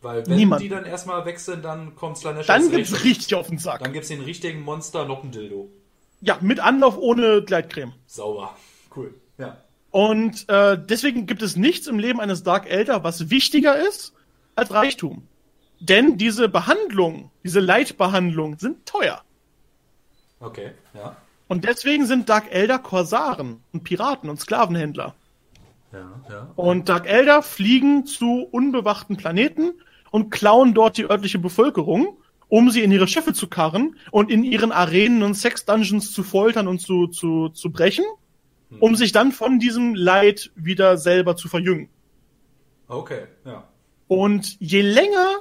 Weil 0.00 0.26
wenn 0.26 0.36
Niemand. 0.36 0.62
die 0.62 0.68
dann 0.68 0.84
erstmal 0.84 1.24
weg 1.26 1.38
sind, 1.38 1.64
dann 1.64 1.94
kommt 1.94 2.18
Slanesh 2.18 2.46
Dann 2.46 2.70
gibt's 2.70 2.92
recht. 2.92 3.04
richtig 3.04 3.34
auf 3.34 3.48
den 3.48 3.58
Sack. 3.58 3.82
Dann 3.82 3.92
gibt's 3.92 4.08
den 4.08 4.20
richtigen 4.20 4.62
Monster-Lockendildo. 4.62 5.70
Ja, 6.20 6.38
mit 6.40 6.60
Anlauf 6.60 6.98
ohne 6.98 7.42
Gleitcreme. 7.42 7.92
Sauber. 8.06 8.56
Cool. 8.94 9.14
Ja. 9.38 9.58
Und 9.90 10.48
äh, 10.48 10.78
deswegen 10.78 11.26
gibt 11.26 11.42
es 11.42 11.56
nichts 11.56 11.86
im 11.86 11.98
Leben 11.98 12.20
eines 12.20 12.42
Dark 12.42 12.68
Elder, 12.68 13.04
was 13.04 13.30
wichtiger 13.30 13.76
ist 13.76 14.12
als 14.54 14.72
Reichtum. 14.72 15.26
Denn 15.80 16.16
diese 16.16 16.48
Behandlungen, 16.48 17.30
diese 17.42 17.60
Leitbehandlungen 17.60 18.58
sind 18.58 18.86
teuer. 18.86 19.22
Okay. 20.38 20.72
Ja. 20.94 21.16
Und 21.48 21.64
deswegen 21.64 22.06
sind 22.06 22.28
Dark 22.28 22.52
Elder 22.52 22.78
Korsaren 22.78 23.62
und 23.72 23.84
Piraten 23.84 24.30
und 24.30 24.40
Sklavenhändler. 24.40 25.14
Ja. 25.92 26.22
Ja. 26.30 26.52
Und 26.56 26.88
Dark 26.88 27.06
Elder 27.06 27.42
fliegen 27.42 28.06
zu 28.06 28.48
unbewachten 28.50 29.16
Planeten 29.16 29.72
und 30.10 30.30
klauen 30.30 30.72
dort 30.72 30.96
die 30.96 31.10
örtliche 31.10 31.38
Bevölkerung, 31.38 32.16
um 32.48 32.70
sie 32.70 32.82
in 32.82 32.92
ihre 32.92 33.08
Schiffe 33.08 33.32
zu 33.32 33.48
karren 33.48 33.96
und 34.10 34.30
in 34.30 34.44
ihren 34.44 34.72
Arenen 34.72 35.22
und 35.22 35.34
Sex-Dungeons 35.34 36.12
zu 36.12 36.22
foltern 36.22 36.68
und 36.68 36.80
zu, 36.80 37.08
zu, 37.08 37.48
zu 37.48 37.70
brechen, 37.70 38.04
um 38.78 38.94
sich 38.94 39.12
dann 39.12 39.32
von 39.32 39.58
diesem 39.58 39.94
Leid 39.94 40.50
wieder 40.54 40.96
selber 40.96 41.36
zu 41.36 41.48
verjüngen. 41.48 41.88
Okay. 42.88 43.26
Ja. 43.44 43.64
Und 44.12 44.60
je 44.60 44.82
länger 44.82 45.38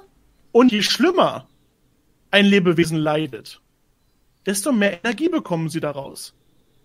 und 0.53 0.71
je 0.71 0.81
schlimmer 0.81 1.49
ein 2.31 2.45
Lebewesen 2.45 2.97
leidet, 2.97 3.59
desto 4.45 4.71
mehr 4.71 5.03
Energie 5.03 5.27
bekommen 5.27 5.67
sie 5.67 5.81
daraus. 5.81 6.33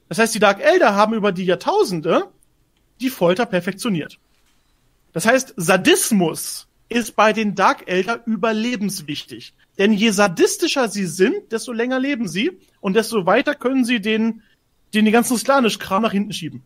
Das 0.08 0.18
heißt, 0.18 0.34
die 0.34 0.40
Dark 0.40 0.60
Elder 0.60 0.96
haben 0.96 1.14
über 1.14 1.30
die 1.30 1.44
Jahrtausende 1.44 2.24
die 3.00 3.08
Folter 3.08 3.46
perfektioniert. 3.46 4.18
Das 5.12 5.26
heißt, 5.26 5.54
Sadismus 5.56 6.66
ist 6.88 7.14
bei 7.14 7.32
den 7.32 7.54
Dark 7.54 7.88
Elder 7.88 8.20
überlebenswichtig. 8.26 9.54
Denn 9.78 9.92
je 9.92 10.10
sadistischer 10.10 10.88
sie 10.88 11.06
sind, 11.06 11.52
desto 11.52 11.70
länger 11.70 12.00
leben 12.00 12.26
sie 12.26 12.58
und 12.80 12.96
desto 12.96 13.26
weiter 13.26 13.54
können 13.54 13.84
sie 13.84 14.00
den, 14.00 14.42
den, 14.92 15.12
ganzen 15.12 15.38
Slanisch-Kram 15.38 16.02
nach 16.02 16.10
hinten 16.10 16.32
schieben. 16.32 16.64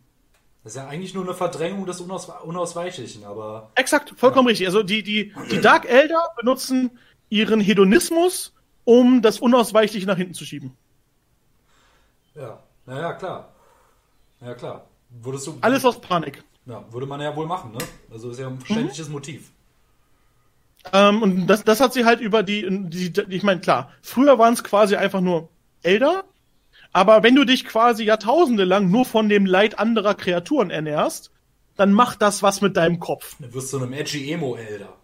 Das 0.63 0.73
ist 0.73 0.77
ja 0.77 0.87
eigentlich 0.87 1.13
nur 1.13 1.23
eine 1.23 1.33
Verdrängung 1.33 1.85
des 1.85 2.01
Unaus 2.01 2.29
Unausweichlichen, 2.43 3.23
aber. 3.23 3.71
Exakt, 3.75 4.13
vollkommen 4.15 4.47
richtig. 4.47 4.67
Also 4.67 4.83
die, 4.83 5.01
die, 5.01 5.33
die 5.49 5.59
Dark 5.59 5.89
Elder 5.89 6.21
benutzen 6.37 6.91
ihren 7.29 7.59
Hedonismus, 7.59 8.53
um 8.83 9.21
das 9.21 9.39
Unausweichliche 9.39 10.05
nach 10.05 10.17
hinten 10.17 10.33
zu 10.33 10.45
schieben. 10.45 10.75
Ja. 12.35 12.61
Naja, 12.85 13.13
klar. 13.13 13.53
Ja, 14.41 14.53
klar. 14.53 14.87
Würdest 15.09 15.47
du. 15.47 15.57
Alles 15.61 15.85
aus 15.85 15.99
Panik. 15.99 16.43
Ja, 16.65 16.83
würde 16.91 17.07
man 17.07 17.19
ja 17.21 17.35
wohl 17.35 17.47
machen, 17.47 17.71
ne? 17.71 17.79
Also 18.11 18.29
ist 18.29 18.39
ja 18.39 18.47
ein 18.47 18.59
verständliches 18.59 19.09
Motiv. 19.09 19.51
Ähm, 20.93 21.21
und 21.21 21.47
das, 21.47 21.63
das 21.63 21.79
hat 21.79 21.93
sie 21.93 22.05
halt 22.05 22.21
über 22.21 22.43
die, 22.43 22.65
die, 22.89 23.11
die 23.11 23.35
ich 23.35 23.43
meine, 23.43 23.61
klar, 23.61 23.91
früher 24.01 24.37
waren 24.39 24.53
es 24.53 24.63
quasi 24.63 24.95
einfach 24.95 25.21
nur 25.21 25.49
Elder, 25.83 26.23
aber 26.93 27.23
wenn 27.23 27.35
du 27.35 27.45
dich 27.45 27.65
quasi 27.65 28.03
jahrtausende 28.03 28.63
lang 28.63 28.89
nur 28.89 29.05
von 29.05 29.29
dem 29.29 29.45
Leid 29.45 29.79
anderer 29.79 30.15
Kreaturen 30.15 30.69
ernährst, 30.69 31.31
dann 31.77 31.93
macht 31.93 32.21
das 32.21 32.43
was 32.43 32.61
mit 32.61 32.77
deinem 32.77 32.99
Kopf. 32.99 33.37
Dann 33.39 33.53
wirst 33.53 33.71
du 33.73 33.77
einem 33.77 33.93
edgy 33.93 34.31
Emo-Elder. 34.31 34.97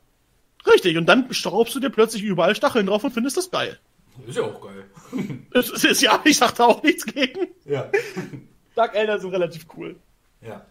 Richtig, 0.66 0.98
und 0.98 1.06
dann 1.08 1.34
schraubst 1.34 1.74
du 1.76 1.80
dir 1.80 1.90
plötzlich 1.90 2.24
überall 2.24 2.56
Stacheln 2.56 2.88
drauf 2.88 3.04
und 3.04 3.12
findest 3.12 3.38
das 3.38 3.50
geil. 3.50 3.80
Ist 4.26 4.38
ja 4.38 4.44
auch 4.44 4.62
geil. 4.62 4.86
Es 5.54 5.70
ist 5.70 6.02
ja, 6.02 6.20
ich 6.24 6.38
sag 6.38 6.54
da 6.56 6.66
auch 6.66 6.84
nichts 6.84 7.06
gegen. 7.06 7.48
Ja. 7.66 7.90
Dark 8.76 8.96
Elder 8.96 9.20
sind 9.20 9.32
relativ 9.32 9.66
cool. 9.76 9.96
Ja. 10.42 10.66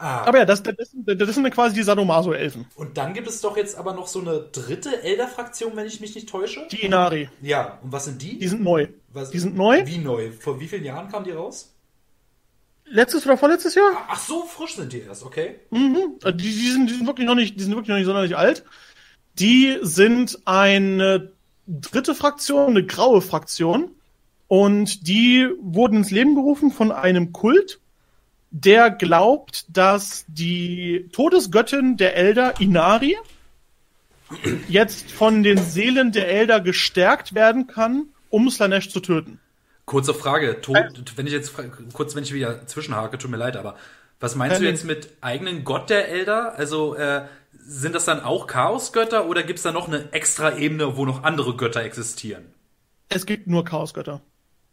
Ah. 0.00 0.24
Aber 0.24 0.38
ja, 0.38 0.46
das, 0.46 0.62
das, 0.62 0.74
das 0.94 1.34
sind 1.34 1.50
quasi 1.50 1.74
die 1.74 1.82
Sadomaso-Elfen. 1.82 2.64
Und 2.74 2.96
dann 2.96 3.12
gibt 3.12 3.28
es 3.28 3.42
doch 3.42 3.58
jetzt 3.58 3.76
aber 3.76 3.92
noch 3.92 4.06
so 4.06 4.20
eine 4.20 4.40
dritte 4.50 5.02
Elder-Fraktion, 5.02 5.76
wenn 5.76 5.86
ich 5.86 6.00
mich 6.00 6.14
nicht 6.14 6.26
täusche. 6.26 6.66
Die 6.70 6.80
Inari. 6.80 7.28
Ja, 7.42 7.78
und 7.82 7.92
was 7.92 8.06
sind 8.06 8.22
die? 8.22 8.38
Die 8.38 8.48
sind 8.48 8.62
neu. 8.62 8.88
Was, 9.12 9.30
die 9.30 9.38
sind 9.38 9.56
neu. 9.56 9.84
Wie 9.84 9.98
neu? 9.98 10.32
Vor 10.32 10.58
wie 10.58 10.68
vielen 10.68 10.84
Jahren 10.84 11.10
kamen 11.10 11.26
die 11.26 11.32
raus? 11.32 11.74
Letztes 12.86 13.26
oder 13.26 13.36
vorletztes 13.36 13.74
Jahr? 13.74 13.90
Ach, 14.08 14.18
so 14.18 14.44
frisch 14.44 14.76
sind 14.76 14.90
die 14.90 15.00
erst, 15.00 15.22
okay. 15.22 15.56
Mhm. 15.68 16.18
Die, 16.24 16.36
die, 16.36 16.70
sind, 16.70 16.88
die 16.88 16.94
sind 16.94 17.06
wirklich 17.06 17.26
noch 17.26 17.34
nicht, 17.34 17.60
die 17.60 17.62
sind 17.62 17.72
wirklich 17.72 17.90
noch 17.90 17.96
nicht 17.96 18.06
sonderlich 18.06 18.38
alt. 18.38 18.64
Die 19.38 19.76
sind 19.82 20.38
eine 20.46 21.30
dritte 21.66 22.14
Fraktion, 22.14 22.70
eine 22.70 22.86
graue 22.86 23.20
Fraktion. 23.20 23.90
Und 24.48 25.06
die 25.06 25.46
wurden 25.60 25.98
ins 25.98 26.10
Leben 26.10 26.34
gerufen 26.34 26.70
von 26.70 26.90
einem 26.90 27.32
Kult, 27.32 27.79
der 28.50 28.90
glaubt, 28.90 29.64
dass 29.68 30.24
die 30.28 31.08
Todesgöttin 31.12 31.96
der 31.96 32.16
Elder, 32.16 32.60
Inari, 32.60 33.16
jetzt 34.68 35.10
von 35.10 35.42
den 35.42 35.58
Seelen 35.58 36.12
der 36.12 36.28
Elder 36.28 36.60
gestärkt 36.60 37.34
werden 37.34 37.66
kann, 37.66 38.06
um 38.28 38.50
Slanesh 38.50 38.90
zu 38.90 39.00
töten. 39.00 39.40
Kurze 39.86 40.14
Frage, 40.14 40.60
Tod, 40.60 40.76
wenn 41.16 41.26
ich 41.26 41.32
jetzt 41.32 41.52
kurz, 41.92 42.14
wenn 42.14 42.22
ich 42.22 42.32
wieder 42.32 42.66
zwischenhake, 42.66 43.18
tut 43.18 43.30
mir 43.30 43.36
leid, 43.36 43.56
aber 43.56 43.76
was 44.20 44.36
meinst 44.36 44.60
du 44.60 44.64
jetzt 44.64 44.84
mit 44.84 45.08
eigenen 45.20 45.64
Gott 45.64 45.90
der 45.90 46.08
Elder? 46.08 46.54
Also 46.56 46.94
äh, 46.94 47.22
sind 47.52 47.94
das 47.94 48.04
dann 48.04 48.20
auch 48.20 48.46
Chaosgötter 48.46 49.26
oder 49.26 49.42
gibt 49.42 49.58
es 49.58 49.62
da 49.62 49.72
noch 49.72 49.88
eine 49.88 50.12
extra 50.12 50.56
Ebene, 50.56 50.96
wo 50.96 51.06
noch 51.06 51.24
andere 51.24 51.56
Götter 51.56 51.82
existieren? 51.82 52.44
Es 53.08 53.26
gibt 53.26 53.46
nur 53.48 53.64
Chaosgötter. 53.64 54.20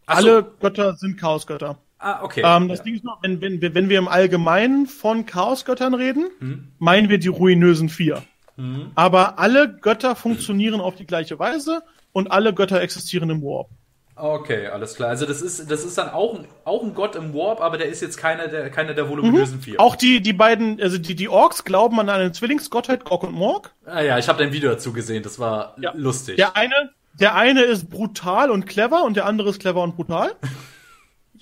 So. 0.06 0.14
Alle 0.14 0.44
Götter 0.60 0.94
sind 0.96 1.18
Chaosgötter. 1.18 1.78
Ah, 1.98 2.22
okay. 2.22 2.42
Ähm, 2.44 2.68
das 2.68 2.78
ja. 2.78 2.84
Ding 2.84 2.94
ist 2.94 3.04
nur, 3.04 3.18
wenn, 3.22 3.40
wenn, 3.40 3.60
wenn 3.60 3.88
wir 3.88 3.98
im 3.98 4.08
Allgemeinen 4.08 4.86
von 4.86 5.26
Chaosgöttern 5.26 5.94
reden, 5.94 6.26
hm. 6.38 6.68
meinen 6.78 7.08
wir 7.08 7.18
die 7.18 7.28
ruinösen 7.28 7.88
vier. 7.88 8.22
Hm. 8.56 8.92
Aber 8.94 9.38
alle 9.38 9.68
Götter 9.80 10.14
funktionieren 10.16 10.80
auf 10.80 10.96
die 10.96 11.06
gleiche 11.06 11.38
Weise 11.38 11.82
und 12.12 12.30
alle 12.30 12.54
Götter 12.54 12.80
existieren 12.80 13.30
im 13.30 13.42
Warp. 13.42 13.68
Okay, 14.14 14.66
alles 14.66 14.96
klar. 14.96 15.10
Also 15.10 15.26
das 15.26 15.40
ist, 15.40 15.70
das 15.70 15.84
ist 15.84 15.96
dann 15.96 16.10
auch 16.10 16.34
ein, 16.34 16.46
auch 16.64 16.82
ein 16.82 16.92
Gott 16.92 17.14
im 17.14 17.34
Warp, 17.34 17.60
aber 17.60 17.78
der 17.78 17.86
ist 17.86 18.02
jetzt 18.02 18.16
keiner 18.16 18.48
der, 18.48 18.68
keiner 18.68 18.92
der 18.92 19.08
voluminösen 19.08 19.58
mhm. 19.58 19.62
vier. 19.62 19.80
Auch 19.80 19.94
die, 19.94 20.20
die 20.20 20.32
beiden, 20.32 20.80
also 20.80 20.98
die, 20.98 21.14
die 21.14 21.28
Orks 21.28 21.64
glauben 21.64 22.00
an 22.00 22.08
eine 22.08 22.32
Zwillingsgottheit, 22.32 23.04
Gork 23.04 23.22
und 23.22 23.32
Morg. 23.32 23.72
Ah 23.86 24.00
ja, 24.00 24.18
ich 24.18 24.28
habe 24.28 24.42
dein 24.42 24.52
Video 24.52 24.70
dazu 24.70 24.92
gesehen, 24.92 25.22
das 25.22 25.38
war 25.38 25.76
ja. 25.80 25.92
lustig. 25.94 26.36
Der 26.36 26.56
eine, 26.56 26.90
der 27.14 27.36
eine 27.36 27.62
ist 27.62 27.90
brutal 27.90 28.50
und 28.50 28.66
clever 28.66 29.04
und 29.04 29.16
der 29.16 29.24
andere 29.24 29.50
ist 29.50 29.60
clever 29.60 29.82
und 29.82 29.94
brutal. 29.94 30.32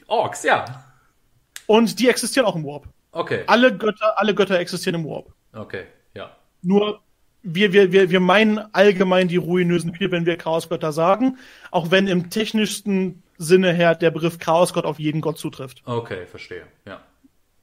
Orks, 0.07 0.43
ja. 0.43 0.65
Und 1.67 1.99
die 1.99 2.09
existieren 2.09 2.47
auch 2.47 2.57
im 2.57 2.65
Warp. 2.65 2.89
Okay. 3.13 3.45
Alle 3.47 3.77
Götter, 3.77 4.19
alle 4.19 4.35
Götter 4.35 4.59
existieren 4.59 5.01
im 5.01 5.09
Warp. 5.09 5.33
Okay, 5.53 5.85
ja. 6.15 6.31
Nur 6.63 7.01
wir, 7.43 7.73
wir, 7.73 7.93
wir, 7.93 8.11
wir 8.11 8.21
meinen 8.21 8.59
allgemein 8.75 9.29
die 9.29 9.37
ruinösen 9.37 9.95
vier, 9.95 10.11
wenn 10.11 10.27
wir 10.27 10.37
Chaosgötter 10.37 10.93
sagen, 10.93 11.39
auch 11.71 11.91
wenn 11.91 12.09
im 12.09 12.29
technischsten 12.29 13.23
Sinne 13.39 13.73
her 13.73 13.95
der 13.95 14.11
Begriff 14.11 14.39
Chaosgott 14.39 14.85
auf 14.85 14.99
jeden 14.99 15.21
Gott 15.21 15.39
zutrifft. 15.39 15.83
Okay, 15.87 16.27
verstehe, 16.27 16.65
ja. 16.87 17.01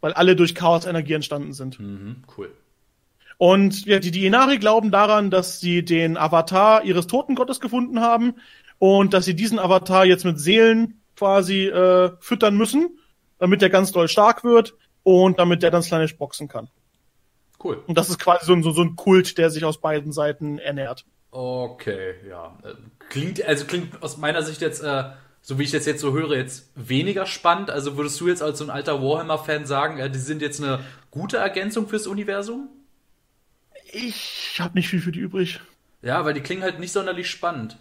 Weil 0.02 0.14
alle 0.14 0.36
durch 0.36 0.56
Chaos-Energie 0.56 1.14
entstanden 1.14 1.54
sind. 1.54 1.80
Mhm, 1.80 2.24
cool. 2.38 2.52
Und 3.38 3.86
ja, 3.86 4.00
die, 4.00 4.12
die 4.12 4.26
Inari 4.26 4.58
glauben 4.58 4.92
daran, 4.92 5.32
dass 5.32 5.60
sie 5.60 5.84
den 5.84 6.18
Avatar 6.18 6.84
ihres 6.84 7.08
Totengottes 7.08 7.60
gefunden 7.60 8.00
haben 8.00 8.36
und 8.80 9.14
dass 9.14 9.26
sie 9.26 9.36
diesen 9.36 9.60
Avatar 9.60 10.06
jetzt 10.06 10.24
mit 10.24 10.40
Seelen 10.40 11.02
quasi 11.24 11.68
äh, 11.68 12.12
füttern 12.20 12.58
müssen, 12.58 13.00
damit 13.40 13.62
der 13.62 13.70
ganz 13.70 13.94
doll 13.94 14.10
stark 14.10 14.44
wird 14.44 14.76
und 15.04 15.40
damit 15.40 15.64
der 15.64 15.72
dann 15.72 15.82
Slanish 15.82 16.18
boxen 16.18 16.50
kann. 16.50 16.68
Cool. 17.64 17.82
Und 17.88 17.98
das 17.98 18.10
ist 18.10 18.20
quasi 18.20 18.46
so 18.46 18.52
ein, 18.52 18.62
so, 18.62 18.72
so 18.72 18.82
ein 18.82 18.98
Kult, 18.98 19.38
der 19.38 19.50
sich 19.50 19.64
aus 19.64 19.80
beiden 19.80 20.12
Seiten 20.12 20.60
ernährt. 20.60 21.06
Okay, 21.32 22.16
ja. 22.28 22.58
Klingt, 23.08 23.42
also 23.46 23.64
klingt 23.64 24.04
aus 24.04 24.18
meiner 24.18 24.44
Sicht 24.44 24.60
jetzt, 24.60 24.84
äh, 24.84 25.06
so 25.42 25.58
wie 25.60 25.64
ich 25.64 25.72
das 25.72 25.86
jetzt 25.86 26.02
so 26.02 26.12
höre, 26.12 26.36
jetzt 26.36 26.70
weniger 26.76 27.26
spannend. 27.26 27.70
Also 27.70 27.96
würdest 27.96 28.20
du 28.20 28.28
jetzt 28.28 28.44
als 28.44 28.58
so 28.60 28.66
ein 28.66 28.70
alter 28.70 29.02
Warhammer-Fan 29.02 29.66
sagen, 29.66 30.00
äh, 30.00 30.10
die 30.10 30.20
sind 30.20 30.42
jetzt 30.42 30.62
eine 30.62 30.82
gute 31.10 31.38
Ergänzung 31.38 31.88
fürs 31.88 32.06
Universum? 32.06 32.68
Ich 33.94 34.58
habe 34.60 34.74
nicht 34.74 34.90
viel 34.90 35.00
für 35.00 35.14
die 35.14 35.22
übrig. 35.22 35.62
Ja, 36.02 36.26
weil 36.26 36.34
die 36.34 36.42
klingen 36.42 36.64
halt 36.64 36.80
nicht 36.80 36.92
sonderlich 36.92 37.30
spannend. 37.30 37.78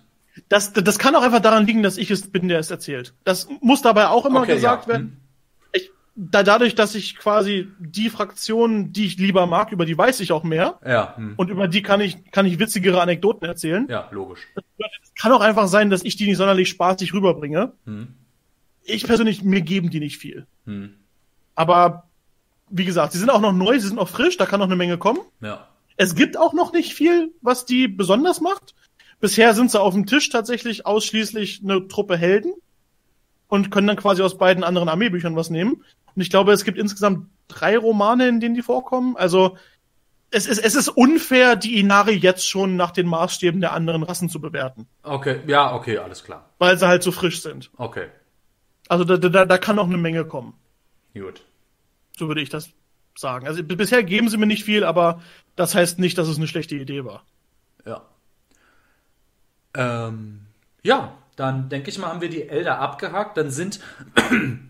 Das, 0.49 0.73
das 0.73 0.99
kann 0.99 1.15
auch 1.15 1.23
einfach 1.23 1.41
daran 1.41 1.67
liegen, 1.67 1.83
dass 1.83 1.99
ich 1.99 2.11
es 2.11 2.31
bin, 2.31 2.49
der 2.49 2.59
es 2.59 2.71
erzählt. 2.71 3.15
Das 3.25 3.49
muss 3.61 3.83
dabei 3.83 4.09
auch 4.09 4.25
immer 4.25 4.41
okay, 4.41 4.55
gesagt 4.55 4.87
ja. 4.87 4.93
werden. 4.93 5.03
Hm 5.03 5.23
da, 6.15 6.43
dadurch, 6.43 6.75
dass 6.75 6.95
ich 6.95 7.17
quasi 7.17 7.69
die 7.79 8.11
Fraktionen, 8.11 8.93
die 8.93 9.07
ich 9.07 9.19
lieber 9.19 9.47
mag, 9.47 9.73
über 9.73 9.87
die 9.87 9.97
weiß 9.97 10.21
ich 10.21 10.33
auch 10.33 10.45
mehr. 10.45 10.79
Ja. 10.85 11.17
Hm. 11.17 11.35
Und 11.37 11.51
über 11.51 11.69
die 11.69 11.83
kann 11.83 12.01
ich, 12.01 12.31
kann 12.31 12.45
ich 12.45 12.59
witzigere 12.59 13.01
Anekdoten 13.01 13.47
erzählen. 13.49 13.87
Ja, 13.89 14.09
logisch. 14.11 14.47
Es 14.57 15.15
kann 15.15 15.33
auch 15.33 15.41
einfach 15.41 15.69
sein, 15.69 15.91
dass 15.91 16.05
ich 16.05 16.17
die 16.17 16.27
nicht 16.27 16.37
sonderlich 16.37 16.69
spaßig 16.69 17.15
rüberbringe. 17.15 17.73
Hm. 17.87 18.09
Ich 18.85 19.07
persönlich, 19.07 19.43
mir 19.43 19.63
geben 19.63 19.91
die 19.91 20.01
nicht 20.01 20.19
viel. 20.19 20.47
Hm. 20.67 20.95
Aber, 21.55 22.09
wie 22.69 22.85
gesagt, 22.85 23.13
sie 23.13 23.19
sind 23.19 23.31
auch 23.31 23.41
noch 23.41 23.53
neu, 23.53 23.79
sie 23.79 23.87
sind 23.87 23.97
noch 23.97 24.09
frisch, 24.09 24.37
da 24.37 24.47
kann 24.47 24.61
noch 24.61 24.67
eine 24.67 24.77
Menge 24.77 24.99
kommen. 24.99 25.21
Ja. 25.41 25.69
Es 25.97 26.15
gibt 26.15 26.37
auch 26.37 26.53
noch 26.53 26.73
nicht 26.73 26.95
viel, 26.95 27.33
was 27.41 27.65
die 27.65 27.89
besonders 27.89 28.41
macht. 28.41 28.75
Bisher 29.23 29.55
sind 29.55 29.71
sie 29.71 29.81
auf 29.81 29.95
dem 29.95 30.05
Tisch 30.05 30.31
tatsächlich 30.31 30.85
ausschließlich 30.85 31.61
eine 31.63 31.87
Truppe 31.87 32.17
Helden 32.17 32.55
und 33.47 33.71
können 33.71 33.87
dann 33.87 33.97
quasi 33.97 34.21
aus 34.21 34.37
beiden 34.37 34.65
anderen 34.65 34.89
Armeebüchern 34.89 35.37
was 35.37 35.49
nehmen. 35.49 35.85
Und 36.17 36.23
ich 36.23 36.29
glaube, 36.29 36.51
es 36.51 36.65
gibt 36.65 36.77
insgesamt 36.77 37.29
drei 37.47 37.79
Romane, 37.79 38.27
in 38.27 38.41
denen 38.41 38.57
die 38.57 38.63
vorkommen. 38.63 39.17
Also 39.17 39.57
es 40.33 40.49
ist, 40.49 40.59
es 40.59 40.75
ist 40.75 40.89
unfair, 40.89 41.55
die 41.55 41.79
Inari 41.79 42.15
jetzt 42.15 42.49
schon 42.49 42.75
nach 42.75 42.91
den 42.91 43.07
Maßstäben 43.07 43.61
der 43.61 43.75
anderen 43.75 44.03
Rassen 44.03 44.29
zu 44.29 44.41
bewerten. 44.41 44.89
Okay, 45.05 45.39
ja, 45.47 45.73
okay, 45.73 45.99
alles 45.99 46.25
klar. 46.25 46.51
Weil 46.59 46.77
sie 46.77 46.89
halt 46.89 47.05
so 47.05 47.13
frisch 47.13 47.43
sind. 47.43 47.71
Okay. 47.77 48.09
Also 48.89 49.05
da, 49.05 49.17
da, 49.19 49.45
da 49.45 49.59
kann 49.59 49.79
auch 49.79 49.87
eine 49.87 49.99
Menge 49.99 50.25
kommen. 50.25 50.55
Gut. 51.15 51.45
So 52.19 52.27
würde 52.27 52.41
ich 52.41 52.49
das 52.49 52.71
sagen. 53.17 53.47
Also 53.47 53.63
bisher 53.63 54.03
geben 54.03 54.29
sie 54.29 54.37
mir 54.37 54.47
nicht 54.47 54.65
viel, 54.65 54.83
aber 54.83 55.23
das 55.55 55.77
heißt 55.77 56.01
nicht, 56.01 56.19
dass 56.19 56.27
es 56.27 56.39
eine 56.39 56.49
schlechte 56.49 56.75
Idee 56.75 57.05
war. 57.05 57.25
Ja. 59.77 60.09
Ähm, 60.09 60.41
ja, 60.83 61.13
dann 61.37 61.69
denke 61.69 61.91
ich 61.91 61.99
mal, 61.99 62.09
haben 62.09 62.21
wir 62.21 62.29
die 62.29 62.49
Elder 62.49 62.79
abgehakt. 62.79 63.37
Dann 63.37 63.51
sind 63.51 63.81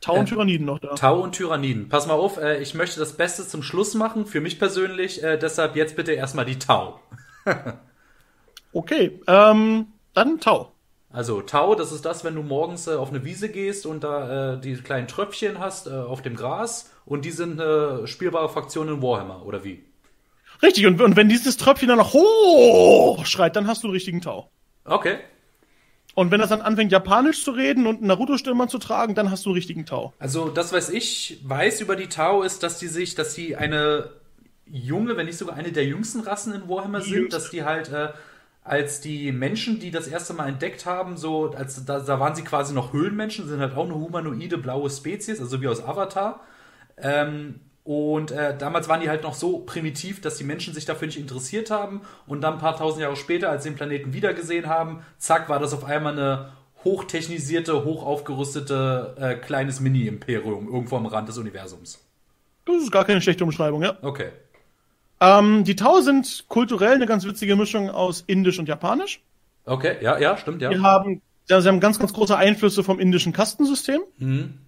Tau 0.00 0.14
und 0.14 0.22
äh, 0.22 0.24
Tyranniden 0.24 0.66
noch 0.66 0.78
da. 0.78 0.94
Tau 0.94 1.20
und 1.20 1.32
Tyranniden. 1.32 1.88
Pass 1.88 2.06
mal 2.06 2.14
auf, 2.14 2.38
äh, 2.38 2.60
ich 2.60 2.74
möchte 2.74 3.00
das 3.00 3.16
Beste 3.16 3.46
zum 3.46 3.62
Schluss 3.62 3.94
machen, 3.94 4.26
für 4.26 4.40
mich 4.40 4.58
persönlich. 4.58 5.22
Äh, 5.22 5.38
deshalb 5.38 5.76
jetzt 5.76 5.96
bitte 5.96 6.12
erstmal 6.12 6.44
die 6.44 6.58
Tau. 6.58 7.00
okay, 8.72 9.20
ähm, 9.26 9.88
dann 10.14 10.40
Tau. 10.40 10.72
Also 11.12 11.42
Tau, 11.42 11.74
das 11.74 11.90
ist 11.90 12.04
das, 12.04 12.22
wenn 12.24 12.36
du 12.36 12.42
morgens 12.42 12.86
äh, 12.86 12.94
auf 12.94 13.10
eine 13.10 13.24
Wiese 13.24 13.48
gehst 13.48 13.84
und 13.84 14.04
da 14.04 14.54
äh, 14.54 14.60
die 14.60 14.74
kleinen 14.76 15.08
Tröpfchen 15.08 15.58
hast 15.58 15.88
äh, 15.88 15.90
auf 15.90 16.22
dem 16.22 16.36
Gras 16.36 16.90
und 17.04 17.24
die 17.24 17.32
sind 17.32 17.60
eine 17.60 18.06
spielbare 18.06 18.48
Fraktion 18.48 18.88
in 18.88 19.02
Warhammer, 19.02 19.44
oder 19.44 19.64
wie? 19.64 19.84
Richtig, 20.62 20.86
und, 20.86 21.00
und 21.00 21.16
wenn 21.16 21.28
dieses 21.28 21.56
Tröpfchen 21.56 21.88
dann 21.88 21.98
noch 21.98 22.12
hoch 22.12 23.24
schreit, 23.26 23.56
dann 23.56 23.66
hast 23.66 23.82
du 23.82 23.88
einen 23.88 23.94
richtigen 23.94 24.20
Tau. 24.20 24.50
Okay. 24.84 25.18
Und 26.14 26.30
wenn 26.30 26.40
das 26.40 26.50
dann 26.50 26.60
anfängt, 26.60 26.92
Japanisch 26.92 27.44
zu 27.44 27.52
reden 27.52 27.86
und 27.86 28.02
Naruto-Stirnband 28.02 28.70
zu 28.70 28.78
tragen, 28.78 29.14
dann 29.14 29.30
hast 29.30 29.46
du 29.46 29.50
einen 29.50 29.54
richtigen 29.54 29.86
Tau. 29.86 30.12
Also 30.18 30.48
das, 30.48 30.72
was 30.72 30.90
ich 30.90 31.40
weiß 31.44 31.80
über 31.80 31.96
die 31.96 32.08
Tau, 32.08 32.42
ist, 32.42 32.62
dass 32.62 32.78
die 32.78 32.88
sich, 32.88 33.14
dass 33.14 33.34
sie 33.34 33.56
eine 33.56 34.10
junge, 34.66 35.16
wenn 35.16 35.26
nicht 35.26 35.38
sogar 35.38 35.56
eine 35.56 35.72
der 35.72 35.84
jüngsten 35.84 36.20
Rassen 36.20 36.52
in 36.52 36.68
Warhammer 36.68 37.00
sind, 37.00 37.12
Jüngst. 37.12 37.32
dass 37.36 37.50
die 37.50 37.64
halt 37.64 37.90
äh, 37.92 38.08
als 38.62 39.00
die 39.00 39.32
Menschen, 39.32 39.80
die 39.80 39.90
das 39.90 40.06
erste 40.06 40.34
Mal 40.34 40.48
entdeckt 40.48 40.84
haben, 40.86 41.16
so 41.16 41.52
als 41.52 41.84
da, 41.84 42.00
da 42.00 42.20
waren 42.20 42.34
sie 42.34 42.44
quasi 42.44 42.74
noch 42.74 42.92
Höhlenmenschen, 42.92 43.48
sind 43.48 43.60
halt 43.60 43.74
auch 43.74 43.84
eine 43.84 43.94
humanoide 43.94 44.58
blaue 44.58 44.90
Spezies, 44.90 45.40
also 45.40 45.60
wie 45.60 45.68
aus 45.68 45.82
Avatar. 45.82 46.40
Ähm, 46.98 47.60
und 47.90 48.30
äh, 48.30 48.56
damals 48.56 48.88
waren 48.88 49.00
die 49.00 49.08
halt 49.08 49.24
noch 49.24 49.34
so 49.34 49.58
primitiv, 49.58 50.20
dass 50.20 50.36
die 50.36 50.44
Menschen 50.44 50.72
sich 50.72 50.84
dafür 50.84 51.08
nicht 51.08 51.18
interessiert 51.18 51.72
haben. 51.72 52.02
Und 52.24 52.40
dann 52.40 52.52
ein 52.52 52.58
paar 52.60 52.76
tausend 52.76 53.02
Jahre 53.02 53.16
später, 53.16 53.50
als 53.50 53.64
sie 53.64 53.70
den 53.70 53.74
Planeten 53.74 54.12
wiedergesehen 54.12 54.68
haben, 54.68 55.02
zack, 55.18 55.48
war 55.48 55.58
das 55.58 55.74
auf 55.74 55.82
einmal 55.82 56.12
eine 56.12 56.52
hochtechnisierte, 56.84 57.84
hochaufgerüstete 57.84 59.16
äh, 59.18 59.34
kleines 59.34 59.80
Mini-Imperium 59.80 60.68
irgendwo 60.72 60.98
am 60.98 61.06
Rand 61.06 61.30
des 61.30 61.38
Universums. 61.38 61.98
Das 62.64 62.76
ist 62.80 62.92
gar 62.92 63.04
keine 63.04 63.20
schlechte 63.20 63.42
Umschreibung, 63.42 63.82
ja. 63.82 63.98
Okay. 64.02 64.28
Ähm, 65.20 65.64
die 65.64 65.74
Tau 65.74 66.00
sind 66.00 66.44
kulturell 66.46 66.94
eine 66.94 67.06
ganz 67.06 67.24
witzige 67.24 67.56
Mischung 67.56 67.90
aus 67.90 68.22
Indisch 68.24 68.60
und 68.60 68.68
Japanisch. 68.68 69.20
Okay, 69.64 69.96
ja, 70.00 70.16
ja, 70.16 70.36
stimmt, 70.36 70.62
ja. 70.62 70.70
Wir 70.70 70.82
haben, 70.82 71.22
ja, 71.48 71.60
sie 71.60 71.66
haben 71.66 71.80
ganz, 71.80 71.98
ganz 71.98 72.12
große 72.12 72.36
Einflüsse 72.36 72.84
vom 72.84 73.00
indischen 73.00 73.32
Kastensystem. 73.32 74.02
Mhm. 74.18 74.60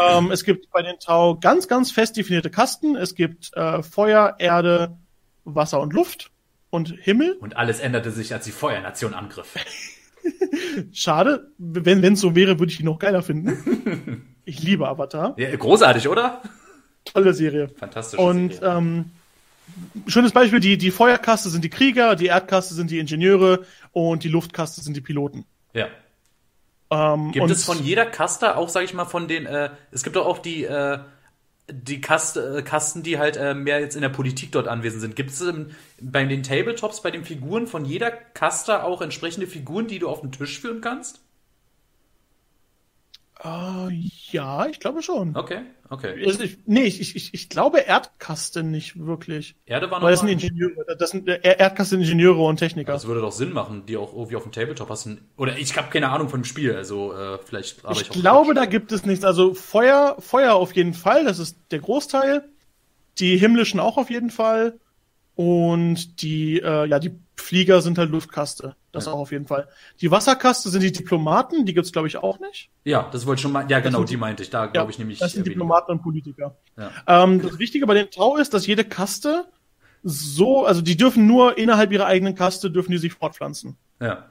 Ähm, 0.00 0.30
es 0.30 0.44
gibt 0.44 0.70
bei 0.70 0.82
den 0.82 0.98
Tau 0.98 1.36
ganz, 1.36 1.68
ganz 1.68 1.90
fest 1.90 2.16
definierte 2.16 2.50
Kasten. 2.50 2.96
Es 2.96 3.14
gibt 3.14 3.54
äh, 3.56 3.82
Feuer, 3.82 4.36
Erde, 4.38 4.96
Wasser 5.44 5.80
und 5.80 5.92
Luft 5.92 6.30
und 6.70 6.90
Himmel. 6.90 7.36
Und 7.40 7.56
alles 7.56 7.80
änderte 7.80 8.10
sich, 8.10 8.32
als 8.32 8.44
die 8.44 8.52
Feuernation 8.52 9.14
angriff. 9.14 9.54
Schade. 10.92 11.50
Wenn 11.58 12.04
es 12.04 12.20
so 12.20 12.34
wäre, 12.34 12.58
würde 12.58 12.72
ich 12.72 12.80
ihn 12.80 12.86
noch 12.86 12.98
geiler 12.98 13.22
finden. 13.22 14.28
Ich 14.44 14.60
liebe 14.60 14.88
Avatar. 14.88 15.34
Ja, 15.38 15.54
großartig, 15.54 16.08
oder? 16.08 16.42
Tolle 17.04 17.32
Serie. 17.32 17.68
Fantastisch. 17.68 18.18
Und 18.18 18.60
ähm, 18.60 19.12
schönes 20.08 20.32
Beispiel, 20.32 20.58
die, 20.58 20.76
die 20.78 20.90
Feuerkaste 20.90 21.48
sind 21.48 21.62
die 21.62 21.70
Krieger, 21.70 22.16
die 22.16 22.26
Erdkaste 22.26 22.74
sind 22.74 22.90
die 22.90 22.98
Ingenieure 22.98 23.64
und 23.92 24.24
die 24.24 24.28
Luftkaste 24.28 24.80
sind 24.80 24.96
die 24.96 25.00
Piloten. 25.00 25.44
Ja. 25.74 25.86
Ähm, 26.92 27.32
Gibt 27.32 27.50
es 27.50 27.64
von 27.64 27.82
jeder 27.82 28.04
Kaste, 28.04 28.56
auch 28.56 28.68
sage 28.68 28.84
ich 28.84 28.92
mal, 28.92 29.06
von 29.06 29.26
den, 29.26 29.46
äh, 29.46 29.70
es 29.90 30.02
gibt 30.02 30.16
doch 30.16 30.26
auch 30.26 30.38
die, 30.38 30.64
äh, 30.64 30.98
die 31.70 32.00
Kaste, 32.00 32.58
äh, 32.58 32.62
Kasten, 32.62 33.02
die 33.02 33.18
halt 33.18 33.36
äh, 33.36 33.54
mehr 33.54 33.80
jetzt 33.80 33.94
in 33.94 34.02
der 34.02 34.10
Politik 34.10 34.52
dort 34.52 34.68
anwesend 34.68 35.00
sind. 35.00 35.16
Gibt 35.16 35.30
es 35.30 35.40
ähm, 35.40 35.70
bei 36.00 36.24
den 36.24 36.42
Tabletops, 36.42 37.02
bei 37.02 37.10
den 37.10 37.24
Figuren 37.24 37.66
von 37.66 37.84
jeder 37.84 38.10
Kaste 38.10 38.84
auch 38.84 39.00
entsprechende 39.00 39.46
Figuren, 39.46 39.86
die 39.86 39.98
du 39.98 40.08
auf 40.08 40.20
den 40.20 40.32
Tisch 40.32 40.60
führen 40.60 40.82
kannst? 40.82 41.20
Äh, 43.44 43.88
ja, 44.30 44.66
ich 44.66 44.78
glaube 44.78 45.02
schon. 45.02 45.36
Okay, 45.36 45.62
okay. 45.90 46.24
Also 46.24 46.42
ich, 46.44 46.58
nee, 46.66 46.84
ich, 46.84 47.16
ich, 47.16 47.34
ich 47.34 47.48
glaube 47.48 47.80
Erdkaste 47.80 48.62
nicht 48.62 49.04
wirklich. 49.04 49.56
Erde 49.66 49.90
war 49.90 49.98
noch 49.98 50.04
Weil 50.04 50.12
das 50.12 50.20
sind 50.20 50.28
Ingenieure, 50.28 50.96
das 50.96 51.10
sind 51.10 51.28
äh, 51.28 51.40
Erdkaste 51.42 51.96
sind 51.96 52.02
Ingenieure 52.02 52.42
und 52.42 52.58
Techniker. 52.58 52.92
Das 52.92 53.06
würde 53.06 53.20
doch 53.20 53.32
Sinn 53.32 53.52
machen, 53.52 53.84
die 53.86 53.96
auch 53.96 54.12
irgendwie 54.12 54.36
auf 54.36 54.44
dem 54.44 54.52
Tabletop 54.52 54.88
hast. 54.90 55.08
Oder 55.36 55.58
ich 55.58 55.76
habe 55.76 55.90
keine 55.90 56.10
Ahnung 56.10 56.28
von 56.28 56.40
dem 56.40 56.44
Spiel, 56.44 56.74
also 56.74 57.14
äh, 57.14 57.38
vielleicht 57.44 57.84
aber 57.84 58.00
ich 58.00 58.10
auch 58.10 58.14
glaube, 58.14 58.54
da 58.54 58.66
gibt 58.66 58.92
es 58.92 59.04
nichts. 59.04 59.24
Also 59.24 59.54
Feuer, 59.54 60.16
Feuer 60.20 60.54
auf 60.54 60.74
jeden 60.74 60.94
Fall, 60.94 61.24
das 61.24 61.38
ist 61.38 61.58
der 61.70 61.80
Großteil. 61.80 62.48
Die 63.18 63.36
himmlischen 63.36 63.80
auch 63.80 63.98
auf 63.98 64.10
jeden 64.10 64.30
Fall. 64.30 64.78
Und 65.34 66.22
die, 66.22 66.60
äh, 66.60 66.86
ja, 66.86 66.98
die 66.98 67.18
Flieger 67.36 67.82
sind 67.82 67.98
halt 67.98 68.10
Luftkaste. 68.10 68.76
Das 68.92 69.06
Ja. 69.06 69.12
auch 69.12 69.18
auf 69.18 69.32
jeden 69.32 69.46
Fall. 69.46 69.68
Die 70.00 70.10
Wasserkaste 70.10 70.68
sind 70.68 70.82
die 70.82 70.92
Diplomaten, 70.92 71.64
die 71.64 71.74
gibt's 71.74 71.92
glaube 71.92 72.08
ich 72.08 72.18
auch 72.18 72.38
nicht. 72.40 72.68
Ja, 72.84 73.08
das 73.10 73.26
wollte 73.26 73.38
ich 73.38 73.42
schon 73.42 73.52
mal. 73.52 73.68
Ja, 73.70 73.80
genau, 73.80 74.04
die 74.04 74.16
meinte 74.18 74.42
ich. 74.42 74.50
Da 74.50 74.66
glaube 74.66 74.90
ich 74.90 74.98
nämlich. 74.98 75.18
Das 75.18 75.32
sind 75.32 75.46
äh. 75.46 75.50
Diplomaten 75.50 75.92
und 75.92 76.02
Politiker. 76.02 76.56
Ja. 76.76 76.90
Ähm, 77.06 77.40
das 77.42 77.58
Wichtige 77.58 77.86
bei 77.86 77.94
den 77.94 78.10
Tau 78.10 78.36
ist, 78.36 78.52
dass 78.54 78.66
jede 78.66 78.84
Kaste 78.84 79.46
so, 80.04 80.66
also 80.66 80.82
die 80.82 80.96
dürfen 80.96 81.26
nur 81.26 81.56
innerhalb 81.58 81.92
ihrer 81.92 82.06
eigenen 82.06 82.34
Kaste 82.34 82.70
dürfen 82.70 82.92
die 82.92 82.98
sich 82.98 83.12
fortpflanzen. 83.14 83.76
Ja. 84.00 84.26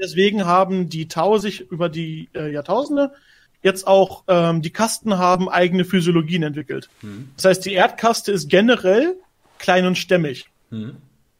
Deswegen 0.00 0.44
haben 0.46 0.88
die 0.88 1.08
Tau 1.08 1.38
sich 1.38 1.60
über 1.70 1.88
die 1.88 2.28
äh, 2.34 2.52
Jahrtausende 2.52 3.12
jetzt 3.62 3.86
auch 3.86 4.22
ähm, 4.28 4.62
die 4.62 4.70
Kasten 4.70 5.18
haben 5.18 5.48
eigene 5.48 5.84
Physiologien 5.84 6.42
entwickelt. 6.44 6.88
Das 7.36 7.46
heißt, 7.46 7.64
die 7.64 7.72
Erdkaste 7.72 8.30
ist 8.30 8.48
generell 8.48 9.16
klein 9.58 9.86
und 9.86 9.96
stämmig. 9.98 10.46
Mhm. 10.70 10.96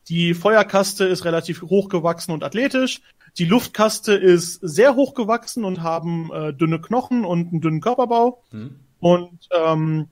Die 0.08 0.34
Feuerkaste 0.34 1.04
ist 1.04 1.24
relativ 1.24 1.62
hochgewachsen 1.62 2.32
und 2.32 2.44
athletisch. 2.44 3.00
Die 3.38 3.44
Luftkaste 3.44 4.14
ist 4.14 4.60
sehr 4.62 4.94
hochgewachsen 4.94 5.64
und 5.64 5.82
haben 5.82 6.30
äh, 6.32 6.52
dünne 6.54 6.80
Knochen 6.80 7.24
und 7.24 7.48
einen 7.48 7.60
dünnen 7.60 7.80
Körperbau. 7.80 8.42
Mhm. 8.50 8.76
Und 9.00 9.48
ähm, 9.50 10.08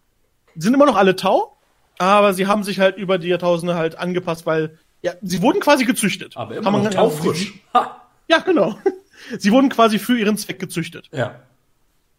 sind 0.56 0.74
immer 0.74 0.86
noch 0.86 0.96
alle 0.96 1.16
Tau, 1.16 1.56
aber 1.98 2.34
sie 2.34 2.46
haben 2.46 2.64
sich 2.64 2.80
halt 2.80 2.96
über 2.96 3.18
die 3.18 3.28
Jahrtausende 3.28 3.74
halt 3.74 3.96
angepasst, 3.96 4.46
weil 4.46 4.78
ja, 5.02 5.12
sie 5.22 5.42
wurden 5.42 5.60
quasi 5.60 5.84
gezüchtet. 5.84 6.36
Aber 6.36 6.56
immer 6.56 6.70
noch 6.70 6.90
taufrisch. 6.90 7.52
Ja, 8.28 8.38
genau. 8.38 8.78
Sie 9.38 9.52
wurden 9.52 9.68
quasi 9.68 9.98
für 9.98 10.18
ihren 10.18 10.36
Zweck 10.36 10.58
gezüchtet. 10.58 11.08
Ja. 11.12 11.40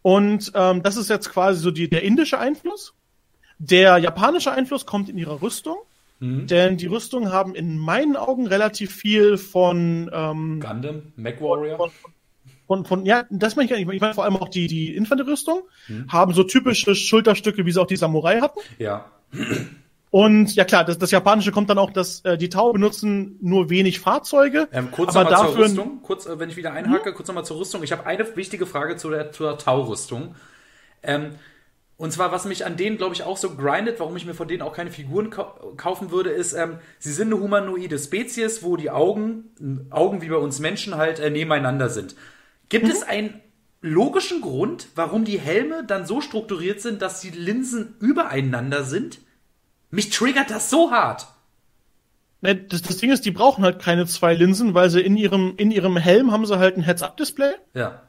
Und 0.02 0.52
ähm, 0.54 0.82
das 0.82 0.96
ist 0.96 1.10
jetzt 1.10 1.30
quasi 1.30 1.60
so 1.60 1.70
die, 1.70 1.88
der 1.88 2.02
indische 2.02 2.38
Einfluss. 2.38 2.94
Der 3.58 3.98
japanische 3.98 4.52
Einfluss 4.52 4.86
kommt 4.86 5.08
in 5.08 5.18
ihrer 5.18 5.42
Rüstung, 5.42 5.76
Mhm. 6.18 6.46
denn 6.46 6.76
die 6.76 6.86
Rüstungen 6.86 7.30
haben 7.30 7.54
in 7.54 7.78
meinen 7.78 8.16
Augen 8.16 8.46
relativ 8.46 8.94
viel 8.94 9.36
von, 9.36 10.10
ähm, 10.12 10.60
Gundam, 10.60 11.12
Mac 11.16 11.40
Warrior. 11.40 11.76
von, 11.76 11.90
von, 12.66 12.84
von 12.84 13.06
ja, 13.06 13.24
das 13.30 13.56
meine 13.56 13.66
ich 13.66 13.70
gar 13.70 13.76
nicht. 13.78 13.92
Ich 13.92 14.00
meine 14.00 14.14
vor 14.14 14.24
allem 14.24 14.36
auch 14.36 14.48
die, 14.48 14.66
die 14.66 14.94
Infanterierrüstung 14.96 15.62
haben 16.08 16.32
so 16.32 16.42
typische 16.42 16.94
Schulterstücke, 16.94 17.64
wie 17.66 17.72
sie 17.72 17.80
auch 17.80 17.86
die 17.86 17.96
Samurai 17.96 18.40
hatten. 18.40 18.60
Ja. 18.78 19.10
Und 20.10 20.54
ja 20.54 20.64
klar, 20.64 20.84
das, 20.84 20.98
das 20.98 21.10
Japanische 21.10 21.52
kommt 21.52 21.68
dann 21.68 21.78
auch, 21.78 21.90
dass 21.90 22.20
äh, 22.24 22.38
die 22.38 22.48
Tau 22.48 22.72
benutzen 22.72 23.38
nur 23.42 23.68
wenig 23.70 24.00
Fahrzeuge, 24.00 24.68
Ähm, 24.72 24.90
kurz 24.90 25.14
aber 25.14 25.24
nochmal 25.24 25.38
zur 25.38 25.48
dafür 25.48 25.64
Rüstung. 25.66 26.02
Kurz, 26.02 26.26
äh, 26.26 26.38
wenn 26.38 26.48
ich 26.48 26.56
wieder 26.56 26.72
einhake, 26.72 27.12
kurz 27.12 27.28
nochmal 27.28 27.44
zur 27.44 27.58
Rüstung. 27.58 27.82
Ich 27.82 27.92
habe 27.92 28.06
eine 28.06 28.36
wichtige 28.36 28.66
Frage 28.66 28.96
zu 28.96 29.10
der, 29.10 29.32
zur 29.32 29.58
Tau-Rüstung. 29.58 30.34
Ähm, 31.02 31.32
und 31.98 32.12
zwar, 32.12 32.30
was 32.30 32.44
mich 32.44 32.66
an 32.66 32.76
denen, 32.76 32.98
glaube 32.98 33.14
ich, 33.14 33.22
auch 33.22 33.38
so 33.38 33.54
grindet, 33.56 34.00
warum 34.00 34.16
ich 34.16 34.26
mir 34.26 34.34
von 34.34 34.48
denen 34.48 34.62
auch 34.62 34.74
keine 34.74 34.90
Figuren 34.90 35.30
kau 35.30 35.72
kaufen 35.76 36.10
würde, 36.10 36.30
ist, 36.30 36.52
ähm, 36.52 36.78
sie 36.98 37.12
sind 37.12 37.32
eine 37.32 37.40
humanoide 37.40 37.98
Spezies, 37.98 38.62
wo 38.62 38.76
die 38.76 38.90
Augen, 38.90 39.86
Augen 39.90 40.20
wie 40.20 40.28
bei 40.28 40.36
uns 40.36 40.58
Menschen 40.58 40.96
halt 40.96 41.20
äh, 41.20 41.30
nebeneinander 41.30 41.88
sind. 41.88 42.14
Gibt 42.68 42.88
es 42.88 43.02
einen 43.02 43.40
logischen 43.80 44.42
Grund, 44.42 44.88
warum 44.94 45.24
die 45.24 45.38
Helme 45.38 45.84
dann 45.86 46.04
so 46.04 46.20
strukturiert 46.20 46.80
sind, 46.82 47.00
dass 47.00 47.20
die 47.20 47.30
Linsen 47.30 47.96
übereinander 48.00 48.84
sind? 48.84 49.20
Mich 49.90 50.10
triggert 50.10 50.50
das 50.50 50.68
so 50.68 50.90
hart. 50.90 51.28
Ne, 52.42 52.56
das, 52.56 52.82
das 52.82 52.98
Ding 52.98 53.10
ist, 53.10 53.24
die 53.24 53.30
brauchen 53.30 53.64
halt 53.64 53.80
keine 53.80 54.06
zwei 54.06 54.34
Linsen, 54.34 54.74
weil 54.74 54.90
sie 54.90 55.00
in 55.00 55.16
ihrem, 55.16 55.54
in 55.56 55.70
ihrem 55.70 55.96
Helm 55.96 56.30
haben 56.30 56.44
sie 56.44 56.58
halt 56.58 56.76
ein 56.76 56.82
Heads-Up-Display 56.82 57.52
Ja. 57.72 58.02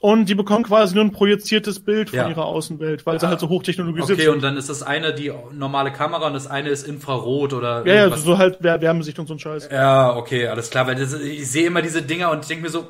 Und 0.00 0.28
die 0.28 0.34
bekommen 0.34 0.64
quasi 0.64 0.94
nur 0.94 1.04
ein 1.04 1.10
projiziertes 1.12 1.80
Bild 1.80 2.10
von 2.10 2.18
Ja. 2.18 2.28
ihrer 2.28 2.44
Außenwelt, 2.44 3.06
weil 3.06 3.18
sie 3.18 3.26
halt 3.28 3.40
so 3.40 3.48
hochtechnologisiert 3.48 4.10
Okay, 4.18 4.24
sind. 4.26 4.34
und 4.34 4.42
dann 4.42 4.56
ist 4.56 4.68
das 4.68 4.82
eine 4.82 5.14
die 5.14 5.32
normale 5.52 5.90
Kamera 5.92 6.26
und 6.26 6.34
das 6.34 6.46
eine 6.46 6.68
ist 6.68 6.86
Infrarot 6.86 7.52
oder 7.54 7.86
Ja, 7.86 7.94
ja, 8.08 8.16
so 8.16 8.36
halt 8.38 8.62
Wär- 8.62 8.80
Wärmesicht 8.80 9.18
und 9.18 9.26
so 9.26 9.34
ein 9.34 9.38
Scheiß. 9.38 9.68
Ja, 9.72 10.14
okay, 10.16 10.46
alles 10.48 10.70
klar, 10.70 10.86
weil 10.86 10.96
das, 10.96 11.14
ich 11.14 11.50
sehe 11.50 11.66
immer 11.66 11.82
diese 11.82 12.02
Dinger 12.02 12.30
und 12.30 12.48
denke 12.48 12.64
mir 12.64 12.70
so, 12.70 12.88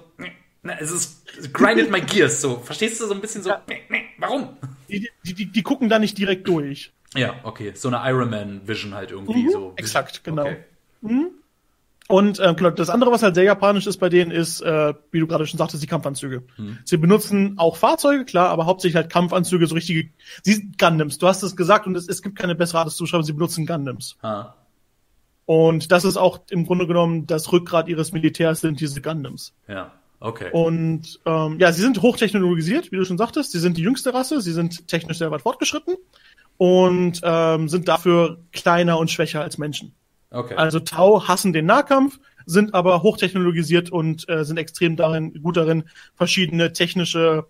na, 0.62 0.74
es 0.80 0.90
ist 0.90 1.22
es 1.38 1.52
grindet 1.52 1.90
my 1.90 2.00
gears 2.00 2.40
so. 2.40 2.58
Verstehst 2.58 3.00
du 3.00 3.06
so 3.06 3.14
ein 3.14 3.20
bisschen 3.20 3.42
so, 3.42 3.50
Ja. 3.50 3.60
warum? 4.18 4.56
Die, 4.88 5.08
die, 5.24 5.34
die, 5.34 5.46
die 5.52 5.62
gucken 5.62 5.88
da 5.88 5.98
nicht 5.98 6.18
direkt 6.18 6.48
durch. 6.48 6.92
Ja, 7.14 7.34
okay, 7.44 7.72
so 7.74 7.88
eine 7.88 8.00
Iron 8.10 8.30
Man 8.30 8.60
Vision 8.66 8.94
halt 8.94 9.10
irgendwie 9.12 9.48
so. 9.48 9.68
Mhm, 9.70 9.72
exakt, 9.76 10.24
genau. 10.24 10.42
Okay. 10.42 10.56
Und 12.08 12.38
genau, 12.38 12.70
das 12.70 12.88
andere, 12.88 13.10
was 13.10 13.22
halt 13.24 13.34
sehr 13.34 13.42
japanisch 13.44 13.86
ist 13.88 13.98
bei 13.98 14.08
denen, 14.08 14.30
ist, 14.30 14.60
äh, 14.60 14.94
wie 15.10 15.18
du 15.18 15.26
gerade 15.26 15.44
schon 15.46 15.58
sagtest, 15.58 15.82
die 15.82 15.88
Kampfanzüge. 15.88 16.44
Sie 16.84 16.96
benutzen 16.98 17.54
auch 17.58 17.76
Fahrzeuge, 17.76 18.24
klar, 18.24 18.50
aber 18.50 18.66
hauptsächlich 18.66 18.94
halt 18.96 19.10
Kampfanzüge, 19.10 19.66
so 19.66 19.74
richtige, 19.74 20.10
sie 20.44 20.52
sind 20.54 20.78
Gundams. 20.78 21.18
Du 21.18 21.26
hast 21.26 21.42
es 21.42 21.56
gesagt 21.56 21.86
und 21.88 21.96
es, 21.96 22.08
es 22.08 22.22
gibt 22.22 22.36
keine 22.38 22.54
bessere 22.54 22.78
Art, 22.78 22.86
das 22.86 22.94
zu 22.96 23.06
schreiben, 23.06 23.24
sie 23.24 23.32
benutzen 23.32 23.66
Gundams. 23.66 24.16
Ah, 24.22 24.54
Und 25.46 25.90
das 25.90 26.04
ist 26.04 26.16
auch 26.16 26.40
im 26.50 26.64
Grunde 26.66 26.86
genommen 26.86 27.26
das 27.26 27.50
Rückgrat 27.52 27.88
ihres 27.88 28.12
Militärs 28.12 28.60
sind 28.60 28.78
diese 28.80 29.00
Gundams. 29.02 29.52
ja, 29.66 29.90
okay. 30.20 30.50
Und 30.52 31.18
ähm, 31.26 31.58
ja, 31.58 31.72
sie 31.72 31.82
sind 31.82 32.02
hochtechnologisiert, 32.02 32.92
wie 32.92 32.96
du 32.96 33.04
schon 33.04 33.18
sagtest. 33.18 33.50
Sie 33.52 33.58
sind 33.58 33.76
die 33.78 33.82
jüngste 33.82 34.14
Rasse, 34.14 34.40
sie 34.40 34.52
sind 34.52 34.86
technisch 34.86 35.18
sehr 35.18 35.30
weit 35.32 35.42
fortgeschritten 35.42 35.96
und 36.56 37.20
ähm, 37.24 37.68
sind 37.68 37.88
dafür 37.88 38.38
kleiner 38.52 38.98
und 38.98 39.10
schwächer 39.10 39.40
als 39.42 39.58
Menschen. 39.58 39.92
Okay. 40.30 40.54
Also 40.54 40.80
Tau 40.80 41.26
hassen 41.28 41.52
den 41.52 41.66
Nahkampf, 41.66 42.18
sind 42.46 42.74
aber 42.74 43.02
hochtechnologisiert 43.02 43.90
und 43.90 44.28
äh, 44.28 44.44
sind 44.44 44.58
extrem 44.58 44.96
darin, 44.96 45.40
gut 45.42 45.56
darin, 45.56 45.84
verschiedene 46.14 46.72
technische, 46.72 47.46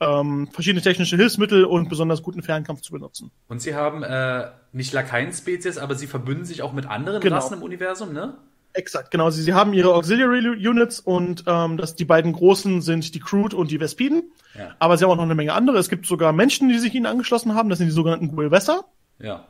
ähm, 0.00 0.48
verschiedene 0.52 0.82
technische 0.82 1.16
Hilfsmittel 1.16 1.64
und 1.64 1.88
besonders 1.88 2.22
guten 2.22 2.42
Fernkampf 2.42 2.82
zu 2.82 2.92
benutzen. 2.92 3.30
Und 3.48 3.60
sie 3.62 3.74
haben 3.74 4.02
äh, 4.02 4.48
nicht 4.72 4.92
Lakaien-Spezies, 4.92 5.78
aber 5.78 5.94
sie 5.94 6.06
verbünden 6.06 6.44
sich 6.44 6.62
auch 6.62 6.72
mit 6.72 6.86
anderen 6.86 7.20
Genau. 7.20 7.36
Rassen 7.36 7.54
im 7.54 7.62
Universum, 7.62 8.12
ne? 8.12 8.36
Exakt, 8.76 9.10
genau. 9.10 9.30
Sie, 9.30 9.42
sie 9.42 9.54
haben 9.54 9.72
ihre 9.72 9.94
Auxiliary 9.94 10.68
Units 10.68 11.00
und 11.00 11.44
ähm, 11.46 11.78
das, 11.78 11.94
die 11.94 12.04
beiden 12.04 12.34
großen 12.34 12.82
sind 12.82 13.14
die 13.14 13.20
Crude 13.20 13.56
und 13.56 13.70
die 13.70 13.78
Vespiden. 13.78 14.30
Ja. 14.54 14.74
Aber 14.78 14.98
sie 14.98 15.04
haben 15.04 15.12
auch 15.12 15.16
noch 15.16 15.22
eine 15.22 15.34
Menge 15.34 15.54
andere. 15.54 15.78
Es 15.78 15.88
gibt 15.88 16.04
sogar 16.04 16.32
Menschen, 16.34 16.68
die 16.68 16.78
sich 16.78 16.94
ihnen 16.94 17.06
angeschlossen 17.06 17.54
haben. 17.54 17.70
Das 17.70 17.78
sind 17.78 17.86
die 17.86 17.94
sogenannten 17.94 18.28
Guelwässer. 18.28 18.84
Ja. 19.18 19.46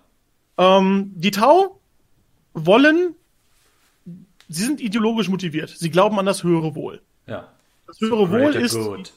Ähm, 0.58 1.12
die 1.16 1.32
Tau 1.32 1.80
wollen, 2.56 3.14
sie 4.48 4.64
sind 4.64 4.80
ideologisch 4.80 5.28
motiviert. 5.28 5.70
Sie 5.70 5.90
glauben 5.90 6.18
an 6.18 6.26
das 6.26 6.42
höhere 6.42 6.74
Wohl. 6.74 7.02
Ja. 7.26 7.52
Das 7.86 8.00
höhere 8.00 8.30
Wohl 8.30 8.40
Greater 8.40 8.60
ist, 8.60 8.74
Good. 8.74 9.12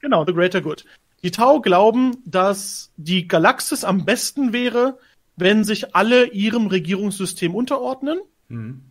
genau, 0.00 0.24
the 0.24 0.32
greater 0.32 0.60
good. 0.60 0.84
Die 1.24 1.30
Tau 1.30 1.60
glauben, 1.60 2.16
dass 2.24 2.92
die 2.96 3.26
Galaxis 3.26 3.84
am 3.84 4.04
besten 4.04 4.52
wäre, 4.52 4.98
wenn 5.36 5.64
sich 5.64 5.94
alle 5.94 6.26
ihrem 6.26 6.66
Regierungssystem 6.66 7.54
unterordnen 7.54 8.20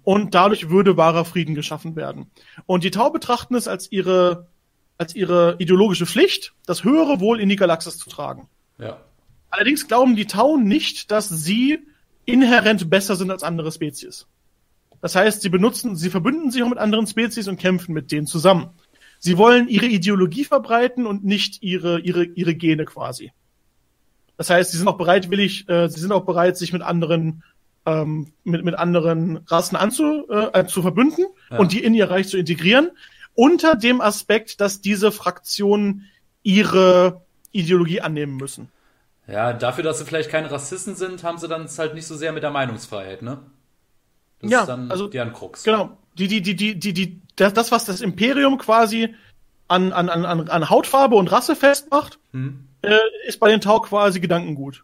und 0.04 0.34
dadurch 0.34 0.70
würde 0.70 0.98
wahrer 0.98 1.24
Frieden 1.24 1.54
geschaffen 1.54 1.96
werden. 1.96 2.32
Und 2.66 2.84
die 2.84 2.90
Tau 2.90 3.12
betrachten 3.12 3.54
es 3.54 3.68
als 3.68 3.92
ihre, 3.92 4.48
als 4.98 5.14
ihre 5.14 5.56
ideologische 5.60 6.08
Pflicht, 6.08 6.54
das 6.66 6.84
höhere 6.84 7.20
Wohl 7.20 7.40
in 7.40 7.48
die 7.48 7.58
Galaxis 7.58 8.00
zu 8.00 8.10
tragen. 8.10 8.48
Ja. 8.80 9.02
Allerdings 9.52 9.88
glauben 9.88 10.16
die 10.16 10.26
Tau 10.26 10.58
nicht, 10.58 11.12
dass 11.12 11.30
sie 11.30 11.86
inhärent 12.25 12.90
besser 12.90 13.16
sind 13.16 13.32
als 13.32 13.43
andere 13.43 13.72
Spezies. 13.72 14.27
Das 15.01 15.16
heißt, 15.16 15.41
sie 15.41 15.50
benutzen, 15.50 15.95
sie 15.95 16.09
verbünden 16.09 16.51
sich 16.51 16.61
auch 16.64 16.69
mit 16.69 16.77
anderen 16.77 17.08
Spezies 17.08 17.48
und 17.48 17.59
kämpfen 17.59 17.93
mit 17.93 18.11
denen 18.11 18.27
zusammen. 18.27 18.69
Sie 19.19 19.38
wollen 19.38 19.67
ihre 19.67 19.88
Ideologie 19.88 20.45
verbreiten 20.45 21.06
und 21.06 21.24
nicht 21.24 21.61
ihre, 21.64 22.00
ihre, 22.00 22.24
ihre 22.24 22.56
Gene 22.56 22.85
quasi. 22.85 23.32
Das 24.38 24.50
heißt, 24.50 24.72
sie 24.72 24.77
sind 24.77 24.88
auch 24.88 24.98
bereitwillig, 24.98 25.69
äh, 25.69 25.88
sie 25.90 26.00
sind 26.00 26.11
auch 26.11 26.25
bereit, 26.25 26.58
sich 26.58 26.74
mit 26.74 26.82
anderen, 26.82 27.43
ähm, 27.85 28.33
mit, 28.43 28.64
mit 28.64 28.75
anderen 28.75 29.38
Rassen 29.48 29.75
anzu, 29.75 30.27
äh, 30.30 30.66
zu 30.66 30.82
verbünden 30.82 31.25
Ja. 31.50 31.59
und 31.59 31.72
die 31.72 31.83
in 31.83 31.93
ihr 31.93 32.09
Reich 32.09 32.27
zu 32.27 32.38
integrieren, 32.38 32.90
unter 33.33 33.75
dem 33.75 34.01
Aspekt, 34.01 34.59
dass 34.59 34.82
diese 34.82 35.11
Fraktionen 35.11 36.08
ihre 36.43 37.22
Ideologie 37.51 38.01
annehmen 38.01 38.38
müssen. 38.38 38.69
Ja, 39.27 39.53
dafür, 39.53 39.83
dass 39.83 40.00
sie 40.00 40.06
vielleicht 40.06 40.30
keine 40.30 40.51
Rassisten 40.51 40.95
sind, 40.95 41.24
haben 41.24 41.38
sie 41.38 41.48
dann 41.48 41.64
es 41.64 41.77
halt 41.80 41.93
nicht 41.93 42.08
so 42.08 42.16
sehr 42.16 42.32
mit 42.32 42.43
der 42.43 42.51
Meinungsfreiheit, 42.51 43.22
ne? 43.22 43.40
Das 44.41 44.51
ja, 44.51 44.61
ist 44.61 44.67
dann 44.67 44.91
also, 44.91 45.08
deren 45.08 45.33
Krux. 45.33 45.64
Genau. 45.64 45.98
Die, 46.17 46.27
die, 46.27 46.41
die, 46.41 46.56
die, 46.56 46.77
die, 46.77 46.93
die, 46.93 47.22
das, 47.35 47.53
das, 47.53 47.72
was 47.72 47.85
das 47.85 48.01
Imperium 48.01 48.58
quasi 48.58 49.16
an, 49.67 49.93
an, 49.93 50.09
an, 50.09 50.50
an 50.50 50.69
Hautfarbe 50.69 51.16
und 51.16 51.32
Rasse 51.32 51.56
festmacht, 51.56 52.19
hm. 52.32 52.67
äh, 52.82 52.98
ist 53.27 53.40
bei 53.40 53.50
den 53.50 53.61
Tau 53.61 53.80
quasi 53.80 54.19
Gedankengut. 54.19 54.83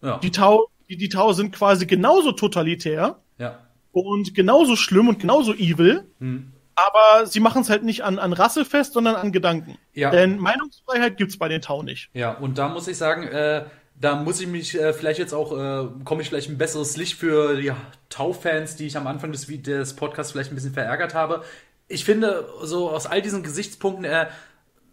Ja. 0.00 0.18
Die 0.18 0.30
Tau, 0.30 0.68
die, 0.88 0.96
die 0.96 1.08
Tau 1.08 1.32
sind 1.32 1.52
quasi 1.54 1.86
genauso 1.86 2.32
totalitär. 2.32 3.20
Ja. 3.38 3.58
Und 3.92 4.34
genauso 4.34 4.76
schlimm 4.76 5.08
und 5.08 5.20
genauso 5.20 5.52
evil. 5.54 6.04
Hm. 6.20 6.52
Aber 6.76 7.26
sie 7.26 7.40
machen 7.40 7.62
es 7.62 7.70
halt 7.70 7.82
nicht 7.82 8.04
an, 8.04 8.18
an 8.18 8.34
Rasse 8.34 8.66
fest, 8.66 8.92
sondern 8.92 9.16
an 9.16 9.32
Gedanken. 9.32 9.78
Ja. 9.94 10.10
Denn 10.10 10.38
Meinungsfreiheit 10.38 11.16
gibt's 11.16 11.38
bei 11.38 11.48
den 11.48 11.62
Tau 11.62 11.82
nicht. 11.82 12.10
Ja, 12.12 12.32
und 12.32 12.58
da 12.58 12.68
muss 12.68 12.86
ich 12.86 12.98
sagen, 12.98 13.26
äh, 13.26 13.64
da 13.98 14.16
muss 14.16 14.40
ich 14.40 14.46
mich 14.46 14.78
äh, 14.78 14.92
vielleicht 14.92 15.18
jetzt 15.18 15.32
auch, 15.32 15.52
äh, 15.52 15.88
komme 16.04 16.20
ich 16.20 16.28
vielleicht 16.28 16.50
ein 16.50 16.58
besseres 16.58 16.98
Licht 16.98 17.18
für 17.18 17.56
die 17.56 17.72
Tau-Fans, 18.10 18.76
die 18.76 18.86
ich 18.86 18.96
am 18.96 19.06
Anfang 19.06 19.32
des, 19.32 19.46
des 19.46 19.96
Podcasts 19.96 20.32
vielleicht 20.32 20.52
ein 20.52 20.54
bisschen 20.54 20.74
verärgert 20.74 21.14
habe. 21.14 21.42
Ich 21.88 22.04
finde, 22.04 22.46
so 22.62 22.90
aus 22.90 23.06
all 23.06 23.22
diesen 23.22 23.42
Gesichtspunkten, 23.42 24.04
äh, 24.04 24.26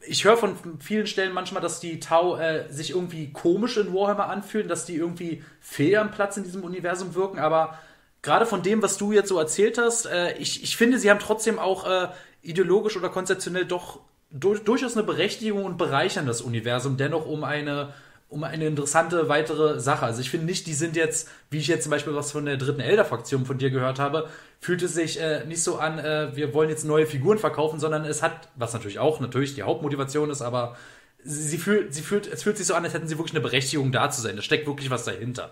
ich 0.05 0.23
höre 0.23 0.37
von 0.37 0.55
vielen 0.79 1.07
Stellen 1.07 1.33
manchmal, 1.33 1.61
dass 1.61 1.79
die 1.79 1.99
Tau 1.99 2.37
äh, 2.37 2.65
sich 2.69 2.91
irgendwie 2.91 3.31
komisch 3.31 3.77
in 3.77 3.93
Warhammer 3.93 4.29
anfühlen, 4.29 4.67
dass 4.67 4.85
die 4.85 4.95
irgendwie 4.95 5.43
fehl 5.59 5.97
am 5.97 6.11
Platz 6.11 6.37
in 6.37 6.43
diesem 6.43 6.63
Universum 6.63 7.15
wirken, 7.15 7.39
aber 7.39 7.77
gerade 8.23 8.47
von 8.47 8.63
dem, 8.63 8.81
was 8.81 8.97
du 8.97 9.11
jetzt 9.11 9.29
so 9.29 9.37
erzählt 9.37 9.77
hast, 9.77 10.07
äh, 10.07 10.35
ich, 10.37 10.63
ich 10.63 10.75
finde, 10.75 10.97
sie 10.97 11.11
haben 11.11 11.19
trotzdem 11.19 11.59
auch 11.59 11.87
äh, 11.87 12.07
ideologisch 12.41 12.97
oder 12.97 13.09
konzeptionell 13.09 13.65
doch 13.65 13.99
durch, 14.31 14.63
durchaus 14.63 14.97
eine 14.97 15.03
Berechtigung 15.03 15.63
und 15.63 15.77
bereichern 15.77 16.25
das 16.25 16.41
Universum 16.41 16.97
dennoch 16.97 17.27
um 17.27 17.43
eine 17.43 17.93
um 18.29 18.43
eine 18.43 18.65
interessante 18.65 19.29
weitere 19.29 19.79
Sache. 19.79 20.07
Also 20.07 20.21
ich 20.21 20.31
finde 20.31 20.47
nicht, 20.47 20.65
die 20.65 20.73
sind 20.73 20.95
jetzt, 20.95 21.29
wie 21.51 21.59
ich 21.59 21.67
jetzt 21.67 21.83
zum 21.83 21.91
Beispiel 21.91 22.15
was 22.15 22.31
von 22.31 22.45
der 22.45 22.57
dritten 22.57 22.81
Elder-Fraktion 22.81 23.45
von 23.45 23.59
dir 23.59 23.69
gehört 23.69 23.99
habe, 23.99 24.27
fühlt 24.59 24.81
es 24.81 24.95
sich 24.95 25.21
äh, 25.21 25.45
nicht 25.45 25.61
so 25.61 25.77
an, 25.77 25.99
äh, 25.99 26.35
wir 26.35 26.51
wollen 26.55 26.69
jetzt 26.69 26.83
neue 26.83 27.05
Figuren 27.05 27.37
verkaufen, 27.37 27.79
sondern 27.79 28.05
es 28.05 28.23
hat, 28.23 28.49
was 28.55 28.73
natürlich 28.73 28.97
auch 28.97 29.19
natürlich 29.19 29.53
die 29.53 29.61
Hauptmotivation 29.61 30.31
ist, 30.31 30.41
aber 30.41 30.75
sie 31.23 31.59
fühlt, 31.59 31.93
sie 31.93 32.01
fühlt, 32.01 32.25
es 32.25 32.41
fühlt 32.41 32.57
sich 32.57 32.65
so 32.65 32.73
an, 32.73 32.83
als 32.83 32.95
hätten 32.95 33.07
sie 33.07 33.19
wirklich 33.19 33.35
eine 33.35 33.43
Berechtigung 33.43 33.91
da 33.91 34.09
zu 34.09 34.21
sein. 34.21 34.35
Da 34.35 34.41
steckt 34.41 34.65
wirklich 34.65 34.89
was 34.89 35.05
dahinter. 35.05 35.51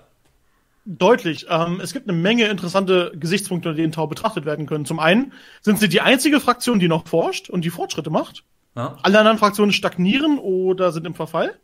Deutlich. 0.85 1.45
Ähm, 1.49 1.79
es 1.81 1.93
gibt 1.93 2.09
eine 2.09 2.17
Menge 2.17 2.47
interessante 2.47 3.11
Gesichtspunkte, 3.15 3.69
unter 3.69 3.81
denen 3.81 3.91
Tau 3.91 4.07
betrachtet 4.07 4.45
werden 4.45 4.65
können. 4.65 4.85
Zum 4.85 4.99
einen 4.99 5.33
sind 5.61 5.79
sie 5.79 5.89
die 5.89 6.01
einzige 6.01 6.39
Fraktion, 6.39 6.79
die 6.79 6.87
noch 6.87 7.07
forscht 7.07 7.49
und 7.49 7.63
die 7.63 7.69
Fortschritte 7.69 8.09
macht. 8.09 8.43
Ja. 8.75 8.97
Alle 9.03 9.19
anderen 9.19 9.37
Fraktionen 9.37 9.73
stagnieren 9.73 10.39
oder 10.39 10.91
sind 10.91 11.05
im 11.05 11.13
Verfall. 11.13 11.59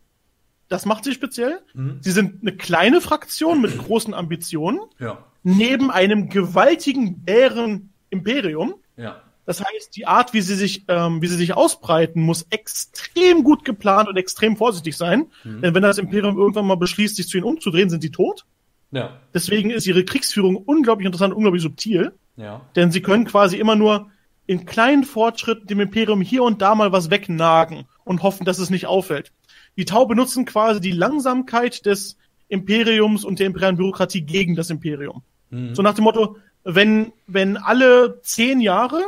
Das 0.69 0.85
macht 0.85 1.03
sie 1.03 1.13
speziell. 1.13 1.61
Mhm. 1.73 1.97
Sie 2.01 2.11
sind 2.11 2.41
eine 2.41 2.55
kleine 2.55 3.01
Fraktion 3.01 3.61
mit 3.61 3.77
großen 3.77 4.13
Ambitionen. 4.13 4.81
Ja. 4.99 5.23
Neben 5.43 5.89
einem 5.89 6.29
gewaltigen 6.29 7.23
Bären-Imperium. 7.23 8.75
Ja. 8.97 9.21
Das 9.45 9.61
heißt, 9.61 9.95
die 9.95 10.05
Art, 10.05 10.33
wie 10.33 10.41
sie 10.41 10.55
sich, 10.55 10.83
ähm, 10.89 11.21
wie 11.21 11.27
sie 11.27 11.37
sich 11.37 11.55
ausbreiten, 11.55 12.21
muss 12.21 12.45
extrem 12.49 13.45
gut 13.45 13.63
geplant 13.63 14.09
und 14.09 14.17
extrem 14.17 14.57
vorsichtig 14.57 14.97
sein. 14.97 15.27
Mhm. 15.45 15.61
Denn 15.61 15.73
wenn 15.73 15.83
das 15.83 15.97
Imperium 15.97 16.37
irgendwann 16.37 16.67
mal 16.67 16.75
beschließt, 16.75 17.15
sich 17.15 17.29
zu 17.29 17.37
ihnen 17.37 17.45
umzudrehen, 17.45 17.89
sind 17.89 18.01
sie 18.01 18.11
tot. 18.11 18.45
Ja. 18.91 19.19
Deswegen 19.33 19.69
ist 19.69 19.87
ihre 19.87 20.05
Kriegsführung 20.05 20.55
unglaublich 20.55 21.05
interessant, 21.05 21.33
unglaublich 21.33 21.63
subtil. 21.63 22.13
Ja. 22.35 22.61
Denn 22.75 22.91
sie 22.91 23.01
können 23.01 23.25
quasi 23.25 23.57
immer 23.57 23.75
nur 23.75 24.09
in 24.45 24.65
kleinen 24.65 25.03
Fortschritten 25.03 25.67
dem 25.67 25.81
Imperium 25.81 26.21
hier 26.21 26.43
und 26.43 26.61
da 26.61 26.73
mal 26.73 26.91
was 26.91 27.09
wegnagen 27.09 27.85
und 28.05 28.23
hoffen, 28.23 28.45
dass 28.45 28.59
es 28.59 28.69
nicht 28.69 28.85
auffällt. 28.85 29.33
Die 29.75 29.85
Tau 29.85 30.05
benutzen 30.05 30.45
quasi 30.45 30.79
die 30.79 30.91
Langsamkeit 30.91 31.85
des 31.85 32.17
Imperiums 32.47 33.25
und 33.25 33.39
der 33.39 33.47
imperialen 33.47 33.75
Bürokratie 33.75 34.21
gegen 34.21 34.55
das 34.55 34.69
Imperium. 34.69 35.21
Mhm. 35.49 35.75
So 35.75 35.81
nach 35.81 35.93
dem 35.93 36.05
Motto, 36.05 36.37
wenn, 36.63 37.11
wenn 37.27 37.57
alle 37.57 38.21
zehn 38.21 38.61
Jahre 38.61 39.01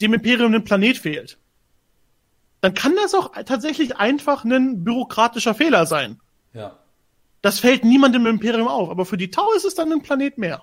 dem 0.00 0.14
Imperium 0.14 0.54
ein 0.54 0.64
Planet 0.64 0.98
fehlt, 0.98 1.38
dann 2.60 2.74
kann 2.74 2.94
das 2.96 3.14
auch 3.14 3.32
tatsächlich 3.44 3.96
einfach 3.96 4.44
ein 4.44 4.84
bürokratischer 4.84 5.54
Fehler 5.54 5.86
sein. 5.86 6.20
Ja. 6.52 6.78
Das 7.42 7.60
fällt 7.60 7.84
niemandem 7.84 8.26
im 8.26 8.34
Imperium 8.34 8.68
auf, 8.68 8.90
aber 8.90 9.04
für 9.04 9.16
die 9.16 9.30
Tau 9.30 9.52
ist 9.52 9.64
es 9.64 9.74
dann 9.74 9.92
ein 9.92 10.02
Planet 10.02 10.38
mehr. 10.38 10.62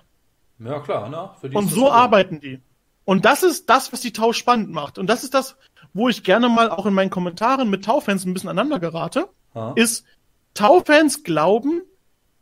Ja, 0.58 0.80
klar, 0.80 1.08
ne? 1.08 1.30
und 1.54 1.68
so 1.68 1.90
arbeiten 1.90 2.40
die. 2.40 2.60
Und 3.04 3.24
das 3.24 3.42
ist 3.42 3.70
das, 3.70 3.92
was 3.92 4.00
die 4.00 4.12
Tau 4.12 4.32
spannend 4.32 4.70
macht. 4.70 4.98
Und 4.98 5.06
das 5.06 5.22
ist 5.22 5.34
das, 5.34 5.56
wo 5.94 6.08
ich 6.08 6.24
gerne 6.24 6.48
mal 6.48 6.70
auch 6.70 6.86
in 6.86 6.94
meinen 6.94 7.10
Kommentaren 7.10 7.70
mit 7.70 7.84
Tau-Fans 7.84 8.24
ein 8.24 8.34
bisschen 8.34 8.50
aneinander 8.50 8.80
gerate, 8.80 9.28
ha? 9.54 9.72
ist, 9.76 10.04
Tau-Fans 10.54 11.22
glauben, 11.22 11.82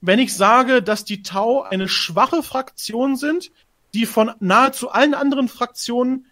wenn 0.01 0.19
ich 0.19 0.35
sage, 0.35 0.83
dass 0.83 1.05
die 1.05 1.23
Tau 1.23 1.63
eine 1.63 1.89
schwache 1.89 2.43
Fraktion 2.43 3.17
sind, 3.17 3.51
die 3.93 4.07
von 4.07 4.33
nahezu 4.41 4.91
allen 4.91 5.15
anderen 5.15 5.49
Fraktionen 5.49 6.27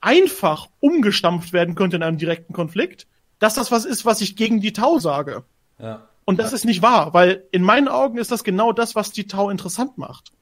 einfach 0.00 0.68
umgestampft 0.80 1.52
werden 1.52 1.74
könnte 1.74 1.96
in 1.96 2.02
einem 2.02 2.18
direkten 2.18 2.52
Konflikt, 2.52 3.06
dass 3.38 3.54
das 3.54 3.72
was 3.72 3.84
ist, 3.84 4.04
was 4.04 4.20
ich 4.20 4.36
gegen 4.36 4.60
die 4.60 4.72
Tau 4.72 4.98
sage. 4.98 5.44
Ja. 5.78 6.08
Und 6.24 6.38
das 6.38 6.52
ist 6.52 6.64
nicht 6.64 6.82
wahr, 6.82 7.12
weil 7.12 7.44
in 7.50 7.62
meinen 7.62 7.88
Augen 7.88 8.18
ist 8.18 8.30
das 8.30 8.44
genau 8.44 8.72
das, 8.72 8.94
was 8.94 9.12
die 9.12 9.26
Tau 9.26 9.50
interessant 9.50 9.98
macht. 9.98 10.32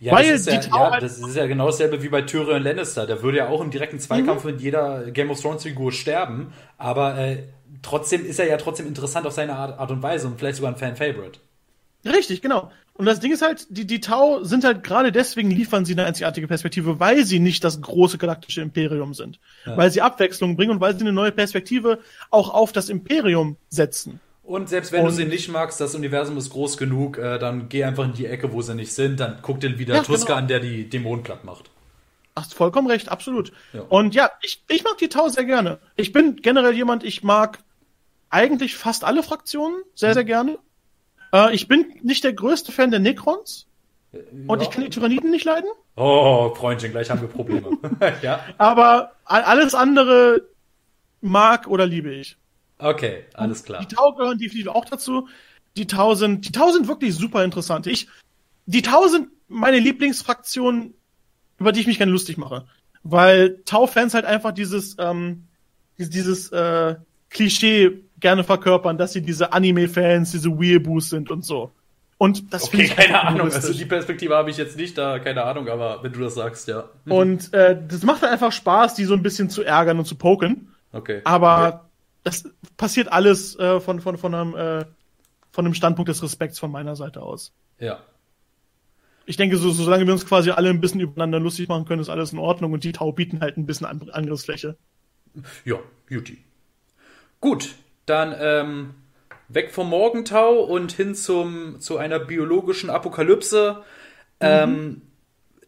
Ja, 0.00 0.14
Weil 0.14 0.32
das 0.32 0.48
ist 0.48 0.66
ja, 0.66 0.90
ja, 0.90 1.00
das 1.00 1.18
ist 1.18 1.36
ja 1.36 1.46
genau 1.46 1.66
dasselbe 1.66 2.02
wie 2.02 2.08
bei 2.08 2.22
Tyrion 2.22 2.62
Lannister. 2.62 3.06
Der 3.06 3.22
würde 3.22 3.38
ja 3.38 3.48
auch 3.48 3.60
im 3.60 3.70
direkten 3.70 4.00
Zweikampf 4.00 4.44
mhm. 4.44 4.50
mit 4.50 4.60
jeder 4.60 5.10
Game 5.12 5.30
of 5.30 5.40
Thrones 5.40 5.62
Figur 5.62 5.92
sterben, 5.92 6.52
aber 6.76 7.16
äh, 7.16 7.44
trotzdem 7.82 8.26
ist 8.26 8.40
er 8.40 8.48
ja 8.48 8.56
trotzdem 8.56 8.88
interessant 8.88 9.26
auf 9.26 9.32
seine 9.32 9.54
Art, 9.54 9.78
Art 9.78 9.92
und 9.92 10.02
Weise 10.02 10.26
und 10.26 10.40
vielleicht 10.40 10.56
sogar 10.56 10.72
ein 10.72 10.76
Fan-Favorite. 10.76 11.38
Richtig, 12.04 12.42
genau. 12.42 12.72
Und 12.94 13.06
das 13.06 13.20
Ding 13.20 13.32
ist 13.32 13.42
halt, 13.42 13.66
die, 13.70 13.86
die 13.86 14.00
Tau 14.00 14.42
sind 14.42 14.64
halt 14.64 14.82
gerade 14.82 15.12
deswegen 15.12 15.50
liefern 15.50 15.84
sie 15.84 15.92
eine 15.92 16.04
einzigartige 16.04 16.48
Perspektive, 16.48 16.98
weil 16.98 17.24
sie 17.24 17.38
nicht 17.38 17.62
das 17.62 17.80
große 17.80 18.18
galaktische 18.18 18.60
Imperium 18.60 19.14
sind. 19.14 19.38
Ja. 19.64 19.76
Weil 19.76 19.90
sie 19.90 20.02
Abwechslung 20.02 20.56
bringen 20.56 20.72
und 20.72 20.80
weil 20.80 20.94
sie 20.94 21.02
eine 21.02 21.12
neue 21.12 21.32
Perspektive 21.32 22.00
auch 22.30 22.52
auf 22.52 22.72
das 22.72 22.88
Imperium 22.88 23.56
setzen. 23.68 24.20
Und 24.42 24.68
selbst 24.68 24.92
wenn 24.92 25.02
und, 25.02 25.10
du 25.10 25.14
sie 25.14 25.24
nicht 25.24 25.48
magst, 25.48 25.80
das 25.80 25.94
Universum 25.94 26.36
ist 26.36 26.50
groß 26.50 26.76
genug, 26.76 27.16
äh, 27.16 27.38
dann 27.38 27.68
geh 27.68 27.84
einfach 27.84 28.04
in 28.04 28.12
die 28.12 28.26
Ecke, 28.26 28.52
wo 28.52 28.60
sie 28.60 28.74
nicht 28.74 28.92
sind, 28.92 29.20
dann 29.20 29.38
guck 29.40 29.60
dir 29.60 29.78
wieder 29.78 29.94
ja, 29.94 30.02
Tuska 30.02 30.26
genau. 30.26 30.38
an, 30.38 30.48
der 30.48 30.60
die 30.60 30.88
Dämonen 30.88 31.22
platt 31.22 31.44
macht. 31.44 31.70
Hast 32.34 32.54
vollkommen 32.54 32.88
recht, 32.88 33.08
absolut. 33.08 33.52
Ja. 33.72 33.82
Und 33.82 34.14
ja, 34.14 34.30
ich, 34.40 34.64
ich 34.68 34.84
mag 34.84 34.98
die 34.98 35.08
Tau 35.08 35.28
sehr 35.28 35.44
gerne. 35.44 35.78
Ich 35.96 36.12
bin 36.12 36.36
generell 36.36 36.74
jemand, 36.74 37.04
ich 37.04 37.22
mag 37.22 37.58
eigentlich 38.30 38.74
fast 38.74 39.04
alle 39.04 39.22
Fraktionen 39.22 39.82
sehr, 39.94 40.14
sehr 40.14 40.24
gerne. 40.24 40.58
Äh, 41.32 41.54
ich 41.54 41.68
bin 41.68 41.86
nicht 42.02 42.24
der 42.24 42.32
größte 42.32 42.72
Fan 42.72 42.90
der 42.90 43.00
Necrons. 43.00 43.66
Ja. 44.12 44.20
Und 44.46 44.62
ich 44.62 44.70
kann 44.70 44.82
die 44.82 44.90
Tyranniden 44.90 45.30
nicht 45.30 45.44
leiden. 45.44 45.68
Oh, 45.96 46.54
Freundchen, 46.54 46.90
gleich 46.90 47.10
haben 47.10 47.20
wir 47.20 47.28
Probleme. 47.28 47.78
ja. 48.22 48.40
Aber 48.58 49.12
alles 49.24 49.74
andere 49.74 50.42
mag 51.20 51.66
oder 51.66 51.86
liebe 51.86 52.12
ich. 52.12 52.36
Okay, 52.82 53.24
alles 53.34 53.64
klar. 53.64 53.80
Die 53.80 53.94
Tau 53.94 54.12
gehören 54.12 54.38
definitiv 54.38 54.68
auch 54.68 54.84
dazu. 54.84 55.28
Die 55.76 55.86
Tau 55.86 56.14
sind, 56.14 56.46
die 56.46 56.52
Tau 56.52 56.70
sind 56.70 56.88
wirklich 56.88 57.14
super 57.14 57.44
interessant. 57.44 57.86
Ich, 57.86 58.08
die 58.66 58.82
Tau 58.82 59.06
sind 59.08 59.28
meine 59.48 59.78
Lieblingsfraktion, 59.78 60.94
über 61.58 61.72
die 61.72 61.80
ich 61.80 61.86
mich 61.86 61.98
gerne 61.98 62.12
lustig 62.12 62.36
mache. 62.36 62.66
Weil 63.04 63.62
Tau-Fans 63.64 64.14
halt 64.14 64.24
einfach 64.24 64.52
dieses, 64.52 64.96
ähm, 64.98 65.48
dieses, 65.98 66.50
äh, 66.52 66.96
Klischee 67.32 68.04
gerne 68.20 68.44
verkörpern, 68.44 68.98
dass 68.98 69.12
sie 69.12 69.22
diese 69.22 69.52
Anime-Fans, 69.52 70.30
diese 70.30 70.50
Weeaboos 70.58 71.10
sind 71.10 71.30
und 71.30 71.44
so. 71.44 71.72
Und 72.18 72.52
das 72.52 72.64
okay, 72.64 72.86
keine 72.86 73.20
Ahnung. 73.20 73.50
Also 73.50 73.72
die 73.72 73.84
Perspektive 73.84 74.36
habe 74.36 74.50
ich 74.50 74.56
jetzt 74.56 74.76
nicht 74.76 74.96
da, 74.96 75.18
keine 75.18 75.42
Ahnung, 75.42 75.68
aber 75.68 76.04
wenn 76.04 76.12
du 76.12 76.20
das 76.20 76.36
sagst, 76.36 76.68
ja. 76.68 76.84
Und 77.08 77.52
äh, 77.52 77.76
das 77.88 78.04
macht 78.04 78.22
halt 78.22 78.32
einfach 78.32 78.52
Spaß, 78.52 78.94
die 78.94 79.04
so 79.04 79.14
ein 79.14 79.22
bisschen 79.22 79.50
zu 79.50 79.64
ärgern 79.64 79.98
und 79.98 80.04
zu 80.04 80.14
poken. 80.14 80.72
Okay. 80.92 81.22
Aber 81.24 81.90
das 82.22 82.44
passiert 82.76 83.10
alles 83.10 83.58
äh, 83.58 83.80
von, 83.80 84.00
von, 84.00 84.18
von, 84.18 84.34
einem, 84.34 84.54
äh, 84.54 84.84
von 85.50 85.64
einem 85.64 85.74
Standpunkt 85.74 86.08
des 86.08 86.22
Respekts 86.22 86.58
von 86.58 86.70
meiner 86.70 86.96
Seite 86.96 87.22
aus. 87.22 87.52
Ja. 87.78 88.00
Ich 89.24 89.36
denke, 89.36 89.56
so, 89.56 89.70
solange 89.70 90.06
wir 90.06 90.12
uns 90.12 90.26
quasi 90.26 90.50
alle 90.50 90.70
ein 90.70 90.80
bisschen 90.80 91.00
übereinander 91.00 91.40
lustig 91.40 91.68
machen 91.68 91.84
können, 91.84 92.00
ist 92.00 92.08
alles 92.08 92.32
in 92.32 92.38
Ordnung 92.38 92.72
und 92.72 92.84
die 92.84 92.92
Tau 92.92 93.12
bieten 93.12 93.40
halt 93.40 93.56
ein 93.56 93.66
bisschen 93.66 93.86
Angriffsfläche. 93.86 94.76
Ja, 95.64 95.76
Beauty. 96.08 96.38
Gut, 97.40 97.74
dann 98.06 98.34
ähm, 98.38 98.94
weg 99.48 99.70
vom 99.70 99.88
Morgentau 99.88 100.60
und 100.60 100.92
hin 100.92 101.14
zum, 101.14 101.80
zu 101.80 101.98
einer 101.98 102.18
biologischen 102.18 102.90
Apokalypse. 102.90 103.82
Mhm. 104.40 104.46
Ähm, 104.46 105.02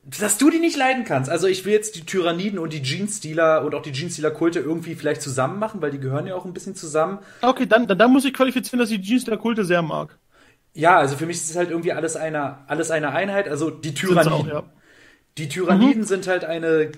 dass 0.05 0.39
du 0.39 0.51
die 0.51 0.59
nicht 0.59 0.77
leiden 0.77 1.05
kannst. 1.05 1.31
Also 1.31 1.47
ich 1.47 1.65
will 1.65 1.73
jetzt 1.73 1.97
die 1.97 2.05
Tyranniden 2.05 2.59
und 2.59 2.73
die 2.73 2.83
Jeans-Stealer 2.83 3.65
und 3.65 3.75
auch 3.75 3.83
die 3.83 3.93
Jeans-Stealer-Kulte 3.93 4.61
irgendwie 4.61 4.95
vielleicht 4.95 5.23
zusammen 5.23 5.59
machen, 5.59 5.81
weil 5.81 5.91
die 5.91 6.01
gehören 6.01 6.27
ja 6.27 6.35
auch 6.35 6.45
ein 6.45 6.53
bisschen 6.53 6.75
zusammen. 6.75 7.19
Okay, 7.43 7.67
dann, 7.67 7.87
dann, 7.87 7.99
dann 7.99 8.13
muss 8.13 8.25
ich 8.25 8.35
qualifizieren, 8.35 8.81
dass 8.81 8.91
ich 8.91 9.01
die 9.01 9.07
Jeans-Stealer-Kulte 9.07 9.65
sehr 9.65 9.83
mag. 9.83 10.19
Ja, 10.75 10.99
also 10.99 11.17
für 11.17 11.27
mich 11.27 11.37
ist 11.37 11.51
es 11.51 11.57
halt 11.57 11.71
irgendwie 11.71 11.93
alles 11.93 12.17
eine, 12.17 12.69
alles 12.69 12.91
eine 12.91 13.11
Einheit. 13.11 13.49
Also 13.49 13.71
die 13.71 13.95
Tyranniden. 13.95 14.33
Auch, 14.33 14.47
ja. 14.47 14.63
Die 15.39 15.49
Tyranniden 15.49 16.03
mhm. 16.03 16.07
sind 16.07 16.27
halt 16.27 16.45
eine, 16.45 16.93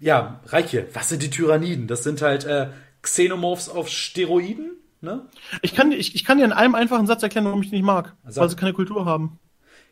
ja, 0.00 0.40
Reiche. 0.46 0.86
Was 0.92 1.08
sind 1.08 1.22
die 1.22 1.30
Tyranniden? 1.30 1.86
Das 1.86 2.04
sind 2.04 2.22
halt 2.22 2.44
äh, 2.44 2.68
Xenomorphs 3.02 3.68
auf 3.68 3.88
Steroiden 3.88 4.74
Ne? 5.04 5.26
Ich 5.60 5.74
kann, 5.74 5.92
ich, 5.92 6.14
ich 6.14 6.24
kann 6.24 6.38
dir 6.38 6.44
in 6.44 6.52
einem 6.52 6.74
einfachen 6.74 7.06
Satz 7.06 7.22
erklären, 7.22 7.44
warum 7.44 7.62
ich 7.62 7.68
die 7.68 7.76
nicht 7.76 7.84
mag. 7.84 8.14
Sag. 8.26 8.42
Weil 8.42 8.48
sie 8.48 8.56
keine 8.56 8.72
Kultur 8.72 9.04
haben. 9.04 9.38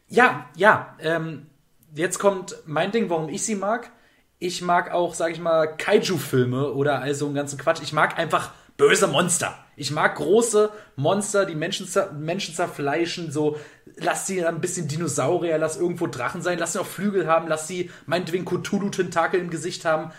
Ja, 0.09 0.47
ja. 0.57 0.97
Ähm, 1.01 1.47
jetzt 1.95 2.19
kommt 2.19 2.57
mein 2.67 2.93
Ding, 2.93 3.11
warum 3.11 3.29
ich 3.29 3.45
sie 3.45 3.55
mag. 3.55 3.91
Ich 4.39 4.63
mag 4.63 4.91
auch, 4.91 5.15
sag 5.15 5.31
ich 5.31 5.41
mal, 5.41 5.77
Kaiju-Filme 5.77 6.73
oder 6.73 7.01
also 7.01 7.27
einen 7.27 7.35
ganzen 7.35 7.59
Quatsch. 7.59 7.81
Ich 7.83 7.93
mag 7.93 8.19
einfach 8.19 8.53
böse 8.77 9.07
Monster. 9.07 9.57
Ich 9.77 9.91
mag 9.91 10.17
große 10.17 10.71
Monster, 10.97 11.47
die 11.47 11.55
Menschen, 11.55 11.87
zer 11.87 12.13
Menschen 12.13 12.55
zerfleischen, 12.55 13.31
so, 13.31 13.57
lass 13.97 14.27
sie 14.27 14.45
ein 14.45 14.61
bisschen 14.61 14.89
Dinosaurier, 14.89 15.59
lass 15.59 15.77
irgendwo 15.77 16.07
Drachen 16.07 16.43
sein, 16.43 16.59
lass 16.59 16.73
sie 16.73 16.81
auch 16.81 16.87
Flügel 16.87 17.27
haben, 17.27 17.49
lass 17.49 17.69
sie 17.69 17.91
meinetwegen 18.07 18.45
Cthulhu-Tentakel 18.45 19.41
im 19.41 19.51
Gesicht 19.51 19.85
haben. 19.85 20.13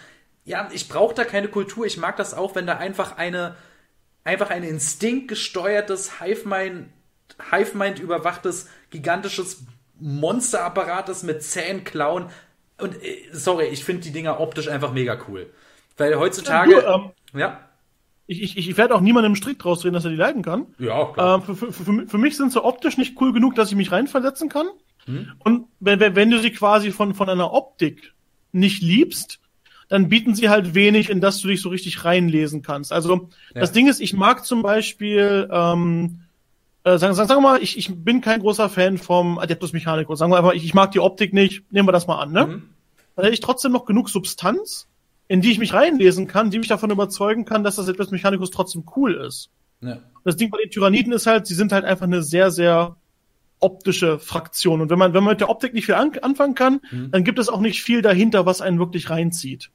Ja, 0.45 0.69
ich 0.71 0.89
brauche 0.89 1.13
da 1.13 1.23
keine 1.23 1.47
Kultur. 1.47 1.85
Ich 1.85 1.97
mag 1.97 2.17
das 2.17 2.33
auch, 2.33 2.55
wenn 2.55 2.67
da 2.67 2.77
einfach 2.77 3.17
eine, 3.17 3.55
einfach 4.23 4.49
ein 4.49 4.63
instinktgesteuertes, 4.63 6.19
Hive-Mind, 6.19 6.89
Hive-Mind 7.51 7.99
überwachtes, 7.99 8.67
gigantisches 8.89 9.63
Monsterapparat 10.03 11.09
ist 11.09 11.23
mit 11.23 11.41
Zähnen, 11.43 11.83
Klauen. 11.83 12.25
Und 12.79 12.95
äh, 13.03 13.17
sorry, 13.31 13.65
ich 13.67 13.83
finde 13.83 14.01
die 14.01 14.11
Dinger 14.11 14.39
optisch 14.39 14.67
einfach 14.67 14.91
mega 14.93 15.17
cool. 15.27 15.49
Weil 15.97 16.17
heutzutage. 16.17 16.73
Ja, 16.73 16.97
du, 16.97 17.03
ähm, 17.33 17.39
ja. 17.39 17.59
Ich, 18.25 18.41
ich, 18.41 18.57
ich 18.57 18.77
werde 18.77 18.95
auch 18.95 19.01
niemandem 19.01 19.33
im 19.33 19.35
Strick 19.35 19.59
draus 19.59 19.81
drehen, 19.81 19.93
dass 19.93 20.05
er 20.05 20.11
die 20.11 20.17
leiden 20.17 20.43
kann. 20.43 20.67
Ja, 20.79 21.05
klar. 21.05 21.35
Ähm, 21.35 21.41
für, 21.43 21.55
für, 21.55 21.71
für, 21.73 22.07
für 22.07 22.17
mich 22.17 22.37
sind 22.37 22.51
sie 22.51 22.63
optisch 22.63 22.97
nicht 22.97 23.19
cool 23.21 23.33
genug, 23.33 23.55
dass 23.55 23.69
ich 23.69 23.75
mich 23.75 23.91
reinversetzen 23.91 24.49
kann. 24.49 24.67
Und 25.43 25.67
wenn, 25.81 25.99
wenn 25.99 26.15
wenn 26.15 26.31
du 26.31 26.39
sie 26.39 26.51
quasi 26.51 26.91
von, 26.91 27.13
von 27.13 27.27
einer 27.29 27.51
Optik 27.51 28.13
nicht 28.53 28.81
liebst, 28.81 29.41
dann 29.89 30.07
bieten 30.07 30.33
sie 30.33 30.47
halt 30.47 30.75
wenig, 30.75 31.09
in 31.09 31.19
das 31.19 31.41
du 31.41 31.49
dich 31.49 31.61
so 31.61 31.67
richtig 31.67 32.05
reinlesen 32.05 32.61
kannst. 32.61 32.93
Also 32.93 33.29
Ja. 33.53 33.59
das 33.59 33.73
Ding 33.73 33.89
ist, 33.89 33.99
ich 33.99 34.13
mag 34.13 34.45
zum 34.45 34.61
Beispiel, 34.61 35.49
ähm, 35.51 36.21
äh, 36.83 36.97
sagen, 36.97 37.13
sagen, 37.13 37.27
sagen 37.27 37.41
wir 37.41 37.49
mal, 37.49 37.63
ich, 37.63 37.77
ich 37.77 37.93
bin 37.93 38.21
kein 38.21 38.41
großer 38.41 38.69
Fan 38.69 38.97
vom 38.97 39.39
Adeptus 39.39 39.73
Mechanicus. 39.73 40.19
Sagen 40.19 40.31
wir 40.31 40.37
einfach, 40.37 40.53
ich, 40.53 40.65
ich 40.65 40.73
mag 40.73 40.91
die 40.91 40.99
Optik 40.99 41.33
nicht, 41.33 41.63
nehmen 41.71 41.87
wir 41.87 41.93
das 41.93 42.07
mal 42.07 42.19
an, 42.19 42.31
ne? 42.31 42.47
Mhm. 42.47 42.69
Dann 43.15 43.25
hätte 43.25 43.33
ich 43.33 43.41
trotzdem 43.41 43.71
noch 43.71 43.85
genug 43.85 44.09
Substanz, 44.09 44.87
in 45.27 45.41
die 45.41 45.51
ich 45.51 45.59
mich 45.59 45.73
reinlesen 45.73 46.27
kann, 46.27 46.49
die 46.49 46.59
mich 46.59 46.67
davon 46.67 46.91
überzeugen 46.91 47.45
kann, 47.45 47.63
dass 47.63 47.75
das 47.75 47.87
Adeptus 47.87 48.11
Mechanicus 48.11 48.51
trotzdem 48.51 48.83
cool 48.95 49.13
ist. 49.15 49.49
Ja. 49.81 49.99
Das 50.23 50.35
Ding 50.35 50.49
bei 50.49 50.57
den 50.57 50.71
Tyranniden 50.71 51.13
ist 51.13 51.27
halt, 51.27 51.45
sie 51.45 51.53
sind 51.53 51.71
halt 51.71 51.85
einfach 51.85 52.05
eine 52.05 52.23
sehr, 52.23 52.49
sehr 52.51 52.95
optische 53.59 54.19
Fraktion. 54.19 54.81
Und 54.81 54.89
wenn 54.89 54.99
man, 54.99 55.13
wenn 55.13 55.23
man 55.23 55.33
mit 55.33 55.41
der 55.41 55.49
Optik 55.49 55.73
nicht 55.73 55.85
viel 55.85 55.95
an, 55.95 56.11
anfangen 56.21 56.55
kann, 56.55 56.81
dann 57.11 57.23
gibt 57.23 57.39
es 57.39 57.49
auch 57.49 57.61
nicht 57.61 57.81
viel 57.81 58.01
dahinter, 58.01 58.45
was 58.45 58.61
einen 58.61 58.79
wirklich 58.79 59.09
reinzieht. 59.09 59.69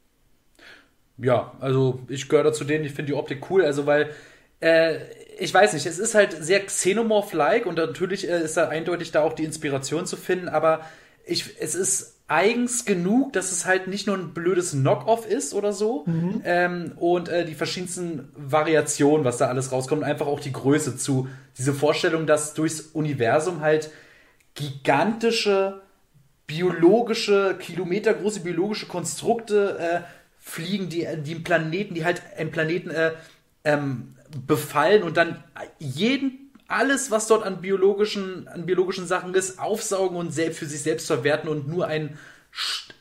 Ja, 1.17 1.53
also 1.61 2.01
ich 2.09 2.29
gehöre 2.29 2.45
dazu 2.45 2.65
denen, 2.65 2.85
ich 2.85 2.93
finde 2.93 3.13
die 3.13 3.19
Optik 3.19 3.51
cool, 3.51 3.65
also 3.65 3.87
weil, 3.87 4.11
äh, 4.61 4.99
ich 5.39 5.55
weiß 5.55 5.73
nicht, 5.73 5.87
es 5.87 5.99
ist 5.99 6.15
halt 6.15 6.37
sehr 6.41 6.65
Xenomorph-like 6.65 7.67
und 7.67 7.77
natürlich 7.77 8.29
äh, 8.29 8.43
ist 8.43 8.57
da 8.57 8.69
eindeutig 8.69 9.13
da 9.13 9.23
auch 9.23 9.33
die 9.33 9.45
Inspiration 9.45 10.07
zu 10.07 10.17
finden, 10.17 10.49
aber 10.49 10.81
ich, 11.25 11.57
es 11.61 11.75
ist 11.75 12.17
eigens 12.27 12.85
genug, 12.85 13.33
dass 13.33 13.53
es 13.53 13.65
halt 13.65 13.87
nicht 13.87 14.07
nur 14.07 14.17
ein 14.17 14.35
blödes 14.35 14.73
Knock-off 14.73 15.27
ist 15.27 15.55
oder 15.55 15.73
so 15.73 16.05
ähm, 16.45 16.93
und 16.97 17.29
äh, 17.29 17.47
die 17.47 17.55
verschiedensten 17.55 18.29
Variationen, 18.37 19.25
was 19.25 19.39
da 19.39 19.47
alles 19.47 19.73
rauskommt, 19.73 20.05
einfach 20.05 20.27
auch 20.27 20.41
die 20.41 20.53
Größe 20.53 20.97
zu, 20.97 21.29
diese 21.57 21.73
Vorstellung, 21.73 22.27
dass 22.27 22.53
durchs 22.53 22.81
Universum 22.81 23.61
halt 23.61 23.91
gigantische 24.55 25.81
biologische, 26.47 27.57
kilometergroße 27.59 28.41
biologische 28.41 28.87
Konstrukte 28.87 29.79
äh, 29.79 30.01
fliegen, 30.39 30.89
die, 30.89 31.07
die 31.23 31.35
einen 31.35 31.45
Planeten, 31.45 31.95
die 31.95 32.05
halt 32.05 32.23
einen 32.37 32.51
Planeten 32.51 32.91
äh, 32.91 33.13
ähm, 33.65 34.15
befallen 34.47 35.03
und 35.03 35.17
dann 35.17 35.43
jeden, 35.79 36.53
alles, 36.69 37.11
was 37.11 37.27
dort 37.27 37.45
an 37.45 37.63
biologischen, 37.63 38.47
an 38.49 38.67
biologischen 38.67 39.07
Sachen 39.07 39.35
ist, 39.35 39.59
aufsaugen 39.59 40.17
und 40.19 40.33
selbst 40.33 40.59
für 40.59 40.67
sich 40.67 40.83
selbst 40.83 41.07
verwerten 41.07 41.49
und 41.49 41.67
nur 41.67 41.87
einen, 41.87 42.19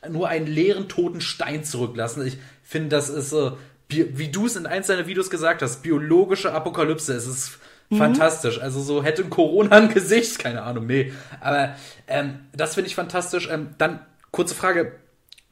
nur 0.08 0.28
einen 0.28 0.46
leeren, 0.46 0.88
toten 0.88 1.20
Stein 1.20 1.64
zurücklassen. 1.64 2.26
Ich 2.26 2.38
finde, 2.62 2.88
das 2.88 3.10
ist, 3.10 3.32
äh, 3.32 3.52
wie 3.88 4.28
du 4.28 4.46
es 4.46 4.56
in 4.56 4.66
eins 4.66 4.86
deiner 4.86 5.06
Videos 5.06 5.28
gesagt 5.28 5.62
hast, 5.62 5.82
biologische 5.82 6.52
Apokalypse. 6.52 7.12
Es 7.14 7.26
ist 7.26 7.58
fantastisch. 7.90 8.60
Also 8.60 8.80
so 8.80 9.02
hätte 9.02 9.24
Corona 9.24 9.76
ein 9.76 9.92
Gesicht, 9.92 10.38
keine 10.38 10.62
Ahnung, 10.62 10.86
nee. 10.86 11.12
Aber 11.40 11.74
ähm, 12.06 12.40
das 12.54 12.74
finde 12.74 12.88
ich 12.88 12.94
fantastisch. 12.94 13.48
Ähm, 13.50 13.70
dann 13.78 14.00
kurze 14.30 14.54
Frage. 14.54 14.92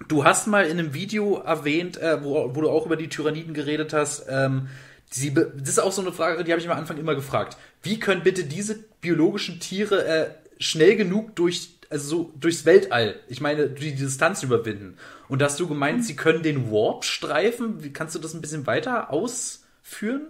Du 0.08 0.24
hast 0.24 0.46
mal 0.46 0.66
in 0.66 0.78
einem 0.78 0.92
Video 0.92 1.38
erwähnt, 1.38 1.96
äh, 1.96 2.22
wo, 2.22 2.54
wo 2.54 2.60
du 2.60 2.68
auch 2.68 2.84
über 2.84 2.96
die 2.96 3.08
Tyranniden 3.08 3.54
geredet 3.54 3.94
hast. 3.94 4.26
Ähm, 4.28 4.68
sie, 5.10 5.30
be- 5.30 5.52
das 5.58 5.70
ist 5.70 5.78
auch 5.78 5.92
so 5.92 6.02
eine 6.02 6.12
Frage, 6.12 6.44
die 6.44 6.52
habe 6.52 6.60
ich 6.60 6.68
am 6.68 6.76
Anfang 6.76 6.98
immer 6.98 7.14
gefragt. 7.14 7.56
Wie 7.82 7.98
können 7.98 8.22
bitte 8.22 8.44
diese 8.44 8.76
biologischen 9.00 9.60
Tiere 9.60 10.04
äh, 10.06 10.30
schnell 10.58 10.96
genug 10.96 11.36
durch, 11.36 11.70
also 11.90 12.08
so 12.08 12.32
durchs 12.38 12.64
Weltall, 12.64 13.16
ich 13.28 13.40
meine, 13.40 13.68
die 13.68 13.94
Distanz 13.94 14.42
überwinden? 14.42 14.96
Und 15.28 15.42
hast 15.42 15.58
du 15.60 15.66
gemeint, 15.66 16.04
sie 16.04 16.16
können 16.16 16.42
den 16.42 16.70
Warp 16.70 17.04
streifen? 17.04 17.82
Wie, 17.82 17.92
kannst 17.92 18.14
du 18.14 18.18
das 18.18 18.34
ein 18.34 18.40
bisschen 18.40 18.66
weiter 18.66 19.10
ausführen? 19.12 20.22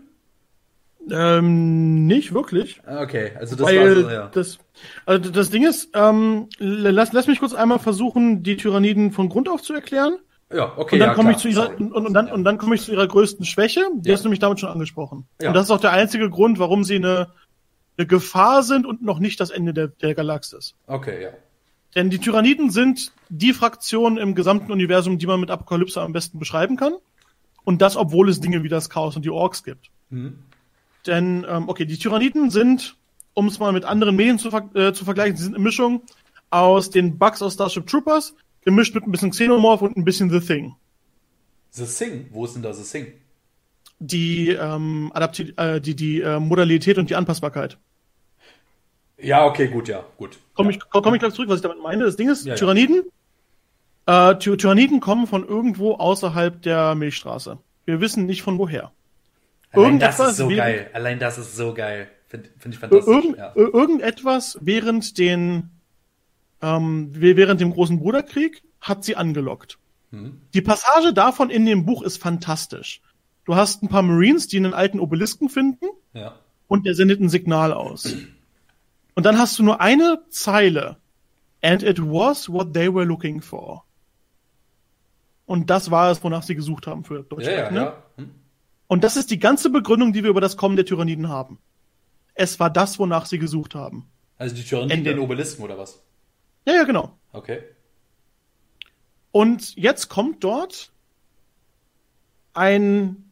Ähm, 1.09 2.07
nicht 2.07 2.35
wirklich. 2.35 2.81
Okay, 2.85 3.33
also 3.39 3.55
das 3.55 3.67
Weil 3.67 3.97
war 3.97 4.03
so, 4.03 4.11
ja. 4.11 4.29
das, 4.29 4.59
also 5.05 5.31
das 5.31 5.51
Ding 5.51 5.65
ist, 5.67 5.91
ähm, 5.95 6.49
lass, 6.59 7.13
lass 7.13 7.29
mich 7.29 7.39
kurz 7.39 7.55
einmal 7.55 7.79
versuchen, 7.79 8.43
die 8.43 8.57
Tyranniden 8.57 9.13
von 9.13 9.29
Grund 9.29 9.49
auf 9.49 9.63
zu 9.63 9.73
erklären. 9.73 10.19
Ja, 10.53 10.73
okay. 10.77 10.95
Und 10.97 11.01
dann 11.01 11.09
ja, 11.09 11.15
komme 11.15 11.33
ich 11.33 11.39
zu 11.39 11.49
ihrer, 11.49 11.71
und, 11.79 11.93
und, 11.93 12.15
dann, 12.15 12.31
und 12.31 12.45
dann 12.45 12.59
komme 12.59 12.77
ich 12.77 12.83
zu 12.83 12.93
ihrer 12.93 13.07
größten 13.07 13.45
Schwäche. 13.45 13.85
Die 13.95 14.09
Ja. 14.09 14.15
hast 14.15 14.23
du 14.23 14.29
nämlich 14.29 14.39
damit 14.39 14.61
schon 14.61 14.69
angesprochen. 14.69 15.27
Ja. 15.41 15.49
Und 15.49 15.55
das 15.55 15.65
ist 15.65 15.71
auch 15.71 15.81
der 15.81 15.93
einzige 15.93 16.31
Grund, 16.31 16.59
warum 16.59 16.85
sie 16.85 16.97
eine, 16.97 17.33
eine 17.99 18.07
Gefahr 18.07 18.63
sind 18.63 18.87
und 18.87 19.03
noch 19.03 19.19
nicht 19.19 19.41
das 19.41 19.51
Ende 19.51 19.75
der, 19.75 19.89
der 19.89 20.15
Galaxis. 20.15 20.75
Okay, 20.87 21.23
ja. 21.25 21.31
Denn 21.97 22.11
die 22.11 22.19
Tyranniden 22.19 22.71
sind 22.71 23.13
die 23.29 23.55
Fraktion 23.55 24.19
im 24.19 24.35
gesamten 24.35 24.71
Universum, 24.71 25.19
die 25.19 25.27
man 25.27 25.41
mit 25.41 25.51
Apokalypse 25.51 26.01
am 26.01 26.13
besten 26.13 26.39
beschreiben 26.39 26.77
kann. 26.77 26.95
Und 27.65 27.83
das, 27.83 27.97
obwohl 27.97 28.29
es 28.29 28.41
Dinge 28.41 28.63
wie 28.63 28.69
das 28.69 28.91
Chaos 28.91 29.17
und 29.17 29.25
die 29.25 29.31
Orks 29.31 29.65
gibt. 29.65 29.91
Mhm. 30.11 30.39
Denn, 31.07 31.45
ähm, 31.49 31.69
okay, 31.69 31.87
die 31.87 31.99
Tyranniden 31.99 32.51
sind, 32.51 32.97
um 33.35 33.49
es 33.49 33.59
mal 33.59 33.73
mit 33.73 33.85
anderen 33.85 34.15
Medien 34.15 34.39
zu, 34.39 34.51
ver 34.51 34.69
äh, 34.75 34.93
zu 34.93 35.05
vergleichen, 35.05 35.37
sie 35.37 35.45
sind 35.45 35.55
eine 35.55 35.65
Mischung 35.65 36.03
aus 36.51 36.91
den 36.91 37.19
Bugs 37.19 37.43
aus 37.43 37.55
Starship 37.55 37.87
Troopers, 37.87 38.35
gemischt 38.67 38.95
mit 38.95 39.07
ein 39.07 39.13
bisschen 39.13 39.31
Xenomorph 39.31 39.81
und 39.81 39.97
ein 39.97 40.05
bisschen 40.05 40.29
The 40.29 40.41
Thing. 40.41 40.75
The 41.71 41.85
Sing, 41.87 42.27
wo 42.33 42.45
ist 42.45 42.55
denn 42.55 42.63
da 42.63 42.75
The 42.75 42.83
Sing? 42.83 43.13
Die, 43.99 44.51
ähm, 44.51 45.11
Adapti 45.15 45.55
äh, 45.57 45.81
die, 45.81 45.95
die 45.97 46.21
äh, 46.21 46.39
Modalität 46.39 46.99
und 46.99 47.09
die 47.09 47.17
Anpassbarkeit. 47.17 47.79
Ja, 49.19 49.47
okay, 49.47 49.69
gut, 49.69 49.89
ja, 49.89 50.05
gut. 50.19 50.39
Komme 50.55 50.71
ja. 50.73 50.77
ich, 50.77 50.83
komm 50.91 51.15
ich 51.15 51.21
gleich 51.21 51.33
zurück, 51.33 51.49
was 51.49 51.57
ich 51.57 51.63
damit 51.63 51.81
meine. 51.83 52.05
Das 52.05 52.17
Ding 52.17 52.29
ist, 52.29 52.45
Ja, 52.45 52.51
ja. 52.53 52.57
Tyranniden, 52.57 53.03
äh, 54.07 54.35
Ty 54.37 54.57
Tyranniden 54.59 55.01
kommen 55.01 55.27
von 55.27 55.47
irgendwo 55.47 55.95
außerhalb 55.95 56.61
der 56.61 56.95
Milchstraße. 56.95 57.59
Wir 57.87 58.01
wissen 58.01 58.27
nicht 58.27 58.43
von 58.43 58.59
woher. 58.59 58.93
Allein 59.71 59.99
das 59.99 60.19
ist 60.21 60.37
so 60.37 60.49
geil. 60.49 60.91
Allein 60.93 61.19
das 61.19 61.39
ist 61.39 61.57
so 61.57 61.73
geil. 61.73 62.09
Finde 62.29 62.49
find 62.59 62.75
ich 62.75 62.81
fantastisch. 62.81 63.15
Irgend, 63.15 63.39
ja. 63.39 63.53
ir- 63.55 63.73
Irgendetwas 63.73 64.59
während 64.61 65.17
den 65.19 65.71
ähm, 66.67 67.09
während 67.13 67.61
dem 67.61 67.73
großen 67.73 68.01
Bruderkrieg 68.01 68.65
hat 68.81 69.05
sie 69.05 69.15
angelockt. 69.15 69.79
Mhm. 70.11 70.41
Die 70.53 70.63
Passage 70.63 71.15
davon 71.15 71.51
in 71.51 71.65
dem 71.65 71.87
Buch 71.87 72.03
ist 72.03 72.21
fantastisch. 72.21 73.01
Du 73.45 73.55
hast 73.55 73.83
ein 73.83 73.89
paar 73.89 74.03
Marines, 74.03 74.49
die 74.49 74.57
einen 74.57 74.75
alten 74.75 74.99
Obelisken 74.99 75.49
finden 75.49 75.87
ja. 76.13 76.35
und 76.67 76.85
der 76.85 76.95
sendet 76.95 77.21
ein 77.21 77.29
Signal 77.29 77.73
aus. 77.73 78.17
Und 79.15 79.25
dann 79.25 79.39
hast 79.39 79.59
du 79.59 79.63
nur 79.63 79.81
eine 79.81 80.25
Zeile. 80.31 80.97
And 81.63 81.83
it 81.83 82.01
was 82.01 82.49
what 82.49 82.75
they 82.75 82.93
were 82.93 83.07
looking 83.07 83.41
for. 83.41 83.85
Und 85.47 85.71
das 85.71 85.91
war 85.91 86.11
es, 86.11 86.23
wonach 86.23 86.43
sie 86.43 86.57
gesucht 86.57 86.87
haben 86.87 87.05
für 87.05 87.23
Deutschland. 87.23 87.57
ja, 87.57 87.71
ne? 87.71 87.81
ja. 87.81 88.03
Hm? 88.17 88.31
Und 88.89 89.05
das 89.05 89.17
ist 89.17 89.31
die 89.31 89.39
ganze 89.39 89.71
Begründung, 89.71 90.13
die 90.13 90.23
wir 90.23 90.31
über 90.31 90.41
das 90.41 90.57
Kommen 90.57 90.77
der 90.77 90.85
Tyranniden 90.85 91.29
haben. 91.29 91.59
Es 92.35 92.61
war 92.61 92.71
das, 92.71 92.99
wonach 92.99 93.27
sie 93.27 93.39
gesucht 93.39 93.75
haben. 93.75 94.11
Also 94.37 94.55
die 94.55 94.65
Tyranniden 94.65 94.99
Ende. 94.99 95.11
den 95.15 95.19
Obelisken 95.21 95.63
oder 95.63 95.79
was? 95.79 96.03
Ja, 96.67 96.75
ja, 96.75 96.85
genau. 96.85 97.17
Okay. 97.33 97.63
Und 99.33 99.77
jetzt 99.77 100.09
kommt 100.09 100.43
dort 100.43 100.93
ein 102.55 103.31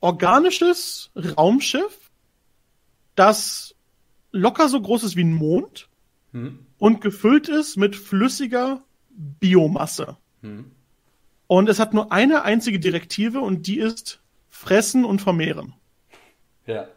organisches 0.00 1.10
Raumschiff, 1.16 2.10
das 3.14 3.74
locker 4.30 4.68
so 4.68 4.80
groß 4.80 5.04
ist 5.04 5.16
wie 5.16 5.24
ein 5.24 5.32
Mond 5.32 5.88
Hm? 6.32 6.66
und 6.78 7.00
gefüllt 7.00 7.48
ist 7.48 7.76
mit 7.76 7.96
flüssiger 7.96 8.82
Biomasse. 9.08 10.18
Hm? 10.42 10.70
Und 11.46 11.68
es 11.70 11.78
hat 11.78 11.94
nur 11.94 12.12
eine 12.12 12.42
einzige 12.42 12.78
Direktive 12.78 13.40
und 13.40 13.66
die 13.66 13.78
ist 13.78 14.20
fressen 14.50 15.06
und 15.06 15.22
vermehren. 15.22 15.74
Ja. 16.66 16.88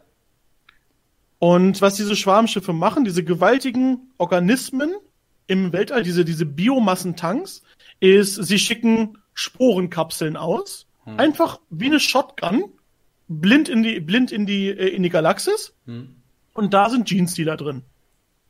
Und 1.38 1.80
was 1.80 1.94
diese 1.94 2.16
Schwarmschiffe 2.16 2.74
machen, 2.74 3.04
diese 3.04 3.24
gewaltigen 3.24 4.12
Organismen 4.18 4.94
im 5.50 5.72
Weltall, 5.72 6.02
diese, 6.02 6.24
diese 6.24 6.46
Biomassentanks, 6.46 7.62
ist, 8.00 8.36
sie 8.36 8.58
schicken 8.58 9.18
Sporenkapseln 9.34 10.36
aus. 10.36 10.86
Einfach 11.16 11.60
wie 11.70 11.86
eine 11.86 11.98
Shotgun 11.98 12.64
blind 13.28 13.68
in 13.68 13.82
die, 13.82 14.00
blind 14.00 14.32
in 14.32 14.46
die, 14.46 14.68
äh, 14.68 14.88
in 14.88 15.02
die 15.02 15.10
Galaxis. 15.10 15.74
Hm. 15.86 16.14
Und 16.54 16.74
da 16.74 16.90
sind 16.90 17.08
Genestealer 17.08 17.56
drin. 17.56 17.82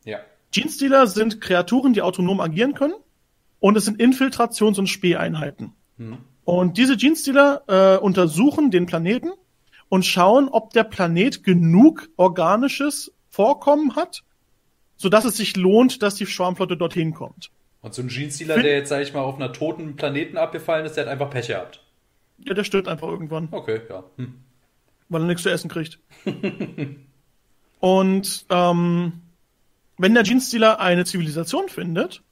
Ja. 0.05 0.19
Genestealer 0.53 1.07
sind 1.07 1.41
Kreaturen, 1.41 1.93
die 1.93 2.03
autonom 2.03 2.41
agieren 2.41 2.75
können. 2.75 2.95
Und 3.61 3.77
es 3.77 3.85
sind 3.85 4.01
Infiltrations- 4.01 4.79
und 4.79 4.89
Späheinheiten. 4.89 5.73
Hm. 5.99 6.19
Und 6.45 6.79
diese 6.79 6.97
Genestealer 6.97 7.63
äh, 7.67 7.99
untersuchen 7.99 8.71
den 8.71 8.87
Planeten 8.87 9.31
und 9.89 10.07
schauen, 10.07 10.49
ob 10.49 10.73
der 10.73 10.85
Planet 10.85 11.45
genug 11.45 12.09
organisches 12.17 13.13
Vorkommen 13.29 13.97
hat, 13.97 14.23
sodass 15.01 15.25
es 15.25 15.39
sich 15.39 15.57
lohnt, 15.57 16.03
dass 16.03 16.15
die 16.15 16.27
Schwarmflotte 16.27 16.77
dorthin 16.77 17.15
kommt. 17.15 17.51
Und 17.81 17.95
so 17.95 18.03
ein 18.03 18.09
Genestealer, 18.09 18.61
der 18.61 18.75
jetzt, 18.75 18.91
sag 18.91 19.01
ich 19.01 19.15
mal, 19.15 19.21
auf 19.21 19.37
einer 19.37 19.51
toten 19.51 19.97
Planeten 19.97 20.37
abgefallen 20.37 20.85
ist, 20.85 20.97
der 20.97 21.07
hat 21.07 21.11
einfach 21.11 21.31
Pech 21.31 21.47
gehabt. 21.47 21.83
Ja, 22.45 22.53
der 22.53 22.65
stirbt 22.65 22.87
einfach 22.87 23.09
irgendwann, 23.09 23.49
Okay, 23.51 23.81
ja. 23.89 24.05
Hm. 24.17 24.35
weil 25.09 25.23
er 25.23 25.27
nichts 25.27 25.43
zu 25.43 25.49
essen 25.49 25.71
kriegt. 25.71 25.99
und 27.81 28.47
ähm, 28.51 29.13
wenn 29.97 30.13
der 30.15 30.23
Genestealer 30.23 30.81
eine 30.81 31.07
Zivilisation 31.07 31.71
findet, 31.71 32.23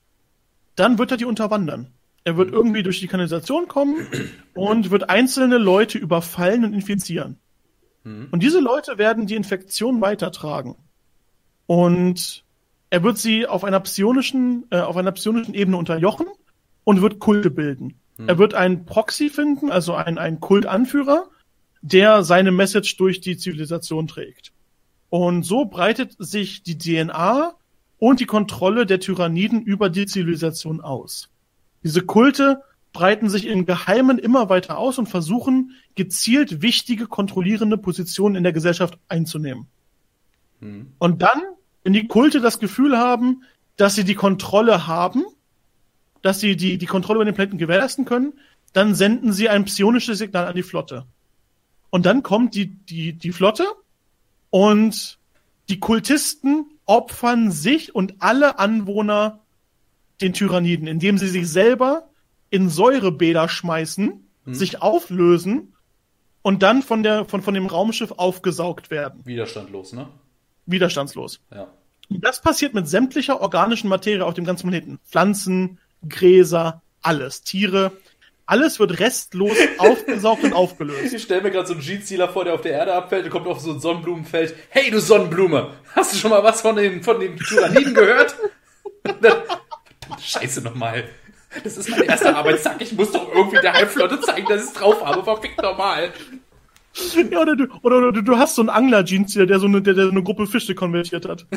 dann 0.77 0.99
wird 0.99 1.11
er 1.11 1.17
die 1.17 1.25
unterwandern. 1.25 1.91
Er 2.25 2.37
wird 2.37 2.53
irgendwie 2.53 2.83
durch 2.83 3.01
die 3.01 3.07
Kanalisation 3.07 3.67
kommen 3.67 4.07
und 4.55 4.91
wird 4.91 5.09
einzelne 5.09 5.57
Leute 5.57 5.97
überfallen 5.97 6.67
und 6.67 6.75
infizieren. 6.75 7.39
Und 8.05 8.43
diese 8.43 8.61
Leute 8.61 8.97
werden 8.97 9.27
die 9.27 9.35
Infektion 9.35 10.01
weitertragen. 10.01 10.77
Und 11.67 12.45
er 12.91 13.03
wird 13.03 13.19
sie 13.19 13.47
auf 13.47 13.65
einer 13.65 13.81
psionischen, 13.81 14.67
äh, 14.71 14.81
auf 14.81 14.97
einer 14.97 15.13
psionischen 15.13 15.55
Ebene 15.55 15.77
unterjochen 15.77 16.27
und 16.85 17.03
wird 17.03 17.19
Kulte 17.19 17.51
bilden. 17.51 18.01
Er 18.27 18.37
wird 18.39 18.55
einen 18.55 18.85
Proxy 18.85 19.31
finden, 19.31 19.71
also 19.71 19.95
einen, 19.95 20.19
einen 20.19 20.41
Kultanführer, 20.41 21.29
der 21.83 22.25
seine 22.25 22.51
Message 22.51 22.97
durch 22.97 23.21
die 23.21 23.37
Zivilisation 23.37 24.09
trägt. 24.09 24.53
Und 25.09 25.45
so 25.45 25.67
breitet 25.67 26.17
sich 26.19 26.65
die 26.65 26.77
DNA 26.77 27.55
und 27.99 28.21
die 28.21 28.27
Kontrolle 28.27 28.87
der 28.87 28.99
Tyranniden 28.99 29.63
über 29.63 29.89
die 29.89 30.07
Zivilisation 30.07 30.81
aus. 30.81 31.29
Diese 31.85 32.03
Kulte 32.03 32.63
breiten 32.93 33.29
sich 33.29 33.47
im 33.47 33.67
Geheimen 33.67 34.19
immer 34.19 34.49
weiter 34.49 34.79
aus 34.79 34.99
und 34.99 35.09
versuchen 35.09 35.73
gezielt 35.95 36.61
wichtige 36.63 37.07
kontrollierende 37.07 37.79
Positionen 37.79 38.35
in 38.35 38.43
der 38.43 38.53
Gesellschaft 38.53 38.99
einzunehmen. 39.09 39.69
Und 40.99 41.23
dann, 41.23 41.41
wenn 41.89 41.95
die 41.95 42.07
Kulte 42.07 42.43
das 42.43 42.59
Gefühl 42.59 42.99
haben, 42.99 43.45
dass 43.77 43.95
sie 43.95 44.05
die 44.05 44.15
Kontrolle 44.15 44.87
haben, 44.87 45.25
dass 46.21 46.39
sie 46.39 46.55
die, 46.55 46.77
die 46.77 46.85
Kontrolle 46.85 47.17
über 47.17 47.25
den 47.25 47.35
Planeten 47.35 47.57
gewährleisten 47.57 48.05
können, 48.05 48.35
dann 48.75 48.95
senden 48.95 49.33
sie 49.33 49.49
ein 49.49 49.65
psionisches 49.65 50.19
Signal 50.19 50.47
an 50.47 50.55
die 50.55 50.63
Flotte. 50.63 51.07
Und 51.89 52.05
dann 52.05 52.23
kommt 52.23 52.55
die, 52.55 52.67
die, 52.67 53.15
die 53.15 53.33
Flotte 53.33 53.65
und 54.51 55.19
die 55.71 55.81
Kultisten 55.81 56.67
opfern 56.85 57.51
sich 57.51 57.95
und 57.95 58.17
alle 58.19 58.59
Anwohner 58.59 59.41
den 60.21 60.35
Tyranniden, 60.35 60.89
indem 60.89 61.17
sie 61.17 61.29
sich 61.29 61.49
selber 61.49 62.11
in 62.51 62.69
Säurebäder 62.69 63.49
schmeißen, 63.49 64.29
sich 64.45 64.83
auflösen 64.83 65.73
und 66.43 66.63
dann 66.63 66.83
von, 66.83 67.03
der, 67.03 67.25
von, 67.25 67.41
von 67.41 67.55
dem 67.55 67.65
Raumschiff 67.65 68.13
aufgesaugt 68.19 68.91
werden. 68.91 69.25
Widerstandlos, 69.25 69.95
ne? 69.95 70.09
Widerstandslos. 70.71 71.41
Ja. 71.53 71.69
Das 72.11 72.41
passiert 72.41 72.75
mit 72.75 72.89
sämtlicher 72.89 73.41
organischen 73.41 73.89
Materie 73.89 74.25
auf 74.25 74.35
dem 74.35 74.45
ganzen 74.45 74.69
Planeten. 74.69 74.99
Pflanzen, 75.09 75.79
Gräser, 76.09 76.83
alles. 77.03 77.43
Tiere. 77.43 77.93
Alles 78.47 78.79
wird 78.79 78.99
restlos 78.99 79.57
aufgesaugt 79.79 80.43
und 80.43 80.55
aufgelöst. 80.55 81.13
Ich 81.13 81.23
stelle 81.23 81.43
mir 81.43 81.51
gerade 81.51 81.67
so 81.67 81.75
einen 81.75 81.83
Genestealer 81.83 82.29
vor, 82.29 82.45
der 82.45 82.55
auf 82.55 82.63
der 82.63 82.73
Erde 82.73 82.95
abfällt 82.95 83.27
und 83.27 83.31
kommt 83.31 83.47
auf 83.47 83.61
so 83.61 83.73
ein 83.73 83.81
Sonnenblumenfeld. 83.81 84.55
Hey, 84.71 84.91
du 84.91 85.01
Sonnenblume! 85.01 85.75
Hast 85.95 86.15
du 86.15 86.17
schon 86.17 86.31
mal 86.31 86.43
was 86.43 86.63
von 86.63 86.77
den, 86.77 87.03
von 87.03 87.21
den 87.21 87.37
Tyranniden 87.37 87.93
gehört? 87.93 88.35
Scheiße 90.21 90.63
nochmal. 90.63 91.05
Das 91.63 91.77
ist 91.77 91.91
mein 91.91 92.03
erster 92.03 92.37
Arbeitstag. 92.37 92.81
Ich 92.81 92.93
muss 92.93 93.13
doch 93.13 93.31
irgendwie 93.33 93.61
der 93.61 93.75
Halbflotte 93.75 94.21
zeigen, 94.21 94.47
dass 94.49 94.63
ich 94.63 94.69
es 94.69 94.73
drauf 94.75 95.05
habe. 95.05 95.23
Verfickt 95.25 95.61
nochmal. 95.63 96.13
Ja, 97.31 97.41
oder 97.41 97.57
du, 97.57 97.67
oder, 97.83 98.09
oder 98.09 98.23
du 98.23 98.39
hast 98.39 98.55
so 98.55 98.63
einen 98.63 98.71
Angler-Jeans 98.71 99.33
hier, 99.33 99.47
der 99.47 99.59
so 99.59 99.67
eine, 99.67 99.83
der, 99.83 99.95
der 99.95 100.07
so 100.07 100.11
eine 100.11 100.23
Gruppe 100.23 100.47
Fische 100.47 100.75
konvertiert 100.75 101.29
hat. 101.29 101.47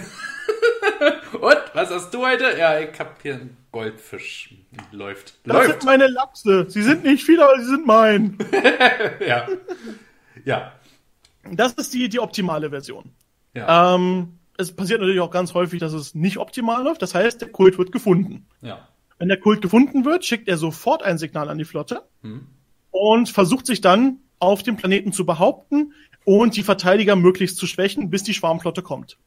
Und, 1.33 1.57
was 1.73 1.89
hast 1.89 2.13
du 2.13 2.25
heute? 2.25 2.57
Ja, 2.57 2.79
ich 2.79 2.99
hab 2.99 3.21
hier 3.21 3.35
einen 3.35 3.57
Goldfisch. 3.71 4.53
Läuft. 4.91 5.39
Das 5.45 5.55
Läuft. 5.55 5.69
sind 5.69 5.85
meine 5.85 6.07
Lachse. 6.07 6.65
Sie 6.69 6.83
sind 6.83 7.03
nicht 7.03 7.23
viele, 7.23 7.43
aber 7.43 7.59
sie 7.59 7.69
sind 7.69 7.85
mein. 7.87 8.37
Ja. 9.25 9.47
Ja. 10.45 10.73
Das 11.51 11.73
ist 11.73 11.93
die, 11.93 12.09
die 12.09 12.19
optimale 12.19 12.69
Version. 12.69 13.11
Ja. 13.53 13.95
Ähm, 13.95 14.37
es 14.57 14.75
passiert 14.75 14.99
natürlich 14.99 15.21
auch 15.21 15.31
ganz 15.31 15.53
häufig, 15.53 15.79
dass 15.79 15.93
es 15.93 16.13
nicht 16.13 16.37
optimal 16.37 16.83
läuft. 16.83 17.01
Das 17.01 17.15
heißt, 17.15 17.41
der 17.41 17.49
Kult 17.49 17.77
wird 17.77 17.91
gefunden. 17.91 18.45
Ja. 18.61 18.87
Wenn 19.17 19.27
der 19.27 19.39
Kult 19.39 19.61
gefunden 19.61 20.05
wird, 20.05 20.25
schickt 20.25 20.47
er 20.47 20.57
sofort 20.57 21.03
ein 21.03 21.17
Signal 21.17 21.49
an 21.49 21.57
die 21.57 21.65
Flotte 21.65 22.03
und 22.91 23.29
versucht 23.29 23.65
sich 23.65 23.81
dann 23.81 24.17
auf 24.41 24.63
dem 24.63 24.75
Planeten 24.77 25.13
zu 25.13 25.25
behaupten 25.25 25.93
und 26.25 26.55
die 26.55 26.63
Verteidiger 26.63 27.15
möglichst 27.15 27.57
zu 27.57 27.67
schwächen, 27.67 28.09
bis 28.09 28.23
die 28.23 28.33
Schwarmflotte 28.33 28.81
kommt. 28.81 29.17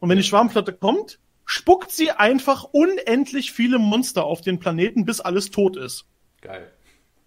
Und 0.00 0.08
wenn 0.08 0.18
die 0.18 0.24
Schwarmflotte 0.24 0.72
kommt, 0.72 1.18
spuckt 1.44 1.90
sie 1.90 2.10
einfach 2.10 2.64
unendlich 2.64 3.52
viele 3.52 3.78
Monster 3.78 4.24
auf 4.24 4.40
den 4.40 4.58
Planeten, 4.58 5.04
bis 5.04 5.20
alles 5.20 5.50
tot 5.50 5.76
ist. 5.76 6.04
Geil. 6.40 6.70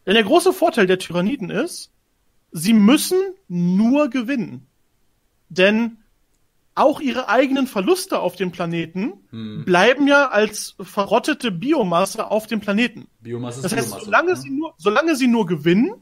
Denn 0.05 0.13
der 0.13 0.23
große 0.23 0.53
Vorteil 0.53 0.87
der 0.87 0.99
Tyranniden 0.99 1.49
ist, 1.49 1.91
sie 2.51 2.73
müssen 2.73 3.17
nur 3.47 4.09
gewinnen. 4.09 4.67
Denn 5.49 5.97
auch 6.73 7.01
ihre 7.01 7.27
eigenen 7.27 7.67
Verluste 7.67 8.19
auf 8.19 8.35
dem 8.35 8.51
Planeten 8.51 9.13
bleiben 9.65 10.07
ja 10.07 10.29
als 10.29 10.75
verrottete 10.79 11.51
Biomasse 11.51 12.31
auf 12.31 12.47
dem 12.47 12.61
Planeten. 12.61 13.07
Biomasse 13.19 13.57
ist 13.59 13.63
Das 13.65 13.73
heißt, 13.73 13.87
Biomasse. 13.87 14.05
solange 14.05 14.35
sie 14.37 14.49
nur, 14.49 14.73
solange 14.77 15.15
sie 15.15 15.27
nur 15.27 15.45
gewinnen, 15.45 15.93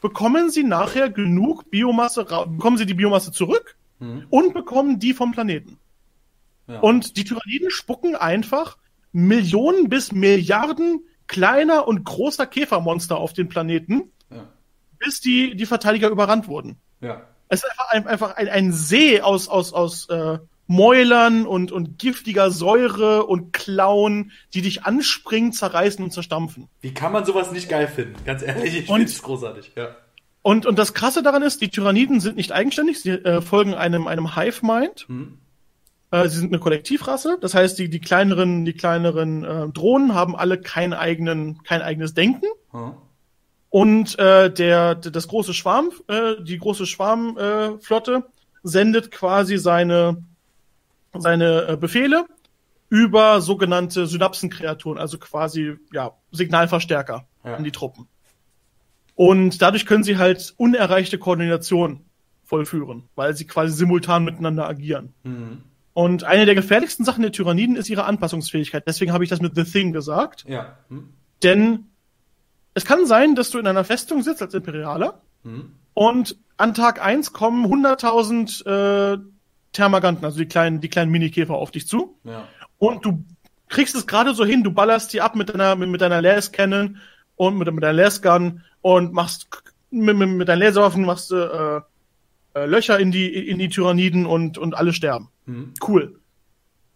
bekommen 0.00 0.50
sie 0.50 0.62
nachher 0.64 1.10
genug 1.10 1.70
Biomasse, 1.70 2.24
bekommen 2.24 2.76
sie 2.78 2.86
die 2.86 2.94
Biomasse 2.94 3.32
zurück 3.32 3.76
und 3.98 4.52
bekommen 4.54 4.98
die 4.98 5.14
vom 5.14 5.32
Planeten. 5.32 5.78
Ja. 6.66 6.80
Und 6.80 7.16
die 7.16 7.24
Tyranniden 7.24 7.70
spucken 7.70 8.14
einfach 8.16 8.76
Millionen 9.12 9.88
bis 9.88 10.12
Milliarden 10.12 11.00
kleiner 11.28 11.88
und 11.88 12.04
großer 12.04 12.46
Käfermonster 12.46 13.16
auf 13.16 13.32
den 13.32 13.48
Planeten, 13.48 14.12
Ja. 14.30 14.46
bis 14.98 15.20
die, 15.20 15.56
die 15.56 15.66
Verteidiger 15.66 16.08
überrannt 16.08 16.46
wurden. 16.48 16.76
Ja. 17.00 17.22
Es 17.48 17.62
ist 17.64 17.70
einfach, 17.70 17.88
ein- 17.90 18.06
einfach 18.06 18.36
ein, 18.36 18.48
ein 18.48 18.72
See 18.72 19.20
aus, 19.20 19.48
aus, 19.48 19.72
aus 19.72 20.08
äh, 20.10 20.38
Mäulern 20.66 21.46
und, 21.46 21.70
und 21.72 21.98
giftiger 21.98 22.50
Säure 22.50 23.26
und 23.26 23.52
Klauen, 23.52 24.32
die 24.52 24.62
dich 24.62 24.84
anspringen, 24.84 25.52
zerreißen 25.52 26.02
und 26.02 26.12
zerstampfen. 26.12 26.68
Wie 26.80 26.92
kann 26.92 27.12
man 27.12 27.24
sowas 27.24 27.52
nicht 27.52 27.68
geil 27.68 27.86
finden? 27.88 28.16
Ganz 28.24 28.42
ehrlich, 28.42 28.76
ich 28.76 28.86
finde 28.86 29.04
es 29.04 29.22
großartig. 29.22 29.72
Ja. 29.76 29.96
Und, 30.42 30.66
und 30.66 30.78
das 30.78 30.94
Krasse 30.94 31.22
daran 31.22 31.42
ist, 31.42 31.60
die 31.60 31.70
Tyranniden 31.70 32.20
sind 32.20 32.36
nicht 32.36 32.52
eigenständig, 32.52 33.00
sie 33.00 33.10
äh, 33.10 33.40
folgen 33.42 33.74
einem, 33.74 34.06
einem 34.06 34.36
Hive-Mind. 34.36 35.06
Äh, 36.12 36.28
sie 36.28 36.38
sind 36.38 36.52
eine 36.52 36.60
Kollektivrasse, 36.60 37.38
das 37.40 37.54
heißt, 37.54 37.78
die, 37.78 37.88
die 37.88 38.00
kleineren, 38.00 38.64
die 38.64 38.72
kleineren 38.72 39.44
äh, 39.44 39.68
Drohnen 39.68 40.14
haben 40.14 40.36
alle 40.36 40.60
kein, 40.60 40.92
eigenen, 40.92 41.62
kein 41.64 41.82
eigenes 41.82 42.14
Denken. 42.14 42.46
Hm. 42.70 42.92
Und 43.70 44.18
äh, 44.18 44.52
der, 44.52 44.94
das 44.94 45.28
große 45.28 45.52
Schwarm, 45.52 45.90
äh, 46.08 46.42
die 46.42 46.58
große 46.58 46.86
Schwarmflotte 46.86 48.12
äh, 48.12 48.22
sendet 48.62 49.10
quasi 49.10 49.58
seine 49.58 50.22
seine 51.20 51.68
äh, 51.68 51.76
Befehle 51.76 52.26
über 52.88 53.40
sogenannte 53.40 54.06
Synapsenkreaturen, 54.06 54.98
also 54.98 55.18
quasi 55.18 55.76
ja 55.92 56.12
Signalverstärker 56.32 57.26
Ja. 57.44 57.54
an 57.56 57.64
die 57.64 57.72
Truppen. 57.72 58.06
Und 59.14 59.62
dadurch 59.62 59.86
können 59.86 60.04
sie 60.04 60.18
halt 60.18 60.54
unerreichte 60.56 61.18
Koordination 61.18 62.04
vollführen, 62.44 63.04
weil 63.14 63.34
sie 63.34 63.46
quasi 63.46 63.72
simultan 63.74 64.24
miteinander 64.24 64.68
agieren. 64.68 65.14
Und 65.94 66.22
eine 66.24 66.44
der 66.44 66.54
gefährlichsten 66.54 67.04
Sachen 67.04 67.22
der 67.22 67.32
Tyranniden 67.32 67.76
ist 67.76 67.88
ihre 67.88 68.04
Anpassungsfähigkeit. 68.04 68.84
Deswegen 68.86 69.12
habe 69.12 69.24
ich 69.24 69.30
das 69.30 69.40
mit 69.40 69.54
The 69.56 69.64
Thing 69.64 69.92
gesagt. 69.92 70.44
Ja. 70.46 70.76
Hm? 70.88 71.08
Denn 71.42 71.86
es 72.74 72.84
kann 72.84 73.06
sein, 73.06 73.34
dass 73.34 73.50
du 73.50 73.58
in 73.58 73.66
einer 73.66 73.84
Festung 73.84 74.22
sitzt 74.22 74.42
als 74.42 74.54
Imperialer 74.54 75.22
und 75.94 76.36
an 76.58 76.74
Tag 76.74 77.02
eins 77.02 77.32
kommen 77.32 77.64
100.000 77.66 79.14
äh, 79.14 79.18
Termaganten, 79.72 80.24
also 80.24 80.38
die 80.38 80.46
kleinen, 80.46 80.80
die 80.80 80.88
kleinen 80.88 81.10
Minikäfer 81.10 81.54
auf 81.54 81.70
dich 81.70 81.86
zu. 81.86 82.18
Ja. 82.24 82.48
Und 82.78 83.04
du 83.04 83.24
kriegst 83.68 83.94
es 83.94 84.06
gerade 84.06 84.34
so 84.34 84.44
hin, 84.44 84.62
du 84.62 84.70
ballerst 84.70 85.12
die 85.12 85.20
ab 85.20 85.36
mit 85.36 85.48
deiner, 85.48 85.76
mit, 85.76 85.88
mit 85.88 86.00
deiner 86.00 86.22
Las 86.22 86.52
Cannon 86.52 86.98
und 87.36 87.58
mit, 87.58 87.72
mit 87.72 87.82
deiner 87.82 87.92
Las 88.04 88.22
Gun 88.22 88.62
und 88.80 89.12
machst 89.12 89.48
mit, 89.90 90.16
mit, 90.16 90.28
mit 90.28 90.48
deinen 90.48 90.60
Laserwaffen 90.60 91.04
machst 91.04 91.30
du 91.30 91.36
äh, 92.54 92.58
äh, 92.58 92.66
Löcher 92.66 92.98
in 92.98 93.10
die, 93.10 93.26
in 93.26 93.58
die 93.58 93.68
Tyranniden 93.68 94.26
und, 94.26 94.58
und 94.58 94.74
alle 94.74 94.92
sterben. 94.92 95.30
Cool. 95.86 96.20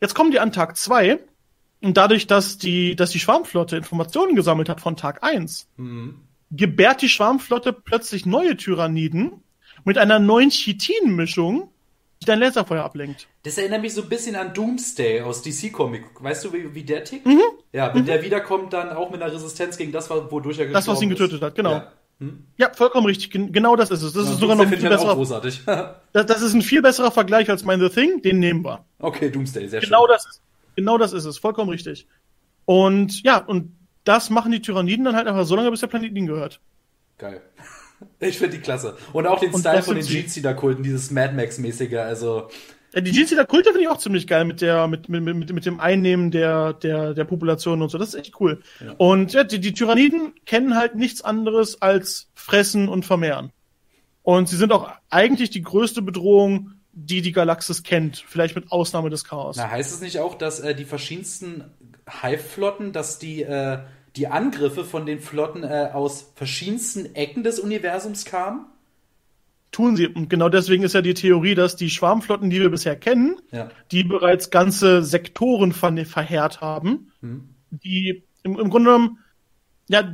Jetzt 0.00 0.14
kommen 0.14 0.30
die 0.30 0.40
an 0.40 0.52
Tag 0.52 0.76
zwei 0.76 1.20
und 1.80 1.96
dadurch, 1.96 2.26
dass 2.26 2.58
die, 2.58 2.96
dass 2.96 3.10
die 3.10 3.20
Schwarmflotte 3.20 3.76
Informationen 3.76 4.34
gesammelt 4.34 4.68
hat 4.68 4.80
von 4.80 4.96
Tag 4.96 5.22
eins 5.22 5.68
gebärt 6.50 7.02
die 7.02 7.08
Schwarmflotte 7.08 7.72
plötzlich 7.72 8.26
neue 8.26 8.56
Tyranniden 8.56 9.42
mit 9.84 9.98
einer 9.98 10.18
neuen 10.18 10.50
Chitin-Mischung, 10.50 11.70
dein 12.26 12.40
Laserfeuer 12.40 12.84
ablenkt. 12.84 13.28
Das 13.44 13.56
erinnert 13.56 13.80
mich 13.80 13.94
so 13.94 14.02
ein 14.02 14.08
bisschen 14.08 14.36
an 14.36 14.52
Doomsday 14.52 15.22
aus 15.22 15.42
DC 15.42 15.72
Comic. 15.72 16.04
Weißt 16.20 16.44
du, 16.44 16.52
wie, 16.52 16.74
wie 16.74 16.82
der 16.82 17.04
tickt? 17.04 17.26
Mhm. 17.26 17.40
Ja, 17.72 17.94
wenn 17.94 18.02
mhm. 18.02 18.06
der 18.06 18.22
wiederkommt, 18.22 18.72
dann 18.72 18.90
auch 18.90 19.10
mit 19.10 19.22
einer 19.22 19.32
Resistenz 19.32 19.76
gegen 19.76 19.92
das, 19.92 20.10
wodurch 20.10 20.58
er 20.58 20.68
Das, 20.68 20.86
was 20.86 21.00
ihn 21.00 21.08
getötet 21.08 21.36
ist. 21.36 21.42
hat, 21.42 21.54
genau. 21.54 21.72
Ja. 21.72 21.92
Hm? 22.18 22.44
ja. 22.58 22.70
vollkommen 22.74 23.06
richtig. 23.06 23.30
Genau 23.30 23.76
das 23.76 23.90
ist 23.90 24.02
es. 24.02 24.12
Das 24.12 24.26
ja, 24.26 24.32
ist 24.32 24.40
sogar 24.40 24.54
noch 24.54 24.64
ein 24.64 24.68
viel 24.78 24.88
besserer. 24.88 25.14
Großartig. 25.14 25.62
das, 26.12 26.26
das, 26.26 26.42
ist 26.42 26.52
ein 26.52 26.62
viel 26.62 26.82
besserer 26.82 27.10
Vergleich 27.10 27.48
als 27.48 27.64
mein 27.64 27.80
The 27.80 27.88
Thing. 27.88 28.20
Den 28.20 28.38
nehmen 28.38 28.64
wir. 28.64 28.84
Okay, 28.98 29.30
Doomsday, 29.30 29.68
sehr 29.68 29.80
genau 29.80 30.06
schön. 30.06 30.14
Das 30.14 30.26
ist, 30.26 30.42
genau 30.76 30.98
das 30.98 31.12
ist 31.14 31.24
es. 31.24 31.38
Vollkommen 31.38 31.70
richtig. 31.70 32.06
Und 32.66 33.22
ja, 33.22 33.38
und 33.38 33.74
das 34.04 34.28
machen 34.28 34.52
die 34.52 34.60
Tyranniden 34.60 35.06
dann 35.06 35.16
halt 35.16 35.26
einfach 35.26 35.46
so 35.46 35.56
lange, 35.56 35.70
bis 35.70 35.80
der 35.80 35.86
Planet 35.86 36.14
ihnen 36.14 36.26
gehört. 36.26 36.60
Geil. 37.16 37.40
Ich 38.18 38.38
finde 38.38 38.56
die 38.56 38.62
klasse. 38.62 38.96
Und 39.12 39.26
auch 39.26 39.40
den 39.40 39.52
und 39.52 39.60
Style 39.60 39.82
von 39.82 39.94
den 39.94 40.04
Jeans-Kulten, 40.04 40.82
dieses 40.82 41.10
Mad 41.10 41.34
Max-mäßige, 41.34 41.94
also. 41.94 42.48
Ja, 42.94 43.00
die 43.00 43.12
Jeans-Kulte 43.12 43.70
finde 43.70 43.82
ich 43.82 43.88
auch 43.88 43.98
ziemlich 43.98 44.26
geil 44.26 44.44
mit 44.44 44.60
der, 44.60 44.88
mit, 44.88 45.08
mit, 45.08 45.22
mit, 45.22 45.52
mit 45.52 45.66
dem 45.66 45.80
Einnehmen 45.80 46.30
der, 46.30 46.74
der, 46.74 47.14
der 47.14 47.24
Population 47.24 47.82
und 47.82 47.90
so. 47.90 47.98
Das 47.98 48.08
ist 48.08 48.14
echt 48.14 48.40
cool. 48.40 48.62
Ja. 48.84 48.94
Und 48.98 49.32
ja, 49.32 49.44
die, 49.44 49.60
die 49.60 49.72
Tyranniden 49.72 50.34
kennen 50.44 50.76
halt 50.76 50.96
nichts 50.96 51.22
anderes 51.22 51.80
als 51.80 52.30
fressen 52.34 52.88
und 52.88 53.04
vermehren. 53.04 53.52
Und 54.22 54.48
sie 54.48 54.56
sind 54.56 54.72
auch 54.72 54.90
eigentlich 55.08 55.50
die 55.50 55.62
größte 55.62 56.02
Bedrohung, 56.02 56.72
die 56.92 57.22
die 57.22 57.32
Galaxis 57.32 57.82
kennt. 57.82 58.24
Vielleicht 58.26 58.54
mit 58.54 58.70
Ausnahme 58.72 59.10
des 59.10 59.24
Chaos. 59.24 59.56
Na, 59.56 59.70
heißt 59.70 59.92
es 59.92 60.00
nicht 60.00 60.18
auch, 60.18 60.36
dass 60.36 60.60
äh, 60.60 60.74
die 60.74 60.84
verschiedensten 60.84 61.64
Hive-Flotten, 62.22 62.92
dass 62.92 63.18
die, 63.18 63.42
äh, 63.42 63.78
die 64.16 64.26
Angriffe 64.26 64.84
von 64.84 65.06
den 65.06 65.20
Flotten 65.20 65.62
äh, 65.62 65.90
aus 65.92 66.32
verschiedensten 66.34 67.14
Ecken 67.14 67.42
des 67.42 67.58
Universums 67.58 68.24
kamen? 68.24 68.66
Tun 69.72 69.96
sie. 69.96 70.08
Und 70.08 70.28
genau 70.28 70.48
deswegen 70.48 70.82
ist 70.82 70.94
ja 70.94 71.02
die 71.02 71.14
Theorie, 71.14 71.54
dass 71.54 71.76
die 71.76 71.90
Schwarmflotten, 71.90 72.50
die 72.50 72.60
wir 72.60 72.70
bisher 72.70 72.96
kennen, 72.96 73.36
ja. 73.52 73.70
die 73.92 74.02
bereits 74.02 74.50
ganze 74.50 75.02
Sektoren 75.04 75.72
ver 75.72 75.96
verheert 76.06 76.60
haben, 76.60 77.12
hm. 77.20 77.48
die 77.70 78.24
im, 78.42 78.58
im 78.58 78.70
Grunde 78.70 78.90
genommen, 78.90 79.18
ja, 79.88 80.12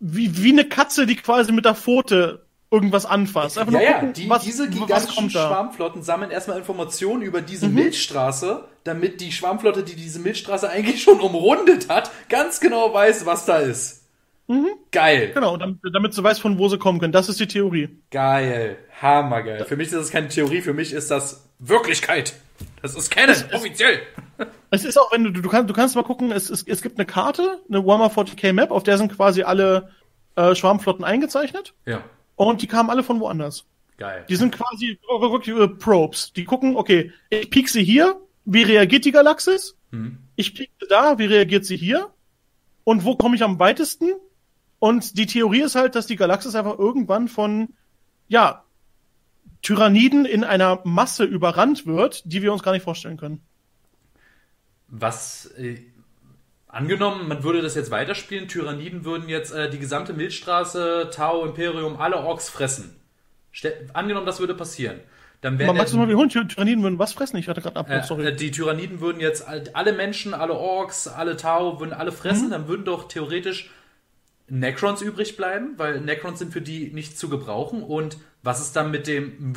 wie, 0.00 0.42
wie 0.42 0.52
eine 0.52 0.64
Katze, 0.64 1.06
die 1.06 1.16
quasi 1.16 1.52
mit 1.52 1.64
der 1.64 1.74
Pfote 1.74 2.46
irgendwas 2.72 3.04
anfasst. 3.04 3.58
Einfach 3.58 3.72
ja, 3.74 3.78
nur 3.80 3.88
gucken, 3.90 4.08
ja, 4.08 4.12
die, 4.14 4.30
was, 4.30 4.44
diese 4.44 4.68
gigantischen 4.68 5.30
Schwarmflotten 5.30 6.02
sammeln 6.02 6.30
erstmal 6.30 6.58
Informationen 6.58 7.22
über 7.22 7.42
diese 7.42 7.68
mhm. 7.68 7.74
Milchstraße, 7.74 8.64
damit 8.82 9.20
die 9.20 9.30
Schwarmflotte, 9.30 9.82
die 9.82 9.94
diese 9.94 10.18
Milchstraße 10.18 10.68
eigentlich 10.70 11.02
schon 11.02 11.20
umrundet 11.20 11.90
hat, 11.90 12.10
ganz 12.30 12.60
genau 12.60 12.92
weiß, 12.92 13.26
was 13.26 13.44
da 13.44 13.58
ist. 13.58 14.04
Mhm. 14.48 14.68
Geil. 14.90 15.32
Genau, 15.34 15.56
damit, 15.58 15.78
damit 15.92 16.14
sie 16.14 16.24
weiß, 16.24 16.38
von 16.38 16.58
wo 16.58 16.68
sie 16.68 16.78
kommen 16.78 16.98
können. 16.98 17.12
Das 17.12 17.28
ist 17.28 17.38
die 17.38 17.46
Theorie. 17.46 17.90
Geil. 18.10 18.78
Hammergeil. 19.00 19.64
Für 19.66 19.76
mich 19.76 19.88
ist 19.88 19.94
das 19.94 20.10
keine 20.10 20.28
Theorie, 20.28 20.62
für 20.62 20.72
mich 20.72 20.92
ist 20.92 21.10
das 21.10 21.48
Wirklichkeit. 21.58 22.34
Das 22.80 22.94
ist 22.94 23.10
Canon, 23.10 23.30
es, 23.30 23.52
offiziell. 23.52 24.00
Es 24.74 24.86
ist 24.86 24.98
auch, 24.98 25.12
wenn 25.12 25.24
du, 25.24 25.30
du 25.30 25.48
kannst, 25.50 25.68
du 25.68 25.74
kannst 25.74 25.94
mal 25.96 26.02
gucken, 26.02 26.32
es, 26.32 26.48
es, 26.48 26.62
es 26.62 26.80
gibt 26.80 26.98
eine 26.98 27.04
Karte, 27.04 27.60
eine 27.68 27.84
Warhammer 27.84 28.10
40k 28.10 28.54
Map, 28.54 28.70
auf 28.70 28.82
der 28.82 28.96
sind 28.96 29.14
quasi 29.14 29.42
alle 29.42 29.90
äh, 30.34 30.54
Schwarmflotten 30.54 31.04
eingezeichnet. 31.04 31.74
Ja. 31.84 32.02
Und 32.36 32.62
die 32.62 32.66
kamen 32.66 32.90
alle 32.90 33.02
von 33.02 33.20
woanders. 33.20 33.66
Geil. 33.98 34.24
Die 34.28 34.36
sind 34.36 34.52
quasi 34.52 34.98
wirklich 35.08 35.56
äh, 35.56 35.68
Probes. 35.68 36.32
Die 36.32 36.44
gucken, 36.44 36.76
okay, 36.76 37.12
ich 37.30 37.50
piek 37.50 37.68
sie 37.68 37.84
hier, 37.84 38.20
wie 38.44 38.62
reagiert 38.62 39.04
die 39.04 39.12
Galaxis? 39.12 39.76
Hm. 39.90 40.18
Ich 40.36 40.54
piek 40.54 40.70
sie 40.80 40.86
da, 40.88 41.18
wie 41.18 41.26
reagiert 41.26 41.64
sie 41.64 41.76
hier? 41.76 42.10
Und 42.84 43.04
wo 43.04 43.16
komme 43.16 43.36
ich 43.36 43.44
am 43.44 43.58
weitesten? 43.58 44.12
Und 44.78 45.16
die 45.18 45.26
Theorie 45.26 45.60
ist 45.60 45.76
halt, 45.76 45.94
dass 45.94 46.06
die 46.06 46.16
Galaxis 46.16 46.54
einfach 46.54 46.78
irgendwann 46.78 47.28
von, 47.28 47.68
ja, 48.26 48.64
Tyranniden 49.62 50.24
in 50.24 50.42
einer 50.42 50.80
Masse 50.84 51.24
überrannt 51.24 51.86
wird, 51.86 52.22
die 52.24 52.42
wir 52.42 52.52
uns 52.52 52.64
gar 52.64 52.72
nicht 52.72 52.82
vorstellen 52.82 53.16
können. 53.16 53.42
Was, 54.88 55.46
äh, 55.56 55.78
angenommen, 56.72 57.28
man 57.28 57.44
würde 57.44 57.62
das 57.62 57.76
jetzt 57.76 57.92
weiterspielen, 57.92 58.48
Tyranniden 58.48 59.04
würden 59.04 59.28
jetzt 59.28 59.52
äh, 59.52 59.70
die 59.70 59.78
gesamte 59.78 60.12
Milchstraße, 60.12 61.10
Tau, 61.14 61.44
Imperium, 61.44 62.00
alle 62.00 62.16
Orks 62.16 62.48
fressen. 62.48 62.96
Ste 63.52 63.88
angenommen, 63.92 64.26
das 64.26 64.40
würde 64.40 64.54
passieren. 64.54 64.98
Dann 65.42 65.58
wären 65.58 65.76
magst 65.76 65.92
du 65.92 65.98
mal 65.98 66.08
wiederholen, 66.08 66.30
Tyranniden 66.30 66.82
würden 66.82 66.98
was 66.98 67.12
fressen? 67.12 67.36
Ich 67.36 67.48
hatte 67.48 67.60
gerade 67.60 67.76
Abbruch, 67.76 67.94
äh, 67.94 68.02
sorry. 68.02 68.26
Äh, 68.26 68.34
die 68.34 68.50
Tyranniden 68.50 69.00
würden 69.00 69.20
jetzt 69.20 69.46
alle 69.46 69.92
Menschen, 69.92 70.34
alle 70.34 70.54
Orks, 70.54 71.06
alle 71.08 71.36
Tau, 71.36 71.78
würden 71.78 71.92
alle 71.92 72.12
fressen, 72.12 72.46
mhm. 72.46 72.52
dann 72.52 72.68
würden 72.68 72.84
doch 72.84 73.08
theoretisch 73.08 73.70
Necrons 74.48 75.02
übrig 75.02 75.36
bleiben, 75.36 75.74
weil 75.76 76.00
Necrons 76.00 76.38
sind 76.38 76.52
für 76.52 76.60
die 76.60 76.92
nicht 76.92 77.18
zu 77.18 77.28
gebrauchen. 77.28 77.82
Und 77.82 78.18
was 78.42 78.60
ist 78.60 78.76
dann 78.76 78.90
mit 78.90 79.06
dem, 79.06 79.52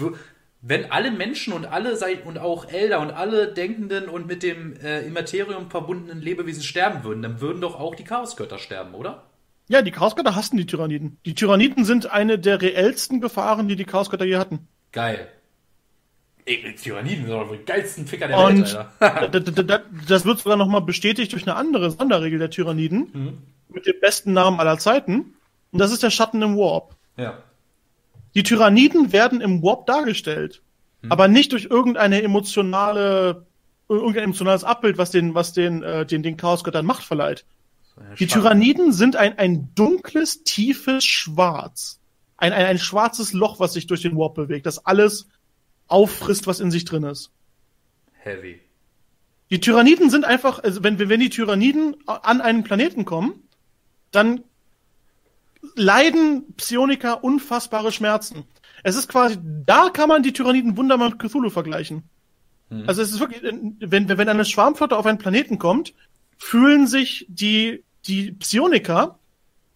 wenn 0.61 0.91
alle 0.91 1.11
Menschen 1.11 1.53
und 1.53 1.65
alle 1.65 1.97
und 2.25 2.37
auch 2.37 2.67
Elder 2.67 2.99
und 2.99 3.11
alle 3.11 3.53
denkenden 3.53 4.09
und 4.09 4.27
mit 4.27 4.43
dem 4.43 4.75
äh, 4.77 5.01
Immaterium 5.01 5.69
verbundenen 5.69 6.21
Lebewesen 6.21 6.63
sterben 6.63 7.03
würden, 7.03 7.21
dann 7.21 7.41
würden 7.41 7.61
doch 7.61 7.79
auch 7.79 7.95
die 7.95 8.03
Chaosgötter 8.03 8.57
sterben, 8.57 8.95
oder? 8.95 9.23
Ja, 9.67 9.81
die 9.81 9.91
Chaosgötter 9.91 10.35
hassen 10.35 10.57
die 10.57 10.65
Tyranniden. 10.65 11.17
Die 11.25 11.35
Tyranniden 11.35 11.85
sind 11.85 12.11
eine 12.11 12.39
der 12.39 12.61
reellsten 12.61 13.21
Gefahren, 13.21 13.67
die 13.67 13.75
die 13.75 13.85
Chaosgötter 13.85 14.25
je 14.25 14.37
hatten. 14.37 14.67
Geil. 14.91 15.27
Tyranniden 16.45 17.25
sind 17.25 17.33
doch 17.33 17.51
die 17.51 17.65
geilsten 17.65 18.05
Ficker 18.05 18.27
der 18.27 18.37
und 18.37 18.75
Welt, 18.75 18.87
Alter. 18.99 19.83
das 20.07 20.25
wird 20.25 20.39
sogar 20.39 20.57
nochmal 20.57 20.81
bestätigt 20.81 21.33
durch 21.33 21.47
eine 21.47 21.55
andere 21.55 21.89
Sonderregel 21.89 22.37
der 22.37 22.51
Tyranniden. 22.51 23.09
Mhm 23.13 23.37
mit 23.75 23.85
dem 23.85 23.99
besten 23.99 24.33
Namen 24.33 24.59
aller 24.59 24.79
Zeiten. 24.79 25.35
Und 25.71 25.79
das 25.79 25.91
ist 25.91 26.01
der 26.01 26.09
Schatten 26.09 26.41
im 26.41 26.57
Warp. 26.57 26.95
Ja. 27.17 27.37
Die 28.35 28.43
Tyranniden 28.43 29.11
werden 29.11 29.41
im 29.41 29.63
Warp 29.63 29.85
dargestellt. 29.85 30.61
Hm. 31.01 31.11
Aber 31.11 31.27
nicht 31.27 31.51
durch 31.51 31.65
irgendeine 31.65 32.21
emotionale, 32.21 33.45
irgendein 33.89 34.25
emotionales 34.25 34.63
Abbild, 34.63 34.97
was 34.97 35.11
den, 35.11 35.33
was 35.33 35.53
den, 35.53 35.83
äh, 35.83 36.05
den, 36.05 36.21
den 36.21 36.37
Chaosgöttern 36.37 36.85
Macht 36.85 37.03
verleiht. 37.03 37.45
Die 38.19 38.27
Tyranniden 38.27 38.91
sind 38.91 39.15
ein, 39.15 39.37
ein 39.37 39.73
dunkles, 39.73 40.43
tiefes 40.43 41.05
Schwarz. 41.05 42.01
Ein, 42.35 42.51
ein, 42.51 42.65
ein 42.65 42.77
schwarzes 42.77 43.31
Loch, 43.31 43.59
was 43.59 43.73
sich 43.73 43.87
durch 43.87 44.01
den 44.01 44.17
Warp 44.17 44.35
bewegt, 44.35 44.65
das 44.65 44.85
alles 44.85 45.29
auffrisst, 45.87 46.45
was 46.45 46.59
in 46.59 46.71
sich 46.71 46.83
drin 46.83 47.03
ist. 47.03 47.31
Heavy. 48.11 48.59
Die 49.49 49.59
Tyranniden 49.61 50.09
sind 50.09 50.25
einfach, 50.25 50.61
also 50.63 50.83
wenn, 50.83 50.97
wenn 50.99 51.19
die 51.19 51.29
Tyranniden 51.29 51.95
an 52.07 52.41
einen 52.41 52.63
Planeten 52.63 53.05
kommen, 53.05 53.47
dann 54.11 54.43
leiden 55.75 56.53
Psioniker 56.55 57.23
unfassbare 57.23 57.91
Schmerzen. 57.91 58.45
Es 58.83 58.95
ist 58.95 59.07
quasi, 59.07 59.37
da 59.65 59.89
kann 59.89 60.09
man 60.09 60.23
die 60.23 60.33
Tyranniden 60.33 60.77
wunderbar 60.77 61.09
mit 61.09 61.19
Cthulhu 61.19 61.49
vergleichen. 61.49 62.03
Hm. 62.69 62.83
Also 62.87 63.01
es 63.01 63.11
ist 63.11 63.19
wirklich, 63.19 63.41
wenn, 63.43 64.09
wenn 64.09 64.29
eine 64.29 64.45
Schwarmflotte 64.45 64.97
auf 64.97 65.05
einen 65.05 65.17
Planeten 65.17 65.59
kommt, 65.59 65.93
fühlen 66.37 66.87
sich 66.87 67.25
die, 67.29 67.83
die 68.05 68.31
Psioniker, 68.33 69.19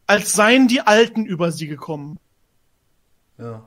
als 0.07 0.33
seien 0.33 0.67
die 0.67 0.81
Alten 0.81 1.25
über 1.25 1.51
sie 1.51 1.67
gekommen. 1.67 2.17
Ja. 3.37 3.65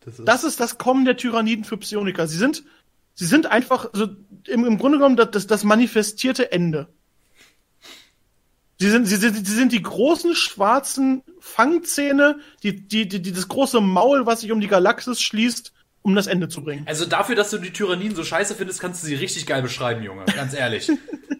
Das 0.00 0.18
ist, 0.18 0.28
das 0.28 0.44
ist 0.44 0.60
das 0.60 0.78
Kommen 0.78 1.04
der 1.04 1.16
Tyranniden 1.16 1.64
für 1.64 1.76
Psioniker. 1.76 2.26
Sie 2.26 2.38
sind, 2.38 2.64
sie 3.14 3.26
sind 3.26 3.46
einfach, 3.46 3.92
also 3.92 4.08
im, 4.46 4.64
im 4.64 4.78
Grunde 4.78 4.98
genommen 4.98 5.16
das, 5.16 5.46
das 5.46 5.64
manifestierte 5.64 6.52
Ende. 6.52 6.88
Sie 8.80 8.88
sind, 8.88 9.04
sie 9.04 9.16
sind, 9.16 9.46
sie 9.46 9.54
sind 9.54 9.72
die 9.72 9.82
großen 9.82 10.34
schwarzen 10.34 11.22
Fangzähne, 11.38 12.38
die, 12.62 12.88
die, 12.88 13.06
die, 13.06 13.20
die, 13.20 13.30
das 13.30 13.46
große 13.46 13.78
Maul, 13.82 14.24
was 14.24 14.40
sich 14.40 14.52
um 14.52 14.60
die 14.62 14.68
Galaxis 14.68 15.20
schließt, 15.20 15.74
um 16.00 16.14
das 16.14 16.26
Ende 16.26 16.48
zu 16.48 16.64
bringen. 16.64 16.84
Also 16.86 17.04
dafür, 17.04 17.36
dass 17.36 17.50
du 17.50 17.58
die 17.58 17.74
Tyranniden 17.74 18.16
so 18.16 18.24
scheiße 18.24 18.54
findest, 18.54 18.80
kannst 18.80 19.02
du 19.02 19.06
sie 19.06 19.16
richtig 19.16 19.44
geil 19.44 19.60
beschreiben, 19.60 20.02
Junge. 20.02 20.24
Ganz 20.34 20.54
ehrlich. 20.54 20.90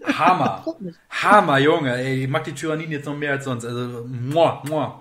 Hammer. 0.05 0.67
Hammer, 1.09 1.59
Junge. 1.59 1.95
Ey, 1.95 2.25
ich 2.25 2.29
mag 2.29 2.45
die 2.45 2.53
Tyranniden 2.53 2.93
jetzt 2.93 3.07
noch 3.07 3.17
mehr 3.17 3.33
als 3.33 3.47
sonst. 3.47 3.65
Also, 3.65 4.07
muah, 4.07 4.63
muah. 4.69 5.01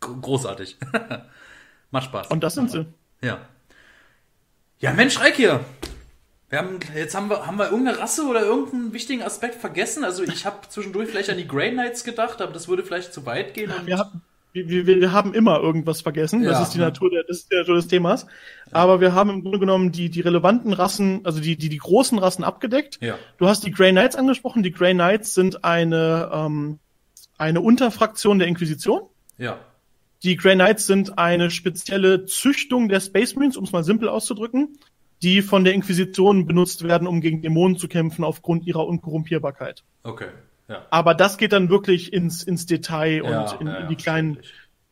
Großartig. 0.00 0.78
Macht 1.90 2.06
Spaß. 2.06 2.28
Und 2.28 2.42
das 2.42 2.54
sind 2.54 2.70
sie. 2.70 2.86
Ja. 3.22 3.38
Ja, 4.78 4.94
Mensch, 4.94 5.20
Reik 5.20 5.36
hier. 5.36 5.60
Wir 6.54 6.60
haben, 6.60 6.78
jetzt 6.94 7.16
haben 7.16 7.28
wir, 7.28 7.48
haben 7.48 7.58
wir 7.58 7.64
irgendeine 7.64 7.98
Rasse 7.98 8.28
oder 8.28 8.42
irgendeinen 8.42 8.92
wichtigen 8.92 9.24
Aspekt 9.24 9.56
vergessen. 9.56 10.04
Also 10.04 10.22
ich 10.22 10.46
habe 10.46 10.58
zwischendurch 10.68 11.08
vielleicht 11.08 11.28
an 11.28 11.36
die 11.36 11.48
Grey 11.48 11.72
Knights 11.72 12.04
gedacht, 12.04 12.40
aber 12.40 12.52
das 12.52 12.68
würde 12.68 12.84
vielleicht 12.84 13.12
zu 13.12 13.26
weit 13.26 13.54
gehen. 13.54 13.72
wir, 13.84 13.98
haben, 13.98 14.22
wir, 14.52 14.86
wir, 14.86 15.10
haben 15.10 15.34
immer 15.34 15.58
irgendwas 15.58 16.02
vergessen. 16.02 16.44
Ja, 16.44 16.50
das 16.50 16.68
ist 16.68 16.74
die 16.74 16.78
Natur, 16.78 17.10
der, 17.10 17.24
das 17.24 17.38
ist 17.38 17.50
die 17.50 17.56
Natur 17.56 17.74
des 17.74 17.88
Themas. 17.88 18.28
Aber 18.70 19.00
wir 19.00 19.14
haben 19.14 19.30
im 19.30 19.42
Grunde 19.42 19.58
genommen 19.58 19.90
die, 19.90 20.10
die 20.10 20.20
relevanten 20.20 20.72
Rassen, 20.72 21.22
also 21.24 21.40
die, 21.40 21.56
die, 21.56 21.68
die 21.68 21.78
großen 21.78 22.20
Rassen 22.20 22.44
abgedeckt. 22.44 22.98
Ja. 23.00 23.18
Du 23.38 23.48
hast 23.48 23.66
die 23.66 23.72
Grey 23.72 23.90
Knights 23.90 24.14
angesprochen. 24.14 24.62
Die 24.62 24.70
Grey 24.70 24.94
Knights 24.94 25.34
sind 25.34 25.64
eine, 25.64 26.30
ähm, 26.32 26.78
eine 27.36 27.62
Unterfraktion 27.62 28.38
der 28.38 28.46
Inquisition. 28.46 29.02
Ja. 29.38 29.58
Die 30.22 30.36
Grey 30.36 30.54
Knights 30.54 30.86
sind 30.86 31.18
eine 31.18 31.50
spezielle 31.50 32.26
Züchtung 32.26 32.88
der 32.88 33.00
Space 33.00 33.34
Marines, 33.34 33.56
um 33.56 33.64
es 33.64 33.72
mal 33.72 33.82
simpel 33.82 34.08
auszudrücken 34.08 34.78
die 35.24 35.40
von 35.40 35.64
der 35.64 35.72
Inquisition 35.72 36.46
benutzt 36.46 36.84
werden, 36.84 37.08
um 37.08 37.22
gegen 37.22 37.40
Dämonen 37.40 37.78
zu 37.78 37.88
kämpfen 37.88 38.24
aufgrund 38.24 38.66
ihrer 38.66 38.86
Unkorrumpierbarkeit. 38.86 39.82
Okay. 40.02 40.28
Ja. 40.68 40.86
Aber 40.90 41.14
das 41.14 41.38
geht 41.38 41.52
dann 41.52 41.70
wirklich 41.70 42.12
ins, 42.12 42.42
ins 42.42 42.66
Detail 42.66 43.22
und 43.22 43.30
ja, 43.30 43.52
in, 43.58 43.66
ja, 43.66 43.76
in, 43.76 43.88
die 43.88 43.96
kleinen, 43.96 44.38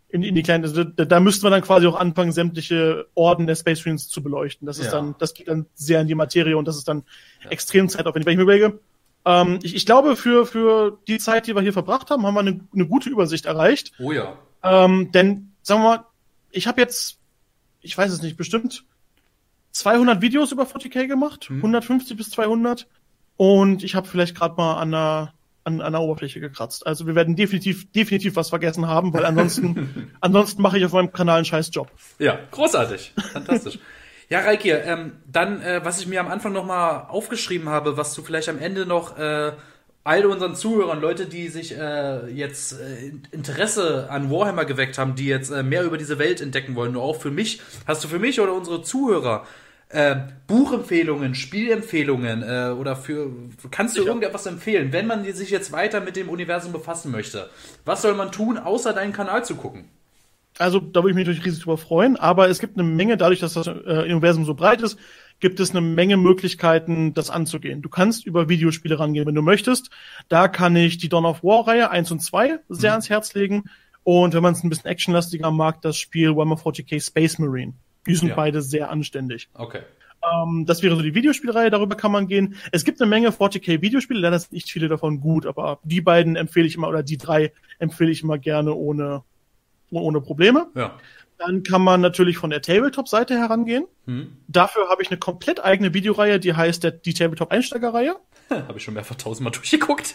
in, 0.08 0.22
in 0.22 0.34
die 0.34 0.42
kleinen, 0.42 0.64
also 0.64 0.84
da, 0.84 1.04
da 1.04 1.20
müssten 1.20 1.44
wir 1.44 1.50
dann 1.50 1.60
quasi 1.60 1.86
auch 1.86 1.96
anfangen, 1.96 2.32
sämtliche 2.32 3.08
Orden 3.14 3.46
der 3.46 3.56
Space 3.56 3.84
Marines 3.84 4.08
zu 4.08 4.22
beleuchten. 4.22 4.66
Das 4.66 4.78
ist 4.78 4.90
dann, 4.90 5.14
das 5.18 5.34
geht 5.34 5.48
dann 5.48 5.66
sehr 5.74 6.00
in 6.00 6.06
die 6.06 6.14
Materie 6.14 6.56
und 6.56 6.66
das 6.66 6.76
ist 6.76 6.88
dann 6.88 7.04
extrem 7.50 7.90
zeitaufwendig. 7.90 8.26
Wenn 8.26 8.32
ich 8.32 8.38
mir 8.38 8.42
überlege, 8.44 8.80
ähm, 9.26 9.58
ich, 9.62 9.74
ich 9.74 9.84
glaube, 9.84 10.16
für, 10.16 10.46
für 10.46 10.98
die 11.08 11.18
Zeit, 11.18 11.46
die 11.46 11.54
wir 11.54 11.60
hier 11.60 11.74
verbracht 11.74 12.10
haben, 12.10 12.26
haben 12.26 12.34
wir 12.34 12.40
eine, 12.40 12.60
eine 12.72 12.86
gute 12.86 13.10
Übersicht 13.10 13.44
erreicht. 13.44 13.92
Oh 13.98 14.12
ja. 14.12 14.38
Ähm, 14.62 15.12
denn, 15.12 15.52
sagen 15.62 15.82
wir 15.82 15.88
mal, 15.88 16.04
ich 16.50 16.66
habe 16.66 16.80
jetzt, 16.80 17.18
ich 17.82 17.96
weiß 17.96 18.10
es 18.10 18.22
nicht, 18.22 18.38
bestimmt 18.38 18.84
200 19.72 20.20
Videos 20.22 20.52
über 20.52 20.64
40k 20.64 21.06
gemacht, 21.06 21.48
Mhm. 21.50 21.58
150 21.62 22.16
bis 22.16 22.30
200. 22.30 22.86
Und 23.36 23.82
ich 23.82 23.94
habe 23.94 24.06
vielleicht 24.06 24.36
gerade 24.36 24.54
mal 24.56 24.74
an 24.76 24.90
der, 24.92 25.32
an, 25.64 25.80
an 25.80 25.92
der 25.92 26.02
Oberfläche 26.02 26.40
gekratzt. 26.40 26.86
Also 26.86 27.06
wir 27.06 27.14
werden 27.14 27.34
definitiv, 27.36 27.90
definitiv 27.92 28.36
was 28.36 28.50
vergessen 28.50 28.86
haben, 28.86 29.12
weil 29.14 29.24
ansonsten, 29.24 30.12
ansonsten 30.20 30.62
mache 30.62 30.78
ich 30.78 30.84
auf 30.84 30.92
meinem 30.92 31.12
Kanal 31.12 31.36
einen 31.36 31.44
scheiß 31.44 31.70
Job. 31.72 31.90
Ja, 32.18 32.38
großartig. 32.50 33.14
Fantastisch. 33.32 33.78
Ja, 34.28 34.40
Reiki, 34.40 34.70
ähm, 34.70 35.12
dann, 35.30 35.60
äh, 35.62 35.80
was 35.84 36.00
ich 36.00 36.06
mir 36.06 36.20
am 36.20 36.28
Anfang 36.28 36.52
nochmal 36.52 37.06
aufgeschrieben 37.08 37.68
habe, 37.68 37.96
was 37.96 38.14
du 38.14 38.22
vielleicht 38.22 38.48
am 38.48 38.58
Ende 38.58 38.86
noch 38.86 39.18
äh, 39.18 39.52
all 40.04 40.26
unseren 40.26 40.56
Zuhörern, 40.56 41.00
Leute, 41.00 41.26
die 41.26 41.48
sich 41.48 41.76
äh, 41.76 42.26
jetzt 42.28 42.72
äh, 42.80 43.12
Interesse 43.30 44.08
an 44.10 44.30
Warhammer 44.30 44.64
geweckt 44.64 44.98
haben, 44.98 45.14
die 45.14 45.26
jetzt 45.26 45.50
äh, 45.50 45.62
mehr 45.62 45.84
über 45.84 45.98
diese 45.98 46.18
Welt 46.18 46.40
entdecken 46.40 46.74
wollen, 46.74 46.92
nur 46.92 47.02
auch 47.02 47.16
für 47.16 47.30
mich, 47.30 47.60
hast 47.86 48.02
du 48.02 48.08
für 48.08 48.18
mich 48.18 48.40
oder 48.40 48.52
unsere 48.52 48.82
Zuhörer 48.82 49.46
äh, 49.90 50.16
Buchempfehlungen, 50.46 51.34
Spielempfehlungen 51.34 52.42
äh, 52.42 52.72
oder 52.72 52.96
für 52.96 53.30
kannst 53.70 53.96
du 53.96 54.02
irgendetwas 54.02 54.46
empfehlen, 54.46 54.92
wenn 54.92 55.06
man 55.06 55.30
sich 55.32 55.50
jetzt 55.50 55.70
weiter 55.70 56.00
mit 56.00 56.16
dem 56.16 56.28
Universum 56.28 56.72
befassen 56.72 57.12
möchte? 57.12 57.50
Was 57.84 58.02
soll 58.02 58.14
man 58.14 58.32
tun, 58.32 58.58
außer 58.58 58.94
deinen 58.94 59.12
Kanal 59.12 59.44
zu 59.44 59.54
gucken? 59.54 59.84
Also 60.58 60.80
da 60.80 61.00
würde 61.00 61.10
ich 61.10 61.16
mich 61.16 61.26
natürlich 61.26 61.46
riesig 61.46 61.62
drüber 61.62 61.78
freuen, 61.78 62.16
aber 62.16 62.48
es 62.48 62.58
gibt 62.58 62.78
eine 62.78 62.86
Menge, 62.86 63.16
dadurch, 63.16 63.40
dass 63.40 63.54
das 63.54 63.66
äh, 63.66 63.70
Universum 63.70 64.44
so 64.44 64.54
breit 64.54 64.82
ist, 64.82 64.98
gibt 65.42 65.60
es 65.60 65.72
eine 65.72 65.82
Menge 65.82 66.16
Möglichkeiten, 66.16 67.12
das 67.12 67.28
anzugehen. 67.28 67.82
Du 67.82 67.90
kannst 67.90 68.24
über 68.24 68.48
Videospiele 68.48 68.98
rangehen, 68.98 69.26
wenn 69.26 69.34
du 69.34 69.42
möchtest. 69.42 69.90
Da 70.30 70.48
kann 70.48 70.74
ich 70.76 70.96
die 70.96 71.10
Dawn 71.10 71.26
of 71.26 71.42
War 71.44 71.66
Reihe 71.68 71.90
1 71.90 72.10
und 72.10 72.20
2 72.20 72.60
sehr 72.70 72.90
Mhm. 72.90 72.92
ans 72.94 73.10
Herz 73.10 73.34
legen. 73.34 73.64
Und 74.04 74.32
wenn 74.34 74.42
man 74.42 74.54
es 74.54 74.64
ein 74.64 74.70
bisschen 74.70 74.86
actionlastiger 74.90 75.50
mag, 75.50 75.82
das 75.82 75.96
Spiel 75.98 76.34
Warhammer 76.34 76.56
40k 76.56 76.98
Space 77.00 77.38
Marine. 77.38 77.74
Die 78.06 78.14
sind 78.14 78.28
Ja. 78.30 78.34
beide 78.36 78.62
sehr 78.62 78.90
anständig. 78.90 79.48
Okay. 79.54 79.82
Ähm, 80.32 80.64
das 80.66 80.82
wäre 80.82 80.94
so 80.96 81.02
die 81.02 81.14
Videospielreihe, 81.16 81.70
darüber 81.70 81.96
kann 81.96 82.12
man 82.12 82.28
gehen. 82.28 82.54
Es 82.70 82.84
gibt 82.84 83.00
eine 83.00 83.08
Menge 83.10 83.32
40k 83.32 83.82
Videospiele, 83.82 84.20
leider 84.20 84.38
sind 84.38 84.52
nicht 84.52 84.70
viele 84.70 84.88
davon 84.88 85.20
gut, 85.20 85.46
aber 85.46 85.80
die 85.82 86.00
beiden 86.00 86.36
empfehle 86.36 86.66
ich 86.66 86.76
immer, 86.76 86.88
oder 86.88 87.02
die 87.02 87.16
drei 87.18 87.52
empfehle 87.80 88.10
ich 88.12 88.22
immer 88.22 88.38
gerne 88.38 88.72
ohne, 88.74 89.22
ohne 89.90 90.20
Probleme. 90.20 90.68
Ja. 90.76 90.96
Dann 91.44 91.62
kann 91.62 91.82
man 91.82 92.00
natürlich 92.00 92.36
von 92.38 92.50
der 92.50 92.62
Tabletop-Seite 92.62 93.36
herangehen. 93.38 93.84
Hm. 94.06 94.36
Dafür 94.48 94.88
habe 94.88 95.02
ich 95.02 95.10
eine 95.10 95.18
komplett 95.18 95.64
eigene 95.64 95.92
Videoreihe, 95.94 96.38
die 96.38 96.54
heißt 96.54 96.84
der, 96.84 96.90
die 96.92 97.14
Tabletop-Einsteigerreihe. 97.14 98.16
Habe 98.50 98.76
ich 98.76 98.84
schon 98.84 98.94
mehrfach 98.94 99.14
tausendmal 99.16 99.52
durchgeguckt. 99.54 100.14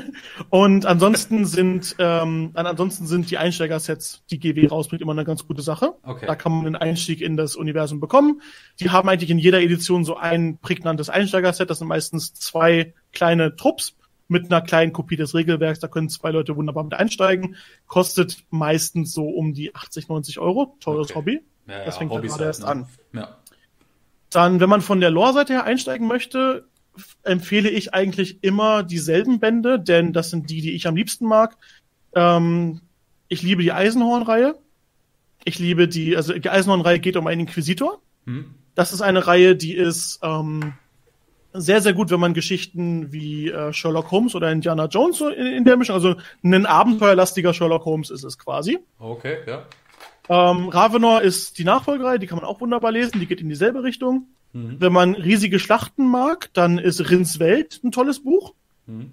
Und 0.50 0.86
ansonsten 0.86 1.44
sind, 1.46 1.96
ähm, 1.98 2.50
an- 2.54 2.66
ansonsten 2.66 3.06
sind 3.06 3.30
die 3.30 3.38
Einsteigersets, 3.38 4.22
die 4.30 4.38
GW 4.38 4.66
rausbringt, 4.68 5.02
immer 5.02 5.12
eine 5.12 5.24
ganz 5.24 5.46
gute 5.46 5.62
Sache. 5.62 5.94
Okay. 6.02 6.26
Da 6.26 6.34
kann 6.36 6.52
man 6.52 6.66
einen 6.66 6.76
Einstieg 6.76 7.20
in 7.20 7.36
das 7.36 7.56
Universum 7.56 7.98
bekommen. 8.00 8.42
Die 8.80 8.90
haben 8.90 9.08
eigentlich 9.08 9.30
in 9.30 9.38
jeder 9.38 9.60
Edition 9.60 10.04
so 10.04 10.16
ein 10.16 10.58
prägnantes 10.58 11.08
Einsteigerset. 11.08 11.70
Das 11.70 11.78
sind 11.78 11.88
meistens 11.88 12.34
zwei 12.34 12.94
kleine 13.12 13.56
Trupps 13.56 13.94
mit 14.28 14.44
einer 14.46 14.60
kleinen 14.60 14.92
Kopie 14.92 15.16
des 15.16 15.34
Regelwerks. 15.34 15.80
Da 15.80 15.88
können 15.88 16.08
zwei 16.08 16.30
Leute 16.30 16.54
wunderbar 16.56 16.84
mit 16.84 16.94
einsteigen. 16.94 17.56
Kostet 17.86 18.44
meistens 18.50 19.12
so 19.12 19.28
um 19.28 19.54
die 19.54 19.74
80, 19.74 20.08
90 20.08 20.38
Euro. 20.38 20.76
Teures 20.80 21.08
Okay. 21.10 21.18
Hobby. 21.18 21.40
Ja, 21.66 21.84
Das 21.84 21.98
fängt 21.98 22.12
Hobbys 22.12 22.32
gerade 22.32 22.44
erst 22.44 22.60
ne? 22.62 22.66
an. 22.68 22.88
Ja. 23.12 23.38
Dann, 24.30 24.60
wenn 24.60 24.68
man 24.68 24.82
von 24.82 25.00
der 25.00 25.10
Lore-Seite 25.10 25.54
her 25.54 25.64
einsteigen 25.64 26.06
möchte, 26.06 26.66
empfehle 27.22 27.70
ich 27.70 27.94
eigentlich 27.94 28.42
immer 28.42 28.82
dieselben 28.82 29.40
Bände, 29.40 29.80
denn 29.80 30.12
das 30.12 30.30
sind 30.30 30.50
die, 30.50 30.60
die 30.60 30.72
ich 30.72 30.86
am 30.86 30.96
liebsten 30.96 31.26
mag. 31.26 31.56
Ähm, 32.14 32.80
ich 33.28 33.42
liebe 33.42 33.62
die 33.62 33.72
Eisenhorn-Reihe. 33.72 34.56
Ich 35.44 35.58
liebe 35.58 35.88
die, 35.88 36.16
also 36.16 36.32
die 36.32 36.50
Eisenhorn-Reihe 36.50 36.98
geht 36.98 37.16
um 37.16 37.26
einen 37.26 37.42
Inquisitor. 37.42 38.02
Hm? 38.24 38.54
Das 38.74 38.92
ist 38.92 39.00
eine 39.00 39.26
Reihe, 39.26 39.56
die 39.56 39.74
ist 39.74 40.20
ähm, 40.22 40.74
sehr, 41.52 41.80
sehr 41.80 41.94
gut, 41.94 42.10
wenn 42.10 42.20
man 42.20 42.34
Geschichten 42.34 43.12
wie 43.12 43.50
äh, 43.50 43.72
Sherlock 43.72 44.10
Holmes 44.10 44.34
oder 44.34 44.52
Indiana 44.52 44.86
Jones 44.86 45.18
so 45.18 45.28
in, 45.28 45.46
in 45.46 45.64
der 45.64 45.76
Mischung, 45.76 45.94
also 45.94 46.16
ein 46.42 46.66
abenteuerlastiger 46.66 47.54
Sherlock 47.54 47.84
Holmes 47.84 48.10
ist 48.10 48.24
es 48.24 48.38
quasi. 48.38 48.78
Okay, 48.98 49.38
ja. 49.46 49.64
Ähm, 50.28 50.68
Ravenor 50.68 51.22
ist 51.22 51.58
die 51.58 51.64
Nachfolgerei, 51.64 52.18
die 52.18 52.26
kann 52.26 52.36
man 52.36 52.44
auch 52.44 52.60
wunderbar 52.60 52.92
lesen, 52.92 53.18
die 53.18 53.26
geht 53.26 53.40
in 53.40 53.48
dieselbe 53.48 53.82
Richtung. 53.82 54.26
Wenn 54.52 54.92
man 54.92 55.14
riesige 55.14 55.58
Schlachten 55.58 56.06
mag, 56.06 56.50
dann 56.54 56.78
ist 56.78 57.10
Rins 57.10 57.38
Welt 57.38 57.80
ein 57.84 57.92
tolles 57.92 58.24
Buch. 58.24 58.54
Mhm. 58.86 59.12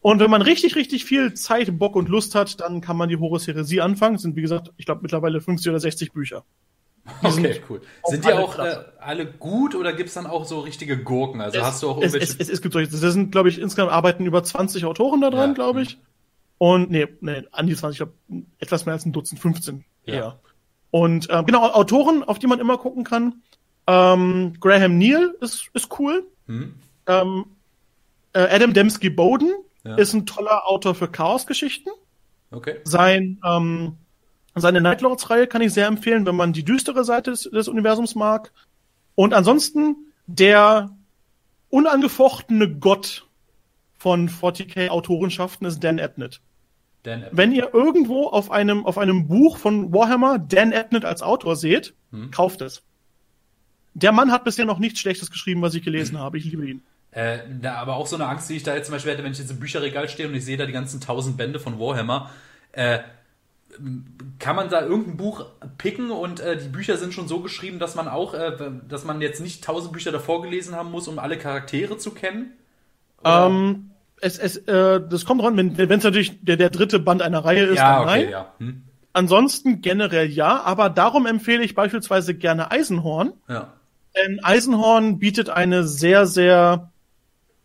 Und 0.00 0.20
wenn 0.20 0.30
man 0.30 0.42
richtig, 0.42 0.76
richtig 0.76 1.06
viel 1.06 1.32
Zeit, 1.32 1.78
Bock 1.78 1.96
und 1.96 2.10
Lust 2.10 2.34
hat, 2.34 2.60
dann 2.60 2.82
kann 2.82 2.98
man 2.98 3.08
die 3.08 3.16
Horus 3.16 3.46
Heresie 3.46 3.80
anfangen. 3.80 4.16
Das 4.16 4.22
sind, 4.22 4.36
wie 4.36 4.42
gesagt, 4.42 4.70
ich 4.76 4.84
glaube 4.84 5.00
mittlerweile 5.02 5.40
50 5.40 5.70
oder 5.70 5.80
60 5.80 6.12
Bücher. 6.12 6.44
Die 7.22 7.30
sind 7.30 7.46
Okay, 7.46 7.62
cool. 7.68 7.82
Sind 8.06 8.24
die 8.24 8.32
alle 8.32 8.42
auch 8.42 8.58
äh, 8.58 8.76
alle 8.98 9.26
gut 9.26 9.74
oder 9.74 9.92
gibt's 9.92 10.14
dann 10.14 10.26
auch 10.26 10.46
so 10.46 10.60
richtige 10.60 10.96
Gurken? 11.02 11.40
Also 11.40 11.58
es, 11.58 11.64
hast 11.64 11.82
du 11.82 11.90
auch 11.90 11.98
es, 11.98 12.14
irgendwelche. 12.14 12.32
es, 12.32 12.40
es, 12.40 12.48
es 12.48 12.62
gibt 12.62 12.72
solche, 12.72 12.90
das 12.90 13.00
sind, 13.00 13.30
glaube 13.30 13.50
ich, 13.50 13.58
insgesamt 13.58 13.92
arbeiten 13.92 14.24
über 14.24 14.42
20 14.42 14.84
Autoren 14.86 15.20
da 15.20 15.30
dran, 15.30 15.50
Ja, 15.50 15.54
glaube 15.54 15.82
ich. 15.82 15.98
Und 16.58 16.90
nee, 16.90 17.06
nee, 17.20 17.42
an 17.52 17.66
die 17.66 17.76
20, 17.76 18.00
ich 18.00 18.06
glaube, 18.06 18.46
etwas 18.58 18.86
mehr 18.86 18.94
als 18.94 19.04
ein 19.04 19.12
Dutzend, 19.12 19.40
15 19.40 19.84
Ja. 20.06 20.14
eher. 20.14 20.38
Und 20.90 21.26
ähm, 21.30 21.44
genau, 21.44 21.68
Autoren, 21.72 22.22
auf 22.22 22.38
die 22.38 22.46
man 22.46 22.60
immer 22.60 22.78
gucken 22.78 23.04
kann. 23.04 23.42
Ähm, 23.86 24.54
Graham 24.60 24.96
Neal 24.96 25.34
ist, 25.40 25.68
ist 25.74 25.98
cool. 25.98 26.26
Hm? 26.46 26.74
Ähm, 27.06 27.44
äh, 28.32 28.38
Adam 28.48 28.72
Dembski 28.72 29.10
Bowden 29.10 29.52
Ja. 29.84 29.96
ist 29.96 30.14
ein 30.14 30.24
toller 30.24 30.66
Autor 30.66 30.94
für 30.94 31.08
Chaosgeschichten. 31.08 31.92
Okay. 32.50 32.76
Sein, 32.84 33.40
ähm, 33.44 33.98
seine 34.54 34.80
Nightlords-Reihe 34.80 35.46
kann 35.46 35.62
ich 35.62 35.72
sehr 35.72 35.86
empfehlen, 35.86 36.26
wenn 36.26 36.36
man 36.36 36.52
die 36.52 36.64
düstere 36.64 37.04
Seite 37.04 37.30
des, 37.30 37.42
des 37.42 37.68
Universums 37.68 38.14
mag. 38.14 38.52
Und 39.14 39.34
ansonsten 39.34 39.96
der 40.26 40.90
unangefochtene 41.70 42.70
Gott 42.76 43.26
von 43.98 44.28
40k 44.28 44.88
Autorenschaften 44.88 45.66
ist 45.66 45.80
Dan 45.82 45.98
Abnett. 45.98 46.40
Dan 47.02 47.24
Wenn 47.32 47.52
ihr 47.52 47.74
irgendwo 47.74 48.28
auf 48.28 48.50
einem, 48.50 48.86
auf 48.86 48.96
einem 48.98 49.26
Buch 49.28 49.58
von 49.58 49.92
Warhammer 49.92 50.38
Dan 50.38 50.72
Abnett 50.72 51.04
als 51.04 51.22
Autor 51.22 51.56
seht, 51.56 51.94
Hm. 52.12 52.30
kauft 52.30 52.60
es. 52.62 52.82
Der 53.94 54.12
Mann 54.12 54.30
hat 54.32 54.44
bisher 54.44 54.64
noch 54.64 54.78
nichts 54.78 55.00
Schlechtes 55.00 55.30
geschrieben, 55.30 55.62
was 55.62 55.74
ich 55.74 55.82
gelesen 55.82 56.18
habe. 56.20 56.38
Ich 56.38 56.44
liebe 56.44 56.66
ihn. 56.68 56.82
Äh, 57.10 57.38
na, 57.60 57.76
aber 57.76 57.94
auch 57.96 58.06
so 58.06 58.16
eine 58.16 58.26
Angst, 58.26 58.50
die 58.50 58.56
ich 58.56 58.62
da 58.62 58.74
jetzt 58.74 58.86
zum 58.86 58.94
Beispiel 58.94 59.12
hätte, 59.12 59.22
wenn 59.22 59.32
ich 59.32 59.38
jetzt 59.38 59.50
im 59.50 59.60
Bücherregal 59.60 60.08
stehe 60.08 60.28
und 60.28 60.34
ich 60.34 60.44
sehe 60.44 60.56
da 60.56 60.66
die 60.66 60.72
ganzen 60.72 61.00
tausend 61.00 61.36
Bände 61.36 61.60
von 61.60 61.78
Warhammer. 61.78 62.30
Äh, 62.72 63.00
kann 64.38 64.56
man 64.56 64.68
da 64.68 64.82
irgendein 64.82 65.16
Buch 65.16 65.46
picken 65.78 66.10
und 66.10 66.40
äh, 66.40 66.56
die 66.56 66.68
Bücher 66.68 66.96
sind 66.96 67.12
schon 67.12 67.28
so 67.28 67.40
geschrieben, 67.40 67.78
dass 67.78 67.94
man 67.94 68.08
auch, 68.08 68.34
äh, 68.34 68.52
dass 68.88 69.04
man 69.04 69.20
jetzt 69.20 69.40
nicht 69.40 69.64
tausend 69.64 69.92
Bücher 69.92 70.12
davor 70.12 70.42
gelesen 70.42 70.74
haben 70.74 70.90
muss, 70.90 71.08
um 71.08 71.18
alle 71.18 71.38
Charaktere 71.38 71.98
zu 71.98 72.12
kennen? 72.12 72.52
Ähm, 73.24 73.90
es, 74.20 74.38
es, 74.38 74.56
äh, 74.56 75.00
das 75.08 75.24
kommt 75.24 75.42
dran, 75.42 75.56
wenn 75.56 75.90
es 75.90 76.04
natürlich 76.04 76.44
der, 76.44 76.56
der 76.56 76.70
dritte 76.70 76.98
Band 76.98 77.22
einer 77.22 77.44
Reihe 77.44 77.64
ist, 77.64 77.78
ja, 77.78 77.98
dann 77.98 78.06
nein. 78.06 78.22
okay, 78.22 78.30
ja. 78.30 78.54
Hm? 78.58 78.82
Ansonsten 79.12 79.80
generell 79.80 80.28
ja, 80.28 80.62
aber 80.62 80.90
darum 80.90 81.26
empfehle 81.26 81.62
ich 81.62 81.74
beispielsweise 81.74 82.34
gerne 82.34 82.70
Eisenhorn. 82.70 83.32
Ja. 83.48 83.72
Denn 84.16 84.42
Eisenhorn 84.42 85.18
bietet 85.18 85.50
eine 85.50 85.84
sehr, 85.84 86.26
sehr 86.26 86.90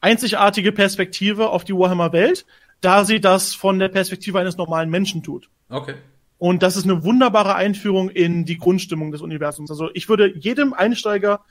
einzigartige 0.02 0.72
Perspektive 0.72 1.50
auf 1.50 1.64
die 1.64 1.74
Warhammer-Welt, 1.74 2.46
da 2.82 3.04
sie 3.04 3.20
das 3.20 3.54
von 3.54 3.80
der 3.80 3.90
Perspektive 3.90 4.40
eines 4.40 4.58
normalen 4.58 4.90
Menschen 4.90 5.24
tut. 5.24 5.50
Okay. 5.70 5.96
Und 6.38 6.64
das 6.64 6.78
ist 6.78 6.86
eine 6.86 7.04
wunderbare 7.04 7.56
Einführung 7.56 8.10
in 8.10 8.46
die 8.46 8.58
Grundstimmung 8.58 9.12
des 9.12 9.22
Universums. 9.22 9.70
Also 9.70 9.90
ich 9.94 10.08
würde 10.08 10.36
jedem 10.38 10.74
Einsteiger 10.74 11.42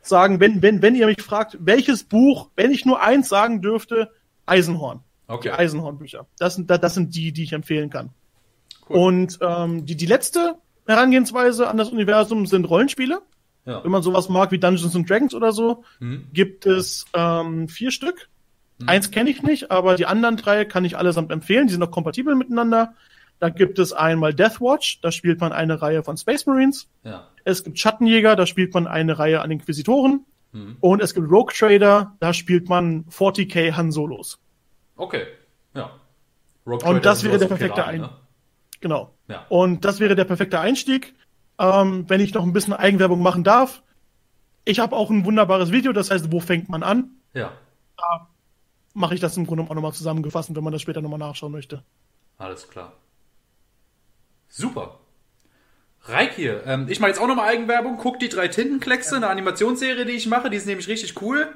sagen, 0.00 0.40
wenn, 0.40 0.62
wenn, 0.62 0.80
wenn 0.80 0.94
ihr 0.94 1.06
mich 1.06 1.22
fragt, 1.22 1.58
welches 1.60 2.04
Buch, 2.04 2.50
wenn 2.56 2.70
ich 2.70 2.86
nur 2.86 3.02
eins 3.02 3.28
sagen 3.28 3.60
dürfte, 3.60 4.10
Eisenhorn. 4.46 5.00
Okay. 5.26 5.48
Die 5.48 5.52
Eisenhorn-Bücher. 5.52 6.26
Das 6.38 6.54
sind, 6.54 6.70
das 6.70 6.94
sind 6.94 7.14
die, 7.14 7.32
die 7.32 7.42
ich 7.42 7.52
empfehlen 7.52 7.90
kann. 7.90 8.10
Cool. 8.88 8.96
Und 8.96 9.38
ähm, 9.42 9.84
die, 9.84 9.96
die 9.96 10.06
letzte 10.06 10.54
Herangehensweise 10.86 11.68
an 11.68 11.76
das 11.76 11.90
Universum 11.90 12.46
sind 12.46 12.64
Rollenspiele. 12.64 13.20
Ja. 13.66 13.84
Wenn 13.84 13.90
man 13.90 14.02
sowas 14.02 14.30
mag 14.30 14.50
wie 14.50 14.58
Dungeons 14.58 14.96
and 14.96 15.08
Dragons 15.08 15.34
oder 15.34 15.52
so, 15.52 15.84
Hm? 15.98 16.28
gibt 16.32 16.64
es 16.64 17.04
ähm, 17.12 17.68
vier 17.68 17.90
Stück. 17.90 18.30
Eins 18.86 19.10
kenne 19.10 19.28
ich 19.28 19.42
nicht, 19.42 19.72
aber 19.72 19.96
die 19.96 20.06
anderen 20.06 20.36
drei 20.36 20.64
kann 20.64 20.84
ich 20.84 20.96
allesamt 20.96 21.32
empfehlen. 21.32 21.66
Die 21.66 21.72
sind 21.72 21.82
auch 21.82 21.90
kompatibel 21.90 22.36
miteinander. 22.36 22.94
Da 23.40 23.50
gibt 23.50 23.78
es 23.78 23.92
einmal 23.92 24.34
Deathwatch, 24.34 25.00
da 25.00 25.12
spielt 25.12 25.40
man 25.40 25.52
eine 25.52 25.80
Reihe 25.80 26.02
von 26.02 26.16
Space 26.16 26.46
Marines. 26.46 26.88
Ja. 27.04 27.28
Es 27.44 27.62
gibt 27.62 27.78
Schattenjäger, 27.78 28.34
da 28.36 28.46
spielt 28.46 28.74
man 28.74 28.86
eine 28.86 29.18
Reihe 29.18 29.40
an 29.40 29.50
Inquisitoren. 29.50 30.24
Hm. 30.52 30.76
Und 30.80 31.02
es 31.02 31.14
gibt 31.14 31.30
Rogue 31.30 31.52
Trader, 31.56 32.16
da 32.20 32.32
spielt 32.32 32.68
man 32.68 33.04
40k 33.10 33.72
Han 33.76 33.92
Solos. 33.92 34.38
Okay. 34.96 35.26
Ja. 35.74 35.90
Rogue 36.66 36.74
Und 36.74 36.80
Trader 36.82 37.00
das 37.00 37.20
sind 37.20 37.30
wäre 37.30 37.38
der 37.38 37.46
perfekte 37.46 37.74
Piraten, 37.82 38.04
Ein- 38.04 38.10
Genau. 38.80 39.14
Ja. 39.28 39.44
Und 39.48 39.84
das 39.84 40.00
wäre 40.00 40.14
der 40.14 40.24
perfekte 40.24 40.60
Einstieg. 40.60 41.14
Ähm, 41.58 42.04
wenn 42.08 42.20
ich 42.20 42.34
noch 42.34 42.44
ein 42.44 42.52
bisschen 42.52 42.72
Eigenwerbung 42.72 43.20
machen 43.22 43.44
darf. 43.44 43.82
Ich 44.64 44.78
habe 44.80 44.94
auch 44.94 45.10
ein 45.10 45.24
wunderbares 45.24 45.72
Video, 45.72 45.92
das 45.92 46.10
heißt, 46.10 46.30
wo 46.30 46.40
fängt 46.40 46.68
man 46.68 46.82
an? 46.82 47.10
Ja. 47.34 47.52
Mache 48.94 49.14
ich 49.14 49.20
das 49.20 49.36
im 49.36 49.46
Grunde 49.46 49.64
auch 49.64 49.74
nochmal 49.74 49.92
zusammengefasst, 49.92 50.54
wenn 50.54 50.62
man 50.64 50.72
das 50.72 50.82
später 50.82 51.00
nochmal 51.00 51.18
nachschauen 51.18 51.52
möchte. 51.52 51.82
Alles 52.36 52.68
klar. 52.68 52.92
Super. 54.48 54.98
Reik 56.04 56.32
hier. 56.34 56.62
Ähm, 56.66 56.86
ich 56.88 57.00
mache 57.00 57.10
jetzt 57.10 57.20
auch 57.20 57.26
nochmal 57.26 57.48
Eigenwerbung. 57.48 57.98
Guck 57.98 58.18
die 58.18 58.28
drei 58.28 58.48
Tintenkleckse, 58.48 59.16
eine 59.16 59.28
Animationsserie, 59.28 60.04
die 60.04 60.12
ich 60.12 60.26
mache. 60.26 60.50
Die 60.50 60.56
ist 60.56 60.66
nämlich 60.66 60.88
richtig 60.88 61.20
cool. 61.20 61.48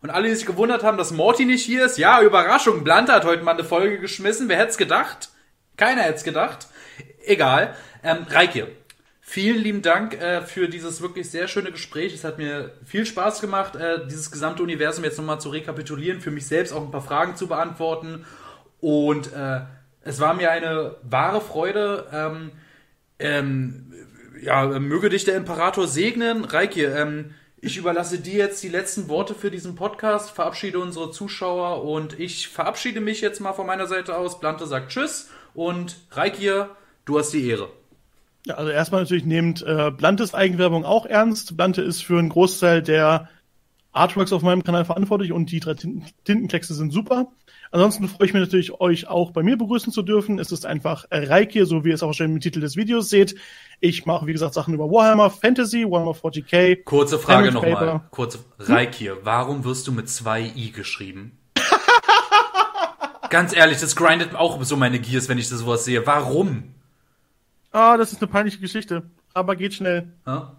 Und 0.00 0.10
alle, 0.10 0.28
die 0.28 0.34
sich 0.34 0.46
gewundert 0.46 0.84
haben, 0.84 0.96
dass 0.96 1.10
Morty 1.10 1.44
nicht 1.44 1.64
hier 1.64 1.84
ist, 1.84 1.98
ja, 1.98 2.22
Überraschung. 2.22 2.84
Blunt 2.84 3.10
hat 3.10 3.24
heute 3.24 3.42
mal 3.42 3.52
eine 3.52 3.64
Folge 3.64 3.98
geschmissen. 3.98 4.48
Wer 4.48 4.58
hätte 4.58 4.70
es 4.70 4.78
gedacht? 4.78 5.30
Keiner 5.76 6.02
hätte 6.02 6.14
es 6.14 6.24
gedacht. 6.24 6.68
Egal. 7.24 7.74
Ähm, 8.02 8.24
Reike, 8.28 8.68
vielen 9.20 9.58
lieben 9.58 9.82
Dank 9.82 10.14
äh, 10.14 10.42
für 10.42 10.68
dieses 10.68 11.02
wirklich 11.02 11.30
sehr 11.30 11.48
schöne 11.48 11.72
Gespräch. 11.72 12.14
Es 12.14 12.22
hat 12.22 12.38
mir 12.38 12.72
viel 12.84 13.04
Spaß 13.06 13.40
gemacht, 13.40 13.74
äh, 13.74 14.06
dieses 14.06 14.30
gesamte 14.30 14.62
Universum 14.62 15.04
jetzt 15.04 15.18
nochmal 15.18 15.40
zu 15.40 15.50
rekapitulieren, 15.50 16.20
für 16.20 16.30
mich 16.30 16.46
selbst 16.46 16.72
auch 16.72 16.82
ein 16.82 16.92
paar 16.92 17.02
Fragen 17.02 17.34
zu 17.34 17.48
beantworten. 17.48 18.24
Und 18.80 19.32
äh, 19.32 19.60
es 20.02 20.20
war 20.20 20.34
mir 20.34 20.50
eine 20.50 20.96
wahre 21.02 21.40
Freude. 21.40 22.06
Ähm, 22.12 22.52
ähm, 23.18 23.92
ja, 24.40 24.66
möge 24.66 25.08
dich 25.08 25.24
der 25.24 25.36
Imperator 25.36 25.86
segnen. 25.88 26.44
Reike, 26.44 26.86
ähm, 26.86 27.34
ich 27.60 27.76
überlasse 27.76 28.20
dir 28.20 28.38
jetzt 28.38 28.62
die 28.62 28.68
letzten 28.68 29.08
Worte 29.08 29.34
für 29.34 29.50
diesen 29.50 29.74
Podcast, 29.74 30.30
verabschiede 30.30 30.78
unsere 30.78 31.10
Zuschauer 31.10 31.84
und 31.84 32.18
ich 32.18 32.48
verabschiede 32.48 33.00
mich 33.00 33.20
jetzt 33.20 33.40
mal 33.40 33.52
von 33.52 33.66
meiner 33.66 33.86
Seite 33.86 34.16
aus. 34.16 34.38
Blante 34.38 34.66
sagt 34.66 34.90
Tschüss 34.90 35.28
und 35.54 35.96
Reikir, 36.12 36.70
du 37.04 37.18
hast 37.18 37.32
die 37.32 37.48
Ehre. 37.48 37.68
Ja, 38.46 38.54
also 38.54 38.70
erstmal 38.70 39.02
natürlich 39.02 39.24
nehmt 39.24 39.62
äh, 39.62 39.90
Blantes 39.90 40.34
Eigenwerbung 40.34 40.84
auch 40.84 41.04
ernst. 41.04 41.56
Blante 41.56 41.82
ist 41.82 42.02
für 42.02 42.18
einen 42.18 42.28
Großteil 42.28 42.82
der 42.82 43.28
Artworks 43.90 44.32
auf 44.32 44.42
meinem 44.42 44.62
Kanal 44.62 44.84
verantwortlich 44.84 45.32
und 45.32 45.50
die 45.50 45.58
drei 45.58 45.74
Tinten 45.74 46.06
Tintenkleckse 46.24 46.74
sind 46.74 46.92
super. 46.92 47.32
Ansonsten 47.70 48.08
freue 48.08 48.26
ich 48.26 48.34
mich 48.34 48.40
natürlich, 48.40 48.80
euch 48.80 49.08
auch 49.08 49.30
bei 49.30 49.42
mir 49.42 49.56
begrüßen 49.56 49.92
zu 49.92 50.02
dürfen. 50.02 50.38
Es 50.38 50.52
ist 50.52 50.64
einfach 50.64 51.06
Reiki, 51.10 51.64
so 51.66 51.84
wie 51.84 51.90
ihr 51.90 51.94
es 51.94 52.02
auch 52.02 52.12
schon 52.14 52.26
im 52.26 52.40
Titel 52.40 52.60
des 52.60 52.76
Videos 52.76 53.10
seht. 53.10 53.34
Ich 53.80 54.06
mache, 54.06 54.26
wie 54.26 54.32
gesagt, 54.32 54.54
Sachen 54.54 54.74
über 54.74 54.90
Warhammer 54.90 55.30
Fantasy, 55.30 55.84
Warhammer 55.84 56.12
40k. 56.12 56.82
Kurze 56.84 57.18
Frage 57.18 57.52
nochmal. 57.52 58.00
Kurze 58.10 58.38
Reiki, 58.58 59.10
warum 59.22 59.64
wirst 59.64 59.86
du 59.86 59.92
mit 59.92 60.08
zwei 60.08 60.50
i 60.56 60.70
geschrieben? 60.70 61.38
Ganz 63.30 63.54
ehrlich, 63.54 63.78
das 63.78 63.94
grindet 63.94 64.34
auch 64.34 64.62
so 64.64 64.76
meine 64.76 64.98
Gears, 64.98 65.28
wenn 65.28 65.38
ich 65.38 65.48
das 65.48 65.58
sowas 65.58 65.84
sehe. 65.84 66.06
Warum? 66.06 66.74
Ah, 67.70 67.96
das 67.96 68.12
ist 68.12 68.22
eine 68.22 68.30
peinliche 68.30 68.58
Geschichte. 68.58 69.02
Aber 69.34 69.54
geht 69.56 69.74
schnell. 69.74 70.12
Ja? 70.26 70.56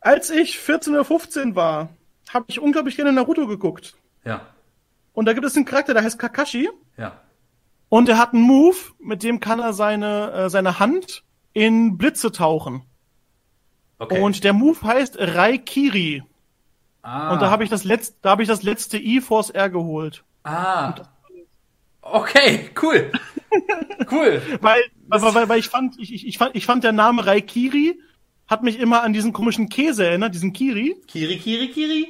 Als 0.00 0.28
ich 0.28 0.58
14 0.58 0.92
oder 0.92 1.04
15 1.04 1.56
war, 1.56 1.88
habe 2.28 2.44
ich 2.48 2.60
unglaublich 2.60 2.96
gerne 2.96 3.12
Naruto 3.12 3.46
geguckt. 3.46 3.94
Ja. 4.24 4.46
Und 5.14 5.26
da 5.26 5.32
gibt 5.32 5.46
es 5.46 5.56
einen 5.56 5.64
Charakter, 5.64 5.94
der 5.94 6.02
heißt 6.02 6.18
Kakashi. 6.18 6.68
Ja. 6.98 7.20
Und 7.88 8.08
er 8.08 8.18
hat 8.18 8.34
einen 8.34 8.42
Move, 8.42 8.76
mit 8.98 9.22
dem 9.22 9.40
kann 9.40 9.60
er 9.60 9.72
seine, 9.72 10.32
äh, 10.32 10.50
seine 10.50 10.80
Hand 10.80 11.22
in 11.52 11.96
Blitze 11.96 12.32
tauchen. 12.32 12.82
Okay. 13.98 14.20
Und 14.20 14.42
der 14.44 14.52
Move 14.52 14.82
heißt 14.82 15.16
Raikiri. 15.18 16.24
ah. 17.02 17.32
Und 17.32 17.40
da 17.40 17.50
habe 17.50 17.62
ich 17.64 17.70
das 17.70 17.84
letzte, 17.84 18.16
da 18.22 18.30
habe 18.30 18.42
ich 18.42 18.48
das 18.48 18.64
letzte 18.64 18.98
I 18.98 19.20
Force 19.20 19.50
R 19.50 19.70
geholt. 19.70 20.24
Ah. 20.42 20.94
Okay, 22.02 22.70
cool. 22.82 23.12
cool. 24.10 24.42
Weil, 24.60 24.82
weil, 25.06 25.34
weil, 25.34 25.48
weil 25.48 25.58
ich 25.60 25.68
fand, 25.68 25.98
ich, 25.98 26.12
ich, 26.12 26.26
ich 26.26 26.36
fand, 26.36 26.56
ich 26.56 26.66
fand 26.66 26.82
der 26.82 26.92
Name 26.92 27.24
Raikiri 27.24 27.98
hat 28.46 28.62
mich 28.62 28.78
immer 28.78 29.02
an 29.02 29.14
diesen 29.14 29.32
komischen 29.32 29.70
Käse 29.70 30.04
erinnert, 30.04 30.34
diesen 30.34 30.52
Kiri. 30.52 30.96
Kiri, 31.08 31.38
Kiri, 31.38 31.68
Kiri. 31.68 32.08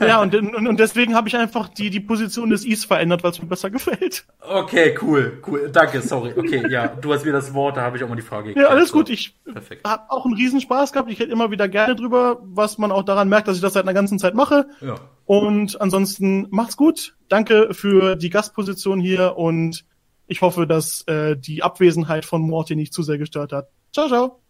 Ja, 0.00 0.20
und, 0.20 0.34
und, 0.34 0.66
und 0.66 0.80
deswegen 0.80 1.14
habe 1.14 1.28
ich 1.28 1.36
einfach 1.36 1.68
die, 1.68 1.90
die 1.90 2.00
Position 2.00 2.50
des 2.50 2.64
Is 2.64 2.84
verändert, 2.84 3.22
weil 3.22 3.30
es 3.30 3.40
mir 3.40 3.46
besser 3.46 3.70
gefällt. 3.70 4.26
Okay, 4.40 4.96
cool, 5.00 5.40
cool. 5.46 5.70
Danke, 5.72 6.00
sorry. 6.02 6.32
Okay, 6.36 6.64
ja, 6.68 6.88
du 6.88 7.12
hast 7.12 7.24
mir 7.24 7.32
das 7.32 7.54
Wort, 7.54 7.76
da 7.76 7.82
habe 7.82 7.96
ich 7.96 8.02
auch 8.02 8.08
mal 8.08 8.16
die 8.16 8.22
Frage 8.22 8.48
Ja, 8.48 8.54
geklärt. 8.54 8.70
alles 8.70 8.90
gut. 8.90 9.08
Ich 9.10 9.36
habe 9.84 10.02
auch 10.10 10.24
einen 10.24 10.34
Riesenspaß 10.34 10.92
gehabt. 10.92 11.10
Ich 11.10 11.20
rede 11.20 11.30
immer 11.30 11.50
wieder 11.52 11.68
gerne 11.68 11.94
drüber, 11.94 12.40
was 12.42 12.78
man 12.78 12.90
auch 12.90 13.04
daran 13.04 13.28
merkt, 13.28 13.46
dass 13.46 13.54
ich 13.56 13.62
das 13.62 13.74
seit 13.74 13.84
einer 13.84 13.94
ganzen 13.94 14.18
Zeit 14.18 14.34
mache. 14.34 14.66
Ja. 14.80 14.96
Und 15.24 15.80
ansonsten 15.80 16.48
macht's 16.50 16.76
gut. 16.76 17.14
Danke 17.28 17.68
für 17.72 18.16
die 18.16 18.30
Gastposition 18.30 18.98
hier 19.00 19.36
und 19.36 19.84
ich 20.26 20.42
hoffe, 20.42 20.66
dass 20.66 21.02
äh, 21.06 21.36
die 21.36 21.62
Abwesenheit 21.62 22.24
von 22.24 22.42
Morty 22.42 22.74
nicht 22.74 22.92
zu 22.92 23.02
sehr 23.04 23.18
gestört 23.18 23.52
hat. 23.52 23.68
Ciao, 23.92 24.08
ciao. 24.08 24.40